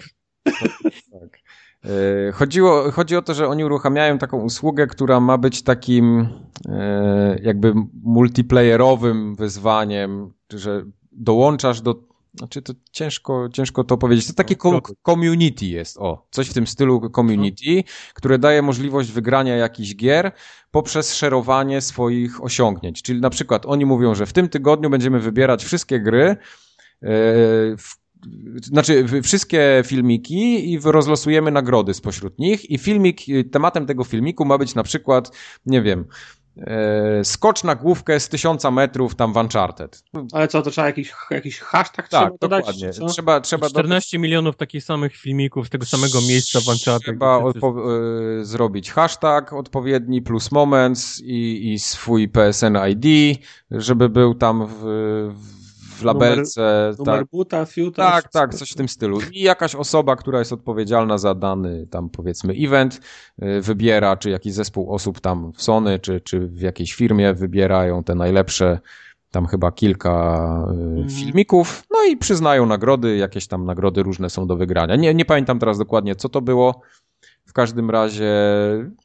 Tak. 1.13 1.39
E, 1.85 2.33
Chodziło, 2.33 2.91
chodzi 2.91 3.17
o 3.17 3.23
to, 3.23 3.35
że 3.35 3.49
oni 3.49 3.65
uruchamiają 3.65 4.19
taką 4.19 4.43
usługę, 4.43 4.87
która 4.87 5.21
ma 5.21 5.39
być 5.39 5.63
takim 5.63 6.29
e, 6.69 7.39
jakby 7.43 7.73
multiplayerowym 8.03 9.35
wyzwaniem, 9.35 10.33
że 10.53 10.85
dołączasz 11.13 11.81
do. 11.81 11.95
Znaczy 12.39 12.63
to 12.63 12.73
ciężko, 12.93 13.49
ciężko 13.53 13.85
to 13.85 13.97
powiedzieć. 13.97 14.27
To 14.27 14.33
takie 14.33 14.57
ko- 14.57 14.81
community 15.03 15.67
jest, 15.67 15.99
o, 15.99 16.27
coś 16.31 16.49
w 16.49 16.55
tym 16.55 16.67
stylu 16.67 17.11
community, 17.11 17.85
które 18.15 18.39
daje 18.39 18.63
możliwość 18.63 19.13
wygrania 19.13 19.57
jakichś 19.57 19.95
gier 19.95 20.33
poprzez 20.71 21.15
szerowanie 21.15 21.81
swoich 21.81 22.45
osiągnięć. 22.45 23.03
Czyli 23.03 23.21
na 23.21 23.31
przykład 23.31 23.67
oni 23.67 23.87
mówią, 23.87 24.15
że 24.15 24.27
w 24.27 24.33
tym 24.33 24.49
tygodniu 24.49 24.91
będziemy 24.91 25.21
wybierać 25.21 25.65
wszystkie 25.65 26.01
gry, 26.01 26.37
e, 27.03 27.09
znaczy 28.63 29.05
wszystkie 29.23 29.83
filmiki 29.87 30.73
i 30.73 30.79
rozlosujemy 30.85 31.51
nagrody 31.51 31.95
spośród 31.95 32.39
nich 32.39 32.71
i 32.71 32.79
filmik, 32.79 33.21
tematem 33.53 33.87
tego 33.87 34.05
filmiku 34.05 34.45
ma 34.45 34.59
być 34.59 34.75
na 34.75 34.83
przykład, 34.83 35.31
nie 35.67 35.83
wiem, 35.83 36.05
skocz 37.23 37.65
na 37.65 37.75
główkę 37.75 38.21
z 38.21 38.29
tysiąca 38.29 38.71
metrów 38.71 39.15
tam 39.15 39.33
w 39.33 39.37
Uncharted. 39.37 40.03
Ale 40.33 40.49
co, 40.49 40.63
to 40.63 40.71
trzeba 40.71 40.87
jakiś, 40.87 41.13
jakiś 41.31 41.59
hashtag 41.61 42.09
Tak, 42.09 42.23
trzeba 42.25 42.37
dodać? 42.41 42.61
dokładnie. 42.67 42.93
Co? 42.93 43.07
Trzeba, 43.07 43.41
trzeba, 43.41 43.67
do- 43.67 43.71
14 43.71 44.19
milionów 44.19 44.57
takich 44.57 44.85
samych 44.85 45.17
filmików 45.17 45.67
z 45.67 45.71
tego 45.71 45.87
samego 45.87 46.21
miejsca 46.21 46.61
w 46.61 46.69
Uncharted. 46.69 47.03
Trzeba 47.03 47.39
odpo- 47.39 47.91
e, 48.41 48.45
zrobić 48.45 48.91
hashtag 48.93 49.53
odpowiedni 49.53 50.23
plus 50.23 50.53
moments 50.53 51.21
i, 51.21 51.73
i 51.73 51.79
swój 51.79 52.29
PSN 52.29 52.77
ID, 52.91 53.39
żeby 53.71 54.09
był 54.09 54.35
tam 54.35 54.67
w, 54.67 54.75
w 55.35 55.66
labelce. 56.03 56.95
Numer 56.99 57.19
tak. 57.19 57.29
buta, 57.29 57.67
fiuta? 57.67 58.11
Tak, 58.11 58.31
tak, 58.31 58.55
coś 58.55 58.71
w 58.71 58.75
tym 58.75 58.89
stylu. 58.89 59.19
I 59.33 59.43
jakaś 59.43 59.75
osoba, 59.75 60.17
która 60.17 60.39
jest 60.39 60.53
odpowiedzialna 60.53 61.19
za 61.19 61.35
dany 61.35 61.87
tam 61.91 62.11
powiedzmy 62.11 62.55
event, 62.59 63.01
y, 63.43 63.61
wybiera, 63.61 64.17
czy 64.17 64.31
jakiś 64.31 64.53
zespół 64.53 64.95
osób 64.95 65.21
tam 65.21 65.53
w 65.53 65.63
Sony, 65.63 65.99
czy, 65.99 66.21
czy 66.21 66.41
w 66.41 66.61
jakiejś 66.61 66.95
firmie 66.95 67.35
wybierają 67.35 68.05
te 68.05 68.15
najlepsze, 68.15 68.79
tam 69.31 69.47
chyba 69.47 69.73
kilka 69.73 70.49
y, 71.07 71.11
filmików, 71.11 71.85
no 71.91 72.05
i 72.05 72.17
przyznają 72.17 72.67
nagrody, 72.67 73.17
jakieś 73.17 73.47
tam 73.47 73.65
nagrody 73.65 74.03
różne 74.03 74.31
są 74.31 74.47
do 74.47 74.57
wygrania. 74.57 74.97
Nie, 74.97 75.15
nie 75.15 75.25
pamiętam 75.25 75.59
teraz 75.59 75.79
dokładnie, 75.79 76.17
co 76.17 76.29
to 76.29 76.41
było. 76.41 76.81
W 77.47 77.53
każdym 77.53 77.91
razie 77.91 78.35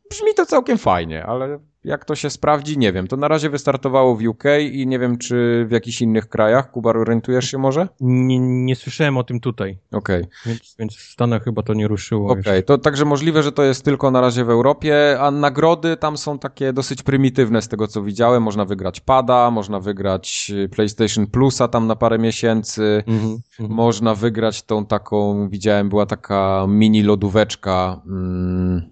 brzmi 0.09 0.33
to 0.35 0.45
całkiem 0.45 0.77
fajnie, 0.77 1.25
ale 1.25 1.59
jak 1.83 2.05
to 2.05 2.15
się 2.15 2.29
sprawdzi, 2.29 2.77
nie 2.77 2.93
wiem. 2.93 3.07
To 3.07 3.17
na 3.17 3.27
razie 3.27 3.49
wystartowało 3.49 4.15
w 4.15 4.23
UK 4.23 4.43
i 4.71 4.87
nie 4.87 4.99
wiem, 4.99 5.17
czy 5.17 5.65
w 5.67 5.71
jakichś 5.71 6.01
innych 6.01 6.29
krajach. 6.29 6.71
Kubar, 6.71 6.97
orientujesz 6.97 7.51
się 7.51 7.57
może? 7.57 7.87
Nie, 8.01 8.39
nie 8.39 8.75
słyszałem 8.75 9.17
o 9.17 9.23
tym 9.23 9.39
tutaj, 9.39 9.77
Okej. 9.91 10.25
więc, 10.45 10.75
więc 10.79 10.95
w 10.95 11.11
Stanach 11.11 11.43
chyba 11.43 11.63
to 11.63 11.73
nie 11.73 11.87
ruszyło. 11.87 12.31
Okej, 12.31 12.37
jeszcze. 12.37 12.63
to 12.63 12.77
także 12.77 13.05
możliwe, 13.05 13.43
że 13.43 13.51
to 13.51 13.63
jest 13.63 13.85
tylko 13.85 14.11
na 14.11 14.21
razie 14.21 14.45
w 14.45 14.49
Europie, 14.49 15.17
a 15.19 15.31
nagrody 15.31 15.97
tam 15.97 16.17
są 16.17 16.39
takie 16.39 16.73
dosyć 16.73 17.03
prymitywne 17.03 17.61
z 17.61 17.67
tego 17.67 17.87
co 17.87 18.03
widziałem. 18.03 18.43
Można 18.43 18.65
wygrać 18.65 18.99
pada, 18.99 19.51
można 19.51 19.79
wygrać 19.79 20.51
y, 20.55 20.69
PlayStation 20.69 21.27
Plusa 21.27 21.67
tam 21.67 21.87
na 21.87 21.95
parę 21.95 22.19
miesięcy, 22.19 23.03
Mhm, 23.07 23.37
mhm. 23.59 23.75
można 23.75 24.15
wygrać 24.15 24.63
tą 24.63 24.85
taką, 24.85 25.49
widziałem, 25.49 25.89
była 25.89 26.05
taka 26.05 26.65
mini 26.69 27.03
lodóweczka. 27.03 28.01
Mm, 28.05 28.90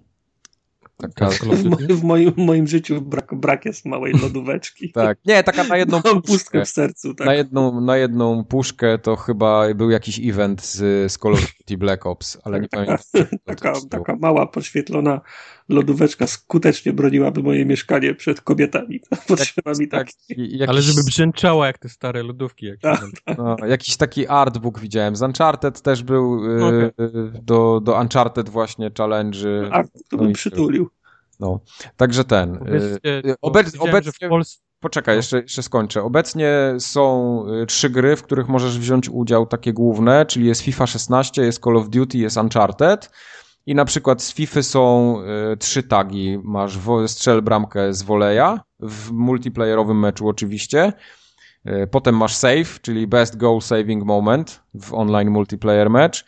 taka, 1.00 1.28
Call 1.30 1.50
of 1.50 1.58
W, 1.58 1.96
w 1.96 2.02
moim, 2.04 2.32
w 2.32 2.36
moim 2.36 2.66
życiu 2.66 3.00
brak, 3.00 3.34
brak 3.34 3.64
jest 3.64 3.86
małej 3.86 4.12
lodóweczki. 4.22 4.92
tak, 4.92 5.18
nie, 5.26 5.42
taka 5.42 5.64
na 5.64 5.76
jedną 5.76 6.00
Mam 6.04 6.22
puszkę. 6.22 6.26
pustkę 6.32 6.64
w 6.64 6.68
sercu, 6.68 7.14
tak. 7.14 7.26
Na 7.26 7.34
jedną, 7.34 7.80
na 7.80 7.96
jedną 7.96 8.44
puszkę 8.44 8.98
to 8.98 9.16
chyba 9.16 9.74
był 9.74 9.90
jakiś 9.90 10.20
event 10.24 10.62
z, 10.64 11.12
z 11.12 11.18
Call 11.18 11.32
of 11.32 11.52
Duty 11.58 11.78
Black 11.78 12.06
Ops, 12.06 12.38
ale 12.44 12.60
nie 12.60 12.68
pamiętam. 12.68 12.98
co 12.98 13.18
to 13.18 13.24
Taka, 13.44 13.72
taka 13.90 14.16
mała, 14.16 14.46
podświetlona 14.46 15.20
lodóweczka 15.70 16.26
skutecznie 16.26 16.92
broniłaby 16.92 17.42
moje 17.42 17.66
mieszkanie 17.66 18.14
przed 18.14 18.40
kobietami. 18.40 19.00
Potrzeba 19.28 19.72
mi 19.78 19.88
tak. 19.88 20.08
jakiś- 20.28 20.62
Ale 20.68 20.82
żeby 20.82 21.04
brzęczała 21.04 21.66
jak 21.66 21.78
te 21.78 21.88
stare 21.88 22.22
lodówki. 22.22 22.66
Jak 22.66 22.80
Tak. 22.80 23.00
tam- 23.24 23.36
No, 23.38 23.56
jakiś 23.66 23.96
taki 23.96 24.26
artbook 24.28 24.80
widziałem. 24.80 25.16
Z 25.16 25.22
Uncharted 25.22 25.82
też 25.82 26.02
był 26.02 26.44
y, 26.58 26.64
Okej. 26.64 27.06
y, 27.06 27.32
do, 27.42 27.80
do 27.84 28.00
Uncharted 28.00 28.48
właśnie 28.48 28.90
challenge. 28.98 29.38
A 29.72 29.82
to 29.84 29.88
No 30.12 30.18
bym 30.18 30.32
przytulił. 30.32 30.90
No. 31.40 31.60
Także 31.96 32.24
ten. 32.24 32.54
y, 32.54 32.58
Powiedzcie, 32.58 33.18
y, 33.18 33.22
bo 33.42 33.48
obec, 33.48 33.76
obecnie, 33.78 34.12
w 34.12 34.28
Polsce 34.30 34.58
poczekaj, 34.80 35.14
no. 35.14 35.16
jeszcze, 35.16 35.40
jeszcze 35.40 35.62
skończę. 35.62 36.02
Obecnie 36.02 36.52
są 36.78 37.44
y, 37.62 37.66
trzy 37.66 37.90
gry, 37.90 38.16
w 38.16 38.22
których 38.22 38.48
możesz 38.48 38.78
wziąć 38.78 39.08
udział 39.08 39.46
takie 39.46 39.72
główne, 39.72 40.26
czyli 40.26 40.46
jest 40.46 40.60
FIFA 40.60 40.86
16, 40.86 41.42
jest 41.42 41.62
Call 41.64 41.76
of 41.76 41.88
Duty, 41.90 42.18
jest 42.18 42.36
Uncharted. 42.36 43.10
I 43.66 43.74
na 43.74 43.84
przykład 43.84 44.22
z 44.22 44.34
FIFA 44.34 44.62
są 44.62 45.16
y, 45.52 45.56
trzy 45.56 45.82
tagi. 45.82 46.38
Masz 46.44 46.78
wo- 46.78 47.08
strzel 47.08 47.42
bramkę 47.42 47.94
z 47.94 48.02
voleja, 48.02 48.60
w 48.80 49.10
multiplayerowym 49.12 49.98
meczu 50.00 50.28
oczywiście. 50.28 50.92
Y, 51.66 51.86
Potem 51.90 52.16
masz 52.16 52.34
save, 52.36 52.80
czyli 52.82 53.06
best 53.06 53.36
goal 53.36 53.60
saving 53.60 54.04
moment 54.04 54.62
w 54.74 54.94
online 54.94 55.30
multiplayer 55.30 55.90
match. 55.90 56.18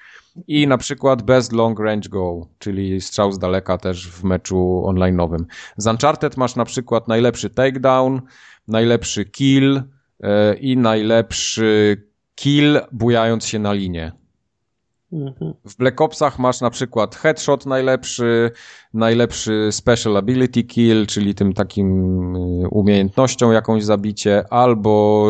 i 0.48 0.66
na 0.66 0.78
przykład 0.78 1.22
Best 1.22 1.52
Long 1.52 1.80
Range 1.80 2.08
Goal, 2.08 2.42
czyli 2.58 3.00
strzał 3.00 3.32
z 3.32 3.38
daleka 3.38 3.78
też 3.78 4.08
w 4.10 4.24
meczu 4.24 4.82
online'owym. 4.86 5.44
Z 5.76 5.86
Uncharted 5.86 6.36
masz 6.36 6.56
na 6.56 6.64
przykład 6.64 7.08
najlepszy 7.08 7.50
takedown, 7.50 8.20
najlepszy 8.68 9.24
kill 9.24 9.82
yy, 10.20 10.28
i 10.60 10.76
najlepszy 10.76 11.96
kill 12.34 12.80
bujając 12.92 13.46
się 13.46 13.58
na 13.58 13.72
linie. 13.72 14.12
Mhm. 15.12 15.54
W 15.64 15.76
Black 15.76 16.00
Opsach 16.00 16.38
masz 16.38 16.60
na 16.60 16.70
przykład 16.70 17.16
headshot 17.16 17.66
najlepszy, 17.66 18.50
najlepszy 18.94 19.68
special 19.70 20.16
ability 20.16 20.62
kill, 20.62 21.06
czyli 21.06 21.34
tym 21.34 21.52
takim 21.52 22.36
y, 22.36 22.68
umiejętnością 22.68 23.50
jakąś 23.50 23.84
zabicie, 23.84 24.44
albo 24.50 25.26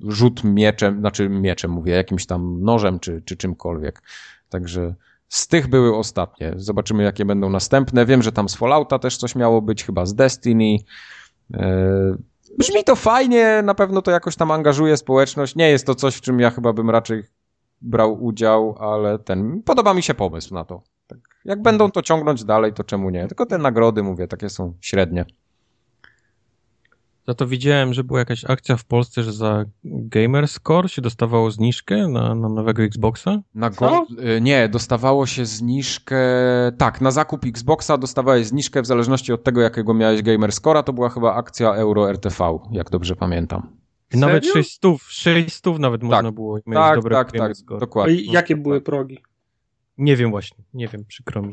rzut 0.00 0.44
mieczem, 0.44 1.00
znaczy 1.00 1.28
mieczem 1.28 1.70
mówię, 1.70 1.92
jakimś 1.92 2.26
tam 2.26 2.62
nożem 2.62 2.98
czy, 2.98 3.22
czy 3.24 3.36
czymkolwiek. 3.36 4.02
Także 4.48 4.94
z 5.28 5.48
tych 5.48 5.68
były 5.68 5.96
ostatnie. 5.96 6.52
Zobaczymy 6.56 7.02
jakie 7.02 7.24
będą 7.24 7.50
następne. 7.50 8.06
Wiem, 8.06 8.22
że 8.22 8.32
tam 8.32 8.48
z 8.48 8.54
Fallouta 8.54 8.98
też 8.98 9.16
coś 9.16 9.34
miało 9.34 9.62
być, 9.62 9.84
chyba 9.84 10.06
z 10.06 10.14
Destiny. 10.14 10.76
E, 11.54 12.16
brzmi 12.58 12.84
to 12.84 12.96
fajnie, 12.96 13.62
na 13.64 13.74
pewno 13.74 14.02
to 14.02 14.10
jakoś 14.10 14.36
tam 14.36 14.50
angażuje 14.50 14.96
społeczność. 14.96 15.56
Nie 15.56 15.70
jest 15.70 15.86
to 15.86 15.94
coś, 15.94 16.14
w 16.14 16.20
czym 16.20 16.40
ja 16.40 16.50
chyba 16.50 16.72
bym 16.72 16.90
raczej 16.90 17.22
brał 17.80 18.24
udział, 18.24 18.76
ale 18.78 19.18
ten, 19.18 19.62
podoba 19.62 19.94
mi 19.94 20.02
się 20.02 20.14
pomysł 20.14 20.54
na 20.54 20.64
to. 20.64 20.82
Tak. 21.06 21.18
Jak 21.44 21.62
będą 21.62 21.90
to 21.90 22.02
ciągnąć 22.02 22.44
dalej, 22.44 22.72
to 22.72 22.84
czemu 22.84 23.10
nie? 23.10 23.28
Tylko 23.28 23.46
te 23.46 23.58
nagrody, 23.58 24.02
mówię, 24.02 24.28
takie 24.28 24.48
są 24.48 24.74
średnie. 24.80 25.24
Za 27.28 27.34
to 27.34 27.46
widziałem, 27.46 27.94
że 27.94 28.04
była 28.04 28.18
jakaś 28.18 28.44
akcja 28.44 28.76
w 28.76 28.84
Polsce, 28.84 29.22
że 29.22 29.32
za 29.32 29.64
Gamerscore 29.84 30.88
się 30.88 31.02
dostawało 31.02 31.50
zniżkę 31.50 32.08
na, 32.08 32.34
na 32.34 32.48
nowego 32.48 32.82
Xboxa? 32.82 33.42
Na 33.54 33.70
go... 33.70 34.06
Y, 34.36 34.40
nie, 34.40 34.68
dostawało 34.68 35.26
się 35.26 35.46
zniżkę. 35.46 36.16
Tak, 36.78 37.00
na 37.00 37.10
zakup 37.10 37.44
Xboxa 37.44 37.98
dostawałeś 37.98 38.46
zniżkę 38.46 38.82
w 38.82 38.86
zależności 38.86 39.32
od 39.32 39.44
tego, 39.44 39.60
jakiego 39.60 39.94
miałeś 39.94 40.22
Gamerscore'a. 40.22 40.82
To 40.82 40.92
była 40.92 41.08
chyba 41.08 41.34
akcja 41.34 41.74
Euro 41.74 42.10
RTV, 42.10 42.58
jak 42.70 42.90
dobrze 42.90 43.16
pamiętam. 43.16 43.83
Nawet 44.14 44.46
6 44.46 44.72
stów, 44.72 45.02
6 45.12 45.52
stów 45.52 45.78
nawet 45.78 46.00
tak. 46.00 46.10
można 46.10 46.32
było 46.32 46.54
mieć 46.54 46.74
tak, 46.74 46.96
dobre 46.96 47.16
tak, 47.16 47.32
tak, 47.32 47.52
dokładnie. 47.80 48.16
A 48.28 48.32
jakie 48.32 48.56
były 48.56 48.80
progi? 48.80 49.22
Nie 49.98 50.16
wiem 50.16 50.30
właśnie, 50.30 50.64
nie 50.74 50.88
wiem, 50.88 51.04
przykro 51.04 51.42
mi. 51.42 51.52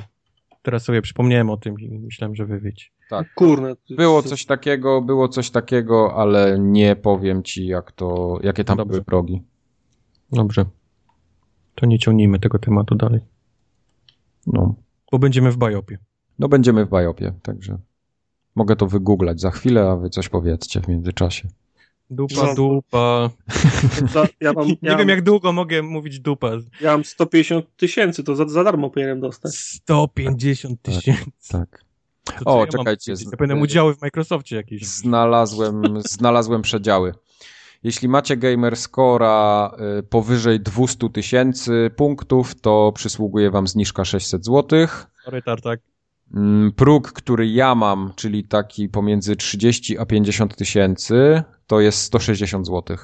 Teraz 0.61 0.83
sobie 0.83 1.01
przypomniałem 1.01 1.49
o 1.49 1.57
tym 1.57 1.79
i 1.79 1.99
myślałem, 1.99 2.35
że 2.35 2.45
wy 2.45 2.59
wiecie. 2.59 2.85
Tak. 3.09 3.33
Kurne. 3.33 3.75
Było 3.89 4.23
coś 4.23 4.45
takiego, 4.45 5.01
było 5.01 5.27
coś 5.27 5.49
takiego, 5.49 6.15
ale 6.15 6.59
nie 6.59 6.95
powiem 6.95 7.43
ci, 7.43 7.67
jak 7.67 7.91
to, 7.91 8.39
jakie 8.43 8.63
tam 8.63 8.77
Dobrze. 8.77 8.91
były 8.91 9.03
progi. 9.03 9.43
Dobrze. 10.31 10.65
To 11.75 11.85
nie 11.85 11.99
ciągnijmy 11.99 12.39
tego 12.39 12.59
tematu 12.59 12.95
dalej. 12.95 13.19
No. 14.47 14.75
Bo 15.11 15.19
będziemy 15.19 15.51
w 15.51 15.57
Bajopie. 15.57 15.97
No 16.39 16.47
będziemy 16.49 16.85
w 16.85 16.89
Bajopie, 16.89 17.33
także 17.41 17.77
mogę 18.55 18.75
to 18.75 18.87
wygooglać 18.87 19.41
za 19.41 19.51
chwilę, 19.51 19.89
a 19.89 19.95
wy 19.95 20.09
coś 20.09 20.29
powiedzcie 20.29 20.81
w 20.81 20.87
międzyczasie. 20.87 21.49
Dupa, 22.11 22.45
no. 22.45 22.55
dupa. 22.55 23.29
Ja 24.41 24.53
mam, 24.53 24.67
ja 24.81 24.91
nie 24.91 24.97
wiem, 24.97 25.09
jak 25.09 25.21
długo 25.21 25.51
mogę 25.51 25.81
mówić 25.81 26.19
dupa. 26.19 26.51
Ja 26.81 26.91
mam 26.91 27.03
150 27.03 27.75
tysięcy, 27.77 28.23
to 28.23 28.35
za, 28.35 28.47
za 28.47 28.63
darmo 28.63 28.89
powinienem 28.89 29.19
dostać. 29.19 29.55
150 29.55 30.81
tak, 30.81 30.95
tysięcy. 30.95 31.51
Tak. 31.51 31.83
tak. 32.23 32.41
O, 32.45 32.59
ja 32.59 32.67
czekajcie. 32.67 33.11
Ja 33.11 33.37
powinienem 33.37 33.61
udziały 33.61 33.95
w 33.95 34.01
Microsoftie 34.01 34.55
jakieś. 34.55 34.85
Znalazłem, 34.85 35.83
znalazłem 36.05 36.61
przedziały. 36.61 37.13
Jeśli 37.83 38.07
macie 38.07 38.37
gamer 38.37 38.77
scora 38.77 39.71
y, 39.99 40.03
powyżej 40.03 40.59
200 40.59 41.09
tysięcy 41.09 41.91
punktów, 41.95 42.61
to 42.61 42.91
przysługuje 42.95 43.51
wam 43.51 43.67
zniżka 43.67 44.05
600 44.05 44.45
zł. 44.45 44.87
Sorry, 45.25 45.41
tartak. 45.41 45.79
Mm, 46.33 46.71
próg, 46.71 47.11
który 47.11 47.47
ja 47.47 47.75
mam, 47.75 48.13
czyli 48.15 48.43
taki 48.43 48.89
pomiędzy 48.89 49.35
30 49.35 49.97
a 49.97 50.05
50 50.05 50.55
tysięcy, 50.55 51.43
to 51.67 51.79
jest 51.79 52.01
160 52.01 52.67
zł. 52.67 52.97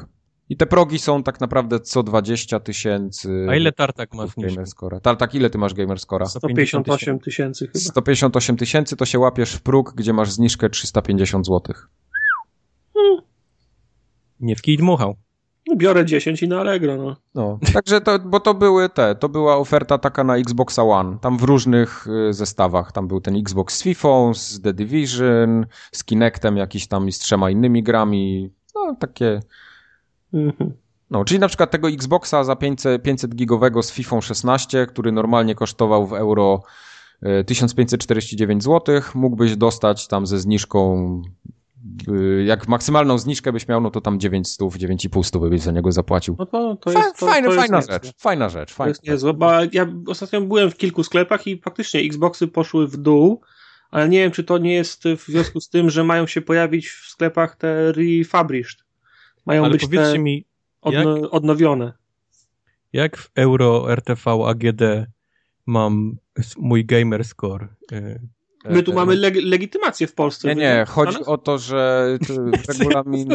I 0.49 0.57
te 0.57 0.65
progi 0.65 0.99
są 0.99 1.23
tak 1.23 1.41
naprawdę 1.41 1.79
co 1.79 2.03
20 2.03 2.59
tysięcy. 2.59 3.47
A 3.49 3.55
ile 3.55 3.71
Tartak 3.71 4.13
masz 4.13 4.35
Gamerscore? 4.37 5.01
Tartak, 5.01 5.35
ile 5.35 5.49
ty 5.49 5.57
masz 5.57 5.73
Gamerscora? 5.73 6.25
158 6.25 7.19
tysięcy 7.19 7.67
chyba. 7.67 7.79
158 7.79 8.57
tysięcy 8.57 8.95
to 8.95 9.05
się 9.05 9.19
łapiesz 9.19 9.53
w 9.53 9.61
próg, 9.61 9.93
gdzie 9.95 10.13
masz 10.13 10.31
zniżkę 10.31 10.69
350 10.69 11.45
zł. 11.45 11.75
Hmm. 12.93 13.21
Nie 14.39 14.55
w 14.55 14.61
kij 14.61 14.77
dmuchał. 14.77 15.15
Biorę 15.75 16.05
10 16.05 16.43
i 16.43 16.47
na 16.47 16.59
Allegro, 16.59 16.97
no. 16.97 17.15
no. 17.35 17.59
Także 17.73 18.01
to, 18.01 18.19
bo 18.19 18.39
to 18.39 18.53
były 18.53 18.89
te, 18.89 19.15
to 19.15 19.29
była 19.29 19.57
oferta 19.57 19.97
taka 19.97 20.23
na 20.23 20.37
Xboxa 20.37 20.83
One, 20.83 21.17
tam 21.21 21.37
w 21.37 21.43
różnych 21.43 22.07
y, 22.29 22.33
zestawach, 22.33 22.91
tam 22.91 23.07
był 23.07 23.21
ten 23.21 23.35
Xbox 23.35 23.77
z 23.77 23.83
FIFA, 23.83 24.33
z 24.33 24.61
The 24.61 24.73
Division, 24.73 25.65
z 25.91 26.03
Kinectem 26.03 26.57
jakiś 26.57 26.87
tam 26.87 27.07
i 27.07 27.11
z 27.11 27.19
trzema 27.19 27.49
innymi 27.49 27.83
grami, 27.83 28.49
no 28.75 28.95
takie... 28.99 29.39
Mhm. 30.33 30.73
No, 31.09 31.25
czyli 31.25 31.39
na 31.39 31.47
przykład 31.47 31.71
tego 31.71 31.89
Xboxa 31.89 32.43
za 32.43 32.55
500, 32.55 33.03
500 33.03 33.35
gigowego 33.35 33.83
z 33.83 33.91
FIFA 33.91 34.21
16, 34.21 34.85
który 34.85 35.11
normalnie 35.11 35.55
kosztował 35.55 36.07
w 36.07 36.13
euro 36.13 36.63
1549 37.45 38.61
y, 38.61 38.65
zł, 38.65 39.01
mógłbyś 39.15 39.55
dostać 39.55 40.07
tam 40.07 40.27
ze 40.27 40.39
zniżką 40.39 41.21
jak 42.45 42.67
maksymalną 42.67 43.17
zniżkę 43.17 43.51
byś 43.53 43.67
miał, 43.67 43.81
no 43.81 43.91
to 43.91 44.01
tam 44.01 44.19
9 44.19 44.47
stów, 44.47 44.75
9,5 44.75 45.23
stów 45.23 45.49
byś 45.49 45.61
za 45.61 45.71
niego 45.71 45.91
zapłacił. 45.91 46.35
No 46.39 46.45
to, 46.45 46.75
to 46.75 46.91
jest, 46.91 47.19
to, 47.19 47.25
fajna, 47.25 47.49
to 47.49 47.55
fajna 47.55 47.81
rzecz, 47.81 48.13
fajna 48.17 48.49
rzecz. 48.49 48.73
Fajna 48.73 48.85
to 48.85 48.89
jest 48.89 49.03
niezłe, 49.03 49.33
bo 49.33 49.51
ja 49.71 49.87
ostatnio 50.07 50.41
byłem 50.41 50.71
w 50.71 50.77
kilku 50.77 51.03
sklepach 51.03 51.47
i 51.47 51.61
faktycznie 51.61 51.99
Xboxy 51.99 52.47
poszły 52.47 52.87
w 52.87 52.97
dół, 52.97 53.41
ale 53.91 54.09
nie 54.09 54.19
wiem, 54.19 54.31
czy 54.31 54.43
to 54.43 54.57
nie 54.57 54.73
jest 54.73 55.03
w 55.17 55.25
związku 55.25 55.61
z 55.61 55.69
tym, 55.69 55.89
że 55.89 56.03
mają 56.03 56.27
się 56.27 56.41
pojawić 56.41 56.89
w 56.89 57.09
sklepach 57.09 57.55
te 57.55 57.91
refurbished. 57.91 58.83
Mają 59.45 59.63
ale 59.63 59.71
być 59.71 59.89
te 59.89 60.19
mi, 60.19 60.45
odno, 60.81 61.17
jak, 61.17 61.33
odnowione. 61.33 61.93
Jak 62.93 63.17
w 63.17 63.31
Euro 63.35 63.93
RTV 63.93 64.31
AGD 64.47 64.81
mam 65.65 66.17
mój 66.57 66.85
gamer 66.85 67.25
score? 67.25 67.67
My 68.69 68.83
tu 68.83 68.93
mamy 68.93 69.15
leg 69.15 69.35
legitymację 69.43 70.07
w 70.07 70.13
Polsce. 70.13 70.47
Nie, 70.47 70.55
nie, 70.55 70.85
chodzi 70.87 71.25
o 71.25 71.37
to, 71.37 71.57
że 71.57 72.07
regulamin 72.69 73.29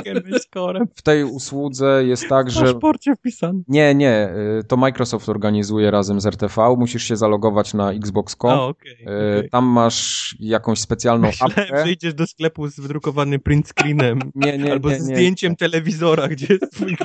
w 0.95 1.03
tej 1.03 1.25
usłudze 1.25 2.05
jest 2.05 2.29
tak, 2.29 2.51
że... 2.51 2.61
W 2.61 2.63
paszporcie 2.63 3.17
wpisany. 3.17 3.63
Nie, 3.69 3.95
nie, 3.95 4.35
y, 4.61 4.65
to 4.65 4.77
Microsoft 4.77 5.29
organizuje 5.29 5.91
razem 5.91 6.21
z 6.21 6.27
RTV, 6.27 6.77
musisz 6.79 7.05
się 7.05 7.17
zalogować 7.17 7.75
na 7.75 7.93
Xbox.com. 7.93 8.51
Okay, 8.51 8.97
okay. 9.03 9.49
Tam 9.51 9.65
masz 9.65 10.37
jakąś 10.41 10.81
specjalną 10.81 11.27
Myślałem, 11.27 11.59
apkę. 11.59 11.85
że 11.85 11.93
idziesz 11.93 12.15
do 12.15 12.27
sklepu 12.27 12.69
z 12.69 12.81
wydrukowanym 12.81 13.41
print 13.41 13.69
screenem 13.69 14.19
nie, 14.35 14.59
nie, 14.59 14.73
albo 14.73 14.89
nie, 14.89 15.01
z 15.01 15.03
zdjęciem 15.03 15.57
telewizora, 15.57 16.29
gdzie 16.29 16.47
jest 16.51 16.73
twój 16.73 16.97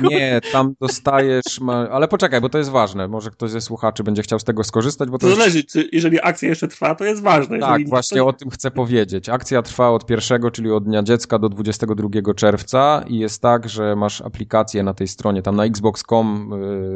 Nie, 0.00 0.40
tam 0.52 0.74
dostajesz, 0.80 1.60
ma... 1.60 1.88
ale 1.90 2.08
poczekaj, 2.08 2.40
bo 2.40 2.48
to 2.48 2.58
jest 2.58 2.70
ważne, 2.70 3.08
może 3.08 3.30
ktoś 3.30 3.50
ze 3.50 3.60
słuchaczy 3.60 4.04
będzie 4.04 4.22
chciał 4.22 4.38
z 4.38 4.44
tego 4.44 4.64
skorzystać, 4.64 5.10
bo 5.10 5.18
to, 5.18 5.28
to 5.28 5.36
zależy, 5.36 5.64
czy, 5.64 5.88
jeżeli 5.92 6.18
akcja 6.22 6.48
jeszcze 6.48 6.68
trwa, 6.68 6.94
to 6.94 7.04
jest 7.04 7.22
ważne 7.22 7.49
ważne. 7.58 7.78
Tak, 7.78 7.88
właśnie 7.88 8.24
o 8.24 8.32
tym 8.32 8.50
chcę 8.50 8.70
powiedzieć. 8.70 9.28
Akcja 9.28 9.62
trwa 9.62 9.90
od 9.90 10.06
pierwszego, 10.06 10.50
czyli 10.50 10.72
od 10.72 10.84
Dnia 10.84 11.02
Dziecka 11.02 11.38
do 11.38 11.48
22 11.48 12.34
czerwca 12.34 13.04
i 13.08 13.18
jest 13.18 13.42
tak, 13.42 13.68
że 13.68 13.96
masz 13.96 14.20
aplikację 14.20 14.82
na 14.82 14.94
tej 14.94 15.08
stronie, 15.08 15.42
tam 15.42 15.56
na 15.56 15.64
xbox.com 15.64 16.52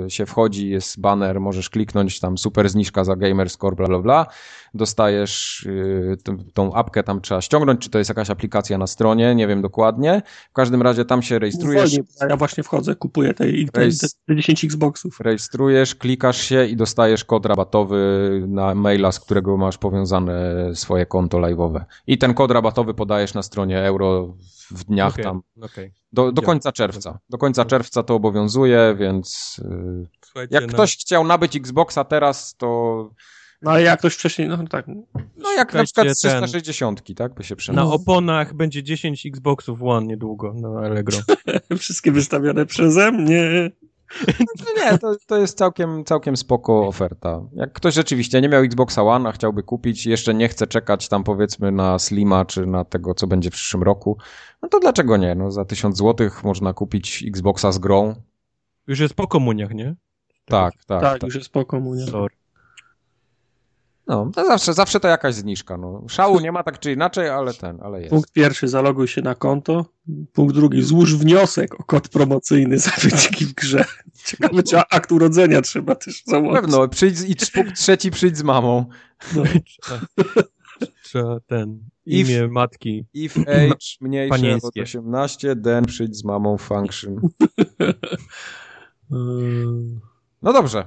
y, 0.07 0.11
się 0.11 0.27
wchodzi, 0.27 0.69
jest 0.69 1.01
banner, 1.01 1.41
możesz 1.41 1.71
kliknąć 1.71 2.21
tam 2.21 2.39
super 2.39 2.69
zniżka 2.69 3.05
za 3.05 3.17
Gamerscore, 3.17 3.77
bla 3.77 3.87
bla 3.87 3.99
bla. 3.99 4.27
Dostajesz 4.75 5.63
y, 5.67 6.17
tą 6.55 6.75
apkę, 6.75 7.03
tam 7.03 7.21
trzeba 7.21 7.41
ściągnąć, 7.41 7.81
czy 7.81 7.91
to 7.91 7.99
jest 7.99 8.09
jakaś 8.09 8.31
aplikacja 8.31 8.79
na 8.79 8.87
stronie, 8.87 9.35
nie 9.35 9.47
wiem 9.47 9.63
dokładnie. 9.63 10.23
W 10.51 10.53
każdym 10.53 10.83
razie 10.83 11.05
tam 11.05 11.23
się 11.23 11.39
rejestrujesz. 11.39 11.99
ja 12.29 12.37
właśnie 12.37 12.63
wchodzę, 12.63 12.95
kupuję 12.95 13.35
te, 13.35 13.45
te, 13.73 13.89
te 14.27 14.37
10 14.37 14.65
Xboxów. 14.65 15.21
Rejestrujesz, 15.21 15.95
klikasz 15.95 16.41
się 16.41 16.67
i 16.67 16.77
dostajesz 16.77 17.25
kod 17.25 17.47
rabatowy 17.47 18.43
na 18.49 18.75
maila, 18.75 19.13
z 19.13 19.21
którego 19.21 19.57
masz 19.57 19.79
powiązane 19.79 20.44
swoje 20.75 21.07
konto 21.07 21.39
live'owe. 21.39 21.85
I 22.07 22.19
ten 22.19 22.35
kod 22.35 22.51
rabatowy 22.51 22.95
podajesz 22.95 23.35
na 23.35 23.43
stronie 23.43 23.83
euro 23.83 24.37
w 24.71 24.85
dniach 24.85 25.13
okay, 25.13 25.25
tam. 25.25 25.43
Okay. 25.63 25.93
Do, 26.13 26.33
do 26.33 26.43
końca 26.43 26.73
czerwca. 26.73 27.19
Do 27.31 27.39
końca 27.39 27.65
czerwca 27.65 28.03
to 28.03 28.15
obowiązuje, 28.15 28.97
więc 28.99 29.61
y, 29.65 30.09
Słuchajcie, 30.25 30.55
jak 30.55 30.67
no... 30.67 30.73
ktoś 30.73 30.97
chciał 30.97 31.25
nabyć 31.25 31.57
Xboxa 31.57 32.05
teraz, 32.05 32.55
to 32.57 33.11
no 33.65 33.71
ale 33.71 33.83
jak 33.83 33.99
ktoś 33.99 34.15
wcześniej, 34.15 34.49
no 34.49 34.67
tak. 34.69 34.87
No 35.37 35.53
jak 35.57 35.75
na 35.75 35.85
przykład 35.85 36.17
360, 36.17 37.03
ten, 37.05 37.17
tak 37.17 37.35
by 37.35 37.45
się 37.45 37.57
przemówił. 37.57 37.89
Na 37.89 37.95
oponach 37.95 38.55
będzie 38.55 38.83
10 38.83 39.27
Xboxów 39.27 39.83
One 39.83 40.07
niedługo 40.07 40.55
na 40.55 40.69
Allegro. 40.87 41.19
Wszystkie 41.79 42.13
wystawione 42.13 42.67
przeze 42.67 43.13
mnie. 43.13 43.71
No 44.39 44.83
nie, 44.85 44.99
to, 44.99 45.17
to 45.27 45.37
jest 45.37 45.59
całkiem, 45.59 46.05
całkiem 46.05 46.37
spoko 46.37 46.87
oferta. 46.87 47.43
Jak 47.53 47.73
ktoś 47.73 47.95
rzeczywiście 47.95 48.41
nie 48.41 48.49
miał 48.49 48.63
Xboxa 48.63 49.03
One, 49.03 49.29
a 49.29 49.33
chciałby 49.33 49.63
kupić, 49.63 50.07
jeszcze 50.07 50.35
nie 50.35 50.49
chce 50.49 50.67
czekać 50.67 51.09
tam 51.09 51.25
powiedzmy 51.25 51.73
na 51.73 51.99
Slima, 51.99 52.45
czy 52.45 52.67
na 52.67 52.85
tego, 52.85 53.15
co 53.15 53.27
będzie 53.27 53.51
w 53.51 53.53
przyszłym 53.53 53.83
roku, 53.83 54.19
no 54.63 54.69
to 54.69 54.81
dlaczego 54.81 55.17
nie? 55.17 55.35
No 55.35 55.51
za 55.51 55.65
1000 55.65 55.99
zł 55.99 56.31
można 56.45 56.73
kupić 56.73 57.25
Xboxa 57.29 57.73
z 57.73 57.79
grą. 57.79 58.15
Już 58.87 58.99
jest 58.99 59.15
po 59.15 59.27
komuniach, 59.27 59.75
nie? 59.75 59.95
Tak, 60.45 60.73
tak. 60.87 61.03
Tak, 61.03 61.13
tak. 61.13 61.23
już 61.23 61.35
jest 61.35 61.49
po 61.49 61.65
komunie. 61.65 62.07
Sorry. 62.07 62.35
No, 64.07 64.31
to 64.35 64.47
zawsze, 64.47 64.75
zawsze 64.75 65.01
to 65.01 65.09
jakaś 65.09 65.35
zniżka. 65.35 65.77
No. 65.77 66.03
Szału 66.09 66.41
nie 66.41 66.53
ma 66.53 66.63
tak 66.63 66.79
czy 66.79 66.93
inaczej, 66.93 67.29
ale 67.29 67.55
ten, 67.55 67.79
ale 67.83 67.99
jest. 68.01 68.11
Punkt 68.11 68.33
pierwszy, 68.33 68.69
zaloguj 68.69 69.09
się 69.09 69.23
na 69.23 69.35
konto. 69.35 69.85
Punkt 70.33 70.55
drugi, 70.55 70.83
złóż 70.83 71.17
wniosek 71.17 71.81
o 71.81 71.85
kod 71.85 72.09
promocyjny 72.09 72.79
za 72.79 72.91
wyciki 73.03 73.47
w 73.47 73.55
grze. 73.55 73.85
Ciekawe, 74.25 74.63
czy 74.63 74.79
akt 74.79 75.13
urodzenia 75.13 75.63
trzeba 75.63 75.95
też 75.95 76.23
założyć. 76.27 76.61
Pewno, 76.63 76.89
przyjdź, 76.89 77.19
z- 77.19 77.25
i 77.25 77.37
punkt 77.55 77.77
trzeci 77.77 78.11
przyjdź 78.11 78.37
z 78.37 78.43
mamą. 78.43 78.87
Trzeba, 79.21 79.49
trzeba 81.05 81.41
ten, 81.41 81.79
imię 82.07 82.49
matki. 82.49 83.07
If 83.15 83.41
age 83.41 83.77
mniejsze 84.01 84.35
od 84.35 84.41
Panieńskie. 84.41 84.83
18, 84.83 85.57
then 85.57 85.85
przyjdź 85.85 86.17
z 86.17 86.25
mamą 86.25 86.59
function. 86.59 87.17
No 90.43 90.53
dobrze. 90.53 90.87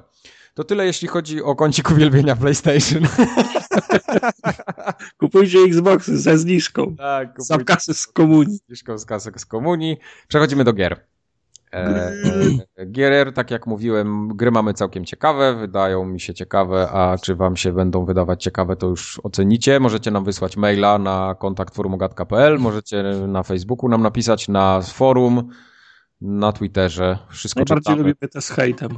To 0.58 0.64
tyle 0.64 0.86
jeśli 0.86 1.08
chodzi 1.08 1.44
o 1.44 1.56
kącik 1.56 1.92
uwielbienia 1.92 2.36
PlayStation. 2.36 3.04
Kupujcie 5.20 5.60
Xboxy 5.60 6.18
ze 6.18 6.38
zniżką. 6.38 6.96
tak, 6.96 7.34
Za 7.38 7.58
kasy 7.58 7.94
z 7.94 8.08
komunii. 8.08 8.60
zniżką 8.68 8.98
z 8.98 9.06
kasek 9.06 9.42
z 9.42 9.46
komunii. 9.46 9.98
Przechodzimy 10.28 10.64
do 10.64 10.74
gier. 10.74 11.00
E, 11.74 12.12
e, 12.78 12.86
gier, 12.86 13.34
tak 13.34 13.52
jak 13.52 13.68
mówiłem, 13.68 14.28
gry 14.28 14.52
mamy 14.52 14.74
całkiem 14.74 15.06
ciekawe, 15.06 15.56
wydają 15.56 16.06
mi 16.06 16.20
się 16.20 16.34
ciekawe, 16.34 16.90
a 16.92 17.18
czy 17.18 17.36
wam 17.36 17.56
się 17.58 17.74
będą 17.74 18.06
wydawać 18.06 18.44
ciekawe, 18.44 18.76
to 18.76 18.88
już 18.88 19.20
ocenicie. 19.24 19.80
Możecie 19.80 20.12
nam 20.12 20.24
wysłać 20.24 20.58
maila 20.58 21.00
na 21.00 21.36
kontakt 21.40 21.76
forumogatka.pl, 21.76 22.60
możecie 22.60 23.04
na 23.28 23.44
Facebooku 23.44 23.90
nam 23.90 24.02
napisać, 24.02 24.48
na 24.48 24.82
forum, 24.82 25.50
na 26.22 26.52
Twitterze. 26.52 27.18
Wszystko 27.30 27.60
Najbardziej 27.60 27.84
czytamy. 27.84 27.98
lubimy 27.98 28.16
te 28.32 28.42
z 28.42 28.50
hejtem. 28.50 28.90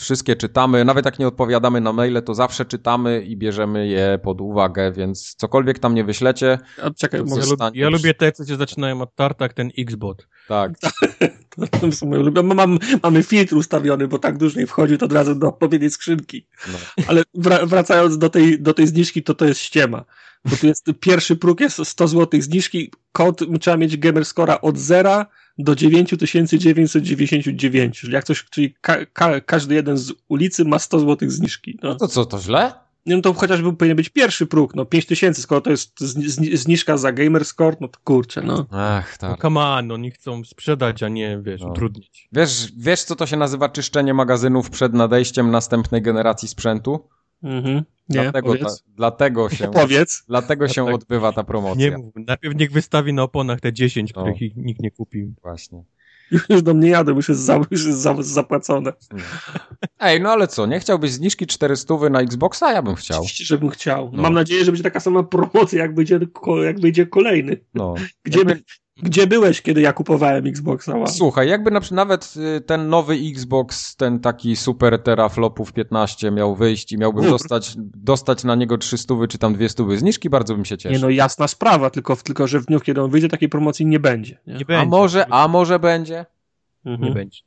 Wszystkie 0.00 0.36
czytamy, 0.36 0.84
nawet 0.84 1.04
jak 1.04 1.18
nie 1.18 1.26
odpowiadamy 1.28 1.80
na 1.80 1.92
maile, 1.92 2.22
to 2.22 2.34
zawsze 2.34 2.64
czytamy 2.64 3.22
i 3.22 3.36
bierzemy 3.36 3.86
je 3.88 4.18
pod 4.22 4.40
uwagę, 4.40 4.92
więc 4.92 5.34
cokolwiek 5.34 5.78
tam 5.78 5.94
nie 5.94 6.04
wyślecie, 6.04 6.58
A 6.82 6.90
czekaj, 6.90 7.20
To 7.20 7.26
może 7.26 7.40
Ja, 7.40 7.46
Zostaniesz- 7.46 7.74
lub, 7.74 7.76
ja 7.82 7.88
lubię 7.88 8.14
te, 8.14 8.32
co 8.32 8.46
się 8.46 8.56
zaczynają 8.56 9.00
od 9.02 9.14
tartak, 9.14 9.52
ten 9.52 9.70
Xbot. 9.78 10.28
tak, 10.48 10.72
to 11.80 11.92
są 11.92 12.06
moje 12.06 12.20
ulubione. 12.20 12.54
Mam, 12.54 12.78
mamy 13.02 13.22
filtr 13.22 13.54
ustawiony, 13.56 14.08
bo 14.08 14.18
tak 14.18 14.38
dużo 14.38 14.60
nie 14.60 14.66
wchodzi, 14.66 14.98
to 14.98 15.06
od 15.06 15.12
razu 15.12 15.34
do 15.34 15.48
odpowiedniej 15.48 15.90
skrzynki. 15.90 16.46
no. 16.72 16.78
Ale 17.06 17.22
wra- 17.38 17.66
wracając 17.66 18.18
do 18.18 18.30
tej, 18.30 18.62
do 18.62 18.74
tej 18.74 18.86
zniżki, 18.86 19.22
to 19.22 19.34
to 19.34 19.44
jest 19.44 19.60
ściema. 19.60 20.04
Bo 20.44 20.56
tu 20.56 20.66
jest 20.66 20.86
pierwszy 21.00 21.36
próg 21.36 21.60
jest 21.60 21.84
100 21.84 22.08
zł 22.08 22.40
zniżki, 22.42 22.92
kod 23.12 23.40
trzeba 23.60 23.76
mieć 23.76 23.96
gamerscora 23.96 24.60
od 24.60 24.78
0 24.78 25.26
do 25.58 25.74
9999. 25.74 27.98
Czyli 28.00 28.12
jak 28.12 28.24
coś, 28.24 28.44
czyli 28.50 28.74
ka, 28.80 29.06
ka, 29.06 29.40
każdy 29.40 29.74
jeden 29.74 29.96
z 29.96 30.12
ulicy 30.28 30.64
ma 30.64 30.78
100 30.78 31.00
zł 31.00 31.30
zniżki. 31.30 31.78
No. 31.82 31.94
To 31.94 32.08
co, 32.08 32.24
to 32.26 32.40
źle? 32.40 32.72
Nie, 33.06 33.16
No 33.16 33.22
to 33.22 33.32
chociażby 33.34 33.72
powinien 33.76 33.96
być 33.96 34.08
pierwszy 34.08 34.46
próg, 34.46 34.74
no 34.74 34.84
5000, 34.84 35.42
skoro 35.42 35.60
to 35.60 35.70
jest 35.70 36.00
zni- 36.00 36.24
zni- 36.28 36.56
zniżka 36.56 36.96
za 36.96 37.12
gamerscore, 37.12 37.76
no 37.80 37.88
to 37.88 37.98
kurczę, 38.04 38.42
no. 38.42 38.66
Ach, 38.70 39.18
No 39.22 39.28
tak. 39.28 39.42
come 39.42 39.60
on, 39.60 39.92
oni 39.92 40.10
chcą 40.10 40.44
sprzedać, 40.44 41.02
a 41.02 41.08
nie, 41.08 41.38
wiesz, 41.42 41.60
No. 41.60 41.68
utrudnić. 41.70 42.28
Wiesz, 42.32 42.72
wiesz, 42.76 43.04
co 43.04 43.16
to 43.16 43.26
się 43.26 43.36
nazywa 43.36 43.68
czyszczenie 43.68 44.14
magazynów 44.14 44.70
przed 44.70 44.94
nadejściem 44.94 45.50
następnej 45.50 46.02
generacji 46.02 46.48
sprzętu? 46.48 47.08
Mhm. 47.42 47.82
Nie, 48.08 48.22
dlatego, 48.22 48.56
ta, 48.58 48.66
dlatego 48.96 49.50
się, 49.56 49.70
Powiedz. 49.70 50.24
dlatego 50.28 50.68
się 50.68 50.74
Dlatego- 50.74 50.94
odbywa 50.96 51.32
ta 51.32 51.44
promocja. 51.44 51.90
Nie 51.90 51.98
mów, 51.98 52.14
najpierw 52.26 52.56
niech 52.56 52.72
wystawi 52.72 53.12
na 53.12 53.22
oponach 53.22 53.60
te 53.60 53.72
10, 53.72 54.14
No. 54.14 54.22
których 54.22 54.56
nikt 54.56 54.80
nie 54.82 54.90
kupił. 54.90 55.34
Właśnie. 55.42 55.84
Już 56.48 56.62
do 56.62 56.74
mnie 56.74 56.88
jadę, 56.88 57.12
już 57.12 57.28
jest, 57.28 57.40
za, 57.40 57.60
już 57.70 57.86
jest 57.86 57.98
za, 57.98 58.14
zapłacone. 58.22 58.92
Ej, 59.98 60.20
no 60.20 60.30
ale 60.30 60.48
co, 60.48 60.66
nie 60.66 60.80
chciałbyś 60.80 61.10
zniżki 61.10 61.46
400 61.46 61.94
na 62.10 62.20
Xboxa? 62.20 62.72
Ja 62.72 62.82
bym 62.82 62.94
chciał. 62.94 63.18
Oczywiście, 63.20 63.44
żebym 63.44 63.70
chciał. 63.70 64.10
No. 64.12 64.22
Mam 64.22 64.34
nadzieję, 64.34 64.64
że 64.64 64.72
będzie 64.72 64.82
taka 64.82 65.00
sama 65.00 65.22
promocja, 65.22 65.78
jak 65.78 65.94
będzie, 65.94 66.20
jak 66.64 66.80
będzie 66.80 67.06
kolejny. 67.06 67.56
No. 67.74 67.94
Gdzie, 68.24 68.44
by, 68.44 68.62
gdzie 69.02 69.26
byłeś, 69.26 69.62
kiedy 69.62 69.80
ja 69.80 69.92
kupowałem 69.92 70.46
Xboxa 70.46 70.94
One? 70.94 71.06
Słuchaj, 71.06 71.48
jakby 71.48 71.70
na, 71.70 71.80
przykład 71.80 71.96
nawet 71.96 72.34
y, 72.56 72.60
ten 72.60 72.88
nowy 72.88 73.14
Xbox, 73.14 73.96
ten 73.96 74.20
taki 74.20 74.56
super 74.56 75.02
teraflopów 75.02 75.72
15 75.72 76.30
miał 76.30 76.54
wyjść 76.54 76.92
i 76.92 76.98
miałbym 76.98 77.30
dostać, 77.30 77.74
dostać 77.78 78.44
na 78.44 78.54
niego 78.54 78.78
300 78.78 79.14
czy 79.28 79.38
tam 79.38 79.54
200 79.54 79.98
zniżki, 79.98 80.30
bardzo 80.30 80.54
bym 80.54 80.64
się 80.64 80.78
cieszył. 80.78 80.96
Nie 80.96 81.02
no, 81.02 81.10
jasna 81.10 81.48
sprawa, 81.48 81.90
tylko, 81.90 82.16
tylko 82.16 82.46
że 82.46 82.60
w 82.60 82.66
dniu, 82.66 82.80
kiedy 82.80 83.02
on 83.02 83.10
wyjdzie, 83.10 83.28
takiej 83.28 83.48
promocji 83.48 83.86
nie 83.86 84.00
będzie. 84.00 84.38
Nie? 84.46 84.54
Nie 84.54 84.64
będzie. 84.64 84.80
a 84.80 84.84
może, 84.84 85.26
a 85.32 85.48
może 85.48 85.78
będzie? 85.78 86.26
Mhm. 86.84 87.08
Nie 87.08 87.14
będzie. 87.14 87.40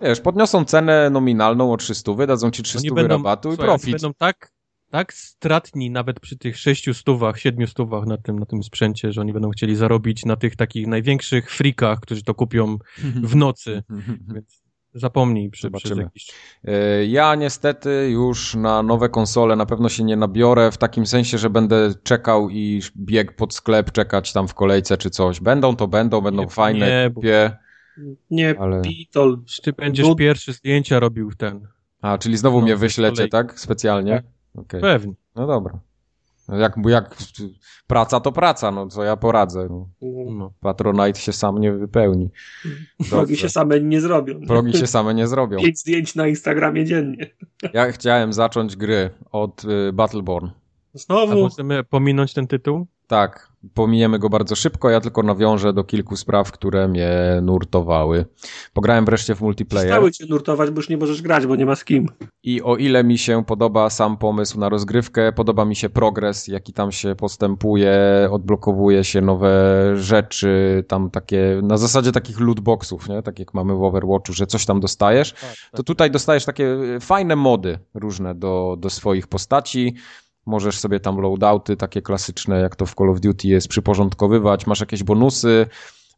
Wiesz, 0.00 0.20
podniosą 0.20 0.64
cenę 0.64 1.10
nominalną 1.10 1.72
o 1.72 1.76
300, 1.76 2.26
dadzą 2.26 2.50
ci 2.50 2.62
300 2.62 2.78
Oni 2.80 2.94
będą, 2.94 3.16
rabatu 3.16 3.48
i 3.48 3.52
słuchaj, 3.52 3.66
profit. 3.66 3.90
będą 3.90 4.14
tak, 4.14 4.52
tak 4.90 5.12
stratni 5.14 5.90
nawet 5.90 6.20
przy 6.20 6.38
tych 6.38 6.58
6 6.58 6.96
stówach, 6.96 7.38
7 7.40 7.66
stówach 7.66 8.06
na 8.06 8.16
tym, 8.16 8.38
na 8.38 8.46
tym 8.46 8.62
sprzęcie, 8.62 9.12
że 9.12 9.20
oni 9.20 9.32
będą 9.32 9.50
chcieli 9.50 9.76
zarobić 9.76 10.24
na 10.24 10.36
tych 10.36 10.56
takich 10.56 10.86
największych 10.86 11.50
frikach, 11.50 12.00
którzy 12.00 12.22
to 12.22 12.34
kupią 12.34 12.78
w 13.22 13.36
nocy, 13.36 13.82
więc 14.34 14.62
zapomnij 14.94 15.50
przy, 15.50 15.70
przez 15.70 15.82
Zobaczymy. 15.82 16.02
jakiś... 16.02 16.28
E, 16.64 17.04
Ja 17.06 17.34
niestety 17.34 18.08
już 18.12 18.54
na 18.54 18.82
nowe 18.82 19.08
konsole 19.08 19.56
na 19.56 19.66
pewno 19.66 19.88
się 19.88 20.04
nie 20.04 20.16
nabiorę, 20.16 20.70
w 20.70 20.78
takim 20.78 21.06
sensie, 21.06 21.38
że 21.38 21.50
będę 21.50 21.94
czekał 22.02 22.50
i 22.50 22.82
biegł 22.96 23.32
pod 23.32 23.54
sklep, 23.54 23.92
czekać 23.92 24.32
tam 24.32 24.48
w 24.48 24.54
kolejce 24.54 24.96
czy 24.98 25.10
coś. 25.10 25.40
Będą 25.40 25.76
to 25.76 25.88
będą, 25.88 26.20
będą 26.20 26.42
Nie, 26.42 26.48
fajne, 26.48 26.86
nie, 27.02 27.10
bo- 27.10 27.14
kupię. 27.14 27.56
Nie, 28.30 28.54
Ale- 28.60 28.82
pitol. 28.82 29.42
Ty 29.62 29.72
będziesz 29.72 30.06
No- 30.08 30.14
pierwsze 30.14 30.52
zdjęcia 30.52 31.00
robił 31.00 31.30
w 31.30 31.36
ten. 31.36 31.68
A, 32.02 32.18
czyli 32.18 32.36
znowu 32.36 32.58
No, 32.58 32.62
mnie 32.64 32.76
wyślecie, 32.76 33.28
tak? 33.28 33.60
Specjalnie? 33.60 34.22
Okej. 34.54 34.80
Pewnie. 34.80 35.12
No 35.36 35.46
dobra. 35.46 35.80
No 36.48 36.56
Jak, 36.56 36.74
jak 36.88 37.16
praca 37.86 38.20
to 38.20 38.32
praca, 38.32 38.70
no 38.70 38.86
co 38.86 39.04
ja 39.04 39.16
poradzę. 39.16 39.68
No. 39.70 39.88
No. 40.30 40.52
Patronite 40.60 41.20
się 41.20 41.32
sam 41.32 41.58
nie 41.58 41.72
wypełni. 41.72 42.30
Progi 43.10 43.36
się 43.36 43.48
same 43.48 43.80
nie 43.80 44.00
zrobią. 44.00 44.40
Progi 44.46 44.78
się 44.78 44.86
same 44.86 45.14
nie 45.14 45.26
zrobią. 45.26 45.58
Pięć 45.58 45.78
zdjęć 45.78 46.14
na 46.14 46.26
Instagramie 46.28 46.84
dziennie. 46.84 47.26
Ja 47.72 47.92
chciałem 47.92 48.32
zacząć 48.32 48.76
gry 48.76 49.10
od 49.32 49.64
y, 49.64 49.92
Battleborn. 49.92 50.46
A 50.94 50.98
Znowu. 50.98 51.40
możemy 51.40 51.84
pominąć 51.84 52.34
ten 52.34 52.46
tytuł? 52.46 52.86
Tak, 53.06 53.49
pominiemy 53.74 54.18
go 54.18 54.28
bardzo 54.28 54.56
szybko, 54.56 54.90
ja 54.90 55.00
tylko 55.00 55.22
nawiążę 55.22 55.72
do 55.72 55.84
kilku 55.84 56.16
spraw, 56.16 56.52
które 56.52 56.88
mnie 56.88 57.10
nurtowały. 57.42 58.24
Pograłem 58.72 59.04
wreszcie 59.04 59.34
w 59.34 59.40
multiplayer 59.40 59.90
Stały 59.90 60.12
cię 60.12 60.26
nurtować, 60.28 60.70
bo 60.70 60.76
już 60.76 60.88
nie 60.88 60.96
możesz 60.96 61.22
grać, 61.22 61.46
bo 61.46 61.56
nie 61.56 61.66
ma 61.66 61.76
z 61.76 61.84
kim. 61.84 62.06
i 62.42 62.62
o 62.62 62.76
ile 62.76 63.04
mi 63.04 63.18
się 63.18 63.44
podoba 63.44 63.90
sam 63.90 64.16
pomysł 64.16 64.58
na 64.60 64.68
rozgrywkę, 64.68 65.32
podoba 65.32 65.64
mi 65.64 65.76
się 65.76 65.88
progres, 65.88 66.48
jaki 66.48 66.72
tam 66.72 66.92
się 66.92 67.14
postępuje, 67.14 67.98
odblokowuje 68.30 69.04
się 69.04 69.20
nowe 69.20 69.50
rzeczy, 69.96 70.84
tam 70.88 71.10
takie, 71.10 71.60
na 71.62 71.76
zasadzie 71.76 72.12
takich 72.12 72.40
lootboxów, 72.40 73.08
nie? 73.08 73.22
Tak 73.22 73.38
jak 73.38 73.54
mamy 73.54 73.74
w 73.74 73.82
Overwatchu, 73.82 74.32
że 74.32 74.46
coś 74.46 74.66
tam 74.66 74.80
dostajesz, 74.80 75.34
to 75.72 75.82
tutaj 75.82 76.10
dostajesz 76.10 76.44
takie 76.44 76.76
fajne 77.00 77.36
mody 77.36 77.78
różne 77.94 78.34
do, 78.34 78.76
do 78.78 78.90
swoich 78.90 79.26
postaci. 79.26 79.94
Możesz 80.46 80.78
sobie 80.78 81.00
tam 81.00 81.20
loadouty 81.20 81.76
takie 81.76 82.02
klasyczne, 82.02 82.60
jak 82.60 82.76
to 82.76 82.86
w 82.86 82.94
Call 82.94 83.10
of 83.10 83.20
Duty 83.20 83.48
jest, 83.48 83.68
przyporządkowywać, 83.68 84.66
masz 84.66 84.80
jakieś 84.80 85.02
bonusy. 85.02 85.66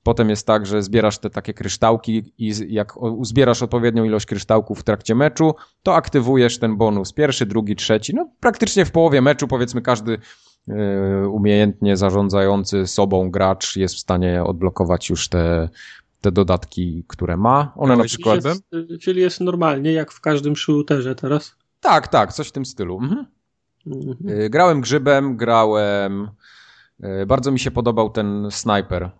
Potem 0.02 0.30
jest 0.30 0.46
tak, 0.46 0.66
że 0.66 0.82
zbierasz 0.82 1.18
te 1.18 1.30
takie 1.30 1.54
kryształki 1.54 2.32
i 2.38 2.52
jak 2.68 3.02
uzbierasz 3.02 3.62
odpowiednią 3.62 4.04
ilość 4.04 4.26
kryształków 4.26 4.80
w 4.80 4.82
trakcie 4.82 5.14
meczu, 5.14 5.54
to 5.82 5.94
aktywujesz 5.94 6.58
ten 6.58 6.76
bonus. 6.76 7.12
Pierwszy, 7.12 7.46
drugi, 7.46 7.76
trzeci. 7.76 8.14
No 8.14 8.30
praktycznie 8.40 8.84
w 8.84 8.90
połowie 8.90 9.20
meczu 9.20 9.48
powiedzmy 9.48 9.82
każdy 9.82 10.18
e, 10.68 11.28
umiejętnie 11.28 11.96
zarządzający 11.96 12.86
sobą 12.86 13.30
gracz 13.30 13.76
jest 13.76 13.94
w 13.94 13.98
stanie 13.98 14.44
odblokować 14.44 15.10
już 15.10 15.28
te, 15.28 15.68
te 16.20 16.32
dodatki, 16.32 17.04
które 17.08 17.36
ma. 17.36 17.72
One 17.76 17.88
na 17.88 17.94
Grałeś 17.94 18.12
przykład... 18.12 18.40
Grzybem? 18.40 18.58
Jest, 18.72 19.02
czyli 19.02 19.20
jest 19.20 19.40
normalnie, 19.40 19.92
jak 19.92 20.12
w 20.12 20.20
każdym 20.20 20.56
shooterze 20.56 21.14
teraz. 21.14 21.56
Tak, 21.80 22.08
tak, 22.08 22.32
coś 22.32 22.48
w 22.48 22.52
tym 22.52 22.64
stylu. 22.64 22.98
Mhm. 23.02 23.26
Mhm. 23.86 24.28
Y, 24.28 24.50
Grałem 24.50 24.80
grzybem, 24.80 25.36
grałem. 25.36 26.28
y, 27.04 27.26
Bardzo 27.26 27.52
mi 27.52 27.58
się 27.60 27.70
podobał 27.70 28.10
ten 28.10 28.48
snajper, 28.50 29.10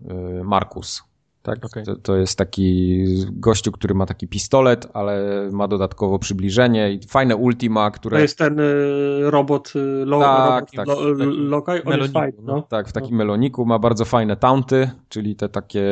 y, 0.41 0.45
Markus. 0.45 1.03
Tak? 1.43 1.65
Okej. 1.65 1.85
To, 1.85 1.97
to 1.97 2.17
jest 2.17 2.39
taki 2.39 3.05
gościu, 3.33 3.73
który 3.73 3.95
ma 3.95 4.07
taki 4.07 4.29
pistolet, 4.29 4.87
ale 4.95 5.49
ma 5.53 5.69
dodatkowo 5.69 6.19
przybliżenie 6.19 6.93
i 6.93 7.01
fajne 7.09 7.37
ultima, 7.37 7.91
To 7.91 7.95
które. 7.99 8.23
jest 8.23 8.39
ten 8.39 8.61
y, 8.61 9.31
robot, 9.31 9.73
y, 9.77 10.05
lo, 10.07 10.21
Tak, 10.21 10.61
robot 10.61 10.71
tak, 10.77 10.87
lo, 10.87 11.01
lokaj, 11.27 11.83
on 11.85 11.87
jest 11.87 11.87
meloniku, 11.87 12.12
fajny, 12.12 12.39
no. 12.43 12.57
no. 12.57 12.62
Tak, 12.62 12.89
w 12.89 12.93
takim 12.93 13.17
meloniku 13.17 13.65
ma 13.67 13.79
bardzo 13.79 14.05
fajne 14.05 14.37
taunty, 14.37 14.91
czyli 15.09 15.37
te 15.37 15.49
takie. 15.49 15.85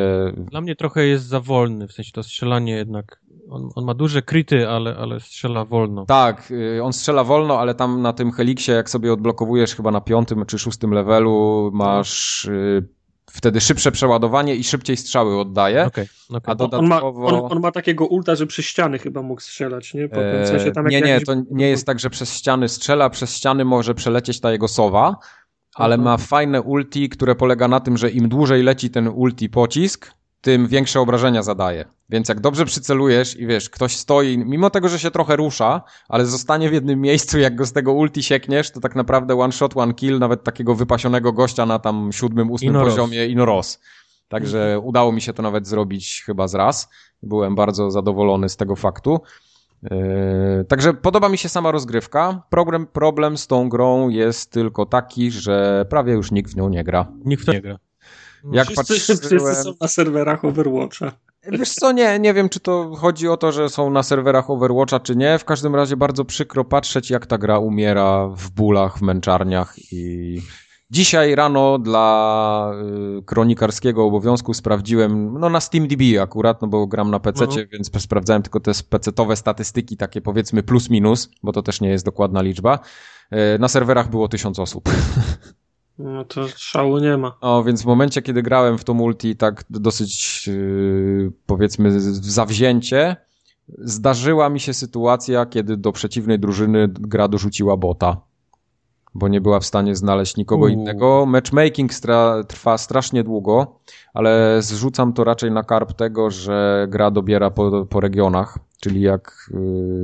Dla 0.51 0.61
mnie 0.61 0.77
trochę 0.77 1.07
jest 1.07 1.25
za 1.27 1.41
wolny, 1.41 1.89
w 1.89 1.93
sensie 1.93 2.12
to 2.12 2.23
strzelanie 2.23 2.73
jednak. 2.73 3.20
On, 3.51 3.69
on 3.75 3.85
ma 3.85 3.95
duże 3.95 4.23
kryty, 4.23 4.69
ale, 4.69 4.97
ale 4.97 5.20
strzela 5.20 5.65
wolno. 5.65 6.07
Tak, 6.07 6.51
y, 6.51 6.83
on 6.83 6.93
strzela 6.93 7.25
wolno, 7.25 7.59
ale 7.59 7.75
tam 7.75 8.03
na 8.03 8.12
tym 8.12 8.33
heliksie, 8.33 8.73
jak 8.73 8.91
sobie 8.91 9.12
odblokowujesz 9.12 9.75
chyba 9.75 9.91
na 9.91 10.01
piątym 10.01 10.47
czy 10.47 10.59
szóstym 10.59 10.93
levelu, 10.95 11.70
masz 11.75 12.45
y, 12.45 12.89
wtedy 13.33 13.60
szybsze 13.60 13.92
przeładowanie 13.92 14.55
i 14.57 14.65
szybciej 14.65 14.97
strzały 14.97 15.41
oddaje. 15.41 15.84
Okay, 15.84 16.07
okay. 16.28 16.41
A 16.47 16.55
dodatkowo... 16.55 16.83
On 16.83 16.89
ma, 16.89 17.02
on, 17.39 17.52
on 17.52 17.60
ma, 17.60 17.73
takiego 17.73 18.07
ulta, 18.07 18.34
że 18.34 18.47
przez 18.47 18.65
ściany 18.65 18.99
chyba 18.99 19.23
mógł 19.23 19.41
strzelać, 19.41 19.94
nie? 19.94 20.09
Potem, 20.09 20.44
w 20.44 20.49
sensie 20.49 20.73
tam 20.73 20.86
nie, 20.86 21.00
nie, 21.00 21.20
to 21.20 21.34
nie 21.50 21.68
jest 21.68 21.86
tak, 21.86 22.00
że 22.00 22.10
przez 22.10 22.34
ściany 22.34 22.68
strzela, 22.68 23.10
przez 23.10 23.36
ściany 23.36 23.65
może 23.65 23.94
przelecieć 23.94 24.41
ta 24.41 24.52
jego 24.52 24.68
sowa, 24.68 25.17
ale 25.75 25.99
ma 25.99 26.17
fajne 26.17 26.62
ulti, 26.62 27.09
które 27.09 27.34
polega 27.34 27.68
na 27.68 27.81
tym, 27.81 27.97
że 27.97 28.10
im 28.10 28.28
dłużej 28.28 28.62
leci 28.62 28.91
ten 28.91 29.09
ulti 29.09 29.49
pocisk, 29.49 30.12
tym 30.41 30.67
większe 30.67 31.01
obrażenia 31.01 31.43
zadaje. 31.43 31.85
Więc 32.09 32.28
jak 32.28 32.41
dobrze 32.41 32.65
przycelujesz 32.65 33.36
i 33.36 33.47
wiesz, 33.47 33.70
ktoś 33.70 33.97
stoi, 33.97 34.39
mimo 34.39 34.70
tego, 34.70 34.89
że 34.89 34.99
się 34.99 35.10
trochę 35.10 35.36
rusza, 35.36 35.83
ale 36.09 36.27
zostanie 36.27 36.70
w 36.70 36.73
jednym 36.73 37.01
miejscu, 37.01 37.39
jak 37.39 37.55
go 37.55 37.67
z 37.67 37.73
tego 37.73 37.93
ulti 37.93 38.23
siekniesz, 38.23 38.70
to 38.70 38.81
tak 38.81 38.97
naprawdę 38.97 39.41
one 39.41 39.52
shot, 39.52 39.77
one 39.77 39.94
kill, 39.94 40.19
nawet 40.19 40.44
takiego 40.44 40.75
wypasionego 40.75 41.33
gościa 41.33 41.67
na 41.67 41.78
tam 41.78 42.12
siódmym, 42.12 42.51
ósmym 42.51 42.70
Inoros. 42.70 42.94
poziomie 42.94 43.27
Inoros. 43.27 43.81
Także 44.28 44.65
mhm. 44.65 44.85
udało 44.85 45.12
mi 45.12 45.20
się 45.20 45.33
to 45.33 45.43
nawet 45.43 45.67
zrobić 45.67 46.23
chyba 46.27 46.49
z 46.49 46.55
raz. 46.55 46.89
Byłem 47.23 47.55
bardzo 47.55 47.91
zadowolony 47.91 48.49
z 48.49 48.57
tego 48.57 48.77
faktu. 48.77 49.20
Yy, 49.83 49.91
także 50.69 50.94
podoba 50.94 51.28
mi 51.28 51.39
się 51.39 51.49
sama 51.49 51.70
rozgrywka. 51.70 52.43
Problem, 52.51 52.86
problem 52.86 53.36
z 53.36 53.47
tą 53.47 53.69
grą 53.69 54.09
jest 54.09 54.52
tylko 54.52 54.86
taki, 54.86 55.31
że 55.31 55.86
prawie 55.91 56.12
już 56.12 56.31
nikt 56.31 56.52
w 56.52 56.57
nią 56.57 56.69
nie 56.69 56.85
gra. 56.85 57.07
Nikt 57.25 57.43
w 57.43 57.47
to 57.47 57.52
nie 57.52 57.60
gra. 57.60 57.78
Jak 58.52 58.69
wszyscy, 58.69 59.12
patrzyłem... 59.12 59.44
wszyscy 59.44 59.65
są 59.65 59.75
na 59.81 59.89
serwerach 59.89 60.44
Overwatcha. 60.44 61.12
Wiesz 61.52 61.75
co, 61.75 61.93
nie, 61.93 62.19
nie 62.19 62.35
wiem, 62.35 62.49
czy 62.49 62.60
to 62.60 62.97
chodzi 62.97 63.28
o 63.28 63.36
to, 63.36 63.52
że 63.52 63.69
są 63.69 63.91
na 63.91 64.02
serwerach 64.02 64.51
Overwatcha, 64.51 65.01
czy 65.01 65.17
nie. 65.17 65.39
W 65.39 65.44
każdym 65.44 65.75
razie 65.75 65.97
bardzo 65.97 66.25
przykro 66.25 66.65
patrzeć, 66.65 67.10
jak 67.10 67.27
ta 67.27 67.39
gra 67.39 67.59
umiera 67.59 68.28
w 68.28 68.51
bólach, 68.51 68.99
w 68.99 69.02
męczarniach 69.02 69.75
i 69.93 70.43
Dzisiaj 70.91 71.35
rano 71.35 71.78
dla 71.78 72.73
y, 73.19 73.23
kronikarskiego 73.23 74.05
obowiązku 74.05 74.55
sprawdziłem, 74.55 75.39
no 75.39 75.51
na 75.51 75.60
SteamDB 75.60 76.02
akurat, 76.23 76.62
no 76.62 76.69
bo 76.69 76.86
gram 76.86 77.10
na 77.10 77.20
PC, 77.20 77.44
mhm. 77.44 77.69
więc 77.73 78.02
sprawdzałem 78.02 78.43
tylko 78.43 78.60
te 78.60 78.73
PC-owe 78.89 79.36
statystyki, 79.36 79.97
takie 79.97 80.20
powiedzmy 80.20 80.62
plus 80.62 80.91
minus, 80.91 81.31
bo 81.43 81.52
to 81.52 81.62
też 81.62 81.81
nie 81.81 81.89
jest 81.89 82.05
dokładna 82.05 82.43
liczba. 82.43 82.78
Y, 83.33 83.59
na 83.59 83.69
serwerach 83.69 84.10
było 84.10 84.28
tysiąc 84.28 84.59
osób. 84.59 84.89
No 86.05 86.25
to 86.25 86.49
szału 86.49 86.99
nie 86.99 87.17
ma. 87.17 87.37
O, 87.41 87.65
więc 87.65 87.83
w 87.83 87.87
momencie, 87.87 88.23
kiedy 88.23 88.43
grałem 88.43 88.79
w 88.79 88.85
to 88.85 88.95
multi 88.95 89.37
tak 89.37 89.65
dosyć 89.70 90.47
yy, 90.47 91.33
powiedzmy 91.47 92.01
zawzięcie, 92.11 93.17
zdarzyła 93.79 94.49
mi 94.49 94.61
się 94.61 94.75
sytuacja, 94.75 95.47
kiedy 95.47 95.77
do 95.77 95.93
przeciwnej 95.93 96.39
drużyny 96.39 96.89
gra 96.89 97.29
dorzuciła 97.29 97.77
bota 97.77 98.31
bo 99.15 99.29
nie 99.29 99.41
była 99.41 99.61
w 99.61 99.67
stanie 99.67 99.97
znaleźć 99.97 100.37
nikogo 100.37 100.65
Uuu. 100.65 100.73
innego. 100.73 101.27
Matchmaking 101.27 101.95
stra 101.95 102.45
trwa 102.45 102.79
strasznie 102.79 103.25
długo, 103.25 103.81
ale 104.15 104.62
zrzucam 104.62 105.12
to 105.12 105.25
raczej 105.25 105.51
na 105.51 105.62
karp 105.62 105.93
tego, 105.93 106.31
że 106.31 106.87
gra 106.91 107.11
dobiera 107.11 107.51
po, 107.51 107.87
po 107.87 108.01
regionach, 108.01 108.59
czyli 108.81 109.00
jak 109.00 109.50
y, 109.50 109.57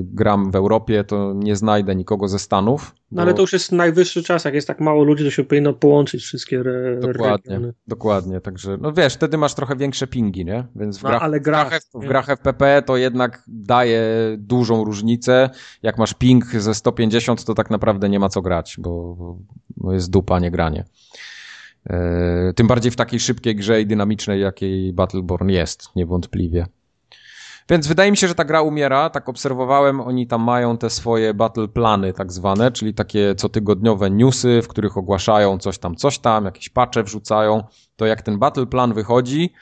gram 0.05 0.51
w 0.51 0.57
Europie, 0.57 1.05
to 1.05 1.33
nie 1.35 1.57
znajdę 1.57 1.97
nikogo 1.97 2.29
ze 2.29 2.39
Stanów. 2.39 2.95
No 3.13 3.23
ale 3.23 3.35
to 3.35 3.41
już 3.41 3.53
jest 3.53 3.73
najwyższy 3.73 4.23
czas, 4.23 4.45
jak 4.45 4.55
jest 4.55 4.69
tak 4.69 4.81
mało 4.81 5.05
ludzi, 5.05 5.25
to 5.25 5.31
się 5.31 5.45
powinno 5.45 5.73
połączyć 5.73 6.23
wszystkie 6.23 6.61
re 6.61 7.01
Dokładnie, 7.01 7.51
regiony. 7.55 7.75
dokładnie, 7.87 8.41
także 8.41 8.79
no 8.81 8.93
wiesz, 8.93 9.15
wtedy 9.15 9.39
masz 9.39 9.55
trochę 9.55 9.77
większe 9.77 10.07
pingi, 10.07 10.45
nie? 10.45 10.65
Więc 10.77 10.99
w 10.99 11.03
no, 11.03 11.09
grach, 11.09 11.23
ale 11.23 11.41
grach, 11.41 11.81
w, 11.81 12.01
w 12.01 12.09
grach 12.09 12.29
FPP 12.29 12.83
to 12.83 12.97
jednak 12.97 13.43
daje 13.47 14.03
dużą 14.39 14.85
różnicę. 14.85 15.51
Jak 15.83 15.99
masz 15.99 16.15
ping 16.15 16.45
ze 16.45 16.75
150, 16.75 17.45
to 17.45 17.55
tak 17.55 17.71
naprawdę 17.71 18.09
nie 18.09 18.19
ma 18.19 18.29
co 18.29 18.43
grać, 18.43 18.77
bo, 18.79 19.17
bo 19.77 19.93
jest 19.93 20.11
dupa, 20.11 20.39
nie 20.39 20.51
granie. 20.51 20.85
E, 21.91 22.53
tym 22.57 22.67
bardziej 22.67 22.93
w 22.93 22.97
takiej 22.97 23.21
szybkiej 23.21 23.57
grze 23.57 23.81
i 23.81 23.87
dynamicznej, 23.87 24.41
jakiej 24.41 24.93
Battleborn 24.93 25.49
jest, 25.49 25.89
niewątpliwie. 25.97 26.67
Więc 27.69 27.87
wydaje 27.87 28.11
mi 28.11 28.17
się, 28.17 28.29
że 28.29 28.35
ta 28.35 28.45
gra 28.45 28.63
umiera. 28.63 29.11
Tak 29.11 29.29
obserwowałem, 29.29 30.01
oni 30.01 30.27
tam 30.27 30.43
mają 30.43 30.79
te 30.79 30.91
swoje 30.91 31.35
battle 31.35 31.69
plany, 31.69 32.13
tak 32.13 32.33
zwane, 32.33 32.73
czyli 32.73 32.95
takie 32.95 33.35
cotygodniowe 33.35 34.11
newsy, 34.11 34.63
w 34.63 34.69
których 34.69 34.97
ogłaszają 34.97 35.59
coś 35.59 35.79
tam, 35.79 35.97
coś 35.97 36.19
tam, 36.19 36.45
jakieś 36.45 36.69
patche 36.69 37.03
wrzucają. 37.03 37.63
To 37.97 38.07
jak 38.07 38.23
ten 38.23 38.39
battle 38.39 38.67
plan 38.67 38.95
wychodzi, 38.95 39.53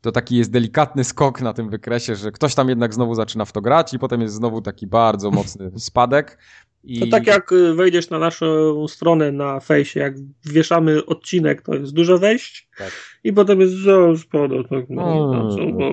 to 0.00 0.12
taki 0.12 0.36
jest 0.36 0.50
delikatny 0.50 1.04
skok 1.04 1.40
na 1.40 1.52
tym 1.52 1.70
wykresie, 1.70 2.16
że 2.16 2.32
ktoś 2.32 2.54
tam 2.54 2.68
jednak 2.68 2.94
znowu 2.94 3.14
zaczyna 3.14 3.44
w 3.44 3.52
to 3.52 3.60
grać 3.60 3.94
i 3.94 3.98
potem 3.98 4.20
jest 4.20 4.34
znowu 4.34 4.62
taki 4.62 4.86
bardzo 4.86 5.30
mocny 5.30 5.70
spadek. 5.78 6.38
I... 6.84 7.00
To 7.00 7.06
tak 7.06 7.26
jak 7.26 7.52
y, 7.52 7.74
wejdziesz 7.74 8.10
na 8.10 8.18
naszą 8.18 8.88
stronę 8.88 9.32
na 9.32 9.60
fejsie, 9.60 10.00
jak 10.00 10.14
wieszamy 10.44 11.06
odcinek, 11.06 11.62
to 11.62 11.74
jest 11.74 11.92
dużo 11.92 12.18
wejść 12.18 12.68
tak. 12.78 12.90
i 13.24 13.32
potem 13.32 13.60
jest 13.60 13.74
spodu. 14.22 14.64
Tak, 14.64 14.84
no, 14.88 15.32
no, 15.32 15.48
no, 15.72 15.90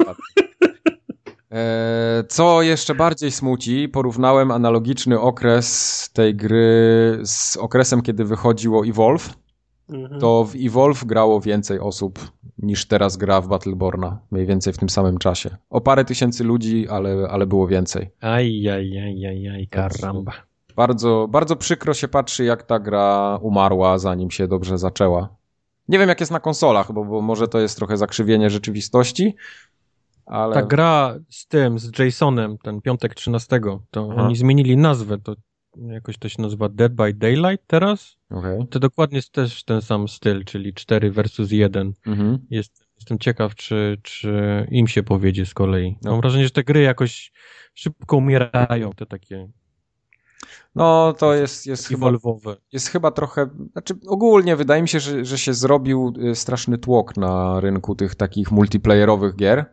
E, 0.00 0.51
co 2.28 2.62
jeszcze 2.62 2.94
bardziej 2.94 3.30
smuci, 3.30 3.88
porównałem 3.88 4.50
analogiczny 4.50 5.20
okres 5.20 6.10
tej 6.12 6.34
gry 6.34 7.20
z 7.24 7.56
okresem, 7.56 8.02
kiedy 8.02 8.24
wychodziło 8.24 8.86
Evolve. 8.86 9.34
Mhm. 9.88 10.20
To 10.20 10.44
w 10.44 10.54
Evolve 10.66 11.04
grało 11.04 11.40
więcej 11.40 11.80
osób 11.80 12.32
niż 12.58 12.86
teraz 12.86 13.16
gra 13.16 13.40
w 13.40 13.48
Battleborna. 13.48 14.18
Mniej 14.30 14.46
więcej 14.46 14.72
w 14.72 14.78
tym 14.78 14.88
samym 14.88 15.18
czasie. 15.18 15.56
O 15.70 15.80
parę 15.80 16.04
tysięcy 16.04 16.44
ludzi, 16.44 16.88
ale, 16.88 17.28
ale 17.30 17.46
było 17.46 17.66
więcej. 17.66 18.10
Aj, 18.20 18.68
aj, 18.68 18.98
aj, 18.98 19.26
aj, 19.26 19.48
aj, 19.48 19.66
karamba. 19.68 20.32
Bardzo, 20.76 21.28
bardzo 21.30 21.56
przykro 21.56 21.94
się 21.94 22.08
patrzy, 22.08 22.44
jak 22.44 22.62
ta 22.62 22.78
gra 22.78 23.38
umarła, 23.42 23.98
zanim 23.98 24.30
się 24.30 24.48
dobrze 24.48 24.78
zaczęła. 24.78 25.28
Nie 25.88 25.98
wiem, 25.98 26.08
jak 26.08 26.20
jest 26.20 26.32
na 26.32 26.40
konsolach, 26.40 26.92
bo, 26.92 27.04
bo 27.04 27.22
może 27.22 27.48
to 27.48 27.60
jest 27.60 27.76
trochę 27.76 27.96
zakrzywienie 27.96 28.50
rzeczywistości, 28.50 29.36
ale... 30.26 30.54
Ta 30.54 30.62
gra 30.62 31.14
z 31.28 31.46
tym, 31.46 31.78
z 31.78 31.98
Jasonem, 31.98 32.58
ten 32.58 32.80
piątek 32.80 33.14
13, 33.14 33.60
to 33.90 34.08
Aha. 34.12 34.22
oni 34.22 34.36
zmienili 34.36 34.76
nazwę, 34.76 35.18
to 35.18 35.34
jakoś 35.76 36.18
to 36.18 36.28
się 36.28 36.42
nazywa 36.42 36.68
Dead 36.68 36.92
by 36.92 37.14
Daylight 37.14 37.66
teraz. 37.66 38.16
Okay. 38.30 38.66
To 38.70 38.80
dokładnie 38.80 39.16
jest 39.16 39.32
też 39.32 39.64
ten 39.64 39.82
sam 39.82 40.08
styl, 40.08 40.44
czyli 40.44 40.74
4 40.74 41.10
versus 41.10 41.50
1. 41.50 41.92
Mhm. 42.06 42.38
Jest, 42.50 42.86
jestem 42.96 43.18
ciekaw, 43.18 43.54
czy, 43.54 43.98
czy 44.02 44.66
im 44.70 44.88
się 44.88 45.02
powiedzie 45.02 45.46
z 45.46 45.54
kolei. 45.54 45.98
No. 46.02 46.10
Mam 46.10 46.20
wrażenie, 46.20 46.44
że 46.44 46.50
te 46.50 46.64
gry 46.64 46.82
jakoś 46.82 47.32
szybko 47.74 48.16
umierają, 48.16 48.92
te 48.92 49.06
takie 49.06 49.48
no, 50.74 51.14
to 51.18 51.34
jest, 51.34 51.66
jest, 51.66 51.88
chyba, 51.88 52.10
jest 52.72 52.88
chyba 52.88 53.10
trochę, 53.10 53.48
znaczy 53.72 53.94
ogólnie 54.06 54.56
wydaje 54.56 54.82
mi 54.82 54.88
się, 54.88 55.00
że, 55.00 55.24
że 55.24 55.38
się 55.38 55.54
zrobił 55.54 56.14
y, 56.30 56.34
straszny 56.34 56.78
tłok 56.78 57.16
na 57.16 57.60
rynku 57.60 57.94
tych 57.94 58.14
takich 58.14 58.50
multiplayerowych 58.50 59.36
gier 59.36 59.66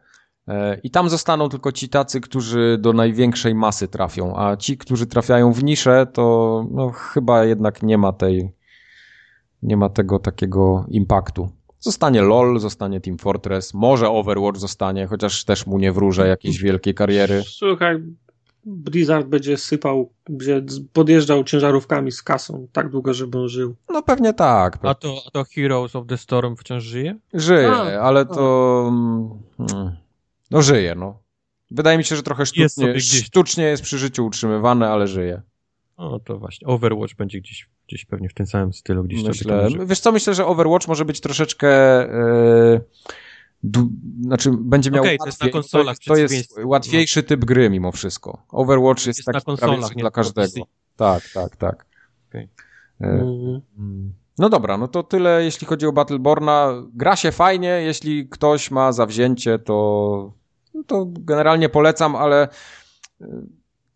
I 0.84 0.92
tam 0.92 1.10
zostaną 1.10 1.50
tylko 1.50 1.72
ci 1.72 1.90
tacy, 1.90 2.22
którzy 2.22 2.78
do 2.82 2.94
największej 2.94 3.56
masy 3.56 3.88
trafią, 3.88 4.38
a 4.38 4.58
ci, 4.58 4.78
którzy 4.78 5.08
trafiają 5.08 5.54
w 5.54 5.64
niszę, 5.64 6.08
to 6.14 6.66
no, 6.72 6.90
chyba 6.90 7.46
jednak 7.46 7.84
nie 7.84 7.98
ma 7.98 8.14
tej, 8.14 8.52
nie 9.64 9.78
ma 9.78 9.90
tego 9.90 10.20
takiego 10.20 10.86
impaktu. 10.88 11.50
Zostanie 11.80 12.22
LOL, 12.22 12.60
zostanie 12.60 13.02
Team 13.02 13.18
Fortress, 13.18 13.74
może 13.74 14.10
Overwatch 14.10 14.58
zostanie, 14.58 15.08
chociaż 15.08 15.46
też 15.46 15.68
mu 15.68 15.80
nie 15.80 15.92
wróżę 15.92 16.28
jakiejś 16.28 16.62
wielkiej 16.62 16.94
kariery. 16.94 17.44
Słuchaj, 17.46 18.04
Blizzard 18.66 19.28
będzie 19.28 19.58
sypał, 19.58 20.12
będzie 20.30 20.62
podjeżdżał 20.94 21.44
ciężarówkami 21.44 22.12
z 22.12 22.24
kasą 22.24 22.68
tak 22.72 22.90
długo, 22.90 23.14
żeby 23.14 23.40
on 23.40 23.50
żył. 23.50 23.76
No 23.90 24.02
pewnie 24.02 24.34
tak. 24.34 24.78
A 24.82 24.94
to, 24.94 25.16
a 25.28 25.32
to 25.32 25.44
Heroes 25.56 25.96
of 25.96 26.08
the 26.08 26.18
Storm 26.18 26.56
wciąż 26.56 26.84
żyje? 26.84 27.16
Żyje, 27.34 27.72
a, 27.72 28.02
ale 28.02 28.26
to... 28.26 28.92
Hmm. 29.58 29.96
No 30.52 30.62
żyje, 30.62 30.96
no. 30.96 31.22
Wydaje 31.72 31.98
mi 31.98 32.04
się, 32.04 32.16
że 32.16 32.24
trochę 32.24 32.46
sztucznie 32.46 32.88
jest, 32.88 33.14
sztucznie 33.14 33.64
jest 33.64 33.84
przy 33.84 33.98
życiu 33.98 34.26
utrzymywane, 34.26 34.90
ale 34.90 35.08
żyje. 35.08 35.42
No 35.98 36.20
to 36.20 36.40
właśnie. 36.40 36.68
Overwatch 36.68 37.16
będzie 37.16 37.40
gdzieś, 37.40 37.70
gdzieś 37.88 38.06
pewnie 38.06 38.30
w 38.30 38.34
tym 38.34 38.46
samym 38.46 38.74
stylu. 38.74 39.04
Gdzieś 39.04 39.24
myślę, 39.24 39.68
wiesz 39.86 40.00
co, 40.00 40.12
myślę, 40.12 40.34
że 40.34 40.46
Overwatch 40.46 40.88
może 40.88 41.06
być 41.06 41.20
troszeczkę... 41.20 41.68
Yy, 42.08 42.82
du, 43.64 43.90
znaczy 44.22 44.52
będzie 44.60 44.92
miał 44.92 45.04
okay, 45.04 45.12
łatwiej, 45.12 45.20
to 45.20 45.26
jest, 45.26 45.44
na 45.44 45.50
konsolach 45.50 45.98
to 46.08 46.16
jest 46.16 46.60
łatwiejszy 46.64 47.24
typ 47.24 47.46
gry 47.46 47.70
mimo 47.70 47.92
wszystko. 47.92 48.44
Overwatch 48.50 49.06
jest, 49.06 49.20
jest 49.20 49.26
taki 49.26 49.46
konsolach, 49.46 49.96
dla 49.96 50.12
każdego. 50.12 50.68
Tak, 50.96 51.24
tak, 51.34 51.56
tak. 51.56 51.86
Okay. 52.30 52.48
Yy, 53.00 53.62
no 54.38 54.50
dobra, 54.50 54.78
no 54.78 54.88
to 54.88 55.04
tyle 55.04 55.44
jeśli 55.44 55.68
chodzi 55.68 55.86
o 55.86 55.92
Battleborna. 55.92 56.84
Gra 56.94 57.16
się 57.16 57.32
fajnie, 57.32 57.70
jeśli 57.70 58.30
ktoś 58.30 58.72
ma 58.72 58.92
zawzięcie, 58.92 59.60
to 59.60 60.39
to 60.88 61.06
generalnie 61.06 61.70
polecam, 61.70 62.16
ale 62.16 62.48
y, 63.22 63.26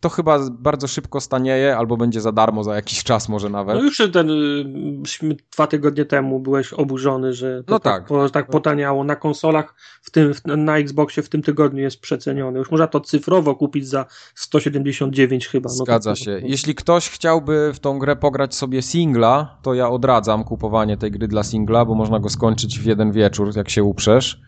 to 0.03 0.09
chyba 0.09 0.39
bardzo 0.51 0.87
szybko 0.87 1.21
stanieje, 1.21 1.77
albo 1.77 1.97
będzie 1.97 2.21
za 2.21 2.31
darmo 2.31 2.63
za 2.63 2.75
jakiś 2.75 3.03
czas 3.03 3.29
może 3.29 3.49
nawet. 3.49 3.75
No 3.75 3.83
już 3.83 4.01
ten, 4.13 4.29
y, 4.29 5.37
dwa 5.51 5.67
tygodnie 5.67 6.05
temu 6.05 6.39
byłeś 6.39 6.73
oburzony, 6.73 7.33
że 7.33 7.63
to 7.63 7.73
no 7.73 7.79
tak, 7.79 7.93
tak, 7.93 8.07
po, 8.07 8.29
tak 8.29 8.49
potaniało. 8.49 9.03
Na 9.03 9.15
konsolach, 9.15 9.75
w 10.01 10.11
tym, 10.11 10.31
na 10.45 10.77
Xboxie 10.77 11.23
w 11.23 11.29
tym 11.29 11.41
tygodniu 11.41 11.81
jest 11.81 11.99
przeceniony. 11.99 12.59
Już 12.59 12.71
można 12.71 12.87
to 12.87 12.99
cyfrowo 12.99 13.55
kupić 13.55 13.87
za 13.87 14.05
179 14.35 15.47
chyba. 15.47 15.69
No 15.69 15.75
Zgadza 15.75 16.11
to, 16.11 16.15
się. 16.15 16.41
Jeśli 16.43 16.75
ktoś 16.75 17.09
chciałby 17.09 17.71
w 17.73 17.79
tą 17.79 17.99
grę 17.99 18.15
pograć 18.15 18.55
sobie 18.55 18.81
singla, 18.81 19.57
to 19.61 19.73
ja 19.73 19.89
odradzam 19.89 20.43
kupowanie 20.43 20.97
tej 20.97 21.11
gry 21.11 21.27
dla 21.27 21.43
singla, 21.43 21.85
bo 21.85 21.95
można 21.95 22.19
go 22.19 22.29
skończyć 22.29 22.79
w 22.79 22.85
jeden 22.85 23.11
wieczór, 23.11 23.55
jak 23.55 23.69
się 23.69 23.83
uprzesz. 23.83 24.41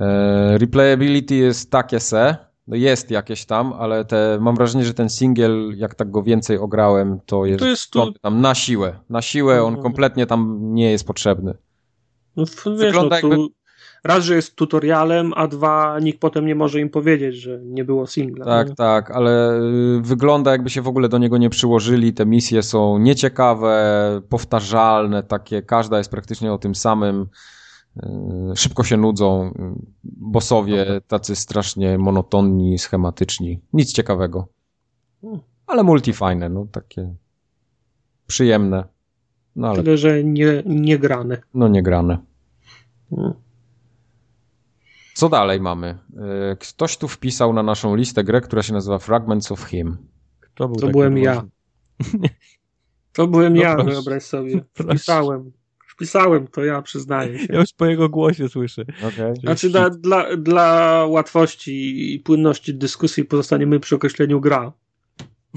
E, 0.00 0.58
replayability 0.58 1.34
jest 1.34 1.70
takie 1.70 2.00
se, 2.00 2.36
no 2.66 2.76
jest 2.76 3.10
jakieś 3.10 3.44
tam, 3.44 3.72
ale 3.72 4.04
te, 4.04 4.38
mam 4.40 4.56
wrażenie, 4.56 4.84
że 4.84 4.94
ten 4.94 5.10
singiel, 5.10 5.74
jak 5.76 5.94
tak 5.94 6.10
go 6.10 6.22
więcej 6.22 6.58
ograłem, 6.58 7.20
to 7.26 7.46
jest, 7.46 7.60
to 7.60 7.66
jest 7.66 7.90
tu... 7.90 8.12
tam 8.12 8.40
na 8.40 8.54
siłę. 8.54 8.98
Na 9.10 9.22
siłę 9.22 9.62
on 9.62 9.68
mhm. 9.68 9.82
kompletnie 9.82 10.26
tam 10.26 10.58
nie 10.60 10.90
jest 10.90 11.06
potrzebny. 11.06 11.54
No, 12.36 12.44
wiesz, 12.44 12.64
no, 12.66 12.72
Wygląda 12.76 13.18
no, 13.22 13.28
jakby... 13.28 13.46
Raz, 14.04 14.24
że 14.24 14.34
jest 14.34 14.56
tutorialem, 14.56 15.32
a 15.36 15.48
dwa, 15.48 15.98
nikt 16.00 16.20
potem 16.20 16.46
nie 16.46 16.54
może 16.54 16.80
im 16.80 16.90
powiedzieć, 16.90 17.36
że 17.36 17.60
nie 17.62 17.84
było 17.84 18.06
singla. 18.06 18.44
Tak, 18.44 18.68
nie? 18.68 18.74
tak, 18.74 19.10
ale 19.10 19.60
y, 19.60 20.00
wygląda 20.00 20.50
jakby 20.50 20.70
się 20.70 20.82
w 20.82 20.88
ogóle 20.88 21.08
do 21.08 21.18
niego 21.18 21.38
nie 21.38 21.50
przyłożyli. 21.50 22.12
Te 22.12 22.26
misje 22.26 22.62
są 22.62 22.98
nieciekawe, 22.98 24.20
powtarzalne, 24.28 25.22
takie, 25.22 25.62
każda 25.62 25.98
jest 25.98 26.10
praktycznie 26.10 26.52
o 26.52 26.58
tym 26.58 26.74
samym. 26.74 27.26
E, 27.96 28.52
szybko 28.56 28.84
się 28.84 28.96
nudzą, 28.96 29.54
bosowie 30.04 31.00
tacy 31.08 31.36
strasznie 31.36 31.98
monotonni, 31.98 32.78
schematyczni, 32.78 33.60
nic 33.72 33.92
ciekawego. 33.92 34.48
Ale 35.66 35.82
multifajne, 35.82 36.48
no 36.48 36.66
takie 36.72 37.14
przyjemne. 38.26 38.84
No, 39.56 39.68
ale... 39.68 39.82
Tyle, 39.82 39.98
że 39.98 40.24
nie, 40.24 40.62
nie 40.66 40.98
grane. 40.98 41.38
No 41.54 41.68
nie 41.68 41.82
grane. 41.82 42.18
Hmm. 43.10 43.32
Co 45.14 45.28
dalej 45.28 45.60
mamy? 45.60 45.98
E, 46.16 46.56
ktoś 46.56 46.96
tu 46.96 47.08
wpisał 47.08 47.52
na 47.52 47.62
naszą 47.62 47.96
listę 47.96 48.24
grę, 48.24 48.40
która 48.40 48.62
się 48.62 48.72
nazywa 48.72 48.98
Fragments 48.98 49.52
of 49.52 49.62
Him. 49.62 49.96
Kto 50.40 50.68
był 50.68 50.76
to 50.76 50.88
byłem 50.88 51.18
ja. 51.18 51.44
To 53.12 53.26
byłem 53.26 53.54
no 53.54 53.62
ja, 53.62 53.76
wyobraź 53.76 54.22
sobie. 54.22 54.64
Wpisałem. 54.74 55.52
Wpisałem 56.02 56.46
to, 56.46 56.64
ja 56.64 56.82
przyznaję 56.82 57.38
się. 57.38 57.46
Ja 57.50 57.60
już 57.60 57.72
po 57.72 57.86
jego 57.86 58.08
głosie 58.08 58.48
słyszę. 58.48 58.82
Okay. 58.82 59.34
Znaczy 59.36 59.70
dla, 59.70 59.90
dla, 59.90 60.36
dla 60.36 61.04
łatwości 61.06 62.14
i 62.14 62.20
płynności 62.20 62.74
dyskusji 62.74 63.24
pozostaniemy 63.24 63.80
przy 63.80 63.94
określeniu 63.94 64.40
gra. 64.40 64.72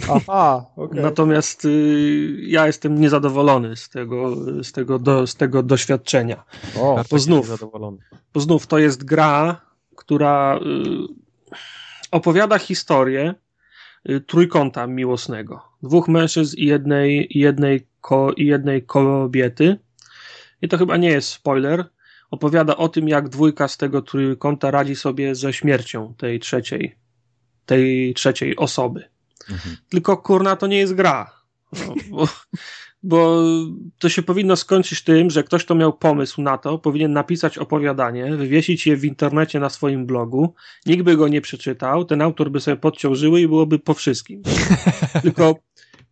Aha, 0.09 0.65
okay. 0.75 1.01
Natomiast 1.01 1.65
y, 1.65 2.37
ja 2.41 2.67
jestem 2.67 3.01
niezadowolony 3.01 3.75
z 3.75 3.89
tego, 3.89 4.35
z 4.63 4.71
tego, 4.71 4.99
do, 4.99 5.27
z 5.27 5.35
tego 5.35 5.63
doświadczenia. 5.63 6.43
O, 6.79 7.03
bo, 7.11 7.19
znów, 7.19 7.63
bo 8.33 8.39
znów 8.39 8.67
to 8.67 8.77
jest 8.77 9.03
gra, 9.03 9.61
która 9.95 10.57
y, 10.57 10.61
opowiada 12.11 12.59
historię 12.59 13.35
y, 14.09 14.21
trójkąta 14.21 14.87
miłosnego. 14.87 15.61
Dwóch 15.83 16.07
mężczyzn 16.07 16.55
i 16.57 16.65
jednej, 16.65 17.27
jednej, 17.29 17.87
ko, 18.01 18.31
i 18.33 18.45
jednej 18.45 18.83
kobiety, 18.83 19.79
i 20.65 20.67
to 20.67 20.77
chyba 20.77 20.97
nie 20.97 21.09
jest 21.09 21.29
spoiler, 21.29 21.85
opowiada 22.31 22.77
o 22.77 22.89
tym, 22.89 23.07
jak 23.07 23.29
dwójka 23.29 23.67
z 23.67 23.77
tego 23.77 24.01
trójkąta 24.01 24.71
radzi 24.71 24.95
sobie 24.95 25.35
ze 25.35 25.53
śmiercią 25.53 26.13
tej 26.17 26.39
trzeciej, 26.39 26.95
tej 27.65 28.13
trzeciej 28.13 28.55
osoby. 28.55 29.03
Mhm. 29.49 29.77
Tylko 29.89 30.17
kurna 30.17 30.55
to 30.55 30.67
nie 30.67 30.77
jest 30.77 30.93
gra. 30.93 31.31
No, 31.73 31.95
bo, 32.09 32.27
bo 33.03 33.43
to 33.99 34.09
się 34.09 34.23
powinno 34.23 34.55
skończyć 34.55 35.03
tym, 35.03 35.29
że 35.29 35.43
ktoś, 35.43 35.65
kto 35.65 35.75
miał 35.75 35.93
pomysł 35.93 36.41
na 36.41 36.57
to, 36.57 36.77
powinien 36.77 37.13
napisać 37.13 37.57
opowiadanie, 37.57 38.35
wywiesić 38.35 38.87
je 38.87 38.97
w 38.97 39.05
internecie 39.05 39.59
na 39.59 39.69
swoim 39.69 40.05
blogu, 40.05 40.53
nikt 40.85 41.03
by 41.03 41.17
go 41.17 41.27
nie 41.27 41.41
przeczytał, 41.41 42.05
ten 42.05 42.21
autor 42.21 42.51
by 42.51 42.59
sobie 42.59 42.77
podciął 42.77 43.15
żyły 43.15 43.41
i 43.41 43.47
byłoby 43.47 43.79
po 43.79 43.93
wszystkim. 43.93 44.41
Tylko 45.23 45.55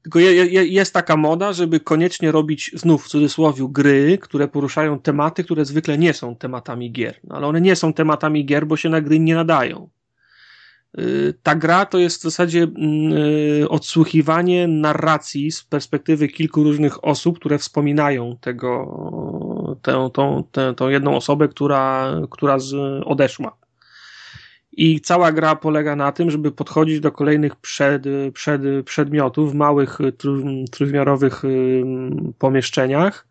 tylko 0.03 0.19
je, 0.19 0.33
je, 0.33 0.65
jest 0.65 0.93
taka 0.93 1.17
moda, 1.17 1.53
żeby 1.53 1.79
koniecznie 1.79 2.31
robić 2.31 2.71
znów 2.73 3.05
w 3.05 3.07
cudzysłowie 3.07 3.67
gry, 3.69 4.17
które 4.21 4.47
poruszają 4.47 4.99
tematy, 4.99 5.43
które 5.43 5.65
zwykle 5.65 5.97
nie 5.97 6.13
są 6.13 6.35
tematami 6.35 6.91
gier. 6.91 7.15
No, 7.23 7.35
ale 7.35 7.47
one 7.47 7.61
nie 7.61 7.75
są 7.75 7.93
tematami 7.93 8.45
gier, 8.45 8.67
bo 8.67 8.77
się 8.77 8.89
na 8.89 9.01
gry 9.01 9.19
nie 9.19 9.35
nadają. 9.35 9.89
Y, 10.99 11.33
ta 11.43 11.55
gra 11.55 11.85
to 11.85 11.99
jest 11.99 12.19
w 12.19 12.23
zasadzie 12.23 12.63
mm, 12.63 13.13
y, 13.63 13.69
odsłuchiwanie 13.69 14.67
narracji 14.67 15.51
z 15.51 15.63
perspektywy 15.63 16.27
kilku 16.27 16.63
różnych 16.63 17.03
osób, 17.05 17.39
które 17.39 17.57
wspominają 17.57 18.37
tego, 18.41 19.77
tę, 19.81 20.09
tą, 20.13 20.43
tę, 20.51 20.73
tą 20.75 20.89
jedną 20.89 21.15
osobę, 21.15 21.47
która, 21.47 22.13
która 22.31 22.59
z, 22.59 22.73
odeszła. 23.05 23.62
I 24.77 25.01
cała 25.01 25.31
gra 25.31 25.55
polega 25.55 25.95
na 25.95 26.11
tym, 26.11 26.31
żeby 26.31 26.51
podchodzić 26.51 26.99
do 26.99 27.11
kolejnych 27.11 27.55
przed, 27.55 28.03
przed, 28.33 28.61
przedmiotów 28.85 29.51
w 29.51 29.55
małych 29.55 29.99
trójwymiarowych 30.71 31.41
pomieszczeniach 32.37 33.27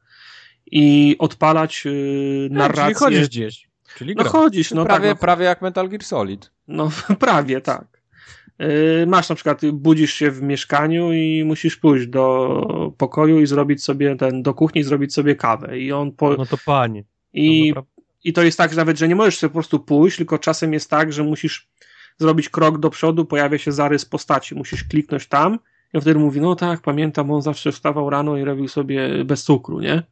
i 0.66 1.16
odpalać 1.18 1.84
narrację. 2.50 2.84
Czyli 2.84 2.94
chodzisz 2.94 3.28
gdzieś. 3.28 3.68
Czyli 3.96 4.14
no 4.14 4.24
chodzisz, 4.24 4.70
no 4.70 4.84
prawie, 4.84 5.08
tak, 5.08 5.16
no. 5.16 5.20
prawie 5.20 5.44
jak 5.44 5.62
Metal 5.62 5.88
Gear 5.88 6.02
Solid. 6.02 6.50
No 6.68 6.90
prawie 7.20 7.60
tak. 7.60 8.02
Y, 8.62 9.06
masz 9.06 9.28
na 9.28 9.34
przykład, 9.34 9.60
budzisz 9.72 10.14
się 10.14 10.30
w 10.30 10.42
mieszkaniu 10.42 11.12
i 11.12 11.44
musisz 11.44 11.76
pójść 11.76 12.06
do 12.06 12.92
pokoju 12.98 13.40
i 13.40 13.46
zrobić 13.46 13.84
sobie 13.84 14.16
ten, 14.16 14.42
do 14.42 14.54
kuchni 14.54 14.80
i 14.80 14.84
zrobić 14.84 15.14
sobie 15.14 15.36
kawę. 15.36 15.78
I 15.78 15.92
on 15.92 16.12
po... 16.12 16.34
No 16.34 16.46
to 16.46 16.56
panie. 16.66 17.04
I 17.32 17.72
no 17.76 17.82
i 18.24 18.32
to 18.32 18.42
jest 18.42 18.58
tak, 18.58 18.70
że 18.70 18.76
nawet, 18.76 18.98
że 18.98 19.08
nie 19.08 19.16
możesz 19.16 19.38
sobie 19.38 19.48
po 19.48 19.54
prostu 19.54 19.80
pójść, 19.80 20.16
tylko 20.16 20.38
czasem 20.38 20.72
jest 20.72 20.90
tak, 20.90 21.12
że 21.12 21.22
musisz 21.22 21.68
zrobić 22.18 22.48
krok 22.48 22.78
do 22.78 22.90
przodu, 22.90 23.24
pojawia 23.24 23.58
się 23.58 23.72
zarys 23.72 24.04
postaci, 24.04 24.54
musisz 24.54 24.84
kliknąć 24.84 25.26
tam 25.26 25.58
i 25.94 25.96
on 25.96 26.00
wtedy 26.00 26.18
mówi, 26.18 26.40
no 26.40 26.56
tak, 26.56 26.80
pamiętam, 26.80 27.30
on 27.30 27.42
zawsze 27.42 27.72
wstawał 27.72 28.10
rano 28.10 28.36
i 28.36 28.44
robił 28.44 28.68
sobie 28.68 29.24
bez 29.24 29.44
cukru, 29.44 29.80
nie? 29.80 30.02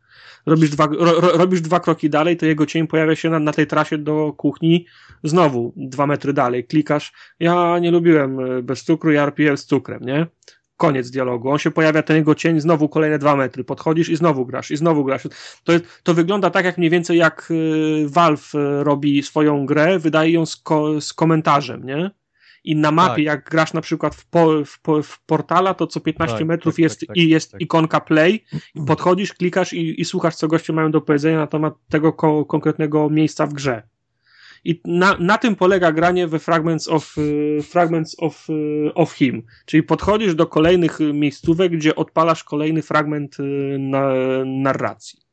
Robisz 0.47 0.71
dwa, 0.71 0.87
ro, 0.87 1.21
robisz 1.21 1.61
dwa 1.61 1.81
kroki 1.81 2.11
dalej, 2.11 2.37
to 2.37 2.47
jego 2.47 2.67
cień 2.67 2.87
pojawia 2.87 3.17
się 3.17 3.31
na, 3.31 3.39
na 3.39 3.53
tej 3.53 3.67
trasie 3.67 3.99
do 3.99 4.33
kuchni, 4.37 4.87
znowu 5.25 5.73
dwa 5.77 6.07
metry 6.07 6.33
dalej, 6.33 6.65
klikasz, 6.65 7.13
ja 7.41 7.79
nie 7.79 7.91
lubiłem 7.91 8.41
e, 8.41 8.63
bez 8.63 8.85
cukru, 8.85 9.13
ja 9.13 9.23
RPL 9.23 9.57
z 9.57 9.67
cukrem, 9.67 10.03
nie? 10.03 10.27
Koniec 10.81 11.11
dialogu. 11.11 11.51
On 11.51 11.59
się 11.59 11.71
pojawia, 11.71 12.03
ten 12.03 12.17
jego 12.17 12.35
cień, 12.35 12.61
znowu 12.61 12.89
kolejne 12.89 13.19
dwa 13.19 13.37
metry. 13.37 13.65
Podchodzisz 13.65 14.09
i 14.09 14.17
znowu 14.17 14.47
grasz, 14.47 14.71
i 14.71 14.77
znowu 14.77 15.05
grasz. 15.05 15.23
To, 15.65 15.73
to 16.03 16.15
wygląda 16.15 16.51
tak, 16.51 16.65
jak 16.65 16.79
mniej 16.79 16.91
więcej 16.91 17.19
jak 17.19 17.49
y, 17.51 18.07
Valve 18.09 18.55
y, 18.55 18.85
robi 18.85 19.23
swoją 19.23 19.67
grę, 19.67 19.99
wydaje 19.99 20.33
ją 20.33 20.47
z, 20.47 20.57
ko 20.57 21.01
z 21.01 21.13
komentarzem, 21.13 21.87
nie? 21.87 22.11
I 22.65 22.77
na 22.77 22.91
mapie, 22.91 23.15
tak. 23.15 23.25
jak 23.25 23.51
grasz 23.51 23.73
na 23.73 23.81
przykład 23.81 24.15
w, 24.15 24.27
po, 24.27 24.65
w, 24.65 24.81
po, 24.81 25.03
w 25.03 25.21
portala, 25.25 25.75
to 25.75 25.87
co 25.87 26.01
15 26.01 26.39
tak, 26.39 26.47
metrów 26.47 26.75
tak, 26.75 26.79
jest, 26.79 27.07
tak, 27.07 27.17
i 27.17 27.29
jest 27.29 27.53
tak. 27.53 27.61
ikonka 27.61 28.01
play, 28.01 28.45
i 28.75 28.81
podchodzisz, 28.87 29.35
klikasz 29.35 29.73
i, 29.73 30.01
i 30.01 30.05
słuchasz, 30.05 30.37
co 30.37 30.49
goście 30.49 30.73
mają 30.73 30.91
do 30.91 31.01
powiedzenia 31.01 31.39
na 31.39 31.47
temat 31.47 31.75
tego 31.89 32.13
ko 32.13 32.45
konkretnego 32.45 33.11
miejsca 33.11 33.47
w 33.47 33.53
grze. 33.53 33.83
I 34.65 34.81
na, 34.85 35.17
na 35.19 35.39
tym 35.39 35.57
polega 35.57 35.93
granie 35.93 36.27
we 36.27 36.39
Fragments 36.39 36.89
of, 36.89 37.19
y, 37.19 37.63
fragments 37.63 38.17
of, 38.19 38.51
y, 38.51 38.95
of 38.95 39.13
Him. 39.13 39.43
Czyli 39.67 39.83
podchodzisz 39.83 40.35
do 40.35 40.47
kolejnych 40.47 40.99
miejscówek, 41.15 41.73
gdzie 41.73 41.95
odpalasz 41.95 42.45
kolejny 42.45 42.83
fragment 42.83 43.41
y, 43.41 43.77
na, 43.79 44.11
narracji. 44.45 45.30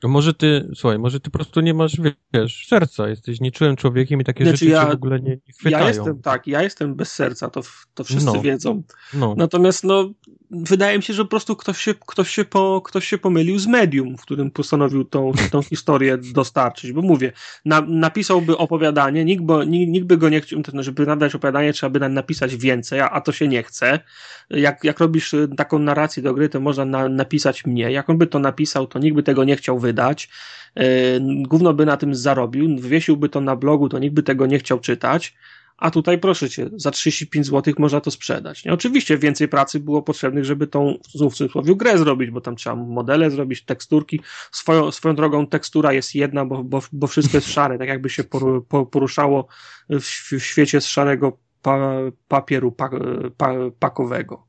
To 0.00 0.08
może 0.08 0.34
ty, 0.34 0.70
słuchaj, 0.74 0.98
może 0.98 1.20
ty 1.20 1.30
po 1.30 1.38
prostu 1.38 1.60
nie 1.60 1.74
masz, 1.74 1.96
wiesz, 2.34 2.66
serca, 2.66 3.08
jesteś 3.08 3.40
nieczułym 3.40 3.76
człowiekiem 3.76 4.20
i 4.20 4.24
takie 4.24 4.44
znaczy 4.44 4.58
rzeczy 4.58 4.70
ja, 4.70 4.86
w 4.86 4.90
ogóle 4.90 5.20
nie, 5.20 5.30
nie 5.30 5.52
chwytają. 5.58 5.84
Ja 5.84 5.88
jestem, 5.88 6.22
tak, 6.22 6.46
ja 6.46 6.62
jestem 6.62 6.94
bez 6.94 7.12
serca, 7.12 7.50
to, 7.50 7.62
to 7.94 8.04
wszyscy 8.04 8.24
no. 8.24 8.40
wiedzą. 8.40 8.82
No. 9.14 9.34
Natomiast, 9.36 9.84
no, 9.84 10.10
wydaje 10.50 10.96
mi 10.96 11.02
się, 11.02 11.14
że 11.14 11.24
po 11.24 11.30
prostu 11.30 11.56
ktoś 11.56 11.78
się, 11.78 11.94
ktoś 12.06 12.30
się, 12.30 12.44
po, 12.44 12.82
ktoś 12.84 13.06
się 13.06 13.18
pomylił 13.18 13.58
z 13.58 13.66
medium, 13.66 14.16
w 14.18 14.22
którym 14.22 14.50
postanowił 14.50 15.04
tą, 15.04 15.32
tą 15.52 15.62
historię 15.62 16.18
dostarczyć, 16.34 16.92
bo 16.92 17.02
mówię, 17.02 17.32
na, 17.64 17.80
napisałby 17.80 18.56
opowiadanie, 18.56 19.24
nikt, 19.24 19.44
bo, 19.44 19.64
nikt, 19.64 19.92
nikt 19.92 20.06
by 20.06 20.16
go 20.16 20.28
nie 20.28 20.40
chciał, 20.40 20.62
żeby 20.78 21.06
nadać 21.06 21.34
opowiadanie, 21.34 21.72
trzeba 21.72 21.90
by 21.90 22.08
napisać 22.08 22.56
więcej, 22.56 23.00
a, 23.00 23.10
a 23.10 23.20
to 23.20 23.32
się 23.32 23.48
nie 23.48 23.62
chce. 23.62 24.00
Jak, 24.50 24.84
jak 24.84 25.00
robisz 25.00 25.34
y, 25.34 25.48
taką 25.56 25.78
narrację 25.78 26.22
do 26.22 26.34
gry, 26.34 26.48
to 26.48 26.60
można 26.60 26.84
na, 26.84 27.08
napisać 27.08 27.64
mnie. 27.64 27.92
Jak 27.92 28.10
on 28.10 28.18
by 28.18 28.26
to 28.26 28.38
napisał, 28.38 28.86
to 28.86 28.98
nikt 28.98 29.16
by 29.16 29.22
tego 29.22 29.44
nie 29.44 29.56
chciał 29.56 29.80
wydać. 29.88 30.28
Yy, 30.76 30.84
gówno 31.42 31.74
by 31.74 31.86
na 31.86 31.96
tym 31.96 32.14
zarobił, 32.14 32.76
wywiesiłby 32.76 33.28
to 33.28 33.40
na 33.40 33.56
blogu, 33.56 33.88
to 33.88 33.98
nikt 33.98 34.14
by 34.14 34.22
tego 34.22 34.46
nie 34.46 34.58
chciał 34.58 34.80
czytać 34.80 35.34
a 35.78 35.90
tutaj 35.90 36.18
proszę 36.18 36.50
cię, 36.50 36.70
za 36.76 36.90
35 36.90 37.46
zł 37.46 37.74
można 37.78 38.00
to 38.00 38.10
sprzedać. 38.10 38.64
Nie? 38.64 38.72
Oczywiście 38.72 39.18
więcej 39.18 39.48
pracy 39.48 39.80
było 39.80 40.02
potrzebnych, 40.02 40.44
żeby 40.44 40.66
tą 40.66 40.98
w 41.04 41.34
cudzysłowie 41.34 41.76
grę 41.76 41.98
zrobić, 41.98 42.30
bo 42.30 42.40
tam 42.40 42.56
trzeba 42.56 42.76
modele 42.76 43.30
zrobić, 43.30 43.62
teksturki. 43.62 44.20
Swoją, 44.52 44.90
swoją 44.90 45.14
drogą 45.14 45.46
tekstura 45.46 45.92
jest 45.92 46.14
jedna, 46.14 46.44
bo, 46.44 46.64
bo, 46.64 46.82
bo 46.92 47.06
wszystko 47.06 47.36
jest 47.36 47.52
szare, 47.52 47.78
tak 47.78 47.88
jakby 47.88 48.10
się 48.10 48.24
poruszało 48.90 49.46
w, 49.90 50.32
w 50.32 50.44
świecie 50.44 50.80
z 50.80 50.86
szarego 50.86 51.38
pa, 51.62 51.78
papieru 52.28 52.72
pa, 52.72 52.90
pa, 53.36 53.54
pakowego. 53.78 54.47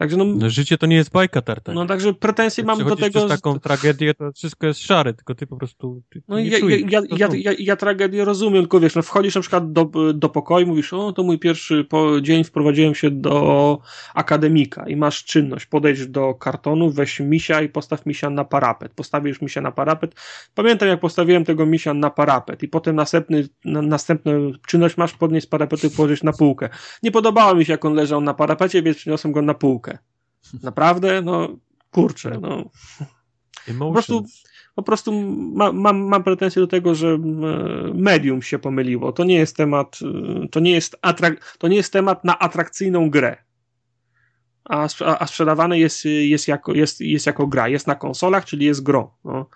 Także 0.00 0.16
no, 0.16 0.24
no, 0.24 0.50
życie 0.50 0.78
to 0.78 0.86
nie 0.86 0.96
jest 0.96 1.12
bajka, 1.12 1.42
Tartak. 1.42 1.74
No 1.74 1.86
także 1.86 2.14
pretensje 2.14 2.64
mam 2.64 2.78
do 2.78 2.96
tego... 2.96 3.10
przez 3.10 3.28
taką 3.28 3.58
tragedię, 3.58 4.14
to 4.14 4.32
wszystko 4.32 4.66
jest 4.66 4.80
szare, 4.80 5.14
tylko 5.14 5.34
ty 5.34 5.46
po 5.46 5.56
prostu 5.56 6.02
ty 6.08 6.22
No 6.28 6.38
ja, 6.38 6.58
czujesz, 6.60 6.80
ja, 6.90 7.00
ja, 7.16 7.28
ja, 7.34 7.52
ja, 7.58 7.76
tragedię 7.76 8.24
rozumiem, 8.24 8.62
tylko 8.62 8.80
wiesz, 8.80 8.94
no 8.94 9.02
wchodzisz 9.02 9.34
na 9.34 9.40
przykład 9.40 9.72
do, 9.72 9.90
do 10.14 10.28
pokoju 10.28 10.66
mówisz, 10.66 10.92
o 10.92 11.12
to 11.12 11.22
mój 11.22 11.38
pierwszy 11.38 11.84
po, 11.84 12.20
dzień 12.20 12.44
wprowadziłem 12.44 12.94
się 12.94 13.10
do 13.10 13.78
akademika 14.14 14.88
i 14.88 14.96
masz 14.96 15.24
czynność, 15.24 15.66
podejdź 15.66 16.06
do 16.06 16.34
kartonu, 16.34 16.90
weź 16.90 17.20
misia 17.20 17.62
i 17.62 17.68
postaw 17.68 18.06
misia 18.06 18.30
na 18.30 18.44
parapet. 18.44 18.92
Postawisz 18.94 19.40
misia 19.40 19.60
na 19.60 19.72
parapet. 19.72 20.14
Pamiętam 20.54 20.88
jak 20.88 21.00
postawiłem 21.00 21.44
tego 21.44 21.66
misia 21.66 21.94
na 21.94 22.10
parapet 22.10 22.62
i 22.62 22.68
potem 22.68 22.96
następny, 22.96 23.48
na, 23.64 23.82
następną 23.82 24.52
czynność 24.66 24.96
masz 24.96 25.12
podnieść 25.12 25.46
z 25.46 25.50
parapetu 25.50 25.86
i 25.86 25.90
położyć 25.90 26.22
na 26.22 26.32
półkę. 26.32 26.68
Nie 27.02 27.10
podobało 27.10 27.54
mi 27.54 27.64
się 27.64 27.72
jak 27.72 27.84
on 27.84 27.94
leżał 27.94 28.20
na 28.20 28.34
parapecie, 28.34 28.82
więc 28.82 28.96
przyniosłem 28.96 29.32
go 29.32 29.42
na 29.42 29.54
półkę. 29.54 29.89
Naprawdę, 30.62 31.22
no 31.22 31.48
kurczę, 31.90 32.38
no. 32.42 32.70
Po 33.78 33.92
prostu, 33.92 34.24
po 34.74 34.82
prostu 34.82 35.12
ma, 35.54 35.72
mam, 35.72 35.98
mam 36.00 36.24
pretensje 36.24 36.62
do 36.62 36.66
tego, 36.66 36.94
że 36.94 37.18
medium 37.94 38.42
się 38.42 38.58
pomyliło. 38.58 39.12
To 39.12 39.24
nie 39.24 39.34
jest 39.34 39.56
temat, 39.56 39.98
to 40.50 40.60
nie 40.60 40.70
jest, 40.70 40.96
atrak, 41.02 41.56
to 41.58 41.68
nie 41.68 41.76
jest 41.76 41.92
temat 41.92 42.24
na 42.24 42.38
atrakcyjną 42.38 43.10
grę. 43.10 43.36
A, 44.64 44.88
a 45.18 45.26
sprzedawane 45.26 45.78
jest, 45.78 46.04
jest, 46.04 46.48
jako, 46.48 46.74
jest, 46.74 47.00
jest 47.00 47.26
jako 47.26 47.46
gra. 47.46 47.68
Jest 47.68 47.86
na 47.86 47.94
konsolach, 47.94 48.44
czyli 48.44 48.66
jest 48.66 48.82
gro. 48.82 49.14
No. 49.24 49.46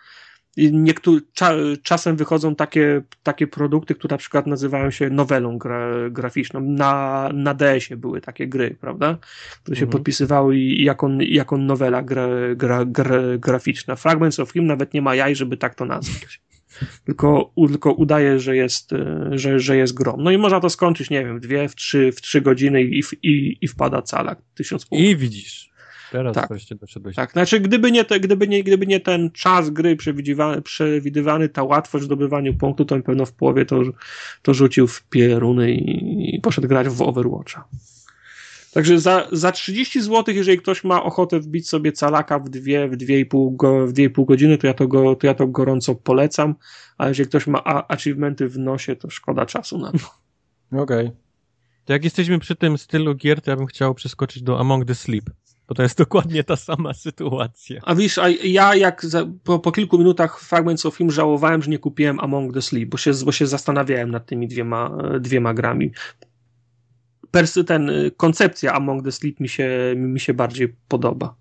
Niektóry, 0.57 1.20
cza, 1.33 1.52
czasem 1.83 2.16
wychodzą 2.16 2.55
takie, 2.55 3.02
takie 3.23 3.47
produkty, 3.47 3.94
które 3.94 4.15
na 4.15 4.18
przykład 4.18 4.47
nazywają 4.47 4.91
się 4.91 5.10
nowelą 5.10 5.58
gra, 5.58 5.89
graficzną. 6.10 6.60
Na, 6.60 7.31
na 7.34 7.55
DS-ie 7.55 7.97
były 7.97 8.20
takie 8.20 8.47
gry, 8.47 8.76
prawda? 8.81 9.18
Które 9.62 9.76
się 9.76 9.84
mhm. 9.84 9.92
podpisywały 9.92 10.58
jako, 10.58 11.10
jako 11.20 11.57
nowela 11.57 12.02
gra, 12.02 12.28
gra, 12.57 12.84
gra, 12.84 13.20
graficzna. 13.39 13.97
Fragments 13.97 14.41
of 14.41 14.52
Him 14.52 14.66
nawet 14.66 14.94
nie 14.94 15.02
ma 15.02 15.15
jaj, 15.15 15.36
żeby 15.36 15.57
tak 15.57 15.74
to 15.74 15.84
nazwać. 15.84 16.41
tylko, 17.07 17.52
tylko 17.68 17.92
udaje, 17.92 18.41
że 18.41 18.57
jest, 18.57 18.91
że, 19.31 19.60
że 19.60 19.76
jest 19.76 19.94
grom. 19.94 20.23
No 20.23 20.31
i 20.31 20.39
można 20.39 20.60
to 20.60 20.70
skończyć, 20.70 21.10
nie 21.10 21.24
wiem, 21.24 21.41
dwie, 21.41 21.68
w 21.68 21.74
trzy, 21.74 22.12
w 22.12 22.20
trzy 22.20 22.41
godziny 22.41 22.83
i, 22.83 23.02
i, 23.23 23.58
i 23.60 23.68
wpada 23.68 24.02
cala. 24.02 24.36
Tysiąc 24.55 24.86
punktów. 24.86 25.08
I 25.08 25.16
widzisz. 25.16 25.74
Teraz 26.15 26.34
tak. 26.34 26.49
wreszcie 26.49 26.75
doszedłeś. 26.75 27.17
Tak, 27.17 27.33
znaczy 27.33 27.60
gdyby 27.60 27.93
nie, 27.93 28.05
te, 28.05 28.20
gdyby, 28.20 28.49
nie, 28.49 28.65
gdyby 28.65 28.86
nie 28.86 29.01
ten 29.01 29.31
czas 29.31 29.70
gry 29.70 29.97
przewidywany, 29.97 30.62
przewidywany, 30.62 31.49
ta 31.49 31.62
łatwość 31.62 32.02
w 32.02 32.07
zdobywaniu 32.07 32.55
punktu, 32.55 32.84
to 32.84 32.97
na 32.97 33.02
pewno 33.02 33.26
w 33.26 33.33
połowie 33.33 33.67
to, 33.67 33.83
to 34.43 34.55
rzucił 34.55 34.86
w 34.86 35.02
pieruny 35.02 35.73
i, 35.73 36.36
i 36.36 36.41
poszedł 36.41 36.68
grać 36.68 36.89
w 36.89 37.02
Overwatcha. 37.02 37.65
Także 38.73 39.01
za, 39.01 39.28
za 39.33 39.52
30 39.52 40.01
zł, 40.02 40.34
jeżeli 40.34 40.59
ktoś 40.59 40.84
ma 40.84 41.02
ochotę 41.02 41.41
wbić 41.41 41.68
sobie 41.68 41.93
calaka 41.93 42.39
w 42.39 42.49
2, 42.49 42.60
w 42.89 42.97
2,5 42.97 43.57
go, 43.57 43.86
w 43.86 43.93
2,5 43.93 44.25
godziny, 44.25 44.59
to 44.59 44.67
ja 44.67 44.75
to, 44.75 44.89
go, 44.89 45.17
to 45.17 45.26
ja 45.26 45.34
to 45.34 45.47
gorąco 45.47 45.94
polecam, 45.94 46.55
a 46.99 47.09
jeżeli 47.09 47.28
ktoś 47.28 47.47
ma 47.47 47.65
achievementy 47.89 48.49
w 48.49 48.59
nosie, 48.59 48.97
to 48.97 49.10
szkoda 49.10 49.47
czasu 49.47 49.78
na 49.78 49.93
to. 49.93 49.99
Okej. 50.83 51.07
Okay. 51.07 51.10
To 51.84 51.93
jak 51.93 52.05
jesteśmy 52.05 52.39
przy 52.39 52.57
tym 52.57 52.78
stylu 52.78 53.15
gier, 53.15 53.41
to 53.41 53.51
ja 53.51 53.57
bym 53.57 53.67
chciał 53.67 53.94
przeskoczyć 53.94 54.43
do 54.43 54.60
Among 54.60 54.84
the 54.84 54.94
Sleep. 54.94 55.25
Bo 55.68 55.75
to 55.75 55.83
jest 55.83 55.99
dokładnie 56.05 56.44
ta 56.44 56.57
sama 56.57 56.94
sytuacja. 56.94 57.81
A 57.84 57.94
wiesz, 57.94 58.18
a 58.18 58.28
ja 58.28 58.75
jak 58.75 59.05
za, 59.05 59.26
po, 59.44 59.59
po, 59.59 59.73
kilku 59.73 59.99
minutach 59.99 60.41
Fragments 60.41 60.86
of 60.86 60.97
Him 60.97 61.10
żałowałem, 61.10 61.62
że 61.62 61.70
nie 61.70 61.78
kupiłem 61.78 62.20
Among 62.20 62.55
the 62.55 62.62
Sleep, 62.62 62.89
bo 62.89 62.97
się, 62.97 63.12
bo 63.25 63.33
się 63.33 63.47
zastanawiałem 63.47 64.10
nad 64.10 64.26
tymi 64.26 64.49
dwiema, 64.49 64.99
dwiema 65.20 65.55
grami. 65.55 65.91
Persy, 67.31 67.65
ten, 67.65 67.91
koncepcja 68.17 68.73
Among 68.73 69.05
the 69.05 69.12
Sleep 69.12 69.41
mi 69.41 69.49
się, 69.49 69.94
mi 69.97 70.20
się 70.20 70.34
bardziej 70.34 70.76
podoba. 70.89 71.34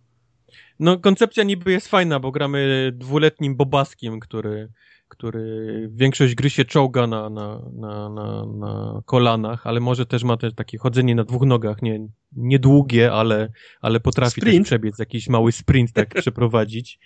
No, 0.79 0.99
koncepcja 0.99 1.43
niby 1.43 1.71
jest 1.71 1.87
fajna, 1.87 2.19
bo 2.19 2.31
gramy 2.31 2.91
dwuletnim 2.95 3.55
bobaskiem, 3.55 4.19
który 4.19 4.69
który 5.13 5.89
większość 5.91 6.35
gry 6.35 6.49
się 6.49 6.65
czołga 6.65 7.07
na, 7.07 7.29
na, 7.29 7.61
na, 7.73 8.09
na, 8.09 8.45
na 8.45 9.01
kolanach, 9.05 9.67
ale 9.67 9.79
może 9.79 10.05
też 10.05 10.23
ma 10.23 10.37
też 10.37 10.53
takie 10.53 10.77
chodzenie 10.77 11.15
na 11.15 11.23
dwóch 11.23 11.45
nogach, 11.45 11.81
nie, 11.81 12.07
niedługie, 12.31 13.11
ale, 13.11 13.49
ale 13.81 13.99
potrafi 13.99 14.41
sprint. 14.41 14.57
też 14.57 14.67
przebiec, 14.67 14.99
jakiś 14.99 15.29
mały 15.29 15.51
sprint 15.51 15.93
tak 15.93 16.09
przeprowadzić. 16.21 16.99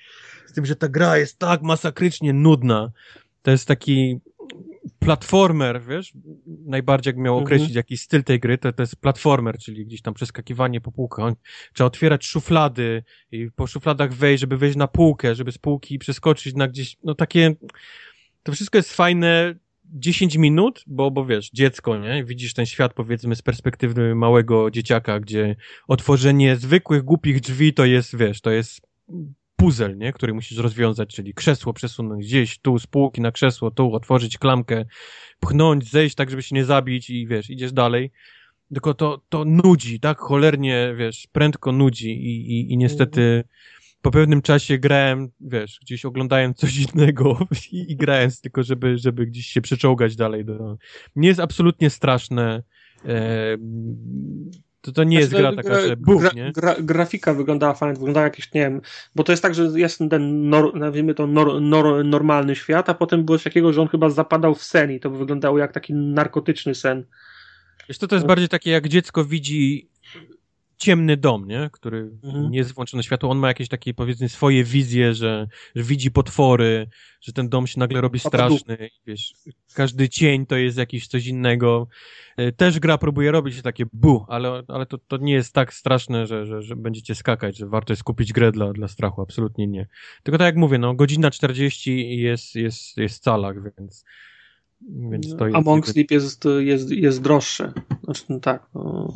Z 0.45 0.53
tym, 0.53 0.66
że 0.66 0.76
ta 0.76 0.90
gra 0.90 1.18
jest 1.18 1.40
tak 1.40 1.61
masakrycznie 1.61 2.34
nudna. 2.34 2.92
To 3.42 3.52
jest 3.52 3.68
taki 3.68 4.19
platformer, 4.99 5.82
wiesz, 5.82 6.14
najbardziej 6.66 7.11
jak 7.11 7.17
miał 7.17 7.33
mhm. 7.33 7.43
określić 7.43 7.69
mhm. 7.69 7.80
jakiś 7.80 8.01
styl 8.01 8.24
tej 8.24 8.40
gry, 8.40 8.57
to, 8.57 8.74
to 8.74 8.83
jest 8.83 8.95
platformer, 8.95 9.57
czyli 9.57 9.85
gdzieś 9.85 10.01
tam 10.01 10.14
przeskakiwanie 10.14 10.82
po 10.82 10.91
półkach. 10.91 11.33
Trzeba 11.74 11.88
otwierać 11.88 12.25
szuflady 12.25 13.03
i 13.32 13.51
po 13.56 13.67
szufladach 13.67 14.14
wejść, 14.14 14.41
żeby 14.41 14.57
wejść 14.57 14.77
na 14.77 14.88
półkę, 14.88 15.35
żeby 15.35 15.51
z 15.51 15.57
półki 15.57 15.99
przeskoczyć 15.99 16.56
na 16.56 16.67
gdzieś, 16.67 16.98
no 17.03 17.16
takie, 17.16 17.56
to 18.43 18.51
wszystko 18.51 18.77
jest 18.77 18.93
fajne 18.93 19.56
10 19.85 20.35
minut, 20.35 20.83
bo, 20.88 21.11
bo 21.11 21.25
wiesz, 21.25 21.49
dziecko, 21.53 21.98
nie? 21.98 22.24
Widzisz 22.24 22.53
ten 22.53 22.66
świat 22.66 22.93
powiedzmy 22.93 23.35
z 23.35 23.41
perspektywy 23.41 24.16
małego 24.16 24.72
dzieciaka, 24.72 25.19
gdzie 25.19 25.56
otworzenie 25.88 26.56
zwykłych, 26.56 27.03
głupich 27.03 27.40
drzwi 27.40 27.74
to 27.74 27.85
jest, 27.85 28.17
wiesz, 28.17 28.41
to 28.41 28.51
jest 28.51 28.82
puzzle, 29.58 29.95
nie? 29.95 30.14
który 30.14 30.34
musisz 30.34 30.58
rozwiązać, 30.58 31.16
czyli 31.16 31.34
krzesło 31.34 31.74
przesunąć 31.74 32.26
gdzieś, 32.26 32.60
tu 32.60 32.80
z 32.80 32.88
półki 32.88 33.22
na 33.22 33.32
krzesło, 33.32 33.72
tu 33.72 33.94
otworzyć 33.94 34.38
klamkę, 34.38 34.86
pchnąć, 35.40 35.92
zejść 35.92 36.16
tak, 36.16 36.30
żeby 36.30 36.44
się 36.44 36.56
nie 36.56 36.66
zabić 36.66 37.10
i 37.10 37.27
wiesz, 37.27 37.50
idziesz 37.50 37.74
dalej. 37.74 38.11
Tylko 38.74 38.94
to, 38.94 39.22
to 39.30 39.45
nudzi, 39.45 40.00
tak 40.00 40.19
cholernie, 40.19 40.95
wiesz, 40.98 41.27
prędko 41.32 41.72
nudzi 41.72 42.11
i, 42.11 42.52
i, 42.52 42.74
i 42.74 42.77
niestety 42.77 43.44
po 44.02 44.11
pewnym 44.11 44.42
czasie 44.42 44.77
grałem, 44.77 45.30
wiesz, 45.42 45.80
gdzieś 45.82 46.06
oglądałem 46.06 46.53
coś 46.53 46.77
innego 46.94 47.40
i, 47.72 47.92
i 47.92 47.95
grając 47.95 48.42
tylko, 48.42 48.64
żeby, 48.64 48.98
żeby 48.98 49.26
gdzieś 49.26 49.48
się 49.48 49.61
przeczołgać 49.61 50.16
dalej. 50.16 50.45
Do... 50.45 50.77
Nie 51.16 51.27
jest 51.27 51.40
absolutnie 51.40 51.90
straszne. 51.90 52.64
E, 53.06 53.58
to, 54.88 54.91
to 54.91 55.03
nie 55.03 55.19
jest 55.19 55.32
gra 55.32 55.56
taka, 55.56 55.82
że 55.82 55.98
buch, 55.98 56.22
gra, 56.22 56.32
nie? 56.35 56.51
Gra, 56.51 56.75
grafika 56.80 57.33
wyglądała 57.33 57.74
fajnie, 57.74 57.93
wyglądała 57.93 58.24
jakiś, 58.24 58.53
nie 58.53 58.61
wiem, 58.61 58.82
bo 59.16 59.24
to 59.24 59.32
jest 59.32 59.43
tak, 59.43 59.56
że 59.56 59.64
jest 59.75 59.99
ten, 60.09 60.49
nor, 60.49 60.75
nazwijmy 60.75 61.14
to 61.14 61.27
nor, 61.27 61.61
nor, 61.61 62.06
normalny 62.06 62.56
świat, 62.56 62.90
a 62.90 62.93
potem 62.93 63.25
było 63.25 63.38
coś 63.38 63.43
takiego, 63.43 63.74
że 63.74 63.82
on 63.82 63.88
chyba 63.88 64.09
zapadał 64.09 64.56
w 64.56 64.64
sen 64.64 64.91
i 64.91 64.99
to 64.99 65.09
wyglądało 65.09 65.57
jak 65.57 65.72
taki 65.72 65.93
narkotyczny 65.93 66.75
sen. 66.75 67.06
Wiesz, 67.90 67.98
to, 67.98 68.07
to 68.07 68.16
jest 68.16 68.24
no. 68.24 68.27
bardziej 68.27 68.49
takie, 68.49 68.72
jak 68.72 68.88
dziecko 68.88 69.25
widzi 69.25 69.90
ciemny 70.78 71.18
dom, 71.18 71.48
nie? 71.48 71.70
który 71.74 72.12
mhm. 72.24 72.52
nie 72.52 72.58
jest 72.58 72.74
włączone 72.74 73.04
światło, 73.04 73.30
on 73.30 73.38
ma 73.38 73.48
jakieś 73.48 73.68
takie 73.68 73.94
powiedzmy 73.94 74.30
swoje 74.30 74.64
wizje, 74.64 75.14
że, 75.14 75.48
że 75.76 75.84
widzi 75.84 76.12
potwory, 76.12 76.88
że 77.22 77.34
ten 77.34 77.50
dom 77.50 77.68
się 77.68 77.80
nagle 77.80 78.02
robi 78.02 78.20
straszny, 78.20 78.90
wiesz, 79.06 79.34
każdy 79.74 80.10
cień 80.10 80.46
to 80.46 80.56
jest 80.56 80.78
jakiś 80.78 81.08
coś 81.08 81.28
innego. 81.28 81.88
E, 82.38 82.52
też 82.52 82.80
gra 82.80 82.98
próbuje 82.98 83.32
robić 83.32 83.62
takie 83.62 83.86
bu, 83.94 84.26
ale, 84.28 84.64
ale 84.68 84.86
to, 84.86 84.98
to 84.98 85.18
nie 85.18 85.34
jest 85.34 85.54
tak 85.54 85.74
straszne, 85.74 86.28
że, 86.28 86.46
że, 86.46 86.62
że 86.62 86.76
będziecie 86.76 87.16
skakać, 87.16 87.58
że 87.58 87.68
warto 87.68 87.94
jest 87.94 88.04
kupić 88.04 88.34
grę 88.34 88.52
dla, 88.52 88.74
dla 88.74 88.88
strachu, 88.88 89.22
absolutnie 89.22 89.68
nie. 89.68 89.88
Tylko 90.24 90.38
tak 90.38 90.46
jak 90.46 90.56
mówię, 90.56 90.78
no 90.78 90.94
godzina 90.94 91.32
40 91.32 92.20
jest, 92.20 92.56
jest, 92.56 92.98
jest 92.98 93.24
calak, 93.24 93.64
więc 93.78 94.06
więc 94.82 95.36
to 95.36 95.48
jest... 95.48 95.58
Among 95.58 95.88
Sleep 95.88 96.12
jest, 96.12 96.46
jest, 96.60 96.92
jest 96.92 97.22
droższe. 97.22 97.74
Znaczy, 98.04 98.24
no 98.30 98.40
tak. 98.40 98.70
No, 98.76 99.14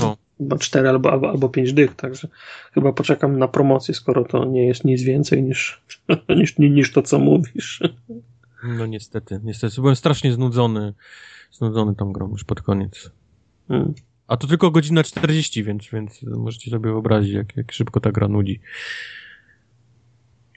no. 0.00 0.16
Chyba 0.38 0.58
4 0.58 0.88
albo, 0.88 1.12
albo, 1.12 1.30
albo 1.30 1.48
5 1.48 1.72
dych, 1.72 1.94
także 1.94 2.28
chyba 2.74 2.92
poczekam 2.92 3.38
na 3.38 3.48
promocję, 3.48 3.94
skoro 3.94 4.24
to 4.24 4.44
nie 4.44 4.66
jest 4.66 4.84
nic 4.84 5.02
więcej 5.02 5.42
niż, 5.42 5.82
niż, 6.38 6.58
niż 6.58 6.92
to, 6.92 7.02
co 7.02 7.18
mówisz. 7.18 7.82
No 8.64 8.86
niestety, 8.86 9.40
niestety. 9.44 9.80
Byłem 9.80 9.96
strasznie 9.96 10.32
znudzony, 10.32 10.94
znudzony 11.52 11.94
tą 11.94 12.12
grą 12.12 12.30
już 12.30 12.44
pod 12.44 12.62
koniec. 12.62 13.10
Hmm. 13.68 13.94
A 14.26 14.36
to 14.36 14.46
tylko 14.46 14.70
godzina 14.70 15.02
40, 15.02 15.64
więc, 15.64 15.88
więc 15.92 16.22
możecie 16.22 16.70
sobie 16.70 16.90
wyobrazić, 16.90 17.32
jak, 17.32 17.56
jak 17.56 17.72
szybko 17.72 18.00
ta 18.00 18.12
gra 18.12 18.28
nudzi. 18.28 18.60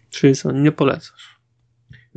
Czyli 0.09 0.35
co, 0.35 0.51
nie 0.51 0.71
polecasz? 0.71 1.34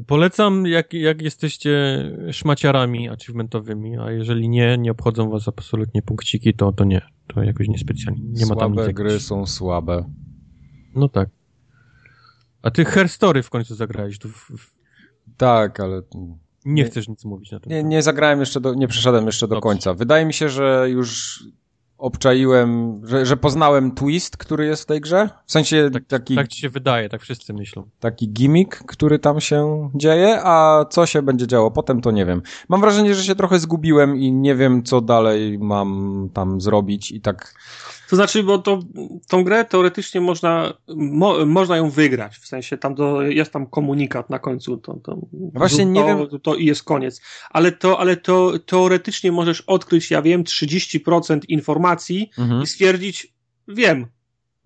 Polecam, 0.07 0.67
jak, 0.67 0.93
jak 0.93 1.23
jesteście 1.23 2.03
szmaciarami 2.33 3.09
achievementowymi, 3.09 3.99
a 3.99 4.11
jeżeli 4.11 4.49
nie, 4.49 4.79
nie 4.79 4.91
obchodzą 4.91 5.31
was 5.31 5.49
absolutnie 5.49 6.03
punkciki, 6.03 6.55
to, 6.55 6.73
to 6.73 6.85
nie. 6.85 7.01
To 7.27 7.43
jakoś 7.43 7.69
niespecjalnie. 7.69 8.23
Nie 8.23 8.47
słabe 8.47 8.69
ma 8.69 8.77
tam 8.77 8.87
nic 8.87 8.97
gry 8.97 9.21
są 9.21 9.47
słabe. 9.47 10.05
No 10.95 11.09
tak. 11.09 11.29
A 12.63 12.71
ty 12.71 12.85
Her 12.85 13.09
Story 13.09 13.43
w 13.43 13.51
końcu 13.51 13.75
zagrałeś. 13.75 14.19
Tu 14.19 14.29
w, 14.29 14.51
w... 14.59 14.73
Tak, 15.37 15.81
ale... 15.81 16.03
Nie, 16.15 16.35
nie, 16.65 16.85
chcesz 16.85 17.09
nic 17.09 17.25
mówić 17.25 17.51
na 17.51 17.61
to. 17.61 17.71
Nie, 17.71 17.85
nie 17.85 18.03
zagrałem 18.03 18.41
jeszcze, 18.41 18.61
do, 18.61 18.75
nie 18.75 18.89
przeszedłem 18.89 19.27
jeszcze 19.27 19.49
do 19.49 19.55
Dobrze. 19.55 19.63
końca. 19.63 19.95
Wydaje 19.95 20.27
mi 20.27 20.35
się, 20.35 20.49
że 20.49 20.87
już 20.91 21.43
obczaiłem, 21.99 23.01
że, 23.05 23.27
że 23.27 23.37
poznałem 23.37 23.95
twist, 23.95 24.37
który 24.37 24.67
jest 24.67 24.83
w 24.83 24.87
tej 24.87 25.01
grze. 25.01 25.29
W 25.47 25.53
sensie 25.53 25.91
tak, 25.93 26.05
taki... 26.07 26.35
Tak 26.35 26.49
ci 26.49 26.61
się 26.61 26.69
wydaje, 26.69 27.09
tak 27.09 27.21
wszyscy 27.21 27.55
myślą. 27.55 27.89
Taki 28.01 28.29
gimmick, 28.33 28.85
który 28.87 29.19
tam 29.19 29.41
się 29.41 29.91
dzieje, 29.95 30.41
a 30.45 30.85
co 30.91 31.07
się 31.07 31.23
będzie 31.23 31.47
działo 31.47 31.71
potem, 31.71 32.01
to 32.01 32.11
nie 32.11 32.27
wiem. 32.27 32.43
Mam 32.69 32.81
wrażenie, 32.81 33.15
że 33.15 33.25
się 33.25 33.35
trochę 33.35 33.59
zgubiłem 33.59 34.17
i 34.17 34.33
nie 34.33 34.55
wiem, 34.55 34.83
co 34.83 35.01
dalej 35.01 35.59
mam 35.59 36.29
tam 36.35 36.61
zrobić 36.61 37.13
i 37.13 37.21
tak... 37.21 37.55
To 38.09 38.17
znaczy, 38.17 38.43
bo 38.43 38.59
to, 38.59 38.81
tą 39.29 39.45
grę 39.45 39.65
teoretycznie 39.65 40.21
można, 40.21 40.73
mo, 40.97 41.47
można 41.47 41.77
ją 41.77 41.91
wygrać, 41.91 42.37
w 42.37 42.47
sensie 42.47 42.79
tam 42.79 42.95
do, 42.95 43.23
jest 43.23 43.53
tam 43.53 43.67
komunikat 43.67 44.31
na 44.31 44.39
końcu, 44.39 44.77
to, 44.77 44.95
to, 44.95 45.19
Właśnie 45.33 45.85
to, 45.85 45.91
nie 45.91 46.05
wiem. 46.05 46.29
To, 46.29 46.39
to 46.39 46.55
i 46.55 46.67
jest 46.67 46.83
koniec. 46.83 47.21
Ale 47.51 47.73
to, 47.73 48.01
ale 48.01 48.17
to 48.17 48.59
teoretycznie 48.59 49.33
możesz 49.33 49.61
odkryć, 49.61 50.11
ja 50.11 50.23
wiem, 50.23 50.45
30% 50.45 51.41
informacji 51.49 52.31
Mhm. 52.39 52.63
i 52.63 52.67
stwierdzić, 52.67 53.35
wiem, 53.69 54.07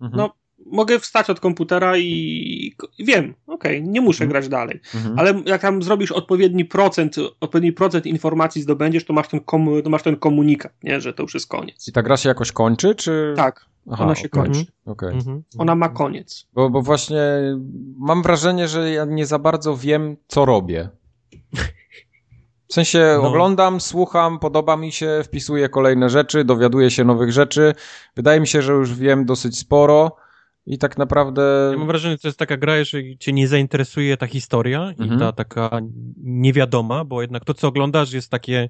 Mhm. 0.01 0.17
no 0.17 0.42
mogę 0.65 0.99
wstać 0.99 1.29
od 1.29 1.39
komputera 1.39 1.97
i, 1.97 2.75
wiem, 2.99 3.33
okej, 3.47 3.83
nie 3.83 4.01
muszę 4.01 4.23
Mhm. 4.23 4.29
grać 4.31 4.49
dalej. 4.49 4.79
Mhm. 4.95 5.19
Ale 5.19 5.33
jak 5.45 5.61
tam 5.61 5.83
zrobisz 5.83 6.11
odpowiedni 6.11 6.65
procent, 6.65 7.15
odpowiedni 7.41 7.71
procent 7.73 8.05
informacji 8.05 8.61
zdobędziesz, 8.61 9.05
to 9.05 9.13
masz 9.13 9.27
ten, 9.27 9.39
komu, 9.39 9.81
to 9.81 9.89
masz 9.89 10.03
ten 10.03 10.15
komunikat, 10.15 10.73
nie, 10.83 11.01
że 11.01 11.13
to 11.13 11.23
już 11.23 11.33
jest 11.33 11.47
koniec. 11.47 11.87
I 11.87 11.91
ta 11.91 12.01
gra 12.03 12.17
się 12.17 12.29
jakoś 12.29 12.51
kończy, 12.51 12.95
czy... 12.95 13.33
Tak, 13.37 13.65
Aha, 13.91 14.03
ona 14.03 14.15
się 14.15 14.27
okej, 14.33 14.43
kończy. 14.43 14.65
okej. 14.85 15.09
Mhm. 15.13 15.43
ona 15.57 15.75
ma 15.75 15.89
koniec. 15.89 16.47
Bo, 16.53 16.69
bo 16.69 16.81
właśnie 16.81 17.21
mam 17.97 18.23
wrażenie, 18.23 18.67
że 18.67 18.91
ja 18.91 19.05
nie 19.05 19.25
za 19.25 19.39
bardzo 19.39 19.77
wiem, 19.77 20.17
co 20.27 20.45
robię. 20.45 20.89
W 22.67 22.73
sensie 22.73 23.17
No. 23.21 23.27
oglądam, 23.29 23.81
słucham, 23.81 24.39
podoba 24.39 24.77
mi 24.77 24.91
się, 24.91 25.21
wpisuję 25.23 25.69
kolejne 25.69 26.09
rzeczy, 26.09 26.43
dowiaduję 26.43 26.91
się 26.91 27.03
nowych 27.03 27.31
rzeczy. 27.31 27.73
Wydaje 28.15 28.39
mi 28.39 28.47
się, 28.47 28.61
że 28.61 28.73
już 28.73 28.93
wiem 28.95 29.25
dosyć 29.25 29.57
sporo 29.59 30.15
i 30.65 30.77
tak 30.77 30.97
naprawdę... 30.97 31.69
Ja 31.71 31.77
mam 31.77 31.87
wrażenie, 31.87 32.13
że 32.15 32.19
to 32.19 32.27
jest 32.27 32.39
taka 32.39 32.57
gra, 32.57 32.83
że 32.83 32.97
cię 33.19 33.33
nie 33.33 33.47
zainteresuje 33.47 34.17
ta 34.17 34.27
historia 34.27 34.89
Mhm. 34.89 35.13
i 35.13 35.19
ta 35.19 35.31
taka 35.31 35.79
niewiadoma, 36.23 37.05
bo 37.05 37.21
jednak 37.21 37.45
to, 37.45 37.53
co 37.53 37.67
oglądasz 37.67 38.13
jest 38.13 38.31
takie 38.31 38.69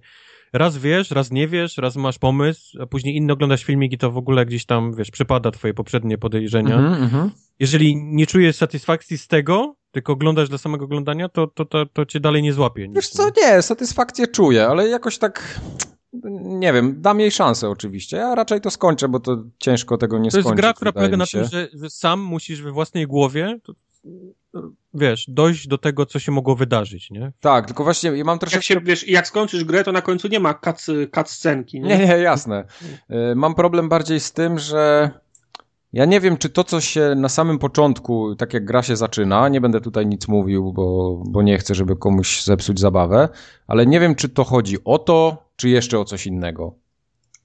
raz 0.53 0.77
wiesz, 0.77 1.11
raz 1.11 1.31
nie 1.31 1.47
wiesz, 1.47 1.77
raz 1.77 1.95
masz 1.95 2.19
pomysł, 2.19 2.77
a 2.81 2.85
później 2.85 3.15
inny 3.15 3.33
oglądasz 3.33 3.63
filmik 3.63 3.93
i 3.93 3.97
to 3.97 4.11
w 4.11 4.17
ogóle 4.17 4.45
gdzieś 4.45 4.65
tam, 4.65 4.93
wiesz, 4.95 5.11
przypada 5.11 5.51
twoje 5.51 5.73
poprzednie 5.73 6.17
podejrzenia. 6.17 6.75
Mhm, 6.75 7.03
mhm. 7.03 7.31
Jeżeli 7.59 7.95
nie 7.95 8.27
czujesz 8.27 8.55
satysfakcji 8.55 9.17
z 9.17 9.27
tego, 9.27 9.75
tylko 9.91 10.13
oglądasz 10.13 10.49
dla 10.49 10.57
samego 10.57 10.85
oglądania, 10.85 11.29
to, 11.29 11.47
to, 11.47 11.65
to, 11.65 11.85
to 11.85 12.05
cię 12.05 12.19
dalej 12.19 12.43
nie 12.43 12.53
złapie. 12.53 12.87
Wiesz 12.95 13.09
co, 13.09 13.29
nie, 13.37 13.61
satysfakcję 13.61 14.27
czuję, 14.27 14.67
ale 14.67 14.87
jakoś 14.87 15.17
tak... 15.17 15.59
Nie 16.43 16.73
wiem, 16.73 17.01
dam 17.01 17.19
jej 17.19 17.31
szansę 17.31 17.69
oczywiście. 17.69 18.17
Ja 18.17 18.35
raczej 18.35 18.61
to 18.61 18.71
skończę, 18.71 19.07
bo 19.09 19.19
to 19.19 19.43
ciężko 19.59 19.97
tego 19.97 20.17
nie 20.19 20.31
To 20.31 20.37
jest 20.37 20.47
skończyć. 20.47 20.61
gra, 20.61 20.73
która 20.73 20.91
polega 20.91 21.17
na 21.17 21.25
tym, 21.25 21.43
że, 21.45 21.67
że 21.73 21.89
sam 21.89 22.19
musisz 22.21 22.61
we 22.61 22.71
własnej 22.71 23.07
głowie, 23.07 23.59
to, 23.63 23.73
wiesz, 24.93 25.25
dojść 25.27 25.67
do 25.67 25.77
tego, 25.77 26.05
co 26.05 26.19
się 26.19 26.31
mogło 26.31 26.55
wydarzyć, 26.55 27.11
nie? 27.11 27.31
Tak, 27.39 27.65
tylko 27.67 27.83
właśnie 27.83 28.11
ja 28.11 28.23
mam 28.23 28.39
troszeczkę... 28.39 28.73
Jak 28.73 28.81
się, 28.83 28.85
wiesz, 28.87 29.07
jak 29.07 29.27
skończysz 29.27 29.63
grę, 29.63 29.83
to 29.83 29.91
na 29.91 30.01
końcu 30.01 30.27
nie 30.27 30.39
ma 30.39 30.53
cut, 30.53 30.85
cut 31.15 31.29
scenki, 31.29 31.81
nie? 31.81 31.97
Nie, 31.97 32.05
nie, 32.07 32.17
jasne. 32.17 32.65
Y, 33.31 33.35
Mam 33.35 33.55
problem 33.55 33.89
bardziej 33.89 34.19
z 34.19 34.31
tym, 34.31 34.59
że 34.59 35.11
ja 35.93 36.05
nie 36.05 36.19
wiem, 36.19 36.37
czy 36.37 36.49
to, 36.49 36.63
co 36.63 36.81
się 36.81 37.13
na 37.15 37.29
samym 37.29 37.59
początku, 37.59 38.35
tak 38.35 38.53
jak 38.53 38.65
gra 38.65 38.83
się 38.83 38.95
zaczyna, 38.95 39.49
nie 39.49 39.61
będę 39.61 39.81
tutaj 39.81 40.05
nic 40.07 40.27
mówił, 40.27 40.73
bo, 40.73 41.17
bo 41.27 41.41
nie 41.41 41.57
chcę, 41.57 41.75
żeby 41.75 41.95
komuś 41.95 42.43
zepsuć 42.43 42.79
zabawę, 42.79 43.29
ale 43.67 43.85
nie 43.85 43.99
wiem, 43.99 44.15
czy 44.15 44.29
to 44.29 44.43
chodzi 44.43 44.77
o 44.85 44.99
to, 44.99 45.37
czy 45.55 45.69
jeszcze 45.69 45.99
o 45.99 46.05
coś 46.05 46.27
innego. 46.27 46.75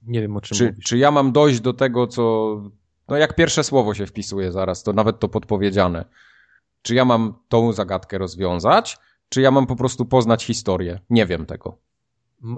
Nie 0.07 0.21
wiem, 0.21 0.37
o 0.37 0.41
czym 0.41 0.57
Czy, 0.57 0.65
mówisz. 0.65 0.85
czy 0.85 0.97
ja 0.97 1.11
mam 1.11 1.31
dojść 1.31 1.59
do 1.59 1.73
tego, 1.73 2.07
co. 2.07 2.55
No, 3.07 3.17
jak 3.17 3.35
pierwsze 3.35 3.63
słowo 3.63 3.93
się 3.93 4.05
wpisuje 4.05 4.51
zaraz, 4.51 4.83
to 4.83 4.93
nawet 4.93 5.19
to 5.19 5.27
podpowiedziane. 5.29 6.05
Czy 6.81 6.95
ja 6.95 7.05
mam 7.05 7.33
tą 7.49 7.73
zagadkę 7.73 8.17
rozwiązać, 8.17 8.97
czy 9.29 9.41
ja 9.41 9.51
mam 9.51 9.67
po 9.67 9.75
prostu 9.75 10.05
poznać 10.05 10.43
historię? 10.45 10.99
Nie 11.09 11.25
wiem 11.25 11.45
tego. 11.45 11.77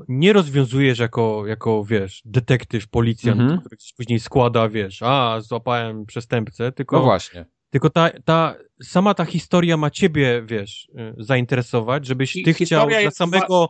Nie 0.08 0.34
rozwiązujesz 0.34 1.00
jako, 1.00 1.48
jako, 1.48 1.84
wiesz, 1.86 2.22
detektyw, 2.26 2.88
policjant, 2.88 3.42
Mhm. 3.42 3.60
który 3.60 3.78
później 3.98 4.20
składa, 4.20 4.70
wiesz, 4.70 5.02
a, 5.04 5.38
złapałem 5.42 6.06
przestępcę, 6.06 6.72
tylko, 6.72 6.96
No 6.98 7.04
właśnie. 7.04 7.46
tylko 7.70 7.90
ta, 7.90 8.10
ta, 8.26 8.56
sama 8.84 9.14
ta 9.14 9.26
historia 9.26 9.78
ma 9.78 9.90
ciebie, 9.90 10.44
wiesz, 10.46 10.90
y, 11.20 11.24
zainteresować, 11.24 12.06
żebyś 12.06 12.36
I 12.36 12.44
ty 12.44 12.54
chciał 12.54 12.90
dla 12.90 13.12
samego, 13.12 13.70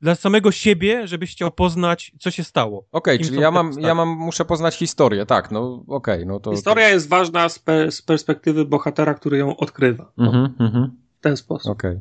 dla 0.00 0.14
samego 0.14 0.52
siebie, 0.52 1.06
żebyś 1.08 1.32
chciał 1.32 1.50
poznać, 1.50 2.12
co 2.20 2.30
się 2.30 2.44
stało. 2.44 2.86
Okej, 2.92 3.18
Kim 3.18 3.26
czyli 3.26 3.40
ja 3.40 3.48
te 3.48 3.54
mam, 3.54 3.72
ja 3.80 3.94
mam, 3.94 4.08
muszę 4.08 4.44
poznać 4.44 4.74
historię, 4.76 5.26
tak, 5.26 5.50
no 5.50 5.84
okej, 5.88 6.26
no 6.26 6.40
to... 6.40 6.50
Historia 6.50 6.88
jest 6.88 7.08
ważna 7.08 7.48
z, 7.48 7.58
pe, 7.58 7.90
z 7.90 8.02
perspektywy 8.02 8.64
bohatera, 8.64 9.14
który 9.14 9.38
ją 9.38 9.56
odkrywa. 9.56 10.12
To... 10.16 10.22
Mhm, 10.24 10.54
mhm, 10.60 10.90
W 11.18 11.22
ten 11.22 11.36
sposób. 11.36 11.72
okej. 11.72 12.00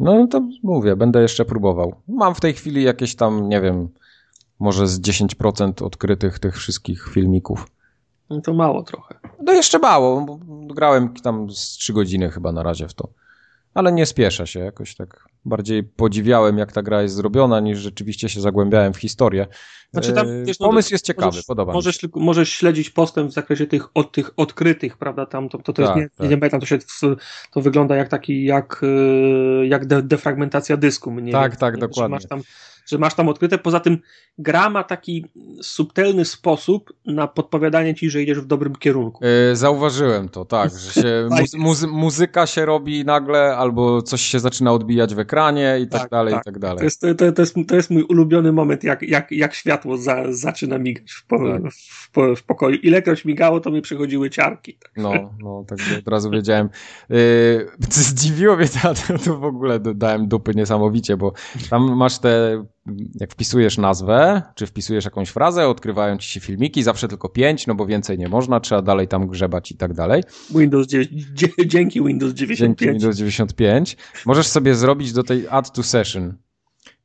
No 0.00 0.26
to 0.26 0.42
mówię, 0.62 0.96
będę 0.96 1.22
jeszcze 1.22 1.44
próbował. 1.44 1.94
Mam 2.08 2.34
w 2.34 2.40
tej 2.40 2.52
chwili 2.52 2.82
jakieś 2.82 3.16
tam, 3.16 3.48
nie 3.48 3.60
wiem, 3.60 3.88
może 4.58 4.86
z 4.86 5.00
10% 5.00 5.84
odkrytych 5.84 6.38
tych 6.38 6.56
wszystkich 6.56 7.08
filmików. 7.12 7.66
No 8.30 8.40
to 8.40 8.54
mało 8.54 8.82
trochę. 8.82 9.14
No 9.42 9.52
jeszcze 9.52 9.78
mało, 9.78 10.20
bo 10.20 10.38
grałem 10.74 11.14
tam 11.14 11.50
z 11.50 11.60
3 11.60 11.92
godziny 11.92 12.30
chyba 12.30 12.52
na 12.52 12.62
razie 12.62 12.88
w 12.88 12.94
to. 12.94 13.08
Ale 13.74 13.92
nie 13.92 14.06
spieszę 14.06 14.46
się, 14.46 14.60
jakoś 14.60 14.94
tak 14.94 15.24
bardziej 15.44 15.82
podziwiałem, 15.82 16.58
jak 16.58 16.72
ta 16.72 16.82
gra 16.82 17.02
jest 17.02 17.14
zrobiona, 17.14 17.60
niż 17.60 17.78
rzeczywiście 17.78 18.28
się 18.28 18.40
zagłębiałem 18.40 18.92
w 18.92 18.96
historię. 18.96 19.46
Znaczy 19.92 20.12
tam, 20.12 20.28
E, 20.28 20.44
wiesz, 20.44 20.60
no, 20.60 20.66
Pomysł 20.66 20.88
to- 20.88 20.94
jest 20.94 21.04
ciekawy, 21.06 21.26
możesz, 21.26 21.44
podoba 21.46 21.72
mi 21.74 21.82
się. 21.92 22.08
możesz 22.16 22.50
śledzić 22.50 22.90
postęp 22.90 23.30
w 23.30 23.34
zakresie 23.34 23.66
tych, 23.66 23.84
od, 23.94 24.12
tych 24.12 24.30
odkrytych, 24.36 24.96
prawda, 24.98 25.26
tam, 25.26 25.48
to, 25.48 25.58
to, 25.58 25.72
to 25.72 25.86
Tak, 25.86 25.96
jest, 25.96 25.96
nie, 25.96 26.08
tak. 26.18 26.30
nie 26.30 26.36
pamiętam, 26.38 26.60
to, 26.60 26.66
się, 26.66 26.78
to 27.52 27.60
wygląda 27.60 27.96
jak 27.96 28.08
taki, 28.08 28.44
jak, 28.44 28.80
e, 29.62 29.66
jak 29.66 29.86
de, 29.86 30.02
defragmentacja 30.02 30.76
dysku. 30.76 31.10
Mniej 31.10 31.32
Tak, 31.32 31.56
tak, 31.56 31.74
nie? 31.74 31.80
dokładnie. 31.80 32.14
Masz, 32.16 32.26
tam, 32.26 32.42
że 32.86 32.98
masz 32.98 33.14
tam 33.14 33.28
odkryte, 33.28 33.58
poza 33.58 33.80
tym 33.80 33.98
gra 34.38 34.70
ma 34.70 34.84
taki 34.84 35.24
subtelny 35.62 36.24
sposób 36.24 36.92
na 37.06 37.26
podpowiadanie 37.28 37.94
ci, 37.94 38.10
że 38.10 38.22
idziesz 38.22 38.40
w 38.40 38.46
dobrym 38.46 38.76
kierunku. 38.76 39.24
E, 39.24 39.56
Zauważyłem 39.56 40.28
to, 40.28 40.44
tak, 40.44 40.70
że 40.78 41.02
się 41.02 41.28
muzy- 41.30 41.58
muzy- 41.58 41.88
muzyka 41.88 42.46
się 42.46 42.66
robi 42.66 43.04
nagle, 43.04 43.56
albo 43.56 44.02
coś 44.02 44.20
się 44.22 44.40
zaczyna 44.40 44.72
odbijać 44.72 45.14
w 45.14 45.18
ekranie 45.18 45.78
i 45.80 45.88
tak, 45.88 46.00
Tak, 46.00 46.10
dalej, 46.10 46.34
tak. 46.34 46.42
i 46.42 46.44
tak 46.44 46.58
dalej. 46.58 46.78
To 46.78 46.84
jest, 46.84 47.00
to, 47.00 47.32
to, 47.32 47.42
jest, 47.42 47.54
to 47.68 47.76
jest 47.76 47.90
mój 47.90 48.02
ulubiony 48.02 48.52
moment, 48.52 48.84
jak, 48.84 49.02
jak, 49.02 49.32
jak 49.32 49.54
światło 49.54 49.96
za, 49.96 50.32
zaczyna 50.32 50.78
migać 50.78 51.12
w, 51.12 51.26
po, 51.26 51.38
Tak. 51.38 51.72
w, 51.72 52.10
po, 52.10 52.36
w 52.36 52.42
pokoju. 52.42 52.76
Ilekroć 52.76 53.24
migało, 53.24 53.60
to 53.60 53.70
mi 53.70 53.82
przechodziły 53.82 54.30
ciarki. 54.30 54.78
No, 54.96 55.12
no, 55.42 55.64
także 55.68 55.98
od 55.98 56.08
razu 56.08 56.30
wiedziałem. 56.30 56.68
Yy, 57.08 57.16
zdziwiło 57.90 58.56
mnie 58.56 58.68
to, 58.68 58.94
to, 58.94 59.18
to 59.24 59.38
w 59.38 59.44
ogóle 59.44 59.80
dałem 59.80 60.28
dupy 60.28 60.54
niesamowicie, 60.54 61.16
bo 61.16 61.32
tam 61.70 61.96
masz 61.96 62.18
te, 62.18 62.64
jak 63.20 63.32
wpisujesz 63.32 63.78
nazwę, 63.78 64.42
czy 64.54 64.66
wpisujesz 64.66 65.04
jakąś 65.04 65.28
frazę, 65.28 65.68
odkrywają 65.68 66.18
ci 66.18 66.30
się 66.30 66.40
filmiki, 66.40 66.82
zawsze 66.82 67.08
tylko 67.08 67.28
pięć, 67.28 67.66
no 67.66 67.74
bo 67.74 67.86
więcej 67.86 68.18
nie 68.18 68.28
można, 68.28 68.60
trzeba 68.60 68.82
dalej 68.82 69.08
tam 69.08 69.26
grzebać 69.28 69.72
i 69.72 69.76
tak 69.76 69.94
dalej. 69.94 70.22
Windows 70.50 70.86
9, 70.86 71.10
dzie- 71.24 71.48
dzięki 71.66 72.04
Windows 72.04 72.32
Dzięki 72.32 72.56
95. 72.56 72.92
Windows 72.92 73.16
95. 73.16 73.96
Możesz 74.26 74.46
sobie 74.46 74.74
zrobić 74.74 75.12
do 75.12 75.22
tej 75.22 75.48
add 75.48 75.72
to 75.72 75.82
session. 75.82 76.34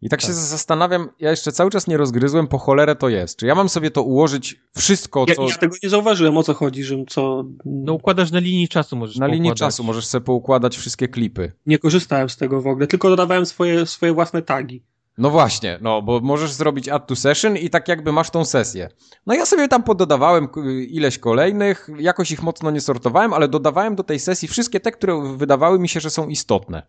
I 0.02 0.10
tak, 0.10 0.22
się 0.22 0.34
zastanawiam, 0.34 1.10
ja 1.20 1.30
jeszcze 1.30 1.52
cały 1.52 1.72
czas 1.72 1.88
nie 1.88 1.98
rozgryzłem, 1.98 2.48
po 2.48 2.58
cholerę 2.58 2.96
to 2.96 3.10
jest. 3.10 3.40
Czy 3.40 3.46
ja 3.46 3.56
mam 3.56 3.70
sobie 3.70 3.92
to 3.92 4.04
ułożyć 4.04 4.60
wszystko, 4.78 5.26
Ja, 5.28 5.36
co... 5.36 5.50
ja 5.50 5.56
tego 5.56 5.76
nie 5.84 5.90
zauważyłem, 5.90 6.38
o 6.38 6.44
co 6.44 6.54
chodzi, 6.54 6.84
że 6.84 6.96
co... 7.10 7.46
No 7.66 7.94
układasz 7.94 8.32
na 8.32 8.40
linii 8.40 8.68
czasu, 8.68 8.96
możesz 8.96 9.18
Na 9.18 9.28
linii 9.28 9.54
czasu 9.54 9.84
możesz 9.84 10.06
sobie 10.06 10.26
poukładać 10.26 10.78
wszystkie 10.78 11.08
klipy. 11.08 11.52
Nie 11.66 11.80
korzystałem 11.80 12.30
z 12.30 12.38
tego 12.38 12.62
w 12.62 12.68
ogóle, 12.68 12.88
tylko 12.88 13.10
dodawałem 13.10 13.46
swoje, 13.46 13.86
swoje 13.86 14.14
własne 14.14 14.42
tagi. 14.42 14.84
No 15.20 15.30
właśnie, 15.30 15.78
no 15.82 16.02
bo 16.02 16.20
możesz 16.20 16.52
zrobić 16.52 16.90
add 16.90 17.08
to 17.08 17.16
session 17.16 17.58
i 17.58 17.70
tak 17.70 17.88
jakby 17.88 18.12
masz 18.12 18.30
tą 18.30 18.46
sesję. 18.46 18.90
No 19.26 19.34
ja 19.34 19.46
sobie 19.46 19.68
tam 19.68 19.84
pododawałem 19.84 20.48
ileś 20.88 21.18
kolejnych, 21.20 21.90
jakoś 21.98 22.32
ich 22.32 22.44
mocno 22.44 22.72
nie 22.72 22.82
sortowałem, 22.82 23.34
ale 23.34 23.48
dodawałem 23.48 23.96
do 23.96 24.04
tej 24.04 24.20
sesji 24.20 24.48
wszystkie 24.48 24.80
te, 24.80 24.92
które 24.92 25.36
wydawały 25.38 25.80
mi 25.80 25.90
się, 25.90 26.00
że 26.00 26.10
są 26.10 26.28
istotne. 26.28 26.84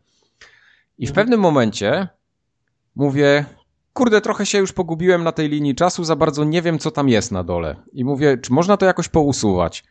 I 0.99 1.07
w 1.07 1.11
Mhm. 1.11 1.15
pewnym 1.15 1.41
momencie 1.41 2.09
mówię, 2.97 3.45
kurde, 3.93 4.21
trochę 4.21 4.47
się 4.47 4.59
już 4.59 4.73
pogubiłem 4.73 5.25
na 5.25 5.33
tej 5.33 5.49
linii 5.49 5.75
czasu, 5.75 6.05
za 6.05 6.17
bardzo 6.17 6.45
nie 6.45 6.63
wiem, 6.63 6.79
co 6.79 6.91
tam 6.91 7.09
jest 7.09 7.33
na 7.33 7.45
dole. 7.45 7.77
I 7.93 8.05
mówię, 8.05 8.39
czy 8.39 8.53
można 8.53 8.77
to 8.77 8.87
jakoś 8.87 9.09
pousuwać? 9.09 9.85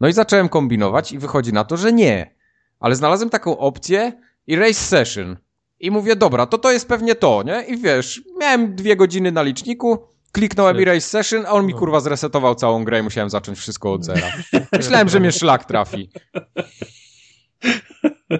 No 0.00 0.08
i 0.08 0.12
zacząłem 0.12 0.48
kombinować 0.48 1.12
i 1.12 1.18
wychodzi 1.18 1.52
na 1.52 1.64
to, 1.64 1.76
że 1.76 1.92
nie. 1.92 2.34
Ale 2.80 2.94
znalazłem 2.94 3.30
taką 3.30 3.58
opcję 3.58 4.12
erase 4.50 4.74
session. 4.74 5.36
I 5.80 5.90
mówię, 5.90 6.16
dobra, 6.16 6.46
to 6.46 6.58
to 6.58 6.72
jest 6.72 6.88
pewnie 6.88 7.14
to, 7.14 7.42
nie? 7.42 7.62
I 7.68 7.76
wiesz, 7.76 8.22
miałem 8.40 8.74
dwie 8.74 8.96
godziny 8.96 9.32
na 9.32 9.42
liczniku, 9.42 9.98
kliknąłem 10.32 10.78
erase 10.78 11.00
session, 11.08 11.46
a 11.46 11.50
on 11.50 11.66
mi 11.66 11.72
No. 11.72 11.78
kurwa 11.78 12.00
zresetował 12.00 12.54
całą 12.54 12.84
grę 12.84 13.00
i 13.00 13.02
musiałem 13.02 13.30
zacząć 13.30 13.58
wszystko 13.58 13.92
od 13.92 14.04
zera. 14.04 14.32
Myślałem, 14.72 15.08
że 15.08 15.20
mnie 15.20 15.32
szlak 15.32 15.64
trafi. 15.64 16.10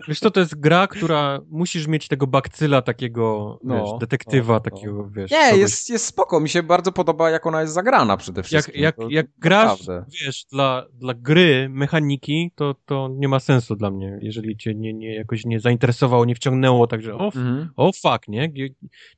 Wiesz 0.09 0.20
co, 0.20 0.31
to 0.31 0.41
jest 0.41 0.61
gra, 0.61 0.87
która 0.87 1.41
musisz 1.51 1.87
mieć 1.87 2.09
tego 2.09 2.27
bakcyla 2.27 2.83
takiego, 2.83 3.59
no, 3.65 3.75
wiesz, 3.75 4.01
detektywa 4.01 4.55
no, 4.55 4.61
takiego, 4.61 5.03
no. 5.03 5.11
wiesz. 5.11 5.31
Nie, 5.31 5.45
kogoś... 5.45 5.61
jest, 5.61 5.91
jest 5.91 6.05
spoko. 6.05 6.41
Mi 6.41 6.49
się 6.49 6.62
bardzo 6.62 6.93
podoba, 6.93 7.31
jak 7.31 7.47
ona 7.47 7.61
jest 7.61 7.75
zagrana 7.75 8.17
przede 8.17 8.43
wszystkim. 8.43 8.83
Jak, 8.83 8.99
jak, 8.99 9.11
jak 9.11 9.27
grasz, 9.39 9.81
wiesz, 10.23 10.45
dla, 10.53 10.87
dla 10.95 11.15
gry, 11.15 11.69
mechaniki, 11.69 12.53
to, 12.55 12.75
to 12.85 13.09
nie 13.12 13.28
ma 13.28 13.41
sensu 13.41 13.77
dla 13.77 13.91
mnie, 13.91 14.19
jeżeli 14.23 14.57
cię 14.57 14.75
nie, 14.75 14.95
nie, 14.95 15.15
jakoś 15.15 15.45
nie 15.45 15.61
zainteresowało, 15.61 16.25
nie 16.25 16.35
wciągnęło, 16.35 16.87
także 16.87 17.15
o, 17.15 17.25
mhm. 17.25 17.70
o 17.77 17.93
fuck, 17.93 18.28
nie? 18.28 18.53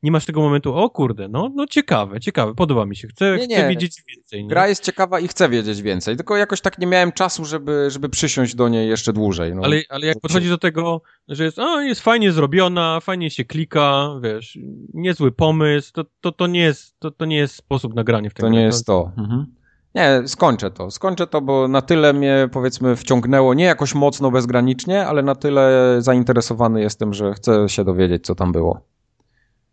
Nie 0.02 0.12
masz 0.12 0.27
tego 0.27 0.41
momentu, 0.41 0.75
o 0.75 0.91
kurde, 0.91 1.28
no, 1.28 1.51
no 1.55 1.67
ciekawe, 1.67 2.20
ciekawe, 2.20 2.55
podoba 2.55 2.86
mi 2.86 2.97
się, 2.97 3.09
chcę, 3.09 3.36
nie, 3.39 3.47
nie. 3.47 3.57
chcę 3.57 3.69
wiedzieć 3.69 4.02
więcej. 4.09 4.43
Nie? 4.43 4.49
Gra 4.49 4.69
jest 4.69 4.85
ciekawa 4.85 5.20
i 5.20 5.28
chcę 5.28 5.49
wiedzieć 5.49 5.83
więcej, 5.83 6.17
tylko 6.17 6.36
jakoś 6.36 6.60
tak 6.60 6.78
nie 6.78 6.86
miałem 6.86 7.12
czasu, 7.12 7.44
żeby, 7.44 7.91
żeby 7.91 8.09
przysiąść 8.09 8.55
do 8.55 8.69
niej 8.69 8.89
jeszcze 8.89 9.12
dłużej. 9.12 9.55
No. 9.55 9.62
Ale, 9.65 9.83
ale 9.89 10.07
jak 10.07 10.20
podchodzi 10.33 10.49
do 10.49 10.59
tego, 10.59 11.02
że 11.28 11.44
jest, 11.44 11.59
a, 11.59 11.83
jest 11.83 12.00
fajnie 12.00 12.33
zrobiona, 12.33 13.00
fajnie 13.00 13.31
się 13.31 13.44
klika, 13.44 14.09
wiesz, 14.23 14.59
niezły 14.94 15.33
pomysł, 15.33 15.92
to, 15.92 16.05
to, 16.20 16.33
to, 16.33 16.47
nie, 16.47 16.60
jest, 16.60 16.99
to, 16.99 17.10
to 17.10 17.25
nie 17.25 17.36
jest 17.36 17.55
sposób 17.55 17.94
nagrania 17.94 18.31
w 18.31 18.34
tym. 18.34 18.47
To 18.47 18.49
nie 18.49 18.62
jest 18.62 18.86
to. 18.86 19.12
Mhm. 19.18 19.47
Nie, 19.94 20.23
skończę 20.28 20.70
to. 20.70 20.91
Skończę 20.91 21.26
to, 21.26 21.41
bo 21.41 21.68
na 21.68 21.83
tyle 21.83 22.12
mnie, 22.12 22.49
powiedzmy, 22.52 22.97
wciągnęło, 22.97 23.55
nie 23.55 23.65
jakoś 23.65 23.94
mocno 23.94 24.31
bezgranicznie, 24.31 25.07
ale 25.07 25.23
na 25.23 25.34
tyle 25.34 25.97
zainteresowany 25.99 26.81
jestem, 26.81 27.15
że 27.15 27.34
chcę 27.34 27.68
się 27.68 27.84
dowiedzieć, 27.84 28.26
co 28.26 28.34
tam 28.34 28.52
było. 28.52 28.81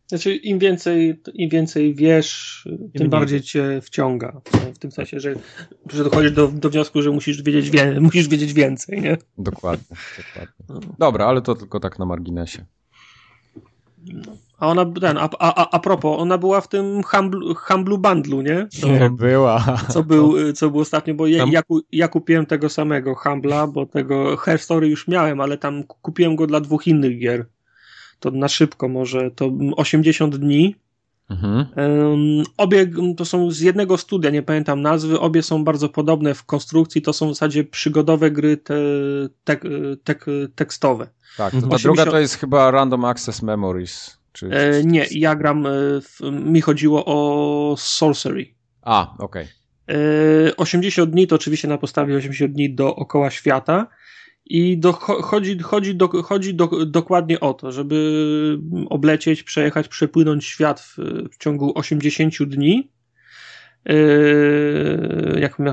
Znaczy, 0.07 0.35
im 0.35 0.59
więcej, 0.59 1.21
im 1.33 1.49
więcej 1.49 1.95
wiesz, 1.95 2.67
tym 2.93 3.09
bardziej 3.09 3.41
cię 3.41 3.81
wciąga. 3.81 4.41
W 4.75 4.77
tym 4.77 4.91
sensie, 4.91 5.19
że, 5.19 5.35
że 5.93 6.03
dochodzisz 6.03 6.31
do, 6.31 6.47
do 6.47 6.69
wniosku, 6.69 7.01
że 7.01 7.11
musisz 7.11 7.43
wiedzieć, 7.43 7.69
wie, 7.69 7.97
musisz 8.01 8.27
wiedzieć 8.27 8.53
więcej, 8.53 9.01
nie? 9.01 9.17
Dokładnie, 9.37 9.97
dokładnie. 10.17 10.65
No. 10.69 10.79
Dobra, 10.99 11.25
ale 11.25 11.41
to 11.41 11.55
tylko 11.55 11.79
tak 11.79 11.99
na 11.99 12.05
marginesie. 12.05 12.65
A 14.57 14.67
ona, 14.67 14.85
ten, 14.85 15.17
a, 15.17 15.29
a, 15.39 15.69
a 15.69 15.79
propos, 15.79 16.19
ona 16.19 16.37
była 16.37 16.61
w 16.61 16.67
tym 16.67 17.03
Humble, 17.03 17.53
Humble 17.55 17.97
Bundlu, 17.97 18.41
nie? 18.41 18.67
To, 18.81 18.87
nie 18.87 19.09
była. 19.09 19.77
Co 19.89 20.03
był, 20.03 20.53
co 20.53 20.69
był 20.69 20.79
ostatnio, 20.79 21.13
bo 21.13 21.27
ja, 21.27 21.45
ja, 21.51 21.61
ja, 21.91 22.07
kupiłem 22.07 22.45
tego 22.45 22.69
samego 22.69 23.15
Humbla, 23.15 23.67
bo 23.67 23.85
tego 23.85 24.37
Hair 24.37 24.59
Story 24.59 24.87
już 24.87 25.07
miałem, 25.07 25.41
ale 25.41 25.57
tam 25.57 25.83
kupiłem 25.83 26.35
go 26.35 26.47
dla 26.47 26.59
dwóch 26.59 26.87
innych 26.87 27.19
gier 27.19 27.45
to 28.19 28.31
na 28.31 28.47
szybko 28.47 28.87
może, 28.87 29.31
to 29.31 29.51
80 29.75 30.35
dni. 30.35 30.75
Mhm. 31.29 31.65
Obie 32.57 32.87
to 33.17 33.25
są 33.25 33.51
z 33.51 33.59
jednego 33.59 33.97
studia, 33.97 34.29
nie 34.29 34.43
pamiętam 34.43 34.81
nazwy, 34.81 35.19
obie 35.19 35.43
są 35.43 35.63
bardzo 35.63 35.89
podobne 35.89 36.33
w 36.33 36.43
konstrukcji, 36.43 37.01
to 37.01 37.13
są 37.13 37.27
w 37.27 37.33
zasadzie 37.33 37.63
przygodowe 37.63 38.31
gry 38.31 38.57
te, 38.57 38.75
te, 39.43 39.57
te, 40.03 40.15
tekstowe. 40.55 41.07
Tak, 41.37 41.53
to 41.53 41.61
ta 41.61 41.67
80... 41.67 41.83
druga 41.83 42.11
to 42.11 42.19
jest 42.19 42.35
chyba 42.35 42.71
Random 42.71 43.05
Access 43.05 43.41
Memories. 43.41 44.17
Czy, 44.31 44.49
e, 44.49 44.83
nie, 44.83 45.05
ja 45.11 45.35
gram, 45.35 45.65
e, 45.65 45.69
w, 46.01 46.19
mi 46.31 46.61
chodziło 46.61 47.03
o 47.05 47.75
Sorcery. 47.77 48.45
A, 48.81 49.15
okej. 49.19 49.43
Okay. 49.43 49.57
80 50.57 51.11
dni 51.11 51.27
to 51.27 51.35
oczywiście 51.35 51.67
na 51.67 51.77
podstawie 51.77 52.15
80 52.15 52.53
dni 52.53 52.75
dookoła 52.75 53.29
świata. 53.29 53.87
I 54.49 54.77
do, 54.77 54.93
chodzi, 54.93 55.59
chodzi, 55.59 55.95
do, 55.95 56.07
chodzi 56.23 56.53
do, 56.53 56.85
dokładnie 56.85 57.39
o 57.39 57.53
to, 57.53 57.71
żeby 57.71 58.59
oblecieć, 58.89 59.43
przejechać, 59.43 59.87
przepłynąć 59.87 60.45
świat 60.45 60.79
w, 60.79 60.97
w 61.31 61.37
ciągu 61.37 61.71
80 61.75 62.43
dni 62.43 62.89
Yy, 63.87 65.39
jak 65.39 65.59
on 65.59 65.65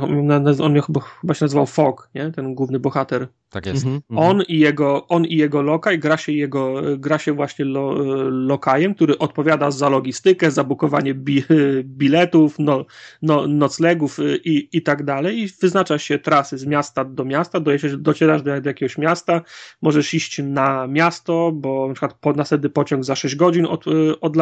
miał, 0.72 0.82
chyba 1.20 1.34
się 1.34 1.44
nazywał 1.44 1.66
Fog, 1.66 2.10
nie? 2.14 2.30
ten 2.30 2.54
główny 2.54 2.78
bohater. 2.78 3.28
Tak 3.54 3.66
jest. 3.66 3.84
Mhm, 3.84 4.02
mhm. 4.10 4.30
on, 4.30 4.42
i 4.48 4.58
jego, 4.58 5.06
on 5.08 5.24
i 5.24 5.36
jego 5.36 5.62
lokaj, 5.62 5.98
gra 5.98 6.16
się, 6.16 6.32
jego, 6.32 6.82
gra 6.98 7.18
się 7.18 7.32
właśnie 7.32 7.64
lo, 7.64 7.94
lokajem, 8.30 8.94
który 8.94 9.18
odpowiada 9.18 9.70
za 9.70 9.88
logistykę, 9.88 10.50
za 10.50 10.64
bukowanie 10.64 11.14
bi, 11.14 11.44
biletów, 11.98 12.58
no, 12.58 12.84
no, 13.22 13.46
noclegów 13.46 14.18
i, 14.44 14.68
i 14.72 14.82
tak 14.82 15.04
dalej 15.04 15.38
i 15.38 15.48
wyznacza 15.60 15.98
się 15.98 16.18
trasy 16.18 16.58
z 16.58 16.66
miasta 16.66 17.04
do 17.04 17.24
miasta, 17.24 17.60
docierasz 17.98 18.42
do, 18.42 18.60
do 18.60 18.68
jakiegoś 18.68 18.98
miasta, 18.98 19.42
możesz 19.82 20.14
iść 20.14 20.40
na 20.42 20.86
miasto, 20.86 21.52
bo 21.52 21.88
na 21.88 21.94
przykład 21.94 22.14
po, 22.14 22.32
następny 22.32 22.70
pociąg 22.70 23.04
za 23.04 23.16
6 23.16 23.36
godzin 23.36 23.66
od, 23.66 23.84
od, 24.20 24.36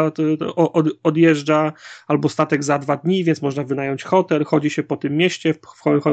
od, 0.56 0.86
odjeżdża, 1.02 1.72
albo 2.06 2.28
statek 2.28 2.64
za 2.64 2.78
2 2.78 2.96
dni, 2.96 3.24
więc 3.24 3.42
można 3.42 3.64
wynająć 3.64 4.02
hotel, 4.02 4.44
chodzi 4.44 4.70
się 4.70 4.82
po 4.82 4.96
tym 4.96 5.16
mieście, 5.16 5.54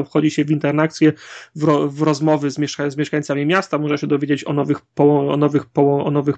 wchodzi 0.06 0.30
się 0.30 0.44
w 0.44 0.50
interakcje, 0.50 1.12
w, 1.56 1.64
ro, 1.64 1.88
w 1.88 2.02
rozmowy 2.02 2.50
z, 2.50 2.58
mieszka 2.58 2.89
z, 2.90 2.96
mieszkańcami 2.96 3.46
miasta, 3.46 3.78
można 3.78 3.96
się 3.96 4.06
dowiedzieć 4.06 4.46
o 4.46 4.52
nowych, 4.52 4.78
o 4.98 5.36
nowych, 5.36 5.62
o 5.76 6.10
nowych 6.10 6.36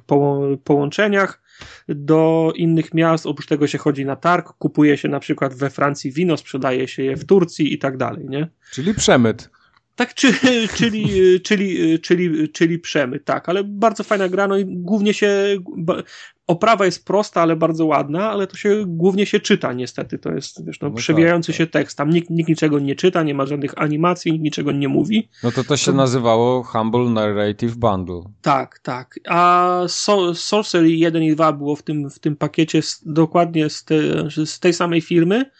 połączeniach 0.64 1.42
do 1.88 2.52
innych 2.56 2.94
miast. 2.94 3.26
Oprócz 3.26 3.46
tego 3.46 3.66
się 3.66 3.78
chodzi 3.78 4.04
na 4.04 4.16
targ, 4.16 4.52
kupuje 4.52 4.96
się 4.96 5.08
na 5.08 5.20
przykład 5.20 5.54
we 5.54 5.70
Francji 5.70 6.12
wino, 6.12 6.36
sprzedaje 6.36 6.88
się 6.88 7.02
je 7.02 7.16
w 7.16 7.24
Turcji 7.24 7.74
i 7.74 7.78
tak 7.78 7.96
dalej, 7.96 8.26
nie? 8.28 8.48
Czyli 8.70 8.94
przemyt. 8.94 9.50
Tak, 9.96 10.14
czy, 10.14 10.32
czyli, 10.78 11.08
czyli, 11.40 12.00
czyli, 12.00 12.48
czyli 12.48 12.78
przemyt, 12.78 13.24
tak, 13.24 13.48
ale 13.48 13.64
bardzo 13.64 14.04
fajna 14.04 14.28
gra, 14.28 14.48
no 14.48 14.56
i 14.56 14.64
głównie 14.66 15.14
się, 15.14 15.56
oprawa 16.46 16.84
jest 16.84 17.04
prosta, 17.04 17.42
ale 17.42 17.56
bardzo 17.56 17.86
ładna, 17.86 18.30
ale 18.30 18.46
to 18.46 18.56
się 18.56 18.84
głównie 18.86 19.26
się 19.26 19.40
czyta 19.40 19.72
niestety, 19.72 20.18
to 20.18 20.32
jest, 20.32 20.66
wiesz, 20.66 20.80
no, 20.80 20.88
no 20.88 20.94
przewijający 20.94 21.52
tak, 21.52 21.56
się 21.56 21.66
tak. 21.66 21.72
tekst, 21.72 21.98
tam 21.98 22.10
nikt, 22.10 22.30
nikt 22.30 22.48
niczego 22.48 22.78
nie 22.78 22.94
czyta, 22.94 23.22
nie 23.22 23.34
ma 23.34 23.46
żadnych 23.46 23.78
animacji, 23.78 24.32
nikt 24.32 24.44
niczego 24.44 24.72
nie 24.72 24.88
mówi. 24.88 25.28
No 25.42 25.52
to 25.52 25.64
to 25.64 25.76
się 25.76 25.90
to... 25.90 25.96
nazywało 25.96 26.62
Humble 26.62 27.10
Narrative 27.10 27.76
Bundle. 27.76 28.22
Tak, 28.42 28.78
tak, 28.78 29.20
a 29.28 29.80
so, 29.88 30.34
Sorcery 30.34 30.90
1 30.90 31.22
i 31.22 31.34
2 31.34 31.52
było 31.52 31.76
w 31.76 31.82
tym, 31.82 32.10
w 32.10 32.18
tym 32.18 32.36
pakiecie 32.36 32.82
z, 32.82 33.02
dokładnie 33.06 33.70
z, 33.70 33.84
te, 33.84 33.96
z 34.46 34.60
tej 34.60 34.72
samej 34.72 35.00
firmy, 35.00 35.50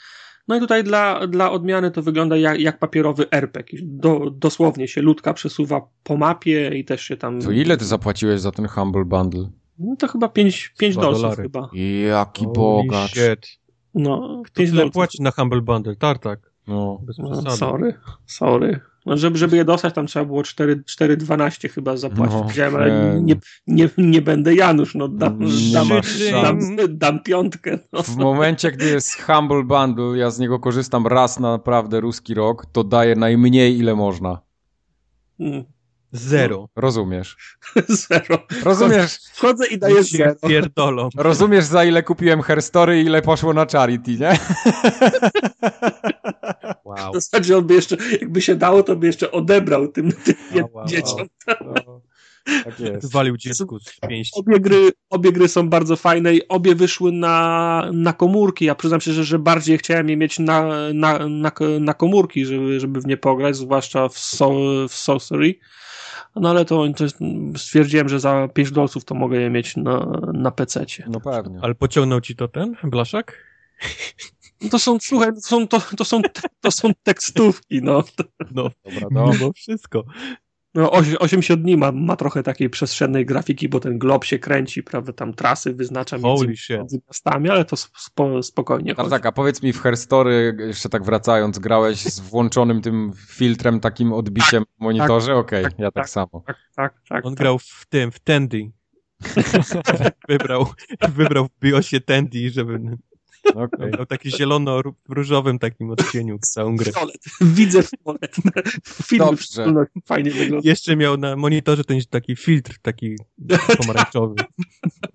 no 0.49 0.57
i 0.57 0.61
tutaj 0.61 0.85
dla, 0.85 1.27
dla 1.27 1.51
odmiany 1.51 1.91
to 1.91 2.03
wygląda 2.03 2.37
jak, 2.37 2.61
jak 2.61 2.79
papierowy 2.79 3.31
RPG. 3.31 3.79
Do, 3.83 4.31
dosłownie 4.31 4.89
się 4.89 5.03
ludka 5.03 5.35
przesuwa 5.35 5.81
po 6.03 6.17
mapie 6.17 6.79
i 6.79 6.85
też 6.85 7.03
się 7.03 7.17
tam... 7.17 7.41
To 7.41 7.51
ile 7.51 7.77
ty 7.77 7.85
zapłaciłeś 7.85 8.41
za 8.41 8.53
ten 8.53 8.69
Humble 8.69 9.05
Bundle? 9.05 9.49
No 9.79 9.97
to 9.97 10.09
chyba 10.09 10.29
5, 10.29 10.75
5 10.79 10.97
dolców 10.97 11.37
chyba. 11.37 11.71
Jaki 12.09 12.47
bogacz. 12.47 13.11
Shit. 13.11 13.47
No, 13.95 14.43
Kto 14.45 14.55
5 14.55 14.73
dolców. 14.73 14.93
płaci 14.93 15.23
na 15.23 15.31
Humble 15.31 15.61
Bundle? 15.61 15.97
Tartak. 15.97 16.53
No. 16.67 16.99
Bez 17.03 17.19
no, 17.19 17.51
sorry, 17.57 17.95
sorry. 18.27 18.81
No, 19.07 19.17
żeby, 19.17 19.39
żeby 19.39 19.57
je 19.57 19.65
dostać, 19.65 19.95
tam 19.95 20.07
trzeba 20.07 20.25
było 20.25 20.43
4,12 20.43 21.71
chyba 21.71 21.97
zapłacić. 21.97 22.59
No, 22.59 22.65
ale 22.65 23.21
nie, 23.23 23.37
nie, 23.67 23.89
nie 23.99 24.23
będę 24.23 24.55
Janusz, 24.55 24.95
no 24.95 25.09
dam, 25.09 25.39
dam, 25.73 25.89
dam, 26.43 26.77
dam 26.89 27.23
piątkę. 27.23 27.79
No. 27.93 28.03
W 28.03 28.17
momencie, 28.17 28.73
gdy 28.73 28.87
jest 28.87 29.23
Humble 29.23 29.63
Bundle, 29.63 30.19
ja 30.19 30.31
z 30.31 30.39
niego 30.39 30.59
korzystam 30.59 31.07
raz 31.07 31.41
na 31.41 31.51
naprawdę 31.51 32.01
ruski 32.01 32.35
rok, 32.35 32.67
to 32.73 32.85
daję 32.85 33.17
najmniej 33.17 33.79
ile 33.79 33.95
można. 33.95 34.41
Hmm. 35.39 35.65
Zero. 36.13 36.69
Rozumiesz. 36.77 37.37
Zero. 38.09 38.39
Rozumiesz. 38.65 39.19
Wchodzę 39.33 39.67
i 39.67 39.79
daję 39.79 40.05
zero. 40.05 40.35
Pierdolą. 40.49 41.09
Rozumiesz 41.17 41.65
za 41.65 41.85
ile 41.85 42.03
kupiłem 42.03 42.43
Herstory 42.43 43.03
i 43.03 43.05
ile 43.05 43.23
poszło 43.23 43.53
na 43.53 43.67
charity, 43.67 44.11
nie? 44.11 44.39
Wow. 46.99 47.11
W 47.11 47.15
zasadzie 47.15 47.57
on 47.57 47.67
by 47.67 47.75
jeszcze, 47.75 47.97
jakby 48.21 48.41
się 48.41 48.55
dało, 48.55 48.83
to 48.83 48.97
by 48.97 49.07
jeszcze 49.07 49.33
odebrał 49.33 49.89
tym, 49.89 50.12
tym 50.25 50.35
wow, 50.55 50.71
wow, 50.73 50.87
dzieciom. 50.87 51.27
Wow. 51.61 52.03
Tak 52.65 52.81
jest. 52.81 53.12
Walił 53.12 53.37
dziecku 53.37 53.79
z 53.79 54.01
pięści. 54.09 54.41
Obie 54.41 54.61
gry, 54.61 54.91
obie 55.11 55.33
gry 55.33 55.49
są 55.49 55.69
bardzo 55.69 55.97
fajne 55.97 56.35
i 56.35 56.49
obie 56.49 56.75
wyszły 56.75 57.12
na, 57.12 57.91
na 57.93 58.12
komórki. 58.12 58.65
Ja 58.65 58.75
przyznam 58.75 59.01
się, 59.01 59.12
że, 59.12 59.25
że 59.25 59.39
bardziej 59.39 59.79
chciałem 59.79 60.09
je 60.09 60.17
mieć 60.17 60.39
na, 60.39 60.69
na, 60.95 61.29
na, 61.29 61.53
na 61.81 61.95
komórki, 61.95 62.45
żeby, 62.45 62.81
żeby 62.81 63.01
w 63.01 63.07
nie 63.07 63.17
pograć, 63.17 63.57
zwłaszcza 63.57 64.09
w, 64.09 64.19
so, 64.19 64.51
w 64.89 64.95
Sorcery. 64.95 65.55
No 66.37 66.51
ale 66.51 66.65
to, 66.65 66.85
to 66.97 67.05
stwierdziłem, 67.57 68.09
że 68.09 68.21
za 68.21 68.49
5 68.55 68.71
dolców 68.71 69.05
to 69.05 69.15
mogę 69.15 69.41
je 69.41 69.51
mieć 69.51 69.77
na, 69.77 70.23
na 70.33 70.51
PC-cie. 70.51 71.05
No 71.09 71.21
pewnie. 71.21 71.59
Ale 71.62 71.75
pociągnął 71.75 72.21
ci 72.21 72.37
to 72.37 72.49
ten 72.49 72.77
Blaszak? 72.85 73.37
No 74.62 74.68
to 74.70 74.78
są, 74.78 74.99
słuchaj, 75.00 75.28
to 75.34 75.41
są, 75.41 75.68
to, 75.68 75.81
to 75.97 76.05
są, 76.05 76.23
to 76.60 76.70
są 76.70 76.91
tekstówki, 77.02 77.82
no. 77.82 78.05
No, 78.50 78.70
dobra, 78.84 79.08
no, 79.10 79.31
no 79.41 79.52
wszystko. 79.52 80.05
No, 80.74 80.91
80 81.18 81.62
dni 81.62 81.76
ma, 81.76 81.92
ma 81.92 82.16
trochę 82.16 82.42
takiej 82.42 82.70
przestrzennej 82.70 83.26
grafiki, 83.26 83.68
bo 83.68 83.81
ten 83.81 83.99
glob 83.99 84.24
się 84.24 84.39
kręci, 84.39 84.82
prawda, 84.82 85.12
tam 85.12 85.34
trasy 85.34 85.74
wyznacza 85.74 86.18
między, 86.18 86.47
między 86.70 87.00
miastami, 87.08 87.50
ale 87.50 87.65
to 87.65 87.76
spo, 87.76 88.42
spokojnie 88.42 88.94
chodzi. 88.94 89.10
Tak, 89.10 89.26
a 89.26 89.32
powiedz 89.32 89.62
mi 89.62 89.73
w 89.73 89.81
Herstory, 89.81 90.57
jeszcze 90.58 90.89
tak 90.89 91.05
wracając, 91.05 91.58
grałeś 91.58 91.99
z 91.99 92.20
włączonym 92.20 92.82
tym 92.82 93.12
filtrem, 93.28 93.81
takim 93.81 94.12
odbiciem 94.12 94.65
tak, 94.65 94.74
w 94.78 94.81
monitorze? 94.81 95.26
Tak, 95.26 95.36
Okej, 95.36 95.60
okay, 95.60 95.70
tak, 95.70 95.78
ja 95.78 95.86
tak, 95.86 95.94
tak, 95.94 96.10
samo. 96.10 96.42
Tak, 96.47 96.57
tak, 96.76 96.94
tak. 97.08 97.26
On 97.26 97.34
tak. 97.34 97.39
grał 97.39 97.58
w 97.58 97.86
tym, 97.89 98.12
w 98.12 98.20
Tandy. 98.20 98.70
wybrał, 100.28 100.66
wybrał 101.08 101.47
w 101.47 101.60
BIOSie 101.60 102.00
Tandy, 102.00 102.50
żeby 102.50 102.81
Okay. 103.51 103.91
Miał 103.91 104.07
taki 104.07 104.31
zielono-różowym 104.31 105.59
takim 105.59 105.91
odcieniu 105.91 106.39
całą 106.39 106.77
grę. 106.77 106.93
Widzę 107.41 107.83
fiolet. 107.83 108.37
Film 108.85 109.37
fajnie 110.05 110.31
wygląda. 110.31 110.69
Jeszcze 110.69 110.97
miał 110.97 111.17
na 111.17 111.37
monitorze 111.37 111.85
ten 111.85 112.01
taki 112.11 112.37
filtr 112.37 112.79
taki 112.83 113.17
pomarańczowy. 113.79 114.35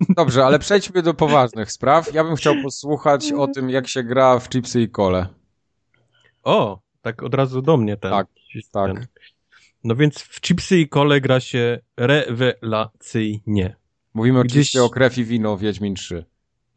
Dobrze, 0.08 0.46
ale 0.46 0.58
przejdźmy 0.58 1.02
do 1.02 1.14
poważnych 1.14 1.72
spraw. 1.72 2.14
Ja 2.14 2.24
bym 2.24 2.36
chciał 2.36 2.54
posłuchać 2.62 3.32
o 3.32 3.46
tym, 3.46 3.70
jak 3.70 3.88
się 3.88 4.02
gra 4.02 4.38
w 4.38 4.48
chipsy 4.48 4.82
i 4.82 4.88
kole. 4.88 5.26
O, 6.42 6.80
tak 7.02 7.22
od 7.22 7.34
razu 7.34 7.62
do 7.62 7.76
mnie 7.76 7.96
ten. 7.96 8.10
Tak, 8.10 8.26
tak. 8.72 8.94
Ten. 8.94 9.06
No 9.84 9.96
więc 9.96 10.18
w 10.18 10.40
chipsy 10.40 10.78
i 10.78 10.88
kole 10.88 11.20
gra 11.20 11.40
się 11.40 11.78
rewelacyjnie. 11.96 13.76
Mówimy 14.14 14.40
Gdzieś... 14.40 14.52
oczywiście 14.52 14.82
o 14.82 14.90
krew 14.90 15.18
i 15.18 15.24
wino 15.24 15.58
Wiedźmin 15.58 15.94
3. 15.94 16.24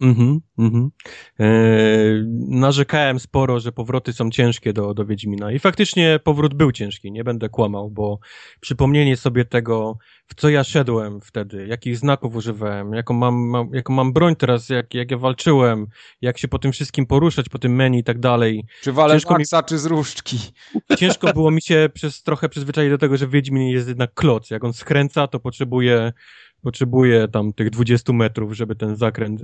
Mhm, 0.01 0.39
mhm. 0.57 0.91
Eee, 1.39 2.23
narzekałem 2.47 3.19
sporo, 3.19 3.59
że 3.59 3.71
powroty 3.71 4.13
są 4.13 4.29
ciężkie 4.29 4.73
do, 4.73 4.93
do 4.93 5.05
Wiedźmina 5.05 5.51
i 5.51 5.59
faktycznie 5.59 6.19
powrót 6.23 6.53
był 6.53 6.71
ciężki, 6.71 7.11
nie 7.11 7.23
będę 7.23 7.49
kłamał, 7.49 7.89
bo 7.89 8.19
przypomnienie 8.59 9.17
sobie 9.17 9.45
tego, 9.45 9.97
w 10.27 10.35
co 10.35 10.49
ja 10.49 10.63
szedłem 10.63 11.21
wtedy, 11.21 11.67
jakich 11.67 11.97
znaków 11.97 12.35
używałem, 12.35 12.93
jaką 12.93 13.13
mam, 13.13 13.35
mam, 13.35 13.69
jaką 13.73 13.93
mam 13.93 14.13
broń 14.13 14.35
teraz, 14.35 14.69
jak, 14.69 14.93
jak 14.93 15.11
ja 15.11 15.17
walczyłem, 15.17 15.87
jak 16.21 16.37
się 16.37 16.47
po 16.47 16.59
tym 16.59 16.71
wszystkim 16.71 17.05
poruszać, 17.05 17.49
po 17.49 17.59
tym 17.59 17.75
menu 17.75 17.99
i 17.99 18.03
tak 18.03 18.19
dalej. 18.19 18.65
Czy 18.81 18.91
walę 18.91 19.17
maksa, 19.29 19.57
mi... 19.57 19.65
czy 19.65 19.77
z 19.77 19.85
różdżki. 19.85 20.37
Ciężko 20.99 21.33
było 21.33 21.51
mi 21.51 21.61
się 21.61 21.89
przez 21.93 22.23
trochę 22.23 22.49
przyzwyczaić 22.49 22.91
do 22.91 22.97
tego, 22.97 23.17
że 23.17 23.27
Wiedźmin 23.27 23.67
jest 23.67 23.87
jednak 23.87 24.13
kloc. 24.13 24.49
Jak 24.49 24.63
on 24.63 24.73
skręca, 24.73 25.27
to 25.27 25.39
potrzebuje 25.39 26.13
potrzebuje 26.61 27.27
tam 27.27 27.53
tych 27.53 27.69
20 27.69 28.13
metrów, 28.13 28.53
żeby 28.53 28.75
ten 28.75 28.95
zakręt 28.95 29.41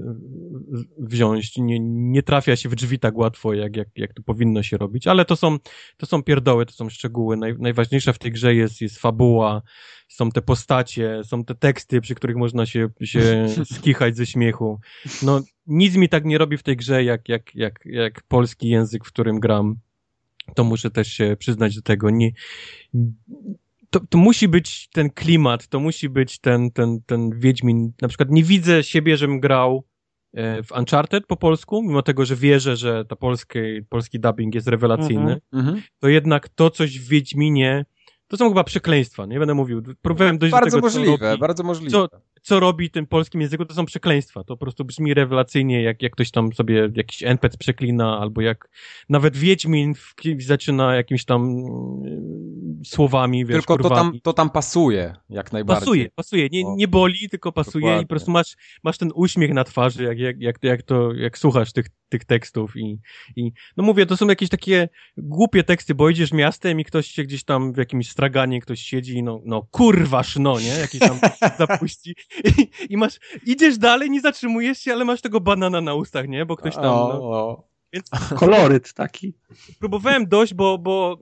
wziąć. 0.97 1.57
Nie, 1.57 1.79
nie 1.79 2.23
trafia 2.23 2.55
się 2.55 2.69
w 2.69 2.75
drzwi 2.75 2.99
tak 2.99 3.17
łatwo, 3.17 3.53
jak, 3.53 3.75
jak, 3.75 3.87
jak 3.95 4.13
to 4.13 4.23
powinno 4.23 4.63
się 4.63 4.77
robić, 4.77 5.07
ale 5.07 5.25
to 5.25 5.35
są, 5.35 5.57
to 5.97 6.05
są 6.05 6.23
pierdoły, 6.23 6.65
to 6.65 6.73
są 6.73 6.89
szczegóły. 6.89 7.37
Naj, 7.37 7.55
najważniejsza 7.59 8.13
w 8.13 8.19
tej 8.19 8.31
grze 8.31 8.55
jest, 8.55 8.81
jest 8.81 8.99
fabuła, 8.99 9.61
są 10.07 10.31
te 10.31 10.41
postacie, 10.41 11.21
są 11.23 11.45
te 11.45 11.55
teksty, 11.55 12.01
przy 12.01 12.15
których 12.15 12.35
można 12.35 12.65
się, 12.65 12.89
się 13.01 13.47
skichać 13.75 14.17
ze 14.17 14.25
śmiechu. 14.25 14.79
No, 15.21 15.41
nic 15.67 15.95
mi 15.95 16.09
tak 16.09 16.25
nie 16.25 16.37
robi 16.37 16.57
w 16.57 16.63
tej 16.63 16.77
grze, 16.77 17.03
jak, 17.03 17.29
jak, 17.29 17.55
jak, 17.55 17.79
jak 17.85 18.23
polski 18.23 18.69
język, 18.69 19.05
w 19.05 19.11
którym 19.11 19.39
gram. 19.39 19.75
To 20.55 20.63
muszę 20.63 20.91
też 20.91 21.07
się 21.07 21.35
przyznać 21.39 21.75
do 21.75 21.81
tego. 21.81 22.09
Nie, 22.09 22.31
to, 23.89 23.99
to 24.09 24.17
musi 24.17 24.47
być 24.47 24.89
ten 24.89 25.09
klimat, 25.09 25.67
to 25.67 25.79
musi 25.79 26.09
być 26.09 26.39
ten, 26.39 26.71
ten, 26.71 27.01
ten 27.05 27.39
Wiedźmin. 27.39 27.91
Na 28.01 28.07
przykład 28.07 28.31
nie 28.31 28.43
widzę 28.43 28.83
siebie, 28.83 29.17
żebym 29.17 29.39
grał 29.39 29.83
e, 30.33 30.63
w 30.63 30.71
Uncharted 30.71 31.25
po 31.25 31.37
polsku, 31.37 31.83
mimo 31.83 32.01
tego, 32.01 32.25
że 32.25 32.35
wierzę, 32.35 32.75
że 32.75 33.05
ta 33.05 33.15
polski, 33.15 33.59
polski 33.89 34.19
dubbing 34.19 34.55
jest 34.55 34.67
rewelacyjny, 34.67 35.41
mm 35.53 35.65
-hmm. 35.65 35.81
to 35.99 36.07
jednak 36.07 36.49
to 36.49 36.69
coś 36.69 36.99
w 36.99 37.07
Wiedźminie, 37.07 37.85
to 38.27 38.37
są 38.37 38.49
chyba 38.49 38.63
przekleństwa, 38.63 39.25
nie 39.25 39.39
będę 39.39 39.53
mówił. 39.53 39.81
Próbowałem 40.01 40.37
dojść 40.37 40.51
bardzo 40.51 40.81
do 40.81 40.87
tego, 40.87 40.99
możliwe, 40.99 41.29
robi, 41.29 41.39
bardzo 41.39 41.63
możliwe. 41.63 41.91
Co, 41.91 42.07
co 42.47 42.59
robi 42.59 42.89
tym 42.89 43.07
polskim 43.07 43.41
języku, 43.41 43.65
to 43.65 43.73
są 43.73 43.85
przekleństwa. 43.85 44.43
To 44.43 44.57
po 44.57 44.57
prostu 44.57 44.85
brzmi 44.85 45.13
rewelacyjnie, 45.13 45.81
jak, 45.81 46.01
jak 46.01 46.11
ktoś 46.11 46.31
tam 46.31 46.53
sobie 46.53 46.89
jakiś 46.95 47.23
NPC 47.23 47.57
przeklina, 47.57 48.19
albo 48.19 48.41
jak 48.41 48.69
nawet 49.09 49.37
Wiedźmin 49.37 49.95
w, 49.95 50.15
zaczyna 50.39 50.95
jakimiś 50.95 51.25
tam 51.25 51.65
y, 52.81 52.85
słowami, 52.85 53.45
wiesz, 53.45 53.57
Tylko 53.57 53.77
to 53.77 53.89
tam, 53.89 54.19
to 54.23 54.33
tam 54.33 54.49
pasuje, 54.49 55.15
jak 55.29 55.51
najbardziej. 55.51 55.85
Pasuje, 55.85 56.09
pasuje. 56.15 56.49
Nie, 56.51 56.63
nie 56.75 56.87
boli, 56.87 57.29
tylko 57.29 57.51
pasuje 57.51 57.81
Dokładnie. 57.81 58.03
i 58.03 58.05
po 58.05 58.09
prostu 58.09 58.31
masz, 58.31 58.55
masz 58.83 58.97
ten 58.97 59.11
uśmiech 59.15 59.53
na 59.53 59.63
twarzy, 59.63 60.03
jak, 60.03 60.19
jak, 60.19 60.41
jak, 60.41 60.63
jak 60.63 60.83
to, 60.83 61.13
jak 61.13 61.37
słuchasz 61.37 61.73
tych, 61.73 61.85
tych 62.09 62.25
tekstów 62.25 62.77
i, 62.77 62.99
i, 63.35 63.51
no 63.77 63.83
mówię, 63.83 64.05
to 64.05 64.17
są 64.17 64.27
jakieś 64.27 64.49
takie 64.49 64.89
głupie 65.17 65.63
teksty, 65.63 65.95
bo 65.95 66.09
idziesz 66.09 66.31
miastem 66.31 66.79
i 66.79 66.85
ktoś 66.85 67.07
się 67.07 67.23
gdzieś 67.23 67.43
tam 67.43 67.73
w 67.73 67.77
jakimś 67.77 68.09
straganie, 68.09 68.61
ktoś 68.61 68.79
siedzi 68.79 69.17
i 69.17 69.23
no, 69.23 69.41
no 69.45 69.67
kurwasz, 69.71 70.35
no, 70.35 70.59
nie? 70.59 70.79
Jakiś 70.79 70.99
tam 70.99 71.19
zapuści 71.59 72.15
i, 72.43 72.69
i 72.89 72.97
masz, 72.97 73.19
idziesz 73.45 73.77
dalej, 73.77 74.09
nie 74.09 74.21
zatrzymujesz 74.21 74.79
się, 74.79 74.93
ale 74.93 75.05
masz 75.05 75.21
tego 75.21 75.41
banana 75.41 75.81
na 75.81 75.93
ustach, 75.93 76.27
nie? 76.27 76.45
Bo 76.45 76.55
ktoś 76.55 76.75
tam, 76.75 76.83
no. 76.83 77.63
Więc... 77.93 78.09
Koloryt 78.35 78.93
taki. 78.93 79.33
Próbowałem 79.79 80.27
dojść, 80.27 80.53
bo, 80.53 80.77
bo 80.77 81.17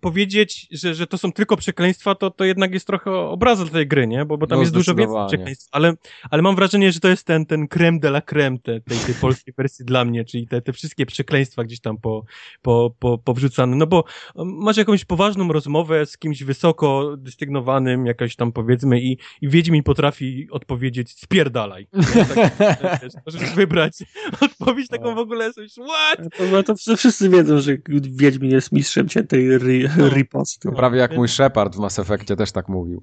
powiedzieć, 0.00 0.68
że, 0.70 0.94
że 0.94 1.06
to 1.06 1.18
są 1.18 1.32
tylko 1.32 1.56
przekleństwa, 1.56 2.14
to, 2.14 2.30
to 2.30 2.44
jednak 2.44 2.74
jest 2.74 2.86
trochę 2.86 3.10
obraza 3.10 3.66
tej 3.66 3.86
gry, 3.86 4.06
nie? 4.06 4.24
Bo, 4.24 4.38
bo 4.38 4.46
tam 4.46 4.56
no, 4.56 4.62
jest 4.62 4.72
dużo 4.72 4.94
więcej 4.94 5.26
przekleństw. 5.28 5.68
Ale, 5.72 5.94
ale 6.30 6.42
mam 6.42 6.56
wrażenie, 6.56 6.92
że 6.92 7.00
to 7.00 7.08
jest 7.08 7.26
ten, 7.26 7.46
ten 7.46 7.68
creme 7.68 7.98
de 7.98 8.08
la 8.08 8.20
creme 8.20 8.58
te, 8.58 8.80
tej, 8.80 8.98
tej 8.98 9.14
polskiej 9.14 9.54
wersji 9.56 9.84
dla 9.84 10.04
mnie, 10.04 10.24
czyli 10.24 10.46
te, 10.46 10.62
te 10.62 10.72
wszystkie 10.72 11.06
przekleństwa 11.06 11.64
gdzieś 11.64 11.80
tam 11.80 11.98
po, 11.98 12.24
po, 12.62 12.94
po, 12.98 13.18
powrzucane. 13.18 13.76
No 13.76 13.86
bo 13.86 14.04
masz 14.36 14.76
jakąś 14.76 15.04
poważną 15.04 15.52
rozmowę 15.52 16.06
z 16.06 16.18
kimś 16.18 16.42
wysoko 16.42 17.16
dystygnowanym, 17.16 18.06
jakaś 18.06 18.36
tam 18.36 18.52
powiedzmy 18.52 19.00
i, 19.00 19.18
i 19.40 19.48
Wiedźmin 19.48 19.82
potrafi 19.82 20.48
odpowiedzieć 20.50 21.18
spierdalaj. 21.18 21.86
Tak, 21.92 23.00
wiesz, 23.02 23.12
możesz 23.26 23.54
wybrać 23.54 23.98
odpowiedź 24.40 24.88
taką 24.88 25.14
w 25.14 25.18
ogóle, 25.18 25.52
coś, 25.52 25.72
what? 25.72 26.28
To, 26.66 26.74
to 26.86 26.96
wszyscy 26.96 27.28
wiedzą, 27.28 27.60
że 27.60 27.76
Wiedźmin 28.00 28.50
jest 28.50 28.72
mistrzem 28.72 29.08
ciętej 29.08 29.58
ry 29.58 29.79
no, 29.98 30.08
riposty. 30.16 30.68
No, 30.68 30.76
prawie 30.76 30.98
jak 30.98 31.16
mój 31.16 31.28
Shepard 31.28 31.76
w 31.76 31.78
Mass 31.78 31.98
Effectie 31.98 32.36
też 32.36 32.52
tak 32.52 32.68
mówił. 32.68 33.02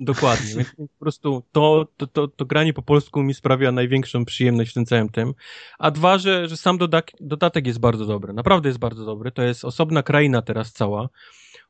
Dokładnie, 0.00 0.54
więc 0.54 0.74
po 0.74 0.98
prostu 0.98 1.42
to, 1.52 1.86
to, 1.96 2.06
to, 2.06 2.28
to 2.28 2.44
granie 2.44 2.72
po 2.72 2.82
polsku 2.82 3.22
mi 3.22 3.34
sprawia 3.34 3.72
największą 3.72 4.24
przyjemność 4.24 4.70
w 4.70 4.74
tym 4.74 4.86
całym 4.86 5.08
tym. 5.08 5.34
A 5.78 5.90
dwa, 5.90 6.18
że, 6.18 6.48
że 6.48 6.56
sam 6.56 6.78
dodatek, 6.78 7.16
dodatek 7.20 7.66
jest 7.66 7.78
bardzo 7.78 8.06
dobry, 8.06 8.32
naprawdę 8.32 8.68
jest 8.68 8.78
bardzo 8.78 9.04
dobry. 9.04 9.32
To 9.32 9.42
jest 9.42 9.64
osobna 9.64 10.02
kraina 10.02 10.42
teraz 10.42 10.72
cała. 10.72 11.08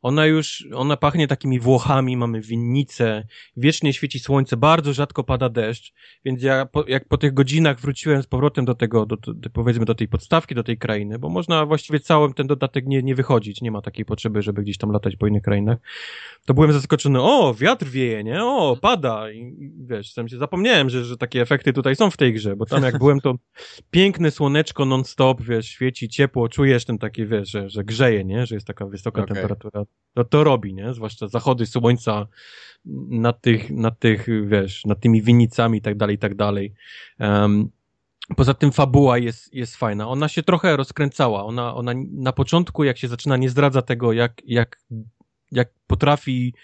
Ona 0.02 0.26
już, 0.26 0.68
ona 0.74 0.96
pachnie 0.96 1.28
takimi 1.28 1.60
Włochami, 1.60 2.16
mamy 2.16 2.40
winnice, 2.40 3.26
wiecznie 3.56 3.92
świeci 3.92 4.18
słońce, 4.18 4.56
bardzo 4.56 4.92
rzadko 4.92 5.24
pada 5.24 5.48
deszcz, 5.48 5.92
więc 6.24 6.42
ja 6.42 6.66
po, 6.66 6.84
jak 6.88 7.08
po 7.08 7.18
tych 7.18 7.34
godzinach 7.34 7.80
wróciłem 7.80 8.22
z 8.22 8.26
powrotem 8.26 8.64
do 8.64 8.74
tego, 8.74 9.06
do, 9.06 9.16
do, 9.16 9.50
powiedzmy 9.50 9.84
do 9.84 9.94
tej 9.94 10.08
podstawki, 10.08 10.54
do 10.54 10.62
tej 10.62 10.78
krainy, 10.78 11.18
bo 11.18 11.28
można 11.28 11.66
właściwie 11.66 12.00
cały 12.00 12.34
ten 12.34 12.46
dodatek 12.46 12.86
nie, 12.86 13.02
nie 13.02 13.14
wychodzić, 13.14 13.60
nie 13.60 13.70
ma 13.70 13.82
takiej 13.82 14.04
potrzeby, 14.04 14.42
żeby 14.42 14.62
gdzieś 14.62 14.78
tam 14.78 14.90
latać 14.90 15.16
po 15.16 15.26
innych 15.26 15.42
krainach, 15.42 15.78
to 16.46 16.54
byłem 16.54 16.72
zaskoczony, 16.72 17.22
o, 17.22 17.54
wiatr 17.54 17.86
wieje, 17.86 18.24
nie, 18.24 18.44
o, 18.44 18.76
pada. 18.80 19.30
I, 19.30 19.38
i 19.38 19.72
wiesz, 19.86 20.12
sam 20.12 20.28
się 20.28 20.38
zapomniałem, 20.38 20.90
że, 20.90 21.04
że 21.04 21.16
takie 21.16 21.42
efekty 21.42 21.72
tutaj 21.72 21.96
są 21.96 22.10
w 22.10 22.16
tej 22.16 22.32
grze, 22.32 22.56
bo 22.56 22.66
tam 22.66 22.82
jak 22.82 22.98
byłem, 22.98 23.20
to 23.20 23.34
piękne 23.90 24.30
słoneczko 24.30 24.84
non-stop, 24.84 25.42
wiesz, 25.42 25.66
świeci 25.66 26.08
ciepło, 26.08 26.48
czujesz 26.48 26.84
ten 26.84 26.98
taki, 26.98 27.26
wiesz, 27.26 27.50
że, 27.50 27.70
że 27.70 27.84
grzeje, 27.84 28.24
nie, 28.24 28.46
że 28.46 28.54
jest 28.54 28.66
taka 28.66 28.86
wysoka 28.86 29.22
okay. 29.22 29.34
temperatura 29.34 29.84
to, 30.14 30.24
to 30.24 30.44
robi, 30.44 30.74
nie? 30.74 30.94
Zwłaszcza 30.94 31.28
zachody 31.28 31.66
słońca 31.66 32.26
na 33.08 33.32
tych, 33.32 33.70
na 33.70 33.90
tych, 33.90 34.26
wiesz, 34.48 34.84
nad 34.84 35.00
tymi 35.00 35.22
winnicami 35.22 35.78
i 35.78 35.82
tak 35.82 35.96
dalej, 35.96 36.16
i 36.16 36.18
tak 36.18 36.34
dalej. 36.34 36.74
Um, 37.20 37.70
Poza 38.36 38.54
tym 38.54 38.72
fabuła 38.72 39.18
jest, 39.18 39.54
jest 39.54 39.76
fajna. 39.76 40.08
Ona 40.08 40.28
się 40.28 40.42
trochę 40.42 40.76
rozkręcała. 40.76 41.44
Ona, 41.44 41.74
ona 41.74 41.92
na 42.12 42.32
początku, 42.32 42.84
jak 42.84 42.98
się 42.98 43.08
zaczyna, 43.08 43.36
nie 43.36 43.50
zdradza 43.50 43.82
tego, 43.82 44.12
jak, 44.12 44.42
jak, 44.44 44.82
jak 45.52 45.70
potrafi 45.86 46.54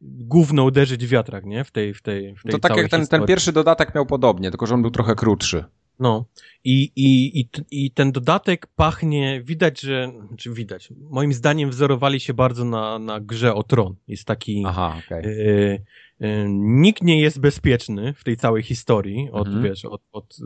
gówno 0.00 0.64
uderzyć 0.64 1.06
w 1.06 1.08
wiatrak, 1.08 1.44
nie? 1.44 1.64
W 1.64 1.70
tej, 1.70 1.94
w 1.94 2.02
tej, 2.02 2.36
w 2.36 2.42
tej 2.42 2.52
To 2.52 2.58
tak 2.58 2.76
jak 2.76 2.90
ten, 2.90 3.06
ten 3.06 3.26
pierwszy 3.26 3.52
dodatek 3.52 3.94
miał 3.94 4.06
podobnie, 4.06 4.50
tylko 4.50 4.66
że 4.66 4.74
on 4.74 4.82
był 4.82 4.90
trochę 4.90 5.14
krótszy. 5.14 5.64
No. 6.00 6.24
I, 6.64 6.92
i, 6.96 7.40
i, 7.40 7.48
I 7.70 7.90
ten 7.90 8.12
dodatek 8.12 8.66
pachnie, 8.66 9.42
widać, 9.44 9.80
że, 9.80 10.12
czy 10.36 10.52
widać, 10.52 10.92
moim 11.10 11.32
zdaniem 11.32 11.70
wzorowali 11.70 12.20
się 12.20 12.34
bardzo 12.34 12.64
na, 12.64 12.98
na 12.98 13.20
grze 13.20 13.54
o 13.54 13.62
tron. 13.62 13.94
Jest 14.08 14.24
taki. 14.24 14.62
Aha, 14.66 14.96
okay. 15.06 15.22
y, 15.24 15.82
y, 16.22 16.46
nikt 16.48 17.02
nie 17.02 17.20
jest 17.20 17.40
bezpieczny 17.40 18.14
w 18.14 18.24
tej 18.24 18.36
całej 18.36 18.62
historii, 18.62 19.28
od, 19.32 19.46
mhm. 19.46 19.64
wiesz, 19.64 19.84
od, 19.84 20.02
od 20.12 20.38
y, 20.38 20.42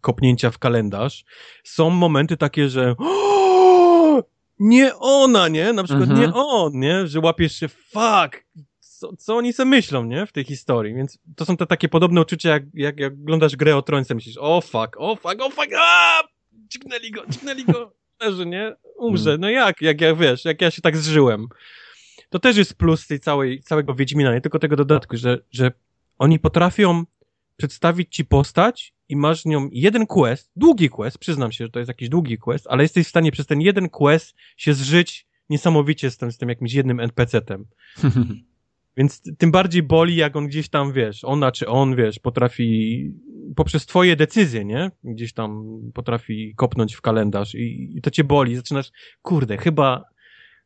kopnięcia 0.00 0.50
w 0.50 0.58
kalendarz. 0.58 1.24
Są 1.64 1.90
momenty 1.90 2.36
takie, 2.36 2.68
że. 2.68 2.94
Nie 4.58 4.96
ona, 4.96 5.48
nie? 5.48 5.72
Na 5.72 5.84
przykład 5.84 6.10
mhm. 6.10 6.20
nie 6.20 6.34
on, 6.34 6.72
nie? 6.74 7.06
Że 7.06 7.20
łapiesz 7.20 7.56
się, 7.56 7.68
fuck, 7.68 8.44
co, 8.98 9.16
co 9.16 9.36
oni 9.36 9.52
sobie 9.52 9.70
myślą, 9.70 10.04
nie? 10.04 10.26
W 10.26 10.32
tej 10.32 10.44
historii, 10.44 10.94
więc 10.94 11.18
to 11.36 11.44
są 11.44 11.56
te 11.56 11.66
takie 11.66 11.88
podobne 11.88 12.20
uczucia, 12.20 12.50
jak, 12.50 12.62
jak, 12.74 13.00
jak 13.00 13.12
oglądasz 13.12 13.56
grę 13.56 13.76
o 13.76 13.82
Trońce, 13.82 14.14
myślisz, 14.14 14.36
o 14.38 14.56
oh, 14.56 14.66
fuck, 14.66 14.96
o 14.96 15.10
oh, 15.10 15.20
fuck, 15.22 15.42
o 15.42 15.46
oh, 15.46 15.54
fuck, 15.54 15.72
aaa! 15.72 16.22
Dźgnęli 16.52 17.10
go, 17.10 17.22
dźgnęli 17.28 17.64
go, 17.64 17.92
leży, 18.22 18.46
nie? 18.46 18.76
Umrze, 18.96 19.30
mm. 19.30 19.40
no 19.40 19.50
jak, 19.50 19.82
jak 19.82 20.00
ja, 20.00 20.14
wiesz, 20.14 20.44
jak 20.44 20.62
ja 20.62 20.70
się 20.70 20.82
tak 20.82 20.96
zżyłem. 20.96 21.46
To 22.30 22.38
też 22.38 22.56
jest 22.56 22.74
plus 22.74 23.06
tej 23.06 23.20
całej, 23.20 23.62
całego 23.62 23.94
Wiedźmina, 23.94 24.34
nie 24.34 24.40
tylko 24.40 24.58
tego 24.58 24.76
dodatku, 24.76 25.16
że, 25.16 25.38
że 25.50 25.72
oni 26.18 26.38
potrafią 26.38 27.04
przedstawić 27.56 28.14
ci 28.16 28.24
postać 28.24 28.94
i 29.08 29.16
masz 29.16 29.44
nią 29.44 29.68
jeden 29.72 30.06
quest, 30.06 30.50
długi 30.56 30.90
quest, 30.90 31.18
przyznam 31.18 31.52
się, 31.52 31.64
że 31.64 31.70
to 31.70 31.78
jest 31.78 31.88
jakiś 31.88 32.08
długi 32.08 32.38
quest, 32.38 32.66
ale 32.70 32.82
jesteś 32.82 33.06
w 33.06 33.10
stanie 33.10 33.32
przez 33.32 33.46
ten 33.46 33.60
jeden 33.60 33.88
quest 33.88 34.34
się 34.56 34.74
zżyć 34.74 35.26
niesamowicie 35.50 36.10
z 36.10 36.16
tym, 36.16 36.32
z 36.32 36.38
tym 36.38 36.48
jakimś 36.48 36.72
jednym 36.72 37.00
NPC-tem. 37.00 37.64
Więc 38.96 39.22
tym 39.38 39.50
bardziej 39.50 39.82
boli, 39.82 40.16
jak 40.16 40.36
on 40.36 40.46
gdzieś 40.46 40.68
tam, 40.68 40.92
wiesz, 40.92 41.24
ona 41.24 41.52
czy 41.52 41.68
on, 41.68 41.96
wiesz, 41.96 42.18
potrafi 42.18 43.10
poprzez 43.56 43.86
twoje 43.86 44.16
decyzje, 44.16 44.64
nie? 44.64 44.90
Gdzieś 45.04 45.32
tam 45.32 45.80
potrafi 45.94 46.54
kopnąć 46.56 46.94
w 46.94 47.00
kalendarz 47.00 47.54
i, 47.54 47.92
i 47.96 48.02
to 48.02 48.10
cię 48.10 48.24
boli. 48.24 48.56
Zaczynasz, 48.56 48.90
kurde, 49.22 49.56
chyba, 49.56 50.04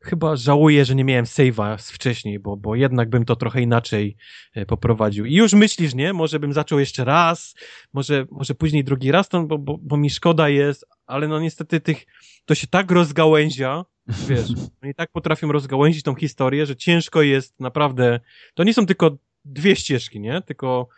chyba 0.02 0.36
żałuję, 0.36 0.84
że 0.84 0.94
nie 0.94 1.04
miałem 1.04 1.24
save'a 1.24 1.92
wcześniej, 1.92 2.38
bo, 2.38 2.56
bo 2.56 2.74
jednak 2.74 3.10
bym 3.10 3.24
to 3.24 3.36
trochę 3.36 3.62
inaczej 3.62 4.16
e, 4.54 4.66
poprowadził. 4.66 5.24
I 5.24 5.34
już 5.34 5.52
myślisz, 5.52 5.94
nie? 5.94 6.12
Może 6.12 6.40
bym 6.40 6.52
zaczął 6.52 6.78
jeszcze 6.78 7.04
raz, 7.04 7.54
może, 7.92 8.26
może 8.30 8.54
później 8.54 8.84
drugi 8.84 9.12
raz, 9.12 9.28
bo, 9.46 9.58
bo, 9.58 9.78
bo 9.82 9.96
mi 9.96 10.10
szkoda 10.10 10.48
jest, 10.48 10.86
ale 11.06 11.28
no 11.28 11.40
niestety 11.40 11.80
tych, 11.80 12.06
to 12.44 12.54
się 12.54 12.66
tak 12.66 12.90
rozgałęzia, 12.90 13.84
wiesz, 14.28 14.48
oni 14.82 14.94
tak 14.94 15.10
potrafią 15.12 15.52
rozgałęzić 15.52 16.02
tą 16.02 16.14
historię, 16.14 16.66
że 16.66 16.76
ciężko 16.76 17.22
jest 17.22 17.60
naprawdę, 17.60 18.20
to 18.54 18.64
nie 18.64 18.74
są 18.74 18.86
tylko 18.86 19.16
dwie 19.44 19.76
ścieżki, 19.76 20.20
nie? 20.20 20.42
Tylko, 20.42 20.88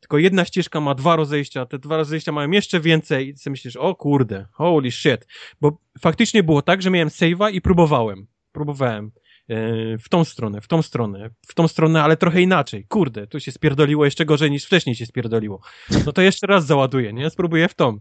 tylko 0.00 0.18
jedna 0.18 0.44
ścieżka 0.44 0.80
ma 0.80 0.94
dwa 0.94 1.16
rozejścia, 1.16 1.66
te 1.66 1.78
dwa 1.78 1.96
rozejścia 1.96 2.32
mają 2.32 2.50
jeszcze 2.50 2.80
więcej 2.80 3.28
i 3.28 3.34
ty 3.34 3.50
myślisz, 3.50 3.76
o 3.76 3.94
kurde, 3.94 4.46
holy 4.52 4.90
shit. 4.90 5.26
Bo 5.60 5.78
faktycznie 6.00 6.42
było 6.42 6.62
tak, 6.62 6.82
że 6.82 6.90
miałem 6.90 7.08
save'a 7.08 7.52
i 7.52 7.60
próbowałem. 7.60 8.26
Próbowałem 8.56 9.10
e, 9.48 9.98
w 9.98 10.08
tą 10.08 10.24
stronę, 10.24 10.60
w 10.60 10.68
tą 10.68 10.82
stronę, 10.82 11.30
w 11.48 11.54
tą 11.54 11.68
stronę, 11.68 12.02
ale 12.02 12.16
trochę 12.16 12.42
inaczej. 12.42 12.86
Kurde, 12.88 13.26
tu 13.26 13.40
się 13.40 13.52
spierdoliło 13.52 14.04
jeszcze 14.04 14.24
gorzej 14.24 14.50
niż 14.50 14.64
wcześniej 14.64 14.96
się 14.96 15.06
spierdoliło. 15.06 15.60
No 16.06 16.12
to 16.12 16.22
jeszcze 16.22 16.46
raz 16.46 16.66
załaduję, 16.66 17.12
nie? 17.12 17.30
Spróbuję 17.30 17.68
w 17.68 17.74
tą. 17.74 17.98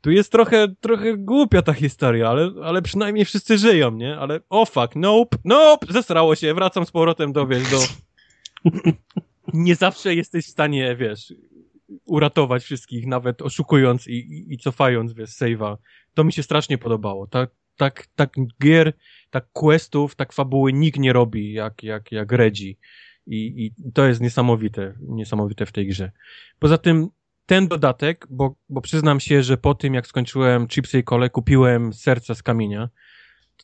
Tu 0.00 0.10
jest 0.10 0.32
trochę, 0.32 0.68
trochę 0.80 1.16
głupia 1.16 1.62
ta 1.62 1.72
historia, 1.72 2.28
ale, 2.28 2.50
ale 2.64 2.82
przynajmniej 2.82 3.24
wszyscy 3.24 3.58
żyją, 3.58 3.90
nie? 3.90 4.16
Ale 4.16 4.40
oh 4.48 4.70
fuck, 4.70 4.96
nope, 4.96 5.38
nope, 5.44 5.86
zesrało 5.92 6.34
się, 6.34 6.54
wracam 6.54 6.86
z 6.86 6.90
powrotem 6.90 7.32
do, 7.32 7.46
wiesz, 7.46 7.70
do... 7.70 7.78
Nie 9.52 9.76
zawsze 9.76 10.14
jesteś 10.14 10.46
w 10.46 10.50
stanie, 10.50 10.96
wiesz, 10.96 11.34
uratować 12.04 12.62
wszystkich, 12.64 13.06
nawet 13.06 13.42
oszukując 13.42 14.06
i, 14.06 14.12
i, 14.12 14.54
i 14.54 14.58
cofając, 14.58 15.12
wiesz, 15.12 15.30
save'a. 15.30 15.76
To 16.14 16.24
mi 16.24 16.32
się 16.32 16.42
strasznie 16.42 16.78
podobało. 16.78 17.26
Tak, 17.26 17.50
tak, 17.76 18.06
tak 18.16 18.34
gier, 18.62 18.92
tak 19.30 19.46
questów, 19.52 20.14
tak 20.14 20.32
fabuły 20.32 20.72
nikt 20.72 20.98
nie 20.98 21.12
robi 21.12 21.52
jak, 21.52 21.82
jak, 21.82 22.12
jak 22.12 22.32
Reggie. 22.32 22.74
I, 23.26 23.64
I 23.66 23.92
to 23.92 24.06
jest 24.06 24.20
niesamowite, 24.20 24.94
niesamowite 25.00 25.66
w 25.66 25.72
tej 25.72 25.86
grze. 25.86 26.10
Poza 26.58 26.78
tym 26.78 27.08
ten 27.46 27.68
dodatek, 27.68 28.26
bo, 28.30 28.54
bo 28.68 28.80
przyznam 28.80 29.20
się, 29.20 29.42
że 29.42 29.56
po 29.56 29.74
tym 29.74 29.94
jak 29.94 30.06
skończyłem 30.06 30.68
Chipsy 30.68 30.98
i 30.98 31.04
Kole, 31.04 31.30
kupiłem 31.30 31.92
serca 31.92 32.34
z 32.34 32.42
kamienia. 32.42 32.88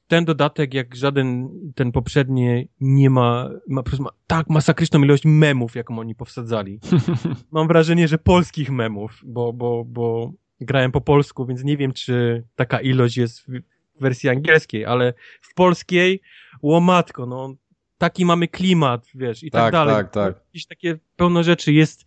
Ten 0.08 0.24
dodatek, 0.24 0.74
jak 0.74 0.96
żaden 0.96 1.48
ten 1.74 1.92
poprzedni, 1.92 2.68
nie 2.80 3.10
ma, 3.10 3.50
ma, 3.68 3.82
ma 3.98 4.10
tak 4.26 4.50
masakryczną 4.50 5.02
ilość 5.02 5.22
memów, 5.24 5.74
jaką 5.74 5.98
oni 5.98 6.14
powsadzali. 6.14 6.80
Mam 7.52 7.68
wrażenie, 7.68 8.08
że 8.08 8.18
polskich 8.18 8.70
memów, 8.70 9.20
bo, 9.24 9.52
bo, 9.52 9.84
bo 9.84 10.32
grałem 10.60 10.92
po 10.92 11.00
polsku, 11.00 11.46
więc 11.46 11.64
nie 11.64 11.76
wiem, 11.76 11.92
czy 11.92 12.44
taka 12.56 12.80
ilość 12.80 13.16
jest 13.16 13.46
w 14.00 14.02
wersji 14.02 14.28
angielskiej, 14.28 14.84
ale 14.84 15.14
w 15.40 15.54
polskiej, 15.54 16.20
łomatko, 16.62 17.26
no, 17.26 17.54
taki 17.98 18.24
mamy 18.24 18.48
klimat, 18.48 19.06
wiesz, 19.14 19.42
i 19.42 19.50
tak, 19.50 19.62
tak 19.62 19.72
dalej. 19.72 19.94
Tak, 19.94 20.10
tak. 20.10 20.34
Jakieś 20.46 20.66
takie 20.66 20.98
pełno 21.16 21.42
rzeczy 21.42 21.72
jest 21.72 22.04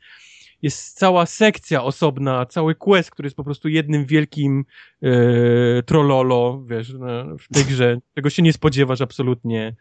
jest 0.63 0.97
cała 0.97 1.25
sekcja 1.25 1.83
osobna, 1.83 2.45
cały 2.45 2.75
quest, 2.75 3.11
który 3.11 3.25
jest 3.25 3.35
po 3.35 3.43
prostu 3.43 3.69
jednym 3.69 4.05
wielkim 4.05 4.65
e, 5.01 5.83
trollolo, 5.83 6.63
wiesz, 6.67 6.93
no, 6.93 7.38
w 7.38 7.53
tej 7.53 7.65
grze. 7.65 7.97
Tego 8.13 8.30
się 8.30 8.41
nie 8.41 8.53
spodziewasz 8.53 9.01
absolutnie. 9.01 9.75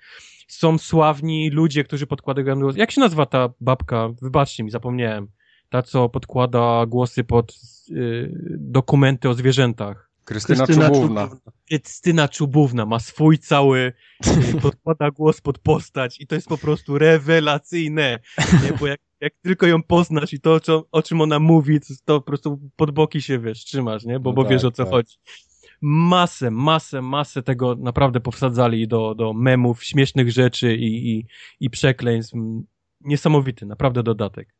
Są 0.49 0.79
sławni 0.79 1.51
ludzie, 1.51 1.85
którzy 1.85 2.07
podkładają 2.07 2.61
głos. 2.61 2.77
Jak 2.77 2.91
się 2.91 3.01
nazywa 3.01 3.27
ta 3.27 3.53
babka? 3.61 4.09
Wybaczcie 4.23 4.65
mi, 4.65 4.71
zapomniałem. 4.71 5.29
Ta, 5.69 5.83
co 5.83 6.09
podkłada 6.09 6.87
głosy 6.87 7.25
pod 7.25 7.53
e, 7.53 7.95
dokumenty 8.51 9.29
o 9.29 9.35
zwierzętach. 9.35 10.12
Krystyna, 10.25 10.67
Krystyna 10.67 10.91
Czubówna. 10.91 11.29
Krystyna 11.69 12.29
Czubówna 12.29 12.87
ma 12.87 12.99
swój 12.99 13.39
cały, 13.39 13.93
e, 14.57 14.61
podkłada 14.61 15.11
głos 15.11 15.41
pod 15.41 15.59
postać 15.59 16.21
i 16.21 16.27
to 16.27 16.35
jest 16.35 16.49
po 16.49 16.59
prostu 16.59 16.99
rewelacyjne. 16.99 18.19
Nie? 18.63 18.73
Bo 18.81 18.87
jak 18.87 19.01
jak 19.23 19.35
tylko 19.43 19.67
ją 19.67 19.83
poznasz 19.83 20.33
i 20.33 20.41
to, 20.41 20.61
co, 20.61 20.85
o 20.93 21.03
czym 21.03 21.21
ona 21.21 21.39
mówi, 21.39 21.81
to, 21.81 21.87
to 22.05 22.21
po 22.21 22.27
prostu 22.27 22.61
pod 22.77 22.91
boki 22.91 23.23
się, 23.23 23.39
wiesz, 23.39 23.65
trzymasz, 23.65 24.05
nie? 24.05 24.21
Bo, 24.21 24.31
no 24.31 24.35
bo 24.35 24.43
tak, 24.43 24.53
wiesz, 24.53 24.65
o 24.65 24.71
co 24.71 24.85
tak. 24.85 24.93
chodzi. 24.93 25.17
Masę, 25.81 26.51
masę, 26.51 27.03
masę 27.03 27.43
tego 27.43 27.75
naprawdę 27.75 28.21
powsadzali 28.21 28.89
do, 28.89 29.15
do 29.15 29.33
memów, 29.33 29.85
śmiesznych 29.85 30.33
rzeczy 30.33 30.77
i, 30.77 31.11
i, 31.11 31.27
i 31.61 31.71
przekleństw. 31.71 32.35
Niesamowity, 33.01 33.67
naprawdę 33.67 34.03
dodatek. 34.03 34.55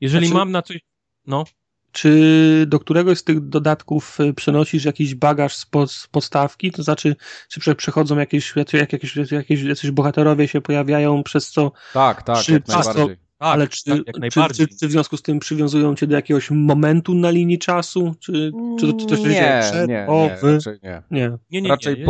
Jeżeli 0.00 0.26
znaczy, 0.26 0.38
mam 0.38 0.52
na 0.52 0.62
coś, 0.62 0.78
no. 1.26 1.44
Czy 1.92 2.64
do 2.68 2.80
któregoś 2.80 3.18
z 3.18 3.24
tych 3.24 3.48
dodatków 3.48 4.20
y, 4.20 4.34
przenosisz 4.34 4.84
jakiś 4.84 5.14
bagaż 5.14 5.56
z, 5.56 5.66
pod, 5.66 5.92
z 5.92 6.06
podstawki? 6.06 6.70
To 6.70 6.82
znaczy, 6.82 7.16
czy 7.48 7.74
przechodzą 7.74 8.18
jakieś, 8.18 8.56
jakieś, 8.56 9.16
jakieś, 9.32 9.62
jakieś 9.62 9.90
bohaterowie 9.90 10.48
się 10.48 10.60
pojawiają, 10.60 11.22
przez 11.22 11.50
co... 11.50 11.72
Tak, 11.92 12.22
tak, 12.22 12.48
jak 12.48 12.68
najbardziej. 12.68 13.16
Tak, 13.16 13.50
ale 13.50 13.68
czy, 13.68 13.84
tak, 13.84 13.96
czy, 14.30 14.54
czy, 14.54 14.68
czy, 14.78 14.88
w 14.88 14.90
związku 14.90 15.16
z 15.16 15.22
tym 15.22 15.38
przywiązują 15.38 15.94
cię 15.94 16.06
do 16.06 16.14
jakiegoś 16.14 16.50
momentu 16.50 17.14
na 17.14 17.30
linii 17.30 17.58
czasu? 17.58 18.14
Czy, 18.20 18.52
czy, 18.80 18.94
czy 18.94 19.06
to 19.06 19.16
się 19.16 19.22
nie, 19.22 19.28
dzieje 19.28 19.60
przed, 19.62 19.88
nie, 19.88 20.06
o, 20.08 20.30
nie? 20.42 20.52
Raczej 20.52 20.78
nie. 20.82 21.02
Nie. 21.10 21.38
nie, 21.50 21.62
nie 21.62 21.68
raczej 21.68 21.98
nie, 21.98 22.04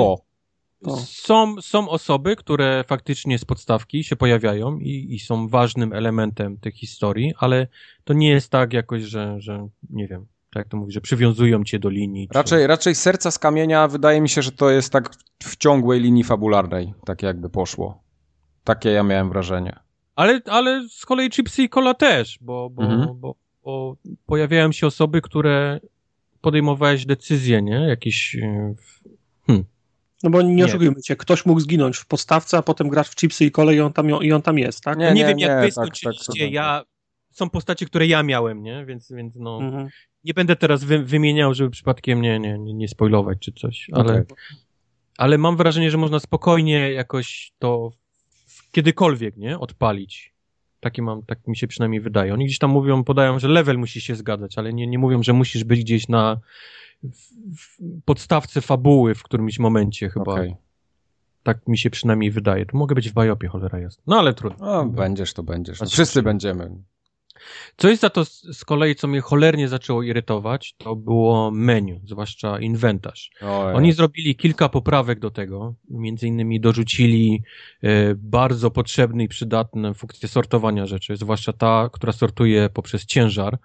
Są, 1.07 1.61
są 1.61 1.89
osoby, 1.89 2.36
które 2.36 2.85
faktycznie 2.86 3.39
z 3.39 3.44
podstawki 3.44 4.05
się 4.05 4.17
pojawiają 4.17 4.78
i, 4.78 5.15
i 5.15 5.19
są 5.19 5.49
ważnym 5.49 5.93
elementem 5.93 6.59
tej 6.59 6.73
historii, 6.73 7.35
ale 7.39 7.67
to 8.05 8.15
nie 8.15 8.28
jest 8.28 8.51
tak 8.51 8.73
jakoś, 8.73 9.02
że, 9.02 9.41
że 9.41 9.69
nie 9.91 10.09
wiem, 10.09 10.27
tak 10.52 10.61
jak 10.61 10.69
to 10.69 10.77
mówi, 10.77 10.93
że 10.93 11.01
przywiązują 11.01 11.65
cię 11.65 11.78
do 11.78 11.89
linii. 11.89 12.28
Raczej, 12.31 12.62
czy... 12.62 12.67
raczej 12.67 12.94
serca 12.94 13.31
z 13.31 13.39
kamienia 13.39 13.89
wydaje 13.89 14.20
mi 14.20 14.28
się, 14.28 14.43
że 14.43 14.52
to 14.52 14.70
jest 14.70 14.93
tak 14.93 15.11
w 15.43 15.57
ciągłej 15.57 16.01
linii 16.01 16.25
fabularnej, 16.25 16.94
tak 17.05 17.23
jakby 17.23 17.51
poszło. 17.51 18.02
Takie 18.65 18.91
ja 18.91 19.02
miałem 19.02 19.28
wrażenie. 19.28 19.78
Ale, 20.17 20.41
ale 20.47 20.89
z 20.89 21.07
kolei 21.07 21.31
Chipsy 21.31 21.62
i 21.62 21.69
Cola 21.69 21.94
też, 21.94 22.39
bo, 22.41 22.70
bo, 22.70 22.83
mhm. 22.83 23.20
bo, 23.20 23.35
bo 23.65 23.97
pojawiają 24.27 24.73
się 24.73 24.86
osoby, 24.86 25.23
które 25.23 25.81
podejmowałeś 26.41 27.07
decyzje, 27.07 27.62
nie? 27.62 27.75
Jakieś... 27.89 28.36
E, 28.36 28.75
hmm. 29.47 29.65
No 30.23 30.31
bo 30.31 30.42
nie, 30.42 30.55
nie 30.55 30.65
oszukujmy 30.65 30.94
się, 31.05 31.17
ktoś 31.17 31.47
mógł 31.47 31.60
zginąć 31.60 31.97
w 31.97 32.07
podstawce, 32.07 32.59
a 32.59 32.62
potem 32.62 32.89
grać 32.89 33.09
w 33.09 33.17
Chipsy 33.17 33.44
i 33.44 33.51
Kole 33.51 33.75
i 33.75 33.81
on 33.81 33.92
tam, 33.92 34.10
i 34.23 34.33
on 34.33 34.42
tam 34.42 34.59
jest, 34.59 34.81
tak? 34.81 34.99
Nie, 34.99 35.07
nie, 35.07 35.15
nie 35.15 35.26
wiem, 35.26 35.39
jak 35.39 35.60
wy 35.60 35.67
tak, 35.67 35.73
skończyliście, 35.73 36.44
tak, 36.44 36.52
ja... 36.52 36.83
Są 37.31 37.51
postacie, 37.51 37.86
które 37.86 38.07
ja 38.07 38.23
miałem, 38.23 38.62
nie? 38.62 38.84
Więc, 38.86 39.12
więc 39.12 39.36
no... 39.36 39.59
Mhm. 39.62 39.89
Nie 40.25 40.34
będę 40.34 40.57
teraz 40.57 40.84
wy, 40.84 41.05
wymieniał, 41.05 41.55
żeby 41.55 41.70
przypadkiem 41.70 42.23
nie, 42.23 42.41
nie, 42.41 42.59
nie, 42.59 42.75
nie 42.75 42.89
spoilować 42.89 43.39
czy 43.41 43.52
coś, 43.52 43.91
ale... 43.92 44.12
Okay. 44.12 44.26
Ale 45.18 45.39
mam 45.39 45.57
wrażenie, 45.57 45.91
że 45.91 45.99
można 45.99 46.18
spokojnie 46.18 46.92
jakoś 46.92 47.52
to 47.59 47.91
kiedykolwiek, 48.73 49.36
nie? 49.36 49.59
Odpalić. 49.59 50.34
Takie 50.81 51.02
mam, 51.02 51.23
tak 51.23 51.47
mi 51.47 51.57
się 51.57 51.67
przynajmniej 51.67 52.01
wydaje. 52.01 52.34
Oni 52.34 52.44
gdzieś 52.44 52.59
tam 52.59 52.70
mówią, 52.70 53.05
podają, 53.05 53.39
że 53.39 53.49
level 53.49 53.78
musi 53.78 54.01
się 54.01 54.15
zgadzać, 54.15 54.59
ale 54.59 54.73
nie, 54.73 54.86
nie 54.86 54.99
mówią, 54.99 55.23
że 55.23 55.33
musisz 55.33 55.65
być 55.65 55.81
gdzieś 55.81 56.09
na 56.09 56.41
podstawce 58.05 58.61
fabuły 58.61 59.15
w 59.15 59.23
którymś 59.23 59.59
momencie 59.59 60.11
chyba. 60.11 60.33
Okay. 60.33 60.57
Tak 61.43 61.69
mi 61.69 61.79
się 61.79 61.91
przynajmniej 61.91 62.31
wydaje. 62.31 62.67
To 62.67 62.77
mogę 62.77 62.95
być 62.95 63.11
w 63.11 63.13
Bajopie, 63.13 63.49
cholera 63.49 63.79
jest. 63.79 64.03
No 64.07 64.19
ale 64.19 64.35
trudno. 64.35 64.67
No, 64.67 64.85
będziesz, 64.85 65.35
to 65.35 65.43
będziesz. 65.43 65.81
No, 65.81 65.87
wszyscy 65.87 66.23
będziemy. 66.23 66.71
Coś 67.77 67.99
za 67.99 68.11
to 68.11 68.25
z 68.25 68.65
kolei, 68.65 68.95
co 68.95 69.09
mnie 69.09 69.21
cholernie 69.21 69.69
zaczęło 69.69 70.03
irytować, 70.03 70.75
to 70.79 70.97
było 70.97 71.51
menu, 71.51 72.01
zwłaszcza 72.05 72.59
inwentarz. 72.59 73.31
Oni 73.75 73.93
zrobili 73.93 74.37
kilka 74.37 74.69
poprawek 74.69 75.21
do 75.21 75.31
tego, 75.31 75.75
między 75.91 76.27
innymi 76.27 76.61
dorzucili 76.61 77.43
e, 77.83 78.15
bardzo 78.15 78.71
potrzebne 78.71 79.25
i 79.25 79.29
przydatne 79.29 79.95
funkcje 79.95 80.29
sortowania 80.29 80.87
rzeczy, 80.87 81.17
zwłaszcza 81.17 81.53
ta, 81.53 81.91
która 81.93 82.12
sortuje 82.12 82.69
poprzez 82.69 83.07
ciężar. 83.07 83.59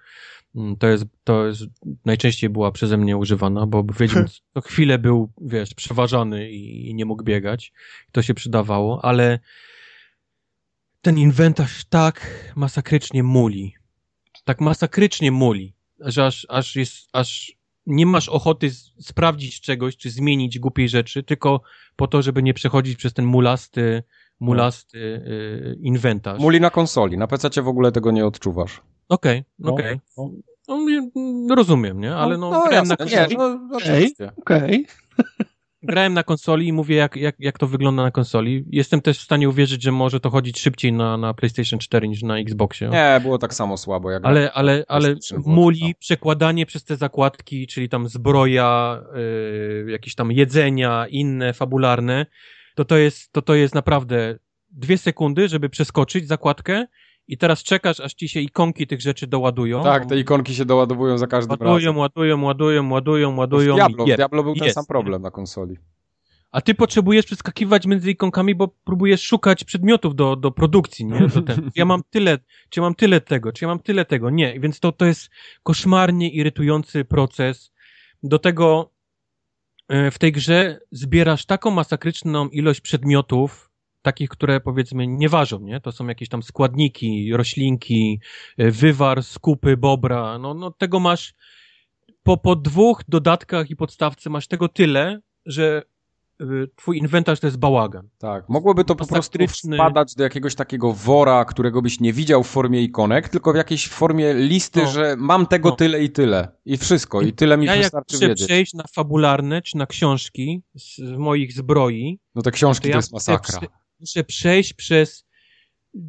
Mm, 0.55 0.75
to 0.75 0.87
jest, 0.87 1.05
to 1.23 1.47
jest, 1.47 1.63
najczęściej 2.05 2.49
była 2.49 2.71
przeze 2.71 2.97
mnie 2.97 3.17
używana, 3.17 3.65
bo 3.65 3.83
Wiedźmin 3.99 4.25
co 4.53 4.61
chwilę 4.61 4.99
był, 4.99 5.31
wiesz, 5.41 5.73
przeważany 5.73 6.51
i, 6.51 6.89
i 6.89 6.95
nie 6.95 7.05
mógł 7.05 7.23
biegać. 7.23 7.73
To 8.11 8.21
się 8.21 8.33
przydawało, 8.33 9.05
ale 9.05 9.39
ten 11.01 11.17
inwentarz 11.17 11.85
tak 11.85 12.27
masakrycznie 12.55 13.23
muli. 13.23 13.75
Tak 14.45 14.61
masakrycznie 14.61 15.31
muli, 15.31 15.73
że 15.99 16.25
aż, 16.25 16.47
aż 16.49 16.75
jest, 16.75 17.09
aż 17.13 17.57
nie 17.85 18.05
masz 18.05 18.29
ochoty 18.29 18.69
sprawdzić 18.99 19.61
czegoś, 19.61 19.97
czy 19.97 20.09
zmienić 20.09 20.59
głupiej 20.59 20.89
rzeczy, 20.89 21.23
tylko 21.23 21.61
po 21.95 22.07
to, 22.07 22.21
żeby 22.21 22.43
nie 22.43 22.53
przechodzić 22.53 22.97
przez 22.97 23.13
ten 23.13 23.25
mulasty, 23.25 24.03
mulasty 24.39 24.97
yy, 24.97 25.77
inwentarz. 25.81 26.39
Muli 26.39 26.61
na 26.61 26.69
konsoli, 26.69 27.17
na 27.17 27.27
PC 27.27 27.61
w 27.61 27.67
ogóle 27.67 27.91
tego 27.91 28.11
nie 28.11 28.25
odczuwasz. 28.25 28.81
Okej, 29.09 29.43
okay, 29.59 29.73
okej. 29.73 29.99
Okay. 30.15 30.41
No, 30.67 30.77
no. 30.77 31.11
no, 31.47 31.55
rozumiem, 31.55 31.99
nie? 31.99 32.15
Ale 32.15 32.37
no, 32.37 32.51
no, 32.51 32.65
no 32.65 32.71
jasne, 32.71 32.89
na 32.89 32.97
konsoli. 32.97 33.37
Nie, 33.37 33.37
no, 33.37 33.77
Okej, 33.77 34.15
okay. 34.37 34.85
Grałem 35.83 36.13
na 36.13 36.23
konsoli 36.23 36.67
i 36.67 36.73
mówię, 36.73 36.95
jak, 36.95 37.15
jak, 37.15 37.35
jak 37.39 37.59
to 37.59 37.67
wygląda 37.67 38.03
na 38.03 38.11
konsoli. 38.11 38.65
Jestem 38.69 39.01
też 39.01 39.19
w 39.19 39.23
stanie 39.23 39.49
uwierzyć, 39.49 39.83
że 39.83 39.91
może 39.91 40.19
to 40.19 40.29
chodzić 40.29 40.59
szybciej 40.59 40.93
na, 40.93 41.17
na 41.17 41.33
PlayStation 41.33 41.79
4 41.79 42.07
niż 42.07 42.23
na 42.23 42.37
Xboxie. 42.37 42.89
Nie, 42.89 43.19
było 43.21 43.37
tak 43.37 43.53
samo 43.53 43.77
słabo. 43.77 44.11
Jak 44.11 44.25
ale 44.25 44.51
ale, 44.53 44.83
ale 44.87 45.15
muli, 45.45 45.95
przekładanie 45.99 46.65
przez 46.65 46.83
te 46.83 46.95
zakładki, 46.95 47.67
czyli 47.67 47.89
tam 47.89 48.07
zbroja, 48.07 49.01
yy, 49.85 49.91
jakieś 49.91 50.15
tam 50.15 50.31
jedzenia, 50.31 51.05
inne, 51.09 51.53
fabularne, 51.53 52.25
to 52.75 52.85
to 52.85 52.97
jest, 52.97 53.31
to 53.31 53.41
to 53.41 53.55
jest 53.55 53.75
naprawdę 53.75 54.39
dwie 54.71 54.97
sekundy, 54.97 55.47
żeby 55.47 55.69
przeskoczyć 55.69 56.27
zakładkę 56.27 56.85
i 57.27 57.37
teraz 57.37 57.63
czekasz, 57.63 57.99
aż 57.99 58.13
ci 58.13 58.29
się 58.29 58.39
ikonki 58.39 58.87
tych 58.87 59.01
rzeczy 59.01 59.27
doładują. 59.27 59.83
Tak, 59.83 60.05
te 60.05 60.19
ikonki 60.19 60.55
się 60.55 60.65
doładowują 60.65 61.17
za 61.17 61.27
każdym 61.27 61.51
ładują, 61.51 61.73
razem. 61.73 61.97
Ładują, 61.97 62.43
ładują, 62.43 62.91
ładują, 62.91 63.35
ładują, 63.35 63.75
Diablo, 63.75 64.05
w 64.05 64.15
Diablo 64.15 64.43
był 64.43 64.55
ten 64.55 64.73
sam 64.73 64.85
problem 64.85 65.21
na 65.21 65.31
konsoli. 65.31 65.77
A 66.51 66.61
ty 66.61 66.75
potrzebujesz 66.75 67.25
przeskakiwać 67.25 67.85
między 67.85 68.11
ikonkami, 68.11 68.55
bo 68.55 68.67
próbujesz 68.67 69.21
szukać 69.21 69.63
przedmiotów 69.63 70.15
do, 70.15 70.35
do 70.35 70.51
produkcji, 70.51 71.05
nie? 71.05 71.27
Do 71.27 71.41
ten. 71.41 71.71
Ja 71.75 71.85
mam 71.85 72.01
tyle, 72.09 72.37
czy 72.69 72.79
ja 72.79 72.81
mam 72.81 72.95
tyle 72.95 73.21
tego, 73.21 73.51
czy 73.51 73.65
ja 73.65 73.69
mam 73.69 73.79
tyle 73.79 74.05
tego. 74.05 74.29
Nie, 74.29 74.59
więc 74.59 74.79
to, 74.79 74.91
to 74.91 75.05
jest 75.05 75.29
koszmarnie 75.63 76.29
irytujący 76.29 77.05
proces. 77.05 77.71
Do 78.23 78.39
tego 78.39 78.91
e, 79.87 80.11
w 80.11 80.19
tej 80.19 80.31
grze 80.31 80.79
zbierasz 80.91 81.45
taką 81.45 81.71
masakryczną 81.71 82.49
ilość 82.49 82.81
przedmiotów, 82.81 83.66
takich, 84.07 84.29
które 84.29 84.59
powiedzmy 84.59 85.07
nie 85.07 85.29
ważą, 85.29 85.59
nie? 85.59 85.79
To 85.81 85.91
są 85.91 86.07
jakieś 86.07 86.29
tam 86.29 86.43
składniki, 86.43 87.33
roślinki, 87.33 88.19
e, 88.57 88.71
wywar, 88.71 89.23
skupy, 89.23 89.77
bobra, 89.77 90.37
no, 90.39 90.53
no 90.53 90.71
tego 90.71 90.99
masz 90.99 91.33
po, 92.23 92.37
po 92.37 92.55
dwóch 92.55 93.01
dodatkach 93.07 93.69
i 93.69 93.75
podstawce 93.75 94.29
masz 94.29 94.47
tego 94.47 94.69
tyle, 94.69 95.19
że 95.45 95.83
e, 96.41 96.45
twój 96.75 96.97
inwentarz 96.97 97.39
to 97.39 97.47
jest 97.47 97.57
bałagan. 97.57 98.09
Tak, 98.17 98.49
mogłoby 98.49 98.83
to 98.83 98.95
po 98.95 99.07
prostu 99.07 99.39
wpadać 99.75 100.15
do 100.15 100.23
jakiegoś 100.23 100.55
takiego 100.55 100.93
wora, 100.93 101.45
którego 101.45 101.81
byś 101.81 101.99
nie 101.99 102.13
widział 102.13 102.43
w 102.43 102.47
formie 102.47 102.81
ikonek, 102.81 103.29
tylko 103.29 103.53
w 103.53 103.55
jakiejś 103.55 103.87
formie 103.87 104.33
listy, 104.33 104.81
no. 104.83 104.91
że 104.91 105.15
mam 105.17 105.47
tego 105.47 105.69
no. 105.69 105.75
tyle 105.75 106.03
i 106.03 106.09
tyle. 106.09 106.47
I 106.65 106.77
wszystko, 106.77 107.21
i 107.21 107.33
tyle 107.33 107.57
mi 107.57 107.65
ja 107.65 107.77
wystarczy 107.77 108.17
jak 108.21 108.29
wiedzieć. 108.29 108.47
przejść 108.47 108.73
na 108.73 108.83
fabularne, 108.95 109.61
czy 109.61 109.77
na 109.77 109.85
książki 109.85 110.63
z 110.75 111.17
moich 111.17 111.53
zbroi, 111.53 112.19
no 112.35 112.41
te 112.41 112.51
książki 112.51 112.83
to, 112.83 112.89
to 112.89 112.91
ja 112.91 112.97
jest 112.97 113.13
masakra 113.13 113.59
muszę 113.99 114.23
przejść 114.23 114.73
przez 114.73 115.27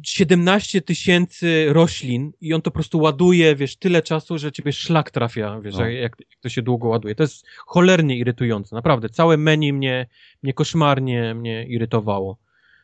17 0.03 0.81
tysięcy 0.81 1.65
roślin 1.73 2.31
i 2.41 2.53
on 2.53 2.61
to 2.61 2.71
po 2.71 2.75
prostu 2.75 2.99
ładuje, 2.99 3.55
wiesz, 3.55 3.75
tyle 3.75 4.01
czasu, 4.01 4.37
że 4.37 4.51
ciebie 4.51 4.73
szlak 4.73 5.11
trafia, 5.11 5.61
wiesz, 5.61 5.75
no. 5.75 5.89
jak, 5.89 6.19
jak, 6.19 6.27
to 6.41 6.49
się 6.49 6.61
długo 6.61 6.87
ładuje. 6.87 7.15
To 7.15 7.23
jest 7.23 7.45
cholernie 7.65 8.17
irytujące, 8.17 8.75
naprawdę. 8.75 9.09
Całe 9.09 9.37
menu 9.37 9.73
mnie, 9.73 10.07
mnie 10.43 10.53
koszmarnie 10.53 11.35
mnie 11.35 11.65
irytowało. 11.67 12.37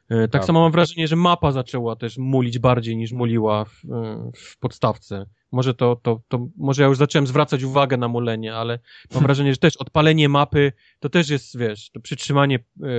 E, 0.10 0.28
tak 0.28 0.46
samo 0.46 0.60
mam 0.62 0.72
wrażenie, 0.72 1.08
że 1.08 1.16
mapa 1.16 1.52
zaczęła 1.52 1.96
też 1.96 2.18
mulić 2.18 2.60
bardziej 2.60 2.98
niż 2.98 3.12
muliła 3.12 3.66
w, 3.66 3.86
e, 3.86 4.32
w 4.36 4.58
podstawce. 4.58 5.26
Może 5.52 5.74
to, 5.74 5.96
to, 5.96 6.22
to, 6.28 6.48
może 6.58 6.82
ja 6.82 6.88
już 6.88 6.98
zacząłem 6.98 7.28
zwracać 7.28 7.64
uwagę 7.64 7.98
na 7.98 8.08
mulenie, 8.08 8.56
ale 8.56 8.80
mam 9.14 9.24
wrażenie, 9.28 9.54
że 9.54 9.58
też 9.58 9.78
odpalenie 9.78 10.30
mapy 10.30 10.72
to 11.00 11.10
też 11.10 11.30
jest, 11.30 11.58
wiesz, 11.58 11.90
to 11.92 12.00
przytrzymanie 12.00 12.60
yy, 12.78 12.90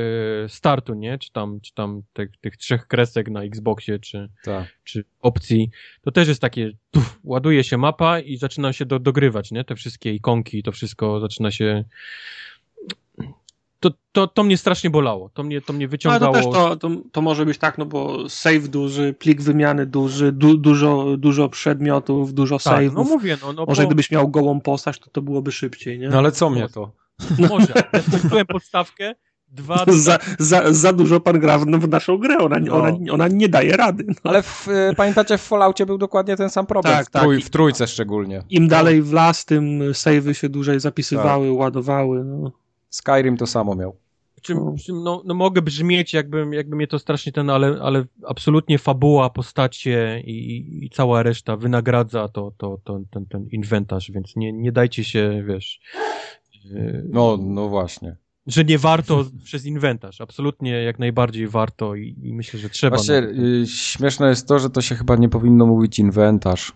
startu, 0.48 0.94
nie? 0.94 1.18
Czy 1.18 1.32
tam, 1.32 1.60
czy 1.60 1.74
tam 1.74 2.02
te, 2.12 2.26
tych 2.40 2.56
trzech 2.56 2.86
kresek 2.86 3.30
na 3.30 3.42
Xboxie, 3.42 3.98
czy, 3.98 4.28
tak. 4.44 4.78
czy 4.84 5.04
opcji. 5.20 5.70
To 6.02 6.10
też 6.10 6.28
jest 6.28 6.40
takie, 6.40 6.70
tuf, 6.90 7.20
ładuje 7.24 7.64
się 7.64 7.76
mapa 7.76 8.20
i 8.20 8.36
zaczyna 8.36 8.72
się 8.72 8.86
do, 8.86 8.98
dogrywać, 8.98 9.50
nie? 9.50 9.64
Te 9.64 9.74
wszystkie 9.74 10.14
ikonki, 10.14 10.62
to 10.62 10.72
wszystko 10.72 11.20
zaczyna 11.20 11.50
się 11.50 11.84
to, 13.80 13.90
to, 14.12 14.26
to 14.26 14.42
mnie 14.42 14.56
strasznie 14.56 14.90
bolało. 14.90 15.28
To 15.28 15.42
mnie, 15.42 15.60
to 15.60 15.72
mnie 15.72 15.88
wyciągało. 15.88 16.34
Ale 16.34 16.42
to 16.42 16.50
też 16.50 16.60
to, 16.60 16.76
to, 16.76 16.90
to 17.12 17.22
może 17.22 17.46
być 17.46 17.58
tak, 17.58 17.78
no 17.78 17.86
bo 17.86 18.28
save 18.28 18.68
duży, 18.68 19.14
plik 19.18 19.42
wymiany 19.42 19.86
duży, 19.86 20.32
du, 20.32 20.56
dużo, 20.56 21.16
dużo 21.18 21.48
przedmiotów, 21.48 22.34
dużo 22.34 22.58
tak, 22.58 22.74
save'ów. 22.74 22.94
No 22.94 23.04
mówię, 23.04 23.36
no, 23.42 23.52
no 23.52 23.64
Może 23.66 23.82
bo... 23.82 23.88
gdybyś 23.88 24.10
miał 24.10 24.28
gołą 24.28 24.60
postać, 24.60 24.98
to 24.98 25.10
to 25.10 25.22
byłoby 25.22 25.52
szybciej, 25.52 25.98
nie? 25.98 26.08
No 26.08 26.18
ale 26.18 26.32
co 26.32 26.50
mnie 26.50 26.68
to? 26.68 26.92
Może. 27.50 27.72
Ja 27.92 28.02
skończyłem 28.02 28.46
podstawkę, 28.46 29.14
Dwa, 29.48 29.84
za, 29.88 30.18
za, 30.38 30.72
za 30.72 30.92
dużo 30.92 31.20
pan 31.20 31.40
gra 31.40 31.58
w, 31.58 31.64
w 31.64 31.88
naszą 31.88 32.18
grę, 32.18 32.38
ona, 32.38 32.58
no. 32.58 32.74
ona, 32.76 33.12
ona 33.12 33.28
nie 33.28 33.48
daje 33.48 33.76
rady. 33.76 34.04
No. 34.08 34.14
Ale 34.30 34.42
w, 34.42 34.68
y, 34.68 34.94
pamiętacie, 34.96 35.38
w 35.38 35.42
Falloutie 35.42 35.86
był 35.86 35.98
dokładnie 35.98 36.36
ten 36.36 36.50
sam 36.50 36.66
problem, 36.66 36.94
tak, 36.94 37.06
w, 37.06 37.10
trój, 37.10 37.36
tak. 37.36 37.46
w 37.46 37.50
trójce 37.50 37.86
szczególnie. 37.86 38.42
Im 38.50 38.68
dalej 38.68 39.02
w 39.02 39.12
las, 39.12 39.44
tym 39.44 39.94
savey 39.94 40.34
się 40.34 40.48
dłużej 40.48 40.80
zapisywały, 40.80 41.48
tak. 41.48 41.58
ładowały. 41.58 42.24
No. 42.24 42.52
Skyrim 42.96 43.36
to 43.36 43.46
samo 43.46 43.74
miał. 43.74 43.96
Czym, 44.42 44.58
no. 44.58 44.74
czym, 44.84 45.02
no, 45.02 45.22
no 45.24 45.34
mogę 45.34 45.62
brzmieć, 45.62 46.12
jakby, 46.12 46.46
jakby 46.52 46.76
mnie 46.76 46.86
to 46.86 46.98
strasznie 46.98 47.32
ten, 47.32 47.50
ale, 47.50 47.78
ale 47.82 48.04
absolutnie 48.26 48.78
fabuła, 48.78 49.30
postacie 49.30 50.22
i, 50.24 50.84
i 50.84 50.90
cała 50.90 51.22
reszta 51.22 51.56
wynagradza 51.56 52.28
to, 52.28 52.52
to, 52.56 52.78
to, 52.84 53.00
ten, 53.10 53.26
ten 53.26 53.46
inwentarz, 53.52 54.10
więc 54.10 54.36
nie, 54.36 54.52
nie 54.52 54.72
dajcie 54.72 55.04
się, 55.04 55.44
wiesz... 55.46 55.80
Yy, 56.64 57.06
no, 57.10 57.38
no 57.40 57.68
właśnie. 57.68 58.16
Że 58.46 58.64
nie 58.64 58.78
warto 58.78 59.24
przez 59.44 59.66
inwentarz. 59.66 60.20
Absolutnie 60.20 60.70
jak 60.70 60.98
najbardziej 60.98 61.48
warto 61.48 61.94
i, 61.94 62.16
i 62.22 62.34
myślę, 62.34 62.60
że 62.60 62.70
trzeba. 62.70 62.96
Właśnie 62.96 63.14
yy, 63.14 63.66
śmieszne 63.66 64.28
jest 64.28 64.48
to, 64.48 64.58
że 64.58 64.70
to 64.70 64.80
się 64.80 64.94
chyba 64.94 65.16
nie 65.16 65.28
powinno 65.28 65.66
mówić 65.66 65.98
inwentarz. 65.98 66.72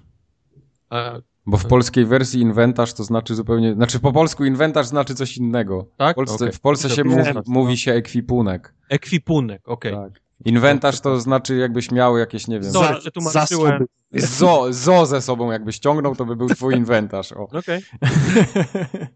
A, 0.90 1.20
bo 1.46 1.56
w 1.56 1.66
polskiej 1.66 2.06
wersji 2.06 2.40
inwentarz 2.40 2.92
to 2.92 3.04
znaczy 3.04 3.34
zupełnie, 3.34 3.74
znaczy 3.74 4.00
po 4.00 4.12
polsku 4.12 4.44
inwentarz 4.44 4.86
znaczy 4.86 5.14
coś 5.14 5.36
innego. 5.36 5.86
Tak? 5.96 6.14
W 6.14 6.16
Polsce, 6.16 6.34
okay. 6.34 6.52
w 6.52 6.60
Polsce 6.60 6.90
się 6.90 7.04
mówi, 7.04 7.30
mówi 7.46 7.76
się 7.76 7.92
ekwipunek. 7.92 8.74
Ekwipunek, 8.88 9.68
okej. 9.68 9.94
Okay. 9.94 10.10
Tak. 10.10 10.20
Inwentarz 10.44 11.00
to 11.00 11.20
znaczy 11.20 11.56
jakbyś 11.56 11.90
miał 11.90 12.18
jakieś, 12.18 12.48
nie 12.48 12.60
wiem... 12.60 12.72
Sorry, 12.72 12.98
przetłumaczyłem. 12.98 13.86
Zo, 14.12 14.66
zo 14.70 15.06
ze 15.06 15.22
sobą 15.22 15.50
jakbyś 15.50 15.78
ciągnął, 15.78 16.16
to 16.16 16.24
by 16.24 16.36
był 16.36 16.48
twój 16.48 16.74
inwentarz. 16.74 17.32
Okej. 17.32 17.82
Okay. 18.00 19.08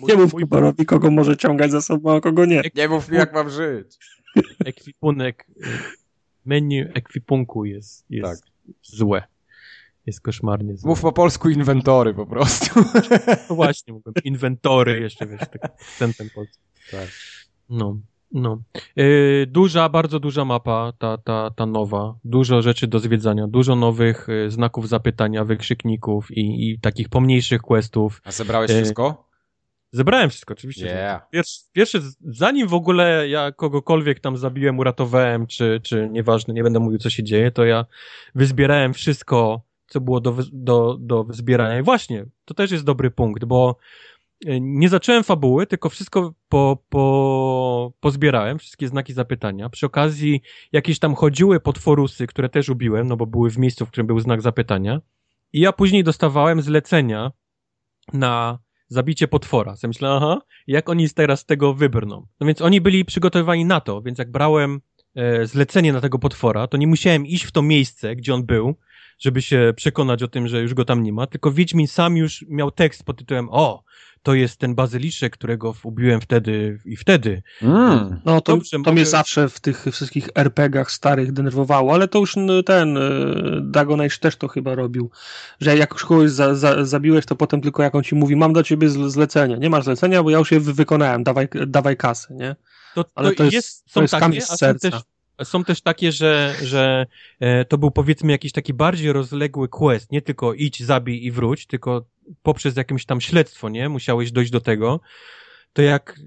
nie 0.08 0.14
mów 0.14 0.32
Kuborowi, 0.32 0.86
kogo 0.86 1.10
może 1.10 1.36
ciągać 1.36 1.70
za 1.70 1.80
sobą, 1.80 2.16
a 2.16 2.20
kogo 2.20 2.44
nie. 2.44 2.62
Nie 2.74 2.88
mów 2.88 3.08
mi, 3.08 3.16
jak 3.16 3.34
mam 3.34 3.50
żyć. 3.50 3.98
Ekwipunek, 4.64 5.46
menu 6.44 6.80
ekwipunku 6.94 7.64
jest, 7.64 8.04
jest 8.10 8.42
tak. 8.42 8.50
złe. 8.82 9.22
Jest 10.06 10.20
koszmarnie. 10.20 10.74
Mów 10.84 11.00
po 11.00 11.12
polsku 11.12 11.50
inwentory 11.50 12.14
po 12.14 12.26
prostu. 12.26 12.80
No 13.50 13.56
właśnie, 13.56 13.92
mówię, 13.92 14.04
inwentory 14.24 15.00
jeszcze, 15.00 15.26
wiesz, 15.26 15.40
tak, 15.40 15.82
ten, 15.98 16.14
ten 16.14 16.30
polski. 16.34 16.58
Tak. 16.90 17.08
No. 17.68 17.96
No. 18.32 18.62
Yy, 18.96 19.46
duża, 19.46 19.88
bardzo 19.88 20.20
duża 20.20 20.44
mapa, 20.44 20.92
ta, 20.98 21.18
ta, 21.18 21.50
ta 21.50 21.66
nowa. 21.66 22.14
Dużo 22.24 22.62
rzeczy 22.62 22.86
do 22.86 22.98
zwiedzania, 22.98 23.46
dużo 23.46 23.76
nowych 23.76 24.28
y, 24.28 24.50
znaków 24.50 24.88
zapytania, 24.88 25.44
wykrzykników 25.44 26.30
i, 26.30 26.70
i 26.70 26.78
takich 26.78 27.08
pomniejszych 27.08 27.62
questów. 27.62 28.20
A 28.24 28.32
zebrałeś 28.32 28.70
yy, 28.70 28.76
wszystko? 28.76 29.28
Zebrałem 29.92 30.30
wszystko, 30.30 30.54
oczywiście. 30.54 30.86
Yeah. 30.86 31.30
Pierwszy, 31.30 31.60
pierwszy, 31.72 32.02
zanim 32.20 32.68
w 32.68 32.74
ogóle 32.74 33.28
ja 33.28 33.52
kogokolwiek 33.52 34.20
tam 34.20 34.36
zabiłem, 34.36 34.78
uratowałem, 34.78 35.46
czy, 35.46 35.80
czy 35.82 36.08
nieważne, 36.12 36.54
nie 36.54 36.62
będę 36.62 36.80
mówił, 36.80 36.98
co 36.98 37.10
się 37.10 37.22
dzieje, 37.22 37.50
to 37.50 37.64
ja 37.64 37.86
wyzbierałem 38.34 38.94
wszystko, 38.94 39.60
co 39.94 40.00
było 40.00 40.20
do, 40.20 40.36
do, 40.52 40.96
do 41.00 41.26
zbierania. 41.30 41.78
I 41.78 41.82
właśnie, 41.82 42.26
to 42.44 42.54
też 42.54 42.70
jest 42.70 42.84
dobry 42.84 43.10
punkt, 43.10 43.44
bo 43.44 43.76
e, 44.46 44.60
nie 44.60 44.88
zacząłem 44.88 45.24
fabuły, 45.24 45.66
tylko 45.66 45.88
wszystko 45.88 46.34
po, 46.48 46.84
po, 46.88 47.92
pozbierałem, 48.00 48.58
wszystkie 48.58 48.88
znaki 48.88 49.12
zapytania. 49.12 49.68
Przy 49.68 49.86
okazji 49.86 50.42
jakieś 50.72 50.98
tam 50.98 51.14
chodziły 51.14 51.60
potworusy, 51.60 52.26
które 52.26 52.48
też 52.48 52.68
ubiłem, 52.68 53.06
no 53.06 53.16
bo 53.16 53.26
były 53.26 53.50
w 53.50 53.58
miejscu, 53.58 53.86
w 53.86 53.90
którym 53.90 54.06
był 54.06 54.20
znak 54.20 54.42
zapytania. 54.42 55.00
I 55.52 55.60
ja 55.60 55.72
później 55.72 56.04
dostawałem 56.04 56.62
zlecenia 56.62 57.32
na 58.12 58.58
zabicie 58.88 59.28
potwora. 59.28 59.74
Ja 59.82 59.88
myślę, 59.88 60.10
aha, 60.10 60.42
jak 60.66 60.88
oni 60.88 61.10
teraz 61.10 61.46
tego 61.46 61.74
wybrną? 61.74 62.26
No 62.40 62.46
więc 62.46 62.62
oni 62.62 62.80
byli 62.80 63.04
przygotowani 63.04 63.64
na 63.64 63.80
to, 63.80 64.02
więc 64.02 64.18
jak 64.18 64.30
brałem 64.30 64.80
e, 65.14 65.46
zlecenie 65.46 65.92
na 65.92 66.00
tego 66.00 66.18
potwora, 66.18 66.66
to 66.66 66.76
nie 66.76 66.86
musiałem 66.86 67.26
iść 67.26 67.44
w 67.44 67.52
to 67.52 67.62
miejsce, 67.62 68.16
gdzie 68.16 68.34
on 68.34 68.46
był, 68.46 68.74
żeby 69.18 69.42
się 69.42 69.72
przekonać 69.76 70.22
o 70.22 70.28
tym, 70.28 70.48
że 70.48 70.62
już 70.62 70.74
go 70.74 70.84
tam 70.84 71.02
nie 71.02 71.12
ma, 71.12 71.26
tylko 71.26 71.52
Wiedźmin 71.52 71.86
sam 71.86 72.16
już 72.16 72.44
miał 72.48 72.70
tekst 72.70 73.04
pod 73.04 73.18
tytułem 73.18 73.48
o, 73.50 73.84
to 74.24 74.34
jest 74.34 74.56
ten 74.56 74.74
bazyliszek, 74.74 75.32
którego 75.32 75.74
ubiłem 75.82 76.20
wtedy 76.20 76.78
i 76.84 76.96
wtedy. 76.96 77.42
Mm. 77.62 78.20
No 78.24 78.40
to, 78.40 78.52
Dobrze, 78.52 78.70
to 78.70 78.78
mogę... 78.78 78.92
mnie 78.92 79.06
zawsze 79.06 79.48
w 79.48 79.60
tych 79.60 79.86
wszystkich 79.92 80.28
RPGach 80.34 80.90
starych 80.90 81.32
denerwowało, 81.32 81.94
ale 81.94 82.08
to 82.08 82.18
już 82.18 82.34
ten 82.66 82.96
y, 82.96 83.00
Dragon 83.62 84.00
Age 84.00 84.18
też 84.20 84.36
to 84.36 84.48
chyba 84.48 84.74
robił, 84.74 85.10
że 85.60 85.76
jak 85.76 85.92
już 85.92 86.04
kogoś 86.04 86.30
za, 86.30 86.54
za, 86.54 86.84
zabiłeś, 86.84 87.26
to 87.26 87.36
potem 87.36 87.60
tylko 87.60 87.82
jak 87.82 87.94
on 87.94 88.02
ci 88.02 88.14
mówi, 88.14 88.36
mam 88.36 88.52
dla 88.52 88.62
ciebie 88.62 88.88
zlecenie. 88.88 89.58
Nie 89.58 89.70
masz 89.70 89.84
zlecenia, 89.84 90.22
bo 90.22 90.30
ja 90.30 90.38
już 90.38 90.52
je 90.52 90.60
wykonałem, 90.60 91.24
dawaj, 91.24 91.48
dawaj 91.66 91.96
kasę, 91.96 92.34
nie? 92.34 92.56
To, 92.94 93.04
to 93.04 93.10
ale 93.14 93.34
to 93.34 93.44
jest, 93.44 93.54
jest, 93.54 93.84
są 93.90 93.94
to 93.94 94.02
jest 94.02 94.14
takie, 94.14 94.40
z 94.40 94.58
serca. 94.58 94.90
Też, 94.90 95.00
są 95.42 95.64
też 95.64 95.80
takie, 95.80 96.12
że, 96.12 96.54
że 96.62 97.06
e, 97.40 97.64
to 97.64 97.78
był 97.78 97.90
powiedzmy 97.90 98.32
jakiś 98.32 98.52
taki 98.52 98.74
bardziej 98.74 99.12
rozległy 99.12 99.68
quest, 99.68 100.12
nie 100.12 100.22
tylko 100.22 100.54
idź, 100.54 100.82
zabij 100.82 101.24
i 101.24 101.30
wróć, 101.30 101.66
tylko 101.66 102.04
poprzez 102.42 102.76
jakieś 102.76 103.04
tam 103.04 103.20
śledztwo, 103.20 103.68
nie? 103.68 103.88
Musiałeś 103.88 104.32
dojść 104.32 104.50
do 104.50 104.60
tego. 104.60 105.00
To 105.72 105.82
jak 105.82 106.20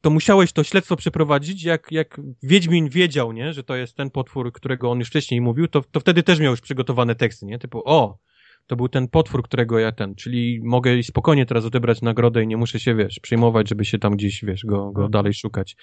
to 0.00 0.10
musiałeś 0.10 0.52
to 0.52 0.64
śledztwo 0.64 0.96
przeprowadzić, 0.96 1.64
jak, 1.64 1.92
jak 1.92 2.20
Wiedźmin 2.42 2.88
wiedział, 2.88 3.32
nie, 3.32 3.52
że 3.52 3.64
to 3.64 3.76
jest 3.76 3.96
ten 3.96 4.10
potwór, 4.10 4.52
którego 4.52 4.90
on 4.90 4.98
już 4.98 5.08
wcześniej 5.08 5.40
mówił, 5.40 5.68
to, 5.68 5.82
to 5.82 6.00
wtedy 6.00 6.22
też 6.22 6.40
miał 6.40 6.50
już 6.50 6.60
przygotowane 6.60 7.14
teksty, 7.14 7.46
nie? 7.46 7.58
Typu, 7.58 7.82
o, 7.84 8.18
to 8.66 8.76
był 8.76 8.88
ten 8.88 9.08
potwór, 9.08 9.42
którego 9.42 9.78
ja 9.78 9.92
ten, 9.92 10.14
czyli 10.14 10.60
mogę 10.62 11.02
spokojnie 11.02 11.46
teraz 11.46 11.64
odebrać 11.64 12.02
nagrodę 12.02 12.42
i 12.42 12.46
nie 12.46 12.56
muszę 12.56 12.80
się, 12.80 12.94
wiesz, 12.94 13.20
przejmować, 13.20 13.68
żeby 13.68 13.84
się 13.84 13.98
tam 13.98 14.16
gdzieś, 14.16 14.44
wiesz, 14.44 14.64
go, 14.64 14.76
go 14.76 14.88
mhm. 14.88 15.10
dalej 15.10 15.34
szukać. 15.34 15.76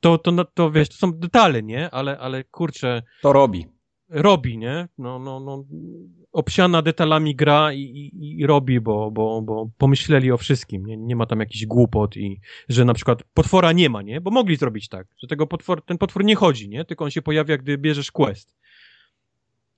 To, 0.00 0.18
to, 0.18 0.32
no, 0.32 0.44
to, 0.44 0.70
wiesz, 0.70 0.88
to 0.88 0.94
są 0.94 1.12
detale, 1.12 1.62
nie? 1.62 1.90
Ale, 1.90 2.18
ale 2.18 2.44
kurczę... 2.44 3.02
To 3.22 3.32
robi. 3.32 3.66
Robi, 4.08 4.58
nie? 4.58 4.88
No, 4.98 5.18
no, 5.18 5.40
no, 5.40 5.64
obsiana 6.32 6.82
detalami 6.82 7.36
gra 7.36 7.72
i, 7.72 7.80
i, 7.80 8.40
i, 8.40 8.46
robi, 8.46 8.80
bo, 8.80 9.10
bo, 9.10 9.42
bo 9.42 9.70
pomyśleli 9.78 10.32
o 10.32 10.36
wszystkim, 10.36 10.86
nie? 10.86 10.96
nie 10.96 11.16
ma 11.16 11.26
tam 11.26 11.40
jakichś 11.40 11.66
głupot 11.66 12.16
i 12.16 12.40
że 12.68 12.84
na 12.84 12.94
przykład 12.94 13.22
potwora 13.34 13.72
nie 13.72 13.90
ma, 13.90 14.02
nie? 14.02 14.20
Bo 14.20 14.30
mogli 14.30 14.56
zrobić 14.56 14.88
tak, 14.88 15.06
że 15.22 15.26
tego 15.26 15.46
potwor, 15.46 15.82
ten 15.82 15.98
potwór 15.98 16.24
nie 16.24 16.34
chodzi, 16.34 16.68
nie? 16.68 16.84
Tylko 16.84 17.04
on 17.04 17.10
się 17.10 17.22
pojawia, 17.22 17.58
gdy 17.58 17.78
bierzesz 17.78 18.12
quest. 18.12 18.54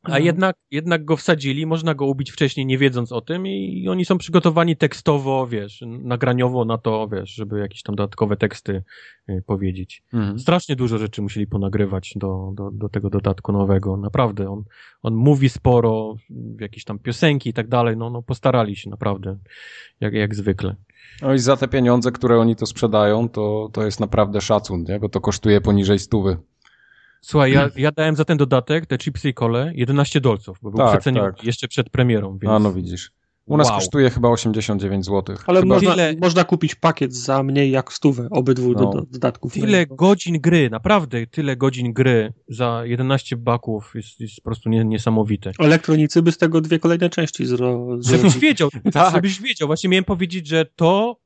A 0.06 0.08
mhm. 0.08 0.24
jednak, 0.24 0.56
jednak 0.70 1.04
go 1.04 1.16
wsadzili, 1.16 1.66
można 1.66 1.94
go 1.94 2.06
ubić 2.06 2.30
wcześniej, 2.30 2.66
nie 2.66 2.78
wiedząc 2.78 3.12
o 3.12 3.20
tym 3.20 3.46
i 3.46 3.88
oni 3.88 4.04
są 4.04 4.18
przygotowani 4.18 4.76
tekstowo, 4.76 5.46
wiesz, 5.46 5.84
nagraniowo 5.86 6.64
na 6.64 6.78
to, 6.78 7.08
wiesz, 7.08 7.30
żeby 7.30 7.58
jakieś 7.58 7.82
tam 7.82 7.94
dodatkowe 7.94 8.36
teksty 8.36 8.82
y, 9.28 9.42
powiedzieć. 9.46 10.02
Mhm. 10.12 10.38
Strasznie 10.38 10.76
dużo 10.76 10.98
rzeczy 10.98 11.22
musieli 11.22 11.46
ponagrywać 11.46 12.12
do, 12.16 12.52
do, 12.54 12.70
do 12.70 12.88
tego 12.88 13.10
dodatku 13.10 13.52
nowego, 13.52 13.96
naprawdę. 13.96 14.50
On, 14.50 14.64
on 15.02 15.14
mówi 15.14 15.48
sporo, 15.48 16.14
jakieś 16.60 16.84
tam 16.84 16.98
piosenki 16.98 17.50
i 17.50 17.52
tak 17.52 17.68
dalej, 17.68 17.96
no, 17.96 18.10
no 18.10 18.22
postarali 18.22 18.76
się 18.76 18.90
naprawdę, 18.90 19.38
jak, 20.00 20.14
jak 20.14 20.34
zwykle. 20.34 20.76
No 21.22 21.34
i 21.34 21.38
za 21.38 21.56
te 21.56 21.68
pieniądze, 21.68 22.12
które 22.12 22.38
oni 22.38 22.56
to 22.56 22.66
sprzedają, 22.66 23.28
to, 23.28 23.68
to 23.72 23.84
jest 23.84 24.00
naprawdę 24.00 24.40
szacun, 24.40 24.84
nie? 24.88 25.00
bo 25.00 25.08
to 25.08 25.20
kosztuje 25.20 25.60
poniżej 25.60 25.98
stówy. 25.98 26.36
Słuchaj, 27.20 27.52
ja, 27.52 27.70
ja 27.76 27.92
dałem 27.92 28.16
za 28.16 28.24
ten 28.24 28.38
dodatek, 28.38 28.86
te 28.86 28.98
chipsy 28.98 29.28
i 29.28 29.34
kole, 29.34 29.72
11 29.74 30.20
dolców, 30.20 30.58
bo 30.62 30.70
był 30.70 30.78
tak, 30.78 30.90
przeceniony 30.90 31.32
tak. 31.32 31.44
jeszcze 31.44 31.68
przed 31.68 31.90
premierą. 31.90 32.38
Więc... 32.38 32.52
A 32.52 32.58
no 32.58 32.72
widzisz. 32.72 33.10
U 33.46 33.56
nas 33.56 33.66
wow. 33.66 33.78
kosztuje 33.78 34.10
chyba 34.10 34.28
89 34.28 35.04
zł. 35.04 35.36
Ale 35.46 35.64
można, 35.64 35.90
Tyle... 35.90 36.14
można 36.20 36.44
kupić 36.44 36.74
pakiet 36.74 37.14
za 37.14 37.42
mniej 37.42 37.70
jak 37.70 37.92
stówę, 37.92 38.28
obydwu 38.30 38.72
no. 38.72 38.90
do, 38.90 39.02
dodatków. 39.10 39.52
Tyle 39.52 39.86
godzin 39.86 40.40
gry, 40.40 40.70
naprawdę 40.70 41.26
tyle 41.26 41.56
godzin 41.56 41.92
gry 41.92 42.32
za 42.48 42.82
11 42.84 43.36
baków 43.36 43.92
jest, 43.94 44.20
jest 44.20 44.36
po 44.36 44.42
prostu 44.42 44.68
nie, 44.68 44.84
niesamowite. 44.84 45.52
Elektronicy 45.58 46.22
by 46.22 46.32
z 46.32 46.38
tego 46.38 46.60
dwie 46.60 46.78
kolejne 46.78 47.10
części 47.10 47.46
zrobili. 47.46 48.02
Żebyś 48.04 48.38
wiedział, 48.38 48.70
tak. 48.92 49.14
żebyś 49.14 49.40
wiedział. 49.40 49.68
Właśnie 49.68 49.90
miałem 49.90 50.04
powiedzieć, 50.04 50.46
że 50.46 50.66
to 50.76 51.20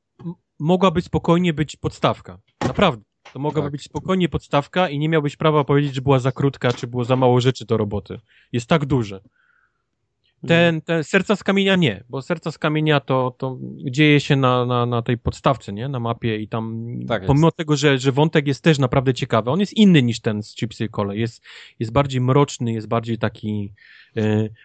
mogłaby 0.59 1.01
spokojnie 1.01 1.53
być 1.53 1.75
podstawka. 1.75 2.39
Naprawdę. 2.67 3.10
To 3.33 3.39
mogłaby 3.39 3.65
tak. 3.65 3.71
być 3.71 3.83
spokojnie 3.83 4.29
podstawka 4.29 4.89
i 4.89 4.99
nie 4.99 5.09
miałbyś 5.09 5.35
prawa 5.35 5.63
powiedzieć, 5.63 5.95
że 5.95 6.01
była 6.01 6.19
za 6.19 6.31
krótka, 6.31 6.73
czy 6.73 6.87
było 6.87 7.03
za 7.03 7.15
mało 7.15 7.41
rzeczy 7.41 7.65
do 7.65 7.77
roboty. 7.77 8.19
Jest 8.51 8.67
tak 8.67 8.85
duże. 8.85 9.21
Ten, 10.47 10.81
ten 10.81 11.03
serca 11.03 11.35
z 11.35 11.43
kamienia 11.43 11.75
nie, 11.75 12.03
bo 12.09 12.21
serca 12.21 12.51
z 12.51 12.57
kamienia 12.57 12.99
to, 12.99 13.35
to 13.37 13.57
dzieje 13.91 14.19
się 14.19 14.35
na, 14.35 14.65
na, 14.65 14.85
na 14.85 15.01
tej 15.01 15.17
podstawce, 15.17 15.73
nie? 15.73 15.89
Na 15.89 15.99
mapie 15.99 16.37
i 16.37 16.47
tam, 16.47 16.87
tak 17.07 17.25
pomimo 17.25 17.51
tego, 17.51 17.75
że, 17.75 17.97
że 17.97 18.11
wątek 18.11 18.47
jest 18.47 18.63
też 18.63 18.79
naprawdę 18.79 19.13
ciekawy, 19.13 19.51
on 19.51 19.59
jest 19.59 19.73
inny 19.73 20.03
niż 20.03 20.19
ten 20.19 20.43
z 20.43 20.55
Chipsy 20.55 20.89
Cole. 20.89 21.17
Jest, 21.17 21.43
jest 21.79 21.91
bardziej 21.91 22.21
mroczny, 22.21 22.73
jest 22.73 22.87
bardziej 22.87 23.17
taki, 23.17 23.73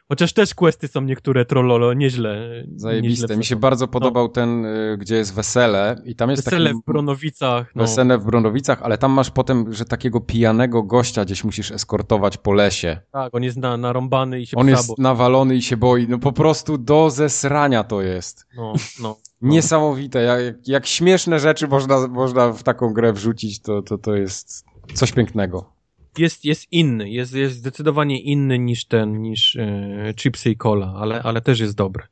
chociaż 0.08 0.32
też 0.32 0.54
questy 0.54 0.88
są 0.88 1.00
niektóre 1.00 1.44
trollolo 1.44 1.94
nieźle. 1.94 2.64
Zajebiste. 2.76 3.22
Nieźle 3.22 3.36
Mi 3.36 3.44
się 3.44 3.56
bardzo 3.56 3.88
podobał 3.88 4.24
no. 4.24 4.28
ten, 4.28 4.66
e, 4.66 4.96
gdzie 4.98 5.16
jest 5.16 5.34
wesele 5.34 6.02
i 6.04 6.16
tam 6.16 6.30
jest 6.30 6.44
Wesele 6.44 6.70
taki... 6.70 6.80
w 6.82 6.84
Bronowicach. 6.84 7.72
No. 7.74 7.82
Wesele 7.82 8.18
w 8.18 8.24
Bronowicach, 8.24 8.82
ale 8.82 8.98
tam 8.98 9.12
masz 9.12 9.30
potem, 9.30 9.72
że 9.72 9.84
takiego 9.84 10.20
pijanego 10.20 10.82
gościa 10.82 11.24
gdzieś 11.24 11.44
musisz 11.44 11.70
eskortować 11.70 12.36
po 12.36 12.52
lesie. 12.52 13.00
Tak, 13.12 13.34
on 13.34 13.42
jest 13.42 13.56
na, 13.56 13.76
narąbany 13.76 14.40
i 14.40 14.46
się 14.46 14.56
On 14.56 14.68
jest 14.68 14.98
nawalony 14.98 15.56
i 15.56 15.62
się 15.62 15.76
boi. 15.76 16.06
No 16.08 16.18
po 16.18 16.32
prostu 16.32 16.78
do 16.78 17.10
zesrania 17.10 17.84
to 17.84 18.02
jest. 18.02 18.46
No, 18.56 18.72
no. 19.00 19.16
No. 19.40 19.48
Niesamowite. 19.50 20.22
Jak, 20.22 20.68
jak 20.68 20.86
śmieszne 20.86 21.40
rzeczy 21.40 21.68
można, 21.68 22.08
można 22.08 22.52
w 22.52 22.62
taką 22.62 22.92
grę 22.92 23.12
wrzucić, 23.12 23.62
to, 23.62 23.82
to, 23.82 23.98
to 23.98 24.14
jest 24.16 24.64
coś 24.94 25.12
pięknego 25.12 25.75
jest, 26.18 26.44
jest 26.44 26.72
inny, 26.72 27.10
jest, 27.10 27.34
jest 27.34 27.56
zdecydowanie 27.56 28.20
inny 28.20 28.58
niż 28.58 28.84
ten, 28.84 29.22
niż 29.22 29.56
e, 29.56 30.14
Chipsy 30.16 30.50
i 30.50 30.56
Cola, 30.56 30.94
ale, 30.96 31.22
ale 31.22 31.40
też 31.40 31.60
jest 31.60 31.74
dobry. 31.74 32.04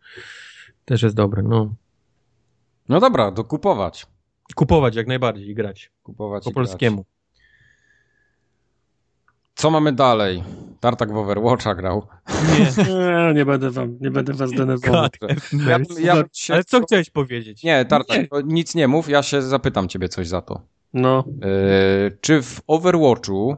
Też 0.84 1.02
jest 1.02 1.16
dobry, 1.16 1.42
no. 1.42 1.74
No 2.88 3.00
dobra, 3.00 3.30
do 3.30 3.44
kupować. 3.44 4.06
Kupować 4.54 4.96
jak 4.96 5.06
najbardziej 5.06 5.48
i 5.48 5.54
grać. 5.54 5.90
Kupować 6.02 6.44
po 6.44 6.52
polskiemu. 6.52 6.96
Grać. 6.96 7.14
Co 9.54 9.70
mamy 9.70 9.92
dalej? 9.92 10.42
Tartak 10.80 11.12
w 11.12 11.16
Overwatcha 11.16 11.74
grał. 11.74 12.06
Nie, 12.28 12.84
nie, 12.94 13.34
nie 13.34 13.44
będę 13.44 13.70
wam, 13.70 13.98
nie 14.00 14.10
będę 14.10 14.32
was 14.32 14.50
denerwował. 14.50 15.08
Ja, 15.66 15.78
ja 16.00 16.24
się... 16.32 16.54
Ale 16.54 16.64
co 16.64 16.80
chciałeś 16.80 17.10
powiedzieć? 17.10 17.62
Nie, 17.62 17.84
Tartak, 17.84 18.18
nie. 18.18 18.42
nic 18.44 18.74
nie 18.74 18.88
mów, 18.88 19.08
ja 19.08 19.22
się 19.22 19.42
zapytam 19.42 19.88
ciebie 19.88 20.08
coś 20.08 20.28
za 20.28 20.40
to. 20.42 20.60
No. 20.94 21.24
Yy, 21.26 22.18
czy 22.20 22.42
w 22.42 22.60
Overwatchu 22.66 23.56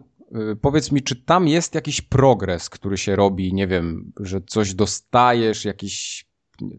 powiedz 0.61 0.93
mi, 0.93 1.03
czy 1.03 1.17
tam 1.17 1.49
jest 1.49 1.75
jakiś 1.75 2.01
progres, 2.01 2.71
który 2.71 2.99
się 2.99 3.17
robi, 3.17 3.55
nie 3.55 3.67
wiem, 3.67 4.13
że 4.21 4.41
coś 4.41 4.75
dostajesz, 4.75 5.65
jakiś 5.65 6.27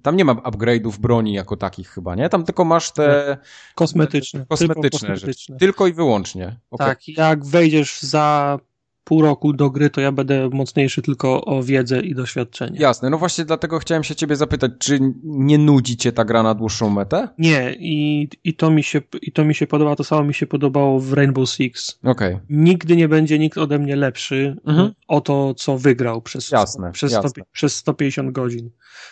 tam 0.02 0.16
nie 0.16 0.26
ma 0.26 0.34
upgrade'ów 0.34 0.98
broni 0.98 1.34
jako 1.34 1.58
takich 1.58 1.90
chyba, 1.90 2.16
nie? 2.16 2.30
Tam 2.30 2.44
tylko 2.44 2.66
masz 2.66 2.92
te... 2.92 3.38
Kosmetyczne. 3.76 4.46
Kosmetyczne, 4.50 4.90
tylko, 4.90 5.16
kosmetyczne. 5.16 5.58
tylko 5.58 5.88
i 5.88 5.94
wyłącznie. 5.94 6.60
Okay. 6.72 6.88
Tak, 6.88 7.08
jak 7.08 7.46
wejdziesz 7.46 8.02
za 8.02 8.60
pół 9.08 9.22
roku 9.22 9.54
do 9.54 9.70
gry, 9.70 9.90
to 9.90 10.02
ja 10.02 10.12
będę 10.12 10.50
mocniejszy 10.50 11.02
tylko 11.02 11.46
o 11.46 11.64
wiedzę 11.64 12.00
i 12.00 12.16
doświadczenie. 12.16 12.80
Jasne, 12.80 13.10
no 13.10 13.18
właśnie 13.18 13.46
dlatego 13.46 13.80
chciałem 13.80 14.04
się 14.04 14.16
ciebie 14.16 14.36
zapytać, 14.36 14.72
czy 14.80 15.00
nie 15.24 15.58
nudzi 15.58 15.98
cię 15.98 16.12
ta 16.12 16.26
gra 16.26 16.44
na 16.44 16.54
dłuższą 16.54 16.90
metę? 16.90 17.28
Nie, 17.38 17.76
i, 17.80 18.30
i, 18.44 18.54
to, 18.54 18.72
mi 18.72 18.84
się, 18.84 19.02
i 19.22 19.32
to 19.32 19.46
mi 19.46 19.56
się 19.56 19.68
podoba, 19.68 19.96
to 19.96 20.04
samo 20.04 20.24
mi 20.24 20.34
się 20.34 20.48
podobało 20.48 21.00
w 21.00 21.14
Rainbow 21.14 21.50
Six. 21.50 22.00
Okej. 22.04 22.34
Okay. 22.34 22.46
Nigdy 22.50 22.96
nie 22.96 23.08
będzie 23.08 23.40
nikt 23.40 23.58
ode 23.58 23.80
mnie 23.80 23.96
lepszy 23.96 24.58
mhm. 24.66 24.94
O 25.08 25.22
to, 25.22 25.54
co 25.54 25.78
wygrał 25.78 26.22
przez, 26.22 26.52
jasne, 26.52 26.92
przez, 26.92 27.12
jasne. 27.12 27.30
100, 27.30 27.42
przez 27.52 27.76
150 27.76 28.32
godzin. 28.32 28.70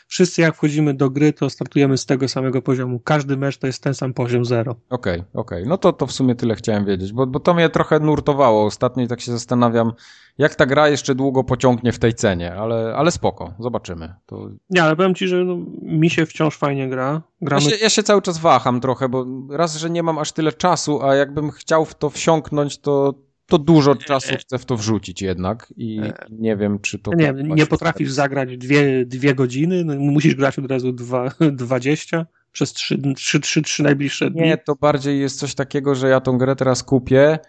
Wszyscy 0.08 0.42
jak 0.42 0.56
wchodzimy 0.56 0.94
do 0.94 1.10
gry, 1.10 1.34
to 1.34 1.50
startujemy 1.50 1.98
z 1.98 2.06
tego 2.06 2.28
samego 2.28 2.62
poziomu. 2.62 3.00
Każdy 3.00 3.38
mecz 3.38 3.58
to 3.58 3.68
jest 3.68 3.84
ten 3.84 3.94
sam 3.94 4.14
poziom 4.14 4.46
zero. 4.46 4.76
Okej, 4.90 5.20
okay, 5.20 5.26
okej. 5.34 5.60
Okay. 5.60 5.70
No 5.70 5.78
to, 5.78 5.94
to 5.94 6.08
w 6.08 6.12
sumie 6.12 6.36
tyle 6.36 6.56
chciałem 6.56 6.86
wiedzieć, 6.86 7.14
bo, 7.14 7.28
bo 7.28 7.40
to 7.40 7.54
mnie 7.54 7.70
trochę 7.70 8.00
nurtowało 8.00 8.66
ostatnio 8.66 9.04
i 9.04 9.08
tak 9.08 9.22
się 9.22 9.32
zastanawiam, 9.32 9.94
jak 10.38 10.56
ta 10.56 10.66
gra 10.66 10.90
jeszcze 10.90 11.16
długo 11.16 11.44
pociągnie 11.44 11.92
w 11.92 12.00
tej 12.00 12.14
cenie, 12.14 12.54
ale, 12.54 12.96
ale 12.96 13.12
spoko, 13.12 13.54
zobaczymy. 13.60 14.14
To... 14.26 14.50
Nie, 14.70 14.84
ale 14.84 14.96
powiem 14.96 15.16
ci, 15.16 15.28
że 15.28 15.44
no, 15.44 15.58
mi 15.82 16.10
się 16.10 16.26
wciąż 16.26 16.58
fajnie 16.58 16.90
gra. 16.90 17.22
Gramy... 17.42 17.64
Ja, 17.64 17.70
się, 17.70 17.76
ja 17.84 17.90
się 17.90 18.04
cały 18.04 18.22
czas 18.22 18.38
waham 18.38 18.82
trochę, 18.82 19.10
bo 19.10 19.26
raz, 19.50 19.76
że 19.76 19.90
nie 19.90 20.04
mam 20.04 20.18
aż 20.18 20.32
tyle 20.32 20.54
czasu, 20.54 21.04
a 21.04 21.16
jakbym 21.16 21.52
chciał 21.52 21.86
w 21.86 21.96
to 21.96 22.10
wsiąknąć, 22.10 22.78
to, 22.78 23.14
to 23.48 23.58
dużo 23.58 23.96
czasu 23.96 24.36
chcę 24.40 24.58
w 24.58 24.66
to 24.66 24.78
wrzucić 24.78 25.22
jednak 25.22 25.74
i 25.78 26.02
nie 26.30 26.58
wiem, 26.58 26.80
czy 26.80 27.00
to... 27.00 27.12
Nie, 27.14 27.34
nie 27.38 27.66
potrafisz 27.66 28.12
zagrać 28.12 28.58
dwie, 28.58 29.06
dwie 29.06 29.36
godziny, 29.36 29.84
no, 29.84 29.96
musisz 29.96 30.36
grać 30.36 30.60
od 30.60 30.72
razu 30.72 30.92
dwa, 30.92 31.32
20 31.52 32.26
przez 32.52 32.74
trzy, 32.74 32.98
trzy, 33.16 33.40
trzy, 33.40 33.62
trzy 33.62 33.84
najbliższe 33.84 34.32
dni. 34.32 34.42
Nie, 34.42 34.58
to 34.58 34.76
bardziej 34.76 35.20
jest 35.20 35.40
coś 35.40 35.56
takiego, 35.56 35.96
że 35.96 36.10
ja 36.10 36.22
tą 36.22 36.38
grę 36.38 36.56
teraz 36.56 36.84
kupię 36.84 37.40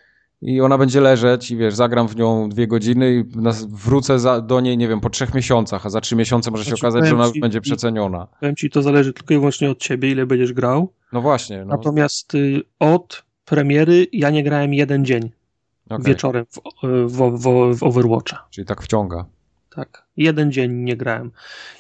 i 0.42 0.60
ona 0.60 0.78
będzie 0.78 1.00
leżeć 1.00 1.50
i 1.50 1.57
wiesz, 1.57 1.75
zagram 1.75 2.08
w 2.08 2.16
nią 2.16 2.49
dwie 2.49 2.66
godziny 2.66 3.15
i 3.15 3.25
wrócę 3.68 4.18
za, 4.18 4.41
do 4.41 4.60
niej, 4.60 4.78
nie 4.78 4.89
wiem, 4.89 5.00
po 5.00 5.10
trzech 5.10 5.34
miesiącach, 5.34 5.86
a 5.86 5.91
za 5.91 6.00
trzy 6.00 6.16
miesiące 6.16 6.50
może 6.50 6.65
znaczy, 6.65 6.81
się 6.81 6.86
okazać, 6.86 7.07
że 7.07 7.15
ona 7.15 7.33
ci, 7.33 7.41
będzie 7.41 7.60
przeceniona. 7.60 8.26
Powiem 8.41 8.57
ci, 8.57 8.70
to 8.70 8.83
zależy 8.83 9.12
tylko 9.12 9.34
i 9.34 9.36
wyłącznie 9.36 9.70
od 9.70 9.78
ciebie, 9.78 10.10
ile 10.10 10.26
będziesz 10.26 10.52
grał. 10.52 10.92
No 11.12 11.20
właśnie. 11.20 11.58
No. 11.58 11.65
Natomiast 11.65 12.34
y, 12.34 12.62
od 12.78 13.25
premiery 13.44 14.07
ja 14.12 14.31
nie 14.31 14.42
grałem 14.42 14.75
jeden 14.75 15.05
dzień 15.05 15.31
okay. 15.86 16.05
wieczorem 16.05 16.47
w, 16.47 16.60
w, 17.08 17.39
w, 17.39 17.78
w 17.78 17.82
Overwatcha. 17.82 18.47
Czyli 18.50 18.66
tak 18.66 18.82
wciąga. 18.82 19.24
Tak. 19.76 20.06
Jeden 20.16 20.52
dzień 20.52 20.73
nie 20.73 20.97
grałem. 20.97 21.31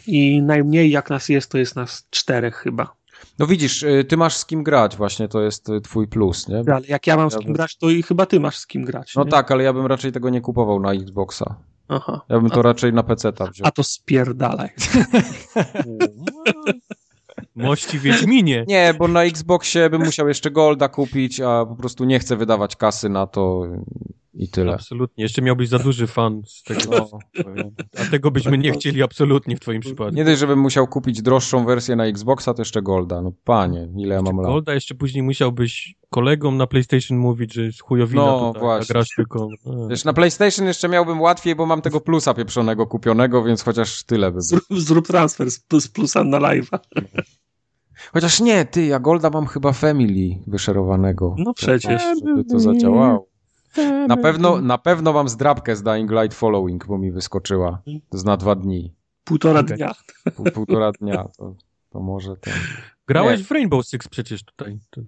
I 0.06 0.42
najmniej 0.42 0.90
jak 0.90 1.10
nas 1.10 1.28
jest, 1.28 1.50
to 1.50 1.58
jest 1.58 1.76
nas 1.76 2.06
czterech 2.10 2.56
chyba. 2.56 2.94
No 3.38 3.46
widzisz, 3.46 3.82
y, 3.82 4.04
ty 4.08 4.16
masz 4.16 4.36
z 4.36 4.46
kim 4.46 4.62
grać, 4.62 4.96
właśnie 4.96 5.28
to 5.28 5.40
jest 5.40 5.68
y, 5.68 5.80
twój 5.80 6.08
plus, 6.08 6.48
nie? 6.48 6.62
Ale 6.74 6.86
jak 6.88 7.06
ja 7.06 7.16
mam 7.16 7.30
z 7.30 7.38
kim 7.38 7.52
grać, 7.52 7.76
to 7.76 7.90
i 7.90 8.02
chyba 8.02 8.26
ty 8.26 8.40
masz 8.40 8.58
z 8.58 8.66
kim 8.66 8.84
grać. 8.84 9.14
No 9.14 9.24
nie? 9.24 9.30
tak, 9.30 9.50
ale 9.50 9.64
ja 9.64 9.72
bym 9.72 9.86
raczej 9.86 10.12
tego 10.12 10.30
nie 10.30 10.40
kupował 10.40 10.80
na 10.80 10.92
Xboxa. 10.92 11.54
Aha. 11.88 12.20
Ja 12.28 12.40
bym 12.40 12.50
to 12.50 12.60
a, 12.60 12.62
raczej 12.62 12.92
na 12.92 13.02
PC-ta 13.02 13.46
wziął. 13.46 13.68
A 13.68 13.70
to 13.70 13.84
spierdalaj. 13.84 14.68
Mości 17.54 17.98
Wiedźminie. 17.98 18.64
Nie, 18.68 18.94
bo 18.98 19.08
na 19.08 19.24
Xboxie 19.24 19.90
bym 19.90 20.04
musiał 20.04 20.28
jeszcze 20.28 20.50
Golda 20.50 20.88
kupić, 20.88 21.40
a 21.40 21.66
po 21.66 21.76
prostu 21.76 22.04
nie 22.04 22.18
chcę 22.18 22.36
wydawać 22.36 22.76
kasy 22.76 23.08
na 23.08 23.26
to 23.26 23.66
I 24.38 24.48
tyle. 24.48 24.74
Absolutnie. 24.74 25.24
Jeszcze 25.24 25.42
miałbyś 25.42 25.68
za 25.68 25.78
duży 25.78 26.06
fan 26.06 26.42
z 26.46 26.62
tego. 26.62 26.80
No, 26.90 27.18
a 27.98 28.04
tego 28.10 28.30
byśmy 28.30 28.58
nie 28.58 28.72
chcieli 28.72 29.02
absolutnie 29.02 29.56
w 29.56 29.60
twoim 29.60 29.80
przypadku. 29.80 30.14
Nie 30.14 30.24
dość, 30.24 30.40
żebym 30.40 30.58
musiał 30.58 30.86
kupić 30.86 31.22
droższą 31.22 31.64
wersję 31.64 31.96
na 31.96 32.06
Xboxa, 32.06 32.54
to 32.54 32.60
jeszcze 32.60 32.82
Golda. 32.82 33.22
No 33.22 33.32
panie, 33.44 33.88
ile 33.96 34.14
ja 34.14 34.22
mam 34.22 34.36
lat. 34.36 34.46
Golda 34.46 34.74
jeszcze 34.74 34.94
później 34.94 35.22
musiałbyś 35.22 35.94
kolegom 36.10 36.56
na 36.56 36.66
PlayStation 36.66 37.18
mówić, 37.18 37.54
że 37.54 37.62
jest 37.62 37.82
chujowina 37.82 38.26
No, 38.26 38.46
tutaj, 38.48 38.62
właśnie. 38.62 38.86
a 38.90 38.92
grasz 38.92 39.08
tylko... 39.16 39.48
Wiesz, 39.90 40.04
na 40.04 40.12
PlayStation 40.12 40.66
jeszcze 40.66 40.88
miałbym 40.88 41.20
łatwiej, 41.20 41.54
bo 41.54 41.66
mam 41.66 41.82
tego 41.82 42.00
plusa 42.00 42.34
pieprzonego 42.34 42.86
kupionego, 42.86 43.44
więc 43.44 43.62
chociaż 43.62 44.04
tyle 44.04 44.26
by 44.26 44.32
było. 44.32 44.42
Zrób, 44.42 44.64
zrób 44.70 45.06
transfer 45.06 45.50
z, 45.50 45.64
z 45.80 45.88
plusa 45.88 46.24
na 46.24 46.38
live'a. 46.38 46.78
Chociaż 48.12 48.40
nie, 48.40 48.64
ty, 48.64 48.86
ja 48.86 49.00
Golda 49.00 49.30
mam 49.30 49.46
chyba 49.46 49.72
Family 49.72 50.42
wyszerowanego. 50.46 51.34
No 51.38 51.54
przecież. 51.54 52.02
Żeby 52.24 52.44
to 52.44 52.60
zadziałało. 52.60 53.28
Na 54.08 54.16
pewno, 54.16 54.60
na 54.60 54.78
pewno 54.78 55.12
mam 55.12 55.28
zdrabkę 55.28 55.76
z 55.76 55.82
Dying 55.82 56.10
Light 56.10 56.34
Following, 56.34 56.86
bo 56.86 56.98
mi 56.98 57.12
wyskoczyła. 57.12 57.82
To 58.10 58.18
na 58.24 58.36
dwa 58.36 58.54
dni. 58.54 58.92
Półtora 59.24 59.62
dnia. 59.62 59.94
Pół, 60.34 60.46
półtora 60.46 60.92
dnia. 60.92 61.24
To, 61.38 61.54
to 61.90 62.00
może 62.00 62.36
ten... 62.36 62.52
Grałeś 63.06 63.38
Nie. 63.38 63.44
w 63.44 63.50
Rainbow 63.50 63.86
Six 63.86 64.08
przecież 64.08 64.42
tutaj, 64.44 64.78
to, 64.90 65.00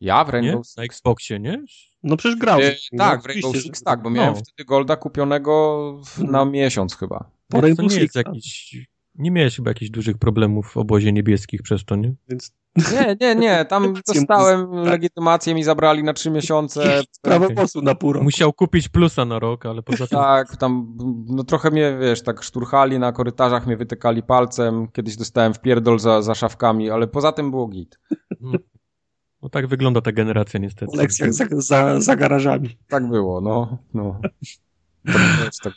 Ja 0.00 0.24
w 0.24 0.26
nie? 0.26 0.32
Rainbow 0.32 0.66
Six? 0.66 0.76
Na 0.76 0.82
Xboxie, 0.84 1.40
nie? 1.40 1.64
No 2.02 2.16
przecież 2.16 2.38
grał. 2.38 2.60
E, 2.60 2.74
No, 2.92 3.04
tak, 3.04 3.20
w 3.22 3.24
oczywiście, 3.24 3.42
Rainbow 3.48 3.62
Six 3.62 3.82
tak, 3.82 4.02
bo 4.02 4.10
miałem 4.10 4.34
No. 4.34 4.40
wtedy 4.40 4.64
Golda 4.64 4.96
kupionego 4.96 5.92
w, 6.04 6.18
na 6.22 6.44
miesiąc 6.44 6.96
chyba. 6.96 7.18
Po 7.48 7.56
to 7.56 7.60
Rainbow 7.60 7.90
nie 7.92 7.96
jest 8.00 8.02
Six, 8.02 8.14
jakiś... 8.14 8.76
Nie 9.18 9.30
miałeś 9.30 9.56
chyba 9.56 9.70
jakichś 9.70 9.90
dużych 9.90 10.18
problemów 10.18 10.66
w 10.72 10.76
obozie 10.76 11.12
niebieskich 11.12 11.62
przez 11.62 11.84
to, 11.84 11.96
nie? 11.96 12.14
Więc 12.28 12.52
Nie, 12.92 13.16
nie, 13.20 13.34
nie, 13.34 13.64
tam 13.64 13.94
dostałem 14.14 14.68
mu- 14.68 14.84
legitymację, 14.84 15.54
mi 15.54 15.64
zabrali 15.64 16.02
na 16.04 16.12
trzy 16.12 16.30
miesiące. 16.30 17.02
prawo 17.22 17.50
głosu 17.50 17.82
na 17.82 17.94
pół 17.94 18.12
roku. 18.12 18.24
Musiał 18.24 18.52
kupić 18.52 18.88
plusa 18.88 19.24
na 19.24 19.38
rok, 19.38 19.66
ale 19.66 19.82
poza 19.82 20.06
tym... 20.06 20.18
Tak, 20.18 20.56
tam 20.56 20.96
no 21.28 21.44
trochę 21.44 21.70
mnie, 21.70 21.98
wiesz, 22.00 22.22
tak 22.22 22.42
szturchali 22.42 22.98
na 22.98 23.12
korytarzach, 23.12 23.66
mnie 23.66 23.76
wytykali 23.76 24.22
palcem. 24.22 24.88
Kiedyś 24.92 25.16
dostałem 25.16 25.54
w 25.54 25.60
pierdol 25.60 25.98
za, 25.98 26.22
za 26.22 26.34
szafkami, 26.34 26.90
ale 26.90 27.06
poza 27.06 27.32
tym 27.32 27.50
było 27.50 27.66
git. 27.68 27.98
No 29.42 29.48
tak 29.48 29.66
wygląda 29.66 30.00
ta 30.00 30.12
generacja 30.12 30.60
niestety. 30.60 30.92
W 30.92 30.98
lekcjach 30.98 31.32
za, 31.32 31.44
za, 31.50 32.00
za 32.00 32.16
garażami. 32.16 32.76
Tak 32.88 33.08
było, 33.08 33.40
no. 33.40 33.78
no. 33.94 34.20
Tak, 35.62 35.72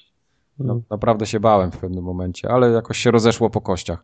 no, 0.60 0.82
naprawdę 0.90 1.26
się 1.26 1.40
bałem 1.40 1.72
w 1.72 1.78
pewnym 1.78 2.04
momencie, 2.04 2.50
ale 2.52 2.72
jakoś 2.72 2.98
się 2.98 3.12
rozeszło 3.12 3.50
po 3.50 3.62
kościach. 3.62 4.04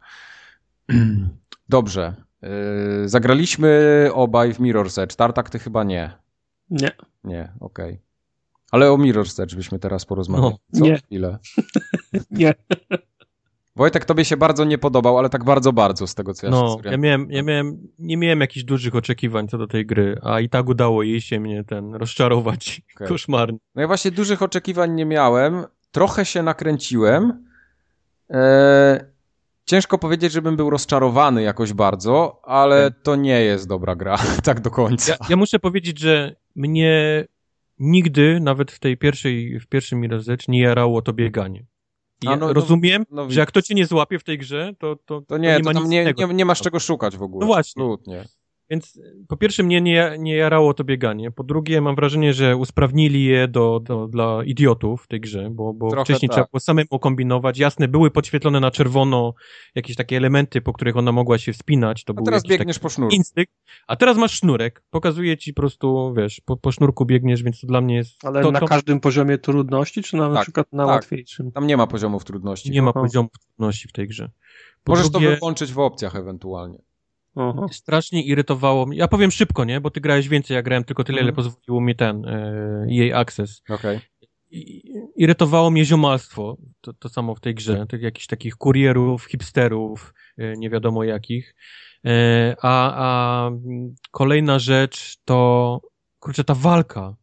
Dobrze. 1.70 2.14
Yy, 2.42 3.10
zagraliśmy 3.10 4.10
obaj 4.14 4.54
w 4.54 4.60
Mirror's 4.60 5.02
Edge. 5.02 5.16
Tartak 5.16 5.50
ty 5.50 5.60
chyba 5.60 5.84
nie. 5.84 6.12
Nie. 6.70 6.92
Nie, 7.24 7.52
okej. 7.60 8.02
Ale 8.72 8.92
o 8.92 8.98
Mirror's 8.98 9.44
Edge 9.44 9.56
byśmy 9.56 9.80
teraz 9.80 10.06
porozmawiali. 10.06 10.56
No, 10.74 10.80
Co 10.80 10.86
nie. 10.86 10.98
chwilę. 10.98 11.38
Nie. 12.32 12.54
Wojtek, 13.76 14.06
tobie 14.06 14.26
się 14.26 14.38
bardzo 14.38 14.66
nie 14.66 14.78
podobał, 14.78 15.18
ale 15.18 15.30
tak 15.30 15.44
bardzo, 15.44 15.74
bardzo 15.74 16.08
z 16.08 16.16
tego, 16.16 16.34
co 16.34 16.48
ja 16.48 16.52
się 16.54 16.58
No, 16.58 16.62
ja 16.64 16.68
zorientowałem. 16.70 17.02
miałem, 17.02 17.32
ja 17.32 17.44
miałem, 17.44 17.88
nie 18.00 18.18
miałem 18.18 18.42
jakichś 18.42 18.64
dużych 18.64 18.96
oczekiwań 18.96 19.48
co 19.48 19.58
do 19.58 19.68
tej 19.68 19.86
gry, 19.86 20.20
a 20.24 20.40
i 20.40 20.50
tak 20.50 20.70
udało 20.70 21.04
jej 21.04 21.22
się 21.22 21.40
mnie 21.40 21.64
ten 21.64 21.96
rozczarować 21.96 22.82
Okej. 22.96 23.08
koszmarnie. 23.08 23.58
No 23.76 23.82
ja 23.82 23.88
właśnie 23.88 24.12
dużych 24.12 24.42
oczekiwań 24.42 24.92
nie 24.92 25.06
miałem. 25.06 25.66
Trochę 25.96 26.26
się 26.26 26.44
nakręciłem. 26.44 27.46
Eee, 28.30 29.00
ciężko 29.66 29.98
powiedzieć, 29.98 30.32
żebym 30.32 30.56
był 30.56 30.70
rozczarowany 30.70 31.42
jakoś 31.42 31.74
bardzo, 31.74 32.42
ale 32.44 32.92
to 32.92 33.16
nie 33.16 33.42
jest 33.42 33.68
dobra 33.68 33.96
gra, 33.96 34.18
tak 34.44 34.62
do 34.62 34.72
końca. 34.72 35.12
Ja, 35.12 35.18
ja 35.30 35.36
muszę 35.36 35.60
powiedzieć, 35.60 36.00
że 36.00 36.36
mnie 36.56 37.26
nigdy, 37.80 38.40
nawet 38.40 38.72
w 38.72 38.80
tej 38.80 38.98
pierwszej, 38.98 39.60
w 39.60 39.68
pierwszym 39.68 40.02
Mirror's 40.02 40.50
nie 40.50 40.62
jarało 40.62 41.02
to 41.02 41.14
bieganie. 41.14 41.66
Ja 42.24 42.36
no- 42.36 42.48
no- 42.48 42.54
rozumiem, 42.54 43.06
no 43.12 43.30
że 43.32 43.40
jak 43.40 43.52
to 43.52 43.62
cię 43.62 43.76
nie 43.76 43.86
złapie 43.86 44.20
w 44.20 44.24
tej 44.24 44.38
grze, 44.38 44.74
to, 44.80 44.96
to, 45.06 45.22
To 45.22 45.38
nie, 45.38 45.58
to 45.60 45.64
ma 45.64 45.74
tam 45.74 45.84
nic 45.84 45.92
nie, 45.92 46.14
nie, 46.18 46.34
nie 46.34 46.46
masz 46.46 46.62
czego 46.62 46.80
szukać 46.80 47.18
w 47.18 47.22
ogóle. 47.22 47.40
No 47.40 47.48
właśnie. 47.48 47.84
Absolutnie. 47.84 48.26
Więc 48.70 49.00
po 49.28 49.38
pierwsze 49.38 49.64
mnie 49.64 49.82
nie, 49.82 50.16
nie 50.20 50.36
jarało 50.36 50.74
to 50.74 50.84
bieganie, 50.84 51.32
po 51.32 51.44
drugie 51.44 51.82
mam 51.82 51.96
wrażenie, 51.96 52.34
że 52.34 52.56
usprawnili 52.58 53.24
je 53.24 53.48
do, 53.48 53.80
do, 53.80 54.08
dla 54.08 54.44
idiotów 54.44 55.04
w 55.04 55.08
tej 55.08 55.22
grze, 55.22 55.50
bo, 55.52 55.74
bo 55.74 55.90
Trochę 55.90 56.06
wcześniej 56.06 56.30
tak. 56.30 56.36
trzeba 56.36 56.48
było 56.52 56.60
samemu 56.60 57.00
kombinować. 57.02 57.58
Jasne, 57.58 57.88
były 57.88 58.12
podświetlone 58.12 58.60
na 58.60 58.72
czerwono 58.72 59.34
jakieś 59.76 59.96
takie 59.96 60.18
elementy, 60.18 60.62
po 60.62 60.74
których 60.74 60.98
ona 60.98 61.12
mogła 61.12 61.38
się 61.38 61.54
wspinać. 61.54 62.04
To 62.04 62.12
A 62.12 62.14
był 62.14 62.26
teraz 62.26 62.44
biegniesz 62.44 62.80
po 62.80 62.90
sznurku. 62.90 63.16
instynkt, 63.16 63.54
a 63.88 63.96
teraz 63.96 64.18
masz 64.18 64.32
sznurek, 64.32 64.84
pokazuje 64.90 65.38
ci 65.38 65.54
po 65.54 65.62
prostu, 65.62 66.14
wiesz, 66.18 66.42
po, 66.46 66.58
po 66.58 66.72
sznurku 66.72 67.06
biegniesz, 67.06 67.44
więc 67.44 67.60
to 67.62 67.68
dla 67.68 67.82
mnie 67.82 67.96
jest... 67.96 68.26
Ale 68.26 68.42
to, 68.42 68.52
na 68.52 68.60
to 68.60 68.68
każdym 68.68 69.00
poziomie 69.00 69.38
trudności, 69.38 70.04
czy 70.04 70.18
na, 70.18 70.30
na 70.30 70.36
Tak, 70.36 70.44
przykład 70.44 70.68
na 70.74 70.86
tak. 70.86 70.96
łatwiejszym? 70.96 71.52
Tam 71.52 71.68
nie 71.68 71.78
ma 71.78 71.88
poziomów 71.88 72.26
trudności. 72.26 72.72
nie 72.72 72.82
ma 72.82 72.90
Aha. 72.96 73.02
poziomu 73.02 73.30
trudności 73.48 73.88
w 73.88 73.92
tej 73.92 74.08
grze. 74.08 74.30
Po 74.84 74.92
Możesz 74.92 75.10
drugie, 75.10 75.30
to 75.32 75.36
wyłączyć 75.36 75.74
w 75.74 75.80
opcjach 75.80 76.16
ewentualnie. 76.16 76.78
Aha. 77.36 77.66
strasznie 77.72 78.24
irytowało 78.24 78.86
mnie. 78.86 78.98
Ja 78.98 79.08
powiem 79.08 79.32
szybko, 79.32 79.66
nie? 79.66 79.82
Bo 79.82 79.92
ty 79.92 80.02
grałeś 80.02 80.30
więcej, 80.30 80.56
ja 80.56 80.62
grałem 80.62 80.84
tylko 80.84 81.04
tyle, 81.04 81.22
ile 81.22 81.30
Mhm. 81.30 81.36
pozwoliło 81.36 81.82
mi 81.82 81.96
ten 81.96 82.26
e, 82.26 82.86
jej 82.90 83.14
access. 83.14 83.62
I- 84.52 84.84
Irytowało 85.16 85.72
mnie 85.72 85.86
ziomalstwo, 85.86 86.58
to, 86.82 86.94
to 86.94 87.10
samo 87.10 87.36
w 87.36 87.40
tej 87.40 87.56
grze, 87.56 87.86
tych 87.88 88.02
jakichś 88.02 88.28
takich 88.28 88.56
kurierów, 88.56 89.26
hipsterów, 89.26 90.14
e, 90.38 90.54
nie 90.58 90.70
wiadomo 90.70 91.04
jakich. 91.04 91.56
E, 92.06 92.56
A, 92.62 92.94
a 92.96 93.52
kolejna 94.12 94.60
rzecz 94.60 95.18
to, 95.26 95.82
kurczę, 96.20 96.44
ta 96.44 96.54
walka, 96.54 97.16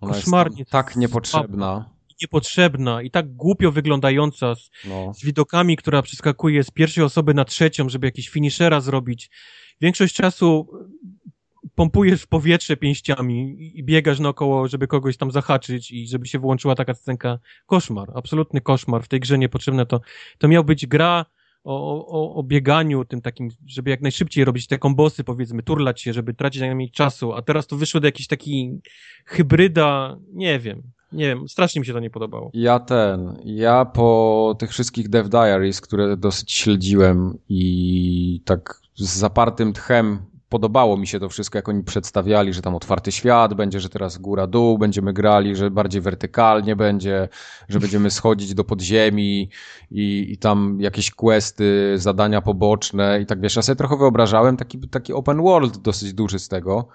Koszmarnie 0.00 0.64
tak 0.64 0.96
niepotrzebna. 0.96 1.90
Niepotrzebna 2.22 3.02
i 3.02 3.10
tak 3.10 3.34
głupio 3.34 3.72
wyglądająca, 3.72 4.54
z, 4.54 4.70
No. 4.88 5.14
z 5.14 5.24
widokami, 5.24 5.76
która 5.76 6.02
przeskakuje 6.02 6.64
z 6.64 6.70
pierwszej 6.70 7.04
osoby 7.04 7.34
na 7.34 7.44
trzecią, 7.44 7.88
żeby 7.88 8.06
jakiś 8.06 8.28
finishera 8.28 8.80
zrobić. 8.80 9.30
Większość 9.80 10.14
czasu 10.14 10.68
pompujesz 11.74 12.22
w 12.22 12.26
powietrze 12.26 12.76
pięściami 12.76 13.56
i- 13.78 13.84
biegasz 13.84 14.18
naokoło, 14.20 14.68
żeby 14.68 14.86
kogoś 14.86 15.16
tam 15.16 15.30
zahaczyć 15.30 15.90
i 15.90 16.08
żeby 16.08 16.26
się 16.26 16.38
wyłączyła 16.38 16.74
taka 16.74 16.94
scenka. 16.94 17.38
Koszmar, 17.66 18.08
absolutny 18.14 18.60
koszmar. 18.60 19.02
W 19.02 19.08
tej 19.08 19.20
grze 19.20 19.38
niepotrzebne 19.38 19.86
to. 19.86 20.00
To 20.38 20.48
miał 20.48 20.64
być 20.64 20.86
gra 20.86 21.26
o, 21.64 22.06
o, 22.06 22.34
o 22.34 22.42
bieganiu, 22.42 23.04
tym 23.04 23.20
takim, 23.20 23.48
żeby 23.66 23.90
jak 23.90 24.00
najszybciej 24.00 24.44
robić 24.44 24.66
te 24.66 24.78
kombosy, 24.78 25.24
powiedzmy, 25.24 25.62
turlać 25.62 26.00
się, 26.02 26.12
żeby 26.12 26.34
tracić 26.34 26.60
najmniej 26.60 26.90
czasu, 26.90 27.32
a 27.32 27.42
teraz 27.42 27.66
to 27.66 27.76
wyszło 27.76 28.00
do 28.00 28.06
jakiś 28.08 28.26
taki 28.26 28.80
hybryda, 29.26 30.16
nie 30.32 30.58
wiem, 30.58 30.82
nie 31.12 31.26
wiem, 31.26 31.48
strasznie 31.48 31.80
mi 31.80 31.86
się 31.86 31.92
to 31.92 32.00
nie 32.00 32.10
podobało. 32.10 32.50
Ja 32.54 32.80
ten, 32.80 33.38
ja 33.44 33.84
po 33.84 34.56
tych 34.58 34.70
wszystkich 34.70 35.08
Dev 35.08 35.28
Diaries, 35.28 35.80
które 35.80 36.16
dosyć 36.16 36.52
śledziłem 36.52 37.38
i 37.48 38.42
tak 38.44 38.80
z 38.94 39.18
zapartym 39.18 39.72
tchem 39.72 40.18
podobało 40.48 40.96
mi 40.96 41.06
się 41.06 41.20
to 41.20 41.28
wszystko, 41.28 41.58
jak 41.58 41.68
oni 41.68 41.84
przedstawiali, 41.84 42.52
że 42.52 42.62
tam 42.62 42.74
otwarty 42.74 43.12
świat 43.12 43.54
będzie, 43.54 43.80
że 43.80 43.88
teraz 43.88 44.18
góra-dół 44.18 44.78
będziemy 44.78 45.12
grali, 45.12 45.56
że 45.56 45.70
bardziej 45.70 46.00
wertykalnie 46.00 46.76
będzie, 46.76 47.28
że 47.68 47.80
będziemy 47.80 48.10
schodzić 48.20 48.54
do 48.54 48.64
podziemi 48.64 49.50
i, 49.90 50.26
i 50.32 50.38
tam 50.38 50.78
jakieś 50.80 51.10
questy, 51.10 51.94
zadania 51.96 52.42
poboczne 52.42 53.20
i 53.20 53.26
tak 53.26 53.40
wiesz, 53.40 53.56
ja 53.56 53.62
sobie 53.62 53.76
trochę 53.76 53.96
wyobrażałem 53.96 54.56
taki, 54.56 54.88
taki 54.88 55.12
open 55.12 55.42
world 55.42 55.78
dosyć 55.78 56.14
duży 56.14 56.38
z 56.38 56.48
tego, 56.48 56.88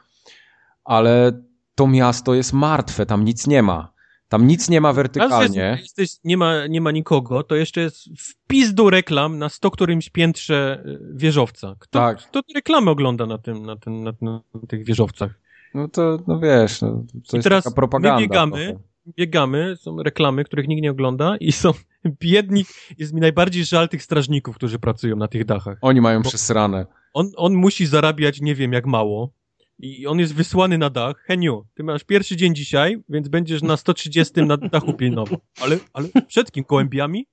ale 0.83 1.31
to 1.75 1.87
miasto 1.87 2.33
jest 2.33 2.53
martwe, 2.53 3.05
tam 3.05 3.25
nic 3.25 3.47
nie 3.47 3.63
ma. 3.63 3.92
Tam 4.33 4.47
nic 4.47 4.69
nie 4.69 4.81
ma 4.81 4.93
wertykalnie. 4.93 5.77
jesteś, 5.81 6.09
nie, 6.23 6.37
ma, 6.37 6.67
nie 6.67 6.81
ma 6.81 6.91
nikogo, 6.91 7.43
to 7.43 7.55
jeszcze 7.55 7.81
jest 7.81 7.97
wpis 8.17 8.73
do 8.73 8.89
reklam 8.89 9.37
na 9.37 9.49
sto 9.49 9.71
którymś 9.71 10.09
piętrze 10.09 10.83
y, 10.85 10.99
wieżowca. 11.15 11.75
Kto, 11.79 11.99
Tak. 11.99 12.17
kto 12.17 12.41
reklamy 12.55 12.89
ogląda 12.89 13.25
na, 13.25 13.37
tym, 13.37 13.65
na, 13.65 13.75
tym, 13.75 14.03
na, 14.03 14.13
na 14.21 14.41
tych 14.67 14.85
wieżowcach? 14.85 15.39
No 15.73 15.87
to, 15.87 16.19
no 16.27 16.39
wiesz, 16.39 16.81
no, 16.81 16.89
to 17.13 17.17
I 17.17 17.35
jest 17.37 17.43
teraz 17.43 17.63
taka 17.63 17.75
propaganda. 17.75 18.15
my 18.15 18.21
biegamy, 18.21 18.65
trochę. 18.67 18.79
biegamy, 19.17 19.75
są 19.77 20.03
reklamy, 20.03 20.43
których 20.43 20.67
nikt 20.67 20.81
nie 20.83 20.91
ogląda 20.91 21.37
i 21.37 21.51
są 21.51 21.71
biedni, 22.21 22.65
jest 22.97 23.13
mi 23.13 23.21
najbardziej 23.21 23.65
żal 23.65 23.89
tych 23.89 24.03
strażników, 24.03 24.55
którzy 24.55 24.79
pracują 24.79 25.15
na 25.15 25.27
tych 25.27 25.45
dachach. 25.45 25.77
Oni 25.81 26.01
mają 26.01 26.21
Bo- 26.21 26.29
przesrane. 26.29 26.85
On, 27.13 27.29
on 27.37 27.53
musi 27.53 27.85
zarabiać 27.85 28.41
nie 28.41 28.55
wiem 28.55 28.73
jak 28.73 28.85
mało 28.85 29.33
i 29.79 30.07
on 30.07 30.19
jest 30.19 30.35
wysłany 30.35 30.77
na 30.77 30.89
dach. 30.89 31.17
Heniu, 31.25 31.65
ty 31.73 31.83
masz 31.83 32.03
pierwszy 32.03 32.35
dzień 32.35 32.55
dzisiaj, 32.55 32.97
więc 33.09 33.27
będziesz 33.27 33.61
na 33.61 33.77
130 33.77 34.41
na 34.41 34.57
dachu 34.57 34.93
pilnował. 34.93 35.37
Ale, 35.61 35.77
ale 35.93 36.07
przed 36.27 36.51
kim? 36.51 36.63
Gołębiami? 36.69 37.25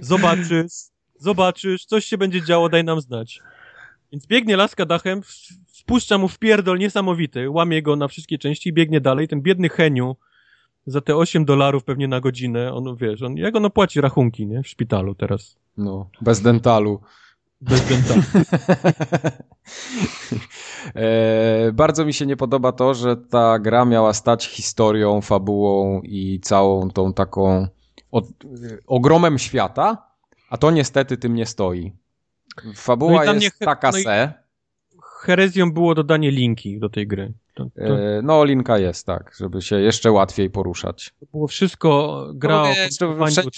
Zobaczysz, 0.00 0.72
zobaczysz, 1.18 1.84
coś 1.84 2.04
się 2.04 2.18
będzie 2.18 2.42
działo, 2.42 2.68
daj 2.68 2.84
nam 2.84 3.00
znać. 3.00 3.40
Więc 4.12 4.26
biegnie 4.26 4.56
laska 4.56 4.86
dachem, 4.86 5.20
spuszcza 5.66 6.18
mu 6.18 6.28
w 6.28 6.38
pierdol 6.38 6.78
niesamowity, 6.78 7.50
łamie 7.50 7.82
go 7.82 7.96
na 7.96 8.08
wszystkie 8.08 8.38
części 8.38 8.68
i 8.68 8.72
biegnie 8.72 9.00
dalej. 9.00 9.28
Ten 9.28 9.42
biedny 9.42 9.68
Heniu 9.68 10.16
za 10.86 11.00
te 11.00 11.16
8 11.16 11.44
dolarów 11.44 11.84
pewnie 11.84 12.08
na 12.08 12.20
godzinę, 12.20 12.72
on 12.74 12.96
wiesz, 12.96 13.22
on, 13.22 13.36
jak 13.36 13.56
on 13.56 13.64
opłaci 13.64 14.00
rachunki, 14.00 14.46
nie? 14.46 14.62
W 14.62 14.68
szpitalu 14.68 15.14
teraz. 15.14 15.56
No, 15.76 16.10
bez 16.20 16.40
dentalu. 16.40 17.00
Bez 17.60 17.88
genta. 17.88 18.14
e, 20.94 21.72
bardzo 21.72 22.04
mi 22.04 22.14
się 22.14 22.26
nie 22.26 22.36
podoba 22.36 22.72
to, 22.72 22.94
że 22.94 23.16
ta 23.16 23.58
gra 23.58 23.84
miała 23.84 24.12
stać 24.12 24.46
historią, 24.46 25.20
fabułą 25.20 26.00
i 26.02 26.40
całą 26.42 26.90
tą 26.90 27.12
taką 27.12 27.68
od, 28.10 28.24
ogromem 28.86 29.38
świata, 29.38 30.08
a 30.50 30.56
to 30.56 30.70
niestety 30.70 31.16
tym 31.16 31.34
nie 31.34 31.46
stoi. 31.46 31.92
Fabuła 32.74 33.24
no 33.24 33.34
jest 33.34 33.58
taka 33.58 33.90
no 33.90 33.98
se. 33.98 34.32
Herezją 35.02 35.72
było 35.72 35.94
dodanie 35.94 36.30
linki 36.30 36.78
do 36.78 36.88
tej 36.88 37.06
gry. 37.06 37.32
To, 37.58 37.64
to... 37.64 37.98
E, 37.98 38.22
no, 38.22 38.44
linka 38.44 38.78
jest, 38.78 39.06
tak, 39.06 39.32
żeby 39.38 39.62
się 39.62 39.80
jeszcze 39.80 40.12
łatwiej 40.12 40.50
poruszać. 40.50 41.12
To 41.20 41.26
było 41.26 41.46
wszystko, 41.46 42.24
gra 42.34 42.62
no, 42.62 42.68
wiesz, 42.68 43.02
o 43.02 43.26
wszędzie, 43.26 43.50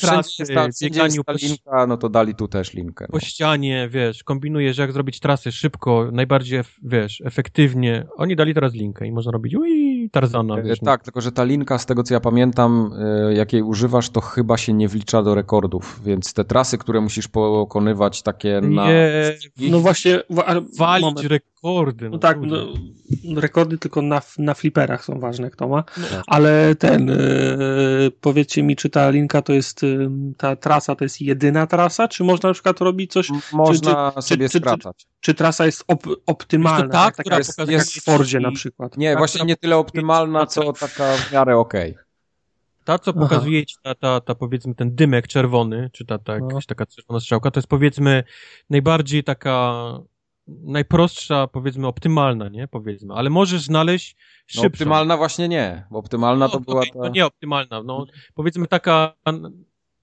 trasy, 0.44 0.44
bieganiu 0.82 1.24
po, 1.24 1.32
linka, 1.32 1.86
no 1.86 1.96
to 1.96 2.08
dali 2.08 2.34
tu 2.34 2.48
też 2.48 2.74
linkę. 2.74 3.06
Po 3.06 3.16
no. 3.16 3.20
ścianie, 3.20 3.88
wiesz, 3.90 4.24
kombinujesz 4.24 4.78
jak 4.78 4.92
zrobić 4.92 5.20
trasy 5.20 5.52
szybko, 5.52 6.08
najbardziej, 6.12 6.60
wiesz, 6.82 7.22
efektywnie. 7.24 8.06
Oni 8.16 8.36
dali 8.36 8.54
teraz 8.54 8.72
linkę 8.72 9.06
i 9.06 9.12
można 9.12 9.32
robić 9.32 9.54
ui, 9.54 9.89
Tarzana, 10.12 10.58
e, 10.58 10.62
wiesz. 10.62 10.78
E, 10.82 10.84
tak, 10.84 11.02
tylko 11.02 11.20
że 11.20 11.32
ta 11.32 11.44
linka, 11.44 11.78
z 11.78 11.86
tego 11.86 12.02
co 12.02 12.14
ja 12.14 12.20
pamiętam, 12.20 12.92
e, 13.28 13.34
jakiej 13.34 13.62
używasz, 13.62 14.10
to 14.10 14.20
chyba 14.20 14.56
się 14.56 14.72
nie 14.72 14.88
wlicza 14.88 15.22
do 15.22 15.34
rekordów, 15.34 16.00
więc 16.04 16.34
te 16.34 16.44
trasy, 16.44 16.78
które 16.78 17.00
musisz 17.00 17.28
pokonywać 17.28 18.22
takie 18.22 18.60
na... 18.60 18.86
Nie, 18.86 19.34
no 19.58 19.80
właśnie... 19.80 20.22
Walić 20.78 21.24
rekordy. 21.24 22.04
No, 22.04 22.10
no 22.10 22.18
tak, 22.18 22.38
no, 22.40 22.56
rekordy 23.36 23.78
tylko 23.78 24.02
na, 24.02 24.22
na 24.38 24.54
fliperach 24.54 25.04
są 25.04 25.20
ważne, 25.20 25.50
kto 25.50 25.68
ma. 25.68 25.84
No. 25.96 26.22
Ale 26.26 26.74
ten, 26.74 27.06
yy, 27.06 28.10
powiedzcie 28.20 28.62
mi, 28.62 28.76
czy 28.76 28.90
ta 28.90 29.10
linka 29.10 29.42
to 29.42 29.52
jest, 29.52 29.80
ta 30.36 30.56
trasa 30.56 30.94
to 30.94 31.04
jest 31.04 31.20
jedyna 31.20 31.66
trasa, 31.66 32.08
czy 32.08 32.24
można 32.24 32.48
na 32.48 32.54
przykład 32.54 32.80
robić 32.80 33.12
coś... 33.12 33.28
Można 33.52 34.12
czy, 34.16 34.22
sobie 34.22 34.48
czy, 34.48 34.58
skracać. 34.58 34.96
Czy, 34.96 35.06
czy, 35.20 35.34
trasa 35.34 35.66
jest 35.66 35.84
op, 35.88 36.06
optymalna? 36.26 36.86
To 36.86 36.92
ta, 36.92 37.10
która 37.10 37.38
jest, 37.38 37.58
jest 37.68 37.92
w 37.92 38.04
Fordzie 38.04 38.40
na 38.40 38.52
przykład. 38.52 38.96
Nie, 38.96 39.12
ta, 39.12 39.18
właśnie 39.18 39.44
nie 39.44 39.56
tyle 39.56 39.76
optymalna, 39.90 40.46
co 40.46 40.72
taka 40.72 41.16
w 41.16 41.32
miarę 41.32 41.56
okej. 41.56 41.92
Okay. 41.92 42.04
Ta, 42.84 42.98
co 42.98 43.12
pokazuje 43.12 43.66
ci, 43.66 43.76
ta, 43.82 43.94
ta, 43.94 44.20
ta 44.20 44.34
powiedzmy 44.34 44.74
ten 44.74 44.94
dymek 44.94 45.28
czerwony, 45.28 45.90
czy 45.92 46.04
ta, 46.04 46.18
ta 46.18 46.38
no. 46.38 46.48
jakaś 46.48 46.66
taka 46.66 46.86
czerwona 46.86 47.20
strzałka, 47.20 47.50
to 47.50 47.60
jest 47.60 47.68
powiedzmy 47.68 48.24
najbardziej 48.70 49.24
taka 49.24 49.74
najprostsza, 50.48 51.46
powiedzmy, 51.46 51.86
optymalna, 51.86 52.48
nie? 52.48 52.68
Powiedzmy, 52.68 53.14
ale 53.14 53.30
możesz 53.30 53.62
znaleźć 53.62 54.16
szybszą. 54.46 54.62
No, 54.62 54.68
optymalna 54.68 55.16
właśnie 55.16 55.48
nie. 55.48 55.86
Optymalna 55.90 56.46
no, 56.46 56.52
to 56.52 56.60
była 56.60 56.80
okay, 56.80 56.92
ta... 56.92 56.98
No 56.98 57.08
nie 57.08 57.26
optymalna, 57.26 57.82
no 57.82 58.06
powiedzmy 58.34 58.66
taka 58.66 59.14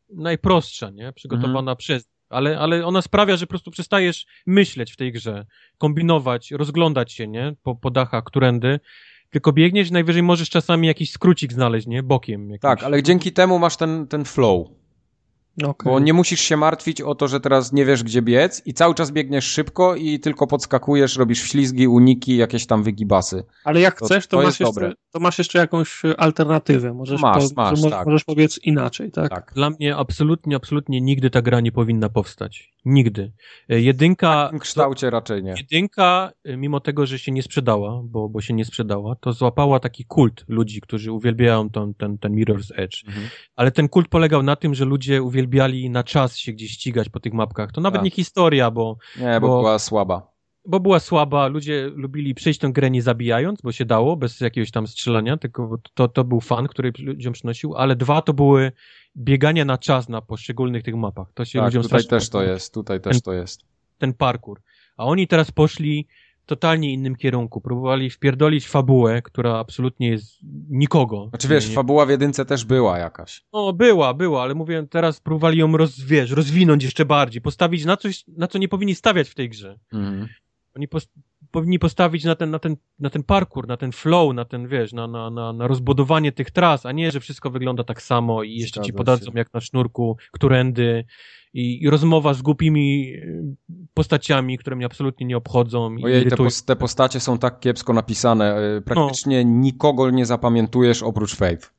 najprostsza, 0.10 0.90
nie? 0.90 1.14
Przygotowana 1.14 1.60
mhm. 1.60 1.78
przez 1.78 2.10
ale, 2.30 2.60
ale 2.60 2.86
ona 2.86 3.02
sprawia, 3.02 3.38
że 3.38 3.46
po 3.46 3.50
prostu 3.50 3.72
przestajesz 3.72 4.26
myśleć 4.46 4.94
w 4.94 4.98
tej 4.98 5.12
grze, 5.12 5.46
kombinować, 5.78 6.52
rozglądać 6.52 7.14
się, 7.14 7.28
nie? 7.28 7.56
Po, 7.64 7.76
po 7.76 7.92
dachach, 7.92 8.24
którędy, 8.24 8.80
tylko 9.30 9.54
biegniesz, 9.54 9.92
najwyżej 9.92 10.24
możesz 10.24 10.50
czasami 10.50 10.88
jakiś 10.88 11.12
skrócik 11.12 11.54
znaleźć, 11.54 11.88
nie? 11.88 12.04
Bokiem. 12.04 12.42
Jakimś. 12.42 12.62
Tak, 12.62 12.84
ale 12.84 13.04
dzięki 13.04 13.34
temu 13.34 13.60
masz 13.60 13.78
ten, 13.78 14.08
ten 14.08 14.26
flow. 14.26 14.68
Okay. 15.64 15.92
Bo 15.92 16.00
nie 16.00 16.14
musisz 16.14 16.42
się 16.42 16.58
martwić 16.58 17.02
o 17.02 17.16
to, 17.16 17.27
że 17.27 17.40
teraz 17.40 17.74
nie 17.74 17.86
wiesz, 17.86 18.03
gdzie 18.03 18.22
biec 18.22 18.61
i 18.66 18.74
cały 18.74 18.95
czas 18.95 19.11
biegniesz 19.11 19.45
szybko 19.45 19.95
i 19.95 20.19
tylko 20.19 20.48
podskakujesz, 20.48 21.18
robisz 21.18 21.42
ślizgi, 21.42 21.88
uniki, 21.88 22.38
jakieś 22.38 22.66
tam 22.66 22.84
wygibasy. 22.84 23.44
Ale 23.64 23.80
jak 23.80 24.00
to, 24.00 24.06
chcesz, 24.06 24.27
to, 24.27 24.38
to 24.38 24.44
masz 24.44 24.60
jeszcze, 24.60 24.94
to 25.11 25.19
masz 25.19 25.38
jeszcze 25.38 25.60
jakąś 25.60 26.02
alternatywę. 26.18 26.94
Możesz, 26.94 27.22
masz, 27.22 27.53
po, 27.53 27.61
masz, 27.61 27.82
tak. 27.82 28.08
możesz 28.08 28.24
inaczej, 28.64 29.11
tak? 29.11 29.30
tak? 29.30 29.52
Dla 29.56 29.69
mnie 29.69 29.95
absolutnie, 29.95 30.56
absolutnie 30.56 31.02
nigdy 31.02 31.30
ta 31.30 31.42
gra 31.42 31.60
nie 31.61 31.72
powinna 31.72 32.10
powstać. 32.10 32.74
Nigdy. 32.86 33.34
E, 33.69 33.82
jedynka... 33.82 34.44
W 34.44 34.45
takim 34.45 34.60
kształcie 34.60 35.08
to, 35.08 35.11
raczej 35.11 35.44
nie. 35.44 35.53
Jedynka, 35.58 36.32
e, 36.44 36.58
mimo 36.58 36.80
tego, 36.80 37.06
że 37.06 37.19
się 37.19 37.32
nie 37.32 37.44
sprzedała, 37.44 38.02
bo, 38.03 38.30
bo 38.30 38.42
się 38.42 38.53
nie 38.53 38.66
sprzedała, 38.66 39.16
to 39.16 39.34
złapała 39.34 39.80
taki 39.80 40.06
kult 40.06 40.45
ludzi, 40.48 40.82
którzy 40.82 41.11
uwielbiają 41.11 41.69
ten, 41.69 41.94
ten, 41.94 42.18
ten 42.18 42.36
Mirror's 42.36 42.72
Edge. 42.76 43.03
Mhm. 43.08 43.27
Ale 43.56 43.72
ten 43.72 43.90
kult 43.90 44.08
polegał 44.08 44.44
na 44.44 44.56
tym, 44.56 44.76
że 44.76 44.86
ludzie 44.86 45.24
uwielbiali 45.48 45.90
na 45.90 46.03
czas 46.03 46.38
się 46.38 46.53
gdzieś 46.53 46.72
ścigać 46.72 47.09
po 47.09 47.19
tych 47.19 47.34
mapkach. 47.34 47.72
To 47.72 47.82
nawet 47.82 48.00
tak. 48.00 48.06
nie 48.06 48.11
historia, 48.11 48.72
bo... 48.72 48.98
Nie, 49.19 49.40
bo, 49.42 49.48
bo 49.48 49.58
była 49.58 49.80
słaba 49.80 50.38
bo 50.69 50.80
była 50.80 51.00
słaba, 51.00 51.48
ludzie 51.48 51.92
lubili 51.95 52.35
przejść 52.35 52.59
tę 52.59 52.69
grę 52.69 52.92
nie 52.92 53.01
zabijając, 53.01 53.61
bo 53.61 53.72
się 53.72 53.85
dało, 53.85 54.17
bez 54.17 54.42
jakiegoś 54.42 54.72
tam 54.72 54.88
strzelania, 54.88 55.38
tylko 55.38 55.77
to, 55.93 56.08
to 56.08 56.24
był 56.24 56.42
fan, 56.42 56.67
który 56.67 56.92
ludziom 57.00 57.34
przynosił, 57.34 57.76
ale 57.76 57.95
dwa 57.95 58.22
to 58.22 58.34
były 58.34 58.72
biegania 59.17 59.66
na 59.66 59.77
czas 59.77 60.09
na 60.09 60.22
poszczególnych 60.22 60.84
tych 60.84 60.95
mapach. 60.95 61.27
To 61.34 61.45
się 61.45 61.59
tak, 61.59 61.66
ludziom 61.66 61.84
tutaj 61.84 62.06
też 62.06 62.30
to 62.30 62.43
jest, 62.43 62.74
tutaj 62.74 63.01
też 63.01 63.14
ten, 63.14 63.22
to 63.22 63.34
jest. 63.34 63.61
Ten 63.98 64.14
parkour. 64.14 64.61
A 64.98 65.06
oni 65.06 65.27
teraz 65.27 65.51
poszli 65.51 66.08
totalnie 66.48 66.93
innym 66.93 67.16
kierunku. 67.16 67.61
Próbowali 67.61 68.09
wpierdolić 68.09 68.67
fabułę, 68.67 69.22
która 69.22 69.59
absolutnie 69.59 70.09
jest 70.09 70.38
nikogo. 70.69 71.27
Znaczy 71.30 71.48
wiesz, 71.48 71.69
nie, 71.69 71.76
fabuła 71.76 72.06
w 72.06 72.09
jedynce 72.09 72.45
też 72.45 72.66
była 72.66 72.98
jakaś. 72.98 73.43
No, 73.53 73.74
była, 73.74 74.14
była, 74.14 74.43
ale 74.43 74.56
mówię, 74.56 74.88
teraz 74.90 75.19
próbowali 75.19 75.59
ją 75.59 75.77
roz, 75.77 76.00
wiesz, 76.00 76.32
rozwinąć 76.32 76.84
jeszcze 76.84 77.06
bardziej, 77.06 77.42
postawić 77.42 77.85
na 77.85 77.98
coś, 77.98 78.24
na 78.27 78.48
co 78.48 78.58
nie 78.58 78.67
powinni 78.67 78.95
stawiać 78.95 79.30
w 79.30 79.35
tej 79.35 79.50
grze. 79.50 79.80
Mhm. 79.93 80.27
Oni 80.76 80.88
post 80.88 81.11
powinni 81.51 81.80
postawić 81.80 82.24
na 82.24 82.35
ten, 82.35 82.51
na, 82.51 82.59
ten, 82.59 82.77
na 83.00 83.09
ten 83.09 83.24
parkour, 83.24 83.67
na 83.67 83.77
ten 83.77 83.92
flow, 83.92 84.34
na 84.34 84.45
ten, 84.45 84.67
wiesz, 84.67 84.93
na, 84.93 85.08
na, 85.08 85.30
na, 85.30 85.53
na 85.53 85.67
rozbudowanie 85.67 86.32
tych 86.32 86.51
tras, 86.51 86.85
a 86.85 86.92
nie, 86.92 87.11
że 87.11 87.19
wszystko 87.19 87.50
wygląda 87.50 87.84
tak 87.84 88.01
samo 88.01 88.43
i 88.43 88.53
jeszcze 88.53 88.77
Zgadza 88.77 88.85
ci 88.85 88.93
podadzą 88.93 89.32
się. 89.32 89.38
jak 89.38 89.53
na 89.53 89.61
sznurku, 89.61 90.17
którędy 90.32 91.06
i, 91.58 91.84
i, 91.84 91.90
rozmowa 91.90 92.34
z 92.34 92.42
głupimi 92.42 93.14
y, 93.14 93.56
postaciami, 93.94 94.58
które 94.58 94.76
mnie 94.76 94.86
absolutnie 94.86 95.26
nie 95.26 95.38
obchodzą. 95.38 95.95
Ojej, 96.03 96.26
te, 96.26 96.38
pos 96.38 96.64
te, 96.64 96.76
postacie 96.76 97.19
są 97.19 97.38
tak 97.38 97.60
kiepsko 97.60 97.94
napisane. 97.94 98.76
Y, 98.77 98.82
praktycznie 98.82 99.45
no. 99.45 99.52
nikogo 99.52 100.10
nie 100.10 100.26
zapamiętujesz 100.26 101.03
oprócz 101.03 101.36
Faith. 101.36 101.74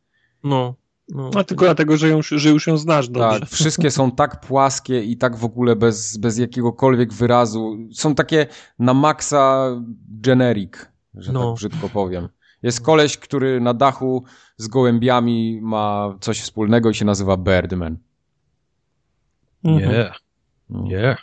No. 0.45 0.75
No, 1.09 1.31
A 1.37 1.45
tylko 1.45 1.65
dlatego, 1.65 1.97
że, 1.97 2.09
ją, 2.09 2.23
że 2.23 2.49
już 2.49 2.67
ją 2.67 2.79
znasz 2.79 3.09
dobrze. 3.09 3.41
Tak, 3.41 3.49
wszystkie 3.49 3.91
są 3.91 4.11
tak 4.11 4.41
płaskie 4.41 5.03
i 5.03 5.17
tak 5.17 5.37
w 5.37 5.45
ogóle 5.45 5.77
bez, 5.77 6.17
bez 6.17 6.39
jakiegokolwiek 6.39 7.13
wyrazu. 7.13 7.77
Są 7.93 8.15
takie 8.15 8.47
na 8.79 8.95
maksa 8.95 9.71
generic, 10.09 10.73
że 11.15 11.33
no. 11.33 11.47
tak 11.47 11.55
brzydko 11.55 11.89
powiem. 11.89 12.29
Jest 12.63 12.81
koleś, 12.81 13.19
który 13.19 13.61
na 13.61 13.75
dachu 13.75 14.25
z 14.57 14.69
gołębiami 14.69 15.61
ma 15.63 16.15
coś 16.21 16.41
wspólnego 16.41 16.91
i 16.91 16.95
się 16.95 17.05
nazywa 17.05 17.37
Birdman. 17.37 17.99
Nie. 19.65 19.81
Yeah. 19.81 20.19
Nie. 20.71 20.97
Yeah. 20.97 21.19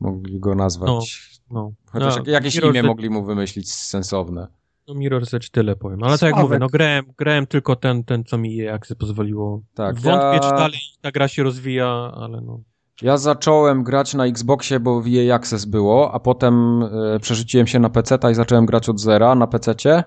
Mogli 0.00 0.40
go 0.40 0.54
nazwać. 0.54 1.20
No, 1.50 1.62
no. 1.62 1.72
Chociaż 1.86 2.16
no, 2.16 2.22
jakieś 2.26 2.56
imię 2.56 2.82
mogli 2.82 3.10
mu 3.10 3.24
wymyślić 3.24 3.72
sensowne. 3.72 4.46
No 4.88 4.94
Mirror's 4.94 5.36
Edge 5.36 5.50
tyle 5.50 5.76
powiem, 5.76 6.02
ale 6.02 6.18
tak 6.18 6.30
jak 6.30 6.44
mówię, 6.44 6.58
no 6.58 6.66
grałem, 6.66 7.04
grałem 7.18 7.46
tylko 7.46 7.76
ten, 7.76 8.04
ten 8.04 8.24
co 8.24 8.38
mi 8.38 8.56
jak 8.56 8.86
pozwoliło. 8.98 9.60
Tak, 9.74 10.00
Wątpię, 10.00 10.34
ja... 10.34 10.40
czy 10.40 10.50
dalej 10.50 10.78
ta 11.00 11.12
gra 11.12 11.28
się 11.28 11.42
rozwija, 11.42 12.12
ale 12.14 12.40
no. 12.40 12.60
Ja 13.02 13.16
zacząłem 13.16 13.84
grać 13.84 14.14
na 14.14 14.26
Xboxie, 14.26 14.80
bo 14.80 15.00
w 15.00 15.06
EA 15.06 15.34
Access 15.34 15.64
było, 15.64 16.12
a 16.14 16.20
potem 16.20 16.82
y, 16.82 17.20
przerzuciłem 17.20 17.66
się 17.66 17.78
na 17.78 17.90
PC 17.90 18.18
i 18.32 18.34
zacząłem 18.34 18.66
grać 18.66 18.88
od 18.88 19.00
zera 19.00 19.34
na. 19.34 19.44
Mm, 19.44 20.04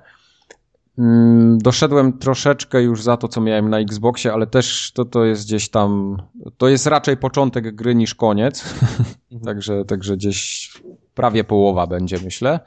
doszedłem 1.58 2.18
troszeczkę 2.18 2.82
już 2.82 3.04
za 3.04 3.18
to, 3.18 3.28
co 3.28 3.42
miałem 3.42 3.70
na 3.70 3.80
Xboxie, 3.80 4.34
ale 4.34 4.48
też 4.48 4.92
to, 4.92 5.06
to 5.06 5.26
jest 5.26 5.46
gdzieś 5.46 5.70
tam, 5.70 6.18
to 6.58 6.68
jest 6.68 6.88
raczej 6.88 7.18
początek 7.18 7.76
gry 7.76 7.96
niż 7.96 8.16
koniec, 8.16 8.74
mhm. 8.82 9.06
także, 9.46 9.86
także 9.86 10.18
gdzieś 10.18 10.72
prawie 11.14 11.44
połowa 11.44 11.88
będzie, 11.88 12.18
myślę. 12.24 12.60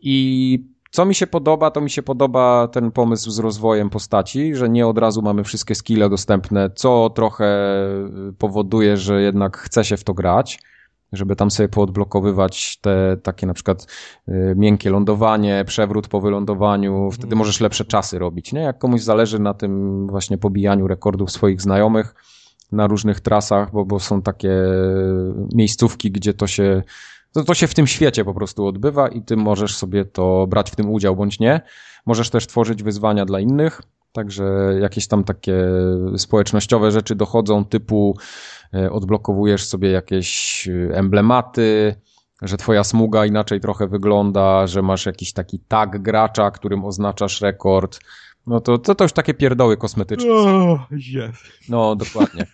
I 0.00 0.58
co 0.90 1.04
mi 1.04 1.14
się 1.14 1.26
podoba, 1.26 1.70
to 1.70 1.80
mi 1.80 1.90
się 1.90 2.02
podoba 2.02 2.68
ten 2.68 2.90
pomysł 2.90 3.30
z 3.30 3.38
rozwojem 3.38 3.90
postaci, 3.90 4.54
że 4.54 4.68
nie 4.68 4.86
od 4.86 4.98
razu 4.98 5.22
mamy 5.22 5.44
wszystkie 5.44 5.74
skille 5.74 6.10
dostępne, 6.10 6.70
co 6.74 7.10
trochę 7.10 7.68
powoduje, 8.38 8.96
że 8.96 9.22
jednak 9.22 9.56
chce 9.56 9.84
się 9.84 9.96
w 9.96 10.04
to 10.04 10.14
grać, 10.14 10.58
żeby 11.12 11.36
tam 11.36 11.50
sobie 11.50 11.68
poodblokowywać 11.68 12.78
te 12.80 13.16
takie 13.22 13.46
na 13.46 13.54
przykład 13.54 13.86
y, 14.28 14.54
miękkie 14.56 14.90
lądowanie, 14.90 15.64
przewrót 15.66 16.08
po 16.08 16.20
wylądowaniu, 16.20 17.10
wtedy 17.10 17.26
mhm. 17.26 17.38
możesz 17.38 17.60
lepsze 17.60 17.84
czasy 17.84 18.18
robić, 18.18 18.52
nie? 18.52 18.60
Jak 18.60 18.78
komuś 18.78 19.00
zależy 19.00 19.38
na 19.38 19.54
tym 19.54 20.06
właśnie 20.06 20.38
pobijaniu 20.38 20.86
rekordów 20.86 21.30
swoich 21.30 21.60
znajomych 21.60 22.14
na 22.72 22.86
różnych 22.86 23.20
trasach, 23.20 23.72
bo, 23.72 23.84
bo 23.84 24.00
są 24.00 24.22
takie 24.22 24.52
miejscówki, 25.54 26.10
gdzie 26.10 26.34
to 26.34 26.46
się 26.46 26.82
to, 27.32 27.44
to 27.44 27.54
się 27.54 27.66
w 27.66 27.74
tym 27.74 27.86
świecie 27.86 28.24
po 28.24 28.34
prostu 28.34 28.66
odbywa 28.66 29.08
i 29.08 29.22
ty 29.22 29.36
możesz 29.36 29.76
sobie 29.76 30.04
to 30.04 30.46
brać 30.46 30.70
w 30.70 30.76
tym 30.76 30.90
udział 30.90 31.16
bądź 31.16 31.40
nie. 31.40 31.60
Możesz 32.06 32.30
też 32.30 32.46
tworzyć 32.46 32.82
wyzwania 32.82 33.24
dla 33.24 33.40
innych, 33.40 33.82
także 34.12 34.44
jakieś 34.80 35.06
tam 35.06 35.24
takie 35.24 35.56
społecznościowe 36.16 36.90
rzeczy 36.90 37.14
dochodzą 37.14 37.64
typu 37.64 38.16
odblokowujesz 38.90 39.66
sobie 39.66 39.90
jakieś 39.90 40.68
e, 40.68 40.96
emblematy, 40.96 41.94
że 42.42 42.56
twoja 42.56 42.84
smuga 42.84 43.26
inaczej 43.26 43.60
trochę 43.60 43.86
wygląda, 43.86 44.66
że 44.66 44.82
masz 44.82 45.06
jakiś 45.06 45.32
taki 45.32 45.58
tag 45.58 46.02
gracza, 46.02 46.50
którym 46.50 46.84
oznaczasz 46.84 47.40
rekord. 47.40 47.98
No 48.46 48.60
to, 48.60 48.78
to, 48.78 48.94
to 48.94 49.04
już 49.04 49.12
takie 49.12 49.34
pierdoły 49.34 49.76
kosmetyczne. 49.76 50.30
Oh, 50.32 50.86
yes. 50.92 51.36
No, 51.68 51.96
dokładnie. 51.96 52.46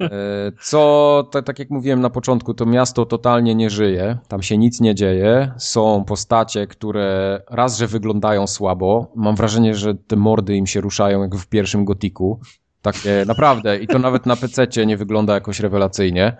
E, 0.00 0.52
co, 0.62 1.28
tak, 1.32 1.44
tak 1.44 1.58
jak 1.58 1.70
mówiłem 1.70 2.00
na 2.00 2.10
początku, 2.10 2.54
to 2.54 2.66
miasto 2.66 3.06
totalnie 3.06 3.54
nie 3.54 3.70
żyje, 3.70 4.18
tam 4.28 4.42
się 4.42 4.58
nic 4.58 4.80
nie 4.80 4.94
dzieje. 4.94 5.52
Są 5.58 6.04
postacie, 6.04 6.66
które 6.66 7.40
raz, 7.50 7.78
że 7.78 7.86
wyglądają 7.86 8.46
słabo. 8.46 9.12
Mam 9.16 9.36
wrażenie, 9.36 9.74
że 9.74 9.94
te 9.94 10.16
mordy 10.16 10.56
im 10.56 10.66
się 10.66 10.80
ruszają 10.80 11.22
jak 11.22 11.36
w 11.36 11.46
pierwszym 11.46 11.84
gotiku. 11.84 12.40
Takie 12.84 13.24
naprawdę. 13.26 13.78
I 13.78 13.86
to 13.86 13.98
nawet 13.98 14.26
na 14.26 14.36
PC 14.36 14.66
nie 14.86 14.96
wygląda 14.96 15.34
jakoś 15.34 15.60
rewelacyjnie. 15.60 16.36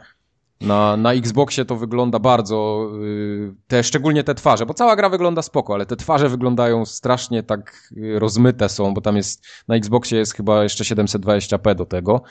Na, 0.60 0.97
na 0.97 1.12
Xboxie 1.12 1.64
to 1.64 1.76
wygląda 1.76 2.18
bardzo, 2.18 2.89
yy, 3.00 3.55
te, 3.66 3.84
szczególnie 3.84 4.24
te 4.24 4.34
twarze, 4.34 4.66
bo 4.66 4.74
cała 4.74 4.97
gra 4.97 5.08
wygląda 5.08 5.42
spoko, 5.42 5.74
ale 5.74 5.86
te 5.86 5.97
twarze 5.97 6.28
wyglądają 6.28 6.86
strasznie 6.86 7.42
tak 7.42 7.89
yy, 7.90 8.18
rozmyte 8.18 8.68
są, 8.68 8.94
bo 8.94 9.00
tam 9.00 9.16
jest, 9.16 9.47
na 9.68 9.76
Xboxie 9.76 10.18
jest 10.18 10.34
chyba 10.34 10.62
jeszcze 10.62 10.84
720p 10.84 11.74
do 11.74 11.86
tego, 11.86 12.23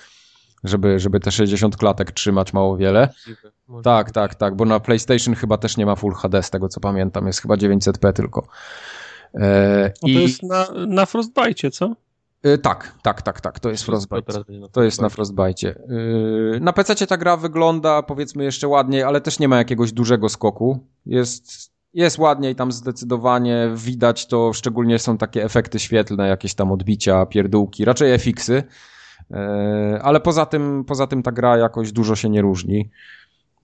żeby, 0.63 0.99
żeby 0.99 1.19
te 1.19 1.31
60 1.31 1.77
klatek 1.77 2.11
trzymać 2.11 2.53
mało 2.53 2.77
wiele. 2.77 3.09
Może 3.67 3.83
Tak, 3.83 4.05
być. 4.07 4.15
tak, 4.15 4.35
tak, 4.35 4.55
bo 4.55 4.65
na 4.65 4.79
PlayStation 4.79 5.35
chyba 5.35 5.57
też 5.57 5.77
nie 5.77 5.85
ma 5.85 5.95
Full 5.95 6.13
HD 6.13 6.43
z 6.43 6.49
tego 6.49 6.69
co 6.69 6.79
pamiętam, 6.79 7.27
jest 7.27 7.41
chyba 7.41 7.55
900p 7.55 8.13
tylko. 8.13 8.47
E, 9.35 9.91
No 10.03 10.07
to 10.07 10.07
i, 10.07 10.13
jest 10.13 10.43
na, 10.43 10.67
na 10.87 11.05
Frostbite, 11.05 11.71
co? 11.71 11.93
E, 12.43 12.57
tak, 12.57 12.95
tak, 13.01 13.21
tak, 13.21 13.41
tak, 13.41 13.59
to 13.59 13.69
jest 13.69 13.83
Frostbite. 13.83 14.33
To 14.71 14.83
jest 14.83 15.01
na 15.01 15.09
Frostbite. 15.09 15.67
Yy, 15.89 16.59
Na 16.61 16.73
PC 16.73 17.07
ta 17.07 17.17
gra 17.17 17.37
wygląda 17.37 18.03
powiedzmy 18.03 18.43
jeszcze 18.43 18.67
ładniej, 18.67 19.03
ale 19.03 19.21
też 19.21 19.39
nie 19.39 19.47
ma 19.47 19.57
jakiegoś 19.57 19.91
dużego 19.91 20.29
skoku. 20.29 20.79
Jest, 21.05 21.71
jest 21.93 22.17
ładniej 22.17 22.55
tam 22.55 22.71
zdecydowanie, 22.71 23.71
widać 23.75 24.27
to, 24.27 24.53
szczególnie 24.53 24.99
są 24.99 25.17
takie 25.17 25.43
efekty 25.43 25.79
świetlne, 25.79 26.27
jakieś 26.27 26.53
tam 26.53 26.71
odbicia, 26.71 27.25
pierdółki, 27.25 27.85
raczej 27.85 28.13
FX-y. 28.19 28.63
Yy, 29.29 29.37
Ale 30.01 30.19
poza 30.19 30.45
tym, 30.45 30.83
poza 30.87 31.07
tym 31.07 31.23
ta 31.23 31.31
gra 31.31 31.57
jakoś 31.57 31.91
dużo 31.91 32.15
się 32.15 32.29
nie 32.29 32.41
różni. 32.41 32.89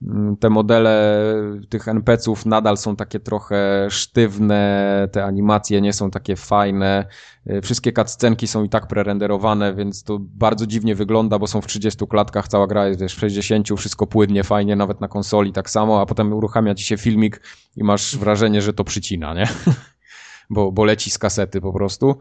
Yy, 0.02 0.36
Te 0.40 0.50
modele 0.50 1.24
tych 1.68 1.88
NPC-ów 1.88 2.46
nadal 2.46 2.76
są 2.76 2.96
takie 2.96 3.20
trochę 3.20 3.86
sztywne, 3.90 5.08
te 5.12 5.24
animacje 5.24 5.80
nie 5.80 5.92
są 5.92 6.10
takie 6.10 6.36
fajne. 6.36 7.06
Y, 7.50 7.60
Wszystkie 7.62 7.92
cutscenki 7.92 8.46
są 8.46 8.64
i 8.64 8.68
tak 8.68 8.86
prerenderowane, 8.86 9.74
więc 9.74 10.04
to 10.04 10.18
bardzo 10.20 10.66
dziwnie 10.66 10.94
wygląda, 10.94 11.38
bo 11.38 11.46
są 11.46 11.60
w 11.60 11.66
30 11.66 12.06
klatkach, 12.06 12.48
cała 12.48 12.66
gra 12.66 12.88
jest 12.88 13.00
wiesz, 13.00 13.14
w 13.14 13.18
60, 13.18 13.68
wszystko 13.78 14.06
płynnie, 14.06 14.44
fajnie, 14.44 14.76
nawet 14.76 15.00
na 15.00 15.08
konsoli 15.08 15.52
tak 15.52 15.70
samo, 15.70 16.00
a 16.00 16.06
potem 16.06 16.32
uruchamia 16.32 16.74
ci 16.74 16.84
się 16.84 16.96
filmik 16.96 17.42
i 17.76 17.84
masz 17.84 18.16
wrażenie, 18.16 18.62
że 18.62 18.72
to 18.72 18.84
przycina, 18.84 19.34
nie? 19.34 19.44
bo, 20.50 20.72
bo 20.72 20.84
leci 20.84 21.10
z 21.10 21.18
kasety 21.18 21.60
po 21.60 21.72
prostu. 21.72 22.18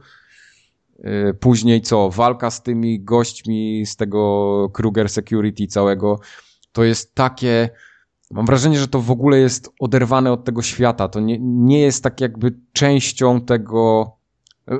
Y, 0.99 1.33
Później 1.40 1.82
co? 1.82 2.09
Walka 2.09 2.51
z 2.51 2.64
tymi 2.64 3.03
gośćmi 3.03 3.85
z 3.85 3.95
tego 3.95 4.69
Kruger 4.74 5.09
Security 5.09 5.67
całego, 5.67 6.19
to 6.72 6.83
jest 6.83 7.15
takie... 7.15 7.69
Mam 8.31 8.45
wrażenie, 8.45 8.80
że 8.80 8.88
to 8.88 9.01
w 9.01 9.11
ogóle 9.11 9.38
jest 9.38 9.69
oderwane 9.80 10.31
od 10.31 10.45
tego 10.45 10.61
świata. 10.61 11.07
To 11.07 11.19
nie, 11.19 11.38
nie 11.39 11.80
jest 11.80 12.03
tak 12.03 12.22
jakby 12.22 12.56
częścią 12.73 13.41
tego. 13.41 14.11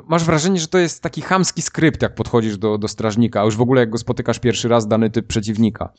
Masz 0.08 0.24
wrażenie, 0.24 0.60
że 0.60 0.68
to 0.68 0.78
jest 0.78 1.04
taki 1.04 1.22
chamski 1.22 1.62
skrypt, 1.62 2.02
jak 2.02 2.16
podchodzisz 2.16 2.58
do, 2.58 2.78
do 2.78 2.88
strażnika, 2.88 3.42
a 3.42 3.46
już 3.46 3.58
w 3.58 3.62
ogóle 3.62 3.80
jak 3.80 3.90
go 3.90 3.98
spotykasz 3.98 4.40
pierwszy 4.40 4.68
raz, 4.68 4.88
dany 4.88 5.10
typ 5.10 5.28
przeciwnika. 5.28 5.94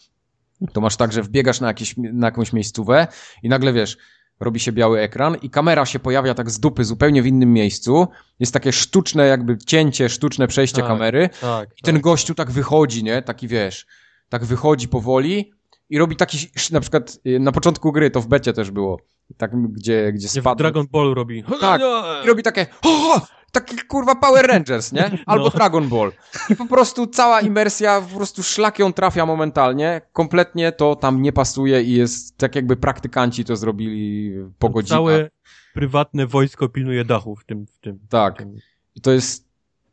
To 0.72 0.80
masz 0.80 0.96
tak, 0.96 1.12
że 1.12 1.22
wbiegasz 1.22 1.60
na, 1.60 1.68
jakieś, 1.68 1.94
na 1.96 2.26
jakąś 2.26 2.52
miejscówę 2.52 3.06
i 3.42 3.48
nagle 3.48 3.72
wiesz, 3.72 3.98
robi 4.40 4.60
się 4.60 4.72
biały 4.72 5.00
ekran 5.00 5.36
i 5.42 5.50
kamera 5.50 5.86
się 5.86 5.98
pojawia 5.98 6.34
tak 6.34 6.50
z 6.50 6.60
dupy 6.60 6.84
zupełnie 6.84 7.22
w 7.22 7.26
innym 7.26 7.52
miejscu. 7.52 8.08
Jest 8.40 8.52
takie 8.52 8.72
sztuczne 8.72 9.26
jakby 9.26 9.58
cięcie, 9.58 10.08
sztuczne 10.08 10.48
przejście 10.48 10.80
Tak. 10.80 10.86
kamery 10.86 11.30
Tak, 11.40 11.68
i 11.78 11.82
ten 11.82 11.94
tak. 11.94 12.02
gościu 12.02 12.34
tak 12.34 12.50
wychodzi, 12.50 13.04
nie? 13.04 13.22
Taki 13.22 13.48
wiesz, 13.48 13.86
tak 14.28 14.44
wychodzi 14.44 14.88
powoli 14.88 15.52
i 15.90 15.98
robi 15.98 16.16
taki, 16.16 16.38
na 16.72 16.80
przykład 16.80 17.18
y, 17.26 17.40
na 17.40 17.52
początku 17.52 17.92
gry, 17.92 18.10
to 18.10 18.20
w 18.20 18.26
becie 18.26 18.52
też 18.52 18.70
było, 18.70 19.00
tak 19.36 19.62
gdzie, 19.72 20.12
gdzie 20.12 20.28
w 20.28 20.30
spadł. 20.30 20.58
Dragon 20.58 20.86
Ball 20.92 21.14
robi. 21.14 21.44
Tak. 21.60 21.80
I 22.24 22.28
robi 22.28 22.42
takie, 22.42 22.66
o, 22.84 23.20
taki 23.52 23.76
kurwa 23.78 24.14
Power 24.14 24.46
Rangers, 24.46 24.92
nie? 24.92 25.10
Albo 25.26 25.44
No. 25.44 25.50
Dragon 25.50 25.88
Ball. 25.88 26.12
I 26.50 26.56
po 26.56 26.66
prostu 26.66 27.06
cała 27.06 27.40
imersja, 27.40 28.00
po 28.00 28.16
prostu 28.16 28.42
szlak 28.42 28.78
ją 28.78 28.92
trafia 28.92 29.26
momentalnie, 29.26 30.00
kompletnie 30.12 30.72
to 30.72 30.96
tam 30.96 31.22
nie 31.22 31.32
pasuje 31.32 31.82
i 31.82 31.92
jest 31.92 32.38
tak 32.38 32.54
jakby 32.56 32.76
praktykanci 32.76 33.44
to 33.44 33.56
zrobili 33.56 34.32
po 34.58 34.68
godzinach. 34.68 34.98
Całe 34.98 35.30
prywatne 35.74 36.26
wojsko 36.26 36.68
pilnuje 36.68 37.04
dachu 37.04 37.36
w 37.36 37.44
tym. 37.44 37.66
W 37.66 37.78
tym 37.80 37.98
Tak. 38.08 38.34
w 38.34 38.38
tym. 38.38 38.56
I 38.94 39.00
to 39.00 39.12
jest. 39.12 39.49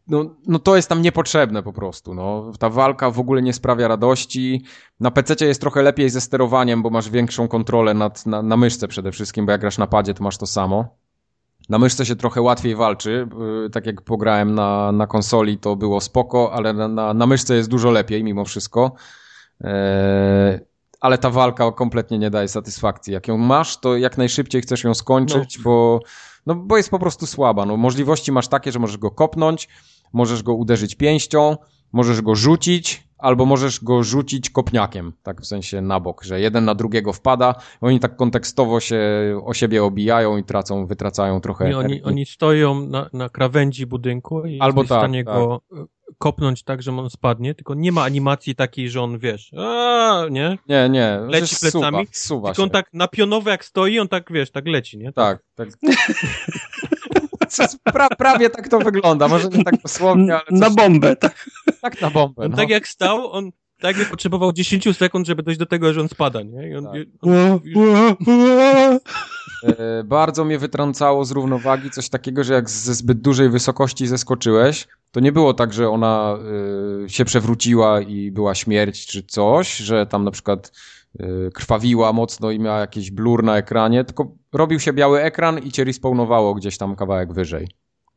No, 0.07 0.35
no 0.47 0.59
to 0.59 0.75
jest 0.75 0.89
tam 0.89 1.01
niepotrzebne 1.01 1.63
po 1.63 1.73
prostu. 1.73 2.13
No. 2.13 2.51
Ta 2.59 2.69
walka 2.69 3.11
w 3.11 3.19
ogóle 3.19 3.41
nie 3.41 3.53
sprawia 3.53 3.87
radości. 3.87 4.63
Na 4.99 5.11
PC 5.11 5.45
jest 5.45 5.61
trochę 5.61 5.81
lepiej 5.81 6.09
ze 6.09 6.21
sterowaniem, 6.21 6.81
bo 6.81 6.89
masz 6.89 7.09
większą 7.09 7.47
kontrolę 7.47 7.93
nad, 7.93 8.25
na, 8.25 8.41
na 8.41 8.57
myszce 8.57 8.87
przede 8.87 9.11
wszystkim, 9.11 9.45
bo 9.45 9.51
jak 9.51 9.61
grasz 9.61 9.77
na 9.77 9.87
padzie, 9.87 10.13
to 10.13 10.23
masz 10.23 10.37
to 10.37 10.45
samo. 10.45 10.85
Na 11.69 11.79
myszce 11.79 12.05
się 12.05 12.15
trochę 12.15 12.41
łatwiej 12.41 12.75
walczy. 12.75 13.27
Yy, 13.63 13.69
Tak 13.69 13.85
jak 13.85 14.01
pograłem 14.01 14.55
na, 14.55 14.91
na 14.91 15.07
konsoli, 15.07 15.57
to 15.57 15.75
było 15.75 16.01
spoko, 16.01 16.53
ale 16.53 16.73
na, 16.73 16.87
na, 16.87 17.13
na 17.13 17.25
myszce 17.27 17.55
jest 17.55 17.69
dużo 17.69 17.91
lepiej 17.91 18.23
mimo 18.23 18.45
wszystko. 18.45 18.91
Eee, 19.61 20.59
ale 21.01 21.17
ta 21.17 21.29
walka 21.29 21.71
kompletnie 21.71 22.19
nie 22.19 22.29
daje 22.29 22.47
satysfakcji. 22.47 23.13
Jak 23.13 23.27
ją 23.27 23.37
masz, 23.37 23.77
to 23.77 23.97
jak 23.97 24.17
najszybciej 24.17 24.61
chcesz 24.61 24.83
ją 24.83 24.93
skończyć, 24.93 25.59
bo, 25.59 25.99
no, 26.45 26.55
bo 26.55 26.77
jest 26.77 26.89
po 26.89 26.99
prostu 26.99 27.25
słaba. 27.25 27.65
No, 27.65 27.77
możliwości 27.77 28.31
masz 28.31 28.47
takie, 28.47 28.71
że 28.71 28.79
możesz 28.79 28.97
go 28.97 29.11
kopnąć, 29.11 29.67
możesz 30.13 30.43
go 30.43 30.53
uderzyć 30.53 30.95
pięścią, 30.95 31.57
możesz 31.91 32.21
go 32.21 32.35
rzucić, 32.35 33.07
albo 33.17 33.45
możesz 33.45 33.83
go 33.83 34.03
rzucić 34.03 34.49
kopniakiem, 34.49 35.13
tak 35.23 35.41
w 35.41 35.45
sensie 35.45 35.81
na 35.81 35.99
bok, 35.99 36.23
że 36.23 36.39
jeden 36.39 36.65
na 36.65 36.75
drugiego 36.75 37.13
wpada. 37.13 37.55
Oni 37.81 37.99
tak 37.99 38.15
kontekstowo 38.15 38.79
się 38.79 38.99
o 39.45 39.53
siebie 39.53 39.83
obijają 39.83 40.37
i 40.37 40.43
tracą, 40.43 40.85
wytracają 40.85 41.41
trochę 41.41 41.69
Nie, 41.69 41.77
oni, 41.77 42.03
oni 42.03 42.25
stoją 42.25 42.87
na, 42.87 43.09
na 43.13 43.29
krawędzi 43.29 43.85
budynku 43.85 44.45
i 44.45 44.59
Albo 44.59 44.81
tak, 44.81 44.85
w 44.85 45.01
stanie 45.01 45.23
tak. 45.23 45.35
go 45.35 45.61
e, 45.77 45.85
kopnąć 46.17 46.63
tak, 46.63 46.81
że 46.81 46.91
on 46.91 47.09
spadnie, 47.09 47.55
tylko 47.55 47.73
nie 47.73 47.91
ma 47.91 48.03
animacji 48.03 48.55
takiej, 48.55 48.89
że 48.89 49.01
on, 49.01 49.19
wiesz, 49.19 49.51
a, 49.57 50.25
nie? 50.31 50.57
Nie, 50.69 50.89
nie. 50.89 51.19
Leci 51.27 51.55
plecami, 51.61 52.07
Zsuwa 52.11 52.49
Tylko 52.49 52.63
on 52.63 52.69
się. 52.69 52.73
tak 52.73 52.93
na 52.93 53.07
pionowo 53.07 53.49
jak 53.49 53.65
stoi, 53.65 53.99
on 53.99 54.07
tak, 54.07 54.31
wiesz, 54.31 54.51
tak 54.51 54.67
leci, 54.67 54.97
nie? 54.97 55.13
Tak, 55.13 55.43
tak. 55.55 55.69
pra, 57.83 58.09
prawie 58.09 58.49
tak 58.49 58.67
to 58.67 58.79
wygląda. 58.79 59.27
Może 59.27 59.47
nie 59.49 59.63
tak 59.63 59.81
dosłownie, 59.81 60.33
ale 60.33 60.43
Na 60.51 60.65
coś, 60.67 60.75
bombę, 60.75 61.15
tak. 61.15 61.45
tak 61.81 62.01
na 62.01 62.09
bombę. 62.09 62.43
On 62.45 62.51
No. 62.51 62.57
tak 62.57 62.69
jak 62.69 62.87
stał, 62.87 63.31
on 63.31 63.51
tak 63.81 63.97
jakby 63.97 64.05
potrzebował 64.11 64.53
10 64.53 64.97
sekund, 64.97 65.27
żeby 65.27 65.43
dojść 65.43 65.59
do 65.59 65.65
tego, 65.65 65.93
że 65.93 66.01
on 66.01 66.09
spada, 66.09 66.41
nie? 66.41 66.69
I 66.69 66.75
on, 66.75 66.83
Tak. 66.83 66.93
on 67.21 67.59
E, 69.63 70.03
Bardzo 70.03 70.45
mnie 70.45 70.59
wytrącało 70.59 71.25
z 71.25 71.31
równowagi 71.31 71.89
coś 71.91 72.09
takiego, 72.09 72.43
że 72.43 72.53
jak 72.53 72.69
ze 72.69 72.93
zbyt 72.93 73.21
dużej 73.21 73.49
wysokości 73.49 74.07
zeskoczyłeś, 74.07 74.87
to 75.11 75.19
nie 75.19 75.31
było 75.31 75.53
tak, 75.53 75.73
że 75.73 75.89
ona 75.89 76.37
y, 77.05 77.09
się 77.09 77.25
przewróciła 77.25 78.01
i 78.01 78.31
była 78.31 78.55
śmierć 78.55 79.05
czy 79.05 79.23
coś, 79.23 79.77
że 79.77 80.05
tam 80.05 80.23
na 80.23 80.31
przykład 80.31 80.71
krwawiła 81.53 82.13
mocno 82.13 82.51
i 82.51 82.59
miała 82.59 82.79
jakiś 82.79 83.11
blur 83.11 83.43
na 83.43 83.57
ekranie, 83.57 84.03
tylko 84.03 84.31
robił 84.53 84.79
się 84.79 84.93
biały 84.93 85.21
ekran 85.21 85.59
i 85.59 85.71
cię 85.71 85.83
respawnowało 85.83 86.53
gdzieś 86.53 86.77
tam 86.77 86.95
kawałek 86.95 87.33
wyżej. 87.33 87.67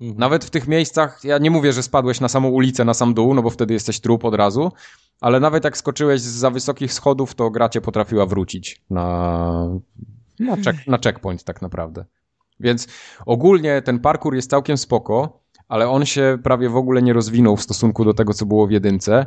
Mhm. 0.00 0.18
Nawet 0.18 0.44
w 0.44 0.50
tych 0.50 0.68
miejscach, 0.68 1.20
ja 1.24 1.38
nie 1.38 1.50
mówię, 1.50 1.72
że 1.72 1.82
spadłeś 1.82 2.20
na 2.20 2.28
samą 2.28 2.48
ulicę, 2.48 2.84
na 2.84 2.94
sam 2.94 3.14
dół, 3.14 3.34
no 3.34 3.42
bo 3.42 3.50
wtedy 3.50 3.74
jesteś 3.74 4.00
trup 4.00 4.24
od 4.24 4.34
razu, 4.34 4.72
ale 5.20 5.40
nawet 5.40 5.64
jak 5.64 5.76
skoczyłeś 5.76 6.20
z 6.20 6.26
za 6.26 6.50
wysokich 6.50 6.92
schodów, 6.92 7.34
to 7.34 7.50
gra 7.50 7.68
cię 7.68 7.80
potrafiła 7.80 8.26
wrócić 8.26 8.82
na, 8.90 9.80
na, 10.38 10.56
check, 10.56 10.86
na 10.86 10.98
checkpoint 10.98 11.44
tak 11.44 11.62
naprawdę. 11.62 12.04
Więc 12.60 12.88
ogólnie 13.26 13.82
ten 13.82 13.98
parkour 13.98 14.34
jest 14.34 14.50
całkiem 14.50 14.78
spoko, 14.78 15.40
ale 15.68 15.88
on 15.88 16.06
się 16.06 16.38
prawie 16.42 16.68
w 16.68 16.76
ogóle 16.76 17.02
nie 17.02 17.12
rozwinął 17.12 17.56
w 17.56 17.62
stosunku 17.62 18.04
do 18.04 18.14
tego, 18.14 18.34
co 18.34 18.46
było 18.46 18.66
w 18.66 18.70
jedynce, 18.70 19.26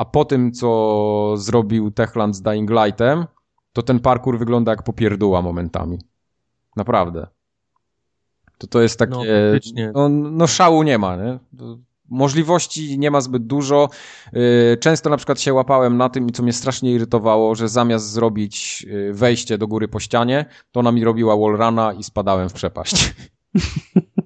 a 0.00 0.04
po 0.04 0.24
tym, 0.24 0.52
co 0.52 1.34
zrobił 1.36 1.90
Techland 1.90 2.36
z 2.36 2.42
Dying 2.42 2.70
Lightem, 2.70 3.26
to 3.72 3.82
ten 3.82 4.00
parkour 4.00 4.38
wygląda 4.38 4.72
jak 4.72 4.82
popierdóła 4.82 5.42
momentami. 5.42 5.98
Naprawdę. 6.76 7.26
To 8.58 8.66
to 8.66 8.80
jest 8.80 8.98
takie... 8.98 9.16
No. 9.76 9.92
No, 9.94 10.08
no 10.08 10.46
szału 10.46 10.82
nie 10.82 10.98
ma, 10.98 11.16
nie? 11.16 11.38
Możliwości 12.08 12.98
nie 12.98 13.10
ma 13.10 13.20
zbyt 13.20 13.46
dużo. 13.46 13.88
Yy, 14.32 14.76
Często 14.80 15.10
na 15.10 15.16
przykład 15.16 15.40
się 15.40 15.54
łapałem 15.54 15.96
na 15.96 16.08
tym, 16.08 16.32
co 16.32 16.42
mnie 16.42 16.52
strasznie 16.52 16.92
irytowało, 16.92 17.54
że 17.54 17.68
zamiast 17.68 18.10
zrobić 18.10 18.82
yy, 18.82 19.12
wejście 19.12 19.58
do 19.58 19.68
góry 19.68 19.88
po 19.88 20.00
ścianie, 20.00 20.46
to 20.72 20.80
ona 20.80 20.92
mi 20.92 21.04
robiła 21.04 21.36
wallruna 21.36 21.92
i 21.92 22.02
spadałem 22.02 22.48
w 22.48 22.52
przepaść. 22.52 23.14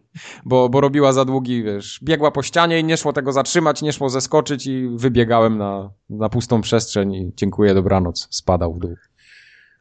bo, 0.45 0.69
bo 0.69 0.81
robiła 0.81 1.13
za 1.13 1.25
długi, 1.25 1.63
wiesz, 1.63 2.01
biegła 2.03 2.31
po 2.31 2.43
ścianie 2.43 2.81
i 2.81 2.85
nie 2.85 2.97
szło 2.97 3.13
tego 3.13 3.33
zatrzymać, 3.33 3.83
nie 3.83 3.93
szło 3.93 4.11
zeskoczyć 4.11 4.67
i 4.67 4.89
wybiegałem 4.89 5.59
na, 5.59 5.91
na 6.11 6.29
pustą 6.29 6.61
przestrzeń 6.61 7.15
i 7.15 7.33
dziękuję, 7.37 7.75
dobranoc. 7.75 8.29
Spadał 8.31 8.75
w 8.75 8.79
dół. 8.79 8.95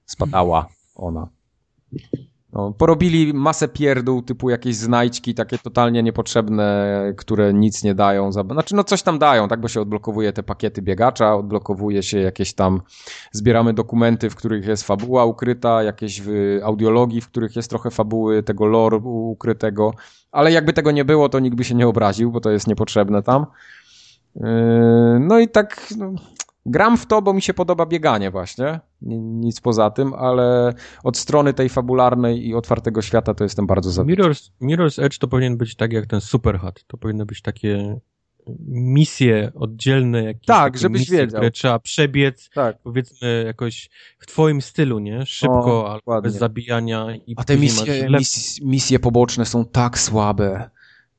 Spadała 0.05 0.67
ona. 0.95 1.27
No, 2.53 2.71
porobili 2.71 3.33
masę 3.33 3.67
pierdół, 3.67 4.21
typu 4.21 4.49
jakieś 4.49 4.75
znajdźki, 4.75 5.33
takie 5.33 5.57
totalnie 5.57 6.03
niepotrzebne, 6.03 6.97
które 7.17 7.53
nic 7.53 7.83
nie 7.83 7.95
dają. 7.95 8.31
Znaczy, 8.31 8.75
no 8.75 8.83
coś 8.83 9.03
tam 9.03 9.19
dają, 9.19 9.47
tak, 9.47 9.61
bo 9.61 9.67
się 9.67 9.81
odblokowuje 9.81 10.33
te 10.33 10.43
pakiety 10.43 10.81
biegacza, 10.81 11.35
odblokowuje 11.35 12.03
się 12.03 12.19
jakieś 12.19 12.53
tam, 12.53 12.81
zbieramy 13.31 13.73
dokumenty, 13.73 14.29
w 14.29 14.35
których 14.35 14.67
jest 14.67 14.83
fabuła 14.83 15.25
ukryta, 15.25 15.83
jakieś 15.83 16.21
w 16.21 16.59
audiologii, 16.63 17.21
w 17.21 17.27
których 17.27 17.55
jest 17.55 17.69
trochę 17.69 17.91
fabuły, 17.91 18.43
tego 18.43 18.65
lore 18.65 18.97
ukrytego, 19.03 19.93
ale 20.31 20.51
jakby 20.51 20.73
tego 20.73 20.91
nie 20.91 21.05
było, 21.05 21.29
to 21.29 21.39
nikt 21.39 21.57
by 21.57 21.63
się 21.63 21.75
nie 21.75 21.87
obraził, 21.87 22.31
bo 22.31 22.39
to 22.39 22.51
jest 22.51 22.67
niepotrzebne 22.67 23.23
tam. 23.23 23.45
Yy, 24.35 24.43
no 25.19 25.39
i 25.39 25.47
tak, 25.47 25.87
no, 25.97 26.13
Gram 26.65 26.97
w 26.97 27.05
to, 27.05 27.21
bo 27.21 27.33
mi 27.33 27.41
się 27.41 27.53
podoba 27.53 27.85
bieganie 27.85 28.31
właśnie, 28.31 28.79
nic 29.01 29.61
poza 29.61 29.89
tym, 29.89 30.13
ale 30.13 30.73
od 31.03 31.17
strony 31.17 31.53
tej 31.53 31.69
fabularnej 31.69 32.47
i 32.47 32.55
otwartego 32.55 33.01
świata 33.01 33.33
to 33.33 33.43
jestem 33.43 33.67
bardzo 33.67 33.91
za. 33.91 34.03
Mirror's, 34.03 34.51
Mirror's 34.61 35.03
Edge 35.03 35.17
to 35.17 35.27
powinien 35.27 35.57
być 35.57 35.75
tak 35.75 35.93
jak 35.93 36.05
ten 36.05 36.21
Superhot, 36.21 36.83
to 36.87 36.97
powinny 36.97 37.25
być 37.25 37.41
takie 37.41 37.99
misje 38.67 39.51
oddzielne, 39.55 40.23
jakieś 40.23 40.45
tak, 40.45 40.77
żebyś 40.77 40.99
misje, 40.99 41.17
wiedział. 41.17 41.37
które 41.37 41.51
trzeba 41.51 41.79
przebiec, 41.79 42.49
tak. 42.53 42.77
powiedzmy 42.83 43.43
jakoś 43.45 43.89
w 44.19 44.25
twoim 44.25 44.61
stylu, 44.61 44.99
nie? 44.99 45.25
Szybko, 45.25 45.85
o, 45.85 45.91
albo 45.91 46.21
bez 46.21 46.35
zabijania. 46.35 47.15
I 47.27 47.33
A 47.37 47.43
te 47.43 47.57
misje, 47.57 48.09
mis, 48.09 48.61
misje 48.61 48.99
poboczne 48.99 49.45
są 49.45 49.65
tak 49.65 49.99
słabe. 49.99 50.69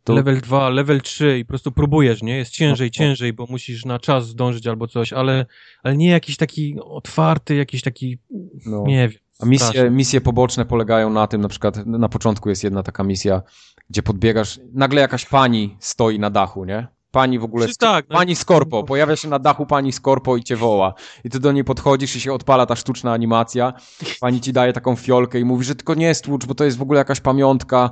To... 0.05 0.13
Level 0.13 0.41
2, 0.41 0.69
level 0.69 1.01
3 1.01 1.39
i 1.39 1.45
po 1.45 1.49
prostu 1.49 1.73
próbujesz, 1.73 2.23
nie? 2.23 2.37
Jest 2.37 2.51
ciężej, 2.51 2.89
no, 2.89 2.91
ciężej, 2.91 3.33
bo 3.33 3.47
musisz 3.51 3.85
na 3.85 3.99
czas 3.99 4.29
zdążyć 4.29 4.67
albo 4.67 4.89
coś, 4.89 5.13
ale, 5.13 5.47
ale 5.83 5.97
nie 5.97 6.09
jakiś 6.09 6.37
taki 6.37 6.77
otwarty, 6.81 7.55
jakiś 7.55 7.83
taki, 7.83 8.19
no. 8.67 8.85
nie 8.87 9.09
wiem. 9.09 9.19
A 9.41 9.47
misje, 9.47 9.91
misje 9.91 10.21
poboczne 10.21 10.65
polegają 10.65 11.11
na 11.11 11.27
tym, 11.27 11.41
na 11.41 11.49
przykład 11.49 11.87
na 11.87 12.09
początku 12.09 12.49
jest 12.49 12.65
jedna 12.65 12.83
taka 12.83 13.05
misja, 13.05 13.43
gdzie 13.91 14.03
podbiegasz, 14.03 14.61
nagle 14.73 15.01
jakaś 15.01 15.27
pani 15.27 15.77
stoi 15.81 16.19
na 16.19 16.31
dachu, 16.31 16.65
nie? 16.65 16.87
Pani 17.11 17.39
w 17.39 17.45
ogóle, 17.45 17.67
tak, 17.79 18.07
no. 18.09 18.17
pani 18.17 18.37
Skorpo, 18.37 18.83
pojawia 18.83 19.17
się 19.17 19.29
na 19.29 19.39
dachu 19.39 19.67
pani 19.67 19.93
Skorpo 19.93 20.37
i 20.37 20.45
cię 20.45 20.57
woła. 20.57 20.95
I 21.25 21.31
ty 21.31 21.41
do 21.41 21.53
niej 21.53 21.65
podchodzisz 21.65 22.17
i 22.17 22.21
się 22.21 22.33
odpala 22.33 22.67
ta 22.67 22.77
sztuczna 22.77 23.13
animacja. 23.13 23.73
Pani 24.21 24.41
ci 24.41 24.53
daje 24.53 24.73
taką 24.73 24.97
fiolkę 24.97 25.41
i 25.41 25.45
mówi, 25.45 25.65
że 25.65 25.75
tylko 25.75 25.95
nie 25.95 26.15
stłucz, 26.15 26.47
bo 26.47 26.55
to 26.55 26.65
jest 26.65 26.79
w 26.79 26.83
ogóle 26.83 26.99
jakaś 26.99 27.21
pamiątka 27.21 27.91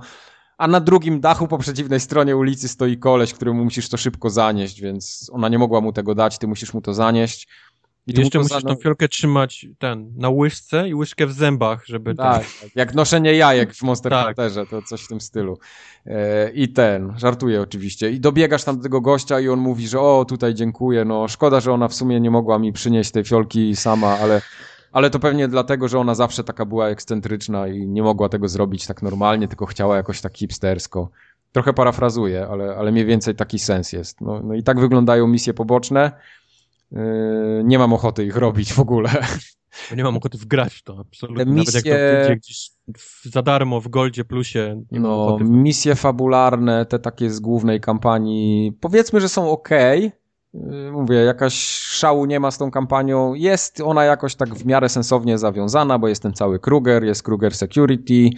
a 0.58 0.68
na 0.68 0.80
drugim 0.80 1.20
dachu 1.20 1.48
po 1.48 1.58
przeciwnej 1.58 2.00
stronie 2.00 2.36
ulicy 2.36 2.68
stoi 2.68 2.98
koleś, 2.98 3.34
któremu 3.34 3.64
musisz 3.64 3.88
to 3.88 3.96
szybko 3.96 4.30
zanieść, 4.30 4.80
więc 4.80 5.30
ona 5.32 5.48
nie 5.48 5.58
mogła 5.58 5.80
mu 5.80 5.92
tego 5.92 6.14
dać, 6.14 6.38
ty 6.38 6.46
musisz 6.46 6.74
mu 6.74 6.80
to 6.80 6.94
zanieść. 6.94 7.48
I 8.06 8.20
jeszcze 8.20 8.38
musisz 8.38 8.62
tą 8.62 8.74
fiolkę 8.74 9.08
trzymać 9.08 9.66
ten, 9.78 10.12
na 10.16 10.30
łyżce 10.30 10.88
i 10.88 10.94
łyżkę 10.94 11.26
w 11.26 11.32
zębach, 11.32 11.86
żeby... 11.86 12.14
Tak, 12.14 12.44
ten... 12.60 12.70
jak 12.74 12.94
noszenie 12.94 13.34
jajek 13.34 13.74
w 13.74 13.82
Monster 13.82 14.12
tak. 14.12 14.26
Hunterze, 14.26 14.66
to 14.66 14.82
coś 14.82 15.02
w 15.02 15.08
tym 15.08 15.20
stylu. 15.20 15.58
E, 16.06 16.50
I 16.50 16.68
ten, 16.68 17.14
żartuję 17.16 17.60
oczywiście. 17.60 18.10
I 18.10 18.20
dobiegasz 18.20 18.64
tam 18.64 18.76
do 18.76 18.82
tego 18.82 19.00
gościa 19.00 19.40
i 19.40 19.48
on 19.48 19.58
mówi, 19.58 19.88
że 19.88 20.00
o, 20.00 20.24
tutaj 20.28 20.54
dziękuję, 20.54 21.04
no 21.04 21.28
szkoda, 21.28 21.60
że 21.60 21.72
ona 21.72 21.88
w 21.88 21.94
sumie 21.94 22.20
nie 22.20 22.30
mogła 22.30 22.58
mi 22.58 22.72
przynieść 22.72 23.10
tej 23.10 23.24
fiolki 23.24 23.76
sama, 23.76 24.18
ale 24.18 24.42
ale 24.92 25.10
to 25.10 25.18
pewnie 25.18 25.48
dlatego, 25.48 25.88
że 25.88 25.98
ona 25.98 26.14
zawsze 26.14 26.44
taka 26.44 26.64
była 26.64 26.88
ekscentryczna 26.88 27.68
i 27.68 27.86
nie 27.86 28.02
mogła 28.02 28.28
tego 28.28 28.48
zrobić 28.48 28.86
tak 28.86 29.02
normalnie, 29.02 29.48
tylko 29.48 29.66
chciała 29.66 29.96
jakoś 29.96 30.20
tak 30.20 30.36
hipstersko. 30.36 31.10
Trochę 31.52 31.72
parafrazuję, 31.72 32.46
ale, 32.50 32.76
ale 32.76 32.92
mniej 32.92 33.04
więcej 33.04 33.34
taki 33.34 33.58
sens 33.58 33.92
jest. 33.92 34.20
No, 34.20 34.40
no 34.44 34.54
i 34.54 34.62
tak 34.62 34.80
wyglądają 34.80 35.26
misje 35.26 35.54
poboczne. 35.54 36.12
Yy, 36.92 36.98
nie 37.64 37.78
mam 37.78 37.92
ochoty 37.92 38.24
ich 38.24 38.36
robić 38.36 38.72
w 38.72 38.80
ogóle. 38.80 39.10
Ja 39.90 39.96
nie 39.96 40.04
mam 40.04 40.16
ochoty 40.16 40.38
wgrać 40.38 40.82
to, 40.82 40.98
absolutnie. 41.00 41.44
Misje... 41.52 41.94
Nawet 41.94 42.18
jak 42.20 42.28
to 42.28 42.36
gdzieś 42.36 42.70
za 43.24 43.42
darmo 43.42 43.80
w 43.80 43.88
Goldzie 43.88 44.24
Plusie. 44.24 44.82
No, 44.90 45.38
misje 45.40 45.94
fabularne, 45.94 46.86
te 46.86 46.98
takie 46.98 47.30
z 47.30 47.40
głównej 47.40 47.80
kampanii, 47.80 48.72
powiedzmy, 48.80 49.20
że 49.20 49.28
są 49.28 49.50
ok, 49.50 49.68
mówię, 50.92 51.16
jakaś 51.16 51.54
szału 51.78 52.24
nie 52.24 52.40
ma 52.40 52.50
z 52.50 52.58
tą 52.58 52.70
kampanią. 52.70 53.34
Jest 53.34 53.80
ona 53.80 54.04
jakoś 54.04 54.34
tak 54.34 54.54
w 54.54 54.66
miarę 54.66 54.88
sensownie 54.88 55.38
zawiązana, 55.38 55.98
bo 55.98 56.08
jest 56.08 56.22
ten 56.22 56.32
cały 56.32 56.58
Kruger, 56.58 57.04
jest 57.04 57.22
Kruger 57.22 57.54
Security, 57.54 58.30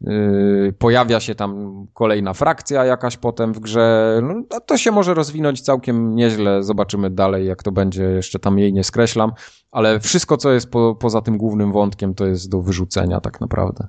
yy, 0.00 0.74
pojawia 0.78 1.20
się 1.20 1.34
tam 1.34 1.86
kolejna 1.94 2.34
frakcja 2.34 2.84
jakaś 2.84 3.16
potem 3.16 3.52
w 3.52 3.60
grze. 3.60 4.20
No, 4.22 4.60
to 4.60 4.78
się 4.78 4.90
może 4.90 5.14
rozwinąć 5.14 5.60
całkiem 5.60 6.14
nieźle. 6.14 6.62
Zobaczymy 6.62 7.10
dalej, 7.10 7.46
jak 7.46 7.62
to 7.62 7.72
będzie. 7.72 8.02
Jeszcze 8.02 8.38
tam 8.38 8.58
jej 8.58 8.72
nie 8.72 8.84
skreślam, 8.84 9.32
ale 9.70 10.00
wszystko, 10.00 10.36
co 10.36 10.52
jest 10.52 10.70
po, 10.70 10.94
poza 10.94 11.20
tym 11.20 11.38
głównym 11.38 11.72
wątkiem, 11.72 12.14
to 12.14 12.26
jest 12.26 12.48
do 12.48 12.62
wyrzucenia 12.62 13.20
tak 13.20 13.40
naprawdę. 13.40 13.86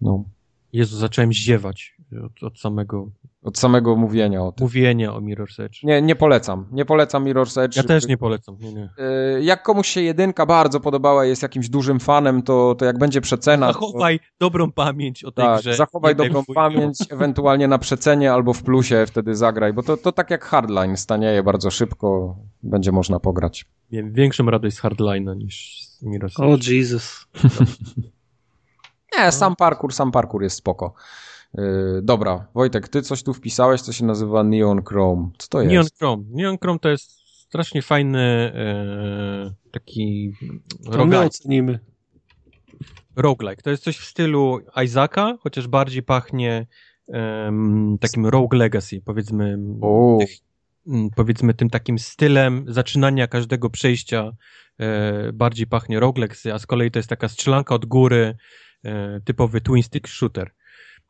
No. 0.00 0.24
Jezu, 0.72 0.96
zacząłem 0.96 1.32
ziewać 1.32 1.93
od, 2.22 2.42
od 2.42 2.60
samego 2.60 3.10
od 3.44 3.58
samego 3.58 3.96
mówienia 3.96 4.42
o 4.42 4.52
tym. 4.52 4.64
Mówienia 4.64 5.14
o 5.14 5.20
Mirror's 5.20 5.62
Edge. 5.62 5.82
Nie, 5.82 6.02
nie 6.02 6.16
polecam. 6.16 6.66
Nie 6.72 6.84
polecam 6.84 7.24
Mirror's 7.24 7.60
Edge. 7.60 7.76
Ja 7.76 7.82
też 7.82 8.06
nie 8.06 8.16
polecam. 8.16 8.56
Nie, 8.60 8.72
nie. 8.72 8.90
Y, 9.38 9.42
jak 9.42 9.62
komuś 9.62 9.88
się 9.88 10.00
jedynka 10.00 10.46
bardzo 10.46 10.80
podobała, 10.80 11.24
jest 11.24 11.42
jakimś 11.42 11.68
dużym 11.68 12.00
fanem, 12.00 12.42
to, 12.42 12.74
to 12.74 12.84
jak 12.84 12.98
będzie 12.98 13.20
przecena... 13.20 13.66
Zachowaj 13.66 14.18
to... 14.18 14.24
dobrą 14.40 14.72
pamięć 14.72 15.24
o 15.24 15.32
tej 15.32 15.44
tak, 15.44 15.60
grze. 15.60 15.74
zachowaj 15.74 16.16
dobrą 16.16 16.42
pamięć, 16.54 16.98
ewentualnie 17.10 17.68
na 17.68 17.78
przecenie 17.78 18.32
albo 18.32 18.52
w 18.52 18.62
plusie 18.62 19.04
wtedy 19.06 19.34
zagraj, 19.34 19.72
bo 19.72 19.82
to, 19.82 19.96
to 19.96 20.12
tak 20.12 20.30
jak 20.30 20.44
Hardline 20.44 20.96
stanieje 20.96 21.42
bardzo 21.42 21.70
szybko, 21.70 22.36
będzie 22.62 22.92
można 22.92 23.20
pograć. 23.20 23.64
Wiem, 23.90 24.12
większą 24.12 24.46
radość 24.46 24.76
z 24.76 24.80
Hardline'a 24.80 25.36
niż 25.36 25.82
z 25.82 26.02
Mirror's 26.02 26.24
Edge. 26.24 26.40
O 26.40 26.46
oh, 26.46 26.56
Jesus. 26.66 27.26
nie, 29.18 29.32
sam 29.32 29.56
parkour, 29.56 29.92
sam 29.92 30.12
parkour 30.12 30.42
jest 30.42 30.56
spoko. 30.56 30.94
Yy, 31.54 32.00
dobra, 32.02 32.46
Wojtek, 32.54 32.88
ty 32.88 33.02
coś 33.02 33.22
tu 33.22 33.34
wpisałeś, 33.34 33.80
co 33.80 33.92
się 33.92 34.04
nazywa 34.04 34.44
Neon 34.44 34.84
Chrome. 34.84 35.30
Co 35.38 35.48
to 35.48 35.60
jest? 35.60 35.72
Neon 35.72 35.86
Chrome. 35.98 36.24
Neon 36.30 36.58
Chrome 36.58 36.78
to 36.78 36.88
jest 36.88 37.10
strasznie 37.26 37.82
fajny 37.82 38.52
yy, 39.44 39.70
taki 39.70 40.32
roguelike. 40.86 41.26
ocenimy. 41.26 41.78
Roguelike. 43.16 43.62
To 43.62 43.70
jest 43.70 43.82
coś 43.82 43.98
w 43.98 44.04
stylu 44.04 44.60
Isaaca, 44.84 45.36
chociaż 45.40 45.68
bardziej 45.68 46.02
pachnie 46.02 46.66
takim 48.00 48.26
Rogue 48.26 48.56
Legacy, 48.56 49.02
powiedzmy. 49.04 49.58
Tych, 50.20 50.30
powiedzmy 51.16 51.54
tym 51.54 51.70
takim 51.70 51.98
stylem 51.98 52.64
zaczynania 52.68 53.26
każdego 53.26 53.70
przejścia 53.70 54.32
e, 54.78 55.32
bardziej 55.32 55.66
pachnie 55.66 56.00
Rogue 56.00 56.20
Legacy, 56.20 56.54
a 56.54 56.58
z 56.58 56.66
kolei 56.66 56.90
to 56.90 56.98
jest 56.98 57.08
taka 57.08 57.28
strzelanka 57.28 57.74
od 57.74 57.86
góry, 57.86 58.34
e, 58.84 59.20
typowy 59.24 59.60
twin 59.60 59.82
stick 59.82 60.08
shooter 60.08 60.50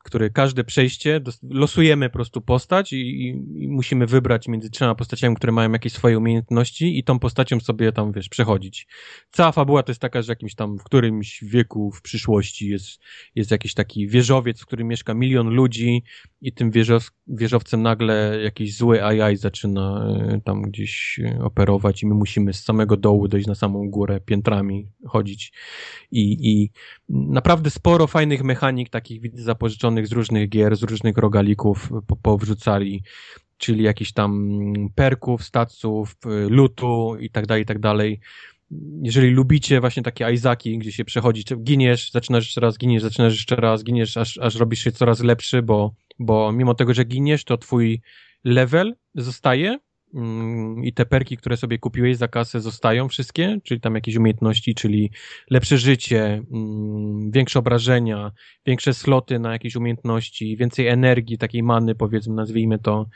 który 0.04 0.30
każde 0.30 0.64
przejście 0.64 1.20
losujemy 1.50 2.08
po 2.08 2.12
prostu 2.12 2.40
postać 2.40 2.92
i, 2.92 3.28
i, 3.28 3.68
musimy 3.68 4.06
wybrać 4.06 4.48
między 4.48 4.70
trzema 4.70 4.94
postaciami, 4.94 5.36
które 5.36 5.52
mają 5.52 5.72
jakieś 5.72 5.92
swoje 5.92 6.18
umiejętności 6.18 6.98
i 6.98 7.04
tą 7.04 7.18
postacią 7.18 7.60
sobie 7.60 7.92
tam, 7.92 8.12
wiesz, 8.12 8.28
przechodzić. 8.28 8.86
Cała 9.30 9.52
fabuła 9.52 9.82
to 9.82 9.90
jest 9.92 10.00
taka, 10.00 10.22
że 10.22 10.32
jakimś 10.32 10.54
tam 10.54 10.78
w 10.78 10.84
którymś 10.84 11.44
wieku 11.44 11.90
w 11.90 12.02
przyszłości 12.02 12.68
jest, 12.68 13.00
jest 13.34 13.50
jakiś 13.50 13.74
taki 13.74 14.08
wieżowiec, 14.08 14.60
w 14.60 14.66
którym 14.66 14.88
mieszka 14.88 15.14
milion 15.14 15.48
ludzi 15.48 16.02
i 16.40 16.52
tym 16.52 16.70
wieżow, 16.70 17.10
wieżowcem 17.26 17.82
nagle 17.82 18.40
jakiś 18.42 18.76
zły 18.76 19.04
AI 19.04 19.36
zaczyna 19.36 20.16
y, 20.36 20.40
tam 20.40 20.62
gdzieś 20.62 21.18
y, 21.18 21.42
operować 21.42 22.02
i 22.02 22.06
my 22.06 22.14
musimy 22.14 22.52
z 22.52 22.64
samego 22.64 22.96
dołu 22.96 23.28
dojść 23.28 23.46
na 23.46 23.54
samą 23.54 23.90
górę 23.90 24.20
piętrami 24.20 24.88
chodzić 25.06 25.52
i, 26.10 26.50
i 26.50 26.70
naprawdę 27.08 27.70
sporo 27.70 28.06
fajnych 28.06 28.44
mechanik 28.44 28.88
takich 28.88 29.20
widzę 29.20 29.42
zapożyczonych 29.42 29.93
z 30.02 30.12
różnych 30.12 30.48
gier, 30.48 30.76
z 30.76 30.82
różnych 30.82 31.16
rogalików 31.16 31.90
po, 32.06 32.16
powrzucali, 32.16 33.02
czyli 33.56 33.84
jakichś 33.84 34.12
tam 34.12 34.58
perków, 34.94 35.44
staców, 35.44 36.16
lutu 36.48 37.16
i 37.20 37.30
tak 37.30 37.46
dalej, 37.46 37.62
i 37.62 37.66
tak 37.66 37.78
dalej. 37.78 38.20
Jeżeli 39.02 39.30
lubicie 39.30 39.80
właśnie 39.80 40.02
takie 40.02 40.32
Izaki, 40.32 40.78
gdzie 40.78 40.92
się 40.92 41.04
przechodzi, 41.04 41.44
giniesz, 41.62 42.10
zaczynasz 42.10 42.44
jeszcze 42.44 42.60
raz, 42.60 42.78
giniesz, 42.78 43.02
zaczynasz 43.02 43.32
jeszcze 43.32 43.56
raz, 43.56 43.84
giniesz, 43.84 44.16
aż, 44.16 44.38
aż 44.38 44.54
robisz 44.54 44.84
się 44.84 44.92
coraz 44.92 45.20
lepszy, 45.20 45.62
bo, 45.62 45.94
bo 46.18 46.52
mimo 46.52 46.74
tego, 46.74 46.94
że 46.94 47.04
giniesz, 47.04 47.44
to 47.44 47.58
twój 47.58 48.00
level 48.44 48.94
zostaje, 49.14 49.78
i 50.82 50.92
te 50.92 51.06
perki, 51.06 51.36
które 51.36 51.56
sobie 51.56 51.78
kupiłeś 51.78 52.16
za 52.16 52.28
kasę 52.28 52.60
zostają 52.60 53.08
wszystkie, 53.08 53.58
czyli 53.64 53.80
tam 53.80 53.94
jakieś 53.94 54.16
umiejętności, 54.16 54.74
czyli 54.74 55.10
lepsze 55.50 55.78
życie, 55.78 56.42
mm, 56.52 57.30
większe 57.30 57.58
obrażenia, 57.58 58.32
większe 58.66 58.94
sloty 58.94 59.38
na 59.38 59.52
jakieś 59.52 59.76
umiejętności, 59.76 60.56
więcej 60.56 60.86
energii, 60.86 61.38
takiej 61.38 61.62
many 61.62 61.94
powiedzmy, 61.94 62.34
nazwijmy 62.34 62.78
to, 62.78 63.08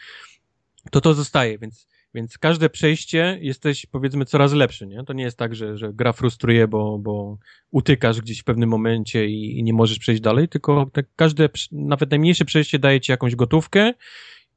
to 0.91 1.01
to 1.01 1.15
zostaje, 1.15 1.59
więc 1.59 1.89
więc 2.15 2.39
każde 2.39 2.71
przejście 2.71 3.39
jesteś, 3.41 3.87
powiedzmy, 3.87 4.25
coraz 4.25 4.53
lepszy, 4.53 4.87
nie? 4.87 5.05
To 5.05 5.13
nie 5.13 5.25
jest 5.25 5.39
tak, 5.39 5.55
że, 5.55 5.77
że 5.77 5.93
gra 5.93 6.13
frustruje, 6.13 6.69
bo, 6.69 6.99
bo 6.99 7.39
utykasz 7.71 8.21
gdzieś 8.21 8.41
w 8.41 8.45
pewnym 8.45 8.69
momencie 8.69 9.27
i, 9.27 9.59
i 9.59 9.63
nie 9.63 9.73
możesz 9.73 9.99
przejść 9.99 10.23
dalej, 10.23 10.49
tylko 10.49 10.91
tak 10.93 11.07
każde, 11.17 11.49
nawet 11.73 12.11
najmniejsze 12.11 12.45
przejście 12.45 12.79
daje 12.79 13.01
ci 13.01 13.13
jakąś 13.13 13.37
gotówkę 13.37 13.93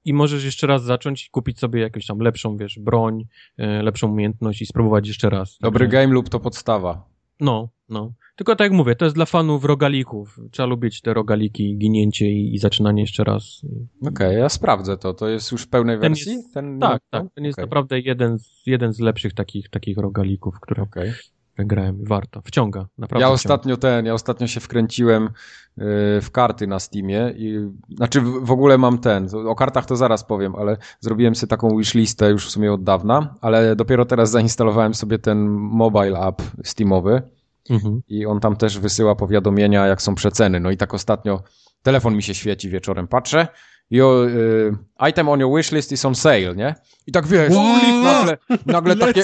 i 0.05 0.13
możesz 0.13 0.43
jeszcze 0.43 0.67
raz 0.67 0.83
zacząć 0.83 1.25
i 1.25 1.30
kupić 1.30 1.59
sobie 1.59 1.81
jakąś 1.81 2.05
tam 2.05 2.19
lepszą, 2.19 2.57
wiesz, 2.57 2.80
broń, 2.80 3.23
e, 3.57 3.83
lepszą 3.83 4.11
umiejętność 4.11 4.61
i 4.61 4.65
spróbować 4.65 5.07
jeszcze 5.07 5.30
raz. 5.30 5.57
Dobry 5.61 5.85
Także... 5.85 5.97
game 5.97 6.13
lub 6.13 6.30
to 6.30 6.39
podstawa. 6.39 7.09
No, 7.39 7.69
No. 7.91 8.13
Tylko 8.35 8.55
tak 8.55 8.65
jak 8.65 8.71
mówię, 8.71 8.95
to 8.95 9.05
jest 9.05 9.15
dla 9.15 9.25
fanów 9.25 9.65
rogalików. 9.65 10.39
Trzeba 10.51 10.67
lubić 10.67 11.01
te 11.01 11.13
rogaliki, 11.13 11.77
ginięcie 11.77 12.31
i, 12.31 12.53
i 12.53 12.57
zaczynanie 12.57 13.01
jeszcze 13.01 13.23
raz. 13.23 13.61
Okej, 14.01 14.09
okay, 14.09 14.33
ja 14.33 14.49
sprawdzę 14.49 14.97
to. 14.97 15.13
To 15.13 15.30
jest 15.30 15.51
już 15.51 15.63
w 15.63 15.69
pełnej 15.69 15.99
ten 15.99 16.11
wersji? 16.11 16.33
Jest, 16.33 16.53
ten 16.53 16.80
tak, 16.80 17.01
tak. 17.09 17.25
Ten 17.35 17.45
jest 17.45 17.59
okay. 17.59 17.65
naprawdę 17.65 17.99
jeden 17.99 18.39
z, 18.39 18.63
jeden 18.65 18.93
z 18.93 18.99
lepszych 18.99 19.33
takich, 19.33 19.69
takich 19.69 19.97
rogalików, 19.97 20.59
które, 20.61 20.83
okay. 20.83 21.13
Grałem. 21.57 21.97
Warto. 22.03 22.41
Wciąga, 22.41 22.88
naprawdę. 22.97 23.21
Ja 23.21 23.27
wciąga. 23.27 23.33
ostatnio 23.33 23.77
ten, 23.77 24.05
ja 24.05 24.13
ostatnio 24.13 24.47
się 24.47 24.59
wkręciłem 24.59 25.30
w 26.21 26.27
karty 26.31 26.67
na 26.67 26.80
Steamie 26.80 27.33
i 27.38 27.69
znaczy 27.95 28.21
w 28.21 28.51
ogóle 28.51 28.77
mam 28.77 28.97
ten, 28.97 29.27
o 29.47 29.55
kartach 29.55 29.85
to 29.85 29.95
zaraz 29.95 30.23
powiem, 30.23 30.55
ale 30.55 30.77
zrobiłem 30.99 31.35
sobie 31.35 31.49
taką 31.49 31.77
wishlistę 31.77 32.30
już 32.30 32.47
w 32.47 32.51
sumie 32.51 32.73
od 32.73 32.83
dawna, 32.83 33.35
ale 33.41 33.75
dopiero 33.75 34.05
teraz 34.05 34.31
zainstalowałem 34.31 34.93
sobie 34.93 35.19
ten 35.19 35.47
mobile 35.49 36.19
app 36.19 36.41
Steamowy 36.63 37.21
mhm. 37.69 38.01
i 38.07 38.25
on 38.25 38.39
tam 38.39 38.55
też 38.55 38.80
wysyła 38.80 39.15
powiadomienia 39.15 39.88
jak 39.88 40.01
są 40.01 40.15
przeceny. 40.15 40.59
No 40.59 40.71
i 40.71 40.77
tak 40.77 40.93
ostatnio 40.93 41.43
telefon 41.83 42.15
mi 42.15 42.23
się 42.23 42.33
świeci 42.33 42.69
wieczorem, 42.69 43.07
patrzę 43.07 43.47
Your 43.91 44.29
y, 44.29 44.73
item 45.09 45.29
on 45.29 45.39
your 45.39 45.57
wishlist 45.57 45.91
is 45.91 46.05
on 46.05 46.15
sale, 46.15 46.55
nie? 46.55 46.75
I 47.07 47.11
tak 47.11 47.27
wiesz, 47.27 47.53
nagle, 48.03 48.37
nagle 48.65 48.95
takie, 48.95 49.23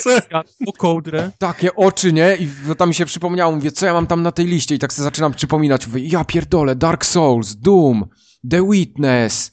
takie 1.37 1.75
oczy, 1.75 2.13
nie? 2.13 2.35
I 2.35 2.49
tam 2.77 2.89
mi 2.89 2.95
się 2.95 3.05
przypomniało, 3.05 3.55
mówię, 3.55 3.71
co 3.71 3.85
ja 3.85 3.93
mam 3.93 4.07
tam 4.07 4.23
na 4.23 4.31
tej 4.31 4.45
liście? 4.45 4.75
I 4.75 4.79
tak 4.79 4.93
sobie 4.93 5.03
zaczynam 5.03 5.33
przypominać, 5.33 5.87
mówię, 5.87 6.01
ja 6.03 6.23
pierdolę, 6.23 6.75
Dark 6.75 7.05
Souls, 7.05 7.55
Doom, 7.55 8.05
The 8.49 8.69
Witness, 8.69 9.51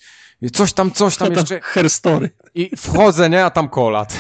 coś 0.53 0.73
tam, 0.73 0.91
coś 0.91 1.17
tam 1.17 1.33
jeszcze. 1.33 1.61
Herstory. 1.61 2.31
I 2.55 2.77
wchodzę, 2.77 3.31
nie? 3.31 3.45
A 3.45 3.51
tam 3.51 3.69
kolat. 3.69 4.19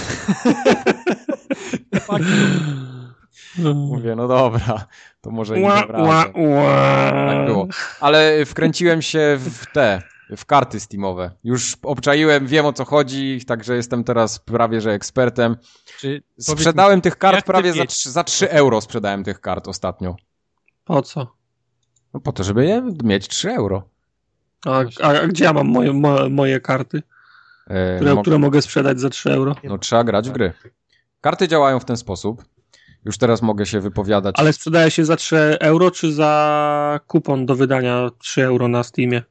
Mówię, 3.74 4.16
no 4.16 4.28
dobra, 4.28 4.86
to 5.20 5.30
może 5.30 5.54
razem. 5.54 5.88
Tak 7.28 7.46
było. 7.46 7.66
Ale 8.00 8.46
wkręciłem 8.46 9.02
się 9.02 9.38
w 9.40 9.66
te 9.72 10.02
w 10.36 10.44
karty 10.44 10.80
Steamowe. 10.80 11.30
Już 11.44 11.76
obczaiłem, 11.82 12.46
wiem 12.46 12.66
o 12.66 12.72
co 12.72 12.84
chodzi, 12.84 13.40
także 13.46 13.76
jestem 13.76 14.04
teraz 14.04 14.38
prawie 14.38 14.80
że 14.80 14.92
ekspertem. 14.92 15.56
Czy, 15.98 16.22
sprzedałem 16.38 16.96
mi, 16.96 17.02
tych 17.02 17.18
kart 17.18 17.46
prawie 17.46 17.72
za, 17.72 18.10
za 18.10 18.24
3 18.24 18.50
euro 18.50 18.80
sprzedałem 18.80 19.24
tych 19.24 19.40
kart 19.40 19.68
ostatnio. 19.68 20.16
Po 20.84 21.02
co? 21.02 21.36
No 22.14 22.20
po 22.20 22.32
to, 22.32 22.44
żeby 22.44 22.66
je 22.66 22.82
mieć 23.04 23.28
3 23.28 23.50
euro. 23.50 23.88
A, 24.66 24.84
a, 25.02 25.08
a 25.08 25.26
gdzie 25.26 25.44
ja 25.44 25.52
mam 25.52 25.68
moje, 25.68 25.92
mo, 25.92 26.28
moje 26.28 26.60
karty? 26.60 27.02
E, 27.66 27.96
które, 27.96 28.14
mo 28.14 28.22
które 28.22 28.38
mogę 28.38 28.62
sprzedać 28.62 29.00
za 29.00 29.10
3 29.10 29.32
euro? 29.32 29.54
No 29.64 29.78
trzeba 29.78 30.04
grać 30.04 30.28
w 30.28 30.32
gry. 30.32 30.52
Karty 31.20 31.48
działają 31.48 31.80
w 31.80 31.84
ten 31.84 31.96
sposób. 31.96 32.44
Już 33.04 33.18
teraz 33.18 33.42
mogę 33.42 33.66
się 33.66 33.80
wypowiadać. 33.80 34.34
Ale 34.38 34.52
sprzedaje 34.52 34.90
się 34.90 35.04
za 35.04 35.16
3 35.16 35.36
euro, 35.60 35.90
czy 35.90 36.12
za 36.12 37.00
kupon 37.06 37.46
do 37.46 37.56
wydania 37.56 38.10
3 38.18 38.44
euro 38.44 38.68
na 38.68 38.82
Steamie? 38.82 39.22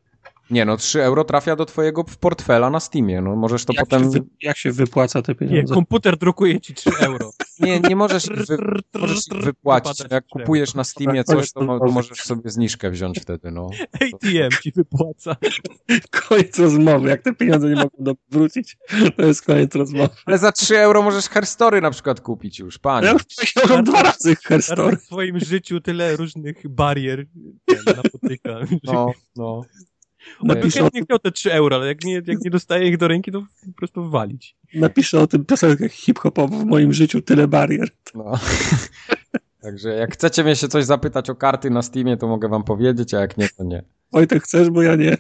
Nie 0.54 0.66
no, 0.66 0.78
3 0.78 1.04
euro 1.04 1.24
trafia 1.24 1.56
do 1.56 1.66
twojego 1.66 2.04
portfela 2.04 2.70
na 2.70 2.80
Steamie, 2.80 3.22
no 3.22 3.36
możesz 3.36 3.66
to 3.66 3.74
jak 3.74 3.86
potem... 3.86 4.04
Się 4.04 4.10
wy, 4.10 4.26
jak 4.42 4.58
się 4.58 4.72
wypłaca 4.72 5.22
te 5.22 5.36
pieniądze? 5.36 5.62
Nie, 5.62 5.76
komputer 5.76 6.18
drukuje 6.18 6.62
ci 6.62 6.74
3 6.74 6.90
euro. 7.00 7.32
nie, 7.60 7.80
nie 7.80 7.96
możesz 7.96 8.26
wy, 8.30 8.58
możesz 8.94 9.26
wypłacić. 9.42 10.04
Jak 10.12 10.26
kupujesz 10.28 10.76
na 10.76 10.84
Steamie 10.84 11.24
coś, 11.24 11.52
to, 11.52 11.80
to 11.80 11.86
możesz 11.92 12.18
sobie 12.18 12.50
zniżkę 12.50 12.92
wziąć 12.92 13.20
wtedy, 13.20 13.52
no. 13.52 13.70
ATM 13.94 14.62
ci 14.62 14.72
wypłaca. 14.72 15.36
Koniec 16.30 16.60
rozmowy, 16.60 17.10
jak 17.10 17.22
te 17.22 17.34
pieniądze 17.34 17.70
nie 17.70 17.76
mogą 17.76 18.14
wrócić, 18.30 18.78
to 19.18 19.26
jest 19.26 19.46
koniec 19.46 19.76
rozmowy. 19.76 20.10
Ale 20.26 20.38
za 20.38 20.52
3 20.52 20.78
euro 20.78 21.02
możesz 21.02 21.30
herstory 21.30 21.82
na 21.82 21.92
przykład 21.92 22.22
kupić 22.22 22.60
już, 22.60 22.80
panie. 22.80 23.08
Ja 23.08 23.14
już 23.14 23.84
dwa 23.84 24.04
razy 24.04 24.36
herstory. 24.36 24.98
W 24.98 25.02
swoim 25.02 25.40
życiu 25.40 25.82
tyle 25.82 26.16
różnych 26.16 26.70
barier 26.70 27.26
napotyka. 27.86 28.60
No, 28.84 29.12
no. 29.36 29.62
Napiszę 30.44 30.86
o 30.86 30.92
tym... 30.92 31.06
chciał 31.06 31.20
te 31.20 31.32
3 31.32 31.54
euro, 31.54 31.76
ale 31.76 31.88
jak 31.88 32.04
nie, 32.04 32.14
jak 32.14 32.42
nie 32.42 32.52
dostaje 32.52 32.88
ich 32.88 32.98
do 32.98 33.08
ręki, 33.08 33.32
to 33.32 33.42
po 33.66 33.74
prostu 33.78 34.10
walić. 34.10 34.56
Napiszę 34.74 35.20
o 35.20 35.28
tym 35.28 35.46
piosenkę 35.46 35.90
hip-hopową 35.90 36.60
w 36.60 36.66
moim 36.66 36.94
życiu, 36.94 37.22
tyle 37.22 37.48
barier. 37.48 37.90
No. 38.16 38.32
Także 39.62 39.90
jak 39.90 40.14
chcecie 40.14 40.44
mnie 40.44 40.56
się 40.56 40.68
coś 40.68 40.86
zapytać 40.86 41.30
o 41.30 41.36
karty 41.36 41.70
na 41.70 41.82
Steamie, 41.82 42.18
to 42.18 42.28
mogę 42.28 42.50
wam 42.50 42.64
powiedzieć, 42.64 43.14
a 43.14 43.20
jak 43.20 43.38
nie, 43.38 43.50
to 43.58 43.64
nie. 43.64 43.84
Wojtek, 44.12 44.44
chcesz, 44.44 44.70
bo 44.70 44.82
ja 44.82 44.96
nie. 44.96 45.18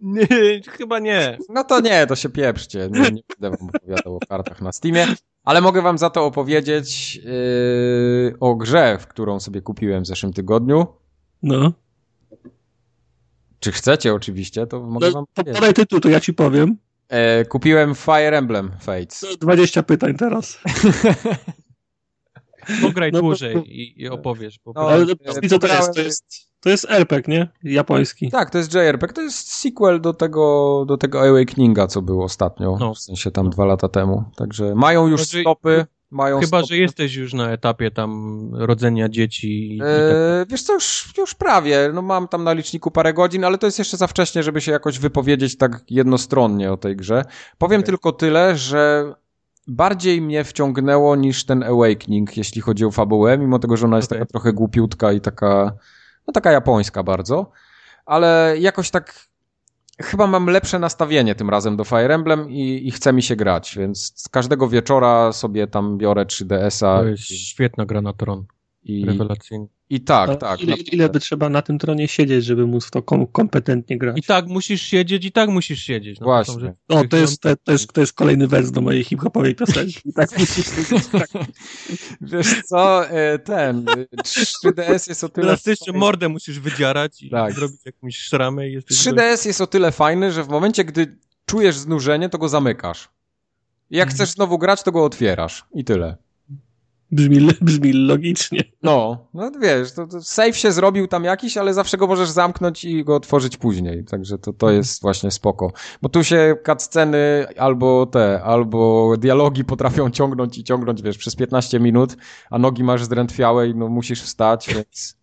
Nie, 0.00 0.26
chyba 0.68 0.98
nie. 0.98 1.38
No 1.48 1.64
to 1.64 1.80
nie, 1.80 2.06
to 2.06 2.16
się 2.16 2.28
pieprzcie. 2.28 2.88
Nie, 2.92 3.00
nie 3.00 3.22
będę 3.40 3.58
wam 3.58 3.68
opowiadał 3.68 4.16
o 4.16 4.20
kartach 4.28 4.60
na 4.60 4.72
Steamie, 4.72 5.06
ale 5.44 5.60
mogę 5.60 5.82
wam 5.82 5.98
za 5.98 6.10
to 6.10 6.26
opowiedzieć 6.26 7.16
yy, 7.16 8.34
o 8.40 8.54
grze, 8.54 8.98
w 9.00 9.06
którą 9.06 9.40
sobie 9.40 9.62
kupiłem 9.62 10.02
w 10.02 10.06
zeszłym 10.06 10.32
tygodniu. 10.32 10.86
No. 11.42 11.72
Czy 13.60 13.72
chcecie 13.72 14.14
oczywiście, 14.14 14.66
to 14.66 14.80
mogę 14.80 15.06
no, 15.06 15.12
wam 15.12 15.24
powiedzieć. 15.34 15.54
Podaj 15.54 15.74
tytuł, 15.74 16.00
to 16.00 16.08
ja 16.08 16.20
ci 16.20 16.34
powiem. 16.34 16.76
E, 17.08 17.44
kupiłem 17.44 17.94
Fire 17.94 18.38
Emblem 18.38 18.70
Fates. 18.80 19.24
20 19.40 19.82
pytań 19.82 20.14
teraz. 20.14 20.58
Pograj 22.82 23.12
no, 23.12 23.20
dłużej 23.20 23.54
no, 23.54 23.62
i, 23.64 23.94
i, 23.96 24.08
opowiesz. 24.08 24.58
Po 24.58 24.72
no, 24.74 24.80
ale 24.80 25.06
to, 25.06 25.16
to, 25.16 25.66
jest, 25.66 25.94
to, 25.94 26.00
jest, 26.00 26.24
to 26.60 26.70
jest 26.70 26.90
RPG, 26.90 27.34
nie? 27.34 27.72
Japoński. 27.72 28.30
Tak, 28.30 28.50
to 28.50 28.58
jest 28.58 28.74
JRPG. 28.74 29.12
To 29.12 29.22
jest 29.22 29.52
sequel 29.52 30.00
do 30.00 30.14
tego, 30.14 30.84
do 30.88 30.96
tego 30.96 31.28
Awakeninga, 31.28 31.86
co 31.86 32.02
było 32.02 32.24
ostatnio. 32.24 32.76
No. 32.80 32.94
W 32.94 32.98
sensie 32.98 33.30
tam 33.30 33.50
dwa 33.50 33.64
lata 33.64 33.88
temu. 33.88 34.24
Także 34.36 34.74
mają 34.74 35.08
już 35.08 35.24
znaczy, 35.24 35.40
stopy 35.40 35.86
mają 36.10 36.40
Chyba, 36.40 36.62
że 36.62 36.76
jesteś 36.76 37.14
już 37.14 37.34
na 37.34 37.50
etapie 37.50 37.90
tam 37.90 38.50
rodzenia 38.54 39.08
dzieci. 39.08 39.78
Tak. 39.80 40.48
Wiesz 40.48 40.62
co, 40.62 40.72
już, 40.72 41.12
już 41.18 41.34
prawie. 41.34 41.90
No 41.94 42.02
mam 42.02 42.28
tam 42.28 42.44
na 42.44 42.52
liczniku 42.52 42.90
parę 42.90 43.14
godzin, 43.14 43.44
ale 43.44 43.58
to 43.58 43.66
jest 43.66 43.78
jeszcze 43.78 43.96
za 43.96 44.06
wcześnie, 44.06 44.42
żeby 44.42 44.60
się 44.60 44.72
jakoś 44.72 44.98
wypowiedzieć 44.98 45.56
tak 45.56 45.80
jednostronnie 45.90 46.72
o 46.72 46.76
tej 46.76 46.96
grze. 46.96 47.24
Powiem 47.58 47.80
okay. 47.80 47.86
tylko 47.86 48.12
tyle, 48.12 48.56
że 48.56 49.14
bardziej 49.66 50.20
mnie 50.20 50.44
wciągnęło 50.44 51.16
niż 51.16 51.44
ten 51.44 51.62
Awakening, 51.62 52.36
jeśli 52.36 52.60
chodzi 52.60 52.84
o 52.84 52.90
fabułę, 52.90 53.38
mimo 53.38 53.58
tego, 53.58 53.76
że 53.76 53.86
ona 53.86 53.96
jest 53.96 54.12
okay. 54.12 54.18
taka 54.18 54.30
trochę 54.30 54.52
głupiutka 54.52 55.12
i 55.12 55.20
taka, 55.20 55.72
no 56.26 56.32
taka 56.32 56.52
japońska 56.52 57.02
bardzo. 57.02 57.50
Ale 58.06 58.54
jakoś 58.58 58.90
tak 58.90 59.29
chyba 60.02 60.26
mam 60.26 60.46
lepsze 60.46 60.78
nastawienie 60.78 61.34
tym 61.34 61.50
razem 61.50 61.76
do 61.76 61.84
Fire 61.84 62.14
Emblem 62.14 62.50
i, 62.50 62.88
i 62.88 62.90
chce 62.90 63.12
mi 63.12 63.22
się 63.22 63.36
grać, 63.36 63.76
więc 63.78 64.12
z 64.16 64.28
każdego 64.28 64.68
wieczora 64.68 65.32
sobie 65.32 65.66
tam 65.66 65.98
biorę 65.98 66.24
3DS-a. 66.24 66.98
To 66.98 67.06
jest 67.06 67.22
świetna 67.22 67.86
gra 67.86 68.00
na 68.00 68.12
tron. 68.12 68.44
I, 68.82 69.04
Rewelacyjnie. 69.04 69.66
I 69.90 70.00
tak, 70.00 70.40
tak. 70.40 70.60
Ile, 70.60 70.76
ile, 70.76 71.08
by 71.08 71.20
trzeba 71.20 71.48
na 71.48 71.62
tym 71.62 71.78
tronie 71.78 72.08
siedzieć, 72.08 72.44
żeby 72.44 72.66
móc 72.66 72.86
w 72.86 72.90
to 72.90 73.02
kom 73.02 73.26
kompetentnie 73.26 73.98
grać? 73.98 74.18
I 74.18 74.22
tak 74.22 74.46
musisz 74.46 74.82
siedzieć, 74.82 75.24
i 75.24 75.32
tak 75.32 75.50
musisz 75.50 75.82
siedzieć. 75.82 76.20
No, 76.20 76.24
Właśnie. 76.24 76.74
To, 76.86 76.94
są, 76.94 77.00
o, 77.00 77.08
to 77.08 77.16
jest, 77.16 77.40
to, 77.40 77.56
to, 77.56 77.72
jest, 77.72 77.92
to 77.92 78.00
jest 78.00 78.12
kolejny 78.12 78.48
wers 78.48 78.70
do 78.70 78.80
mojej 78.80 79.04
hip-hopowej 79.04 79.54
piosenki. 79.54 80.00
I 80.04 80.12
tak 80.20 80.38
musisz 80.38 80.66
siedzieć. 80.66 81.06
Tak. 81.06 81.28
Wiesz 82.20 82.62
co, 82.62 83.08
e, 83.08 83.38
ten 83.38 83.84
3DS 84.24 85.08
jest 85.08 85.24
o 85.24 85.28
tyle... 85.28 85.46
Teraz 85.46 85.66
jeszcze 85.66 85.92
mordę 85.92 86.28
musisz 86.28 86.60
wydzierać 86.60 87.22
i 87.22 87.30
tak. 87.30 87.52
zrobić 87.52 87.80
jakąś 87.86 88.16
szramę. 88.16 88.68
I 88.68 88.78
3DS 88.78 89.46
jest 89.46 89.60
o 89.60 89.66
tyle 89.66 89.92
fajny, 89.92 90.32
że 90.32 90.44
w 90.44 90.48
momencie, 90.48 90.84
gdy 90.84 91.18
czujesz 91.46 91.76
znużenie, 91.76 92.28
to 92.28 92.38
go 92.38 92.48
zamykasz. 92.48 93.08
I 93.90 93.96
jak 93.96 94.08
mhm. 94.08 94.16
chcesz 94.16 94.34
znowu 94.34 94.58
grać, 94.58 94.82
to 94.82 94.92
go 94.92 95.04
otwierasz. 95.04 95.64
I 95.74 95.84
tyle. 95.84 96.16
Brzmi, 97.12 97.48
brzmi 97.60 97.92
logicznie. 97.92 98.64
No, 98.82 99.26
no 99.34 99.50
wiesz, 99.62 99.92
to, 99.92 100.06
to 100.06 100.22
save 100.22 100.56
się 100.56 100.72
zrobił 100.72 101.06
tam 101.06 101.24
jakiś, 101.24 101.56
ale 101.56 101.74
zawsze 101.74 101.96
go 101.96 102.06
możesz 102.06 102.30
zamknąć 102.30 102.84
i 102.84 103.04
go 103.04 103.16
otworzyć 103.16 103.56
później. 103.56 104.04
Także 104.04 104.38
to, 104.38 104.52
to 104.52 104.70
jest 104.70 105.02
właśnie 105.02 105.30
spoko. 105.30 105.72
Bo 106.02 106.08
tu 106.08 106.24
się 106.24 106.56
cutsceny 106.66 107.46
albo 107.58 108.06
te, 108.06 108.42
albo 108.42 109.14
dialogi 109.18 109.64
potrafią 109.64 110.10
ciągnąć 110.10 110.58
i 110.58 110.64
ciągnąć, 110.64 111.02
wiesz, 111.02 111.18
przez 111.18 111.36
15 111.36 111.80
minut, 111.80 112.16
a 112.50 112.58
nogi 112.58 112.84
masz 112.84 113.04
zdrętwiałe 113.04 113.68
i 113.68 113.74
no 113.74 113.88
musisz 113.88 114.22
wstać, 114.22 114.68
więc 114.74 115.19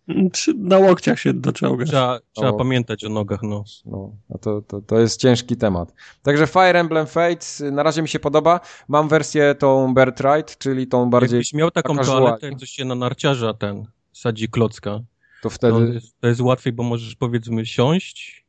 na 0.56 0.78
łokciach 0.78 1.20
się 1.20 1.34
doczołgasz. 1.34 1.88
Trzeba, 1.88 2.20
trzeba 2.32 2.52
pamiętać 2.52 3.04
o 3.04 3.08
nogach, 3.08 3.42
no. 3.42 3.64
no 3.86 4.12
a 4.34 4.38
to, 4.38 4.62
to, 4.62 4.80
to 4.80 4.98
jest 4.98 5.20
ciężki 5.20 5.56
temat. 5.56 5.92
Także 6.22 6.46
Fire 6.46 6.80
Emblem 6.80 7.06
Fates 7.06 7.62
na 7.72 7.82
razie 7.82 8.02
mi 8.02 8.08
się 8.08 8.18
podoba. 8.18 8.60
Mam 8.88 9.08
wersję 9.08 9.54
tą 9.54 9.94
Birthright, 9.94 10.58
czyli 10.58 10.86
tą 10.86 11.10
bardziej... 11.10 11.36
Jakbyś 11.36 11.54
miał 11.54 11.70
taką 11.70 11.96
toaletę, 11.96 12.46
jak 12.46 12.58
coś 12.58 12.70
się 12.70 12.84
na 12.84 12.94
narciarza 12.94 13.54
ten 13.54 13.86
sadzi 14.12 14.48
klocka, 14.48 15.00
to 15.42 15.50
wtedy... 15.50 15.72
To 15.72 15.92
jest, 15.92 16.20
to 16.20 16.28
jest 16.28 16.40
łatwiej, 16.40 16.72
bo 16.72 16.82
możesz 16.82 17.14
powiedzmy 17.14 17.66
siąść, 17.66 18.46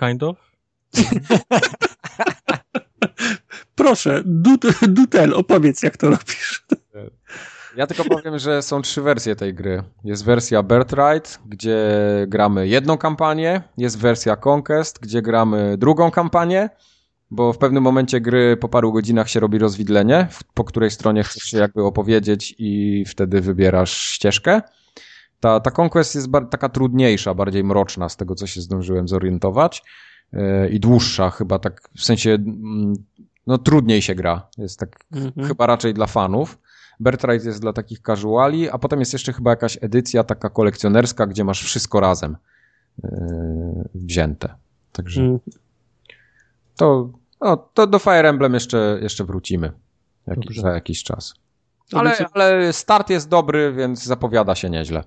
kind 0.00 0.22
of. 0.22 0.36
Proszę, 3.74 4.22
Dutel, 4.88 5.34
opowiedz 5.34 5.82
jak 5.82 5.96
to 5.96 6.10
robisz. 6.10 6.66
Ja 7.78 7.86
tylko 7.86 8.04
powiem, 8.04 8.38
że 8.38 8.62
są 8.62 8.82
trzy 8.82 9.02
wersje 9.02 9.36
tej 9.36 9.54
gry. 9.54 9.82
Jest 10.04 10.24
wersja 10.24 10.62
Birthright, 10.62 11.40
gdzie 11.46 11.78
gramy 12.28 12.68
jedną 12.68 12.98
kampanię, 12.98 13.62
jest 13.76 13.98
wersja 13.98 14.36
Conquest, 14.46 14.98
gdzie 15.00 15.22
gramy 15.22 15.76
drugą 15.78 16.10
kampanię, 16.10 16.70
bo 17.30 17.52
w 17.52 17.58
pewnym 17.58 17.82
momencie 17.82 18.20
gry 18.20 18.56
po 18.56 18.68
paru 18.68 18.92
godzinach 18.92 19.28
się 19.28 19.40
robi 19.40 19.58
rozwidlenie, 19.58 20.28
po 20.54 20.64
której 20.64 20.90
stronie 20.90 21.22
chcesz 21.22 21.42
się 21.42 21.58
jakby 21.58 21.84
opowiedzieć 21.84 22.54
i 22.58 23.04
wtedy 23.08 23.40
wybierasz 23.40 23.96
ścieżkę. 23.96 24.62
Ta, 25.40 25.60
ta 25.60 25.70
Conquest 25.82 26.14
jest 26.14 26.28
taka 26.50 26.68
trudniejsza, 26.68 27.34
bardziej 27.34 27.64
mroczna 27.64 28.08
z 28.08 28.16
tego, 28.16 28.34
co 28.34 28.46
się 28.46 28.60
zdążyłem 28.60 29.08
zorientować 29.08 29.82
yy, 30.32 30.68
i 30.68 30.80
dłuższa 30.80 31.30
chyba 31.30 31.58
tak, 31.58 31.88
w 31.96 32.04
sensie 32.04 32.30
mm, 32.30 32.94
no 33.46 33.58
trudniej 33.58 34.02
się 34.02 34.14
gra. 34.14 34.48
Jest 34.58 34.78
tak 34.78 35.04
mhm. 35.12 35.48
chyba 35.48 35.66
raczej 35.66 35.94
dla 35.94 36.06
fanów. 36.06 36.58
Bertrite 37.00 37.46
jest 37.46 37.60
dla 37.60 37.72
takich 37.72 37.98
casuali, 38.00 38.70
a 38.70 38.78
potem 38.78 39.00
jest 39.00 39.12
jeszcze 39.12 39.32
chyba 39.32 39.50
jakaś 39.50 39.78
edycja 39.80 40.24
taka 40.24 40.50
kolekcjonerska, 40.50 41.26
gdzie 41.26 41.44
masz 41.44 41.62
wszystko 41.64 42.00
razem 42.00 42.36
yy, 43.02 43.10
wzięte. 43.94 44.54
Także 44.92 45.20
mhm. 45.20 45.40
to, 46.76 47.10
no, 47.40 47.56
to 47.56 47.86
do 47.86 47.98
Fire 47.98 48.28
Emblem 48.28 48.54
jeszcze, 48.54 48.98
jeszcze 49.02 49.24
wrócimy 49.24 49.72
jak, 50.26 50.38
za 50.60 50.70
jakiś 50.70 51.02
czas. 51.02 51.34
Ale, 51.92 52.16
ale 52.32 52.72
start 52.72 53.10
jest 53.10 53.28
dobry, 53.28 53.72
więc 53.72 54.04
zapowiada 54.04 54.54
się 54.54 54.70
nieźle. 54.70 55.04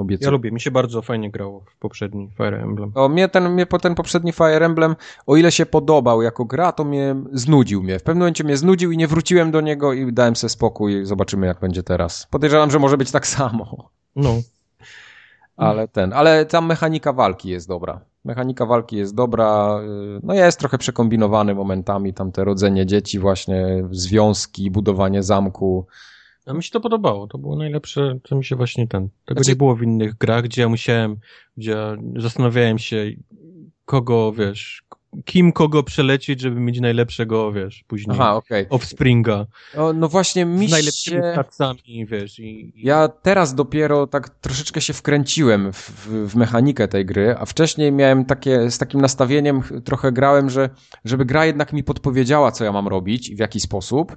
Obiecuję. 0.00 0.26
Ja 0.26 0.30
lubię, 0.30 0.50
mi 0.50 0.60
się 0.60 0.70
bardzo 0.70 1.02
fajnie 1.02 1.30
grało 1.30 1.60
w 1.66 1.76
poprzedni 1.76 2.30
Fire 2.36 2.62
Emblem. 2.62 2.92
O, 2.94 3.08
mnie 3.08 3.28
ten, 3.28 3.52
mnie 3.52 3.66
ten 3.66 3.94
poprzedni 3.94 4.32
Fire 4.32 4.66
Emblem, 4.66 4.96
o 5.26 5.36
ile 5.36 5.52
się 5.52 5.66
podobał 5.66 6.22
jako 6.22 6.44
gra, 6.44 6.72
to 6.72 6.84
mnie 6.84 7.16
znudził 7.32 7.82
mnie. 7.82 7.98
W 7.98 8.02
pewnym 8.02 8.20
momencie 8.20 8.44
mnie 8.44 8.56
znudził 8.56 8.92
i 8.92 8.96
nie 8.96 9.08
wróciłem 9.08 9.50
do 9.50 9.60
niego 9.60 9.92
i 9.92 10.12
dałem 10.12 10.36
sobie 10.36 10.48
spokój 10.48 11.00
i 11.00 11.06
zobaczymy 11.06 11.46
jak 11.46 11.60
będzie 11.60 11.82
teraz. 11.82 12.26
Podejrzewam, 12.30 12.70
że 12.70 12.78
może 12.78 12.96
być 12.96 13.10
tak 13.10 13.26
samo. 13.26 13.90
No. 14.16 14.34
Ale 15.56 15.88
ten, 15.88 16.12
ale 16.12 16.46
tam 16.46 16.66
mechanika 16.66 17.12
walki 17.12 17.48
jest 17.48 17.68
dobra. 17.68 18.00
Mechanika 18.24 18.66
walki 18.66 18.96
jest 18.96 19.14
dobra, 19.14 19.80
y, 20.16 20.20
no 20.22 20.34
jest 20.34 20.58
trochę 20.58 20.78
przekombinowany 20.78 21.54
momentami, 21.54 22.14
tam 22.14 22.32
te 22.32 22.44
rodzenie 22.44 22.86
dzieci 22.86 23.18
właśnie, 23.18 23.84
związki, 23.90 24.70
budowanie 24.70 25.22
zamku, 25.22 25.86
a 26.50 26.54
mi 26.54 26.62
się 26.62 26.70
to 26.70 26.80
podobało. 26.80 27.26
To 27.26 27.38
było 27.38 27.56
najlepsze, 27.56 28.18
co 28.28 28.36
mi 28.36 28.44
się 28.44 28.56
właśnie 28.56 28.88
ten. 28.88 29.08
Tego 29.24 29.40
znaczy... 29.40 29.50
nie 29.50 29.56
było 29.56 29.76
w 29.76 29.82
innych 29.82 30.18
grach, 30.18 30.44
gdzie 30.44 30.62
ja 30.62 30.68
musiałem, 30.68 31.16
gdzie 31.56 31.70
ja 31.70 31.96
zastanawiałem 32.16 32.78
się, 32.78 33.10
kogo, 33.84 34.32
wiesz, 34.32 34.82
kim 35.24 35.52
kogo 35.52 35.82
przelecieć, 35.82 36.40
żeby 36.40 36.60
mieć 36.60 36.80
najlepszego, 36.80 37.52
wiesz, 37.52 37.84
później 37.86 38.16
Aha, 38.20 38.34
okay. 38.34 38.66
Offspringa. 38.70 39.46
No, 39.76 39.92
no 39.92 40.08
właśnie 40.08 40.44
mi 40.44 40.68
Z 40.68 40.70
najlepszymi 40.70 41.22
się... 41.22 42.06
wiesz. 42.06 42.38
I, 42.38 42.72
Ja 42.76 43.08
teraz 43.08 43.54
dopiero 43.54 44.06
tak 44.06 44.28
troszeczkę 44.28 44.80
się 44.80 44.92
wkręciłem 44.92 45.72
w, 45.72 45.90
w, 46.08 46.36
mechanikę 46.36 46.88
tej 46.88 47.06
gry, 47.06 47.36
a 47.38 47.46
wcześniej 47.46 47.92
miałem 47.92 48.24
takie, 48.24 48.70
z 48.70 48.78
takim 48.78 49.00
nastawieniem 49.00 49.62
trochę 49.84 50.12
grałem, 50.12 50.50
że 50.50 50.70
żeby 51.04 51.24
gra 51.24 51.46
jednak 51.46 51.72
mi 51.72 51.84
podpowiedziała, 51.84 52.52
co 52.52 52.64
ja 52.64 52.72
mam 52.72 52.88
robić 52.88 53.28
i 53.28 53.36
w 53.36 53.38
jaki 53.38 53.60
sposób, 53.60 54.16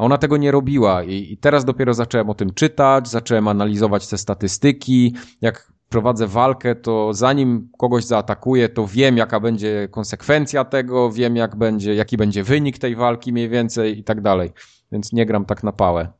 a 0.00 0.02
ona 0.02 0.18
tego 0.18 0.36
nie 0.36 0.50
robiła 0.50 1.02
i, 1.02 1.32
i 1.32 1.36
teraz 1.36 1.64
dopiero 1.64 1.94
zacząłem 1.94 2.30
o 2.30 2.34
tym 2.34 2.54
czytać, 2.54 3.08
zacząłem 3.08 3.48
analizować 3.48 4.08
te 4.08 4.18
statystyki. 4.18 5.14
Jak 5.40 5.72
prowadzę 5.88 6.26
walkę, 6.26 6.74
to 6.74 7.14
zanim 7.14 7.68
kogoś 7.78 8.04
zaatakuję, 8.04 8.68
to 8.68 8.86
wiem, 8.86 9.16
jaka 9.16 9.40
będzie 9.40 9.88
konsekwencja 9.90 10.64
tego, 10.64 11.12
wiem, 11.12 11.36
jak 11.36 11.56
będzie, 11.56 11.94
jaki 11.94 12.16
będzie 12.16 12.44
wynik 12.44 12.78
tej 12.78 12.96
walki 12.96 13.32
mniej 13.32 13.48
więcej 13.48 13.98
i 13.98 14.04
tak 14.04 14.20
dalej. 14.20 14.52
Więc 14.92 15.12
nie 15.12 15.26
gram 15.26 15.44
tak 15.44 15.62
na 15.62 15.72
pałę. 15.72 16.12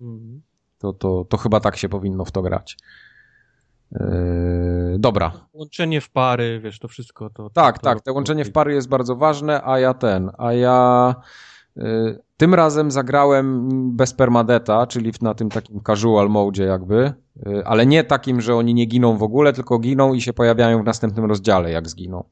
Mhm. 0.00 0.42
To, 0.78 0.92
to, 0.92 1.24
to 1.28 1.36
chyba 1.36 1.60
tak 1.60 1.76
się 1.76 1.88
powinno 1.88 2.24
w 2.24 2.30
to 2.30 2.42
grać. 2.42 2.76
Yy, 3.92 3.98
dobra. 4.98 5.32
Łączenie 5.52 6.00
w 6.00 6.10
pary, 6.10 6.60
wiesz, 6.60 6.78
to 6.78 6.88
wszystko 6.88 7.30
to. 7.30 7.50
Tak, 7.50 7.78
to, 7.78 7.84
tak, 7.84 8.00
to 8.00 8.12
łączenie 8.12 8.44
w 8.44 8.52
pary 8.52 8.74
jest 8.74 8.88
bardzo 8.88 9.16
ważne, 9.16 9.62
a 9.64 9.78
ja 9.78 9.94
ten, 9.94 10.30
a 10.38 10.52
ja 10.52 11.14
yy, 11.76 12.22
tym 12.42 12.54
razem 12.54 12.90
zagrałem 12.90 13.68
bez 13.96 14.12
permadeta, 14.14 14.86
czyli 14.86 15.12
na 15.20 15.34
tym 15.34 15.48
takim 15.48 15.80
casual 15.86 16.28
mode 16.28 16.64
jakby, 16.64 17.12
y, 17.46 17.64
ale 17.64 17.86
nie 17.86 18.04
takim, 18.04 18.40
że 18.40 18.54
oni 18.54 18.74
nie 18.74 18.86
giną 18.86 19.16
w 19.16 19.22
ogóle, 19.22 19.52
tylko 19.52 19.78
giną 19.78 20.14
i 20.14 20.20
się 20.20 20.32
pojawiają 20.32 20.82
w 20.82 20.86
następnym 20.86 21.24
rozdziale, 21.24 21.70
jak 21.70 21.88
zginą. 21.88 22.24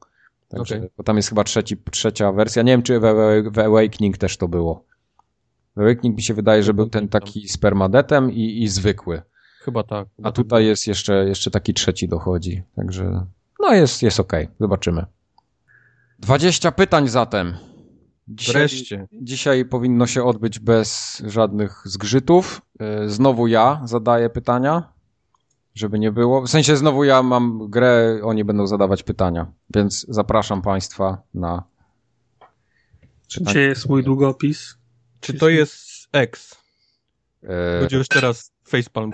Także, 0.47 0.77
okay. 0.77 0.89
Bo 0.97 1.03
tam 1.03 1.17
jest 1.17 1.29
chyba 1.29 1.43
trzeci, 1.43 1.77
trzecia 1.91 2.31
wersja. 2.31 2.63
Nie 2.63 2.71
wiem, 2.71 2.81
czy 2.81 2.99
w, 2.99 3.03
w 3.53 3.59
Awakening 3.59 4.17
też 4.17 4.37
to 4.37 4.47
było. 4.47 4.83
W 5.75 5.79
Awakening 5.79 6.17
mi 6.17 6.23
się 6.23 6.33
wydaje, 6.33 6.63
że 6.63 6.73
był 6.73 6.89
ten 6.89 7.07
taki 7.07 7.47
z 7.47 7.57
permadetem 7.57 8.31
i, 8.31 8.63
i 8.63 8.67
zwykły. 8.67 9.21
Chyba 9.61 9.83
tak. 9.83 10.07
Chyba 10.15 10.29
A 10.29 10.31
tutaj 10.31 10.59
tak 10.63 10.67
jest 10.67 10.87
jeszcze, 10.87 11.25
jeszcze 11.27 11.51
taki 11.51 11.73
trzeci 11.73 12.07
dochodzi. 12.07 12.63
Także 12.75 13.25
no 13.59 13.73
jest, 13.73 14.03
jest 14.03 14.19
okej. 14.19 14.43
Okay. 14.43 14.55
Zobaczymy. 14.59 15.05
20 16.19 16.71
pytań 16.71 17.07
zatem. 17.07 17.70
Dzisiaj, 18.35 18.53
Wreszcie. 18.53 19.07
Dzisiaj 19.11 19.65
powinno 19.65 20.07
się 20.07 20.23
odbyć 20.23 20.59
bez 20.59 21.21
żadnych 21.25 21.81
zgrzytów. 21.85 22.61
E, 22.79 23.09
znowu 23.09 23.47
ja 23.47 23.81
zadaję 23.85 24.29
pytania, 24.29 24.93
żeby 25.75 25.99
nie 25.99 26.11
było. 26.11 26.41
W 26.41 26.49
sensie 26.49 26.77
znowu 26.77 27.03
ja 27.03 27.23
mam 27.23 27.69
grę, 27.69 28.19
oni 28.23 28.43
będą 28.43 28.67
zadawać 28.67 29.03
pytania, 29.03 29.51
więc 29.75 30.05
zapraszam 30.09 30.61
Państwa 30.61 31.21
na. 31.33 31.63
Gdzie 33.41 33.61
jest 33.61 33.89
mój 33.89 34.03
długopis? 34.03 34.77
Czy 35.19 35.33
to 35.33 35.49
jest 35.49 36.07
X? 36.11 36.55
E... 37.43 37.79
Będzie 37.79 37.97
już 37.97 38.07
teraz 38.07 38.51
facepalm. 38.63 39.11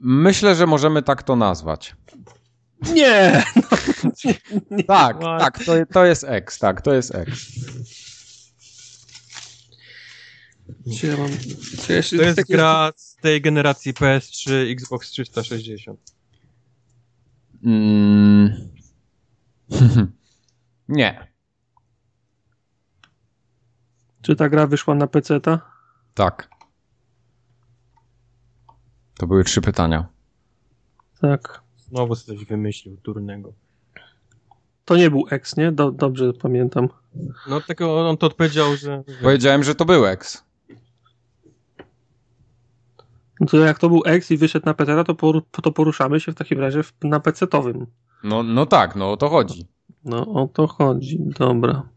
Myślę, 0.00 0.54
że 0.54 0.66
możemy 0.66 1.02
tak 1.02 1.22
to 1.22 1.36
nazwać. 1.36 1.96
Nie! 2.82 3.44
No, 3.56 3.62
nie. 4.70 4.84
Tak, 4.84 5.18
tak, 5.20 5.64
to, 5.64 5.72
to 5.92 6.04
jest 6.04 6.24
X, 6.24 6.58
tak, 6.58 6.82
to 6.82 6.94
jest 6.94 7.14
X. 7.14 7.46
Gdzie 10.86 11.16
mam... 11.16 11.28
to 11.86 11.92
jest 11.92 12.48
gra 12.48 12.92
z 12.96 13.16
tej 13.16 13.42
generacji 13.42 13.94
PS3, 13.94 14.52
Xbox 14.72 15.10
360. 15.10 16.00
Mm. 17.64 18.68
Nie. 20.88 21.28
Czy 24.22 24.36
ta 24.36 24.48
gra 24.48 24.66
wyszła 24.66 24.94
na 24.94 25.06
PC-ta? 25.06 25.70
Tak. 26.14 26.48
To 29.14 29.26
były 29.26 29.44
trzy 29.44 29.60
pytania. 29.60 30.08
Tak. 31.20 31.67
Znowu 31.90 32.16
coś 32.16 32.44
wymyślił 32.44 32.96
durnego. 33.04 33.52
To 34.84 34.96
nie 34.96 35.10
był 35.10 35.24
X, 35.30 35.56
nie? 35.56 35.72
Do, 35.72 35.90
dobrze 35.90 36.32
pamiętam. 36.32 36.88
No 37.48 37.60
tylko 37.60 38.08
on 38.08 38.16
to 38.16 38.26
odpowiedział, 38.26 38.76
że... 38.76 39.02
Powiedziałem, 39.22 39.64
że 39.64 39.74
to 39.74 39.84
był 39.84 40.06
X. 40.06 40.44
No 43.40 43.46
to 43.46 43.56
jak 43.56 43.78
to 43.78 43.88
był 43.88 44.02
X 44.06 44.30
i 44.30 44.36
wyszedł 44.36 44.66
na 44.66 44.74
PC, 44.74 45.04
to, 45.04 45.14
por, 45.14 45.44
to 45.62 45.72
poruszamy 45.72 46.20
się 46.20 46.32
w 46.32 46.34
takim 46.34 46.60
razie 46.60 46.82
w, 46.82 46.92
na 47.02 47.20
PC-towym. 47.20 47.86
No, 48.24 48.42
no 48.42 48.66
tak, 48.66 48.96
no 48.96 49.12
o 49.12 49.16
to 49.16 49.28
chodzi. 49.28 49.66
No 50.04 50.26
o 50.26 50.48
to 50.48 50.66
chodzi, 50.66 51.18
dobra. 51.38 51.88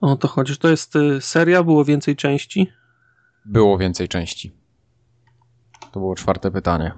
O 0.00 0.16
to 0.16 0.28
chodzi. 0.28 0.56
To 0.56 0.68
jest 0.68 0.96
y, 0.96 1.20
seria, 1.20 1.62
było 1.62 1.84
więcej 1.84 2.16
części? 2.16 2.72
Było 3.44 3.78
więcej 3.78 4.08
części. 4.08 4.52
To 5.92 6.00
było 6.00 6.14
czwarte 6.14 6.50
pytanie. 6.50 6.92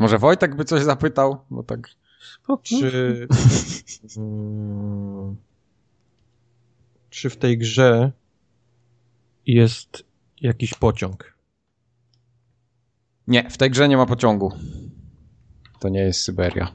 Może 0.00 0.18
Wojtek 0.18 0.56
by 0.56 0.64
coś 0.64 0.82
zapytał? 0.82 1.44
Bo 1.50 1.62
tak. 1.62 1.88
Czy. 2.62 3.28
Hmm, 4.14 5.36
czy 7.10 7.30
w 7.30 7.36
tej 7.36 7.58
grze 7.58 8.12
jest 9.46 10.04
jakiś 10.40 10.74
pociąg? 10.74 11.34
Nie, 13.26 13.50
w 13.50 13.56
tej 13.56 13.70
grze 13.70 13.88
nie 13.88 13.96
ma 13.96 14.06
pociągu. 14.06 14.52
To 15.80 15.88
nie 15.88 16.00
jest 16.00 16.20
Syberia. 16.20 16.74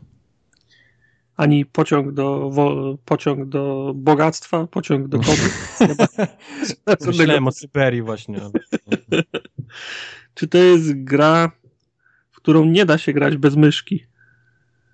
Ani 1.36 1.66
pociąg 1.66 2.12
do, 2.12 2.50
wo, 2.50 2.98
pociąg 3.06 3.50
do 3.50 3.94
bogactwa, 3.96 4.68
pociąg 4.68 5.08
do 5.08 5.20
kobiet. 5.20 5.78
Myślałem 7.08 7.48
o 7.48 7.52
Syberii 7.52 8.02
właśnie. 8.02 8.40
Czy 10.36 10.48
to 10.48 10.58
jest 10.58 11.04
gra 11.04 11.52
którą 12.46 12.66
nie 12.66 12.86
da 12.86 12.98
się 12.98 13.14
grać 13.14 13.38
bez 13.38 13.56
myszki. 13.56 14.06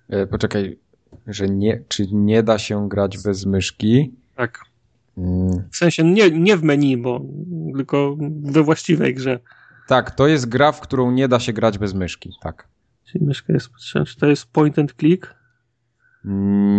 E, 0.08 0.26
poczekaj, 0.26 0.78
że 1.26 1.48
nie, 1.48 1.82
czy 1.88 2.06
nie 2.12 2.42
da 2.42 2.58
się 2.58 2.88
grać 2.88 3.18
bez 3.18 3.46
myszki? 3.46 4.14
Tak. 4.36 4.64
Mm. 5.18 5.68
W 5.70 5.76
sensie 5.76 6.04
nie, 6.04 6.30
nie 6.30 6.56
w 6.56 6.62
menu, 6.62 6.96
bo 6.96 7.20
tylko 7.76 8.16
we 8.42 8.62
właściwej 8.62 9.14
grze. 9.14 9.38
Tak, 9.88 10.10
to 10.10 10.26
jest 10.26 10.48
gra, 10.48 10.72
w 10.72 10.80
którą 10.80 11.10
nie 11.10 11.28
da 11.28 11.40
się 11.40 11.52
grać 11.52 11.78
bez 11.78 11.94
myszki, 11.94 12.30
tak. 12.40 12.68
Czyli 13.04 13.24
myszka 13.24 13.52
jest 13.52 13.68
potrzebna. 13.68 14.06
Czy 14.06 14.16
to 14.16 14.26
jest 14.26 14.46
point 14.46 14.78
and 14.78 14.94
click? 14.98 15.34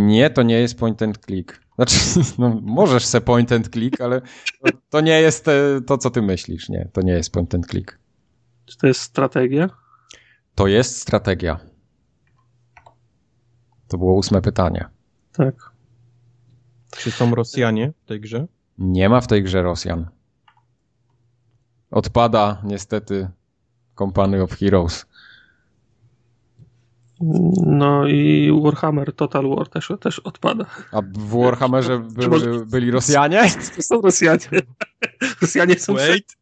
Nie, 0.05 0.29
to 0.29 0.43
nie 0.43 0.59
jest 0.59 0.79
point 0.79 1.01
and 1.01 1.25
click. 1.25 1.59
Znaczy, 1.75 1.95
no, 2.39 2.59
możesz 2.61 3.05
se 3.05 3.21
point 3.21 3.51
and 3.51 3.69
click, 3.69 4.01
ale 4.01 4.21
to, 4.21 4.77
to 4.89 5.01
nie 5.01 5.21
jest 5.21 5.45
te, 5.45 5.81
to, 5.87 5.97
co 5.97 6.09
ty 6.09 6.21
myślisz. 6.21 6.69
Nie, 6.69 6.89
to 6.93 7.01
nie 7.01 7.13
jest 7.13 7.31
point 7.31 7.55
and 7.55 7.67
click. 7.67 7.99
Czy 8.65 8.77
to 8.77 8.87
jest 8.87 8.99
strategia? 8.99 9.82
To 10.55 10.67
jest 10.67 11.01
strategia. 11.01 11.59
To 13.87 13.97
było 13.97 14.13
ósme 14.13 14.41
pytanie. 14.41 14.85
Tak. 15.31 15.55
Czy 16.97 17.11
są 17.11 17.35
Rosjanie 17.35 17.93
w 18.03 18.07
tej 18.07 18.21
grze? 18.21 18.47
Nie 18.77 19.09
ma 19.09 19.21
w 19.21 19.27
tej 19.27 19.43
grze 19.43 19.61
Rosjan. 19.61 20.09
Odpada 21.91 22.61
niestety 22.63 23.29
Company 23.97 24.41
of 24.41 24.51
Heroes. 24.51 25.05
No 27.65 28.07
i 28.07 28.51
Warhammer 28.63 29.13
Total 29.15 29.49
War 29.49 29.69
też, 29.69 29.91
też 30.01 30.19
odpada. 30.19 30.65
A 30.91 31.01
w 31.01 31.41
Warhammerze 31.41 31.99
były, 31.99 32.65
byli 32.65 32.91
Rosjanie? 32.91 33.43
To 33.75 33.81
są 33.81 34.01
Rosjanie. 34.01 34.39
Rosjanie 35.41 35.79
są... 35.79 35.93
Wait, 35.93 36.37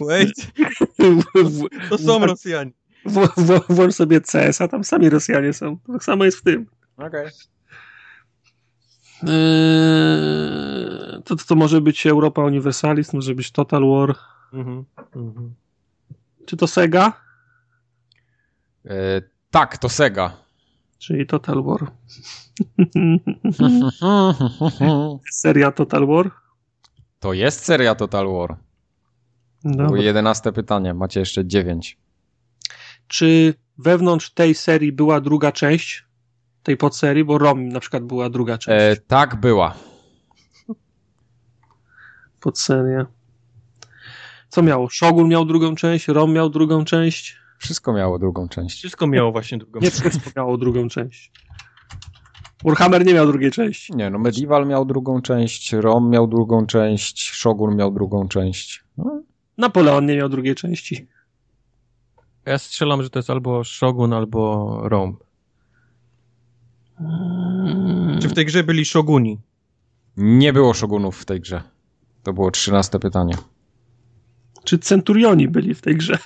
wait. 0.00 0.52
To 1.90 1.98
są 1.98 2.26
Rosjanie. 2.26 2.72
Włącz 3.68 3.94
sobie 3.94 4.20
CS, 4.20 4.60
a 4.60 4.68
tam 4.68 4.84
sami 4.84 5.10
Rosjanie 5.10 5.52
są. 5.52 5.78
Tak 5.78 6.04
samo 6.04 6.24
jest 6.24 6.38
w 6.38 6.42
tym. 6.42 6.66
Okej. 6.96 7.06
Okay. 7.06 7.30
Eee, 9.28 11.22
to, 11.24 11.36
to 11.36 11.54
może 11.54 11.80
być 11.80 12.06
Europa 12.06 12.44
Universalis, 12.44 13.12
może 13.12 13.34
być 13.34 13.52
Total 13.52 13.82
War. 13.90 14.14
Mhm, 14.52 14.84
mhm. 15.16 15.54
Czy 16.46 16.56
to 16.56 16.66
Sega? 16.66 17.12
E, 18.84 19.22
tak, 19.50 19.78
to 19.78 19.88
Sega. 19.88 20.36
Czyli 20.98 21.26
Total 21.26 21.62
War. 21.62 21.90
seria 25.32 25.72
Total 25.72 26.06
War? 26.06 26.30
To 27.20 27.32
jest 27.32 27.64
seria 27.64 27.94
Total 27.94 28.26
War. 28.32 28.56
Było 29.64 29.96
jedenaste 29.96 30.52
pytanie, 30.52 30.94
macie 30.94 31.20
jeszcze 31.20 31.46
dziewięć. 31.46 32.01
Czy 33.12 33.54
wewnątrz 33.78 34.30
tej 34.30 34.54
serii 34.54 34.92
była 34.92 35.20
druga 35.20 35.52
część? 35.52 36.04
Tej 36.62 36.76
podserii, 36.76 37.24
bo 37.24 37.38
ROM 37.38 37.68
na 37.68 37.80
przykład 37.80 38.04
była 38.04 38.30
druga 38.30 38.58
część. 38.58 38.98
E, 38.98 39.02
tak, 39.06 39.36
była. 39.36 39.74
Podseria. 42.40 43.06
Co 44.48 44.62
miało? 44.62 44.88
Shogun 44.90 45.28
miał 45.28 45.44
drugą 45.44 45.74
część, 45.74 46.08
ROM 46.08 46.32
miał 46.32 46.50
drugą 46.50 46.84
część. 46.84 47.36
Wszystko 47.58 47.92
miało 47.92 48.18
drugą 48.18 48.48
część. 48.48 48.78
Wszystko 48.78 49.06
miało 49.06 49.32
właśnie 49.32 49.58
drugą 49.58 49.80
część. 49.80 49.94
Nie 49.94 50.10
wszystko 50.10 50.30
miało 50.36 50.58
drugą 50.58 50.88
część. 50.88 51.32
Warhammer 52.64 53.06
nie 53.06 53.14
miał 53.14 53.26
drugiej 53.26 53.50
części. 53.50 53.96
Nie, 53.96 54.10
no 54.10 54.18
Medieval 54.18 54.66
miał 54.66 54.84
drugą 54.84 55.22
część, 55.22 55.72
Rom 55.72 56.10
miał 56.10 56.26
drugą 56.26 56.66
część, 56.66 57.30
Shogun 57.30 57.76
miał 57.76 57.92
drugą 57.92 58.28
część. 58.28 58.84
No. 58.98 59.22
Napoleon 59.58 60.06
nie 60.06 60.16
miał 60.16 60.28
drugiej 60.28 60.54
części. 60.54 61.08
Ja 62.46 62.58
strzelam, 62.58 63.02
że 63.02 63.10
to 63.10 63.18
jest 63.18 63.30
albo 63.30 63.64
Shogun, 63.64 64.12
albo 64.12 64.80
Rom. 64.82 65.16
Hmm. 66.98 68.20
Czy 68.20 68.28
w 68.28 68.34
tej 68.34 68.46
grze 68.46 68.64
byli 68.64 68.84
Shoguni? 68.84 69.38
Nie 70.16 70.52
było 70.52 70.74
Shogunów 70.74 71.18
w 71.18 71.24
tej 71.24 71.40
grze. 71.40 71.62
To 72.22 72.32
było 72.32 72.50
trzynaste 72.50 72.98
pytanie. 72.98 73.34
Czy 74.64 74.78
Centurioni 74.78 75.48
byli 75.48 75.74
w 75.74 75.80
tej 75.80 75.96
grze? 75.96 76.18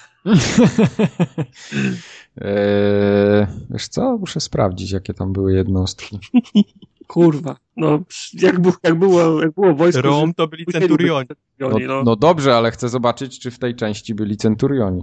eee, 2.37 3.47
wiesz 3.71 3.89
co? 3.89 4.19
Muszę 4.19 4.41
sprawdzić, 4.41 4.91
jakie 4.91 5.15
tam 5.15 5.33
były 5.33 5.55
jednostki. 5.55 6.19
Kurwa, 7.07 7.57
no 7.77 8.01
jak, 8.33 8.61
było, 8.61 8.75
jak, 8.83 8.99
było, 8.99 9.43
jak 9.43 9.55
było 9.55 9.75
wojsko... 9.75 10.03
Rom 10.03 10.35
to 10.35 10.49
byli 10.49 10.67
Centurioni. 10.67 11.29
No, 11.59 11.69
no. 11.87 12.03
no 12.03 12.17
dobrze, 12.17 12.57
ale 12.57 12.71
chcę 12.71 12.89
zobaczyć, 12.89 13.41
czy 13.41 13.51
w 13.51 13.59
tej 13.59 13.75
części 13.75 14.15
byli 14.15 14.37
Centurioni. 14.37 15.03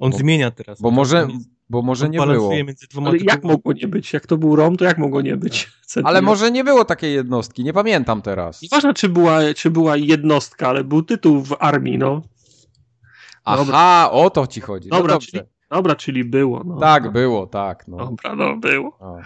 On 0.00 0.10
bo, 0.10 0.18
zmienia 0.18 0.50
teraz. 0.50 0.80
Bo 0.80 0.90
może, 0.90 1.28
bo 1.70 1.82
może 1.82 2.08
nie 2.08 2.18
było. 2.26 2.50
Między 2.50 2.86
dwoma 2.86 3.08
ale 3.08 3.18
jak 3.18 3.44
mogło 3.44 3.72
nie 3.72 3.88
być? 3.88 4.12
Jak 4.12 4.26
to 4.26 4.36
był 4.36 4.56
Rom, 4.56 4.76
to 4.76 4.84
jak 4.84 4.98
mogło 4.98 5.20
nie 5.20 5.36
być? 5.36 5.70
Ale 6.04 6.22
może 6.22 6.50
nie 6.50 6.64
było 6.64 6.84
takiej 6.84 7.14
jednostki, 7.14 7.64
nie 7.64 7.72
pamiętam 7.72 8.22
teraz. 8.22 8.62
Nieważne, 8.62 8.94
czy 8.94 9.08
była, 9.08 9.40
czy 9.56 9.70
była 9.70 9.96
jednostka, 9.96 10.68
ale 10.68 10.84
był 10.84 11.02
tytuł 11.02 11.42
w 11.42 11.56
armii, 11.58 11.98
no. 11.98 12.22
Aha, 13.44 13.56
dobra. 13.56 14.10
o 14.10 14.30
to 14.30 14.46
ci 14.46 14.60
chodzi. 14.60 14.88
No 14.88 14.96
dobra, 14.98 15.14
no 15.14 15.20
czyli, 15.20 15.42
dobra 15.70 15.94
czyli 15.94 16.24
było. 16.24 16.64
No. 16.64 16.76
Tak, 16.78 17.12
było, 17.12 17.46
tak. 17.46 17.88
No. 17.88 17.96
Dobra, 17.96 18.36
no 18.36 18.56
było. 18.56 18.96
O, 18.98 19.18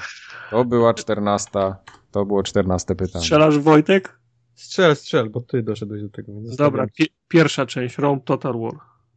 to 0.51 0.65
była 0.65 0.95
czternasta, 0.95 1.77
to 2.11 2.25
było 2.25 2.43
czternaste 2.43 2.95
pytanie. 2.95 3.25
Strzelasz 3.25 3.59
Wojtek? 3.59 4.19
Strzel, 4.55 4.97
strzel, 4.97 5.31
bo 5.31 5.41
ty 5.41 5.63
doszedłeś 5.63 6.03
do 6.03 6.09
tego. 6.09 6.33
Dobra, 6.57 6.87
pi 6.97 7.07
pierwsza 7.29 7.67
część, 7.67 7.99
Rome 7.99 8.21
Total 8.25 8.61
War. 8.61 8.75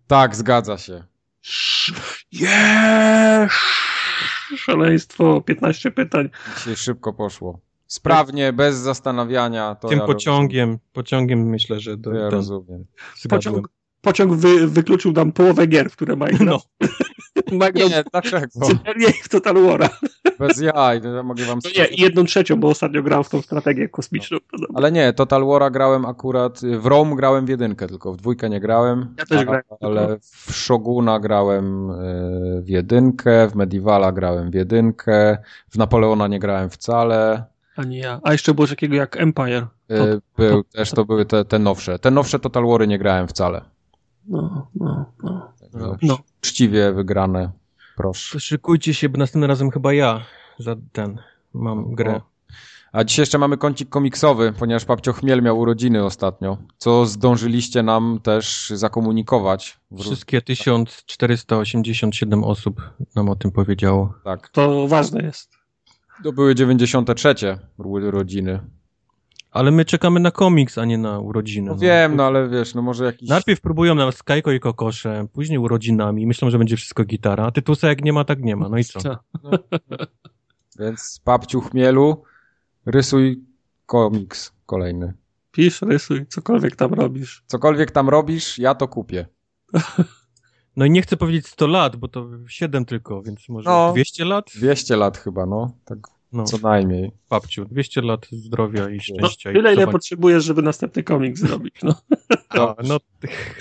Tak, 0.08 0.36
zgadza 0.36 0.78
się. 0.78 1.04
Yes! 2.34 3.52
Szaleństwo, 4.58 5.42
15 5.42 5.92
pytań. 5.92 6.30
Dzisiaj 6.58 6.76
szybko 6.76 7.14
poszło. 7.14 7.60
Sprawnie, 7.88 8.54
bez 8.54 8.76
zastanawiania. 8.76 9.76
To 9.76 9.88
Tym 9.88 10.00
ja 10.00 10.06
pociągiem, 10.06 10.70
rozumiem. 10.70 10.80
pociągiem 10.94 11.50
myślę, 11.50 11.80
że 11.80 11.98
do, 11.98 12.14
ja 12.14 12.30
rozumiem. 12.30 12.86
Pociąg, 13.30 13.70
pociąg 14.02 14.34
wy, 14.34 14.68
wykluczył 14.68 15.12
nam 15.12 15.32
połowę 15.32 15.68
gier, 15.68 15.92
które 15.92 16.16
ma 16.16 16.26
No. 16.40 16.62
ma 17.52 17.70
nie, 17.70 18.04
dlaczego? 18.12 18.68
Nie, 18.98 19.14
w 19.24 19.30
Total 19.30 19.64
War. 19.64 19.90
Bez 20.40 20.62
jaj, 20.62 21.02
ja 21.16 21.24
mogę 21.24 21.46
wam 21.46 21.60
no 21.64 21.70
Nie, 21.78 21.88
jedną 22.06 22.24
trzecią, 22.24 22.60
bo 22.60 22.68
ostatnio 22.68 23.04
grałem 23.04 23.24
w 23.24 23.30
tą 23.30 23.42
strategię 23.42 23.90
kosmiczną. 23.90 24.38
No. 24.60 24.68
Ale 24.76 24.92
nie, 24.92 25.14
Total 25.14 25.46
War 25.46 25.72
grałem 25.72 26.06
akurat, 26.06 26.62
w 26.62 26.86
Rome 26.86 27.16
grałem 27.16 27.46
w 27.46 27.50
jedynkę 27.50 27.88
tylko, 27.88 28.14
w 28.14 28.18
dwójkę 28.18 28.50
nie 28.50 28.60
grałem. 28.60 29.16
Ja 29.18 29.26
też 29.26 29.46
grałem. 29.46 29.64
Ale 29.82 30.18
w 30.20 30.52
Shoguna 30.56 31.20
grałem 31.20 31.92
e, 31.92 31.96
w 32.62 32.70
jedynkę, 32.70 33.48
w 33.48 33.56
Medievala 33.56 34.12
grałem 34.12 34.52
w 34.52 34.54
jedynkę, 34.54 35.38
w 35.70 35.78
Napoleona 35.78 36.28
nie 36.28 36.40
grałem 36.40 36.70
wcale. 36.70 37.44
Ani 37.76 37.98
ja. 37.98 38.20
A 38.24 38.32
jeszcze 38.32 38.54
było 38.54 38.68
takiego 38.68 38.96
jak 38.96 39.18
Empire. 39.18 39.68
E, 39.90 39.98
to, 39.98 40.22
Był, 40.38 40.64
to, 40.64 40.70
też 40.78 40.92
to 40.92 41.06
były 41.06 41.26
te, 41.26 41.46
te 41.46 41.60
nowsze. 41.60 42.00
Te 42.00 42.12
nowsze 42.12 42.40
Total 42.40 42.68
Wary 42.68 42.88
nie 42.88 43.00
grałem 43.00 43.28
wcale. 43.28 43.62
No, 44.28 44.68
no, 44.76 45.06
no. 45.24 45.98
no. 46.02 46.18
Czciwie 46.48 46.94
wygrane. 46.94 47.52
Proszę. 47.96 48.34
To 48.34 48.40
szykujcie 48.40 48.94
się, 48.94 49.10
bo 49.10 49.18
następnym 49.18 49.50
razem 49.50 49.72
chyba 49.72 49.94
ja 49.94 50.26
za 50.60 50.76
ten 50.92 51.20
mam 51.54 51.96
grę. 51.96 52.22
A 52.92 53.04
dzisiaj 53.04 53.22
jeszcze 53.22 53.38
mamy 53.38 53.58
kącik 53.58 53.90
komiksowy, 53.90 54.54
ponieważ 54.60 54.86
Papcio 54.86 55.14
Chmiel 55.14 55.42
miał 55.42 55.60
urodziny 55.60 56.06
ostatnio, 56.06 56.58
co 56.78 57.06
zdążyliście 57.06 57.84
nam 57.84 58.20
też 58.24 58.74
zakomunikować. 58.76 59.80
Wszystkie 60.00 60.42
1487 60.42 62.44
osób 62.44 62.82
nam 63.16 63.30
o 63.30 63.36
tym 63.36 63.52
powiedziało. 63.52 64.14
Tak. 64.24 64.50
To 64.50 64.88
ważne 64.88 65.24
jest. 65.24 65.52
To 66.24 66.34
były 66.34 66.56
93 66.56 67.36
urodziny. 67.78 68.60
Ale 69.58 69.72
my 69.72 69.86
czekamy 69.86 70.20
na 70.20 70.32
komiks, 70.32 70.78
a 70.78 70.86
nie 70.86 70.98
na 70.98 71.20
urodziny. 71.20 71.68
No, 71.68 71.74
no. 71.74 71.80
wiem, 71.80 72.16
no 72.16 72.26
ale 72.26 72.50
wiesz, 72.50 72.76
no 72.76 72.82
może 72.82 73.06
jakiś... 73.06 73.30
Najpierw 73.30 73.62
próbują 73.62 73.96
nam 73.96 74.12
Skajko 74.12 74.52
i 74.52 74.60
Kokosze, 74.60 75.28
później 75.34 75.60
urodzinami, 75.60 76.28
myślą, 76.28 76.50
że 76.50 76.58
będzie 76.58 76.78
wszystko 76.78 77.04
gitara, 77.04 77.46
a 77.46 77.52
tytusa 77.52 77.88
jak 77.88 78.04
nie 78.04 78.14
ma, 78.14 78.24
tak 78.24 78.44
nie 78.44 78.56
ma, 78.56 78.70
no 78.70 78.78
i 78.78 78.84
co? 78.84 79.00
No, 79.44 79.52
więc 80.80 81.22
papciu 81.24 81.62
chmielu, 81.62 82.24
rysuj 82.86 83.44
komiks 83.86 84.54
kolejny. 84.66 85.14
Pisz, 85.52 85.82
rysuj, 85.82 86.26
cokolwiek 86.28 86.76
tam 86.76 86.94
robisz. 86.94 87.44
Cokolwiek 87.48 87.92
tam 87.92 88.10
robisz, 88.10 88.60
ja 88.60 88.76
to 88.76 88.88
kupię. 88.88 89.28
No 90.76 90.86
i 90.86 90.92
nie 90.92 91.02
chcę 91.02 91.18
powiedzieć 91.18 91.48
100 91.48 91.68
lat, 91.68 91.96
bo 91.96 92.08
to 92.08 92.30
7 92.48 92.86
tylko, 92.86 93.22
więc 93.22 93.50
może 93.50 93.70
no, 93.70 93.92
200 93.94 94.26
lat? 94.26 94.46
200 94.56 94.96
lat 94.96 95.18
chyba, 95.18 95.46
no. 95.46 95.72
Tak 95.86 96.17
no. 96.32 96.44
Co 96.44 96.58
najmniej. 96.58 97.12
Babciu, 97.30 97.66
200 97.66 98.02
lat 98.02 98.28
zdrowia 98.32 98.90
i 98.90 98.96
no, 98.96 99.02
szczęścia. 99.02 99.50
No, 99.50 99.56
tyle, 99.56 99.74
ile 99.74 99.88
potrzebujesz, 99.88 100.44
żeby 100.44 100.62
następny 100.62 101.04
komik 101.04 101.38
zrobić. 101.38 101.76
No, 101.84 101.96
no, 102.56 102.76
no 102.84 102.98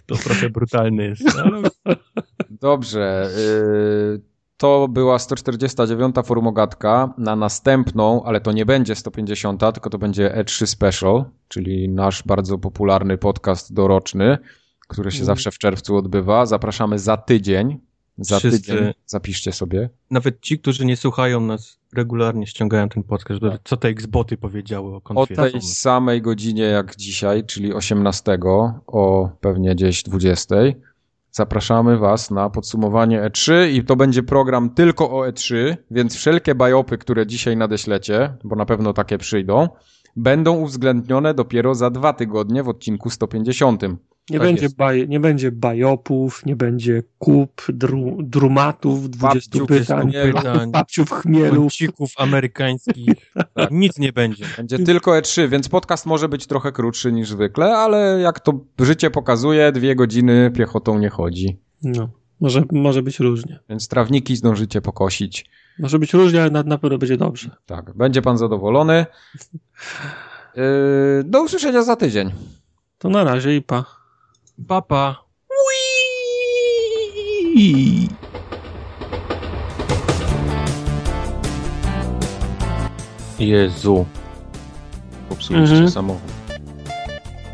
to 0.06 0.14
trochę 0.14 0.50
brutalny 0.50 1.04
jest. 1.04 1.38
Ale... 1.38 1.62
Dobrze. 2.50 3.30
Y, 3.38 4.36
to 4.56 4.88
była 4.88 5.18
149. 5.18 6.16
formogatka. 6.24 7.14
Na 7.18 7.36
następną, 7.36 8.24
ale 8.24 8.40
to 8.40 8.52
nie 8.52 8.66
będzie 8.66 8.94
150, 8.94 9.60
tylko 9.74 9.90
to 9.90 9.98
będzie 9.98 10.34
E3 10.38 10.66
Special, 10.66 11.24
czyli 11.48 11.88
nasz 11.88 12.22
bardzo 12.22 12.58
popularny 12.58 13.18
podcast 13.18 13.74
doroczny, 13.74 14.38
który 14.88 15.10
się 15.10 15.18
mm. 15.18 15.26
zawsze 15.26 15.50
w 15.50 15.58
czerwcu 15.58 15.96
odbywa. 15.96 16.46
Zapraszamy 16.46 16.98
za 16.98 17.16
tydzień. 17.16 17.80
Za 18.18 18.38
Wszyscy, 18.38 18.60
tydzień 18.60 18.92
zapiszcie 19.06 19.52
sobie. 19.52 19.90
Nawet 20.10 20.40
ci, 20.40 20.58
którzy 20.58 20.86
nie 20.86 20.96
słuchają 20.96 21.40
nas 21.40 21.78
regularnie, 21.92 22.46
ściągają 22.46 22.88
ten 22.88 23.02
podcast, 23.02 23.40
tak. 23.40 23.60
co 23.64 23.76
te 23.76 23.88
Xboty 23.88 24.36
powiedziały 24.36 24.94
o 24.94 25.00
konferencji. 25.00 25.58
O 25.58 25.60
tej 25.60 25.68
samej 25.68 26.22
godzinie 26.22 26.62
jak 26.62 26.96
dzisiaj, 26.96 27.44
czyli 27.44 27.74
18, 27.74 28.38
o 28.86 29.30
pewnie 29.40 29.74
gdzieś 29.74 30.02
20. 30.02 30.56
Zapraszamy 31.30 31.98
Was 31.98 32.30
na 32.30 32.50
podsumowanie 32.50 33.20
E3 33.22 33.70
i 33.70 33.84
to 33.84 33.96
będzie 33.96 34.22
program 34.22 34.70
tylko 34.70 35.10
o 35.10 35.28
E3, 35.28 35.76
więc 35.90 36.16
wszelkie 36.16 36.54
bajopy, 36.54 36.98
które 36.98 37.26
dzisiaj 37.26 37.56
nadeślecie, 37.56 38.34
bo 38.44 38.56
na 38.56 38.66
pewno 38.66 38.92
takie 38.92 39.18
przyjdą, 39.18 39.68
będą 40.16 40.56
uwzględnione 40.56 41.34
dopiero 41.34 41.74
za 41.74 41.90
dwa 41.90 42.12
tygodnie 42.12 42.62
w 42.62 42.68
odcinku 42.68 43.10
150. 43.10 43.82
Nie, 44.30 44.38
tak 44.38 44.46
będzie, 44.46 44.68
baj, 44.76 45.08
nie 45.08 45.20
będzie 45.20 45.52
bajopów, 45.52 46.46
nie 46.46 46.56
będzie 46.56 47.02
kup, 47.18 47.62
dru, 47.68 48.18
drumatów, 48.22 49.10
20 49.10 49.66
pytań, 49.66 50.12
pytań, 50.12 50.70
babciów 50.70 51.10
chmielu. 51.10 51.62
Kącików 51.62 52.10
amerykańskich. 52.16 53.32
tak. 53.54 53.70
Nic 53.70 53.98
nie 53.98 54.12
będzie. 54.12 54.44
Będzie 54.56 54.78
tylko 54.78 55.10
E3, 55.10 55.48
więc 55.48 55.68
podcast 55.68 56.06
może 56.06 56.28
być 56.28 56.46
trochę 56.46 56.72
krótszy 56.72 57.12
niż 57.12 57.28
zwykle, 57.28 57.76
ale 57.76 58.20
jak 58.20 58.40
to 58.40 58.60
życie 58.78 59.10
pokazuje, 59.10 59.72
dwie 59.72 59.96
godziny 59.96 60.50
piechotą 60.54 60.98
nie 60.98 61.10
chodzi. 61.10 61.58
No, 61.82 62.08
może, 62.40 62.62
może 62.72 63.02
być 63.02 63.20
różnie. 63.20 63.58
Więc 63.68 63.88
trawniki 63.88 64.36
zdążycie 64.36 64.80
pokosić. 64.80 65.50
Może 65.78 65.98
być 65.98 66.14
różnie, 66.14 66.40
ale 66.40 66.50
na, 66.50 66.62
na 66.62 66.78
pewno 66.78 66.98
będzie 66.98 67.16
dobrze. 67.16 67.50
Tak, 67.66 67.96
będzie 67.96 68.22
pan 68.22 68.38
zadowolony. 68.38 69.06
Yy, 70.56 71.24
do 71.24 71.42
usłyszenia 71.42 71.82
za 71.82 71.96
tydzień. 71.96 72.32
To 72.98 73.08
na 73.08 73.24
razie 73.24 73.56
i 73.56 73.62
pa. 73.62 73.95
Papa. 74.64 75.24
Jezu. 83.38 84.06
Popsuliście 85.28 85.74
mhm. 85.74 85.90
samochód. 85.90 86.32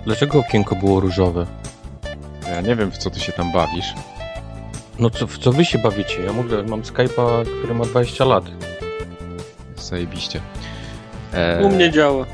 Dlaczego 0.04 0.38
okienko 0.38 0.76
było 0.76 1.00
różowe? 1.00 1.46
Ja 2.48 2.60
nie 2.60 2.76
wiem, 2.76 2.90
w 2.90 2.98
co 2.98 3.10
ty 3.10 3.20
się 3.20 3.32
tam 3.32 3.52
bawisz. 3.52 3.94
No 4.98 5.10
co, 5.10 5.26
w 5.26 5.38
co 5.38 5.52
wy 5.52 5.64
się 5.64 5.78
bawicie? 5.78 6.22
Ja 6.22 6.32
mówię, 6.32 6.62
mam 6.68 6.82
Skype'a, 6.82 7.44
który 7.58 7.74
ma 7.74 7.84
20 7.84 8.24
lat. 8.24 8.44
Zajebiście. 9.76 10.40
Eee... 11.34 11.64
U 11.64 11.68
mnie 11.68 11.90
działa. 11.90 12.26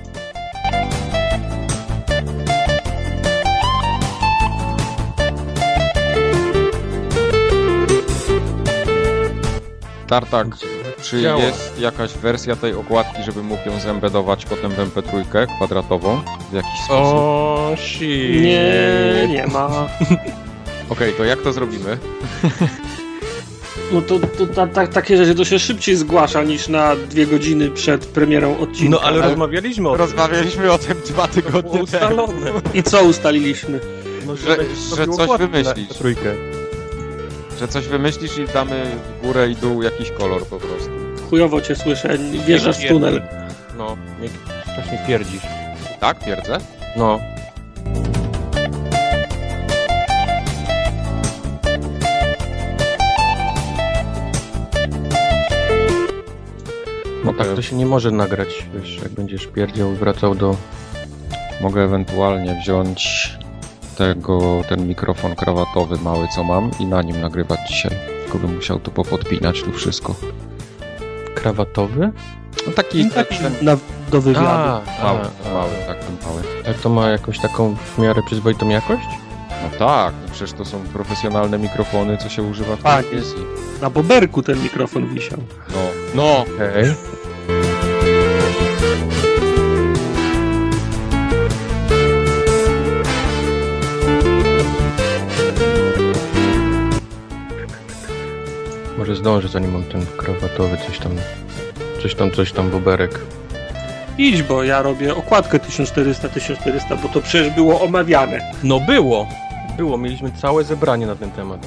Tartak, 10.09 10.47
czy 11.03 11.23
Działa. 11.23 11.43
jest 11.43 11.81
jakaś 11.81 12.13
wersja 12.13 12.57
tej 12.57 12.75
okładki, 12.75 13.23
żeby 13.23 13.43
mógł 13.43 13.69
ją 13.69 13.81
zembedować 13.81 14.45
potem 14.45 14.73
w 14.73 14.77
MP3 14.77 15.47
kwadratową 15.57 16.21
w 16.51 16.55
jakiś 16.55 16.81
sposób? 16.85 17.15
O, 17.15 17.73
shit. 17.77 18.43
Nie, 18.43 19.29
nie 19.29 19.47
ma. 19.47 19.67
Okej, 19.69 19.89
okay, 20.89 21.13
to 21.13 21.25
jak 21.25 21.43
to 21.43 21.53
zrobimy? 21.53 21.99
No 23.93 24.03
to, 24.03 24.19
to 24.19 24.47
ta, 24.47 24.67
ta, 24.67 24.87
takie 24.87 25.17
rzeczy 25.17 25.35
to 25.35 25.45
się 25.45 25.59
szybciej 25.59 25.97
zgłasza 25.97 26.43
niż 26.43 26.69
na 26.69 26.97
dwie 26.97 27.27
godziny 27.27 27.71
przed 27.71 28.07
premierą 28.07 28.59
odcinka. 28.59 28.91
No 28.91 29.01
ale, 29.01 29.19
ale... 29.19 29.29
rozmawialiśmy 29.29 29.89
o 29.89 29.93
tym. 29.93 30.01
Rozmawialiśmy 30.01 30.73
o 30.73 30.79
tym 30.79 30.97
dwa 31.07 31.29
tygodnie 31.29 31.87
temu. 31.87 32.29
I 32.75 32.83
co 32.83 33.05
ustaliliśmy? 33.05 33.81
No, 34.27 34.37
że, 34.37 34.57
że, 34.57 34.97
że 34.97 35.07
coś 35.07 35.39
wymyślić. 35.39 35.89
Trójkę. 35.99 36.58
Że 37.59 37.69
coś 37.69 37.89
wymyślisz 37.89 38.39
i 38.39 38.47
damy 38.47 38.85
w 38.85 39.27
górę 39.27 39.51
i 39.51 39.57
dół 39.57 39.83
jakiś 39.83 40.11
kolor 40.11 40.47
po 40.47 40.57
prostu. 40.59 40.91
Chujowo 41.31 41.61
cię 41.61 41.77
słyszę, 41.77 42.19
wjeżdżasz 42.47 42.79
w 42.79 42.89
tunel. 42.89 43.23
No, 43.77 43.97
strasznie 44.63 45.05
pierdzisz. 45.07 45.43
Tak, 46.01 46.25
pierdzę? 46.25 46.59
No. 46.97 47.19
No 57.25 57.33
tak 57.35 57.47
to 57.55 57.63
się 57.63 57.77
nie 57.77 57.87
może 57.87 58.11
nagrać, 58.11 58.67
wiesz, 58.75 58.97
jak 59.03 59.13
będziesz 59.13 59.47
pierdział 59.47 59.93
i 59.93 59.97
wracał 59.97 60.35
do... 60.35 60.57
Mogę 61.61 61.83
ewentualnie 61.83 62.61
wziąć 62.63 63.29
tego, 63.99 64.63
ten 64.69 64.89
mikrofon 64.89 65.37
krawatowy 65.37 65.99
mały, 65.99 66.29
co 66.35 66.45
mam 66.45 66.71
i 66.81 66.87
na 66.87 67.03
nim 67.03 67.21
nagrywać 67.21 67.61
dzisiaj. 67.69 67.93
Tylko 68.23 68.39
bym 68.39 68.57
musiał 68.57 68.81
tu 68.81 68.91
popodpinać 68.91 69.63
tu 69.63 69.73
wszystko. 69.73 70.15
Krawatowy? 71.35 72.13
No 72.67 72.73
taki, 72.73 73.05
no 73.05 73.11
taki 73.11 73.37
ten, 73.37 73.53
na, 73.63 73.77
do 74.11 74.21
wywiadu. 74.21 74.47
A, 74.47 74.83
mały, 75.03 75.21
a, 75.47 75.55
mały, 75.55 75.71
tak, 75.87 75.99
ten 75.99 76.17
mały. 76.29 76.43
A 76.71 76.83
to 76.83 76.89
ma 76.89 77.09
jakąś 77.09 77.39
taką 77.39 77.77
w 77.77 77.99
miarę 77.99 78.23
przyzwoitą 78.27 78.69
jakość? 78.69 79.07
No 79.63 79.79
tak, 79.79 80.15
no 80.23 80.33
przecież 80.33 80.53
to 80.53 80.65
są 80.65 80.81
profesjonalne 80.81 81.59
mikrofony, 81.59 82.17
co 82.17 82.29
się 82.29 82.43
używa 82.43 82.77
w 82.77 82.83
tak, 82.83 83.07
telewizji. 83.07 83.45
Na 83.83 83.91
boberku 83.91 84.43
ten 84.43 84.63
mikrofon 84.63 85.15
wisiał. 85.15 85.39
No, 85.69 85.77
no. 86.15 86.41
Okej. 86.41 86.83
Okay. 86.83 87.18
Może 99.09 99.21
zdążę, 99.21 99.49
zanim 99.49 99.73
mam 99.73 99.85
ten 99.85 100.07
krawatowy 100.17 100.77
coś 100.87 100.99
tam, 100.99 101.13
coś 102.03 102.15
tam, 102.15 102.31
coś 102.31 102.53
tam, 102.53 102.71
boberek. 102.71 103.21
Idź, 104.19 104.43
bo 104.43 104.65
ja 104.65 104.83
robię 104.83 105.17
okładkę 105.17 105.59
1400-1400, 105.59 107.03
bo 107.03 107.09
to 107.09 107.21
przecież 107.21 107.55
było 107.55 107.81
omawiane. 107.81 108.53
No 108.63 108.81
było, 108.81 109.27
było, 109.77 109.99
mieliśmy 109.99 110.33
całe 110.33 110.65
zebranie 110.65 111.07
na 111.07 111.17
ten 111.17 111.31
temat. 111.31 111.67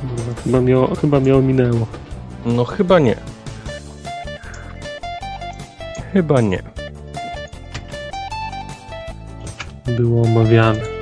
Kurwa, 0.00 0.42
chyba 0.44 0.60
mnie, 0.60 0.76
chyba 1.00 1.20
mnie 1.20 1.36
ominęło. 1.36 1.86
No 2.46 2.64
chyba 2.64 2.98
nie. 2.98 3.16
Chyba 6.12 6.40
nie. 6.40 6.62
Było 9.86 10.22
omawiane. 10.22 10.97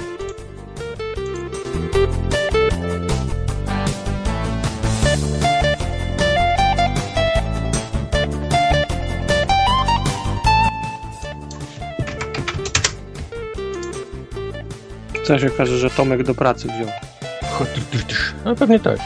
Co 15.27 15.39
się 15.39 15.47
okaże, 15.47 15.79
że 15.79 15.91
Tomek 15.91 16.23
do 16.23 16.35
pracy 16.35 16.69
wziął. 16.69 16.89
No 18.45 18.55
pewnie 18.55 18.81
tak. 18.81 18.99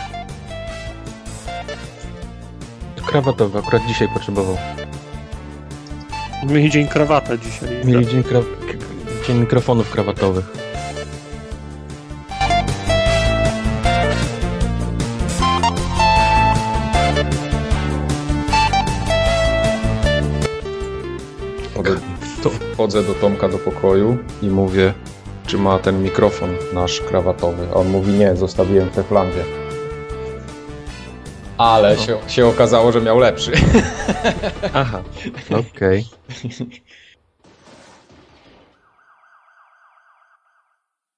Krawatowy, 3.07 3.59
akurat 3.59 3.87
dzisiaj 3.87 4.09
potrzebował. 4.15 4.57
Mieli 6.47 6.71
dzień 6.71 6.89
krawata 6.89 7.37
dzisiaj. 7.37 7.69
Mieli 7.85 8.07
dzień, 8.07 8.23
kra... 8.23 8.41
dzień 9.27 9.39
mikrofonów 9.39 9.91
krawatowych. 9.91 10.45
Wchodzę 22.75 23.03
do 23.03 23.15
Tomka 23.15 23.49
do 23.49 23.59
pokoju 23.59 24.19
i 24.43 24.47
mówię 24.47 24.95
czy 25.51 25.59
ma 25.59 25.79
ten 25.79 26.03
mikrofon 26.03 26.57
nasz 26.73 27.01
krawatowy. 27.01 27.69
A 27.71 27.75
on 27.75 27.89
mówi, 27.89 28.13
nie, 28.13 28.37
zostawiłem 28.37 28.89
w 28.89 28.95
Teflandzie. 28.95 29.45
Ale 31.59 31.97
no. 31.97 32.03
się, 32.03 32.19
się 32.29 32.47
okazało, 32.47 32.93
że 32.93 33.01
miał 33.01 33.19
lepszy. 33.19 33.53
Aha, 34.75 35.03
okej. 35.51 36.05
Okay. 36.29 36.67